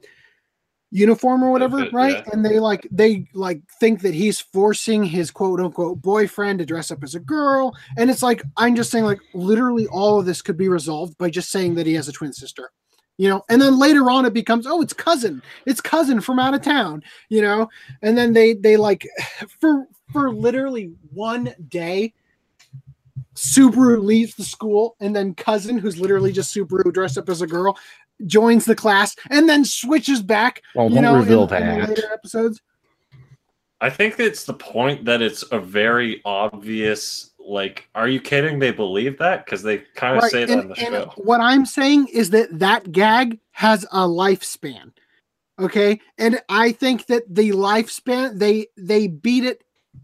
uniform 0.92 1.44
or 1.44 1.52
whatever, 1.52 1.80
Outfit, 1.80 1.94
right? 1.94 2.18
yeah. 2.18 2.34
And 2.34 2.46
they 2.46 2.60
like 2.60 2.88
they 2.92 3.26
like 3.34 3.62
think 3.80 4.02
that 4.02 4.14
he's 4.14 4.40
forcing 4.40 5.04
his 5.04 5.32
quote 5.32 5.60
unquote 5.60 6.02
boyfriend 6.02 6.60
to 6.60 6.66
dress 6.66 6.92
up 6.92 7.04
as 7.04 7.16
a 7.16 7.20
girl, 7.20 7.76
and 7.98 8.10
it's 8.10 8.22
like 8.22 8.44
I'm 8.58 8.76
just 8.76 8.92
saying 8.92 9.06
like 9.06 9.20
literally 9.34 9.88
all 9.88 10.20
of 10.20 10.26
this 10.26 10.42
could 10.42 10.58
be 10.58 10.70
resolved 10.70 11.18
by 11.18 11.30
just 11.30 11.50
saying 11.50 11.76
that 11.76 11.88
he 11.88 11.94
has 11.94 12.08
a 12.08 12.12
twin 12.12 12.34
sister. 12.34 12.72
You 13.18 13.30
know, 13.30 13.44
and 13.50 13.62
then 13.62 13.78
later 13.78 14.10
on 14.10 14.26
it 14.26 14.34
becomes, 14.34 14.66
oh, 14.66 14.82
it's 14.82 14.94
cousin, 14.94 15.44
it's 15.68 15.80
cousin 15.80 16.22
from 16.22 16.40
out 16.40 16.56
of 16.56 16.64
town, 16.64 17.04
you 17.30 17.42
know, 17.42 17.70
and 18.02 18.18
then 18.18 18.34
they 18.34 18.54
they 18.54 18.78
like 18.78 19.08
for 19.60 19.88
for 20.12 20.32
literally 20.34 20.92
one 21.14 21.54
day 21.70 22.14
subaru 23.34 24.04
leaves 24.04 24.36
the 24.36 24.44
school 24.44 24.98
and 25.00 25.16
then 25.16 25.34
cousin 25.34 25.78
who's 25.78 25.98
literally 25.98 26.34
just 26.34 26.54
subaru 26.54 26.92
dressed 26.92 27.18
up 27.18 27.30
as 27.30 27.42
a 27.42 27.48
girl 27.48 27.78
joins 28.28 28.66
the 28.66 28.76
class 28.76 29.16
and 29.30 29.48
then 29.48 29.66
switches 29.66 30.22
back 30.22 30.62
Well, 30.76 30.90
you 30.90 30.96
don't 30.96 31.04
know 31.04 31.16
reveal 31.16 31.48
in, 31.48 31.64
in 31.64 31.80
that. 31.80 31.90
later 31.90 32.12
episodes 32.14 32.62
I 33.84 33.90
think 33.90 34.20
it's 34.20 34.44
the 34.44 34.54
point 34.54 35.06
that 35.06 35.24
it's 35.24 35.44
a 35.52 35.60
very 35.60 36.22
obvious. 36.24 37.32
Like, 37.40 37.90
are 37.96 38.08
you 38.08 38.22
kidding? 38.22 38.60
They 38.60 38.70
believe 38.70 39.18
that 39.18 39.44
because 39.44 39.64
they 39.64 39.80
kind 39.96 40.18
of 40.18 40.22
right 40.22 40.32
say 40.32 40.46
that 40.46 40.54
and, 40.54 40.62
in 40.62 40.68
the 40.68 40.80
and 40.80 40.94
show. 40.94 41.14
what 41.18 41.42
i'm 41.42 41.66
saying 41.66 42.08
is 42.14 42.30
that 42.30 42.60
that 42.60 42.92
gag 42.92 43.40
has 43.54 43.84
a 43.86 44.02
lifespan 44.08 44.92
Okay, 45.62 46.00
and 46.18 46.42
I 46.50 46.72
think 46.72 47.06
that 47.06 47.24
the 47.34 47.52
lifespan 47.52 48.40
they 48.40 48.68
they 48.78 49.08
beat 49.08 49.44
it 49.44 49.64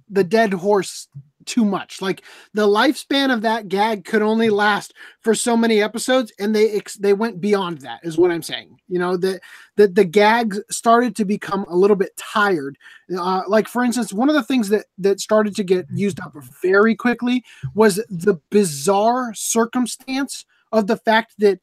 the 0.10 0.24
dead 0.24 0.54
horse 0.54 1.08
too 1.48 1.66
much. 1.66 2.02
Like 2.02 2.24
the 2.54 2.68
lifespan 2.68 3.34
of 3.34 3.42
that 3.42 3.68
gag 3.70 4.06
could 4.06 4.22
only 4.22 4.50
last 4.50 4.94
for 5.22 5.34
so 5.34 5.58
many 5.58 5.82
episodes, 5.82 6.32
and 6.40 6.56
they 6.56 6.72
ex- 6.72 6.98
they 6.98 7.14
went 7.14 7.42
beyond 7.42 7.80
that. 7.80 8.02
Is 8.04 8.18
what 8.18 8.32
I'm 8.32 8.44
saying. 8.44 8.80
You 8.88 9.00
know 9.00 9.18
that 9.18 9.42
the, 9.76 9.88
the 9.88 10.06
gags 10.06 10.60
started 10.70 11.16
to 11.16 11.26
become 11.26 11.66
a 11.70 11.76
little 11.76 11.96
bit 11.96 12.16
tired. 12.18 12.78
Uh, 13.18 13.44
like 13.48 13.68
for 13.68 13.84
instance, 13.84 14.14
one 14.14 14.30
of 14.30 14.36
the 14.36 14.44
things 14.44 14.70
that 14.70 14.86
that 15.00 15.20
started 15.20 15.56
to 15.56 15.64
get 15.64 15.88
used 15.94 16.20
up 16.20 16.36
very 16.62 16.96
quickly 16.96 17.44
was 17.74 17.96
the 18.10 18.40
bizarre 18.52 19.34
circumstance 19.34 20.46
of 20.72 20.88
the 20.88 20.98
fact 20.98 21.34
that. 21.40 21.60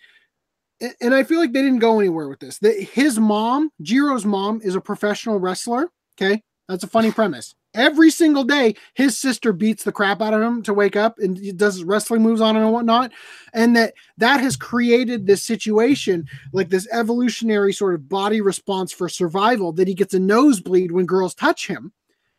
And 1.01 1.15
I 1.15 1.23
feel 1.23 1.39
like 1.39 1.53
they 1.53 1.63
didn't 1.63 1.79
go 1.79 2.01
anywhere 2.01 2.29
with 2.29 2.41
this. 2.41 2.59
That 2.59 2.79
his 2.79 3.19
mom, 3.19 3.71
Jiro's 3.83 4.27
mom, 4.27 4.61
is 4.63 4.75
a 4.75 4.81
professional 4.81 5.39
wrestler. 5.39 5.89
Okay, 6.21 6.43
that's 6.69 6.85
a 6.85 6.89
funny 6.89 7.13
premise. 7.13 7.55
Every 7.75 8.11
single 8.11 8.45
day 8.45 8.75
his 8.95 9.19
sister 9.19 9.53
beats 9.53 9.85
the 9.85 9.93
crap 9.93 10.23
out 10.23 10.33
of 10.33 10.41
him 10.41 10.63
to 10.63 10.73
wake 10.73 10.97
up 10.97 11.19
and 11.19 11.59
does 11.59 11.83
wrestling 11.83 12.23
moves 12.23 12.41
on 12.41 12.57
him 12.57 12.63
and 12.63 12.73
whatnot 12.73 13.11
and 13.53 13.77
that 13.77 13.95
that 14.17 14.41
has 14.41 14.57
created 14.57 15.27
this 15.27 15.43
situation 15.43 16.27
like 16.53 16.71
this 16.71 16.87
evolutionary 16.93 17.73
sort 17.73 17.95
of 17.95 18.09
body 18.09 18.41
response 18.41 18.93
for 18.93 19.09
survival 19.09 19.73
that 19.73 19.89
he 19.89 19.95
gets 19.95 20.15
a 20.15 20.21
nosebleed 20.21 20.93
when 20.93 21.05
girls 21.05 21.35
touch 21.35 21.67
him 21.67 21.93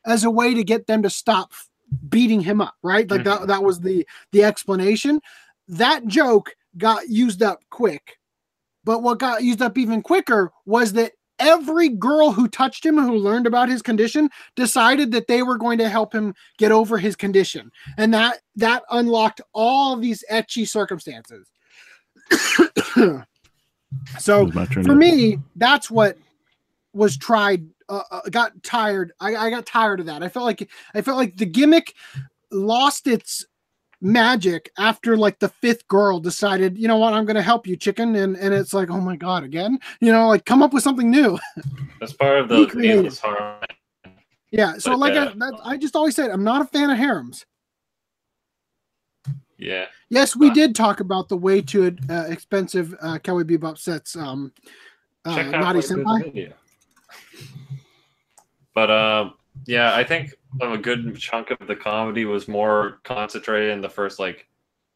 as 0.06 0.24
a 0.24 0.32
way 0.32 0.54
to 0.54 0.64
get 0.64 0.88
them 0.88 1.04
to 1.04 1.10
stop 1.10 1.52
beating 2.10 2.40
him 2.40 2.62
up 2.62 2.76
right? 2.82 3.10
Like 3.10 3.24
that, 3.26 3.40
mm-hmm. 3.40 3.48
that 3.48 3.64
was 3.64 3.80
the 3.82 4.08
the 4.32 4.44
explanation. 4.44 5.20
That 5.68 6.06
joke 6.08 6.56
got 6.78 7.10
used 7.10 7.44
up 7.44 7.60
quick. 7.70 8.18
But 8.84 9.02
what 9.02 9.20
got 9.20 9.44
used 9.44 9.62
up 9.62 9.78
even 9.78 10.02
quicker 10.02 10.52
was 10.66 10.94
that 10.94 11.14
every 11.40 11.90
girl 11.90 12.32
who 12.32 12.48
touched 12.48 12.86
him 12.86 12.98
who 12.98 13.16
learned 13.16 13.48
about 13.48 13.70
his 13.70 13.82
condition 13.82 14.30
decided 14.56 15.12
that 15.12 15.28
they 15.28 15.44
were 15.44 15.58
going 15.58 15.78
to 15.78 15.90
help 15.90 16.14
him 16.14 16.34
get 16.58 16.72
over 16.72 16.98
his 16.98 17.16
condition. 17.16 17.72
And 17.98 18.14
that 18.14 18.40
that 18.56 18.84
unlocked 18.92 19.42
all 19.54 19.96
these 19.96 20.24
ecchi 20.32 20.68
circumstances. 20.68 21.48
So 24.20 24.52
for 24.52 24.96
me 24.96 25.40
that's 25.56 25.90
what 25.90 26.18
was 26.94 27.16
tried 27.18 27.66
uh, 27.88 28.02
uh, 28.12 28.22
got 28.30 28.62
tired. 28.64 29.14
I, 29.20 29.36
I 29.36 29.50
got 29.50 29.66
tired 29.66 30.00
of 30.00 30.06
that. 30.08 30.24
I 30.24 30.28
felt 30.30 30.46
like 30.46 30.70
i 30.94 31.02
felt 31.02 31.18
like 31.18 31.38
the 31.38 31.46
gimmick 31.46 31.94
lost 32.52 33.08
its 33.08 33.46
magic 34.02 34.72
after 34.78 35.18
like 35.18 35.40
the 35.40 35.50
fifth 35.50 35.88
girl 35.88 36.20
decided, 36.20 36.78
you 36.78 36.88
know 36.88 36.98
what, 36.98 37.14
I'm 37.14 37.26
going 37.26 37.36
to 37.36 37.42
help 37.42 37.68
you, 37.68 37.76
chicken, 37.76 38.16
and 38.16 38.36
and 38.38 38.54
it's 38.54 38.74
like, 38.74 38.90
oh 38.90 39.02
my 39.02 39.16
god, 39.16 39.44
again, 39.44 39.80
you 40.02 40.12
know, 40.12 40.28
like 40.28 40.46
come 40.46 40.62
up 40.62 40.74
with 40.74 40.84
something 40.84 41.10
new. 41.10 41.38
That's 42.00 42.14
part 42.14 42.40
of 42.40 42.50
the 42.50 42.72
needless 42.76 43.20
harem. 43.20 43.62
Yeah, 44.52 44.78
so 44.78 44.92
but, 44.92 45.00
like 45.00 45.14
uh, 45.16 45.34
I, 45.42 45.72
I 45.72 45.78
just 45.78 45.96
always 45.96 46.16
said, 46.16 46.30
I'm 46.30 46.44
not 46.44 46.62
a 46.62 46.66
fan 46.66 46.90
of 46.90 46.98
harems. 46.98 47.46
Yeah. 49.58 49.86
Yes, 50.10 50.36
we 50.36 50.50
uh, 50.50 50.54
did 50.54 50.76
talk 50.76 51.00
about 51.00 51.30
the 51.30 51.38
way 51.38 51.62
too 51.62 51.96
uh, 52.10 52.26
expensive 52.28 52.94
uh, 53.02 53.18
Cowboy 53.20 53.44
Bebop 53.44 53.78
sets. 53.78 54.16
Um, 54.16 54.54
uh, 55.26 55.42
Naughty 55.44 55.80
Senpai. 55.80 56.54
But 58.74 58.92
um, 58.92 59.34
yeah, 59.66 59.96
I 59.96 60.04
think 60.04 60.34
a 60.62 60.78
good 60.78 61.18
chunk 61.18 61.52
of 61.52 61.68
the 61.68 61.76
comedy 61.76 62.26
was 62.26 62.48
more 62.48 63.00
concentrated 63.04 63.72
in 63.72 63.82
the 63.82 63.90
first 63.90 64.20
like 64.20 64.48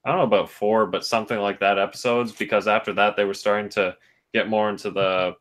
I 0.06 0.10
don't 0.10 0.20
know 0.20 0.38
about 0.38 0.50
four, 0.50 0.86
but 0.86 1.06
something 1.06 1.38
like 1.38 1.60
that 1.60 1.78
episodes 1.78 2.32
because 2.32 2.68
after 2.68 2.94
that 2.94 3.16
they 3.16 3.26
were 3.26 3.34
starting 3.34 3.70
to 3.72 3.98
get 4.34 4.50
more 4.50 4.70
into 4.70 4.92
the 4.92 5.36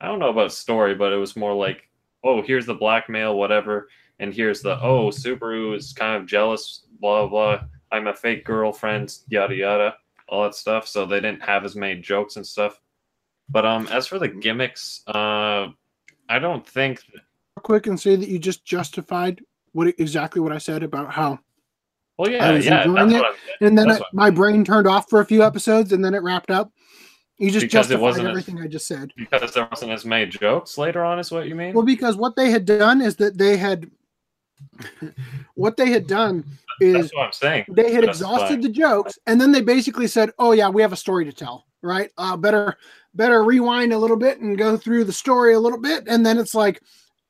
I 0.00 0.06
don't 0.06 0.18
know 0.18 0.30
about 0.30 0.52
story, 0.52 0.94
but 0.94 1.12
it 1.12 1.16
was 1.16 1.36
more 1.36 1.54
like, 1.54 1.88
oh, 2.22 2.42
here's 2.42 2.66
the 2.66 2.74
blackmail, 2.74 3.36
whatever, 3.36 3.88
and 4.18 4.34
here's 4.34 4.62
the 4.62 4.80
oh, 4.80 5.08
Subaru 5.08 5.76
is 5.76 5.92
kind 5.92 6.20
of 6.20 6.28
jealous, 6.28 6.86
blah 7.00 7.26
blah. 7.26 7.60
I'm 7.92 8.06
a 8.06 8.14
fake 8.14 8.44
girlfriend, 8.44 9.16
yada 9.28 9.54
yada, 9.54 9.94
all 10.28 10.44
that 10.44 10.54
stuff. 10.54 10.88
So 10.88 11.06
they 11.06 11.20
didn't 11.20 11.42
have 11.42 11.64
as 11.64 11.76
many 11.76 12.00
jokes 12.00 12.36
and 12.36 12.46
stuff. 12.46 12.80
But 13.48 13.66
um, 13.66 13.86
as 13.88 14.06
for 14.06 14.18
the 14.18 14.28
gimmicks, 14.28 15.02
uh, 15.06 15.68
I 16.28 16.38
don't 16.38 16.66
think 16.66 17.00
quick 17.64 17.88
and 17.88 17.98
say 17.98 18.14
that 18.14 18.28
you 18.28 18.38
just 18.38 18.64
justified 18.64 19.42
what 19.72 19.88
exactly 19.98 20.40
what 20.40 20.52
I 20.52 20.58
said 20.58 20.84
about 20.84 21.12
how 21.12 21.40
well, 22.16 22.30
yeah, 22.30 22.46
I 22.46 22.52
was 22.52 22.64
yeah, 22.64 22.84
enjoying 22.84 23.12
it, 23.12 23.24
and 23.60 23.76
then 23.76 23.90
I, 23.90 23.98
my 24.12 24.30
brain 24.30 24.64
turned 24.64 24.86
off 24.86 25.10
for 25.10 25.20
a 25.20 25.26
few 25.26 25.42
episodes, 25.42 25.92
and 25.92 26.04
then 26.04 26.14
it 26.14 26.22
wrapped 26.22 26.50
up. 26.50 26.70
You 27.38 27.50
just 27.50 27.64
because 27.64 27.88
justified 27.88 28.24
everything 28.24 28.60
I 28.60 28.68
just 28.68 28.86
said. 28.86 29.10
Because 29.16 29.52
there 29.52 29.66
wasn't 29.68 29.90
as 29.90 30.04
many 30.04 30.26
jokes 30.26 30.78
later 30.78 31.04
on, 31.04 31.18
is 31.18 31.32
what 31.32 31.48
you 31.48 31.56
mean? 31.56 31.74
Well, 31.74 31.84
because 31.84 32.16
what 32.16 32.36
they 32.36 32.50
had 32.50 32.64
done 32.64 33.00
is 33.00 33.16
that 33.16 33.36
they 33.36 33.56
had, 33.56 33.90
what 35.54 35.76
they 35.76 35.90
had 35.90 36.06
done 36.06 36.44
is 36.80 37.12
what 37.12 37.26
I'm 37.26 37.32
saying. 37.32 37.64
They 37.68 37.92
had 37.92 38.04
exhausted 38.04 38.62
the 38.62 38.68
jokes, 38.68 39.18
and 39.26 39.40
then 39.40 39.50
they 39.50 39.60
basically 39.60 40.06
said, 40.06 40.30
"Oh 40.38 40.52
yeah, 40.52 40.68
we 40.68 40.82
have 40.82 40.92
a 40.92 40.96
story 40.96 41.24
to 41.24 41.32
tell, 41.32 41.66
right? 41.82 42.10
Uh, 42.16 42.36
better 42.36 42.76
better 43.14 43.42
rewind 43.42 43.92
a 43.92 43.98
little 43.98 44.16
bit 44.16 44.38
and 44.38 44.56
go 44.56 44.76
through 44.76 45.02
the 45.04 45.12
story 45.12 45.54
a 45.54 45.60
little 45.60 45.80
bit." 45.80 46.04
And 46.06 46.24
then 46.24 46.38
it's 46.38 46.54
like, 46.54 46.80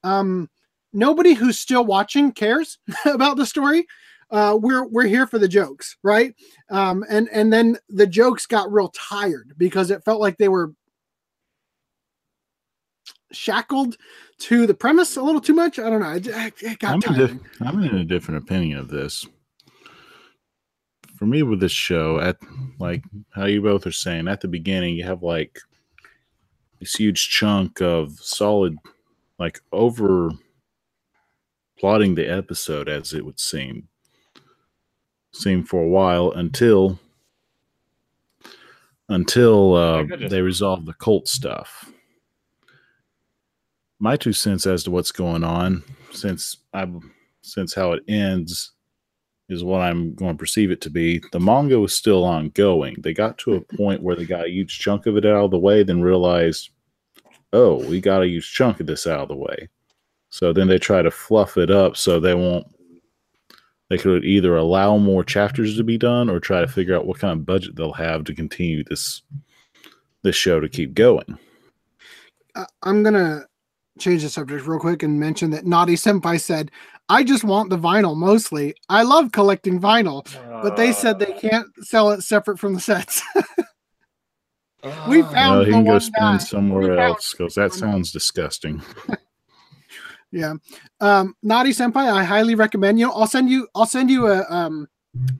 um, 0.04 0.48
nobody 0.92 1.34
who's 1.34 1.58
still 1.58 1.84
watching 1.84 2.30
cares 2.30 2.78
about 3.04 3.36
the 3.36 3.46
story. 3.46 3.86
Uh, 4.30 4.56
we're 4.60 4.86
we're 4.88 5.06
here 5.06 5.26
for 5.26 5.38
the 5.38 5.48
jokes, 5.48 5.96
right? 6.02 6.34
Um, 6.70 7.04
and 7.08 7.28
and 7.32 7.52
then 7.52 7.78
the 7.88 8.06
jokes 8.06 8.46
got 8.46 8.72
real 8.72 8.88
tired 8.88 9.52
because 9.58 9.90
it 9.90 10.04
felt 10.04 10.20
like 10.20 10.38
they 10.38 10.48
were 10.48 10.72
shackled 13.32 13.96
to 14.38 14.66
the 14.66 14.74
premise 14.74 15.16
a 15.16 15.22
little 15.22 15.40
too 15.40 15.54
much. 15.54 15.78
I 15.78 15.90
don't 15.90 16.00
know. 16.00 16.12
It, 16.12 16.54
it 16.62 16.78
got 16.78 16.94
I'm, 16.94 17.00
tired. 17.00 17.30
In 17.30 17.40
I'm 17.60 17.82
in 17.82 17.96
a 17.96 18.04
different 18.04 18.42
opinion 18.42 18.78
of 18.78 18.88
this. 18.88 19.26
For 21.16 21.26
me, 21.26 21.42
with 21.42 21.60
this 21.60 21.72
show, 21.72 22.18
at 22.18 22.38
like 22.80 23.04
how 23.30 23.44
you 23.44 23.62
both 23.62 23.86
are 23.86 23.92
saying 23.92 24.26
at 24.26 24.40
the 24.40 24.48
beginning, 24.48 24.96
you 24.96 25.04
have 25.04 25.22
like 25.22 25.58
this 26.80 26.96
huge 26.96 27.28
chunk 27.28 27.80
of 27.80 28.18
solid 28.18 28.78
like 29.38 29.60
over 29.72 30.30
plotting 31.78 32.14
the 32.14 32.26
episode 32.26 32.88
as 32.88 33.12
it 33.12 33.24
would 33.24 33.40
seem 33.40 33.88
seem 35.32 35.64
for 35.64 35.82
a 35.82 35.88
while 35.88 36.30
until 36.32 36.98
until 39.08 39.74
uh, 39.74 40.04
they 40.28 40.40
resolve 40.40 40.86
the 40.86 40.94
cult 40.94 41.28
stuff. 41.28 41.90
My 43.98 44.16
two 44.16 44.32
cents 44.32 44.66
as 44.66 44.84
to 44.84 44.90
what's 44.90 45.12
going 45.12 45.44
on 45.44 45.82
since 46.12 46.58
i 46.72 46.86
since 47.42 47.74
how 47.74 47.92
it 47.92 48.02
ends 48.08 48.72
is 49.48 49.62
what 49.62 49.82
i'm 49.82 50.14
going 50.14 50.32
to 50.32 50.38
perceive 50.38 50.70
it 50.70 50.80
to 50.82 50.90
be. 50.90 51.22
The 51.32 51.40
manga 51.40 51.78
was 51.78 51.92
still 51.92 52.24
ongoing. 52.24 52.96
They 53.00 53.12
got 53.12 53.38
to 53.38 53.54
a 53.54 53.76
point 53.76 54.02
where 54.02 54.16
they 54.16 54.24
got 54.24 54.46
a 54.46 54.50
huge 54.50 54.78
chunk 54.78 55.06
of 55.06 55.16
it 55.16 55.26
out 55.26 55.44
of 55.44 55.50
the 55.50 55.58
way 55.58 55.82
then 55.82 56.02
realized 56.02 56.70
oh, 57.54 57.76
we 57.88 58.00
got 58.00 58.18
to 58.18 58.28
use 58.28 58.46
chunk 58.46 58.80
of 58.80 58.86
this 58.86 59.06
out 59.06 59.20
of 59.20 59.28
the 59.28 59.36
way. 59.36 59.68
So 60.28 60.52
then 60.52 60.66
they 60.66 60.78
try 60.78 61.00
to 61.00 61.10
fluff 61.10 61.56
it 61.56 61.70
up 61.70 61.96
so 61.96 62.18
they 62.18 62.34
won't. 62.34 62.66
They 63.88 63.98
could 63.98 64.24
either 64.24 64.56
allow 64.56 64.96
more 64.98 65.22
chapters 65.22 65.76
to 65.76 65.84
be 65.84 65.96
done 65.96 66.28
or 66.28 66.40
try 66.40 66.60
to 66.60 66.66
figure 66.66 66.96
out 66.96 67.06
what 67.06 67.20
kind 67.20 67.32
of 67.32 67.46
budget 67.46 67.76
they'll 67.76 67.92
have 67.92 68.24
to 68.24 68.34
continue 68.34 68.82
this 68.82 69.22
this 70.22 70.34
show 70.34 70.58
to 70.58 70.68
keep 70.68 70.94
going. 70.94 71.38
Uh, 72.56 72.64
I'm 72.82 73.02
gonna 73.02 73.46
change 73.98 74.22
the 74.22 74.28
subject 74.28 74.66
real 74.66 74.80
quick 74.80 75.04
and 75.04 75.20
mention 75.20 75.50
that 75.50 75.66
Naughty 75.66 75.94
Senpai 75.94 76.40
said, 76.40 76.72
"I 77.08 77.22
just 77.22 77.44
want 77.44 77.70
the 77.70 77.78
vinyl 77.78 78.16
mostly. 78.16 78.74
I 78.88 79.02
love 79.02 79.30
collecting 79.30 79.80
vinyl, 79.80 80.26
but 80.62 80.76
they 80.76 80.92
said 80.92 81.18
they 81.18 81.32
can't 81.40 81.68
sell 81.82 82.10
it 82.10 82.22
separate 82.22 82.58
from 82.58 82.74
the 82.74 82.80
sets." 82.80 83.22
we 85.08 85.22
found. 85.22 85.58
Well, 85.58 85.64
he 85.64 85.70
can 85.72 85.84
go 85.84 85.98
spend 85.98 86.38
guy. 86.38 86.44
somewhere 86.44 86.98
else 86.98 87.32
because 87.32 87.54
that 87.54 87.72
sounds 87.72 88.12
disgusting. 88.12 88.82
yeah, 90.32 90.54
um, 91.00 91.34
Naughty 91.42 91.70
Senpai, 91.70 92.12
I 92.12 92.24
highly 92.24 92.54
recommend 92.54 92.98
you. 92.98 93.10
I'll 93.10 93.26
send 93.26 93.50
you. 93.50 93.68
I'll 93.74 93.86
send 93.86 94.10
you 94.10 94.28
a. 94.28 94.44
Um, 94.48 94.88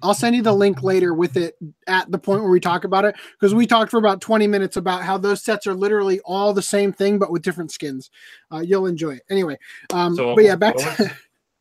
I'll 0.03 0.15
send 0.15 0.37
you 0.37 0.43
the 0.43 0.53
link 0.53 0.83
later 0.83 1.15
with 1.15 1.37
it 1.37 1.57
at 1.89 2.11
the 2.11 2.19
point 2.19 2.43
where 2.43 2.51
we 2.51 2.61
talk 2.61 2.85
about 2.85 3.05
it 3.05 3.17
because 3.33 3.55
we 3.55 3.67
talked 3.67 3.91
for 3.91 3.99
about 3.99 4.21
20 4.21 4.47
minutes 4.47 4.77
about 4.77 5.03
how 5.03 5.19
those 5.19 5.43
sets 5.43 5.67
are 5.67 5.75
literally 5.75 6.21
all 6.21 6.53
the 6.53 6.63
same 6.63 6.93
thing 6.93 7.19
but 7.19 7.33
with 7.33 7.43
different 7.43 7.73
skins. 7.73 8.09
Uh, 8.53 8.61
you'll 8.61 8.87
enjoy 8.87 9.15
it. 9.15 9.23
Anyway, 9.31 9.59
um, 9.93 10.15
so, 10.15 10.37
but 10.37 10.45
yeah, 10.45 10.55
back 10.55 10.77
what, 10.77 10.97
to. 10.97 11.13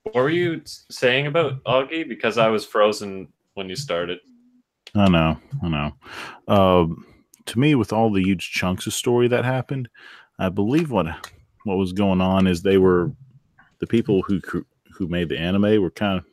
what 0.04 0.16
were 0.16 0.30
you 0.30 0.62
saying 0.92 1.26
about 1.26 1.64
Augie? 1.64 2.08
Because 2.08 2.38
I 2.38 2.50
was 2.50 2.66
frozen 2.66 3.30
when 3.56 3.68
you 3.68 3.76
started. 3.76 4.20
I 4.96 5.10
know. 5.10 5.38
I 5.64 5.68
know. 5.68 5.92
Um, 6.48 7.06
to 7.46 7.60
me, 7.60 7.76
with 7.76 7.94
all 7.94 8.12
the 8.12 8.24
huge 8.24 8.52
chunks 8.52 8.88
of 8.88 8.94
story 8.94 9.28
that 9.28 9.46
happened, 9.46 9.90
I 10.40 10.50
believe 10.50 10.92
what 10.92 11.08
what 11.64 11.78
was 11.78 11.94
going 11.94 12.22
on 12.22 12.48
is 12.48 12.62
they 12.62 12.78
were 12.78 13.12
the 13.80 13.88
people 13.88 14.22
who 14.24 14.42
who 14.96 15.08
made 15.08 15.30
the 15.30 15.40
anime 15.40 15.82
were 15.82 15.92
kind 15.92 16.20
of 16.20 16.26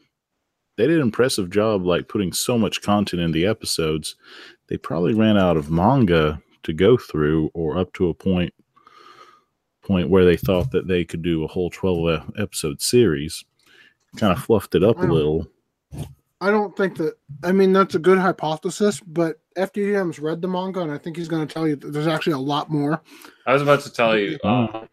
they 0.76 0.86
did 0.86 0.96
an 0.96 1.02
impressive 1.02 1.50
job 1.50 1.84
like 1.84 2.08
putting 2.08 2.32
so 2.32 2.56
much 2.56 2.80
content 2.80 3.20
in 3.20 3.32
the 3.32 3.44
episodes. 3.44 4.16
They 4.68 4.78
probably 4.78 5.14
ran 5.14 5.36
out 5.36 5.56
of 5.56 5.70
manga 5.70 6.40
to 6.62 6.72
go 6.72 6.96
through, 6.96 7.50
or 7.52 7.76
up 7.76 7.92
to 7.94 8.08
a 8.08 8.14
point 8.14 8.54
point 9.82 10.08
where 10.08 10.24
they 10.24 10.36
thought 10.36 10.70
that 10.70 10.88
they 10.88 11.04
could 11.04 11.22
do 11.22 11.42
a 11.42 11.48
whole 11.48 11.70
12 11.70 11.98
e- 12.38 12.40
episode 12.40 12.80
series. 12.80 13.44
Kind 14.16 14.32
of 14.32 14.42
fluffed 14.42 14.74
it 14.74 14.84
up 14.84 14.98
a 14.98 15.02
little. 15.02 15.48
I 16.40 16.50
don't 16.50 16.74
think 16.76 16.96
that. 16.96 17.14
I 17.44 17.52
mean, 17.52 17.72
that's 17.72 17.94
a 17.94 17.98
good 17.98 18.18
hypothesis, 18.18 19.00
but 19.00 19.40
FDDM's 19.58 20.18
read 20.18 20.40
the 20.40 20.48
manga, 20.48 20.80
and 20.80 20.90
I 20.92 20.98
think 20.98 21.16
he's 21.16 21.28
going 21.28 21.46
to 21.46 21.52
tell 21.52 21.68
you 21.68 21.76
that 21.76 21.92
there's 21.92 22.06
actually 22.06 22.32
a 22.32 22.38
lot 22.38 22.70
more. 22.70 23.02
I 23.46 23.52
was 23.52 23.62
about 23.62 23.80
to 23.80 23.92
tell 23.92 24.16
you, 24.18 24.38
Mm. 24.44 24.74
um, 24.74 24.88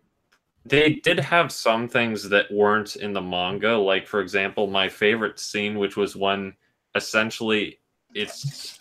they 0.66 0.95
did 0.95 1.19
have 1.19 1.51
some 1.51 1.88
things 1.88 2.27
that 2.30 2.51
weren't 2.51 2.98
in 2.98 3.14
the 3.14 3.22
manga. 3.22 3.77
Like, 3.77 4.08
for 4.08 4.19
example, 4.19 4.67
my 4.67 4.90
favorite 4.90 5.40
scene, 5.40 5.80
which 5.80 5.95
was 5.95 6.16
when 6.17 6.53
essentially 6.95 7.80
it's, 8.14 8.80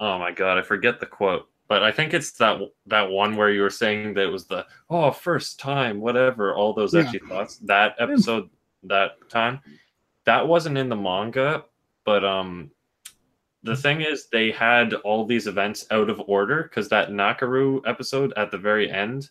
oh 0.00 0.18
my 0.18 0.32
god, 0.32 0.58
I 0.58 0.62
forget 0.62 0.98
the 0.98 1.06
quote, 1.06 1.48
but 1.68 1.84
I 1.84 1.92
think 1.92 2.14
it's 2.14 2.32
that 2.32 2.60
that 2.86 3.08
one 3.10 3.36
where 3.36 3.50
you 3.50 3.62
were 3.62 3.70
saying 3.70 4.14
that 4.14 4.24
it 4.24 4.32
was 4.32 4.46
the 4.46 4.66
oh 4.90 5.12
first 5.12 5.60
time, 5.60 6.00
whatever, 6.00 6.54
all 6.54 6.72
those 6.72 6.94
Yeah. 6.94 7.02
edgy 7.06 7.20
thoughts. 7.20 7.58
That 7.58 7.94
episode, 8.00 8.50
that 8.84 9.12
time, 9.28 9.60
that 10.24 10.48
wasn't 10.48 10.78
in 10.78 10.88
the 10.88 10.96
manga, 10.96 11.64
but 12.04 12.24
um. 12.24 12.70
The 13.64 13.76
thing 13.76 14.00
is, 14.00 14.26
they 14.26 14.50
had 14.50 14.92
all 14.92 15.24
these 15.24 15.46
events 15.46 15.86
out 15.92 16.10
of 16.10 16.20
order 16.26 16.64
because 16.64 16.88
that 16.88 17.10
Nakuru 17.10 17.80
episode 17.86 18.32
at 18.36 18.50
the 18.50 18.58
very 18.58 18.90
end, 18.90 19.30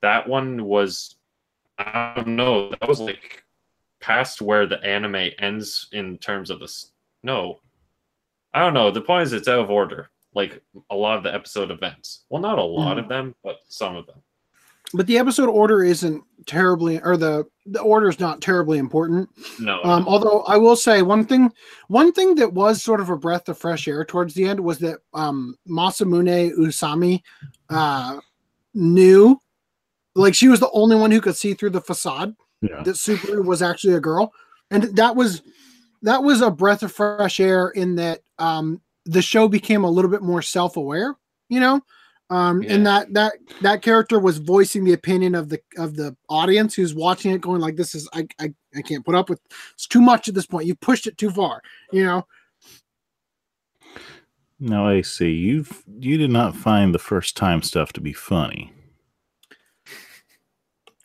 that 0.00 0.26
one 0.26 0.64
was 0.64 1.16
I 1.76 2.14
don't 2.16 2.28
know. 2.34 2.70
That 2.70 2.88
was 2.88 2.98
like 2.98 3.44
past 4.00 4.40
where 4.40 4.66
the 4.66 4.82
anime 4.82 5.32
ends 5.38 5.88
in 5.92 6.16
terms 6.16 6.48
of 6.48 6.60
this. 6.60 6.92
No, 7.22 7.60
I 8.54 8.60
don't 8.60 8.72
know. 8.72 8.90
The 8.90 9.02
point 9.02 9.24
is, 9.24 9.34
it's 9.34 9.48
out 9.48 9.58
of 9.60 9.68
order. 9.70 10.08
Like 10.34 10.62
a 10.88 10.96
lot 10.96 11.18
of 11.18 11.22
the 11.22 11.34
episode 11.34 11.70
events. 11.70 12.24
Well, 12.30 12.40
not 12.40 12.58
a 12.58 12.62
lot 12.62 12.96
Mhm. 12.96 13.00
of 13.00 13.08
them, 13.10 13.34
but 13.44 13.58
some 13.68 13.96
of 13.96 14.06
them. 14.06 14.22
But 14.94 15.06
the 15.06 15.18
episode 15.18 15.48
order 15.48 15.82
isn't 15.84 16.22
terribly, 16.46 17.00
or 17.02 17.16
the 17.16 17.44
the 17.66 17.80
order 17.80 18.08
is 18.08 18.18
not 18.18 18.40
terribly 18.40 18.78
important. 18.78 19.28
No, 19.60 19.82
Um, 19.84 20.08
although 20.08 20.42
I 20.48 20.56
will 20.56 20.76
say 20.76 21.02
one 21.02 21.26
thing, 21.26 21.52
one 21.88 22.12
thing 22.12 22.34
that 22.36 22.52
was 22.54 22.82
sort 22.82 23.00
of 23.00 23.10
a 23.10 23.16
breath 23.16 23.48
of 23.50 23.58
fresh 23.58 23.86
air 23.86 24.04
towards 24.04 24.32
the 24.32 24.46
end 24.46 24.58
was 24.60 24.78
that 24.78 25.00
um, 25.12 25.56
Masamune 25.68 26.52
Usami 26.56 27.20
uh, 27.68 28.18
knew, 28.72 29.38
like 30.14 30.34
she 30.34 30.48
was 30.48 30.60
the 30.60 30.70
only 30.70 30.96
one 30.96 31.10
who 31.10 31.20
could 31.20 31.36
see 31.36 31.52
through 31.52 31.70
the 31.70 31.80
facade 31.82 32.34
Yeah. 32.62 32.82
that 32.82 32.94
Subaru 32.96 33.44
was 33.44 33.60
actually 33.60 33.94
a 33.94 34.00
girl, 34.00 34.32
and 34.70 34.84
that 34.96 35.14
was 35.14 35.42
that 36.00 36.22
was 36.22 36.40
a 36.40 36.50
breath 36.50 36.82
of 36.82 36.92
fresh 36.92 37.40
air 37.40 37.68
in 37.70 37.96
that 37.96 38.20
um, 38.38 38.80
the 39.04 39.20
show 39.20 39.48
became 39.48 39.84
a 39.84 39.90
little 39.90 40.10
bit 40.10 40.22
more 40.22 40.40
self 40.40 40.78
aware, 40.78 41.14
you 41.50 41.60
know. 41.60 41.82
Um, 42.30 42.62
and 42.68 42.86
that 42.86 43.12
that 43.14 43.34
that 43.62 43.80
character 43.80 44.18
was 44.18 44.36
voicing 44.36 44.84
the 44.84 44.92
opinion 44.92 45.34
of 45.34 45.48
the 45.48 45.60
of 45.78 45.96
the 45.96 46.14
audience 46.28 46.74
who's 46.74 46.94
watching 46.94 47.32
it, 47.32 47.40
going 47.40 47.60
like, 47.60 47.76
"This 47.76 47.94
is 47.94 48.06
I 48.12 48.26
I, 48.38 48.52
I 48.76 48.82
can't 48.82 49.04
put 49.04 49.14
up 49.14 49.30
with 49.30 49.40
it's 49.72 49.86
too 49.86 50.02
much 50.02 50.28
at 50.28 50.34
this 50.34 50.44
point. 50.46 50.66
You 50.66 50.74
pushed 50.74 51.06
it 51.06 51.16
too 51.16 51.30
far." 51.30 51.62
You 51.90 52.04
know, 52.04 52.26
Now, 54.60 54.86
I 54.86 55.00
see 55.00 55.30
you've 55.30 55.84
you 55.98 56.18
did 56.18 56.30
not 56.30 56.54
find 56.54 56.94
the 56.94 56.98
first 56.98 57.34
time 57.36 57.62
stuff 57.62 57.94
to 57.94 58.00
be 58.00 58.12
funny. 58.12 58.72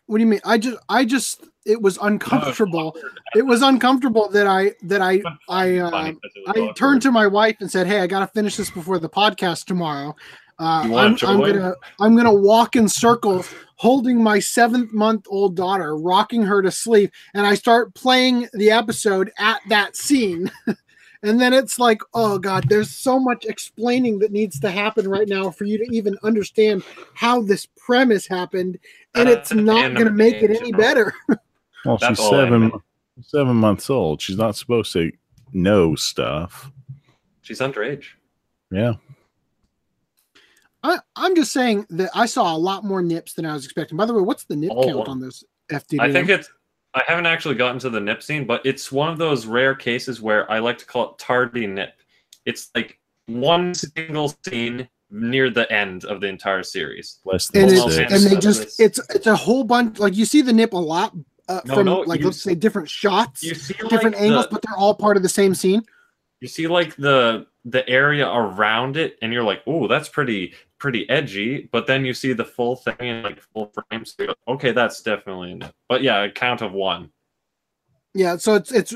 what 0.08 0.18
do 0.18 0.24
you 0.24 0.30
mean? 0.30 0.42
I 0.44 0.58
just 0.58 0.78
I 0.90 1.06
just 1.06 1.46
it 1.66 1.82
was 1.82 1.98
uncomfortable. 2.02 2.98
It 3.34 3.46
was 3.46 3.62
uncomfortable 3.62 4.28
that 4.30 4.48
I 4.48 4.74
that 4.84 5.02
I 5.02 5.22
I 5.48 5.78
uh, 5.78 6.14
I 6.48 6.72
turned 6.76 7.02
to 7.04 7.12
my 7.12 7.28
wife 7.28 7.58
and 7.62 7.72
said, 7.72 7.88
"Hey, 7.88 8.02
I 8.02 8.08
got 8.08 8.20
to 8.20 8.28
finish 8.28 8.58
this 8.58 8.70
before 8.70 9.00
the 9.00 9.08
podcast 9.10 9.66
tomorrow. 9.66 10.16
Uh, 10.60 10.84
I'm, 10.96 11.18
I'm 11.24 11.40
gonna 11.40 11.74
I'm 12.00 12.16
gonna 12.16 12.34
walk 12.34 12.76
in 12.76 12.88
circles, 12.88 13.54
holding 13.76 14.22
my 14.22 14.40
seventh 14.40 14.94
month 14.94 15.26
old 15.30 15.56
daughter, 15.56 15.98
rocking 15.98 16.44
her 16.44 16.62
to 16.62 16.72
sleep, 16.72 17.12
and 17.34 17.46
I 17.46 17.56
start 17.56 17.94
playing 17.96 18.48
the 18.54 18.72
episode 18.72 19.32
at 19.38 19.62
that 19.70 19.96
scene." 19.96 20.52
And 21.26 21.40
then 21.40 21.54
it's 21.54 21.80
like, 21.80 22.02
oh 22.14 22.38
God, 22.38 22.68
there's 22.68 22.90
so 22.90 23.18
much 23.18 23.46
explaining 23.46 24.20
that 24.20 24.34
needs 24.34 24.60
to 24.60 24.70
happen 24.70 25.08
right 25.08 25.26
now 25.26 25.52
for 25.52 25.64
you 25.64 25.78
to 25.78 25.86
even 25.96 26.18
understand 26.22 26.84
how 27.14 27.42
this 27.42 27.66
premise 27.78 28.28
happened, 28.28 28.78
and 29.16 29.30
it's 29.30 29.54
Uh, 29.54 29.56
not 29.56 29.94
going 29.94 30.08
to 30.08 30.12
make 30.12 30.44
it 30.44 30.50
any 30.50 30.74
animation. 30.74 30.78
better. 30.78 31.14
Well, 31.86 31.98
That's 31.98 32.20
she's 32.20 32.30
seven 32.30 32.74
seven 33.22 33.56
months 33.56 33.90
old. 33.90 34.22
She's 34.22 34.36
not 34.38 34.58
supposed 34.58 34.92
to 34.94 35.14
know 35.54 35.96
stuff. 35.96 36.70
She's 37.42 37.60
underage. 37.60 38.04
Yeah. 38.70 38.96
I, 40.84 41.00
I'm 41.16 41.36
just 41.36 41.54
saying 41.54 41.86
that 41.92 42.10
I 42.14 42.26
saw 42.26 42.56
a 42.56 42.58
lot 42.58 42.84
more 42.84 43.02
nips 43.02 43.34
than 43.34 43.46
I 43.46 43.54
was 43.54 43.64
expecting. 43.66 43.98
By 43.98 44.06
the 44.06 44.14
way, 44.14 44.22
what's 44.22 44.44
the 44.44 44.56
nip 44.56 44.72
Oh. 44.76 44.84
count 44.86 45.08
on 45.08 45.20
this 45.20 45.44
FDD? 45.72 46.00
I 46.00 46.12
think 46.12 46.30
it's. 46.30 46.50
I 46.96 47.02
haven't 47.08 47.26
actually 47.26 47.56
gotten 47.56 47.80
to 47.80 47.90
the 47.90 48.00
nip 48.00 48.22
scene, 48.22 48.46
but 48.46 48.64
it's 48.66 48.92
one 48.92 49.10
of 49.10 49.18
those 49.18 49.48
rare 49.48 49.74
cases 49.74 50.22
where 50.22 50.50
I 50.52 50.60
like 50.60 50.78
to 50.80 50.86
call 50.86 51.12
it 51.12 51.18
tardy 51.18 51.66
nip. 51.66 51.94
It's 52.46 52.70
like 52.76 53.00
one 53.26 53.74
single 53.74 54.36
scene 54.46 54.88
near 55.10 55.50
the 55.50 55.72
end 55.72 56.06
of 56.06 56.22
the 56.22 56.28
entire 56.28 56.62
series. 56.62 57.20
Less 57.26 57.48
than 57.50 57.64
and, 57.64 57.72
Well, 57.72 57.88
it's, 57.88 57.96
six. 57.96 58.14
and 58.14 58.24
they 58.32 58.40
just 58.40 58.80
it's 58.80 59.00
it's 59.10 59.26
a 59.28 59.36
whole 59.36 59.64
bunch 59.64 59.98
like 60.00 60.16
you 60.16 60.26
see 60.26 60.42
the 60.42 60.54
nip 60.54 60.74
a 60.74 60.78
lot 60.78 61.16
uh, 61.50 61.62
No, 61.66 61.76
from 61.76 61.86
no, 61.86 62.00
like 62.02 62.22
let's 62.22 62.38
s- 62.38 62.44
say 62.44 62.56
different 62.56 62.90
shots 62.90 63.44
You 63.44 63.54
see 63.56 63.74
different 63.76 64.16
like 64.16 64.22
angles 64.24 64.46
the, 64.48 64.52
but 64.54 64.62
they're 64.64 64.78
all 64.78 64.94
part 64.96 65.18
of 65.18 65.24
the 65.24 65.30
same 65.30 65.54
scene 65.56 65.84
you 66.42 66.48
see 66.48 66.68
like 66.68 66.96
the 66.98 67.46
the 67.66 67.88
area 67.90 68.28
around 68.30 68.98
it, 68.98 69.18
and 69.22 69.32
you're 69.32 69.44
like, 69.46 69.62
oh, 69.66 69.88
that's 69.88 70.10
pretty 70.10 70.54
pretty 70.84 71.10
edgy. 71.10 71.70
But 71.72 71.88
then 71.88 72.04
you 72.04 72.14
see 72.14 72.34
the 72.34 72.44
full 72.44 72.76
thing 72.76 72.96
in 73.00 73.24
like 73.24 73.42
full 73.42 73.72
frame, 73.90 74.04
so 74.04 74.28
okay, 74.50 74.74
that's 74.74 75.02
definitely 75.02 75.54
a 75.54 75.56
nip. 75.56 75.74
But 75.88 76.04
yeah, 76.04 76.22
a 76.24 76.30
count 76.32 76.62
of 76.62 76.74
one. 76.74 77.10
yeah 78.14 78.36
so 78.38 78.54
it's 78.56 78.72
it's 78.72 78.94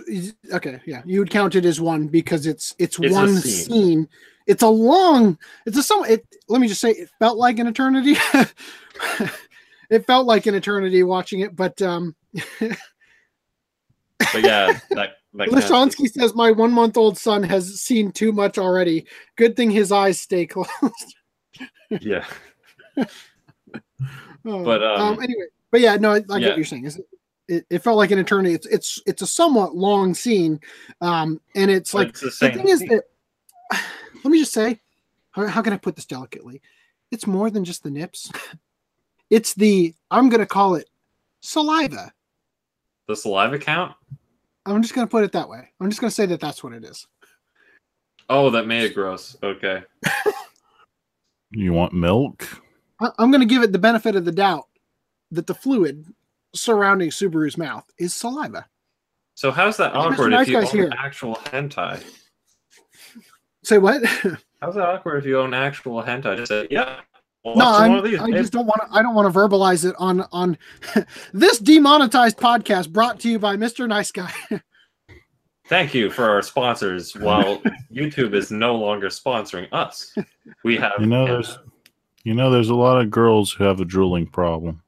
okay 0.53 0.79
yeah 0.85 1.01
you 1.05 1.17
would 1.19 1.31
count 1.31 1.55
it 1.55 1.65
as 1.65 1.81
one 1.81 2.07
because 2.07 2.45
it's 2.45 2.75
it's, 2.77 2.99
It's 2.99 3.15
one 3.15 3.35
scene. 3.37 3.65
scene. 3.65 4.09
it's 4.45 4.61
a 4.61 4.67
long 4.69 5.39
it's 5.65 5.75
a 5.77 5.81
some 5.81 6.05
it 6.05 6.23
let 6.49 6.61
me 6.61 6.67
just 6.67 6.81
say 6.81 6.91
it 6.91 7.09
felt 7.17 7.37
like 7.39 7.57
an 7.57 7.65
eternity 7.67 8.15
it 9.89 10.05
felt 10.05 10.27
like 10.27 10.45
an 10.45 10.53
eternity 10.53 11.01
watching 11.01 11.39
it 11.39 11.55
but 11.55 11.81
um 11.81 12.15
But 14.33 14.43
yeah, 14.43 14.79
that 14.91 15.09
that 15.33 15.49
counts. 15.67 15.95
Says 16.13 16.35
my 16.35 16.51
one 16.51 16.71
month 16.71 16.97
old 16.97 17.17
son 17.17 17.43
has 17.43 17.79
seen 17.81 18.11
too 18.11 18.31
much 18.31 18.57
already. 18.57 19.05
Good 19.35 19.55
thing 19.55 19.71
his 19.71 19.91
eyes 19.91 20.19
stay 20.19 20.45
closed. 20.53 21.15
Yeah. 22.01 22.25
Oh, 24.45 24.63
But, 24.63 24.81
um, 24.81 25.21
anyway, 25.21 25.47
but 25.71 25.81
yeah, 25.81 25.97
no, 25.97 26.11
I, 26.13 26.15
I 26.15 26.19
get 26.19 26.29
what 26.29 26.57
you're 26.57 26.63
saying. 26.63 26.85
It's, 26.85 26.99
it, 27.49 27.65
it 27.69 27.79
felt 27.79 27.97
like 27.97 28.11
an 28.11 28.19
eternity. 28.19 28.53
It's 28.53 28.65
it's 28.67 29.01
it's 29.05 29.21
a 29.21 29.27
somewhat 29.27 29.75
long 29.75 30.13
scene, 30.13 30.59
um, 31.01 31.41
and 31.55 31.69
it's 31.69 31.93
like 31.93 32.09
it's 32.09 32.21
the 32.21 32.27
the 32.27 32.53
thing 32.53 32.67
is 32.69 32.79
that. 32.81 33.03
Let 34.23 34.31
me 34.31 34.39
just 34.39 34.53
say, 34.53 34.79
how, 35.31 35.47
how 35.47 35.61
can 35.61 35.73
I 35.73 35.77
put 35.77 35.95
this 35.95 36.05
delicately? 36.05 36.61
It's 37.11 37.27
more 37.27 37.49
than 37.49 37.63
just 37.65 37.83
the 37.83 37.91
nips. 37.91 38.31
It's 39.29 39.53
the 39.53 39.93
I'm 40.09 40.29
going 40.29 40.39
to 40.39 40.45
call 40.45 40.75
it 40.75 40.89
saliva. 41.41 42.13
the 43.07 43.15
saliva 43.15 43.59
count. 43.59 43.93
I'm 44.65 44.81
just 44.81 44.93
going 44.93 45.05
to 45.05 45.11
put 45.11 45.25
it 45.25 45.33
that 45.33 45.49
way. 45.49 45.69
I'm 45.81 45.89
just 45.89 45.99
going 45.99 46.09
to 46.09 46.15
say 46.15 46.25
that 46.27 46.39
that's 46.39 46.63
what 46.63 46.71
it 46.71 46.85
is. 46.85 47.05
Oh, 48.29 48.49
that 48.49 48.67
made 48.67 48.85
it 48.85 48.93
gross. 48.93 49.35
Okay. 49.43 49.83
You 51.51 51.73
want 51.73 51.93
milk? 51.93 52.47
I- 52.99 53.11
I'm 53.17 53.31
going 53.31 53.41
to 53.41 53.47
give 53.47 53.63
it 53.63 53.71
the 53.71 53.79
benefit 53.79 54.15
of 54.15 54.25
the 54.25 54.31
doubt 54.31 54.65
that 55.31 55.47
the 55.47 55.53
fluid 55.55 56.05
surrounding 56.55 57.09
Subaru's 57.09 57.57
mouth 57.57 57.85
is 57.97 58.13
saliva. 58.13 58.65
So 59.35 59.51
how's 59.51 59.77
that 59.77 59.93
awkward 59.95 60.31
Nice 60.31 60.47
if 60.47 60.53
you 60.53 60.59
Guy's 60.61 60.69
own 60.69 60.75
here. 60.75 60.93
actual 60.97 61.35
hentai? 61.35 62.03
Say 63.63 63.77
what? 63.77 64.03
How's 64.61 64.75
that 64.75 64.87
awkward 64.87 65.17
if 65.17 65.25
you 65.25 65.39
own 65.39 65.53
actual 65.53 66.01
hentai? 66.01 66.37
Just 66.37 66.49
say, 66.49 66.67
yeah. 66.71 67.01
Well, 67.43 67.55
no, 67.55 67.65
I'm, 67.65 67.89
one 67.91 67.99
of 67.99 68.05
these. 68.05 68.19
I 68.19 68.31
just 68.31 68.51
don't 68.51 68.65
want 68.65 68.81
to. 68.81 68.97
I 68.97 69.01
don't 69.01 69.13
want 69.15 69.31
to 69.31 69.39
verbalize 69.39 69.87
it 69.87 69.95
on 69.99 70.25
on 70.33 70.57
this 71.33 71.59
demonetized 71.59 72.37
podcast 72.37 72.89
brought 72.91 73.19
to 73.21 73.29
you 73.29 73.39
by 73.39 73.55
Mr. 73.55 73.87
Nice 73.87 74.11
Guy. 74.11 74.33
Thank 75.67 75.93
you 75.93 76.09
for 76.09 76.29
our 76.29 76.41
sponsors. 76.41 77.15
While 77.15 77.57
YouTube 77.93 78.33
is 78.33 78.51
no 78.51 78.75
longer 78.75 79.07
sponsoring 79.09 79.67
us, 79.71 80.15
we 80.63 80.77
have. 80.77 80.93
You 80.99 81.07
know, 81.07 81.25
there's 81.25 81.59
you 82.23 82.33
know, 82.33 82.49
there's 82.49 82.69
a 82.69 82.75
lot 82.75 83.01
of 83.01 83.09
girls 83.09 83.51
who 83.51 83.63
have 83.63 83.79
a 83.79 83.85
drooling 83.85 84.27
problem. 84.27 84.81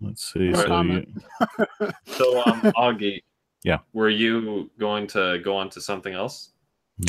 Let's 0.00 0.32
see. 0.32 0.50
No 0.50 0.60
So 0.60 0.66
comment. 0.66 1.08
you, 1.80 1.90
So, 2.06 2.42
um, 2.44 2.60
Augie. 2.76 3.22
Yeah. 3.64 3.78
Were 3.94 4.10
you 4.10 4.70
going 4.78 5.08
to 5.08 5.38
go 5.40 5.56
on 5.56 5.68
to 5.70 5.80
something 5.80 6.14
else? 6.14 6.50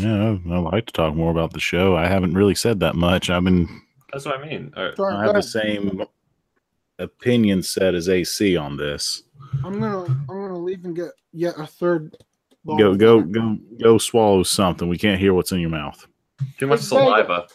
yeah, 0.01 0.37
I 0.49 0.57
like 0.57 0.87
to 0.87 0.93
talk 0.93 1.13
more 1.13 1.29
about 1.29 1.53
the 1.53 1.59
show. 1.59 1.95
I 1.95 2.07
haven't 2.07 2.33
really 2.33 2.55
said 2.55 2.79
that 2.79 2.95
much. 2.95 3.29
I've 3.29 3.43
been 3.43 3.67
That's 4.11 4.25
what 4.25 4.39
I 4.39 4.43
mean. 4.47 4.73
All 4.75 4.85
right. 4.85 4.95
Sorry, 4.97 5.15
I 5.15 5.25
have 5.25 5.35
the 5.35 5.43
same 5.43 6.01
opinion 6.97 7.61
set 7.61 7.93
as 7.93 8.09
AC 8.09 8.57
on 8.57 8.75
this. 8.75 9.21
I'm 9.63 9.79
gonna 9.79 10.05
I'm 10.29 10.36
gonna 10.67 10.75
leave 10.75 10.85
and 10.85 10.95
get 10.95 11.11
yet 11.33 11.55
a 11.59 11.65
third. 11.67 12.15
Go 12.65 12.95
go 12.95 13.17
water. 13.17 13.27
go 13.27 13.57
go 13.81 13.97
swallow 13.97 14.43
something. 14.43 14.89
We 14.89 14.97
can't 14.97 15.19
hear 15.19 15.33
what's 15.33 15.51
in 15.51 15.59
your 15.59 15.69
mouth. 15.69 16.05
Too 16.59 16.67
much 16.67 16.79
It's 16.79 16.87
saliva. 16.89 17.47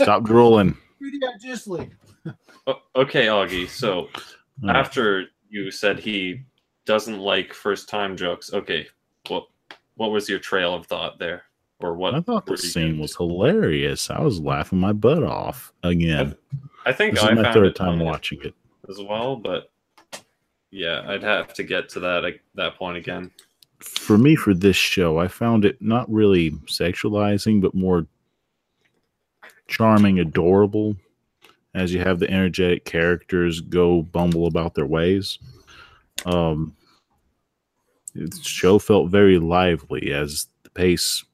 Stop 0.00 0.24
drooling. 0.24 0.76
okay, 2.96 3.26
Augie. 3.26 3.68
So 3.68 3.92
All 3.92 4.08
right. 4.62 4.76
after 4.76 5.24
you 5.50 5.70
said 5.70 5.98
he 5.98 6.42
doesn't 6.86 7.18
like 7.18 7.52
first 7.52 7.88
time 7.88 8.16
jokes, 8.16 8.52
okay, 8.52 8.86
what 9.28 9.46
what 9.96 10.10
was 10.12 10.28
your 10.28 10.38
trail 10.38 10.74
of 10.74 10.86
thought 10.86 11.18
there, 11.18 11.42
or 11.80 11.94
what? 11.94 12.14
I 12.14 12.20
thought 12.20 12.46
the 12.46 12.56
scene 12.56 12.98
was 12.98 13.16
hilarious. 13.16 14.10
I 14.10 14.20
was 14.20 14.40
laughing 14.40 14.78
my 14.78 14.92
butt 14.92 15.22
off 15.24 15.72
again. 15.82 16.36
I 16.86 16.92
think 16.92 17.14
This 17.14 17.22
is 17.24 17.28
I 17.30 17.34
my 17.34 17.42
found 17.42 17.54
third 17.54 17.66
it 17.66 17.76
time 17.76 17.92
funny 17.98 18.04
watching 18.04 18.40
it. 18.42 18.54
as 18.88 19.00
well, 19.00 19.36
but 19.36 19.70
yeah, 20.74 21.04
I'd 21.06 21.22
have 21.22 21.54
to 21.54 21.62
get 21.62 21.88
to 21.90 22.00
that 22.00 22.34
that 22.56 22.76
point 22.76 22.96
again. 22.96 23.30
For 23.78 24.18
me, 24.18 24.34
for 24.34 24.54
this 24.54 24.76
show, 24.76 25.18
I 25.18 25.28
found 25.28 25.64
it 25.64 25.80
not 25.80 26.10
really 26.12 26.50
sexualizing, 26.66 27.62
but 27.62 27.74
more 27.74 28.06
charming, 29.68 30.18
adorable. 30.18 30.96
As 31.74 31.92
you 31.92 32.00
have 32.00 32.18
the 32.18 32.30
energetic 32.30 32.84
characters 32.84 33.60
go 33.60 34.02
bumble 34.02 34.46
about 34.46 34.74
their 34.74 34.86
ways. 34.86 35.38
Um, 36.24 36.76
the 38.14 38.36
show 38.42 38.78
felt 38.78 39.10
very 39.10 39.38
lively 39.38 40.12
as 40.12 40.46
the 40.62 40.70
pace 40.70 41.24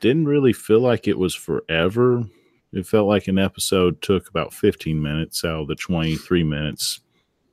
didn't 0.00 0.26
really 0.26 0.52
feel 0.52 0.80
like 0.80 1.08
it 1.08 1.18
was 1.18 1.34
forever. 1.34 2.24
It 2.72 2.86
felt 2.86 3.08
like 3.08 3.28
an 3.28 3.38
episode 3.38 4.00
took 4.02 4.28
about 4.28 4.52
15 4.52 5.00
minutes 5.00 5.44
out 5.44 5.62
of 5.62 5.68
the 5.68 5.74
23 5.74 6.44
minutes 6.44 7.00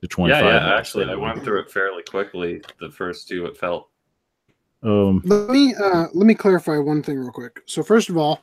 to 0.08 0.16
25 0.16 0.44
Yeah, 0.44 0.52
yeah. 0.52 0.76
Actually, 0.78 1.06
I 1.10 1.16
went 1.16 1.44
through 1.44 1.60
it 1.62 1.72
fairly 1.72 2.04
quickly. 2.04 2.62
The 2.80 2.90
first 2.90 3.28
two, 3.28 3.46
it 3.46 3.58
felt. 3.58 3.90
Um, 4.84 5.22
Let 5.26 5.50
me 5.50 5.74
uh, 5.76 6.06
let 6.14 6.28
me 6.28 6.36
clarify 6.36 6.78
one 6.78 7.02
thing 7.02 7.18
real 7.18 7.32
quick. 7.32 7.62
So 7.66 7.82
first 7.82 8.10
of 8.10 8.18
all, 8.18 8.42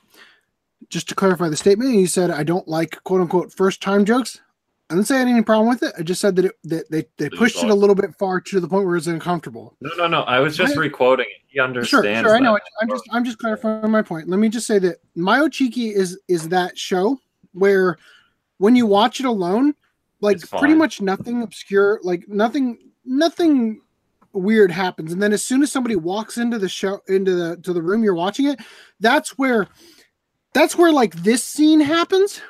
just 0.91 1.09
to 1.09 1.15
clarify 1.15 1.49
the 1.49 1.57
statement, 1.57 1.95
you 1.95 2.07
said 2.09 2.31
I 2.31 2.43
don't 2.43 2.67
like 2.67 3.03
quote 3.05 3.21
unquote 3.21 3.53
first 3.53 3.81
time 3.81 4.05
jokes. 4.05 4.41
I 4.91 4.95
didn't 4.95 5.07
say 5.07 5.15
I 5.17 5.19
had 5.21 5.29
any 5.29 5.43
problem 5.43 5.69
with 5.69 5.83
it. 5.83 5.95
I 5.99 6.03
just 6.03 6.21
said 6.21 6.37
that, 6.37 6.45
it, 6.47 6.53
that 6.65 6.91
they, 6.91 7.05
they 7.17 7.31
Please 7.31 7.39
pushed 7.39 7.63
it 7.65 7.71
a 7.71 7.75
little 7.75 7.95
bit 7.95 8.15
far 8.19 8.39
to 8.43 8.61
the 8.61 8.69
point 8.69 8.85
where 8.85 8.97
it's 8.97 9.07
uncomfortable. 9.07 9.75
No, 9.81 9.91
no, 9.97 10.07
no. 10.09 10.21
I 10.23 10.41
was 10.41 10.57
just 10.57 10.77
I- 10.77 10.81
requoting 10.81 11.27
it. 11.27 11.41
He 11.47 11.57
Sure, 11.59 11.65
understands. 11.65 12.27
sure, 12.29 12.37
I 12.37 12.41
know. 12.41 12.57
it. 12.57 12.63
I'm 12.83 12.89
just 12.89 13.05
I'm 13.13 13.25
just 13.25 13.39
clarifying 13.39 13.89
my 13.91 14.03
point. 14.03 14.29
Let 14.29 14.41
me 14.41 14.49
just 14.49 14.67
say 14.67 14.81
that 14.81 14.97
Mayo 15.15 15.47
Chiki 15.47 15.93
is 15.95 16.19
is 16.27 16.49
that 16.49 16.77
show 16.77 17.19
where 17.53 17.97
when 18.59 18.75
you 18.75 18.87
watch 18.87 19.21
it 19.21 19.27
alone, 19.27 19.75
like 20.25 20.41
pretty 20.51 20.75
much 20.75 21.01
nothing 21.01 21.43
obscure, 21.43 22.01
like 22.03 22.27
nothing 22.29 22.79
nothing 23.05 23.83
weird 24.33 24.71
happens. 24.71 25.13
And 25.13 25.23
then 25.23 25.33
as 25.33 25.45
soon 25.45 25.63
as 25.63 25.71
somebody 25.71 25.97
walks 25.97 26.39
into 26.39 26.59
the 26.59 26.69
show 26.69 27.01
into 27.09 27.35
the 27.35 27.57
to 27.59 27.73
the 27.73 27.83
room 27.83 28.03
you're 28.03 28.15
watching 28.15 28.47
it, 28.47 28.59
that's 29.01 29.39
where 29.39 29.69
that's 30.55 30.77
where 30.77 30.93
like 30.93 31.15
this 31.17 31.45
scene 31.45 31.81
happens. 31.81 32.41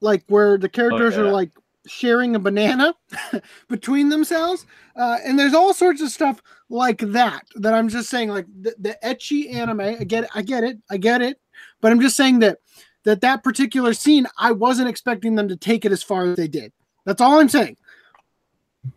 Like 0.00 0.24
where 0.28 0.56
the 0.56 0.70
characters 0.70 1.14
yeah. 1.14 1.22
are 1.22 1.30
like 1.30 1.50
sharing 1.86 2.34
a 2.34 2.38
banana 2.38 2.94
between 3.68 4.08
themselves. 4.08 4.64
Uh, 4.96 5.18
and 5.24 5.38
there's 5.38 5.54
all 5.54 5.74
sorts 5.74 6.00
of 6.00 6.10
stuff 6.10 6.42
like 6.70 6.98
that 6.98 7.44
that 7.56 7.74
I'm 7.74 7.88
just 7.88 8.08
saying, 8.08 8.30
like 8.30 8.46
the, 8.60 8.74
the 8.78 8.98
ecchi 9.04 9.52
anime. 9.52 9.80
I 9.80 10.04
get 10.04 10.24
it, 10.24 10.30
I 10.34 10.42
get 10.42 10.64
it, 10.64 10.78
I 10.90 10.96
get 10.96 11.20
it. 11.20 11.38
But 11.82 11.92
I'm 11.92 12.00
just 12.00 12.16
saying 12.16 12.38
that 12.38 12.58
that 13.04 13.20
that 13.22 13.42
particular 13.42 13.94
scene, 13.94 14.26
I 14.38 14.52
wasn't 14.52 14.88
expecting 14.88 15.34
them 15.34 15.48
to 15.48 15.56
take 15.56 15.84
it 15.84 15.92
as 15.92 16.02
far 16.02 16.26
as 16.26 16.36
they 16.36 16.48
did. 16.48 16.72
That's 17.04 17.20
all 17.20 17.40
I'm 17.40 17.48
saying. 17.48 17.76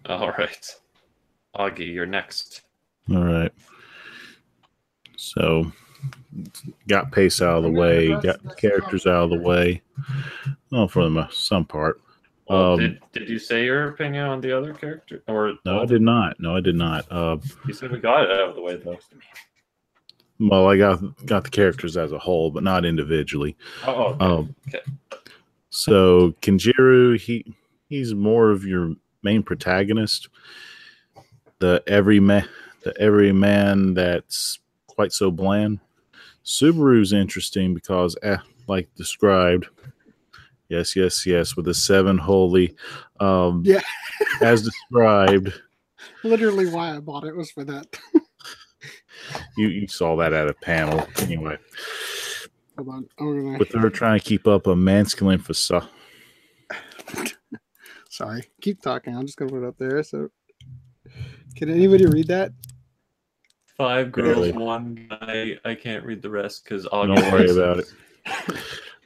All 0.07 0.29
right, 0.31 0.75
Augie, 1.55 1.91
you're 1.93 2.05
next. 2.05 2.61
All 3.11 3.23
right. 3.23 3.51
So, 5.17 5.71
got 6.87 7.11
pace 7.11 7.41
out 7.41 7.57
of 7.57 7.63
the 7.63 7.71
way, 7.71 8.09
got 8.09 8.41
the 8.43 8.53
characters 8.55 9.05
out 9.07 9.23
of 9.23 9.29
the 9.31 9.39
way. 9.39 9.81
Well, 10.71 10.87
for 10.87 11.03
the 11.03 11.09
mo- 11.09 11.27
some 11.31 11.65
part. 11.65 12.01
Well, 12.47 12.73
Um, 12.73 12.79
did 12.79 12.99
did 13.11 13.29
you 13.29 13.39
say 13.39 13.65
your 13.65 13.89
opinion 13.89 14.25
on 14.25 14.41
the 14.41 14.55
other 14.55 14.73
character, 14.73 15.23
or 15.27 15.53
No, 15.65 15.81
I 15.81 15.85
did 15.85 16.01
not. 16.01 16.39
No, 16.39 16.55
I 16.55 16.59
did 16.61 16.75
not. 16.75 17.05
Uh, 17.11 17.37
You 17.67 17.73
said 17.73 17.91
we 17.91 17.99
got 17.99 18.23
it 18.23 18.31
out 18.31 18.49
of 18.49 18.55
the 18.55 18.61
way 18.61 18.75
though. 18.75 18.99
Well, 20.39 20.67
I 20.67 20.77
got 20.77 21.25
got 21.25 21.43
the 21.45 21.49
characters 21.49 21.95
as 21.97 22.11
a 22.11 22.19
whole, 22.19 22.51
but 22.51 22.63
not 22.63 22.83
individually. 22.85 23.55
Oh, 23.85 24.03
okay. 24.13 24.25
Um, 24.25 24.55
Okay. 24.67 24.79
So 25.69 26.33
Kinjiro, 26.41 27.19
he 27.19 27.45
he's 27.89 28.13
more 28.13 28.49
of 28.51 28.65
your 28.65 28.93
main 29.23 29.43
protagonist. 29.43 30.29
The 31.59 31.83
every 31.87 32.19
man, 32.19 32.47
the 32.83 32.97
every 32.99 33.31
man 33.31 33.93
that's 33.93 34.59
quite 34.87 35.11
so 35.13 35.31
bland. 35.31 35.79
Subaru's 36.45 37.11
interesting 37.11 37.73
because, 37.73 38.15
eh, 38.21 38.37
like 38.67 38.87
described, 38.95 39.65
yes, 40.69 40.95
yes, 40.95 41.25
yes, 41.25 41.55
with 41.55 41.65
the 41.65 41.73
seven 41.73 42.17
holy, 42.17 42.75
um, 43.19 43.63
Yeah. 43.65 43.81
as 44.41 44.61
described. 44.61 45.51
Literally, 46.23 46.67
why 46.69 46.95
I 46.95 46.99
bought 46.99 47.23
it 47.23 47.35
was 47.35 47.51
for 47.51 47.63
that. 47.65 47.87
You 49.57 49.67
you 49.67 49.87
saw 49.87 50.15
that 50.17 50.33
at 50.33 50.47
a 50.47 50.53
panel 50.53 51.07
anyway. 51.19 51.57
Hold 52.77 52.89
on, 52.89 53.09
I'm 53.19 53.43
gonna. 53.43 53.57
With 53.57 53.71
her 53.73 53.89
trying 53.89 54.19
to 54.19 54.25
keep 54.25 54.47
up 54.47 54.67
a 54.67 54.75
masculine 54.75 55.39
facade. 55.39 55.87
Sorry, 58.09 58.43
keep 58.61 58.81
talking. 58.81 59.15
I'm 59.15 59.25
just 59.25 59.37
gonna 59.37 59.51
put 59.51 59.63
it 59.63 59.67
up 59.67 59.77
there. 59.77 60.03
So, 60.03 60.29
can 61.55 61.69
anybody 61.69 62.05
read 62.05 62.27
that? 62.27 62.51
Five 63.77 64.11
girls, 64.11 64.35
Barely. 64.35 64.51
one 64.53 65.07
guy. 65.09 65.57
I 65.65 65.75
can't 65.75 66.05
read 66.05 66.21
the 66.21 66.29
rest 66.29 66.63
because 66.63 66.85
Don't 66.85 67.09
worry 67.31 67.49
about 67.49 67.79
it. 67.79 67.87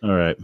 All 0.04 0.14
right. 0.14 0.38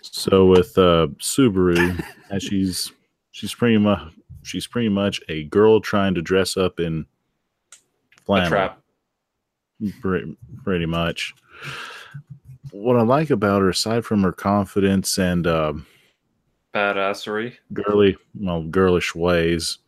So 0.00 0.46
with 0.46 0.76
uh, 0.78 1.08
Subaru, 1.18 2.02
as 2.30 2.42
she's 2.42 2.92
she's 3.32 3.54
pretty 3.54 3.78
much 3.78 4.12
she's 4.42 4.66
pretty 4.66 4.88
much 4.88 5.20
a 5.28 5.44
girl 5.44 5.80
trying 5.80 6.14
to 6.14 6.22
dress 6.22 6.56
up 6.56 6.80
in 6.80 7.06
A 8.28 8.48
trap. 8.48 8.82
pretty, 10.00 10.36
pretty 10.64 10.86
much. 10.86 11.34
What 12.70 12.96
I 12.96 13.02
like 13.02 13.30
about 13.30 13.60
her, 13.62 13.70
aside 13.70 14.04
from 14.04 14.22
her 14.22 14.32
confidence 14.32 15.18
and 15.18 15.46
uh, 15.46 15.74
Badassery. 16.74 17.54
girly, 17.72 18.16
well, 18.34 18.62
girlish 18.62 19.14
ways, 19.14 19.78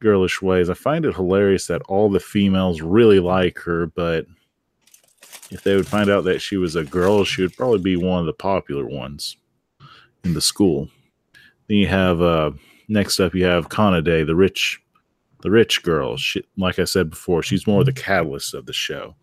girlish 0.00 0.42
ways, 0.42 0.68
I 0.68 0.74
find 0.74 1.04
it 1.04 1.14
hilarious 1.14 1.66
that 1.68 1.82
all 1.82 2.10
the 2.10 2.20
females 2.20 2.80
really 2.80 3.20
like 3.20 3.58
her, 3.60 3.86
but 3.86 4.26
if 5.50 5.62
they 5.62 5.76
would 5.76 5.86
find 5.86 6.10
out 6.10 6.24
that 6.24 6.40
she 6.40 6.56
was 6.56 6.76
a 6.76 6.84
girl, 6.84 7.24
she 7.24 7.42
would 7.42 7.56
probably 7.56 7.80
be 7.80 7.96
one 7.96 8.20
of 8.20 8.26
the 8.26 8.32
popular 8.32 8.86
ones 8.86 9.36
in 10.24 10.34
the 10.34 10.40
school. 10.40 10.88
Then 11.68 11.78
you 11.78 11.88
have 11.88 12.20
uh 12.20 12.52
next 12.88 13.20
up 13.20 13.34
you 13.34 13.44
have 13.44 13.68
Kanade, 13.68 14.26
the 14.26 14.34
rich 14.34 14.80
the 15.42 15.50
rich 15.50 15.82
girl. 15.82 16.16
She, 16.16 16.42
like 16.56 16.78
I 16.78 16.84
said 16.84 17.10
before, 17.10 17.42
she's 17.42 17.66
more 17.66 17.84
the 17.84 17.92
catalyst 17.92 18.54
of 18.54 18.66
the 18.66 18.72
show. 18.72 19.14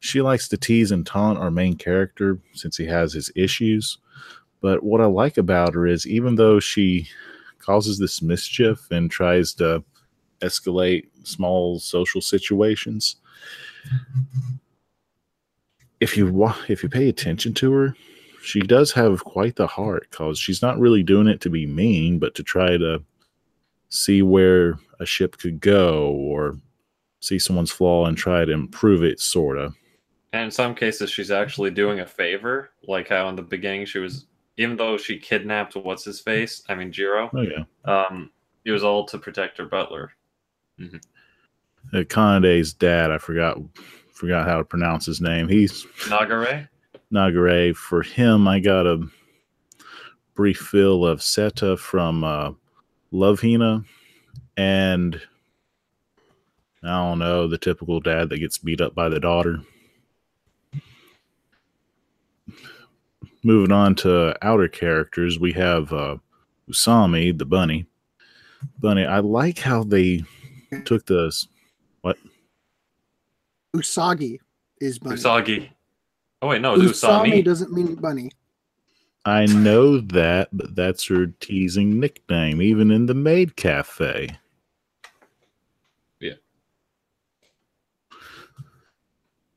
She 0.00 0.20
likes 0.20 0.48
to 0.48 0.56
tease 0.56 0.90
and 0.92 1.06
taunt 1.06 1.38
our 1.38 1.50
main 1.50 1.76
character 1.76 2.38
since 2.52 2.76
he 2.76 2.86
has 2.86 3.12
his 3.12 3.30
issues. 3.34 3.98
But 4.60 4.82
what 4.82 5.00
I 5.00 5.06
like 5.06 5.38
about 5.38 5.74
her 5.74 5.86
is 5.86 6.06
even 6.06 6.36
though 6.36 6.60
she 6.60 7.08
causes 7.58 7.98
this 7.98 8.22
mischief 8.22 8.86
and 8.90 9.10
tries 9.10 9.54
to 9.54 9.82
escalate 10.40 11.08
small 11.24 11.78
social 11.78 12.20
situations, 12.20 13.16
if 16.00 16.16
you 16.16 16.52
if 16.68 16.82
you 16.82 16.88
pay 16.88 17.08
attention 17.08 17.54
to 17.54 17.72
her, 17.72 17.96
she 18.42 18.60
does 18.60 18.92
have 18.92 19.24
quite 19.24 19.56
the 19.56 19.66
heart 19.66 20.06
because 20.10 20.38
she's 20.38 20.62
not 20.62 20.78
really 20.78 21.02
doing 21.02 21.26
it 21.26 21.40
to 21.40 21.50
be 21.50 21.66
mean, 21.66 22.18
but 22.18 22.34
to 22.34 22.42
try 22.42 22.76
to 22.76 23.02
see 23.88 24.22
where 24.22 24.78
a 25.00 25.06
ship 25.06 25.36
could 25.38 25.60
go 25.60 26.10
or 26.12 26.56
see 27.20 27.38
someone's 27.38 27.70
flaw 27.70 28.06
and 28.06 28.16
try 28.16 28.44
to 28.44 28.52
improve 28.52 29.02
it, 29.02 29.20
sort 29.20 29.58
of. 29.58 29.74
And 30.32 30.44
in 30.44 30.50
some 30.50 30.74
cases, 30.74 31.10
she's 31.10 31.30
actually 31.30 31.70
doing 31.70 32.00
a 32.00 32.06
favor, 32.06 32.70
like 32.86 33.08
how 33.08 33.28
in 33.28 33.36
the 33.36 33.42
beginning 33.42 33.86
she 33.86 33.98
was, 33.98 34.26
even 34.58 34.76
though 34.76 34.96
she 34.98 35.18
kidnapped 35.18 35.76
what's 35.76 36.04
his 36.04 36.20
face, 36.20 36.62
I 36.68 36.74
mean 36.74 36.92
Jiro, 36.92 37.30
Oh 37.32 37.42
yeah, 37.42 37.64
um, 37.84 38.30
it 38.64 38.72
was 38.72 38.84
all 38.84 39.04
to 39.06 39.18
protect 39.18 39.58
her 39.58 39.64
butler. 39.66 40.12
uh, 40.80 40.84
Kanade's 41.92 42.72
dad. 42.74 43.10
I 43.10 43.18
forgot 43.18 43.58
forgot 44.12 44.46
how 44.46 44.58
to 44.58 44.64
pronounce 44.64 45.06
his 45.06 45.20
name. 45.20 45.48
He's 45.48 45.84
Nagare. 46.04 46.68
Nagare. 47.12 47.74
For 47.74 48.02
him, 48.02 48.48
I 48.48 48.60
got 48.60 48.86
a 48.86 49.06
brief 50.34 50.58
fill 50.58 51.06
of 51.06 51.22
Seta 51.22 51.76
from 51.76 52.24
uh, 52.24 52.52
Love 53.10 53.40
Hina, 53.40 53.84
and 54.56 55.20
I 56.82 56.88
don't 56.88 57.18
know 57.18 57.48
the 57.48 57.58
typical 57.58 58.00
dad 58.00 58.28
that 58.28 58.38
gets 58.38 58.58
beat 58.58 58.80
up 58.80 58.94
by 58.94 59.08
the 59.08 59.20
daughter. 59.20 59.60
Moving 63.42 63.72
on 63.72 63.94
to 63.96 64.36
outer 64.42 64.68
characters, 64.68 65.38
we 65.38 65.52
have 65.52 65.92
uh, 65.92 66.16
Usami, 66.70 67.36
the 67.36 67.44
bunny. 67.44 67.86
Bunny, 68.78 69.04
I 69.04 69.20
like 69.20 69.58
how 69.58 69.84
they 69.84 70.24
took 70.84 71.06
this. 71.06 71.46
What? 72.00 72.16
Usagi 73.74 74.38
is 74.80 74.98
bunny. 74.98 75.16
Usagi. 75.16 75.68
Oh 76.42 76.48
wait, 76.48 76.60
no, 76.60 76.74
it 76.74 76.78
was 76.78 76.92
Usami 76.92 77.34
Usami. 77.34 77.44
doesn't 77.44 77.72
mean 77.72 77.94
bunny. 77.94 78.30
I 79.24 79.46
know 79.46 79.98
that, 79.98 80.48
but 80.52 80.76
that's 80.76 81.06
her 81.08 81.26
teasing 81.26 81.98
nickname, 81.98 82.62
even 82.62 82.92
in 82.92 83.06
the 83.06 83.14
maid 83.14 83.56
cafe. 83.56 84.38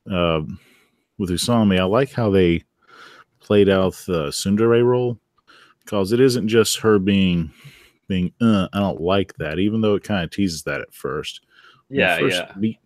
Um, 0.10 0.60
with 1.18 1.30
Usami, 1.30 1.80
I 1.80 1.84
like 1.84 2.12
how 2.12 2.30
they 2.30 2.64
played 3.40 3.70
out 3.70 3.94
the 4.08 4.28
tsundere 4.28 4.84
role 4.86 5.20
because 5.84 6.12
it 6.12 6.20
isn't 6.20 6.48
just 6.48 6.80
her 6.80 7.00
being 7.00 7.52
being. 8.08 8.34
Uh, 8.42 8.68
I 8.74 8.80
don't 8.80 9.02
like 9.02 9.34
that, 9.36 9.60
even 9.60 9.82
though 9.82 9.96
it 9.96 10.04
kind 10.04 10.24
of 10.24 10.32
teases 10.32 10.64
that 10.64 10.82
at 10.82 10.94
first. 10.94 11.42
When 11.88 12.00
Yeah, 12.00 12.18
first 12.20 12.38
yeah. 12.38 12.54
Meet, 12.58 12.80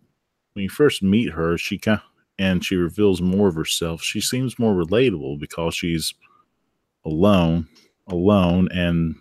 when 0.54 0.62
you 0.64 0.68
first 0.68 1.02
meet 1.02 1.30
her, 1.30 1.56
she 1.58 1.78
kind 1.78 2.00
and 2.38 2.64
she 2.64 2.76
reveals 2.76 3.20
more 3.20 3.48
of 3.48 3.54
herself. 3.54 4.02
She 4.02 4.20
seems 4.20 4.58
more 4.58 4.74
relatable 4.74 5.38
because 5.38 5.74
she's 5.74 6.14
alone, 7.04 7.68
alone, 8.08 8.68
and 8.72 9.16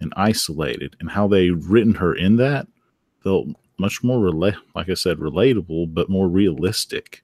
and 0.00 0.12
isolated. 0.16 0.96
And 1.00 1.10
how 1.10 1.28
they 1.28 1.50
written 1.50 1.94
her 1.94 2.14
in 2.14 2.36
that 2.36 2.66
felt 3.22 3.48
much 3.82 4.02
more 4.02 4.18
rela- 4.18 4.56
like 4.74 4.88
I 4.88 4.94
said, 4.94 5.18
relatable, 5.18 5.92
but 5.92 6.08
more 6.08 6.28
realistic 6.28 7.22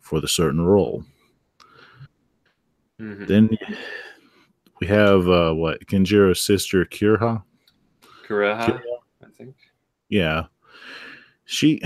for 0.00 0.20
the 0.20 0.28
certain 0.28 0.62
role. 0.62 1.04
Mhm. 3.00 3.26
Then 3.26 3.58
we 4.80 4.86
have 4.86 5.28
uh, 5.28 5.52
what 5.52 5.86
Kenjiro's 5.86 6.40
sister 6.40 6.84
Kirha. 6.84 7.42
Kureha, 8.26 8.80
I 9.22 9.26
think. 9.36 9.54
yeah 10.08 10.44
she 11.44 11.80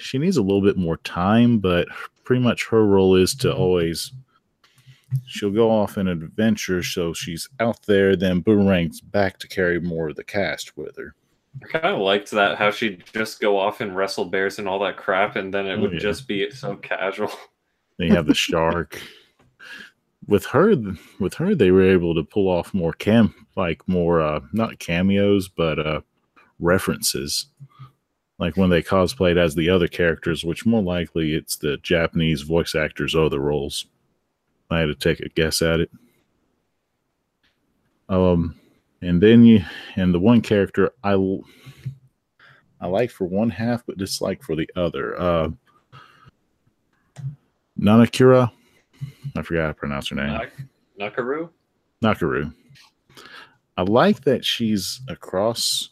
she 0.00 0.18
needs 0.18 0.36
a 0.38 0.42
little 0.42 0.62
bit 0.62 0.76
more 0.76 0.96
time 0.98 1.58
but 1.58 1.86
pretty 2.24 2.42
much 2.42 2.66
her 2.68 2.84
role 2.84 3.14
is 3.14 3.34
to 3.36 3.54
always 3.54 4.12
she'll 5.26 5.50
go 5.50 5.70
off 5.70 5.98
in 5.98 6.08
an 6.08 6.22
adventure 6.22 6.82
so 6.82 7.12
she's 7.12 7.48
out 7.60 7.82
there 7.86 8.16
then 8.16 8.40
boomerangs 8.40 9.00
back 9.00 9.38
to 9.38 9.46
carry 9.46 9.78
more 9.78 10.08
of 10.08 10.16
the 10.16 10.24
cast 10.24 10.76
with 10.76 10.96
her 10.96 11.14
I 11.60 11.66
kind 11.66 11.84
of 11.94 12.00
liked 12.00 12.30
that 12.30 12.56
how 12.56 12.70
she'd 12.70 13.04
just 13.12 13.40
go 13.40 13.58
off 13.58 13.80
and 13.80 13.94
wrestle 13.96 14.24
bears 14.26 14.58
and 14.58 14.66
all 14.68 14.78
that 14.80 14.96
crap, 14.96 15.36
and 15.36 15.52
then 15.52 15.66
it 15.66 15.74
Oh, 15.78 15.80
would 15.82 15.92
yeah. 15.94 15.98
just 15.98 16.26
be 16.28 16.50
so 16.50 16.76
casual. 16.76 17.30
They 17.98 18.08
have 18.08 18.26
the 18.26 18.34
shark 18.34 19.00
with 20.26 20.46
her 20.46 20.74
with 21.20 21.34
her 21.34 21.54
they 21.54 21.70
were 21.70 21.82
able 21.88 22.14
to 22.14 22.24
pull 22.24 22.48
off 22.48 22.72
more 22.74 22.92
cam 22.94 23.34
like 23.54 23.86
more 23.86 24.20
uh 24.20 24.40
not 24.52 24.78
cameos 24.80 25.46
but 25.48 25.78
uh 25.78 26.00
references 26.58 27.46
like 28.38 28.56
when 28.56 28.70
they 28.70 28.82
cosplayed 28.82 29.36
as 29.36 29.54
the 29.54 29.68
other 29.68 29.86
characters 29.86 30.42
which 30.42 30.64
more 30.66 30.82
likely 30.82 31.34
it's 31.34 31.56
the 31.56 31.76
japanese 31.78 32.42
voice 32.42 32.74
actors 32.74 33.14
other 33.14 33.38
roles 33.40 33.86
i 34.70 34.78
had 34.80 34.86
to 34.86 34.94
take 34.94 35.20
a 35.20 35.28
guess 35.28 35.60
at 35.62 35.78
it 35.80 35.90
um 38.08 38.54
and 39.02 39.22
then 39.22 39.44
you 39.44 39.62
and 39.96 40.14
the 40.14 40.20
one 40.20 40.40
character 40.40 40.90
I 41.04 41.12
I 42.80 42.86
like 42.86 43.10
for 43.10 43.26
one 43.26 43.50
half 43.50 43.84
but 43.86 43.98
dislike 43.98 44.42
for 44.42 44.56
the 44.56 44.68
other 44.76 45.20
uh 45.20 45.48
nanakura 47.78 48.50
i 49.36 49.42
forgot 49.42 49.62
how 49.62 49.68
to 49.68 49.74
pronounce 49.74 50.08
her 50.08 50.16
name 50.16 50.28
Nak- 50.28 50.52
Nakuru? 51.00 51.48
Nakuru. 52.02 52.52
I 53.76 53.82
like 53.82 54.22
that 54.24 54.44
she's 54.44 55.00
a 55.08 55.16
cross, 55.16 55.90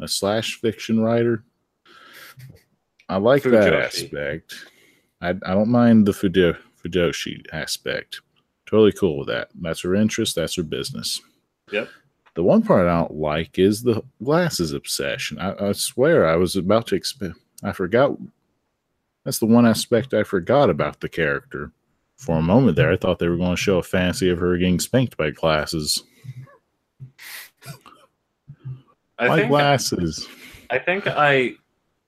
a 0.00 0.06
slash 0.06 0.60
fiction 0.60 1.00
writer. 1.00 1.44
I 3.08 3.16
like 3.16 3.42
that 3.42 3.74
aspect. 3.74 4.54
I, 5.20 5.30
I 5.30 5.54
don't 5.54 5.68
mind 5.68 6.06
the 6.06 6.12
Fudo, 6.12 6.56
Fujoshi 6.82 7.42
aspect. 7.52 8.20
Totally 8.66 8.92
cool 8.92 9.18
with 9.18 9.28
that. 9.28 9.48
That's 9.60 9.80
her 9.82 9.94
interest. 9.94 10.36
That's 10.36 10.56
her 10.56 10.62
business. 10.62 11.20
Yep. 11.70 11.88
The 12.36 12.42
one 12.42 12.62
part 12.62 12.86
I 12.86 12.98
don't 12.98 13.14
like 13.14 13.58
is 13.58 13.82
the 13.82 14.02
glasses 14.22 14.74
obsession. 14.74 15.38
I, 15.38 15.68
I 15.68 15.72
swear 15.72 16.28
I 16.28 16.36
was 16.36 16.54
about 16.54 16.86
to 16.88 17.00
exp- 17.00 17.34
I 17.62 17.72
forgot. 17.72 18.16
That's 19.24 19.38
the 19.38 19.46
one 19.46 19.66
aspect 19.66 20.12
I 20.12 20.22
forgot 20.22 20.68
about 20.68 21.00
the 21.00 21.08
character. 21.08 21.72
For 22.18 22.36
a 22.36 22.42
moment 22.42 22.76
there, 22.76 22.92
I 22.92 22.96
thought 22.96 23.18
they 23.18 23.28
were 23.28 23.38
going 23.38 23.56
to 23.56 23.62
show 23.62 23.78
a 23.78 23.82
fancy 23.82 24.28
of 24.28 24.38
her 24.38 24.56
getting 24.58 24.80
spanked 24.80 25.16
by 25.16 25.30
glasses. 25.30 26.04
I 29.18 29.28
my 29.28 29.36
think 29.36 29.48
glasses. 29.48 30.28
I 30.68 30.78
think 30.78 31.06
I 31.06 31.54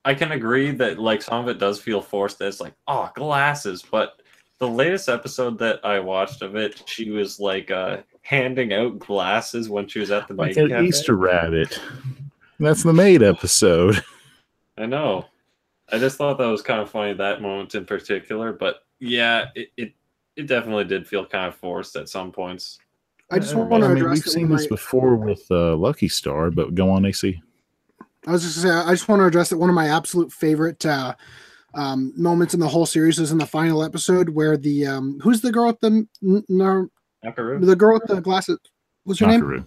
I 0.04 0.14
can 0.14 0.32
agree 0.32 0.72
that 0.72 0.98
like 0.98 1.22
some 1.22 1.42
of 1.42 1.48
it 1.48 1.58
does 1.58 1.80
feel 1.80 2.02
forced. 2.02 2.40
It's 2.42 2.60
like 2.60 2.74
oh 2.86 3.10
glasses, 3.14 3.82
but 3.90 4.20
the 4.58 4.68
latest 4.68 5.08
episode 5.08 5.58
that 5.58 5.80
I 5.84 6.00
watched 6.00 6.42
of 6.42 6.54
it, 6.54 6.82
she 6.86 7.10
was 7.10 7.40
like 7.40 7.70
uh 7.70 7.98
handing 8.28 8.74
out 8.74 8.98
glasses 8.98 9.70
when 9.70 9.88
she 9.88 10.00
was 10.00 10.10
at 10.10 10.28
the 10.28 10.34
Like 10.34 10.54
maid 10.54 10.70
an. 10.70 10.84
Easter 10.84 11.16
rabbit. 11.16 11.80
That's 12.60 12.82
the 12.82 12.92
maid 12.92 13.22
episode. 13.22 14.04
I 14.76 14.84
know. 14.84 15.24
I 15.90 15.98
just 15.98 16.18
thought 16.18 16.36
that 16.36 16.46
was 16.46 16.60
kind 16.60 16.82
of 16.82 16.90
funny 16.90 17.14
that 17.14 17.40
moment 17.40 17.74
in 17.74 17.86
particular, 17.86 18.52
but 18.52 18.82
yeah, 19.00 19.46
it 19.54 19.68
it, 19.78 19.92
it 20.36 20.46
definitely 20.46 20.84
did 20.84 21.08
feel 21.08 21.24
kind 21.24 21.46
of 21.48 21.54
forced 21.54 21.96
at 21.96 22.10
some 22.10 22.30
points. 22.30 22.78
I 23.30 23.38
just 23.38 23.54
want 23.54 23.70
to 23.70 23.76
I 23.76 23.88
mean, 23.88 23.96
address 23.96 24.16
we've 24.26 24.32
seen 24.32 24.48
one 24.50 24.58
this 24.58 24.66
my- 24.70 24.74
before 24.74 25.16
with 25.16 25.46
uh, 25.50 25.74
Lucky 25.76 26.08
Star, 26.08 26.50
but 26.50 26.74
go 26.74 26.90
on, 26.90 27.06
AC. 27.06 27.40
I 28.26 28.32
was 28.32 28.42
just 28.42 28.62
gonna 28.62 28.82
say, 28.82 28.88
I 28.88 28.92
just 28.92 29.08
want 29.08 29.20
to 29.20 29.26
address 29.26 29.48
that 29.48 29.56
one 29.56 29.70
of 29.70 29.74
my 29.74 29.88
absolute 29.88 30.30
favorite 30.30 30.84
uh, 30.84 31.14
um, 31.72 32.12
moments 32.14 32.52
in 32.52 32.60
the 32.60 32.68
whole 32.68 32.84
series 32.84 33.18
is 33.18 33.32
in 33.32 33.38
the 33.38 33.46
final 33.46 33.82
episode 33.82 34.28
where 34.28 34.58
the 34.58 34.86
um, 34.86 35.18
who's 35.22 35.40
the 35.40 35.50
girl 35.52 35.68
with 35.68 35.80
the 35.80 35.86
n- 35.86 36.08
n- 36.22 36.44
Nakuru? 37.24 37.64
the 37.64 37.76
girl 37.76 37.94
with 37.94 38.06
the 38.06 38.20
glasses? 38.20 38.58
What's 39.04 39.20
her 39.20 39.26
name? 39.26 39.42
Nakuru. 39.42 39.64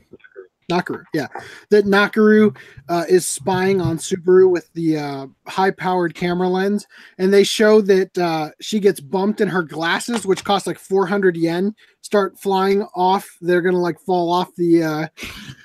Nakuru. 0.71 1.03
Yeah, 1.13 1.27
that 1.69 1.85
Nakuru 1.85 2.55
uh, 2.88 3.03
is 3.09 3.25
spying 3.25 3.81
on 3.81 3.97
Subaru 3.97 4.49
with 4.49 4.71
the 4.73 4.97
uh, 4.97 5.27
high-powered 5.47 6.15
camera 6.15 6.47
lens, 6.47 6.88
and 7.17 7.33
they 7.33 7.43
show 7.43 7.81
that 7.81 8.17
uh, 8.17 8.51
she 8.61 8.80
gets 8.80 8.99
bumped 9.01 9.41
and 9.41 9.51
her 9.51 9.63
glasses, 9.63 10.25
which 10.25 10.43
cost 10.45 10.67
like 10.67 10.80
400 10.80 11.35
yen, 11.35 11.75
start 12.01 12.39
flying 12.39 12.83
off. 12.95 13.30
They're 13.41 13.61
gonna 13.61 13.81
like 13.81 13.99
fall 13.99 14.31
off 14.31 14.55
the 14.55 14.83
uh, 14.83 15.07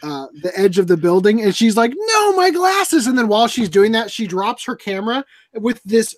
uh, 0.03 0.27
the 0.43 0.53
edge 0.57 0.79
of 0.79 0.89
the 0.89 0.97
building, 0.97 1.43
and 1.43 1.55
she's 1.55 1.77
like, 1.77 1.93
"No, 1.95 2.37
my 2.37 2.51
glasses!" 2.51 3.07
And 3.07 3.17
then 3.17 3.29
while 3.29 3.47
she's 3.47 3.69
doing 3.69 3.93
that, 3.93 4.11
she 4.11 4.27
drops 4.27 4.65
her 4.65 4.75
camera 4.75 5.25
with 5.55 5.81
this 5.85 6.17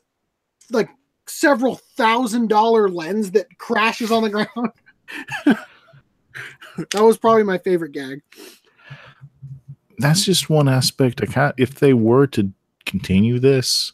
like 0.70 0.88
several 1.26 1.76
thousand 1.96 2.48
dollar 2.48 2.88
lens 2.88 3.32
that 3.32 3.46
crashes 3.58 4.10
on 4.10 4.22
the 4.22 4.30
ground. 4.30 4.72
that 5.44 7.02
was 7.02 7.18
probably 7.18 7.42
my 7.42 7.58
favorite 7.58 7.92
gag. 7.92 8.22
That's 9.98 10.24
just 10.24 10.48
one 10.48 10.68
aspect. 10.68 11.22
I 11.22 11.26
can't, 11.26 11.54
if 11.58 11.74
they 11.76 11.92
were 11.92 12.26
to 12.28 12.52
continue 12.86 13.38
this, 13.38 13.92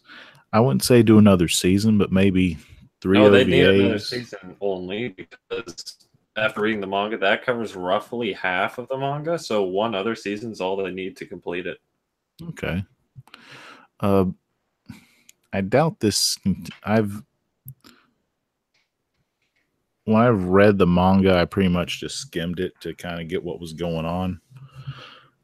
I 0.53 0.61
wouldn't 0.61 0.85
say 0.85 1.03
do 1.03 1.19
another 1.19 1.49
season, 1.49 1.99
but 1.99 2.13
maybe 2.13 2.59
three 3.01 3.19
No, 3.19 3.31
they 3.31 3.45
need 3.45 3.67
another 3.67 3.99
season 3.99 4.57
only 4.61 5.09
because 5.09 6.07
after 6.37 6.61
reading 6.61 6.81
the 6.81 6.87
manga, 6.87 7.17
that 7.19 7.45
covers 7.45 7.75
roughly 7.75 8.33
half 8.33 8.79
of 8.79 8.89
the 8.89 8.97
manga. 8.97 9.39
So 9.39 9.63
one 9.63 9.95
other 9.95 10.15
season's 10.15 10.61
all 10.61 10.77
they 10.77 10.91
need 10.91 11.17
to 11.19 11.27
complete 11.27 11.67
it. 11.67 11.79
Okay. 12.43 12.85
Uh, 14.01 14.27
I 15.53 15.61
doubt 15.61 16.01
this. 16.01 16.39
I've 16.83 17.23
when 20.05 20.21
I've 20.21 20.45
read 20.45 20.79
the 20.79 20.87
manga, 20.87 21.37
I 21.37 21.45
pretty 21.45 21.69
much 21.69 22.01
just 22.01 22.19
skimmed 22.19 22.61
it 22.61 22.79
to 22.81 22.95
kind 22.95 23.21
of 23.21 23.29
get 23.29 23.43
what 23.43 23.61
was 23.61 23.73
going 23.73 24.05
on, 24.05 24.41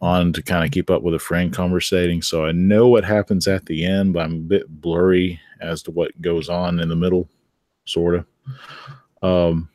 on 0.01 0.33
to 0.35 0.43
kind 0.43 0.65
of 0.65 0.71
keep 0.71 0.91
up 0.91 1.03
with 1.03 1.15
a 1.15 1.19
friend 1.19 1.53
conversating. 1.53 2.23
So 2.23 2.45
I 2.45 2.53
know 2.53 2.89
what 2.89 3.05
happens 3.05 3.49
at 3.49 3.67
the 3.67 3.85
end, 3.85 4.13
but 4.13 4.25
I'm 4.25 4.35
a 4.35 4.39
bit 4.39 4.81
blurry 4.81 5.41
as 5.61 5.83
to 5.85 5.91
what 5.91 6.21
goes 6.21 6.49
on 6.49 6.81
in 6.81 6.89
the 6.89 6.97
middle, 6.97 7.29
sort 7.85 8.15
of. 8.17 8.27
Um, 9.23 9.69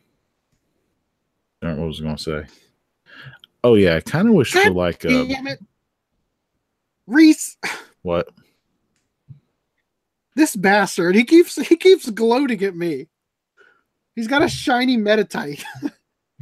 I 1.61 1.67
don't 1.67 1.75
know 1.75 1.81
what 1.81 1.85
I 1.85 1.87
was 1.87 2.01
going 2.01 2.15
to 2.15 2.23
say. 2.23 2.43
Oh 3.63 3.75
yeah, 3.75 3.95
I 3.95 4.01
kind 4.01 4.27
of 4.27 4.35
wish 4.35 4.51
for 4.51 4.63
God 4.63 4.75
like 4.75 5.03
a 5.05 5.25
Damn 5.27 5.47
it. 5.47 5.59
Reese, 7.07 7.57
what? 8.03 8.29
this 10.35 10.55
bastard, 10.55 11.15
he 11.15 11.23
keeps 11.23 11.55
he 11.67 11.75
keeps 11.75 12.09
gloating 12.09 12.63
at 12.63 12.75
me. 12.75 13.07
He's 14.15 14.27
got 14.27 14.41
a 14.41 14.49
shiny 14.49 14.97
metatite. 14.97 15.63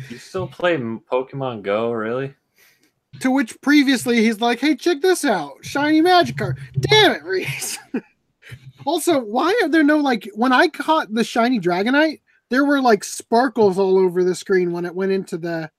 You 0.10 0.18
still 0.18 0.48
play 0.48 0.76
Pokemon 0.76 1.62
Go, 1.62 1.92
really? 1.92 2.34
to 3.20 3.32
which 3.32 3.60
previously 3.62 4.24
he's 4.24 4.42
like, 4.42 4.60
"Hey, 4.60 4.76
check 4.76 5.02
this 5.02 5.26
out, 5.26 5.54
shiny 5.62 6.02
Magikarp." 6.02 6.58
Damn 6.80 7.12
it, 7.12 7.24
Reese. 7.24 7.78
also, 8.86 9.20
why 9.20 9.58
are 9.62 9.70
there 9.70 9.84
no 9.84 9.98
like 9.98 10.30
when 10.34 10.52
I 10.52 10.68
caught 10.68 11.14
the 11.14 11.24
shiny 11.24 11.60
Dragonite, 11.60 12.22
there 12.50 12.66
were 12.66 12.82
like 12.82 13.04
sparkles 13.04 13.78
all 13.78 13.98
over 13.98 14.24
the 14.24 14.36
screen 14.36 14.72
when 14.72 14.86
it 14.86 14.96
went 14.96 15.12
into 15.12 15.38
the. 15.38 15.70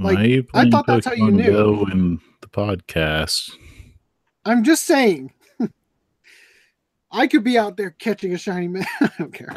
Like, 0.00 0.16
Why 0.16 0.22
are 0.22 0.26
you 0.26 0.40
I 0.40 0.52
playing 0.52 0.70
thought 0.70 0.86
that's 0.86 1.06
how 1.06 1.12
you 1.12 1.24
Pokemon 1.24 1.34
knew. 1.34 1.52
Go 1.52 1.86
in 1.90 2.20
the 2.40 2.46
podcast. 2.46 3.50
I'm 4.44 4.62
just 4.62 4.84
saying. 4.84 5.32
I 7.10 7.26
could 7.26 7.42
be 7.42 7.58
out 7.58 7.76
there 7.76 7.90
catching 7.90 8.32
a 8.32 8.38
shiny 8.38 8.68
man. 8.68 8.86
I 9.00 9.10
don't 9.18 9.34
care. 9.34 9.56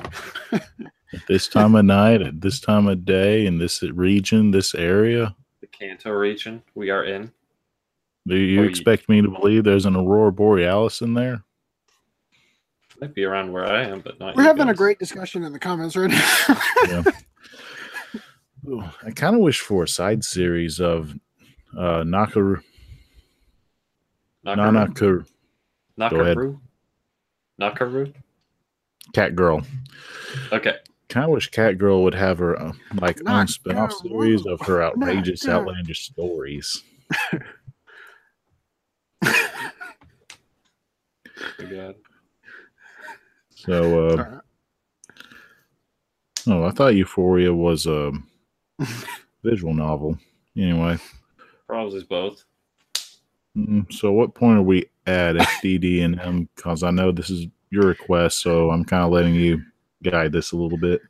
At 1.14 1.22
this 1.28 1.48
time 1.48 1.76
of 1.76 1.84
night, 1.86 2.22
at 2.22 2.40
this 2.42 2.60
time 2.60 2.88
of 2.88 3.04
day, 3.06 3.46
in 3.46 3.58
this 3.58 3.82
region, 3.84 4.52
this 4.52 4.74
area, 4.74 5.36
The 5.60 5.68
Kanto 5.68 6.12
region 6.12 6.64
we 6.76 6.90
are 6.90 7.04
in. 7.04 7.32
do 8.28 8.36
you 8.38 8.62
Or 8.62 8.64
you- 8.64 8.70
expect 8.70 9.10
me 9.10 9.22
to 9.22 9.28
believe 9.30 9.64
there's 9.64 9.86
an 9.86 9.96
aurora 9.96 10.32
borealis 10.32 11.02
in 11.02 11.14
there? 11.14 11.44
Might 13.02 13.14
be 13.16 13.24
around 13.24 13.52
where 13.52 13.66
I 13.66 13.84
am, 13.86 14.00
but 14.02 14.20
not. 14.20 14.36
We're 14.36 14.44
you 14.44 14.48
having 14.48 14.70
a 14.70 14.76
great 14.76 15.00
discussion 15.00 15.44
in 15.44 15.52
the 15.54 15.60
comments 15.60 15.96
right 15.98 16.12
now. 16.12 16.58
Yeah. 16.88 17.04
Ooh, 18.68 18.84
I 19.04 19.10
kind 19.10 19.36
of 19.36 19.42
wish 19.42 19.60
for 19.60 19.84
a 19.84 19.88
side 19.88 20.24
series 20.24 20.80
of 20.80 21.16
uh, 21.76 22.04
Nakuru, 22.04 22.62
Nakuru. 24.46 24.56
Nanakaru, 24.56 25.26
Nakuru. 26.00 26.60
Nakuru. 27.60 28.14
Cat 29.14 29.36
Girl. 29.36 29.62
Okay. 30.54 30.76
Kind 31.12 31.26
of 31.26 31.32
wish 31.32 31.50
Cat 31.52 31.78
Girl 31.78 32.04
would 32.04 32.14
have 32.16 32.40
her 32.40 32.58
uh, 32.58 32.72
like 32.96 33.18
own 33.20 33.26
Not 33.26 33.50
spin-off 33.50 33.92
series 33.92 34.46
of 34.46 34.62
her 34.62 34.82
outrageous, 34.82 35.46
outlandish 35.46 36.06
stories. 36.06 36.82
Oh, 41.60 41.66
God. 41.70 41.96
So, 43.50 44.08
uh, 44.08 44.12
Alright. 44.12 44.42
oh, 46.48 46.64
I 46.64 46.72
thought 46.72 46.96
Euphoria 46.96 47.54
was 47.54 47.86
a 47.88 48.14
visual 49.44 49.74
novel. 49.74 50.18
Anyway, 50.56 50.98
Probably 51.68 52.04
both. 52.04 52.46
mm, 53.58 53.92
so 53.92 54.14
what 54.14 54.34
point 54.34 54.60
are 54.60 54.64
we 54.64 54.86
at 55.06 55.36
FDD 55.36 56.04
and 56.06 56.20
M? 56.22 56.50
Because 56.56 56.84
I 56.84 56.92
know 56.92 57.12
this 57.12 57.30
is 57.30 57.48
your 57.70 57.84
request, 57.84 58.40
so 58.42 58.72
I'm 58.72 58.86
kind 58.86 59.04
of 59.04 59.12
letting 59.12 59.36
you 59.36 59.62
guide 60.04 60.32
this 60.32 60.52
a 60.52 60.58
little 60.58 60.78
bit. 60.78 61.02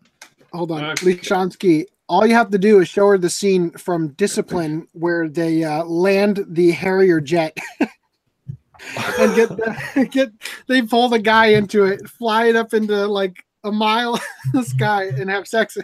Hold 0.54 0.72
on, 0.72 0.84
Okay. 0.84 1.14
Lishansky. 1.16 1.86
All 2.10 2.26
you 2.26 2.34
have 2.34 2.50
to 2.52 2.58
do 2.58 2.80
is 2.80 2.90
show 2.90 3.08
her 3.08 3.18
the 3.18 3.30
scene 3.30 3.72
from 3.72 4.10
Discipline 4.10 4.86
where 4.92 5.30
they 5.30 5.64
uh, 5.64 5.86
land 5.86 6.44
the 6.50 6.72
Harrier 6.72 7.22
jet 7.22 7.56
and 7.80 9.36
get 9.36 9.50
the, 9.50 10.08
get 10.12 10.30
they 10.68 10.82
pull 10.82 11.08
the 11.08 11.20
guy 11.20 11.48
into 11.48 11.86
it, 11.86 12.06
fly 12.10 12.48
it 12.48 12.58
up 12.58 12.74
into 12.74 13.08
like 13.08 13.46
a 13.64 13.72
mile 13.72 14.16
in 14.16 14.22
the 14.60 14.64
sky, 14.64 15.06
and 15.06 15.30
have 15.30 15.48
sex. 15.48 15.78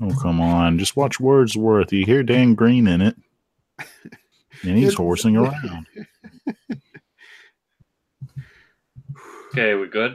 Oh, 0.00 0.14
come 0.22 0.40
on. 0.40 0.78
Just 0.78 0.96
watch 0.96 1.18
Wordsworth. 1.18 1.92
You 1.92 2.04
hear 2.04 2.22
Dan 2.22 2.54
Green 2.54 2.86
in 2.86 3.00
it. 3.00 3.16
And 4.62 4.76
he's 4.78 4.94
horsing 4.98 5.36
around. 5.36 5.86
Okay, 9.50 9.74
we 9.74 9.88
good? 9.88 10.14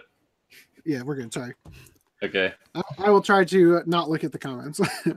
Yeah, 0.85 1.03
we're 1.03 1.15
good. 1.15 1.33
Sorry, 1.33 1.53
Okay. 2.23 2.53
I, 2.75 2.81
I 2.99 3.09
will 3.09 3.21
try 3.21 3.43
to 3.45 3.81
not 3.85 4.09
look 4.09 4.23
at 4.23 4.31
the 4.31 4.39
comments. 4.39 4.79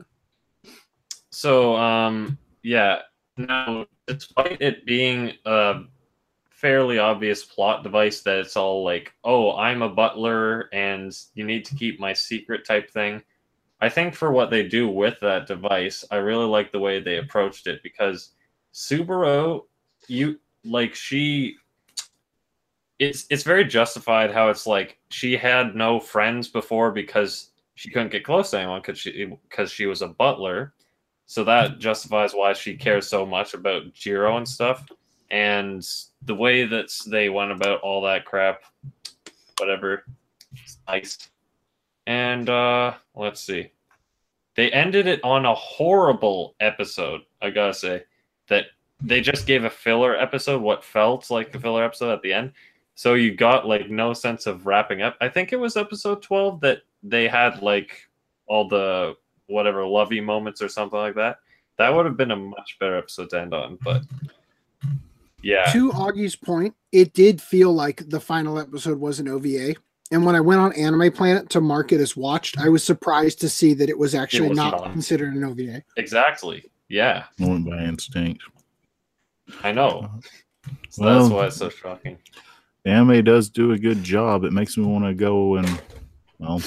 So, 1.34 1.74
um, 1.74 2.38
yeah. 2.62 3.00
Now, 3.36 3.86
despite 4.06 4.62
it 4.62 4.86
being 4.86 5.32
a 5.44 5.80
fairly 6.48 7.00
obvious 7.00 7.44
plot 7.44 7.82
device 7.82 8.20
that 8.22 8.38
it's 8.38 8.56
all 8.56 8.84
like, 8.84 9.12
oh, 9.24 9.56
I'm 9.56 9.82
a 9.82 9.88
butler 9.88 10.68
and 10.72 11.12
you 11.34 11.44
need 11.44 11.64
to 11.64 11.74
keep 11.74 11.98
my 11.98 12.12
secret 12.12 12.64
type 12.64 12.88
thing, 12.88 13.20
I 13.80 13.88
think 13.88 14.14
for 14.14 14.30
what 14.30 14.50
they 14.50 14.68
do 14.68 14.88
with 14.88 15.18
that 15.22 15.48
device, 15.48 16.04
I 16.08 16.16
really 16.16 16.46
like 16.46 16.70
the 16.70 16.78
way 16.78 17.00
they 17.00 17.18
approached 17.18 17.66
it 17.66 17.82
because 17.82 18.30
Subaru, 18.72 19.62
you 20.06 20.38
like 20.64 20.94
she. 20.94 21.56
It's 22.98 23.26
it's 23.30 23.42
very 23.42 23.64
justified 23.64 24.32
how 24.32 24.50
it's 24.50 24.66
like 24.66 24.98
she 25.10 25.36
had 25.36 25.74
no 25.74 25.98
friends 25.98 26.48
before 26.48 26.92
because 26.92 27.50
she 27.74 27.90
couldn't 27.90 28.12
get 28.12 28.24
close 28.24 28.50
to 28.50 28.58
anyone 28.58 28.80
because 28.80 28.98
she 28.98 29.24
because 29.48 29.70
she 29.70 29.86
was 29.86 30.02
a 30.02 30.08
butler, 30.08 30.74
so 31.26 31.42
that 31.44 31.78
justifies 31.78 32.32
why 32.32 32.52
she 32.52 32.76
cares 32.76 33.08
so 33.08 33.26
much 33.26 33.54
about 33.54 33.92
Jiro 33.92 34.36
and 34.36 34.48
stuff. 34.48 34.86
And 35.30 35.86
the 36.22 36.34
way 36.34 36.64
that 36.66 36.90
they 37.06 37.28
went 37.28 37.50
about 37.50 37.80
all 37.80 38.02
that 38.02 38.24
crap, 38.24 38.62
whatever, 39.58 40.04
nice. 40.86 41.18
And 42.06 42.48
uh 42.48 42.94
let's 43.14 43.40
see. 43.40 43.72
They 44.56 44.70
ended 44.70 45.08
it 45.08 45.20
on 45.24 45.46
a 45.46 45.54
horrible 45.54 46.54
episode, 46.60 47.22
I 47.42 47.50
gotta 47.50 47.74
say. 47.74 48.04
That 48.48 48.66
they 49.00 49.20
just 49.20 49.46
gave 49.46 49.64
a 49.64 49.70
filler 49.70 50.16
episode, 50.16 50.62
what 50.62 50.84
felt 50.84 51.30
like 51.30 51.54
a 51.54 51.58
filler 51.58 51.82
episode 51.82 52.12
at 52.12 52.22
the 52.22 52.32
end. 52.32 52.52
So 52.94 53.14
you 53.14 53.34
got 53.34 53.66
like 53.66 53.90
no 53.90 54.12
sense 54.12 54.46
of 54.46 54.66
wrapping 54.66 55.02
up. 55.02 55.16
I 55.20 55.28
think 55.28 55.52
it 55.52 55.56
was 55.56 55.76
episode 55.76 56.22
12 56.22 56.60
that 56.60 56.82
they 57.02 57.28
had 57.28 57.62
like 57.62 58.08
all 58.46 58.68
the 58.68 59.14
whatever 59.46 59.84
lovey 59.86 60.20
moments 60.20 60.62
or 60.62 60.68
something 60.68 60.98
like 60.98 61.16
that. 61.16 61.38
That 61.76 61.92
would 61.92 62.06
have 62.06 62.16
been 62.16 62.30
a 62.30 62.36
much 62.36 62.76
better 62.78 62.96
episode 62.96 63.30
to 63.30 63.40
end 63.40 63.52
on, 63.52 63.78
but 63.82 64.02
yeah. 65.42 65.70
to 65.72 65.90
Augie's 65.90 66.36
point, 66.36 66.74
it 66.92 67.12
did 67.12 67.42
feel 67.42 67.72
like 67.72 68.08
the 68.08 68.20
final 68.20 68.58
episode 68.58 68.98
was 69.00 69.18
an 69.18 69.28
OVA. 69.28 69.74
And 70.12 70.24
when 70.24 70.36
I 70.36 70.40
went 70.40 70.60
on 70.60 70.72
Anime 70.74 71.10
Planet 71.10 71.50
to 71.50 71.60
mark 71.60 71.90
it 71.92 72.00
as 72.00 72.16
watched, 72.16 72.58
I 72.58 72.68
was 72.68 72.84
surprised 72.84 73.40
to 73.40 73.48
see 73.48 73.74
that 73.74 73.88
it 73.88 73.98
was 73.98 74.14
actually 74.14 74.50
was 74.50 74.56
not 74.56 74.82
not. 74.82 74.92
considered 74.92 75.34
an 75.34 75.42
OVA. 75.42 75.82
Exactly. 75.96 76.70
Yeah, 76.88 77.24
I 77.40 77.46
went 77.46 77.68
by 77.68 77.78
instinct. 77.82 78.42
I 79.62 79.72
know. 79.72 80.02
Uh-huh. 80.04 80.70
So 80.90 81.04
Well- 81.04 81.18
that's 81.20 81.32
why 81.34 81.46
it's 81.46 81.56
so 81.56 81.70
shocking. 81.70 82.18
The 82.84 82.90
anime 82.90 83.24
does 83.24 83.48
do 83.48 83.72
a 83.72 83.78
good 83.78 84.02
job. 84.02 84.44
It 84.44 84.52
makes 84.52 84.76
me 84.76 84.84
want 84.84 85.04
to 85.04 85.14
go 85.14 85.56
and, 85.56 85.80
well, 86.38 86.60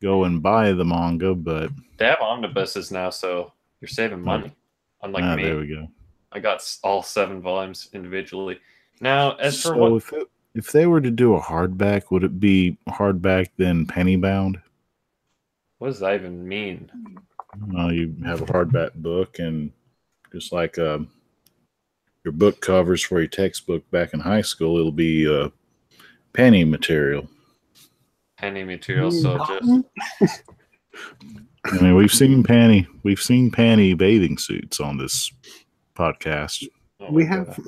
go 0.00 0.24
and 0.24 0.42
buy 0.42 0.72
the 0.72 0.84
manga, 0.84 1.34
but 1.34 1.70
They 1.96 2.06
have 2.06 2.20
omnibuses 2.20 2.90
now, 2.90 3.10
so 3.10 3.52
you're 3.80 3.88
saving 3.88 4.22
money. 4.22 4.52
Unlike 5.02 5.24
ah, 5.24 5.36
me, 5.36 5.42
there 5.42 5.58
we 5.58 5.66
go. 5.66 5.88
I 6.32 6.38
got 6.38 6.62
all 6.84 7.02
seven 7.02 7.40
volumes 7.40 7.88
individually. 7.92 8.60
Now, 9.00 9.34
as 9.36 9.62
for 9.62 9.76
what 9.76 9.92
if, 9.92 10.12
it, 10.12 10.28
if 10.54 10.72
they 10.72 10.86
were 10.86 11.00
to 11.00 11.10
do 11.10 11.34
a 11.34 11.40
hardback, 11.40 12.10
would 12.10 12.24
it 12.24 12.40
be 12.40 12.78
hardback 12.88 13.48
then 13.56 13.86
penny 13.86 14.16
bound? 14.16 14.58
what 15.78 15.88
does 15.88 16.00
that 16.00 16.14
even 16.14 16.46
mean? 16.46 16.90
Well, 17.68 17.92
you 17.92 18.14
have 18.24 18.42
a 18.42 18.46
hardback 18.46 18.94
book, 18.94 19.38
and 19.38 19.72
just 20.32 20.52
like 20.52 20.78
uh, 20.78 21.00
your 22.26 22.32
book 22.32 22.60
covers 22.60 23.02
for 23.02 23.20
your 23.20 23.28
textbook 23.28 23.88
back 23.92 24.12
in 24.12 24.18
high 24.18 24.42
school, 24.42 24.76
it'll 24.78 24.90
be 24.90 25.32
uh, 25.32 25.48
penny 26.32 26.64
material. 26.64 27.28
Penny 28.36 28.64
material, 28.64 29.12
so 29.12 29.38
Mm, 29.38 29.84
just 30.20 30.42
I 31.66 31.82
mean, 31.82 31.94
we've 31.94 32.12
seen 32.12 32.42
panty, 32.42 32.86
we've 33.04 33.20
seen 33.20 33.50
panty 33.50 33.96
bathing 33.96 34.38
suits 34.38 34.80
on 34.80 34.98
this 34.98 35.32
podcast. 35.94 36.66
oh 37.00 37.12
we 37.12 37.24
my 37.24 37.36
have 37.36 37.58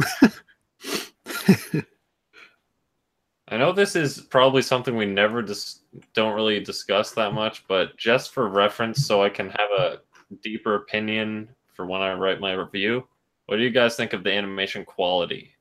I 3.50 3.56
know 3.56 3.72
this 3.72 3.94
is 3.96 4.20
probably 4.20 4.62
something 4.62 4.96
we 4.96 5.06
never 5.06 5.40
dis- 5.40 5.82
don't 6.14 6.34
really 6.34 6.60
discuss 6.60 7.12
that 7.12 7.32
much, 7.32 7.66
but 7.68 7.96
just 7.96 8.32
for 8.34 8.48
reference, 8.48 9.06
so 9.06 9.22
I 9.22 9.30
can 9.30 9.50
have 9.50 9.70
a 9.78 9.98
deeper 10.42 10.74
opinion 10.74 11.48
for 11.74 11.86
when 11.86 12.02
I 12.02 12.12
write 12.14 12.40
my 12.40 12.52
review. 12.52 13.06
What 13.48 13.56
do 13.56 13.62
you 13.62 13.70
guys 13.70 13.96
think 13.96 14.12
of 14.12 14.24
the 14.24 14.32
animation 14.34 14.84
quality? 14.84 15.52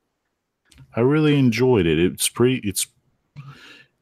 I 0.98 1.00
really 1.00 1.40
enjoyed 1.40 1.86
it. 1.86 1.98
It's 1.98 2.28
pretty. 2.28 2.58
It's 2.68 2.86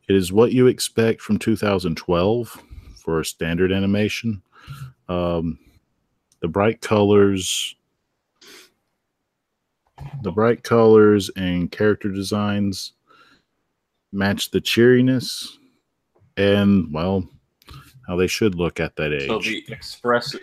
it 0.09 0.15
is 0.15 0.33
what 0.33 0.51
you 0.51 0.65
expect 0.65 1.21
from 1.21 1.37
2012 1.37 2.63
for 2.95 3.19
a 3.19 3.25
standard 3.25 3.71
animation. 3.71 4.41
Um, 5.07 5.59
the 6.39 6.47
bright 6.47 6.81
colors, 6.81 7.75
the 10.23 10.31
bright 10.31 10.63
colors 10.63 11.29
and 11.35 11.71
character 11.71 12.09
designs 12.09 12.93
match 14.11 14.49
the 14.49 14.61
cheeriness, 14.61 15.59
and 16.37 16.91
well, 16.91 17.29
how 18.07 18.15
they 18.15 18.25
should 18.25 18.55
look 18.55 18.79
at 18.79 18.95
that 18.95 19.13
age. 19.13 19.27
So 19.27 19.37
the 19.37 19.63
express 19.67 20.35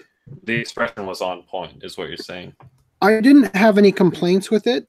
the 0.44 0.54
expression 0.54 1.06
was 1.06 1.20
on 1.20 1.42
point, 1.42 1.82
is 1.82 1.98
what 1.98 2.06
you're 2.06 2.16
saying. 2.16 2.54
I 3.02 3.20
didn't 3.20 3.54
have 3.54 3.78
any 3.78 3.92
complaints 3.92 4.50
with 4.50 4.66
it. 4.66 4.88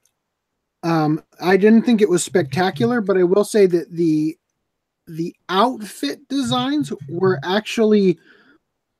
Um, 0.83 1.23
I 1.41 1.57
didn't 1.57 1.83
think 1.83 2.01
it 2.01 2.09
was 2.09 2.23
spectacular, 2.23 3.01
but 3.01 3.17
I 3.17 3.23
will 3.23 3.43
say 3.43 3.65
that 3.65 3.91
the 3.91 4.37
the 5.07 5.35
outfit 5.49 6.25
designs 6.29 6.93
were 7.09 7.39
actually 7.43 8.17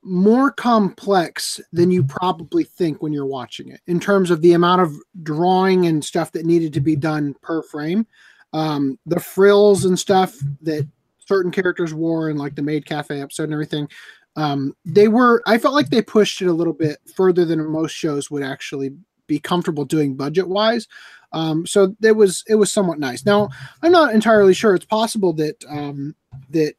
more 0.03 0.51
complex 0.51 1.61
than 1.72 1.92
you 1.92 2.03
probably 2.03 2.66
think 2.66 3.01
when 3.01 3.14
you're 3.14 3.25
watching 3.25 3.69
it 3.69 3.80
in 3.88 4.01
terms 4.01 4.30
of 4.30 4.42
the 4.42 4.51
amount 4.51 4.82
of 4.82 4.93
drawing 5.22 5.85
and 5.85 6.03
stuff 6.03 6.33
that 6.33 6.45
needed 6.45 6.74
to 6.74 6.82
be 6.82 6.95
done 6.95 7.33
per 7.42 7.61
frame. 7.61 8.06
Um, 8.51 9.00
the 9.06 9.19
frills 9.19 9.85
and 9.85 9.98
stuff 9.98 10.35
that 10.61 10.85
certain 11.19 11.51
characters 11.51 11.93
wore 11.93 12.30
in 12.30 12.38
like 12.38 12.56
the 12.56 12.61
Maid 12.61 12.85
Cafe 12.85 13.22
episode 13.22 13.45
and 13.45 13.53
everything. 13.53 13.88
Um, 14.35 14.75
they 14.83 15.07
were, 15.07 15.43
I 15.45 15.57
felt 15.57 15.75
like 15.75 15.89
they 15.89 16.01
pushed 16.01 16.41
it 16.41 16.47
a 16.47 16.53
little 16.53 16.73
bit 16.73 16.97
further 17.13 17.45
than 17.45 17.63
most 17.67 17.91
shows 17.91 18.31
would 18.31 18.43
actually 18.43 18.93
be 19.27 19.39
comfortable 19.39 19.85
doing 19.85 20.15
budget 20.15 20.47
wise. 20.47 20.87
Um, 21.31 21.65
so 21.65 21.95
it 22.01 22.15
was 22.15 22.43
it 22.47 22.55
was 22.55 22.71
somewhat 22.71 22.99
nice. 22.99 23.25
Now 23.25 23.49
I'm 23.81 23.91
not 23.91 24.13
entirely 24.13 24.53
sure. 24.53 24.75
It's 24.75 24.85
possible 24.85 25.33
that 25.33 25.63
um, 25.67 26.15
that 26.51 26.75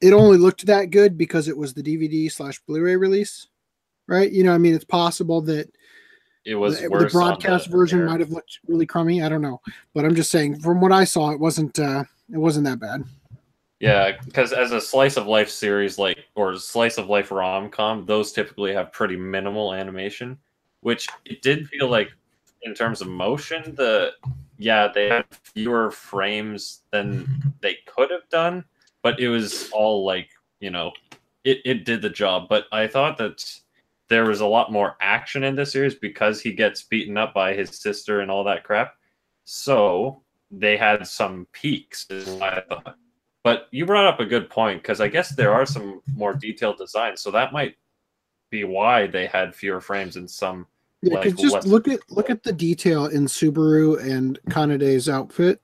it 0.00 0.12
only 0.12 0.36
looked 0.36 0.66
that 0.66 0.90
good 0.90 1.16
because 1.16 1.48
it 1.48 1.56
was 1.56 1.72
the 1.72 1.82
DVD 1.82 2.30
slash 2.30 2.60
Blu-ray 2.66 2.96
release, 2.96 3.46
right? 4.06 4.30
You 4.30 4.44
know, 4.44 4.52
I 4.52 4.58
mean, 4.58 4.74
it's 4.74 4.84
possible 4.84 5.40
that 5.42 5.70
It 6.44 6.56
was 6.56 6.78
the, 6.80 6.88
the 6.88 7.08
broadcast 7.10 7.70
the 7.70 7.76
version 7.76 8.00
air. 8.00 8.06
might 8.06 8.20
have 8.20 8.30
looked 8.30 8.58
really 8.66 8.84
crummy. 8.84 9.22
I 9.22 9.30
don't 9.30 9.40
know, 9.40 9.62
but 9.94 10.04
I'm 10.04 10.14
just 10.14 10.30
saying 10.30 10.60
from 10.60 10.82
what 10.82 10.92
I 10.92 11.04
saw, 11.04 11.30
it 11.30 11.40
wasn't 11.40 11.78
uh, 11.78 12.04
it 12.30 12.38
wasn't 12.38 12.66
that 12.66 12.80
bad. 12.80 13.04
Yeah, 13.84 14.12
because 14.24 14.52
as 14.52 14.72
a 14.72 14.80
slice 14.80 15.16
of 15.16 15.26
life 15.26 15.50
series, 15.50 15.98
like 15.98 16.24
or 16.34 16.56
slice 16.56 16.96
of 16.96 17.08
life 17.08 17.30
rom 17.30 17.68
com, 17.68 18.06
those 18.06 18.32
typically 18.32 18.72
have 18.72 18.92
pretty 18.92 19.16
minimal 19.16 19.74
animation, 19.74 20.38
which 20.80 21.06
it 21.26 21.42
did 21.42 21.68
feel 21.68 21.88
like 21.88 22.10
in 22.62 22.74
terms 22.74 23.02
of 23.02 23.08
motion, 23.08 23.74
the 23.74 24.12
yeah 24.58 24.88
they 24.92 25.08
had 25.08 25.26
fewer 25.30 25.90
frames 25.90 26.82
than 26.92 27.54
they 27.60 27.76
could 27.86 28.10
have 28.10 28.28
done, 28.30 28.64
but 29.02 29.20
it 29.20 29.28
was 29.28 29.70
all 29.70 30.04
like 30.04 30.30
you 30.60 30.70
know 30.70 30.90
it 31.44 31.58
it 31.66 31.84
did 31.84 32.00
the 32.00 32.10
job. 32.10 32.48
But 32.48 32.64
I 32.72 32.86
thought 32.86 33.18
that 33.18 33.44
there 34.08 34.24
was 34.24 34.40
a 34.40 34.46
lot 34.46 34.72
more 34.72 34.96
action 35.00 35.44
in 35.44 35.56
this 35.56 35.72
series 35.72 35.94
because 35.94 36.40
he 36.40 36.52
gets 36.52 36.82
beaten 36.84 37.16
up 37.18 37.34
by 37.34 37.54
his 37.54 37.80
sister 37.80 38.20
and 38.20 38.30
all 38.30 38.44
that 38.44 38.64
crap. 38.64 38.94
So 39.44 40.22
they 40.50 40.76
had 40.76 41.06
some 41.06 41.46
peaks, 41.52 42.06
is 42.10 42.28
what 42.28 42.42
I 42.42 42.60
thought. 42.60 42.96
But 43.44 43.68
you 43.70 43.84
brought 43.84 44.06
up 44.06 44.20
a 44.20 44.24
good 44.24 44.48
point 44.48 44.82
because 44.82 45.00
I 45.02 45.08
guess 45.08 45.28
there 45.36 45.52
are 45.52 45.66
some 45.66 46.00
more 46.16 46.32
detailed 46.32 46.78
designs, 46.78 47.20
so 47.20 47.30
that 47.30 47.52
might 47.52 47.76
be 48.50 48.64
why 48.64 49.06
they 49.06 49.26
had 49.26 49.54
fewer 49.54 49.80
frames 49.82 50.16
in 50.16 50.26
some. 50.26 50.66
Yeah, 51.02 51.16
Like, 51.18 51.36
just 51.36 51.52
what- 51.52 51.66
look 51.66 51.86
at 51.86 52.00
look 52.10 52.30
at 52.30 52.42
the 52.42 52.52
detail 52.52 53.06
in 53.06 53.26
Subaru 53.26 54.00
and 54.02 54.38
Kanade's 54.48 55.10
outfit. 55.10 55.60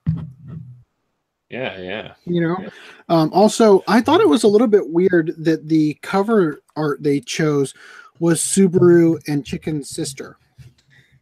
Yeah, 1.48 1.80
yeah. 1.80 2.14
You 2.26 2.42
know, 2.42 2.56
Yeah. 2.60 2.68
um, 3.08 3.32
also 3.32 3.82
I 3.88 4.02
thought 4.02 4.20
it 4.20 4.28
was 4.28 4.42
a 4.44 4.48
little 4.48 4.66
bit 4.68 4.90
weird 4.90 5.34
that 5.38 5.66
the 5.66 5.94
cover 6.02 6.62
art 6.76 7.02
they 7.02 7.18
chose 7.20 7.72
was 8.18 8.40
Subaru 8.42 9.18
and 9.26 9.44
Chicken's 9.44 9.88
sister. 9.88 10.36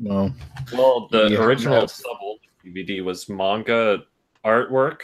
Well, 0.01 0.35
Well, 0.73 1.07
the 1.12 1.28
Yeah, 1.31 1.45
original 1.45 1.81
no. 1.83 1.87
sub 1.87 2.17
DVD 2.65 3.01
was 3.03 3.28
manga 3.28 4.03
artwork, 4.45 5.03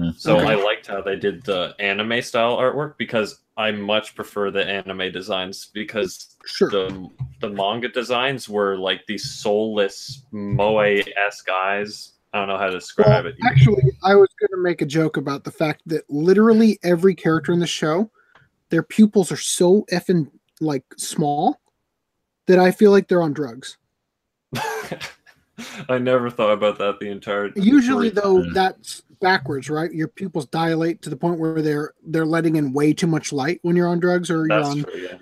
Yeah. 0.00 0.10
so 0.16 0.38
Okay. 0.38 0.46
I 0.52 0.54
liked 0.54 0.86
how 0.86 1.00
they 1.02 1.16
did 1.16 1.42
the 1.44 1.74
anime 1.78 2.22
style 2.22 2.56
artwork 2.56 2.96
because 2.96 3.40
I 3.56 3.70
much 3.72 4.14
prefer 4.14 4.50
the 4.50 4.64
anime 4.66 5.12
designs 5.12 5.66
because 5.72 6.36
Sure. 6.46 6.70
the 6.70 7.10
the 7.40 7.50
manga 7.50 7.88
designs 7.88 8.48
were 8.48 8.76
like 8.76 9.06
these 9.06 9.30
soulless 9.30 10.22
moe 10.32 10.78
esque 10.78 11.48
eyes. 11.50 12.12
I 12.32 12.38
don't 12.38 12.48
know 12.48 12.56
how 12.58 12.66
to 12.66 12.72
describe 12.72 13.24
Well, 13.24 13.32
it. 13.32 13.38
actually, 13.44 13.82
I 14.04 14.14
was 14.14 14.28
going 14.38 14.50
to 14.52 14.62
make 14.62 14.82
a 14.82 14.86
joke 14.86 15.16
about 15.16 15.44
the 15.44 15.50
fact 15.50 15.82
that 15.86 16.08
literally 16.08 16.78
every 16.84 17.14
character 17.14 17.52
in 17.52 17.58
the 17.58 17.66
show, 17.66 18.10
their 18.68 18.82
pupils 18.84 19.32
are 19.32 19.36
so 19.36 19.84
effing 19.92 20.30
like 20.60 20.84
small 20.96 21.60
that 22.46 22.58
I 22.58 22.70
feel 22.70 22.90
like 22.92 23.08
they're 23.08 23.22
on 23.22 23.32
drugs. 23.32 23.76
I 25.88 25.98
never 25.98 26.30
thought 26.30 26.52
about 26.52 26.78
that 26.78 27.00
the 27.00 27.10
entire. 27.10 27.50
Usually, 27.56 28.10
though, 28.10 28.36
mm. 28.42 28.54
that's 28.54 29.02
backwards, 29.20 29.70
right? 29.70 29.92
Your 29.92 30.08
pupils 30.08 30.46
dilate 30.46 31.02
to 31.02 31.10
the 31.10 31.16
point 31.16 31.38
where 31.38 31.62
they're 31.62 31.94
they're 32.04 32.26
letting 32.26 32.56
in 32.56 32.72
way 32.72 32.92
too 32.92 33.06
much 33.06 33.32
light 33.32 33.60
when 33.62 33.76
you're 33.76 33.88
on 33.88 34.00
drugs 34.00 34.30
or 34.30 34.46
you're 34.46 34.62
on. 34.62 34.82
true. 34.84 35.00
Yeah. 35.00 35.18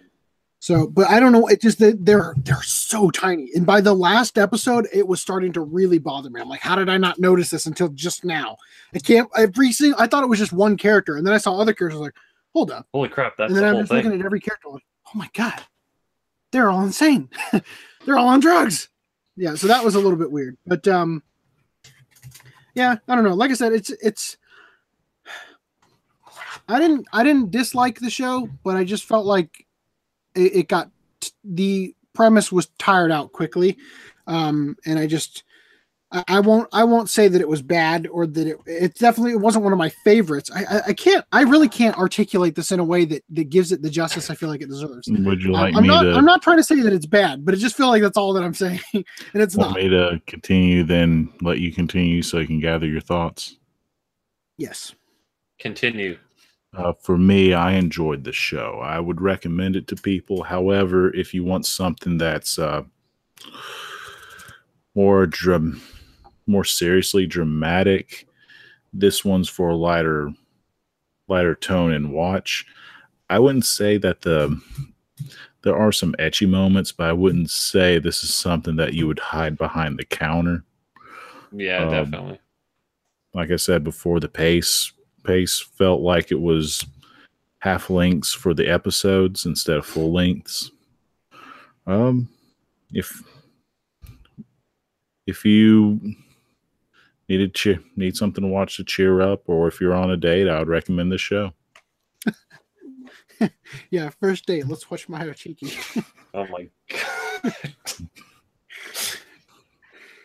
So, 0.60 0.88
but 0.88 1.08
I 1.08 1.20
don't 1.20 1.30
know. 1.32 1.46
It 1.46 1.60
just 1.60 1.78
they're 1.78 2.34
they're 2.36 2.62
so 2.62 3.10
tiny, 3.10 3.50
and 3.54 3.64
by 3.64 3.80
the 3.80 3.94
last 3.94 4.38
episode, 4.38 4.88
it 4.92 5.06
was 5.06 5.20
starting 5.20 5.52
to 5.52 5.60
really 5.60 5.98
bother 5.98 6.30
me. 6.30 6.40
I'm 6.40 6.48
like, 6.48 6.60
how 6.60 6.74
did 6.74 6.88
I 6.88 6.96
not 6.96 7.20
notice 7.20 7.50
this 7.50 7.66
until 7.66 7.88
just 7.90 8.24
now? 8.24 8.56
I 8.92 8.98
can't. 8.98 9.28
Every 9.36 9.70
single, 9.70 10.00
I 10.00 10.08
thought 10.08 10.24
it 10.24 10.28
was 10.28 10.40
just 10.40 10.52
one 10.52 10.76
character, 10.76 11.16
and 11.16 11.24
then 11.24 11.32
I 11.32 11.38
saw 11.38 11.56
other 11.56 11.72
characters. 11.72 11.96
I 11.96 12.00
was 12.00 12.06
like, 12.06 12.16
hold 12.52 12.72
up. 12.72 12.88
Holy 12.92 13.08
crap! 13.08 13.36
That's 13.38 13.50
and 13.50 13.56
then 13.56 13.62
the 13.62 13.68
I'm 13.68 13.82
just 13.82 13.92
thing. 13.92 14.04
looking 14.04 14.20
at 14.20 14.26
every 14.26 14.40
character, 14.40 14.68
like, 14.68 14.82
oh 15.06 15.18
my 15.18 15.30
god, 15.32 15.62
they're 16.50 16.70
all 16.70 16.82
insane. 16.82 17.28
they're 18.04 18.18
all 18.18 18.28
on 18.28 18.40
drugs. 18.40 18.88
Yeah, 19.36 19.54
so 19.54 19.68
that 19.68 19.84
was 19.84 19.94
a 19.94 20.00
little 20.00 20.18
bit 20.18 20.32
weird, 20.32 20.58
but 20.66 20.88
um, 20.88 21.22
yeah, 22.78 22.97
I 23.08 23.15
don't 23.16 23.24
know. 23.24 23.34
Like 23.34 23.50
I 23.50 23.55
said, 23.55 23.73
it's 23.73 23.90
it's. 23.90 24.36
I 26.68 26.78
didn't 26.78 27.07
I 27.12 27.24
didn't 27.24 27.50
dislike 27.50 27.98
the 27.98 28.08
show, 28.08 28.48
but 28.62 28.76
I 28.76 28.84
just 28.84 29.05
felt 29.05 29.26
like 29.26 29.66
it, 30.36 30.55
it 30.55 30.68
got 30.68 30.90
the 31.42 31.94
premise 32.15 32.52
was 32.52 32.66
tired 32.78 33.10
out 33.10 33.32
quickly, 33.32 33.76
um, 34.26 34.76
and 34.86 34.98
I 34.98 35.07
just. 35.07 35.42
I 36.10 36.24
I 36.28 36.40
won't. 36.40 36.68
I 36.72 36.84
won't 36.84 37.10
say 37.10 37.28
that 37.28 37.40
it 37.40 37.48
was 37.48 37.62
bad 37.62 38.06
or 38.06 38.26
that 38.26 38.46
it. 38.46 38.58
It 38.66 38.94
definitely 38.94 39.32
it 39.32 39.40
wasn't 39.40 39.64
one 39.64 39.72
of 39.72 39.78
my 39.78 39.88
favorites. 39.88 40.50
I, 40.54 40.64
I, 40.64 40.80
I 40.88 40.92
can't. 40.92 41.24
I 41.32 41.42
really 41.42 41.68
can't 41.68 41.96
articulate 41.98 42.54
this 42.54 42.72
in 42.72 42.80
a 42.80 42.84
way 42.84 43.04
that 43.06 43.24
that 43.30 43.50
gives 43.50 43.72
it 43.72 43.82
the 43.82 43.90
justice 43.90 44.30
I 44.30 44.34
feel 44.34 44.48
like 44.48 44.62
it 44.62 44.68
deserves. 44.68 45.08
Would 45.08 45.42
you 45.42 45.52
like 45.52 45.74
I'm 45.74 45.82
me 45.82 45.88
not. 45.88 46.02
to 46.02 46.14
I'm 46.14 46.24
not 46.24 46.42
trying 46.42 46.56
to 46.58 46.64
say 46.64 46.80
that 46.80 46.92
it's 46.92 47.06
bad, 47.06 47.44
but 47.44 47.54
it 47.54 47.58
just 47.58 47.76
feel 47.76 47.88
like 47.88 48.02
that's 48.02 48.16
all 48.16 48.32
that 48.32 48.42
I'm 48.42 48.54
saying, 48.54 48.80
and 48.92 49.04
it's 49.34 49.56
want 49.56 49.70
not. 49.70 49.78
me 49.78 49.88
to 49.88 50.20
continue? 50.26 50.82
Then 50.82 51.32
let 51.42 51.58
you 51.58 51.72
continue 51.72 52.22
so 52.22 52.38
you 52.38 52.46
can 52.46 52.60
gather 52.60 52.86
your 52.86 53.00
thoughts. 53.00 53.56
Yes. 54.56 54.94
Continue. 55.58 56.18
Uh, 56.76 56.92
for 56.92 57.16
me, 57.16 57.54
I 57.54 57.72
enjoyed 57.72 58.24
the 58.24 58.32
show. 58.32 58.80
I 58.82 59.00
would 59.00 59.20
recommend 59.20 59.74
it 59.74 59.86
to 59.88 59.96
people. 59.96 60.42
However, 60.42 61.14
if 61.14 61.32
you 61.32 61.42
want 61.42 61.64
something 61.66 62.18
that's 62.18 62.58
uh, 62.58 62.82
more 64.94 65.26
dram- 65.26 65.80
more 66.48 66.64
seriously 66.64 67.26
dramatic, 67.26 68.26
this 68.92 69.24
one's 69.24 69.48
for 69.48 69.68
a 69.70 69.76
lighter, 69.76 70.32
lighter 71.28 71.54
tone 71.54 71.92
and 71.92 72.12
watch. 72.12 72.64
I 73.30 73.38
wouldn't 73.38 73.66
say 73.66 73.98
that 73.98 74.22
the 74.22 74.60
there 75.62 75.76
are 75.76 75.92
some 75.92 76.14
ecchi 76.18 76.48
moments, 76.48 76.92
but 76.92 77.08
I 77.08 77.12
wouldn't 77.12 77.50
say 77.50 77.98
this 77.98 78.22
is 78.24 78.34
something 78.34 78.76
that 78.76 78.94
you 78.94 79.06
would 79.06 79.18
hide 79.18 79.58
behind 79.58 79.98
the 79.98 80.04
counter 80.04 80.64
Yeah, 81.52 81.82
Um, 81.84 81.90
definitely. 81.90 82.38
like 83.34 83.50
I 83.50 83.56
said 83.56 83.84
before, 83.84 84.20
the 84.20 84.28
pace 84.28 84.92
pace 85.24 85.60
felt 85.60 86.00
like 86.00 86.30
it 86.32 86.40
was 86.40 86.86
half 87.58 87.90
lengths 87.90 88.32
for 88.32 88.54
the 88.54 88.66
episodes 88.68 89.44
instead 89.44 89.76
of 89.76 89.84
full 89.84 90.12
lengths. 90.12 90.70
Um, 91.86 92.28
if 92.94 93.22
if 95.26 95.44
you 95.44 96.00
needed 97.28 97.55
cheer, 97.55 97.81
need 97.97 98.16
something 98.16 98.42
to 98.42 98.48
watch 98.48 98.76
to 98.76 98.84
cheer 98.84 99.20
up, 99.20 99.42
or 99.47 99.68
if 99.68 99.81
you're 99.81 99.94
on 99.94 100.10
a 100.10 100.16
date, 100.16 100.48
I 100.48 100.58
would 100.58 100.68
recommend 100.68 101.12
this 101.12 101.20
show. 101.20 101.52
Yeah. 103.90 104.10
First 104.20 104.47
date. 104.47 104.66
Let's 104.66 104.90
watch 104.90 105.08
Mayo 105.08 105.32
Chiki. 105.32 105.73
Oh 106.34 106.47
my 106.48 106.68
god. 106.90 107.55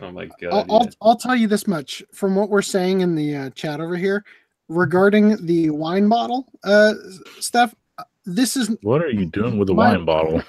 oh 0.02 0.12
my 0.12 0.26
god. 0.42 0.52
I'll, 0.52 0.66
I'll. 0.70 0.90
I'll 1.02 1.16
tell 1.16 1.36
you 1.36 1.48
this 1.48 1.66
much 1.66 2.04
from 2.12 2.36
what 2.36 2.50
we're 2.50 2.62
saying 2.62 3.00
in 3.00 3.16
the 3.16 3.36
uh, 3.36 3.50
chat 3.52 3.80
over 3.80 3.96
here 3.96 4.26
regarding 4.68 5.46
the 5.46 5.70
wine 5.70 6.10
bottle 6.10 6.52
uh, 6.66 6.94
stuff. 7.40 7.74
This 8.26 8.58
is 8.58 8.76
What 8.82 9.02
are 9.02 9.10
you 9.10 9.26
doing 9.26 9.58
with 9.58 9.70
a 9.70 9.74
My- 9.74 9.92
wine 9.96 10.06
bottle? 10.06 10.42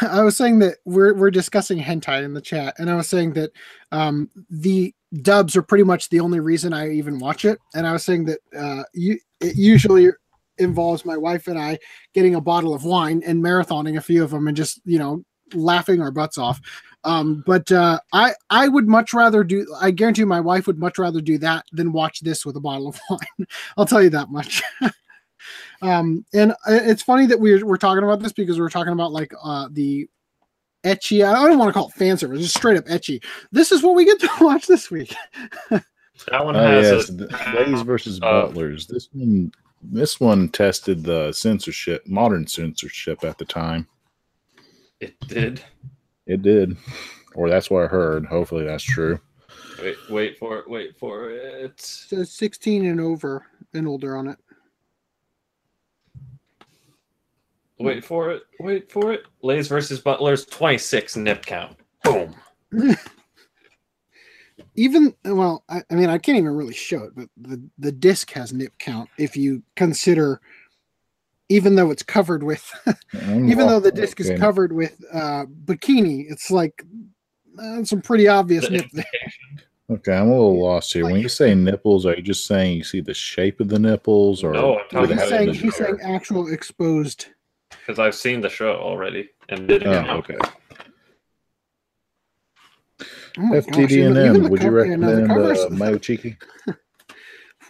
I 0.00 0.22
was 0.22 0.36
saying 0.36 0.58
that 0.58 0.78
we're 0.84 1.14
we're 1.14 1.30
discussing 1.30 1.78
hentai 1.78 2.24
in 2.24 2.34
the 2.34 2.40
chat, 2.40 2.74
and 2.78 2.90
I 2.90 2.96
was 2.96 3.08
saying 3.08 3.34
that 3.34 3.52
um, 3.92 4.28
the 4.50 4.94
dubs 5.22 5.56
are 5.56 5.62
pretty 5.62 5.84
much 5.84 6.08
the 6.08 6.20
only 6.20 6.40
reason 6.40 6.72
I 6.72 6.90
even 6.90 7.18
watch 7.18 7.44
it. 7.44 7.58
And 7.74 7.86
I 7.86 7.92
was 7.92 8.04
saying 8.04 8.26
that 8.26 8.38
uh, 8.56 8.82
you, 8.94 9.18
it 9.40 9.56
usually 9.56 10.10
involves 10.58 11.04
my 11.04 11.16
wife 11.16 11.48
and 11.48 11.58
I 11.58 11.78
getting 12.14 12.34
a 12.34 12.40
bottle 12.40 12.74
of 12.74 12.84
wine 12.84 13.22
and 13.26 13.42
marathoning 13.42 13.96
a 13.96 14.00
few 14.00 14.24
of 14.24 14.30
them, 14.30 14.48
and 14.48 14.56
just 14.56 14.80
you 14.84 14.98
know 14.98 15.24
laughing 15.54 16.00
our 16.00 16.10
butts 16.10 16.38
off. 16.38 16.60
Um, 17.04 17.44
but 17.46 17.70
uh, 17.70 18.00
I 18.12 18.34
I 18.50 18.68
would 18.68 18.88
much 18.88 19.14
rather 19.14 19.44
do. 19.44 19.66
I 19.80 19.90
guarantee 19.90 20.24
my 20.24 20.40
wife 20.40 20.66
would 20.66 20.78
much 20.78 20.98
rather 20.98 21.20
do 21.20 21.38
that 21.38 21.64
than 21.72 21.92
watch 21.92 22.20
this 22.20 22.44
with 22.44 22.56
a 22.56 22.60
bottle 22.60 22.88
of 22.88 23.00
wine. 23.10 23.46
I'll 23.76 23.86
tell 23.86 24.02
you 24.02 24.10
that 24.10 24.30
much. 24.30 24.62
um 25.82 26.24
and 26.34 26.52
uh, 26.52 26.54
it's 26.66 27.02
funny 27.02 27.26
that 27.26 27.38
we're, 27.38 27.64
we're 27.64 27.76
talking 27.76 28.02
about 28.02 28.18
this 28.20 28.32
because 28.32 28.58
we're 28.58 28.70
talking 28.70 28.94
about 28.94 29.12
like 29.12 29.32
uh 29.44 29.68
the 29.70 30.08
ecchi 30.86 31.26
i 31.26 31.32
don't 31.46 31.58
want 31.58 31.68
to 31.68 31.72
call 31.72 31.88
it 31.88 31.94
fan 31.94 32.16
service 32.16 32.40
just 32.40 32.56
straight 32.56 32.78
up 32.78 32.84
ecchi 32.86 33.22
this 33.52 33.72
is 33.72 33.82
what 33.82 33.94
we 33.94 34.04
get 34.04 34.18
to 34.20 34.28
watch 34.40 34.66
this 34.66 34.90
week 34.90 35.14
that 36.30 36.44
one 36.44 36.56
oh 36.56 36.60
has 36.60 36.86
yes, 36.86 37.08
a 37.08 37.12
the 37.12 37.52
Ladies 37.54 37.82
versus 37.82 38.18
uh, 38.22 38.46
Butlers. 38.46 38.86
This 38.86 39.08
one, 39.12 39.52
this 39.82 40.20
one 40.20 40.48
tested 40.48 41.02
the 41.02 41.32
censorship, 41.32 42.06
modern 42.06 42.46
censorship 42.46 43.24
at 43.24 43.38
the 43.38 43.44
time. 43.44 43.86
it 45.00 45.18
did. 45.28 45.62
It 46.26 46.42
did, 46.42 46.76
or 47.34 47.48
that's 47.48 47.70
what 47.70 47.84
I 47.84 47.86
heard. 47.86 48.26
Hopefully, 48.26 48.64
that's 48.64 48.82
true. 48.82 49.20
Wait, 49.80 49.96
wait 50.08 50.38
for 50.38 50.58
it, 50.58 50.68
wait 50.68 50.96
for 50.98 51.30
it. 51.30 51.80
so 51.80 52.24
16 52.24 52.86
and 52.86 53.00
over 53.00 53.46
and 53.74 53.86
older 53.86 54.16
on 54.16 54.28
it 54.28 54.38
Wait 57.78 58.04
for 58.04 58.30
it, 58.30 58.42
wait 58.58 58.90
for 58.90 59.12
it. 59.12 59.24
Lays 59.42 59.68
versus 59.68 60.00
Butlers, 60.00 60.46
26 60.46 61.16
nip 61.16 61.44
count. 61.44 61.76
Boom. 62.02 62.34
even 64.76 65.14
well, 65.24 65.62
I, 65.68 65.82
I 65.90 65.94
mean, 65.94 66.08
I 66.08 66.18
can't 66.18 66.38
even 66.38 66.54
really 66.54 66.74
show 66.74 67.04
it, 67.04 67.12
but 67.14 67.28
the 67.36 67.62
the 67.78 67.92
disc 67.92 68.30
has 68.32 68.52
nip 68.52 68.72
count 68.78 69.10
if 69.18 69.36
you 69.36 69.62
consider, 69.74 70.40
even 71.48 71.74
though 71.74 71.90
it's 71.90 72.02
covered 72.02 72.42
with, 72.42 72.64
even 73.14 73.66
though 73.66 73.80
the 73.80 73.92
disc 73.92 74.20
is 74.20 74.30
covered 74.38 74.72
with 74.72 74.98
uh, 75.12 75.44
bikini, 75.64 76.24
it's 76.30 76.50
like 76.50 76.82
uh, 77.60 77.84
some 77.84 78.00
pretty 78.00 78.26
obvious 78.28 78.64
The 78.64 78.70
nip 78.70 78.86
there. 78.92 79.04
Okay, 79.88 80.16
I'm 80.16 80.28
a 80.28 80.32
little 80.32 80.60
lost 80.60 80.92
here. 80.92 81.04
When 81.04 81.20
you 81.20 81.28
say 81.28 81.54
nipples, 81.54 82.06
are 82.06 82.16
you 82.16 82.22
just 82.22 82.46
saying 82.46 82.76
you 82.76 82.82
see 82.82 83.00
the 83.00 83.14
shape 83.14 83.60
of 83.60 83.68
the 83.68 83.78
nipples, 83.78 84.42
or 84.42 84.52
No, 84.52 84.78
I'm 84.78 84.88
talking 84.88 84.98
He's 85.00 85.12
about 85.12 85.28
saying 85.28 85.46
the- 85.46 85.52
the 85.52 85.58
he's 85.58 85.76
saying 85.76 85.98
actual 86.02 86.52
exposed. 86.52 87.26
Because 87.86 88.00
I've 88.00 88.16
seen 88.16 88.40
the 88.40 88.48
show 88.48 88.74
already 88.74 89.28
and 89.48 89.68
didn't 89.68 89.88
Oh, 89.88 90.02
count. 90.02 90.10
okay. 90.30 90.38
Oh 93.38 93.42
my 93.42 93.60
gosh, 93.60 93.66
even- 93.78 93.90
even 93.90 94.16
FTD&M, 94.16 94.42
the 94.42 94.48
would 94.48 94.60
you 94.62 94.66
cover- 94.68 94.86
yeah, 94.86 94.96
no, 94.96 95.06
the 95.14 95.22
recommend 95.22 95.28
covers- 95.28 95.64
uh, 95.64 95.68
Mayo 95.70 95.98
Chiki? 95.98 96.36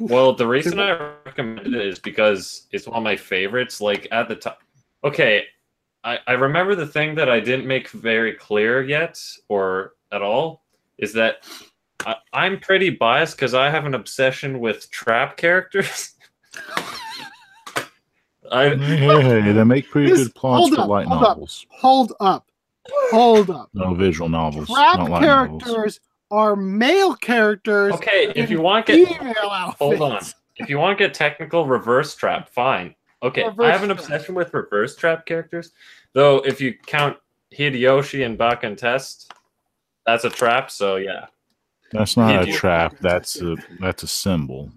Well, 0.00 0.32
the 0.34 0.46
reason 0.46 0.78
I 0.80 0.92
recommend 1.26 1.66
it 1.74 1.86
is 1.86 1.98
because 1.98 2.66
it's 2.72 2.86
one 2.86 2.96
of 2.98 3.02
my 3.02 3.16
favorites. 3.16 3.80
Like 3.80 4.08
at 4.10 4.28
the 4.28 4.36
time, 4.36 4.54
okay, 5.04 5.44
I, 6.04 6.18
I 6.26 6.32
remember 6.32 6.74
the 6.74 6.86
thing 6.86 7.14
that 7.16 7.28
I 7.28 7.40
didn't 7.40 7.66
make 7.66 7.88
very 7.90 8.32
clear 8.34 8.82
yet 8.82 9.20
or 9.48 9.92
at 10.12 10.22
all 10.22 10.64
is 10.98 11.12
that 11.14 11.46
I, 12.06 12.16
I'm 12.32 12.58
pretty 12.60 12.88
biased 12.90 13.36
because 13.36 13.52
I 13.54 13.68
have 13.70 13.84
an 13.84 13.94
obsession 13.94 14.60
with 14.60 14.90
trap 14.90 15.36
characters. 15.36 16.14
I 18.52 18.68
Hey, 18.76 18.96
hey, 18.96 19.40
hey, 19.42 19.52
they 19.52 19.64
make 19.64 19.88
pretty 19.90 20.10
This- 20.10 20.24
good 20.24 20.34
plots 20.34 20.58
hold 20.60 20.74
for 20.74 20.80
up, 20.82 20.88
light 20.88 21.06
hold 21.06 21.22
up. 21.22 21.28
novels. 21.30 21.66
Hold 21.70 22.12
up, 22.20 22.50
hold 23.10 23.50
up. 23.50 23.70
No 23.74 23.94
visual 23.94 24.28
novels. 24.28 24.68
Trap 24.68 24.98
not 24.98 25.10
light 25.10 25.22
novels. 25.22 25.62
characters 25.62 26.00
are 26.30 26.56
male 26.56 27.14
characters. 27.14 27.94
okay. 27.94 28.32
If 28.34 28.50
you 28.50 28.60
want 28.60 28.86
to 28.86 29.04
get 29.04 29.36
hold 29.78 30.00
on, 30.02 30.20
if 30.56 30.68
you 30.70 30.78
want 30.78 30.98
to 30.98 31.04
get 31.04 31.14
technical, 31.14 31.66
reverse 31.66 32.14
trap, 32.14 32.48
fine. 32.48 32.94
Okay, 33.22 33.42
I 33.44 33.46
have 33.70 33.82
an 33.82 33.88
trap. 33.88 33.90
obsession 33.90 34.34
with 34.34 34.52
reverse 34.52 34.94
trap 34.96 35.24
characters, 35.26 35.72
though. 36.12 36.38
If 36.40 36.60
you 36.60 36.74
count 36.86 37.16
Hideyoshi 37.56 38.24
and 38.26 38.36
Baka 38.36 38.66
and 38.66 38.78
Test, 38.78 39.32
that's 40.04 40.24
a 40.24 40.30
trap. 40.30 40.70
So 40.70 40.96
yeah, 40.96 41.26
That's 41.92 42.16
not 42.16 42.46
a 42.46 42.52
trap. 42.52 42.96
That's 43.00 43.40
a 43.40 43.56
that's 43.80 44.02
a 44.02 44.06
symbol. 44.08 44.70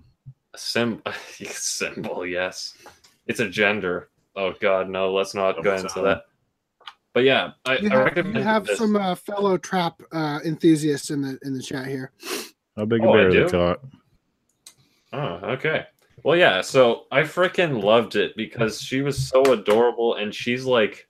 a 0.54 0.58
sim 0.58 1.02
symbol. 1.42 2.26
Yes, 2.26 2.76
it's 3.30 3.40
a 3.40 3.48
gender. 3.48 4.10
Oh 4.36 4.54
God, 4.60 4.90
no. 4.90 5.14
Let's 5.14 5.34
not 5.34 5.58
Of 5.58 5.64
go 5.64 5.76
into 5.76 5.98
own. 6.00 6.04
that. 6.06 6.24
But 7.14 7.24
yeah, 7.24 7.52
I, 7.66 7.78
You 7.78 7.90
I 7.90 7.94
have, 7.96 8.06
recommend 8.06 8.36
you 8.36 8.44
have 8.44 8.66
this. 8.66 8.78
some 8.78 8.96
uh, 8.96 9.16
fellow 9.16 9.58
trap 9.58 10.02
uh, 10.12 10.40
enthusiasts 10.46 11.10
in 11.10 11.22
the 11.22 11.40
in 11.44 11.54
the 11.54 11.62
chat 11.62 11.88
here. 11.88 12.12
How 12.76 12.86
big 12.86 13.04
a 13.04 13.08
Oh, 13.08 13.14
bear 13.14 13.32
they 13.32 13.40
do? 13.40 13.50
caught? 13.50 13.80
Oh, 15.14 15.40
okay. 15.54 15.86
Well, 16.24 16.38
yeah. 16.38 16.62
So 16.62 17.06
I 17.12 17.22
freaking 17.22 17.82
loved 17.82 18.16
it 18.16 18.36
because 18.36 18.82
she 18.82 19.02
was 19.02 19.18
so 19.18 19.42
adorable, 19.54 20.16
and 20.16 20.34
she's 20.34 20.66
like, 20.66 21.08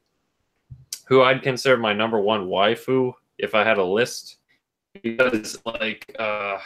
who 1.08 1.22
I'd 1.22 1.42
consider 1.42 1.78
my 1.78 1.94
number 1.94 2.20
one 2.20 2.48
waifu 2.48 3.14
if 3.38 3.56
I 3.56 3.64
had 3.64 3.78
a 3.78 3.84
list. 3.84 4.38
Because, 5.04 5.58
like, 5.66 6.16
uh, 6.18 6.58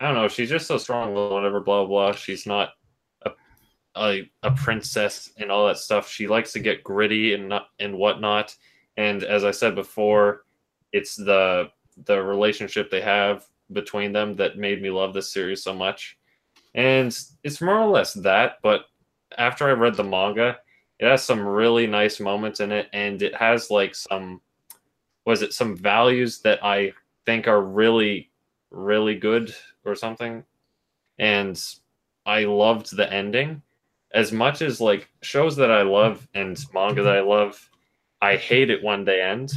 I 0.00 0.06
don't 0.06 0.14
know, 0.14 0.28
she's 0.28 0.48
just 0.50 0.66
so 0.66 0.78
strong. 0.78 1.14
Whatever, 1.14 1.60
blah 1.60 1.84
blah. 1.86 2.12
She's 2.12 2.46
not 2.46 2.68
a, 2.68 2.72
a 3.98 4.30
a 4.42 4.50
princess 4.52 5.30
and 5.38 5.50
all 5.50 5.66
that 5.66 5.78
stuff. 5.78 6.08
She 6.10 6.26
likes 6.26 6.52
to 6.52 6.60
get 6.60 6.84
gritty 6.84 7.34
and 7.34 7.48
not 7.48 7.68
and 7.78 7.96
whatnot. 7.96 8.54
And 8.96 9.22
as 9.22 9.44
I 9.44 9.50
said 9.50 9.74
before, 9.74 10.44
it's 10.92 11.16
the 11.16 11.70
the 12.06 12.22
relationship 12.22 12.90
they 12.90 13.00
have 13.00 13.46
between 13.72 14.12
them 14.12 14.36
that 14.36 14.56
made 14.56 14.80
me 14.80 14.90
love 14.90 15.12
this 15.12 15.32
series 15.32 15.62
so 15.62 15.74
much 15.74 16.18
and 16.74 17.18
it's 17.42 17.60
more 17.60 17.78
or 17.78 17.88
less 17.88 18.14
that 18.14 18.58
but 18.62 18.82
after 19.36 19.68
i 19.68 19.72
read 19.72 19.94
the 19.94 20.04
manga 20.04 20.56
it 20.98 21.06
has 21.08 21.22
some 21.22 21.40
really 21.40 21.86
nice 21.86 22.20
moments 22.20 22.60
in 22.60 22.72
it 22.72 22.88
and 22.92 23.22
it 23.22 23.34
has 23.34 23.70
like 23.70 23.94
some 23.94 24.40
was 25.26 25.42
it 25.42 25.52
some 25.52 25.76
values 25.76 26.40
that 26.40 26.62
i 26.64 26.92
think 27.26 27.46
are 27.46 27.62
really 27.62 28.30
really 28.70 29.14
good 29.14 29.54
or 29.84 29.94
something 29.94 30.42
and 31.18 31.62
i 32.26 32.44
loved 32.44 32.96
the 32.96 33.12
ending 33.12 33.60
as 34.12 34.32
much 34.32 34.62
as 34.62 34.80
like 34.80 35.08
shows 35.22 35.56
that 35.56 35.70
i 35.70 35.82
love 35.82 36.26
and 36.34 36.64
manga 36.72 37.02
that 37.02 37.16
i 37.16 37.20
love 37.20 37.70
i 38.22 38.36
hate 38.36 38.70
it 38.70 38.82
when 38.82 39.04
they 39.04 39.20
end 39.20 39.52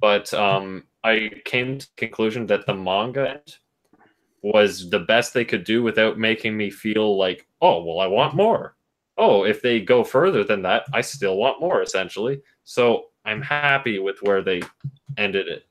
but 0.00 0.32
um 0.34 0.84
i 1.04 1.30
came 1.44 1.78
to 1.78 1.86
the 1.86 1.96
conclusion 1.96 2.46
that 2.46 2.66
the 2.66 2.74
manga 2.74 3.30
end 3.30 3.58
was 4.42 4.88
the 4.90 5.00
best 5.00 5.34
they 5.34 5.44
could 5.44 5.64
do 5.64 5.82
without 5.82 6.18
making 6.18 6.56
me 6.56 6.70
feel 6.70 7.16
like, 7.16 7.46
oh, 7.60 7.82
well, 7.82 8.00
I 8.00 8.06
want 8.06 8.34
more. 8.34 8.76
Oh, 9.16 9.44
if 9.44 9.60
they 9.60 9.80
go 9.80 10.04
further 10.04 10.44
than 10.44 10.62
that, 10.62 10.84
I 10.92 11.00
still 11.00 11.36
want 11.36 11.60
more, 11.60 11.82
essentially. 11.82 12.40
So 12.64 13.06
I'm 13.24 13.42
happy 13.42 13.98
with 13.98 14.22
where 14.22 14.42
they 14.42 14.62
ended 15.16 15.48
it, 15.48 15.66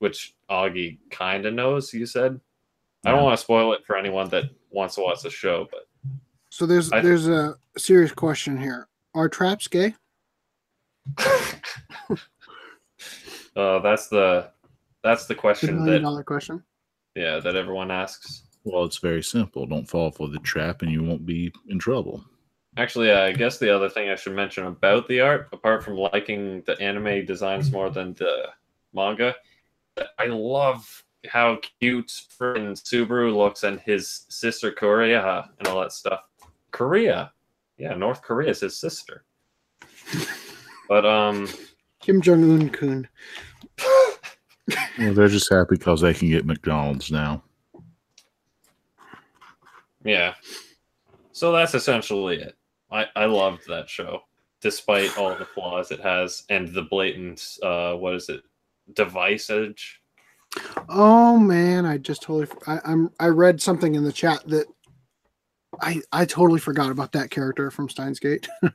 which 0.00 0.34
Augie 0.50 0.98
kind 1.10 1.46
of 1.46 1.54
knows, 1.54 1.94
you 1.94 2.06
said. 2.06 2.40
I 3.06 3.12
don't 3.12 3.22
want 3.22 3.36
to 3.36 3.42
spoil 3.42 3.74
it 3.74 3.84
for 3.86 3.96
anyone 3.96 4.28
that 4.30 4.44
wants 4.70 4.94
to 4.94 5.02
watch 5.02 5.22
the 5.22 5.30
show, 5.30 5.68
but 5.70 5.86
So 6.54 6.66
there's 6.66 6.92
I- 6.92 7.00
there's 7.00 7.26
a 7.26 7.56
serious 7.76 8.12
question 8.12 8.56
here. 8.56 8.86
Are 9.12 9.28
traps 9.28 9.66
gay? 9.66 9.96
uh, 13.56 13.80
that's 13.80 14.06
the 14.06 14.50
that's 15.02 15.26
the 15.26 15.34
Good 15.34 15.40
question 15.40 15.74
million 15.78 15.94
that 15.94 16.02
dollar 16.02 16.22
question. 16.22 16.62
yeah 17.16 17.40
that 17.40 17.56
everyone 17.56 17.90
asks. 17.90 18.44
Well, 18.62 18.84
it's 18.84 18.98
very 18.98 19.22
simple. 19.24 19.66
Don't 19.66 19.84
fall 19.84 20.12
for 20.12 20.28
the 20.28 20.38
trap, 20.38 20.82
and 20.82 20.92
you 20.92 21.02
won't 21.02 21.26
be 21.26 21.52
in 21.66 21.80
trouble. 21.80 22.24
Actually, 22.76 23.10
I 23.10 23.32
guess 23.32 23.58
the 23.58 23.74
other 23.74 23.88
thing 23.88 24.08
I 24.08 24.14
should 24.14 24.36
mention 24.36 24.64
about 24.66 25.08
the 25.08 25.20
art, 25.22 25.48
apart 25.52 25.82
from 25.82 25.96
liking 25.96 26.62
the 26.66 26.80
anime 26.80 27.26
designs 27.26 27.72
more 27.72 27.90
than 27.90 28.14
the 28.14 28.50
manga, 28.92 29.34
I 30.20 30.26
love 30.26 31.02
how 31.26 31.58
cute 31.80 32.12
freaking 32.38 32.80
Subaru 32.80 33.34
looks 33.36 33.64
and 33.64 33.80
his 33.80 34.24
sister 34.28 34.70
Korea 34.70 35.50
and 35.58 35.66
all 35.68 35.80
that 35.80 35.92
stuff. 35.92 36.20
Korea, 36.74 37.32
yeah, 37.78 37.94
North 37.94 38.20
Korea 38.20 38.50
is 38.50 38.60
his 38.60 38.76
sister. 38.76 39.24
But 40.88 41.06
um, 41.06 41.48
Kim 42.00 42.20
Jong 42.20 42.42
Un 42.42 42.68
Kun. 42.68 43.08
Well, 44.98 45.14
they're 45.14 45.28
just 45.28 45.52
happy 45.52 45.76
because 45.76 46.00
they 46.00 46.12
can 46.12 46.28
get 46.30 46.46
McDonald's 46.46 47.12
now. 47.12 47.44
yeah. 50.04 50.34
So 51.30 51.52
that's 51.52 51.74
essentially 51.74 52.40
it. 52.40 52.56
I 52.90 53.06
I 53.14 53.26
loved 53.26 53.68
that 53.68 53.88
show, 53.88 54.22
despite 54.60 55.16
all 55.16 55.34
the 55.36 55.44
flaws 55.44 55.92
it 55.92 56.00
has 56.00 56.42
and 56.48 56.68
the 56.68 56.82
blatant 56.82 57.56
uh, 57.62 57.94
what 57.94 58.14
is 58.14 58.28
it, 58.28 58.42
device 58.94 59.48
edge. 59.48 60.00
Oh 60.88 61.38
man, 61.38 61.86
I 61.86 61.98
just 61.98 62.22
totally. 62.22 62.48
I, 62.66 62.80
I'm. 62.84 63.10
I 63.20 63.28
read 63.28 63.60
something 63.60 63.94
in 63.94 64.02
the 64.02 64.12
chat 64.12 64.42
that 64.48 64.66
I 65.80 66.00
I 66.12 66.24
totally 66.24 66.60
forgot 66.60 66.90
about 66.90 67.12
that 67.12 67.30
character 67.30 67.70
from 67.70 67.88
Steins 67.88 68.18
Gate. 68.20 68.48
yeah, 68.62 68.70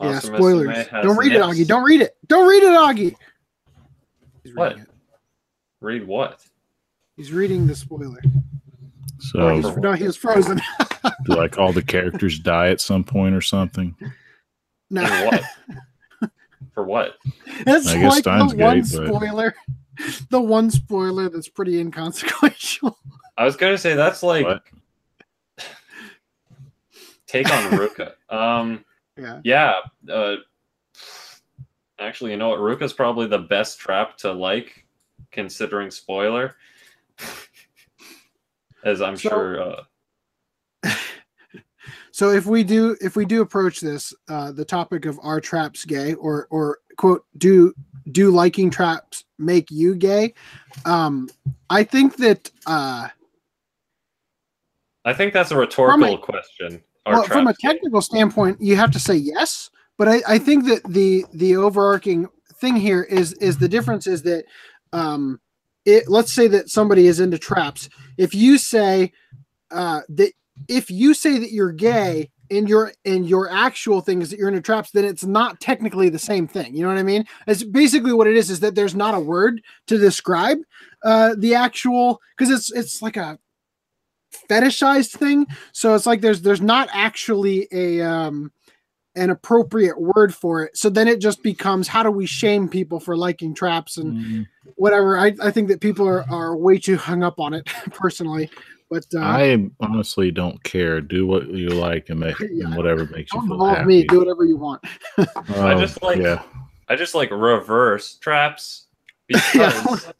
Awesome 0.00 0.34
spoilers. 0.36 0.86
Don't 1.02 1.16
read 1.16 1.32
it, 1.32 1.38
nips. 1.38 1.46
Augie. 1.58 1.66
Don't 1.66 1.84
read 1.84 2.00
it. 2.00 2.16
Don't 2.26 2.48
read 2.48 2.62
it, 2.62 2.70
Augie. 2.72 3.14
He's 4.44 4.54
What? 4.54 4.78
it. 4.78 4.88
Read 5.80 6.06
what? 6.06 6.44
He's 7.16 7.32
reading 7.32 7.66
the 7.66 7.74
spoiler. 7.74 8.20
So, 9.18 9.40
Oh, 9.40 9.54
he's, 9.56 9.76
no, 9.76 9.92
he 9.92 10.04
was 10.04 10.16
frozen. 10.16 10.60
do 11.24 11.34
like 11.36 11.58
all 11.58 11.72
the 11.72 11.82
characters 11.82 12.38
die 12.38 12.68
at 12.68 12.80
some 12.80 13.04
point 13.04 13.34
or 13.34 13.40
something? 13.40 13.94
no, 14.90 15.02
And 15.04 15.26
what? 16.20 16.30
For 16.74 16.84
what? 16.84 17.16
it's 17.46 17.86
I 17.88 17.98
guess 18.00 18.10
like 18.12 18.20
Steins 18.22 18.52
the 18.52 18.58
one 18.58 18.80
Gate, 18.80 18.92
but- 18.96 19.06
spoiler. 19.08 19.54
The 20.30 20.40
one 20.40 20.70
spoiler 20.70 21.28
that's 21.28 21.48
pretty 21.48 21.78
inconsequential. 21.78 22.98
I 23.36 23.44
was 23.44 23.56
gonna 23.56 23.78
say 23.78 23.94
that's 23.94 24.22
like 24.22 24.44
What? 24.46 24.62
take 27.26 27.50
on 27.50 27.70
Ruka. 27.72 28.12
um, 28.34 28.84
Yeah. 29.16 29.40
yeah. 29.44 29.74
Uh, 30.12 30.36
actually, 31.98 32.30
you 32.32 32.36
know 32.36 32.50
what? 32.50 32.60
Ruka's 32.60 32.92
probably 32.92 33.26
the 33.26 33.38
best 33.38 33.78
trap 33.78 34.16
to 34.18 34.32
like, 34.32 34.84
considering 35.30 35.90
spoiler. 35.90 36.56
As 38.84 39.00
I'm 39.00 39.16
So- 39.16 39.28
sure. 39.28 39.62
Uh, 39.62 39.82
So 42.14 42.28
if 42.30 42.44
we 42.44 42.62
do 42.62 42.94
if 43.00 43.16
we 43.16 43.24
do 43.24 43.40
approach 43.40 43.80
this, 43.80 44.12
uh, 44.28 44.52
the 44.52 44.66
topic 44.66 45.06
of 45.06 45.18
are 45.22 45.40
traps 45.40 45.86
gay 45.86 46.12
or 46.14 46.46
or 46.50 46.78
quote 46.98 47.24
do 47.38 47.72
do 48.10 48.30
liking 48.30 48.68
traps 48.68 49.24
make 49.38 49.70
you 49.70 49.94
gay? 49.94 50.34
Um, 50.84 51.30
I 51.70 51.84
think 51.84 52.16
that 52.18 52.50
uh, 52.66 53.08
I 55.04 55.12
think 55.12 55.32
that's 55.32 55.50
a 55.50 55.56
rhetorical 55.56 56.14
a- 56.14 56.18
question. 56.18 56.82
Well, 57.06 57.24
from 57.24 57.48
a 57.48 57.54
technical 57.54 58.00
standpoint, 58.00 58.60
you 58.60 58.76
have 58.76 58.92
to 58.92 59.00
say 59.00 59.16
yes. 59.16 59.70
But 59.98 60.08
I, 60.08 60.22
I 60.26 60.38
think 60.38 60.66
that 60.66 60.82
the 60.88 61.24
the 61.32 61.56
overarching 61.56 62.28
thing 62.54 62.76
here 62.76 63.02
is 63.02 63.32
is 63.34 63.58
the 63.58 63.68
difference 63.68 64.06
is 64.06 64.22
that 64.22 64.44
um 64.92 65.40
it 65.84 66.08
let's 66.08 66.32
say 66.32 66.46
that 66.46 66.70
somebody 66.70 67.08
is 67.08 67.18
into 67.18 67.38
traps 67.38 67.88
if 68.16 68.34
you 68.34 68.56
say 68.56 69.12
uh 69.72 70.00
that 70.08 70.32
if 70.68 70.90
you 70.90 71.12
say 71.12 71.38
that 71.38 71.50
you're 71.50 71.72
gay 71.72 72.30
and 72.50 72.68
your 72.68 72.92
and 73.04 73.28
your 73.28 73.50
actual 73.50 74.00
thing 74.00 74.22
is 74.22 74.30
that 74.30 74.38
you're 74.38 74.48
into 74.48 74.60
traps 74.60 74.92
then 74.92 75.04
it's 75.04 75.24
not 75.24 75.58
technically 75.60 76.08
the 76.08 76.18
same 76.18 76.46
thing 76.46 76.74
you 76.74 76.82
know 76.82 76.88
what 76.88 76.98
i 76.98 77.02
mean 77.02 77.24
it's 77.48 77.64
basically 77.64 78.12
what 78.12 78.28
it 78.28 78.36
is 78.36 78.48
is 78.48 78.60
that 78.60 78.76
there's 78.76 78.94
not 78.94 79.14
a 79.14 79.20
word 79.20 79.60
to 79.88 79.98
describe 79.98 80.58
uh 81.04 81.34
the 81.38 81.54
actual 81.54 82.20
because 82.36 82.50
it's 82.50 82.70
it's 82.72 83.02
like 83.02 83.16
a 83.16 83.38
fetishized 84.48 85.10
thing 85.16 85.46
so 85.72 85.94
it's 85.94 86.06
like 86.06 86.20
there's 86.20 86.42
there's 86.42 86.60
not 86.62 86.88
actually 86.92 87.68
a 87.72 88.00
um 88.00 88.50
an 89.14 89.28
appropriate 89.28 90.00
word 90.00 90.34
for 90.34 90.62
it 90.64 90.76
so 90.76 90.88
then 90.88 91.06
it 91.06 91.20
just 91.20 91.42
becomes 91.42 91.86
how 91.86 92.02
do 92.02 92.10
we 92.10 92.24
shame 92.24 92.66
people 92.68 92.98
for 92.98 93.14
liking 93.16 93.54
traps 93.54 93.98
and 93.98 94.16
Mhm. 94.16 94.46
whatever 94.76 95.18
i, 95.18 95.34
I 95.42 95.50
think 95.50 95.68
that 95.68 95.80
people 95.82 96.08
are, 96.08 96.24
are 96.30 96.56
way 96.56 96.78
too 96.78 96.96
hung 96.96 97.22
up 97.22 97.38
on 97.38 97.52
it 97.54 97.66
personally 97.90 98.48
but 98.90 99.04
uh 99.14 99.20
I 99.20 99.70
honestly 99.80 100.30
don't 100.30 100.62
care. 100.64 101.00
Do 101.00 101.26
what 101.26 101.48
you 101.48 101.68
like 101.70 102.10
and 102.10 102.20
make 102.20 102.38
Yeah. 102.40 102.66
and 102.66 102.76
whatever 102.76 103.06
makes 103.06 103.32
you 103.32 103.40
don't 103.40 103.46
feel 103.48 103.54
involve 103.54 103.76
happy. 103.78 103.86
me 103.88 104.04
do 104.06 104.18
whatever 104.18 104.44
you 104.44 104.56
want 104.58 104.82
I 105.16 105.26
Oh, 105.74 105.80
just 105.80 106.02
like- 106.02 106.18
yeah. 106.18 106.42
I 106.88 106.96
just 106.96 107.14
like 107.14 107.30
reverse 107.30 108.16
traps 108.16 108.86
Yeah. 109.28 109.40
because 109.52 110.12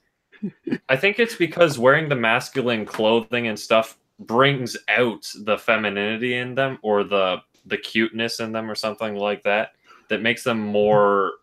I 0.89 0.97
think 0.97 1.19
it's 1.19 1.35
because 1.37 1.79
wearing 1.79 2.09
the 2.09 2.17
masculine 2.17 2.85
clothing 2.87 3.47
and 3.47 3.59
stuff 3.59 3.99
brings 4.27 4.77
out 4.89 5.27
the 5.41 5.57
femininity 5.59 6.37
in 6.37 6.55
them 6.55 6.79
or 6.83 7.05
the 7.05 7.39
the 7.67 7.77
cuteness 7.77 8.41
in 8.41 8.53
them 8.53 8.71
or 8.71 8.75
something 8.75 9.15
like 9.17 9.43
that 9.45 9.73
that 10.09 10.21
makes 10.21 10.43
them 10.43 10.59
more 10.61 11.35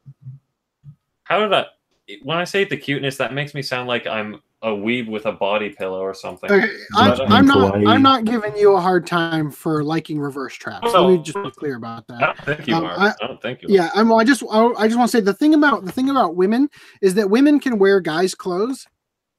how 1.24 1.40
did 1.40 1.54
I 1.54 1.66
when 2.24 2.38
I 2.38 2.44
say 2.44 2.64
the 2.64 2.78
cuteness 2.78 3.18
that 3.18 3.34
makes 3.34 3.54
me 3.54 3.62
sound 3.62 3.88
like 3.88 4.08
I'm 4.08 4.42
a 4.62 4.70
weeb 4.70 5.08
with 5.10 5.26
a 5.26 5.32
body 5.32 5.70
pillow 5.70 6.02
or 6.02 6.14
something. 6.14 6.52
Okay, 6.52 6.70
I'm, 6.94 7.32
I'm 7.32 7.46
not. 7.46 7.74
Kawaii. 7.76 7.88
I'm 7.88 8.02
not 8.02 8.26
giving 8.26 8.58
you 8.58 8.76
a 8.76 8.82
hard 8.82 9.08
time 9.08 9.52
for 9.52 9.84
liking 9.86 10.20
reverse 10.20 10.54
traps. 10.54 10.92
Let 10.92 11.08
me 11.08 11.18
just 11.20 11.42
be 11.42 11.52
clear 11.52 11.78
about 11.78 12.04
I 12.10 12.14
that. 12.18 12.20
don't 12.36 12.46
think 12.58 12.68
you 12.68 12.76
Um, 12.76 12.84
are. 12.86 13.00
I- 13.00 13.14
I, 13.22 13.28
don't 13.28 13.42
think 13.42 13.62
you. 13.62 13.70
Yeah, 13.70 13.90
I'm. 13.96 14.12
I 14.12 14.26
just. 14.26 14.44
I, 14.52 14.66
I 14.78 14.88
just 14.88 14.98
want 14.98 15.10
to 15.12 15.18
say 15.18 15.22
the 15.22 15.34
thing 15.34 15.54
about 15.54 15.86
the 15.86 15.92
thing 15.94 16.10
about 16.10 16.36
women 16.36 16.70
is 17.02 17.14
that 17.14 17.30
women 17.30 17.60
can 17.62 17.80
wear 17.80 18.02
guys' 18.02 18.36
clothes 18.36 18.86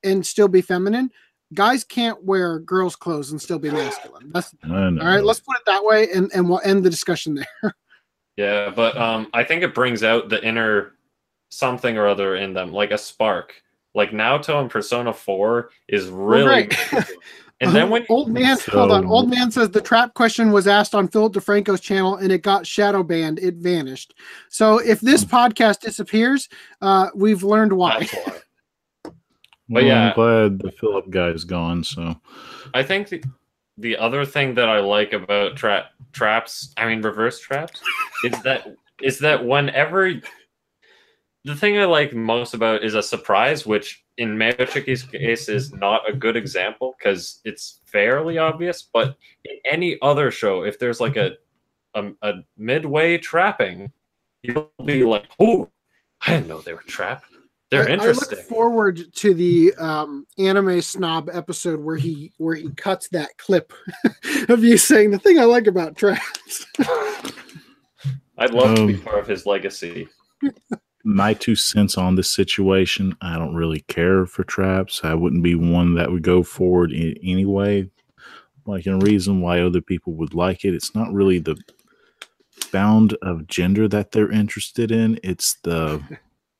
and 0.05 0.25
still 0.25 0.49
be 0.49 0.63
feminine. 0.63 1.11
Guys 1.55 1.83
can't 1.85 2.23
wear 2.25 2.59
girls' 2.61 2.95
clothes 2.97 3.33
and 3.33 3.43
still 3.43 3.59
be 3.59 3.71
masculine. 3.71 4.31
That's 4.33 4.55
all 4.65 4.93
right. 4.93 5.25
Let's 5.25 5.41
put 5.41 5.57
it 5.57 5.63
that 5.67 5.85
way, 5.85 6.09
and 6.15 6.31
and 6.35 6.49
we'll 6.49 6.61
end 6.65 6.85
the 6.85 6.91
discussion 6.91 7.35
there. 7.35 7.75
Yeah, 8.37 8.73
but 8.75 8.97
um, 8.97 9.27
I 9.35 9.45
think 9.45 9.63
it 9.63 9.75
brings 9.75 10.03
out 10.03 10.31
the 10.31 10.43
inner 10.43 10.95
something 11.51 11.99
or 11.99 12.07
other 12.07 12.37
in 12.37 12.55
them, 12.55 12.73
like 12.73 12.91
a 12.91 12.97
spark. 12.97 13.61
Like 13.95 14.13
Naoto 14.13 14.61
and 14.61 14.71
Persona 14.71 15.13
Four 15.13 15.71
is 15.89 16.07
really, 16.07 16.47
right. 16.47 16.75
and 17.61 17.75
then 17.75 17.91
when 17.91 18.07
old 18.09 18.31
man, 18.31 18.57
hold 18.71 18.93
on. 18.93 19.05
Old 19.05 19.29
man 19.29 19.51
says 19.51 19.69
the 19.71 19.81
trap 19.81 20.15
question 20.15 20.53
was 20.53 20.67
asked 20.67 20.95
on 20.95 21.09
Philip 21.09 21.35
DeFranco's 21.35 21.81
channel 21.81 22.17
and 22.17 22.33
it 22.33 22.43
got 22.43 22.67
shadow 22.67 23.03
banned. 23.03 23.41
It 23.41 23.57
vanished. 23.57 24.15
So 24.49 24.79
if 24.79 25.01
this 25.01 25.25
Hmm. 25.25 25.37
podcast 25.37 25.81
disappears, 25.81 26.49
uh, 26.81 27.09
we've 27.15 27.43
learned 27.43 27.73
why. 27.75 28.09
Well, 29.71 29.85
yeah. 29.85 30.09
I'm 30.09 30.15
glad 30.15 30.59
the 30.59 30.73
Philip 30.73 31.11
guy's 31.11 31.45
gone. 31.45 31.85
So 31.85 32.21
I 32.75 32.83
think 32.83 33.09
the 33.09 33.23
the 33.79 33.97
other 33.97 34.27
thing 34.27 34.55
that 34.55 34.69
I 34.69 34.81
like 34.81 35.13
about 35.13 35.57
trap 35.57 35.93
traps, 36.13 36.75
I 36.77 36.87
mean 36.87 37.03
reverse 37.03 37.41
traps, 37.41 37.81
is 38.25 38.43
that 38.43 38.67
is 39.01 39.21
that 39.21 39.45
whenever 39.45 40.13
the 41.45 41.57
thing 41.57 41.79
I 41.79 41.85
like 41.85 42.13
most 42.13 42.53
about 42.53 42.83
is 42.83 42.95
a 42.95 43.03
surprise, 43.03 43.65
which 43.65 44.05
in 44.19 44.37
Mayo 44.37 44.67
Chiki's 44.67 45.05
case 45.05 45.49
is 45.49 45.73
not 45.73 46.07
a 46.09 46.13
good 46.13 46.37
example 46.37 46.95
because 46.99 47.41
it's 47.45 47.81
fairly 47.87 48.39
obvious. 48.39 48.83
But 48.83 49.17
in 49.45 49.57
any 49.71 49.99
other 50.03 50.33
show, 50.33 50.65
if 50.65 50.81
there's 50.81 51.01
like 51.01 51.17
a 51.17 51.37
a, 51.95 52.11
a 52.23 52.33
midway 52.59 53.19
trapping, 53.19 53.93
you'll 54.43 54.73
be 54.85 55.05
like, 55.05 55.29
"Oh, 55.39 55.71
I 56.27 56.33
didn't 56.33 56.49
know 56.49 56.61
they 56.61 56.75
were 56.75 56.83
trapped. 56.83 57.30
They're 57.71 57.89
I- 57.89 57.93
interesting." 57.93 58.39
I 58.39 58.41
look 58.41 58.49
forward 58.49 59.13
to 59.15 59.35
the 59.35 59.75
um, 59.75 60.27
anime 60.39 60.81
snob 60.81 61.31
episode 61.33 61.81
where 61.81 61.97
he 61.97 62.33
where 62.39 62.55
he 62.57 62.71
cuts 62.71 63.09
that 63.11 63.37
clip 63.39 63.73
of 64.49 64.63
you 64.65 64.77
saying 64.77 65.11
the 65.13 65.19
thing 65.19 65.39
I 65.39 65.45
like 65.45 65.67
about 65.67 65.97
traps. 65.97 66.67
I'd 68.39 68.55
love 68.55 68.77
to 68.77 68.87
be 68.87 68.95
Um, 68.95 69.01
part 69.03 69.19
of 69.19 69.27
his 69.27 69.45
legacy. 69.47 70.09
my 71.05 71.35
two 71.35 71.55
cents 71.55 71.97
on 71.99 72.15
this 72.15 72.31
situation, 72.31 73.15
I 73.21 73.39
don't 73.39 73.55
really 73.55 73.81
care 73.81 74.27
for 74.27 74.45
traps. 74.45 75.01
I 75.05 75.15
wouldn't 75.15 75.43
be 75.43 75.55
one 75.55 75.95
that 75.95 76.11
would 76.11 76.23
go 76.23 76.43
forward 76.43 76.93
in 76.93 77.17
any 77.23 77.45
way. 77.45 77.91
Like 78.67 78.87
a 78.87 78.97
reason 78.97 79.41
why 79.41 79.61
other 79.61 79.81
people 79.81 80.15
would 80.15 80.35
like 80.35 80.65
it. 80.65 80.75
It's 80.75 80.95
not 80.95 81.13
really 81.13 81.39
the 81.39 81.57
bound 82.73 83.17
of 83.23 83.47
gender 83.47 83.89
that 83.89 84.13
they're 84.13 84.31
interested 84.31 84.91
in. 84.93 85.19
It's 85.23 85.55
the 85.63 86.03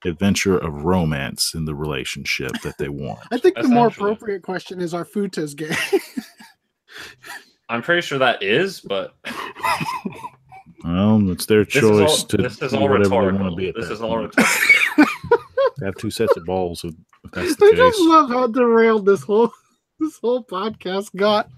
adventure 0.05 0.57
of 0.59 0.85
romance 0.85 1.55
in 1.55 1.65
the 1.65 1.75
relationship 1.75 2.53
that 2.63 2.79
they 2.79 2.89
want. 2.89 3.21
I 3.31 3.39
think 3.39 3.57
the 3.57 3.69
more 3.69 3.89
Essentially. 3.89 4.13
appropriate 4.13 4.43
question 4.43 4.81
is: 4.81 4.95
Are 4.95 5.05
futas 5.05 5.55
gay? 5.57 5.75
I'm 7.69 7.83
pretty 7.83 8.03
sure 8.03 8.19
that 8.19 8.43
is, 8.43 8.81
but 8.81 9.15
Well, 10.85 11.31
it's 11.31 11.47
their 11.47 11.65
this 11.65 11.75
choice 11.75 12.21
all, 12.23 12.27
to 12.29 12.37
this 12.39 12.61
is 12.63 12.73
be 12.73 12.79
all 12.79 12.89
whatever 12.89 13.31
they 13.33 13.39
want 13.39 13.51
to 13.53 13.57
be. 13.57 13.69
At 13.69 13.75
This 13.77 13.89
that 13.89 13.95
is 13.95 14.01
all 14.03 14.17
point. 14.17 14.35
rhetorical. 14.37 15.07
They 15.79 15.87
have 15.87 15.95
two 15.97 16.11
sets 16.11 16.37
of 16.37 16.45
balls. 16.45 16.85
If 16.85 16.95
if 17.25 17.31
that's 17.31 17.57
the 17.57 17.65
I 17.67 17.73
just 17.75 18.01
love 18.01 18.29
how 18.29 18.47
derailed 18.49 19.07
this 19.07 19.23
whole 19.23 19.51
this 19.99 20.19
whole 20.19 20.45
podcast 20.45 21.15
got. 21.17 21.49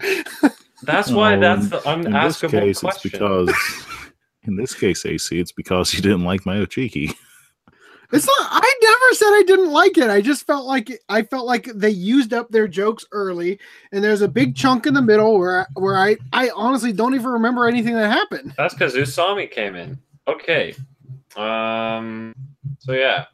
That's 0.83 1.09
why 1.11 1.35
No, 1.35 1.55
that's 1.57 1.69
the 1.69 1.91
in 1.91 2.01
this 2.03 2.11
unaskable 2.41 2.51
case, 2.51 2.79
question. 2.81 3.01
it's 3.09 3.11
because 3.11 3.53
in 4.43 4.55
this 4.55 4.73
case, 4.75 5.05
AC, 5.05 5.37
it's 5.39 5.51
because 5.51 5.93
you 5.93 6.01
didn't 6.01 6.23
like 6.23 6.45
Mayo 6.45 6.65
Chiki. 6.65 7.13
It's 8.11 8.27
not. 8.27 8.47
I 8.51 8.73
never 8.81 9.15
said 9.15 9.27
I 9.27 9.43
didn't 9.47 9.71
like 9.71 9.97
it. 9.97 10.09
I 10.09 10.21
just 10.21 10.45
felt 10.45 10.65
like 10.65 11.01
I 11.09 11.23
felt 11.23 11.47
like 11.47 11.65
they 11.73 11.89
used 11.89 12.33
up 12.33 12.49
their 12.49 12.67
jokes 12.67 13.05
early, 13.11 13.59
and 13.91 14.03
there's 14.03 14.21
a 14.21 14.27
big 14.27 14.55
chunk 14.55 14.85
in 14.85 14.93
the 14.93 15.01
middle 15.01 15.37
where 15.39 15.67
where 15.73 15.97
I 15.97 16.17
I 16.31 16.51
honestly 16.55 16.93
don't 16.93 17.15
even 17.15 17.27
remember 17.27 17.67
anything 17.67 17.95
that 17.95 18.11
happened. 18.11 18.53
That's 18.57 18.73
because 18.73 18.93
Usami 18.93 19.49
came 19.49 19.75
in. 19.75 19.97
Okay. 20.27 20.75
Um. 21.35 22.35
So 22.79 22.93
yeah. 22.93 23.25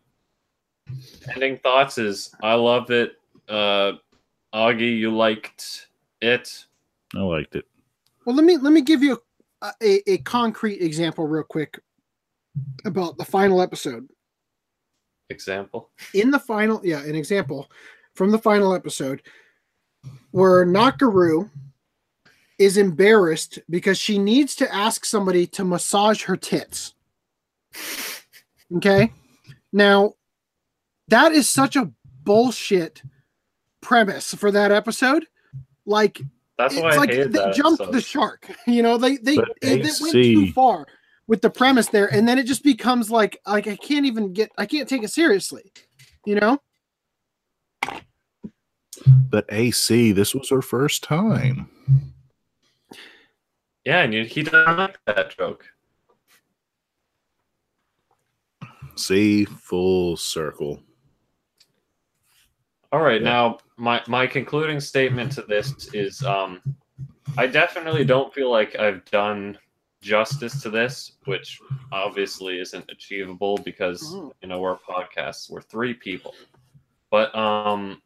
Ending 1.34 1.58
thoughts 1.58 1.98
is 1.98 2.34
I 2.42 2.54
love 2.54 2.90
it. 2.90 3.20
Uh, 3.48 3.94
Augie, 4.54 4.98
you 4.98 5.16
liked 5.16 5.88
it. 6.22 6.66
I 7.16 7.20
liked 7.20 7.56
it. 7.56 7.66
Well, 8.26 8.36
let 8.36 8.46
me 8.46 8.58
let 8.58 8.74
me 8.74 8.82
give 8.82 9.04
you 9.04 9.22
a, 9.62 9.72
a, 9.82 10.12
a 10.12 10.18
concrete 10.20 10.82
example 10.82 11.28
real 11.28 11.44
quick 11.44 11.80
about 12.86 13.18
the 13.18 13.26
final 13.26 13.62
episode. 13.62 14.08
Example. 15.30 15.90
in 16.14 16.32
the 16.32 16.40
final 16.40 16.82
yeah 16.84 17.02
an 17.04 17.16
example 17.16 17.70
from 18.16 18.32
the 18.32 18.40
final 18.40 18.74
episode 18.74 19.22
where 20.32 20.66
Nakuru 20.66 21.50
is 22.58 22.78
embarrassed 22.78 23.60
because 23.70 23.98
she 23.98 24.18
needs 24.18 24.56
to 24.56 24.74
ask 24.74 25.06
somebody 25.06 25.46
to 25.48 25.64
massage 25.64 26.24
her 26.24 26.36
tits 26.36 26.94
okay 28.76 29.12
now 29.72 30.14
that 31.08 31.32
is 31.32 31.50
such 31.50 31.76
a 31.76 31.92
bullshit 32.24 33.02
premise 33.82 34.34
for 34.34 34.52
that 34.52 34.72
episode 34.72 35.26
like 35.86 36.20
That's 36.58 36.76
why 36.76 36.88
it's 36.90 36.98
I 36.98 37.00
like 37.00 37.10
hated 37.12 37.34
they 37.34 37.40
that. 37.40 37.56
jumped 37.56 37.82
episode. 37.82 37.94
the 37.94 38.02
shark 38.02 38.52
you 38.68 38.82
know 38.84 38.98
they 38.98 39.18
they, 39.18 39.36
But 39.36 39.46
they, 39.62 39.78
they 39.82 39.90
went 40.02 40.12
too 40.12 40.52
far 40.52 40.86
with 41.30 41.42
the 41.42 41.50
premise 41.50 41.88
there 41.88 42.12
and 42.12 42.28
then 42.28 42.38
it 42.40 42.46
just 42.48 42.64
becomes 42.64 43.10
like 43.12 43.40
like 43.48 43.68
i 43.68 43.76
can't 43.76 44.06
even 44.06 44.34
get 44.34 44.50
i 44.58 44.66
can't 44.66 44.90
take 44.90 45.04
it 45.04 45.12
seriously 45.12 45.72
you 46.26 46.36
know 46.36 46.60
But 49.30 49.46
AC, 49.50 50.12
this 50.12 50.34
was 50.34 50.50
her 50.50 50.62
first 50.64 51.04
time. 51.04 51.70
Yeah, 53.86 54.02
and 54.02 54.14
he 54.14 54.42
doesn't 54.44 54.78
like 54.78 54.98
that 55.06 55.38
joke. 55.38 55.66
See, 58.96 59.46
full 59.46 60.18
circle. 60.18 60.82
All 62.92 63.02
right, 63.02 63.22
Yeah. 63.22 63.30
now 63.30 63.58
my 63.78 64.02
my 64.08 64.26
concluding 64.26 64.80
statement 64.80 65.32
to 65.34 65.44
this 65.44 65.94
is 65.94 66.24
um 66.24 66.62
I 67.38 67.46
definitely 67.46 68.04
don't 68.04 68.34
feel 68.34 68.50
like 68.50 68.76
I've 68.78 69.06
done 69.06 69.58
justice 70.02 70.62
to 70.62 70.70
this, 70.70 71.14
which 71.26 71.60
obviously 71.92 72.60
isn't 72.60 72.90
achievable 72.90 73.58
because 73.58 74.14
Oh. 74.16 74.34
you 74.42 74.48
know 74.48 74.60
we're 74.60 74.78
podcasts, 74.78 75.50
we're 75.50 75.62
three 75.62 75.94
people. 75.94 76.34
But 77.12 77.36
um 77.36 78.02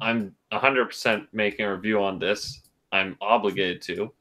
I'm 0.00 0.36
100% 0.52 1.26
making 1.32 1.66
a 1.66 1.74
review 1.74 2.02
on 2.02 2.18
this. 2.20 2.68
I'm 2.92 3.16
obligated 3.20 3.82
to. 3.82 4.12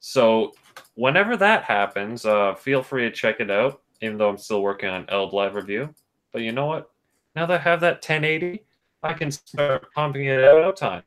So 0.00 0.52
whenever 0.94 1.36
that 1.38 1.62
happens, 1.64 2.26
uh 2.26 2.54
feel 2.54 2.82
free 2.82 3.02
to 3.02 3.10
check 3.10 3.40
it 3.40 3.50
out 3.50 3.80
even 4.02 4.18
though 4.18 4.28
I'm 4.28 4.36
still 4.36 4.62
working 4.62 4.88
on 4.88 5.06
ElDLIVE 5.06 5.54
review. 5.54 5.94
But 6.32 6.42
you 6.42 6.50
know 6.50 6.66
what? 6.66 6.90
Now 7.36 7.46
that 7.46 7.60
I 7.60 7.62
have 7.62 7.80
that 7.82 8.02
1080, 8.06 8.64
I 9.04 9.12
can 9.12 9.30
start 9.30 9.86
pumping 9.94 10.26
it 10.26 10.42
out 10.42 10.62
of 10.64 10.74
time. 10.74 11.04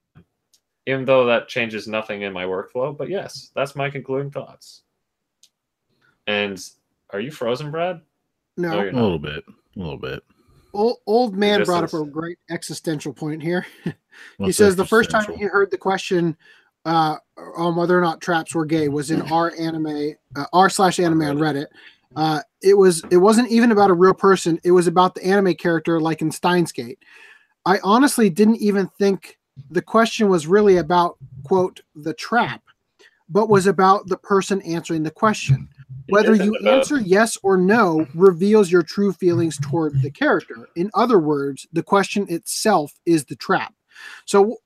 Even 0.88 1.04
though 1.04 1.26
that 1.26 1.50
changes 1.50 1.88
nothing 1.90 2.22
in 2.22 2.32
my 2.32 2.46
workflow. 2.46 2.96
But 2.98 3.10
yes, 3.10 3.52
that's 3.54 3.76
my 3.76 3.90
concluding 3.90 4.32
thoughts. 4.32 4.84
And 6.28 6.62
are 7.12 7.20
you 7.20 7.32
frozen, 7.32 7.72
Brad? 7.72 8.02
No, 8.58 8.72
No, 8.72 8.90
A 8.90 9.02
little 9.02 9.20
bit. 9.20 9.44
A 9.48 9.80
little 9.80 9.98
bit. 9.98 10.24
old, 10.74 10.98
old 11.06 11.36
man 11.36 11.64
brought 11.64 11.84
as- 11.84 11.94
up 11.94 12.02
a 12.02 12.10
great 12.10 12.38
existential 12.50 13.14
point 13.14 13.42
here. 13.42 13.66
he 14.38 14.52
says 14.52 14.76
the 14.76 14.86
first 14.86 15.10
time 15.10 15.22
existential? 15.22 15.48
he 15.48 15.52
heard 15.52 15.72
the 15.72 15.78
question 15.78 16.38
uh, 16.86 17.18
on 17.58 17.76
whether 17.76 17.98
or 17.98 18.02
not 18.02 18.22
traps 18.22 18.54
were 18.54 18.66
gay 18.66 18.88
was 18.88 19.12
in 19.12 19.22
our 19.32 19.54
anime 19.60 20.14
uh, 20.36 20.46
r 20.54 20.70
slash 20.70 21.00
anime 21.00 21.22
on 21.24 21.38
Reddit. 21.38 21.68
Uh, 22.16 22.42
it 22.62 22.78
was 22.78 23.04
it 23.12 23.18
wasn't 23.18 23.50
even 23.50 23.72
about 23.72 23.90
a 23.90 23.94
real 23.94 24.14
person. 24.14 24.60
It 24.64 24.72
was 24.72 24.88
about 24.88 25.16
the 25.16 25.26
anime 25.26 25.56
character, 25.56 26.00
like 26.00 26.22
in 26.22 26.32
Steins 26.32 26.72
Gate. 26.72 27.00
I 27.66 27.80
honestly 27.84 28.30
didn't 28.30 28.58
even 28.58 28.88
think 29.00 29.40
the 29.72 29.82
question 29.82 30.30
was 30.30 30.48
really 30.48 30.78
about 30.78 31.18
quote 31.44 31.82
the 31.96 32.14
trap, 32.14 32.62
but 33.28 33.50
was 33.50 33.68
about 33.68 34.08
the 34.08 34.18
person 34.18 34.62
answering 34.62 35.04
the 35.04 35.12
question. 35.12 35.68
Whether 36.10 36.36
you 36.36 36.56
answer 36.68 37.00
yes 37.00 37.38
or 37.42 37.58
no 37.58 38.08
reveals 38.14 38.72
your 38.72 38.84
true 38.84 39.12
feelings 39.12 39.58
toward 39.60 40.02
the 40.02 40.12
character. 40.12 40.70
In 40.76 40.92
other 40.94 41.20
words, 41.20 41.68
the 41.74 41.84
question 41.84 42.26
itself 42.30 42.94
is 43.06 43.26
the 43.26 43.36
trap. 43.36 43.74
So 44.26 44.58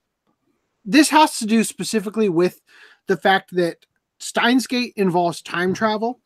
this 0.85 1.09
has 1.09 1.37
to 1.39 1.45
do 1.45 1.63
specifically 1.63 2.29
with 2.29 2.61
the 3.07 3.17
fact 3.17 3.55
that 3.55 3.85
Steins 4.19 4.67
Gate 4.67 4.93
involves 4.95 5.41
time 5.41 5.73
travel, 5.73 6.19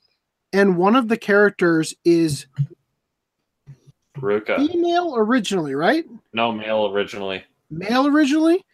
and 0.52 0.78
one 0.78 0.96
of 0.96 1.08
the 1.08 1.18
characters 1.18 1.94
is 2.04 2.48
Ruka. 4.18 4.68
female 4.68 5.16
originally, 5.16 5.76
right? 5.76 6.06
No 6.34 6.52
male 6.52 6.88
originally. 6.88 7.44
Male 7.70 8.08
originally? 8.08 8.66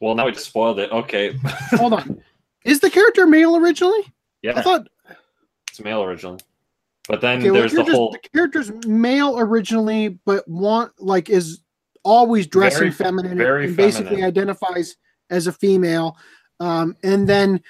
Well, 0.00 0.14
now 0.14 0.26
we 0.26 0.32
just 0.32 0.46
spoiled 0.46 0.78
it. 0.78 0.90
Okay. 0.90 1.34
Hold 1.72 1.92
on. 1.92 2.22
Is 2.64 2.80
the 2.80 2.90
character 2.90 3.26
male 3.26 3.56
originally? 3.56 4.12
Yeah. 4.42 4.58
I 4.58 4.62
thought 4.62 4.88
it's 5.70 5.80
male 5.80 6.02
originally. 6.02 6.40
But 7.08 7.20
then 7.20 7.38
okay, 7.38 7.50
well, 7.50 7.60
there's 7.60 7.72
the 7.72 7.84
whole 7.84 8.12
the 8.12 8.18
character's 8.18 8.70
male 8.86 9.38
originally, 9.38 10.20
but 10.24 10.46
want 10.46 10.92
like 11.00 11.28
is 11.30 11.60
always 12.04 12.46
dressing 12.46 12.78
Very- 12.78 12.90
feminine 12.92 13.36
very 13.38 13.66
and 13.66 13.76
basically 13.76 14.22
identifies 14.22 14.96
as 15.30 15.46
a 15.46 15.52
female. 15.52 16.16
Um, 16.60 16.96
and 17.02 17.28
then 17.28 17.62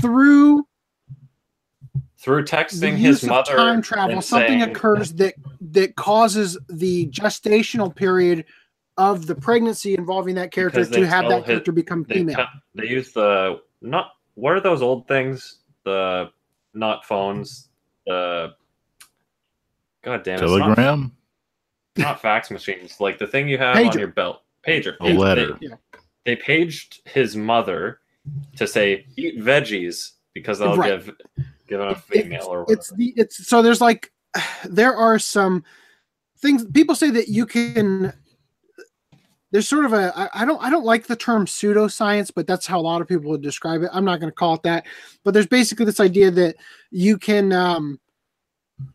through 0.00 0.66
through 2.20 2.44
texting 2.44 2.96
his 2.96 3.22
mother 3.24 3.56
time 3.56 3.82
travel, 3.82 4.20
something 4.22 4.60
saying- 4.60 4.62
occurs 4.70 5.12
that 5.14 5.34
that 5.60 5.96
causes 5.96 6.58
the 6.68 7.06
gestational 7.08 7.94
period 7.94 8.44
of 8.96 9.26
the 9.26 9.34
pregnancy 9.34 9.94
involving 9.94 10.34
that 10.36 10.50
character 10.50 10.84
to 10.84 11.06
have 11.06 11.28
that 11.28 11.38
his- 11.38 11.46
character 11.46 11.72
become 11.72 12.04
they, 12.08 12.14
female. 12.14 12.46
they 12.74 12.86
use 12.88 13.12
the 13.12 13.60
not 13.80 14.12
what 14.34 14.52
are 14.54 14.60
those 14.60 14.82
old 14.82 15.06
things 15.08 15.58
the 15.84 16.30
not 16.78 17.04
phones 17.04 17.68
the 18.06 18.54
god 20.02 20.22
damn 20.22 20.38
it, 20.38 20.42
it's 20.44 20.52
not, 20.52 20.58
Telegram? 20.76 21.12
not 21.96 22.20
fax 22.22 22.50
machines 22.50 23.00
like 23.00 23.18
the 23.18 23.26
thing 23.26 23.48
you 23.48 23.58
have 23.58 23.76
on 23.76 23.98
your 23.98 24.08
belt 24.08 24.42
pager 24.66 24.96
A 25.00 25.12
letter. 25.12 25.58
they, 25.60 25.68
they 26.24 26.36
paged 26.36 27.00
his 27.08 27.36
mother 27.36 28.00
to 28.56 28.66
say 28.66 29.06
eat 29.16 29.38
veggies 29.38 30.12
because 30.34 30.58
they'll 30.58 30.76
Right. 30.76 31.04
give 31.04 31.16
give 31.68 31.80
him 31.80 31.88
a 31.88 31.90
It- 31.92 31.98
female 31.98 32.46
or 32.46 32.60
whatever. 32.60 32.72
it's 32.78 32.90
the 32.92 33.12
it's 33.16 33.46
so 33.48 33.62
there's 33.62 33.80
like 33.80 34.12
there 34.68 34.94
are 34.96 35.18
some 35.18 35.64
things 36.38 36.64
people 36.72 36.94
say 36.94 37.10
that 37.10 37.28
you 37.28 37.46
can 37.46 38.12
there's 39.50 39.68
sort 39.68 39.84
of 39.84 39.92
a 39.92 40.12
I, 40.16 40.42
I 40.42 40.44
don't 40.44 40.62
I 40.62 40.70
don't 40.70 40.84
like 40.84 41.06
the 41.06 41.16
term 41.16 41.46
pseudoscience, 41.46 42.30
but 42.34 42.46
that's 42.46 42.66
how 42.66 42.78
a 42.78 42.82
lot 42.82 43.00
of 43.00 43.08
people 43.08 43.30
would 43.30 43.42
describe 43.42 43.82
it. 43.82 43.90
I'm 43.92 44.04
not 44.04 44.20
going 44.20 44.30
to 44.30 44.34
call 44.34 44.54
it 44.54 44.62
that, 44.64 44.86
but 45.24 45.34
there's 45.34 45.46
basically 45.46 45.86
this 45.86 46.00
idea 46.00 46.30
that 46.30 46.56
you 46.90 47.18
can 47.18 47.52
um 47.52 47.98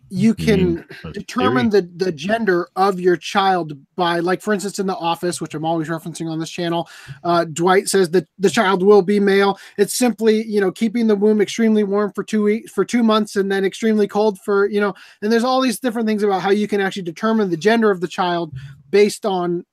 you 0.09 0.33
can 0.33 0.85
determine 1.11 1.69
the 1.69 1.89
the 1.95 2.11
gender 2.11 2.69
of 2.75 2.99
your 2.99 3.17
child 3.17 3.73
by 3.95 4.19
like 4.19 4.41
for 4.41 4.53
instance 4.53 4.79
in 4.79 4.85
the 4.85 4.95
office 4.95 5.41
which 5.41 5.55
i'm 5.55 5.65
always 5.65 5.89
referencing 5.89 6.29
on 6.29 6.39
this 6.39 6.49
channel 6.49 6.87
uh, 7.23 7.43
dwight 7.45 7.89
says 7.89 8.09
that 8.11 8.27
the 8.39 8.49
child 8.49 8.83
will 8.83 9.01
be 9.01 9.19
male. 9.19 9.57
It's 9.77 9.97
simply 9.97 10.43
you 10.45 10.61
know 10.61 10.71
keeping 10.71 11.07
the 11.07 11.15
womb 11.15 11.41
extremely 11.41 11.83
warm 11.83 12.13
for 12.13 12.23
two 12.23 12.43
weeks 12.43 12.71
for 12.71 12.85
two 12.85 13.03
months 13.03 13.35
and 13.35 13.51
then 13.51 13.65
extremely 13.65 14.07
cold 14.07 14.39
for 14.39 14.69
you 14.69 14.79
know 14.79 14.93
and 15.21 15.31
there's 15.31 15.43
all 15.43 15.61
these 15.61 15.79
different 15.79 16.07
things 16.07 16.23
about 16.23 16.41
how 16.41 16.51
you 16.51 16.67
can 16.67 16.79
actually 16.79 17.03
determine 17.03 17.49
the 17.49 17.57
gender 17.57 17.91
of 17.91 17.99
the 17.99 18.07
child 18.07 18.53
based 18.89 19.25
on 19.25 19.65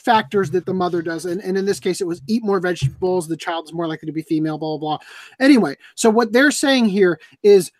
factors 0.00 0.50
that 0.50 0.66
the 0.66 0.74
mother 0.74 1.02
does 1.02 1.24
and, 1.24 1.40
and 1.42 1.56
in 1.56 1.64
this 1.64 1.80
case 1.80 2.00
it 2.00 2.06
was 2.06 2.22
eat 2.26 2.44
more 2.44 2.60
vegetables 2.60 3.28
the 3.28 3.36
child 3.36 3.66
is 3.66 3.72
more 3.72 3.86
likely 3.86 4.06
to 4.06 4.12
be 4.12 4.22
female 4.22 4.58
blah 4.58 4.76
blah 4.76 4.96
blah 4.96 5.06
anyway 5.40 5.76
so 5.94 6.08
what 6.08 6.32
they're 6.32 6.50
saying 6.50 6.86
here 6.86 7.18
is 7.42 7.70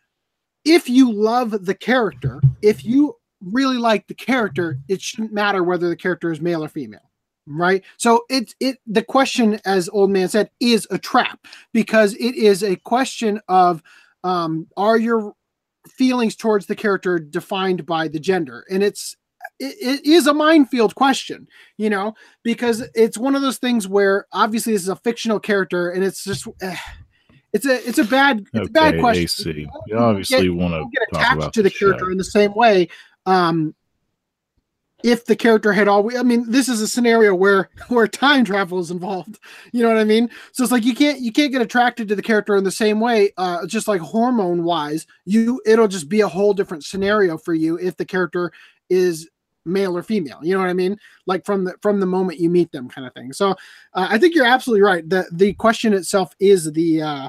if 0.68 0.88
you 0.88 1.12
love 1.12 1.64
the 1.64 1.74
character, 1.74 2.40
if 2.62 2.84
you 2.84 3.14
really 3.40 3.78
like 3.78 4.06
the 4.06 4.14
character, 4.14 4.78
it 4.88 5.00
shouldn't 5.00 5.32
matter 5.32 5.62
whether 5.62 5.88
the 5.88 5.96
character 5.96 6.32
is 6.32 6.40
male 6.40 6.64
or 6.64 6.68
female. 6.68 7.00
Right. 7.46 7.82
So 7.96 8.24
it's 8.28 8.54
it 8.60 8.76
the 8.86 9.02
question, 9.02 9.58
as 9.64 9.88
old 9.88 10.10
man 10.10 10.28
said, 10.28 10.50
is 10.60 10.86
a 10.90 10.98
trap 10.98 11.46
because 11.72 12.12
it 12.14 12.34
is 12.34 12.62
a 12.62 12.76
question 12.76 13.40
of 13.48 13.82
um, 14.22 14.66
are 14.76 14.98
your 14.98 15.32
feelings 15.88 16.36
towards 16.36 16.66
the 16.66 16.76
character 16.76 17.18
defined 17.18 17.86
by 17.86 18.08
the 18.08 18.20
gender? 18.20 18.66
And 18.70 18.82
it's 18.82 19.16
it, 19.58 19.76
it 19.80 20.06
is 20.06 20.26
a 20.26 20.34
minefield 20.34 20.94
question, 20.94 21.48
you 21.76 21.90
know, 21.90 22.14
because 22.42 22.82
it's 22.94 23.18
one 23.18 23.34
of 23.34 23.42
those 23.42 23.58
things 23.58 23.88
where 23.88 24.26
obviously 24.32 24.72
this 24.72 24.82
is 24.82 24.88
a 24.88 24.96
fictional 24.96 25.40
character 25.40 25.90
and 25.90 26.04
it's 26.04 26.24
just 26.24 26.46
eh, 26.60 26.76
it's 27.52 27.66
a 27.66 27.88
it's 27.88 27.98
a 27.98 28.04
bad 28.04 28.44
it's 28.52 28.68
a 28.68 28.72
bad 28.72 29.00
question. 29.00 29.24
AC. 29.24 29.66
You 29.86 29.98
obviously 29.98 30.50
want 30.50 30.74
to 30.74 30.86
get 30.92 31.02
talk 31.12 31.22
attached 31.22 31.36
about 31.36 31.52
to 31.54 31.62
the 31.62 31.68
the 31.68 31.74
character 31.74 32.10
in 32.10 32.18
the 32.18 32.24
same 32.24 32.54
way. 32.54 32.88
Um, 33.26 33.74
if 35.04 35.26
the 35.26 35.36
character 35.36 35.72
had 35.72 35.86
always, 35.86 36.16
I 36.16 36.22
mean, 36.24 36.50
this 36.50 36.68
is 36.68 36.80
a 36.80 36.88
scenario 36.88 37.34
where 37.34 37.70
where 37.88 38.08
time 38.08 38.44
travel 38.44 38.80
is 38.80 38.90
involved. 38.90 39.38
You 39.72 39.82
know 39.82 39.88
what 39.88 39.98
I 39.98 40.04
mean? 40.04 40.28
So 40.52 40.62
it's 40.62 40.72
like 40.72 40.84
you 40.84 40.94
can't 40.94 41.20
you 41.20 41.32
can't 41.32 41.52
get 41.52 41.62
attracted 41.62 42.08
to 42.08 42.16
the 42.16 42.22
character 42.22 42.56
in 42.56 42.64
the 42.64 42.70
same 42.70 43.00
way. 43.00 43.32
Uh, 43.36 43.66
just 43.66 43.88
like 43.88 44.00
hormone 44.00 44.64
wise, 44.64 45.06
you 45.24 45.60
it'll 45.64 45.88
just 45.88 46.08
be 46.08 46.20
a 46.20 46.28
whole 46.28 46.52
different 46.52 46.84
scenario 46.84 47.38
for 47.38 47.54
you 47.54 47.78
if 47.78 47.96
the 47.96 48.04
character 48.04 48.52
is 48.90 49.28
male 49.64 49.96
or 49.96 50.02
female. 50.02 50.38
You 50.42 50.54
know 50.54 50.60
what 50.60 50.70
I 50.70 50.74
mean? 50.74 50.98
Like 51.26 51.44
from 51.44 51.64
the 51.64 51.74
from 51.82 52.00
the 52.00 52.06
moment 52.06 52.40
you 52.40 52.50
meet 52.50 52.72
them, 52.72 52.88
kind 52.88 53.06
of 53.06 53.14
thing. 53.14 53.32
So 53.32 53.50
uh, 53.94 54.08
I 54.10 54.18
think 54.18 54.34
you're 54.34 54.46
absolutely 54.46 54.82
right. 54.82 55.08
the 55.08 55.26
The 55.32 55.54
question 55.54 55.92
itself 55.92 56.34
is 56.40 56.72
the 56.72 57.02
uh, 57.02 57.28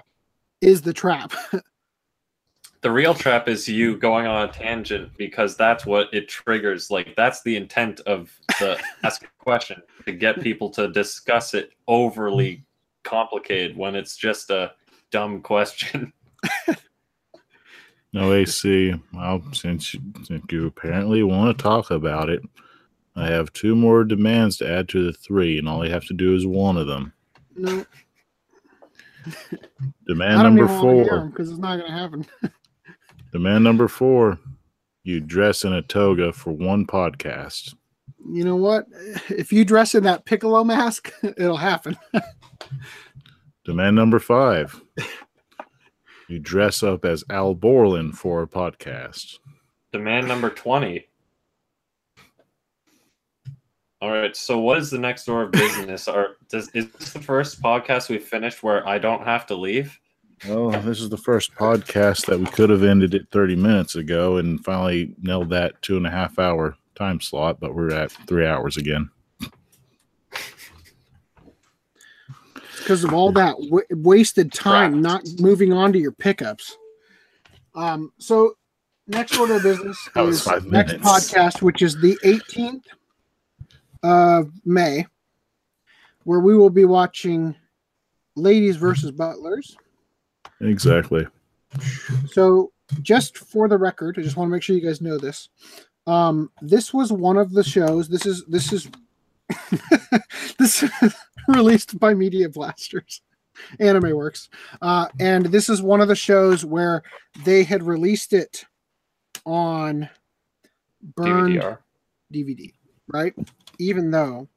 is 0.62 0.82
the 0.82 0.94
trap. 0.94 1.34
the 2.82 2.92
real 2.92 3.14
trap 3.14 3.48
is 3.48 3.68
you 3.68 3.98
going 3.98 4.26
on 4.26 4.48
a 4.48 4.52
tangent 4.52 5.12
because 5.18 5.58
that's 5.58 5.86
what 5.86 6.08
it 6.14 6.30
triggers 6.30 6.90
like 6.90 7.14
that's 7.16 7.42
the 7.44 7.56
intent 7.56 8.00
of 8.02 8.32
the 8.60 8.80
ask 9.04 9.24
a 9.24 9.44
question 9.44 9.82
to 10.06 10.14
get 10.14 10.40
people 10.42 10.70
to 10.70 10.88
discuss 10.92 11.54
it 11.54 11.72
overly 11.88 12.64
complicated 13.04 13.76
when 13.76 13.96
it's 13.96 14.16
just 14.16 14.50
a 14.50 14.72
dumb 15.12 15.42
question 15.42 16.14
No 18.12 18.34
AC. 18.34 18.96
Well, 19.14 19.44
since 19.54 19.94
you, 19.94 20.02
since 20.24 20.44
you 20.52 20.66
apparently 20.66 21.22
want 21.24 21.56
to 21.56 21.62
talk 21.62 21.92
about 21.92 22.30
it, 22.30 22.42
I 23.16 23.28
have 23.28 23.54
two 23.54 23.76
more 23.76 24.04
demands 24.04 24.58
to 24.58 24.70
add 24.70 24.90
to 24.90 25.06
the 25.06 25.14
three, 25.14 25.58
and 25.58 25.68
all 25.68 25.86
you 25.86 25.92
have 25.92 26.06
to 26.06 26.14
do 26.14 26.36
is 26.36 26.48
one 26.48 26.78
of 26.78 26.88
them. 26.88 27.14
no, 27.56 27.86
Demand 30.08 30.42
number 30.44 30.68
four. 30.68 31.26
because 31.26 31.50
it's 31.50 31.60
not 31.60 31.78
going 31.78 31.92
to 31.92 31.98
happen. 31.98 32.26
Demand 33.32 33.64
number 33.64 33.88
four. 33.88 34.40
You 35.04 35.20
dress 35.20 35.64
in 35.64 35.74
a 35.74 35.82
toga 35.82 36.34
for 36.34 36.52
one 36.52 36.86
podcast. 36.86 37.76
You 38.32 38.44
know 38.44 38.56
what? 38.56 38.86
If 39.30 39.52
you 39.52 39.64
dress 39.66 39.96
in 39.96 40.04
that 40.04 40.26
piccolo 40.26 40.64
mask, 40.64 41.12
it'll 41.24 41.58
happen. 41.58 41.98
Demand 43.66 43.96
number 43.96 44.20
five. 44.20 44.82
You 46.30 46.40
dress 46.40 46.84
up 46.84 47.06
as 47.06 47.24
Al 47.30 47.56
Borland 47.56 48.18
for 48.18 48.42
a 48.44 48.48
podcast. 48.48 49.40
demand 49.92 50.28
number 50.28 50.50
20 50.52 51.06
all 54.02 54.12
right 54.12 54.36
so 54.36 54.58
what 54.60 54.78
is 54.78 54.90
the 54.90 54.98
next 54.98 55.26
door 55.26 55.42
of 55.44 55.52
business 55.52 56.08
are 56.08 56.38
does 56.50 56.70
is 56.74 56.90
this 56.92 57.12
the 57.12 57.20
first 57.22 57.62
podcast 57.62 58.08
we 58.10 58.18
finished 58.18 58.64
where 58.64 58.88
i 58.88 58.98
don't 58.98 59.24
have 59.26 59.46
to 59.46 59.56
leave 59.56 60.00
Well, 60.48 60.70
this 60.70 61.02
is 61.02 61.10
the 61.10 61.18
first 61.18 61.54
podcast 61.56 62.26
that 62.28 62.40
we 62.40 62.46
could 62.46 62.70
have 62.70 62.84
ended 62.84 63.14
it 63.14 63.28
30 63.32 63.56
minutes 63.58 63.96
ago 63.96 64.38
and 64.38 64.64
finally 64.64 65.14
nailed 65.22 65.50
that 65.50 65.82
two 65.82 65.98
and 65.98 66.08
a 66.08 66.12
half 66.12 66.40
hour 66.40 66.78
time 66.96 67.20
slot, 67.20 67.60
but 67.60 67.76
we're 67.76 67.92
at 67.92 68.12
three 68.28 68.46
hours 68.46 68.78
again. 68.78 69.10
Because 72.90 73.04
of 73.04 73.14
all 73.14 73.32
that 73.32 73.56
w- 73.56 73.86
wasted 73.92 74.52
time 74.52 75.00
not 75.00 75.22
moving 75.40 75.72
on 75.72 75.94
to 75.94 76.00
your 76.00 76.12
pickups. 76.12 76.76
Um, 77.76 78.12
so 78.18 78.56
next 79.06 79.38
order 79.38 79.58
of 79.58 79.62
business 79.62 80.10
is 80.16 80.42
five 80.42 80.66
next 80.66 80.94
podcast, 80.94 81.62
which 81.62 81.84
is 81.84 82.02
the 82.02 82.18
18th 82.26 82.82
of 84.02 84.52
May, 84.66 85.06
where 86.24 86.40
we 86.40 86.58
will 86.58 86.72
be 86.72 86.86
watching 86.86 87.56
Ladies 88.36 88.76
versus 88.76 89.12
Butlers. 89.12 89.78
Exactly. 90.60 91.28
So, 92.32 92.72
just 93.04 93.38
for 93.38 93.68
the 93.68 93.78
record, 93.78 94.18
I 94.18 94.24
just 94.24 94.36
want 94.36 94.50
to 94.50 94.52
make 94.52 94.64
sure 94.64 94.76
you 94.76 94.82
guys 94.82 95.00
know 95.00 95.20
this. 95.20 95.50
Um, 96.08 96.50
this 96.60 96.92
was 96.92 97.12
one 97.12 97.38
of 97.38 97.52
the 97.52 97.64
shows. 97.64 98.10
This 98.10 98.26
is 98.26 98.44
this 98.48 98.74
is 98.74 98.90
this 100.58 100.82
is 100.82 101.14
released 101.56 102.00
by 102.00 102.14
Media 102.14 102.50
Blasters, 102.50 103.22
Anime 103.80 104.16
Works, 104.16 104.50
uh, 104.82 105.08
and 105.20 105.48
this 105.48 105.70
is 105.70 105.82
one 105.82 106.02
of 106.02 106.08
the 106.08 106.16
shows 106.16 106.64
where 106.64 107.04
they 107.44 107.64
had 107.64 107.84
released 107.84 108.34
it 108.34 108.66
on 109.46 110.10
burned 111.16 111.56
DVDR. 111.56 111.78
DVD, 112.34 112.74
right? 113.08 113.34
Even 113.80 114.12
though 114.12 114.48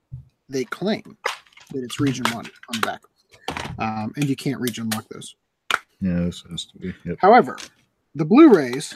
they 0.49 0.65
claim 0.65 1.17
that 1.73 1.83
it's 1.83 2.01
region 2.01 2.27
one 2.33 2.47
on 2.47 2.81
the 2.81 2.87
back, 2.87 3.03
um, 3.79 4.12
and 4.17 4.29
you 4.29 4.37
can't 4.37 4.61
region 4.61 4.91
lock 4.91 5.07
those. 5.09 5.37
Yeah, 6.01 6.21
this 6.21 6.45
has 6.51 6.65
to 6.67 6.79
be. 6.79 6.95
Yep. 7.05 7.19
However, 7.21 7.59
the 8.15 8.25
Blu-rays 8.25 8.95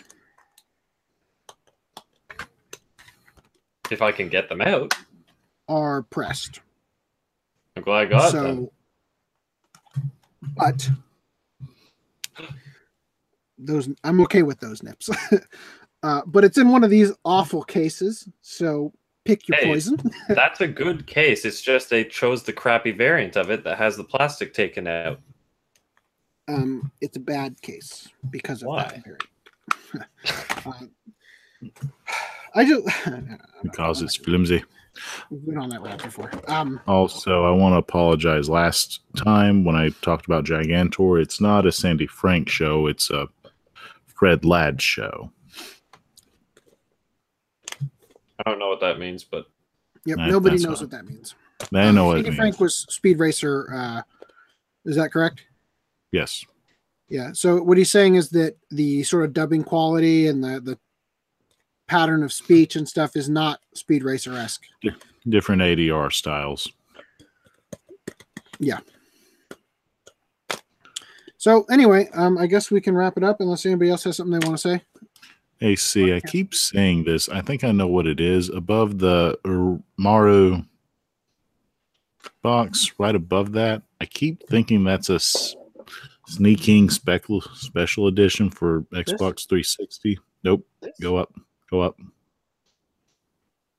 If 3.90 4.02
I 4.02 4.10
can 4.10 4.28
get 4.28 4.48
them 4.48 4.60
out, 4.60 4.94
are 5.68 6.02
pressed. 6.02 6.60
I'm 7.76 7.82
glad 7.82 7.98
I 7.98 8.06
got 8.06 8.32
so, 8.32 8.42
them. 8.42 8.68
but 10.56 10.90
those 13.58 13.88
I'm 14.04 14.20
okay 14.22 14.42
with 14.42 14.60
those 14.60 14.82
nips. 14.82 15.10
uh, 16.02 16.22
but 16.26 16.44
it's 16.44 16.58
in 16.58 16.68
one 16.70 16.84
of 16.84 16.90
these 16.90 17.12
awful 17.24 17.62
cases, 17.62 18.28
so 18.40 18.92
pick 19.24 19.48
your 19.48 19.58
Hey. 19.58 19.66
poison. 19.66 19.98
That's 20.28 20.60
a 20.62 20.68
good 20.68 21.06
case. 21.06 21.44
It's 21.44 21.60
just 21.60 21.90
they 21.90 22.04
chose 22.04 22.42
the 22.42 22.52
crappy 22.52 22.92
variant 22.92 23.36
of 23.36 23.50
it 23.50 23.62
that 23.64 23.76
has 23.78 23.96
the 23.96 24.04
plastic 24.04 24.54
taken 24.54 24.86
out. 24.86 25.20
Um, 26.48 26.90
it's 27.00 27.16
a 27.16 27.20
bad 27.20 27.60
case 27.60 28.08
because 28.30 28.62
of 28.62 28.68
Why? 28.68 28.84
that 28.84 29.04
variant. 29.04 29.22
Um, 30.64 30.90
I 32.54 32.64
just 32.64 32.86
Because 33.62 34.00
it's 34.02 34.16
flimsy. 34.16 34.64
We've 35.30 35.44
been 35.46 35.58
on 35.58 35.68
that 35.70 35.82
route 35.82 36.02
before. 36.02 36.30
Um, 36.48 36.80
Also, 36.86 37.44
I 37.44 37.50
want 37.50 37.72
to 37.74 37.78
apologize. 37.78 38.48
Last 38.48 39.00
time 39.16 39.64
when 39.64 39.76
I 39.76 39.90
talked 40.02 40.26
about 40.26 40.44
Gigantor, 40.44 41.20
it's 41.20 41.40
not 41.40 41.66
a 41.66 41.72
Sandy 41.72 42.06
Frank 42.06 42.48
show, 42.48 42.86
it's 42.86 43.10
a 43.10 43.28
Fred 44.06 44.44
Ladd 44.44 44.80
show. 44.80 45.30
I 48.38 48.50
don't 48.50 48.58
know 48.58 48.68
what 48.68 48.80
that 48.80 48.98
means, 48.98 49.24
but 49.24 49.46
yep, 50.04 50.18
That- 50.18 50.28
nobody 50.30 50.56
knows 50.56 50.78
fine. 50.80 50.88
what 50.88 50.90
that 50.90 51.06
means. 51.06 51.34
I 51.74 51.90
know 51.90 52.06
what 52.06 52.16
it 52.16 52.18
Andy 52.18 52.30
means. 52.30 52.36
Frank 52.38 52.60
was 52.60 52.86
Speed 52.90 53.18
Racer. 53.18 53.72
Uh, 53.72 54.02
is 54.84 54.96
that 54.96 55.12
correct? 55.12 55.44
yes. 56.12 56.44
Yeah. 57.08 57.30
So 57.34 57.62
what 57.62 57.78
he's 57.78 57.90
saying 57.92 58.16
is 58.16 58.30
that 58.30 58.56
the 58.72 59.04
sort 59.04 59.24
of 59.24 59.32
dubbing 59.32 59.62
quality 59.62 60.26
and 60.26 60.42
the 60.42 60.60
the 60.60 60.76
pattern 61.86 62.22
of 62.22 62.32
speech 62.32 62.76
and 62.76 62.88
stuff 62.88 63.16
is 63.16 63.28
not 63.28 63.60
Speed 63.74 64.02
Racer 64.02 64.34
esque. 64.34 64.64
Different 65.28 65.62
ADR 65.62 66.12
styles. 66.12 66.70
Yeah. 68.58 68.78
So 71.38 71.64
anyway, 71.70 72.08
um, 72.14 72.38
I 72.38 72.46
guess 72.46 72.70
we 72.70 72.80
can 72.80 72.96
wrap 72.96 73.16
it 73.16 73.22
up 73.24 73.40
unless 73.40 73.66
anybody 73.66 73.90
else 73.90 74.04
has 74.04 74.16
something 74.16 74.38
they 74.38 74.46
want 74.46 74.58
to 74.58 74.68
say. 74.78 74.82
AC, 75.60 76.12
I 76.12 76.20
keep 76.20 76.54
saying 76.54 77.04
this. 77.04 77.28
I 77.28 77.40
think 77.40 77.64
I 77.64 77.72
know 77.72 77.86
what 77.86 78.06
it 78.06 78.20
is. 78.20 78.48
Above 78.50 78.98
the 78.98 79.38
uh, 79.44 79.82
Maru 79.96 80.62
box, 82.42 82.92
right 82.98 83.14
above 83.14 83.52
that, 83.52 83.82
I 84.00 84.04
keep 84.06 84.46
thinking 84.48 84.84
that's 84.84 85.08
a 85.08 85.14
s- 85.14 85.56
sneaking 86.26 86.90
special 86.90 87.40
special 87.40 88.06
edition 88.08 88.50
for 88.50 88.82
Xbox 88.92 89.48
360. 89.48 90.18
Nope. 90.44 90.66
Go 91.00 91.16
up. 91.16 91.32
Go 91.70 91.80
up. 91.80 91.96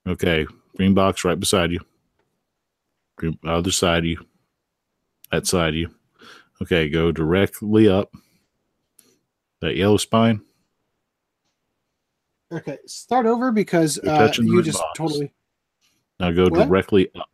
Okay. 0.07 0.45
Green 0.75 0.93
box 0.93 1.24
right 1.24 1.40
beside 1.40 1.72
you. 1.72 1.80
Green, 3.16 3.38
other 3.45 3.72
side 3.72 3.99
of 3.99 4.06
you. 4.06 4.25
That 5.32 5.48
side 5.48 5.69
of 5.69 5.75
you. 5.75 5.90
Okay. 6.61 6.90
Go 6.90 7.11
directly 7.11 7.88
up. 7.88 8.11
That 9.61 9.75
yellow 9.75 9.98
spine. 9.98 10.41
Okay, 12.51 12.77
start 12.85 13.25
over 13.25 13.51
because 13.51 13.99
uh, 13.99 14.32
you 14.38 14.64
just 14.64 14.80
box. 14.80 14.98
totally. 14.98 15.33
Now 16.19 16.32
go 16.32 16.48
What? 16.48 16.67
directly 16.67 17.09
up. 17.16 17.30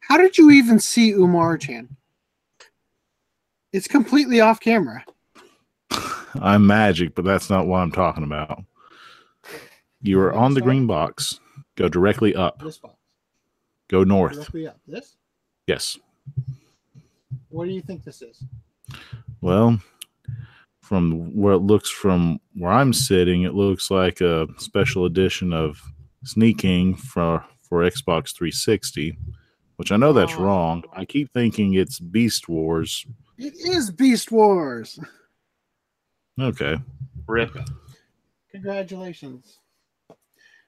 How 0.00 0.18
did 0.18 0.36
you 0.36 0.50
even 0.50 0.80
see 0.80 1.12
Umaru 1.12 1.60
Chan? 1.60 1.96
It's 3.72 3.86
completely 3.88 4.40
off 4.40 4.60
camera. 4.60 5.04
I'm 6.40 6.66
magic, 6.66 7.14
but 7.14 7.24
that's 7.24 7.48
not 7.48 7.66
what 7.66 7.78
I'm 7.78 7.92
talking 7.92 8.24
about. 8.24 8.64
You 10.04 10.20
are 10.20 10.32
on 10.34 10.54
the 10.54 10.60
green 10.60 10.86
box. 10.86 11.40
Go 11.76 11.88
directly 11.88 12.36
up. 12.36 12.60
This 12.62 12.78
box 12.78 12.94
Go 13.88 14.04
north. 14.04 14.34
directly 14.34 14.68
up. 14.68 14.78
This. 14.86 15.16
Yes. 15.66 15.98
What 17.48 17.64
do 17.66 17.72
you 17.72 17.80
think 17.80 18.04
this 18.04 18.20
is? 18.22 18.44
Well, 19.40 19.80
from 20.80 21.34
where 21.34 21.54
it 21.54 21.58
looks 21.60 21.88
from 21.90 22.38
where 22.54 22.70
I'm 22.72 22.92
sitting, 22.92 23.42
it 23.42 23.54
looks 23.54 23.90
like 23.90 24.20
a 24.20 24.46
special 24.58 25.06
edition 25.06 25.52
of 25.52 25.80
Sneaking 26.26 26.94
for 26.96 27.44
for 27.68 27.80
Xbox 27.82 28.34
360, 28.34 29.16
which 29.76 29.90
I 29.92 29.96
know 29.96 30.12
that's 30.12 30.34
Oh. 30.34 30.42
wrong. 30.44 30.84
I 30.94 31.04
keep 31.04 31.30
thinking 31.32 31.74
it's 31.74 31.98
Beast 31.98 32.48
Wars. 32.48 33.06
It 33.38 33.54
is 33.56 33.90
Beast 33.90 34.30
Wars. 34.30 34.98
Okay. 36.40 36.76
rip. 37.26 37.56
Congratulations. 38.50 39.58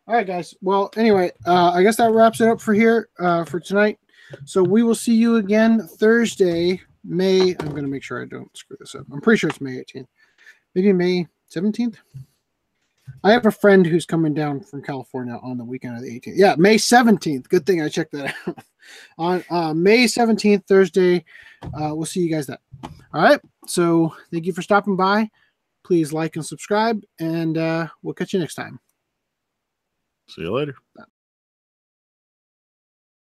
All 0.08 0.14
right, 0.14 0.26
guys. 0.26 0.54
Well, 0.60 0.90
anyway, 0.96 1.32
uh, 1.46 1.72
I 1.72 1.82
guess 1.82 1.96
that 1.96 2.12
wraps 2.12 2.40
it 2.40 2.48
up 2.48 2.60
for 2.60 2.72
here 2.72 3.08
uh, 3.18 3.44
for 3.44 3.58
tonight. 3.58 3.98
So 4.44 4.62
we 4.62 4.84
will 4.84 4.94
see 4.94 5.14
you 5.14 5.36
again 5.36 5.80
Thursday, 5.80 6.80
May. 7.04 7.56
I'm 7.58 7.70
going 7.70 7.82
to 7.82 7.90
make 7.90 8.04
sure 8.04 8.22
I 8.22 8.26
don't 8.26 8.54
screw 8.56 8.76
this 8.78 8.94
up. 8.94 9.04
I'm 9.12 9.20
pretty 9.20 9.38
sure 9.38 9.50
it's 9.50 9.60
May 9.60 9.72
18th, 9.72 10.06
maybe 10.74 10.92
May 10.92 11.26
17th. 11.50 11.96
I 13.24 13.32
have 13.32 13.46
a 13.46 13.50
friend 13.50 13.84
who's 13.84 14.06
coming 14.06 14.32
down 14.32 14.60
from 14.60 14.82
California 14.82 15.38
on 15.42 15.58
the 15.58 15.64
weekend 15.64 15.96
of 15.96 16.02
the 16.02 16.20
18th. 16.20 16.34
Yeah, 16.36 16.54
May 16.56 16.76
17th. 16.76 17.48
Good 17.48 17.66
thing 17.66 17.82
I 17.82 17.88
checked 17.88 18.12
that 18.12 18.34
out. 18.46 18.58
on 19.18 19.44
uh, 19.50 19.74
May 19.74 20.04
17th, 20.04 20.66
Thursday. 20.66 21.24
Uh, 21.62 21.94
we'll 21.94 22.04
see 22.04 22.20
you 22.20 22.30
guys 22.30 22.46
then. 22.46 22.58
All 23.12 23.22
right. 23.22 23.40
So 23.66 24.14
thank 24.30 24.46
you 24.46 24.52
for 24.52 24.62
stopping 24.62 24.94
by. 24.94 25.30
Please 25.84 26.12
like 26.12 26.36
and 26.36 26.46
subscribe, 26.46 27.02
and 27.18 27.58
uh, 27.58 27.88
we'll 28.02 28.14
catch 28.14 28.32
you 28.32 28.38
next 28.40 28.54
time. 28.54 28.80
See 30.28 30.42
you 30.42 30.52
later. 30.52 30.76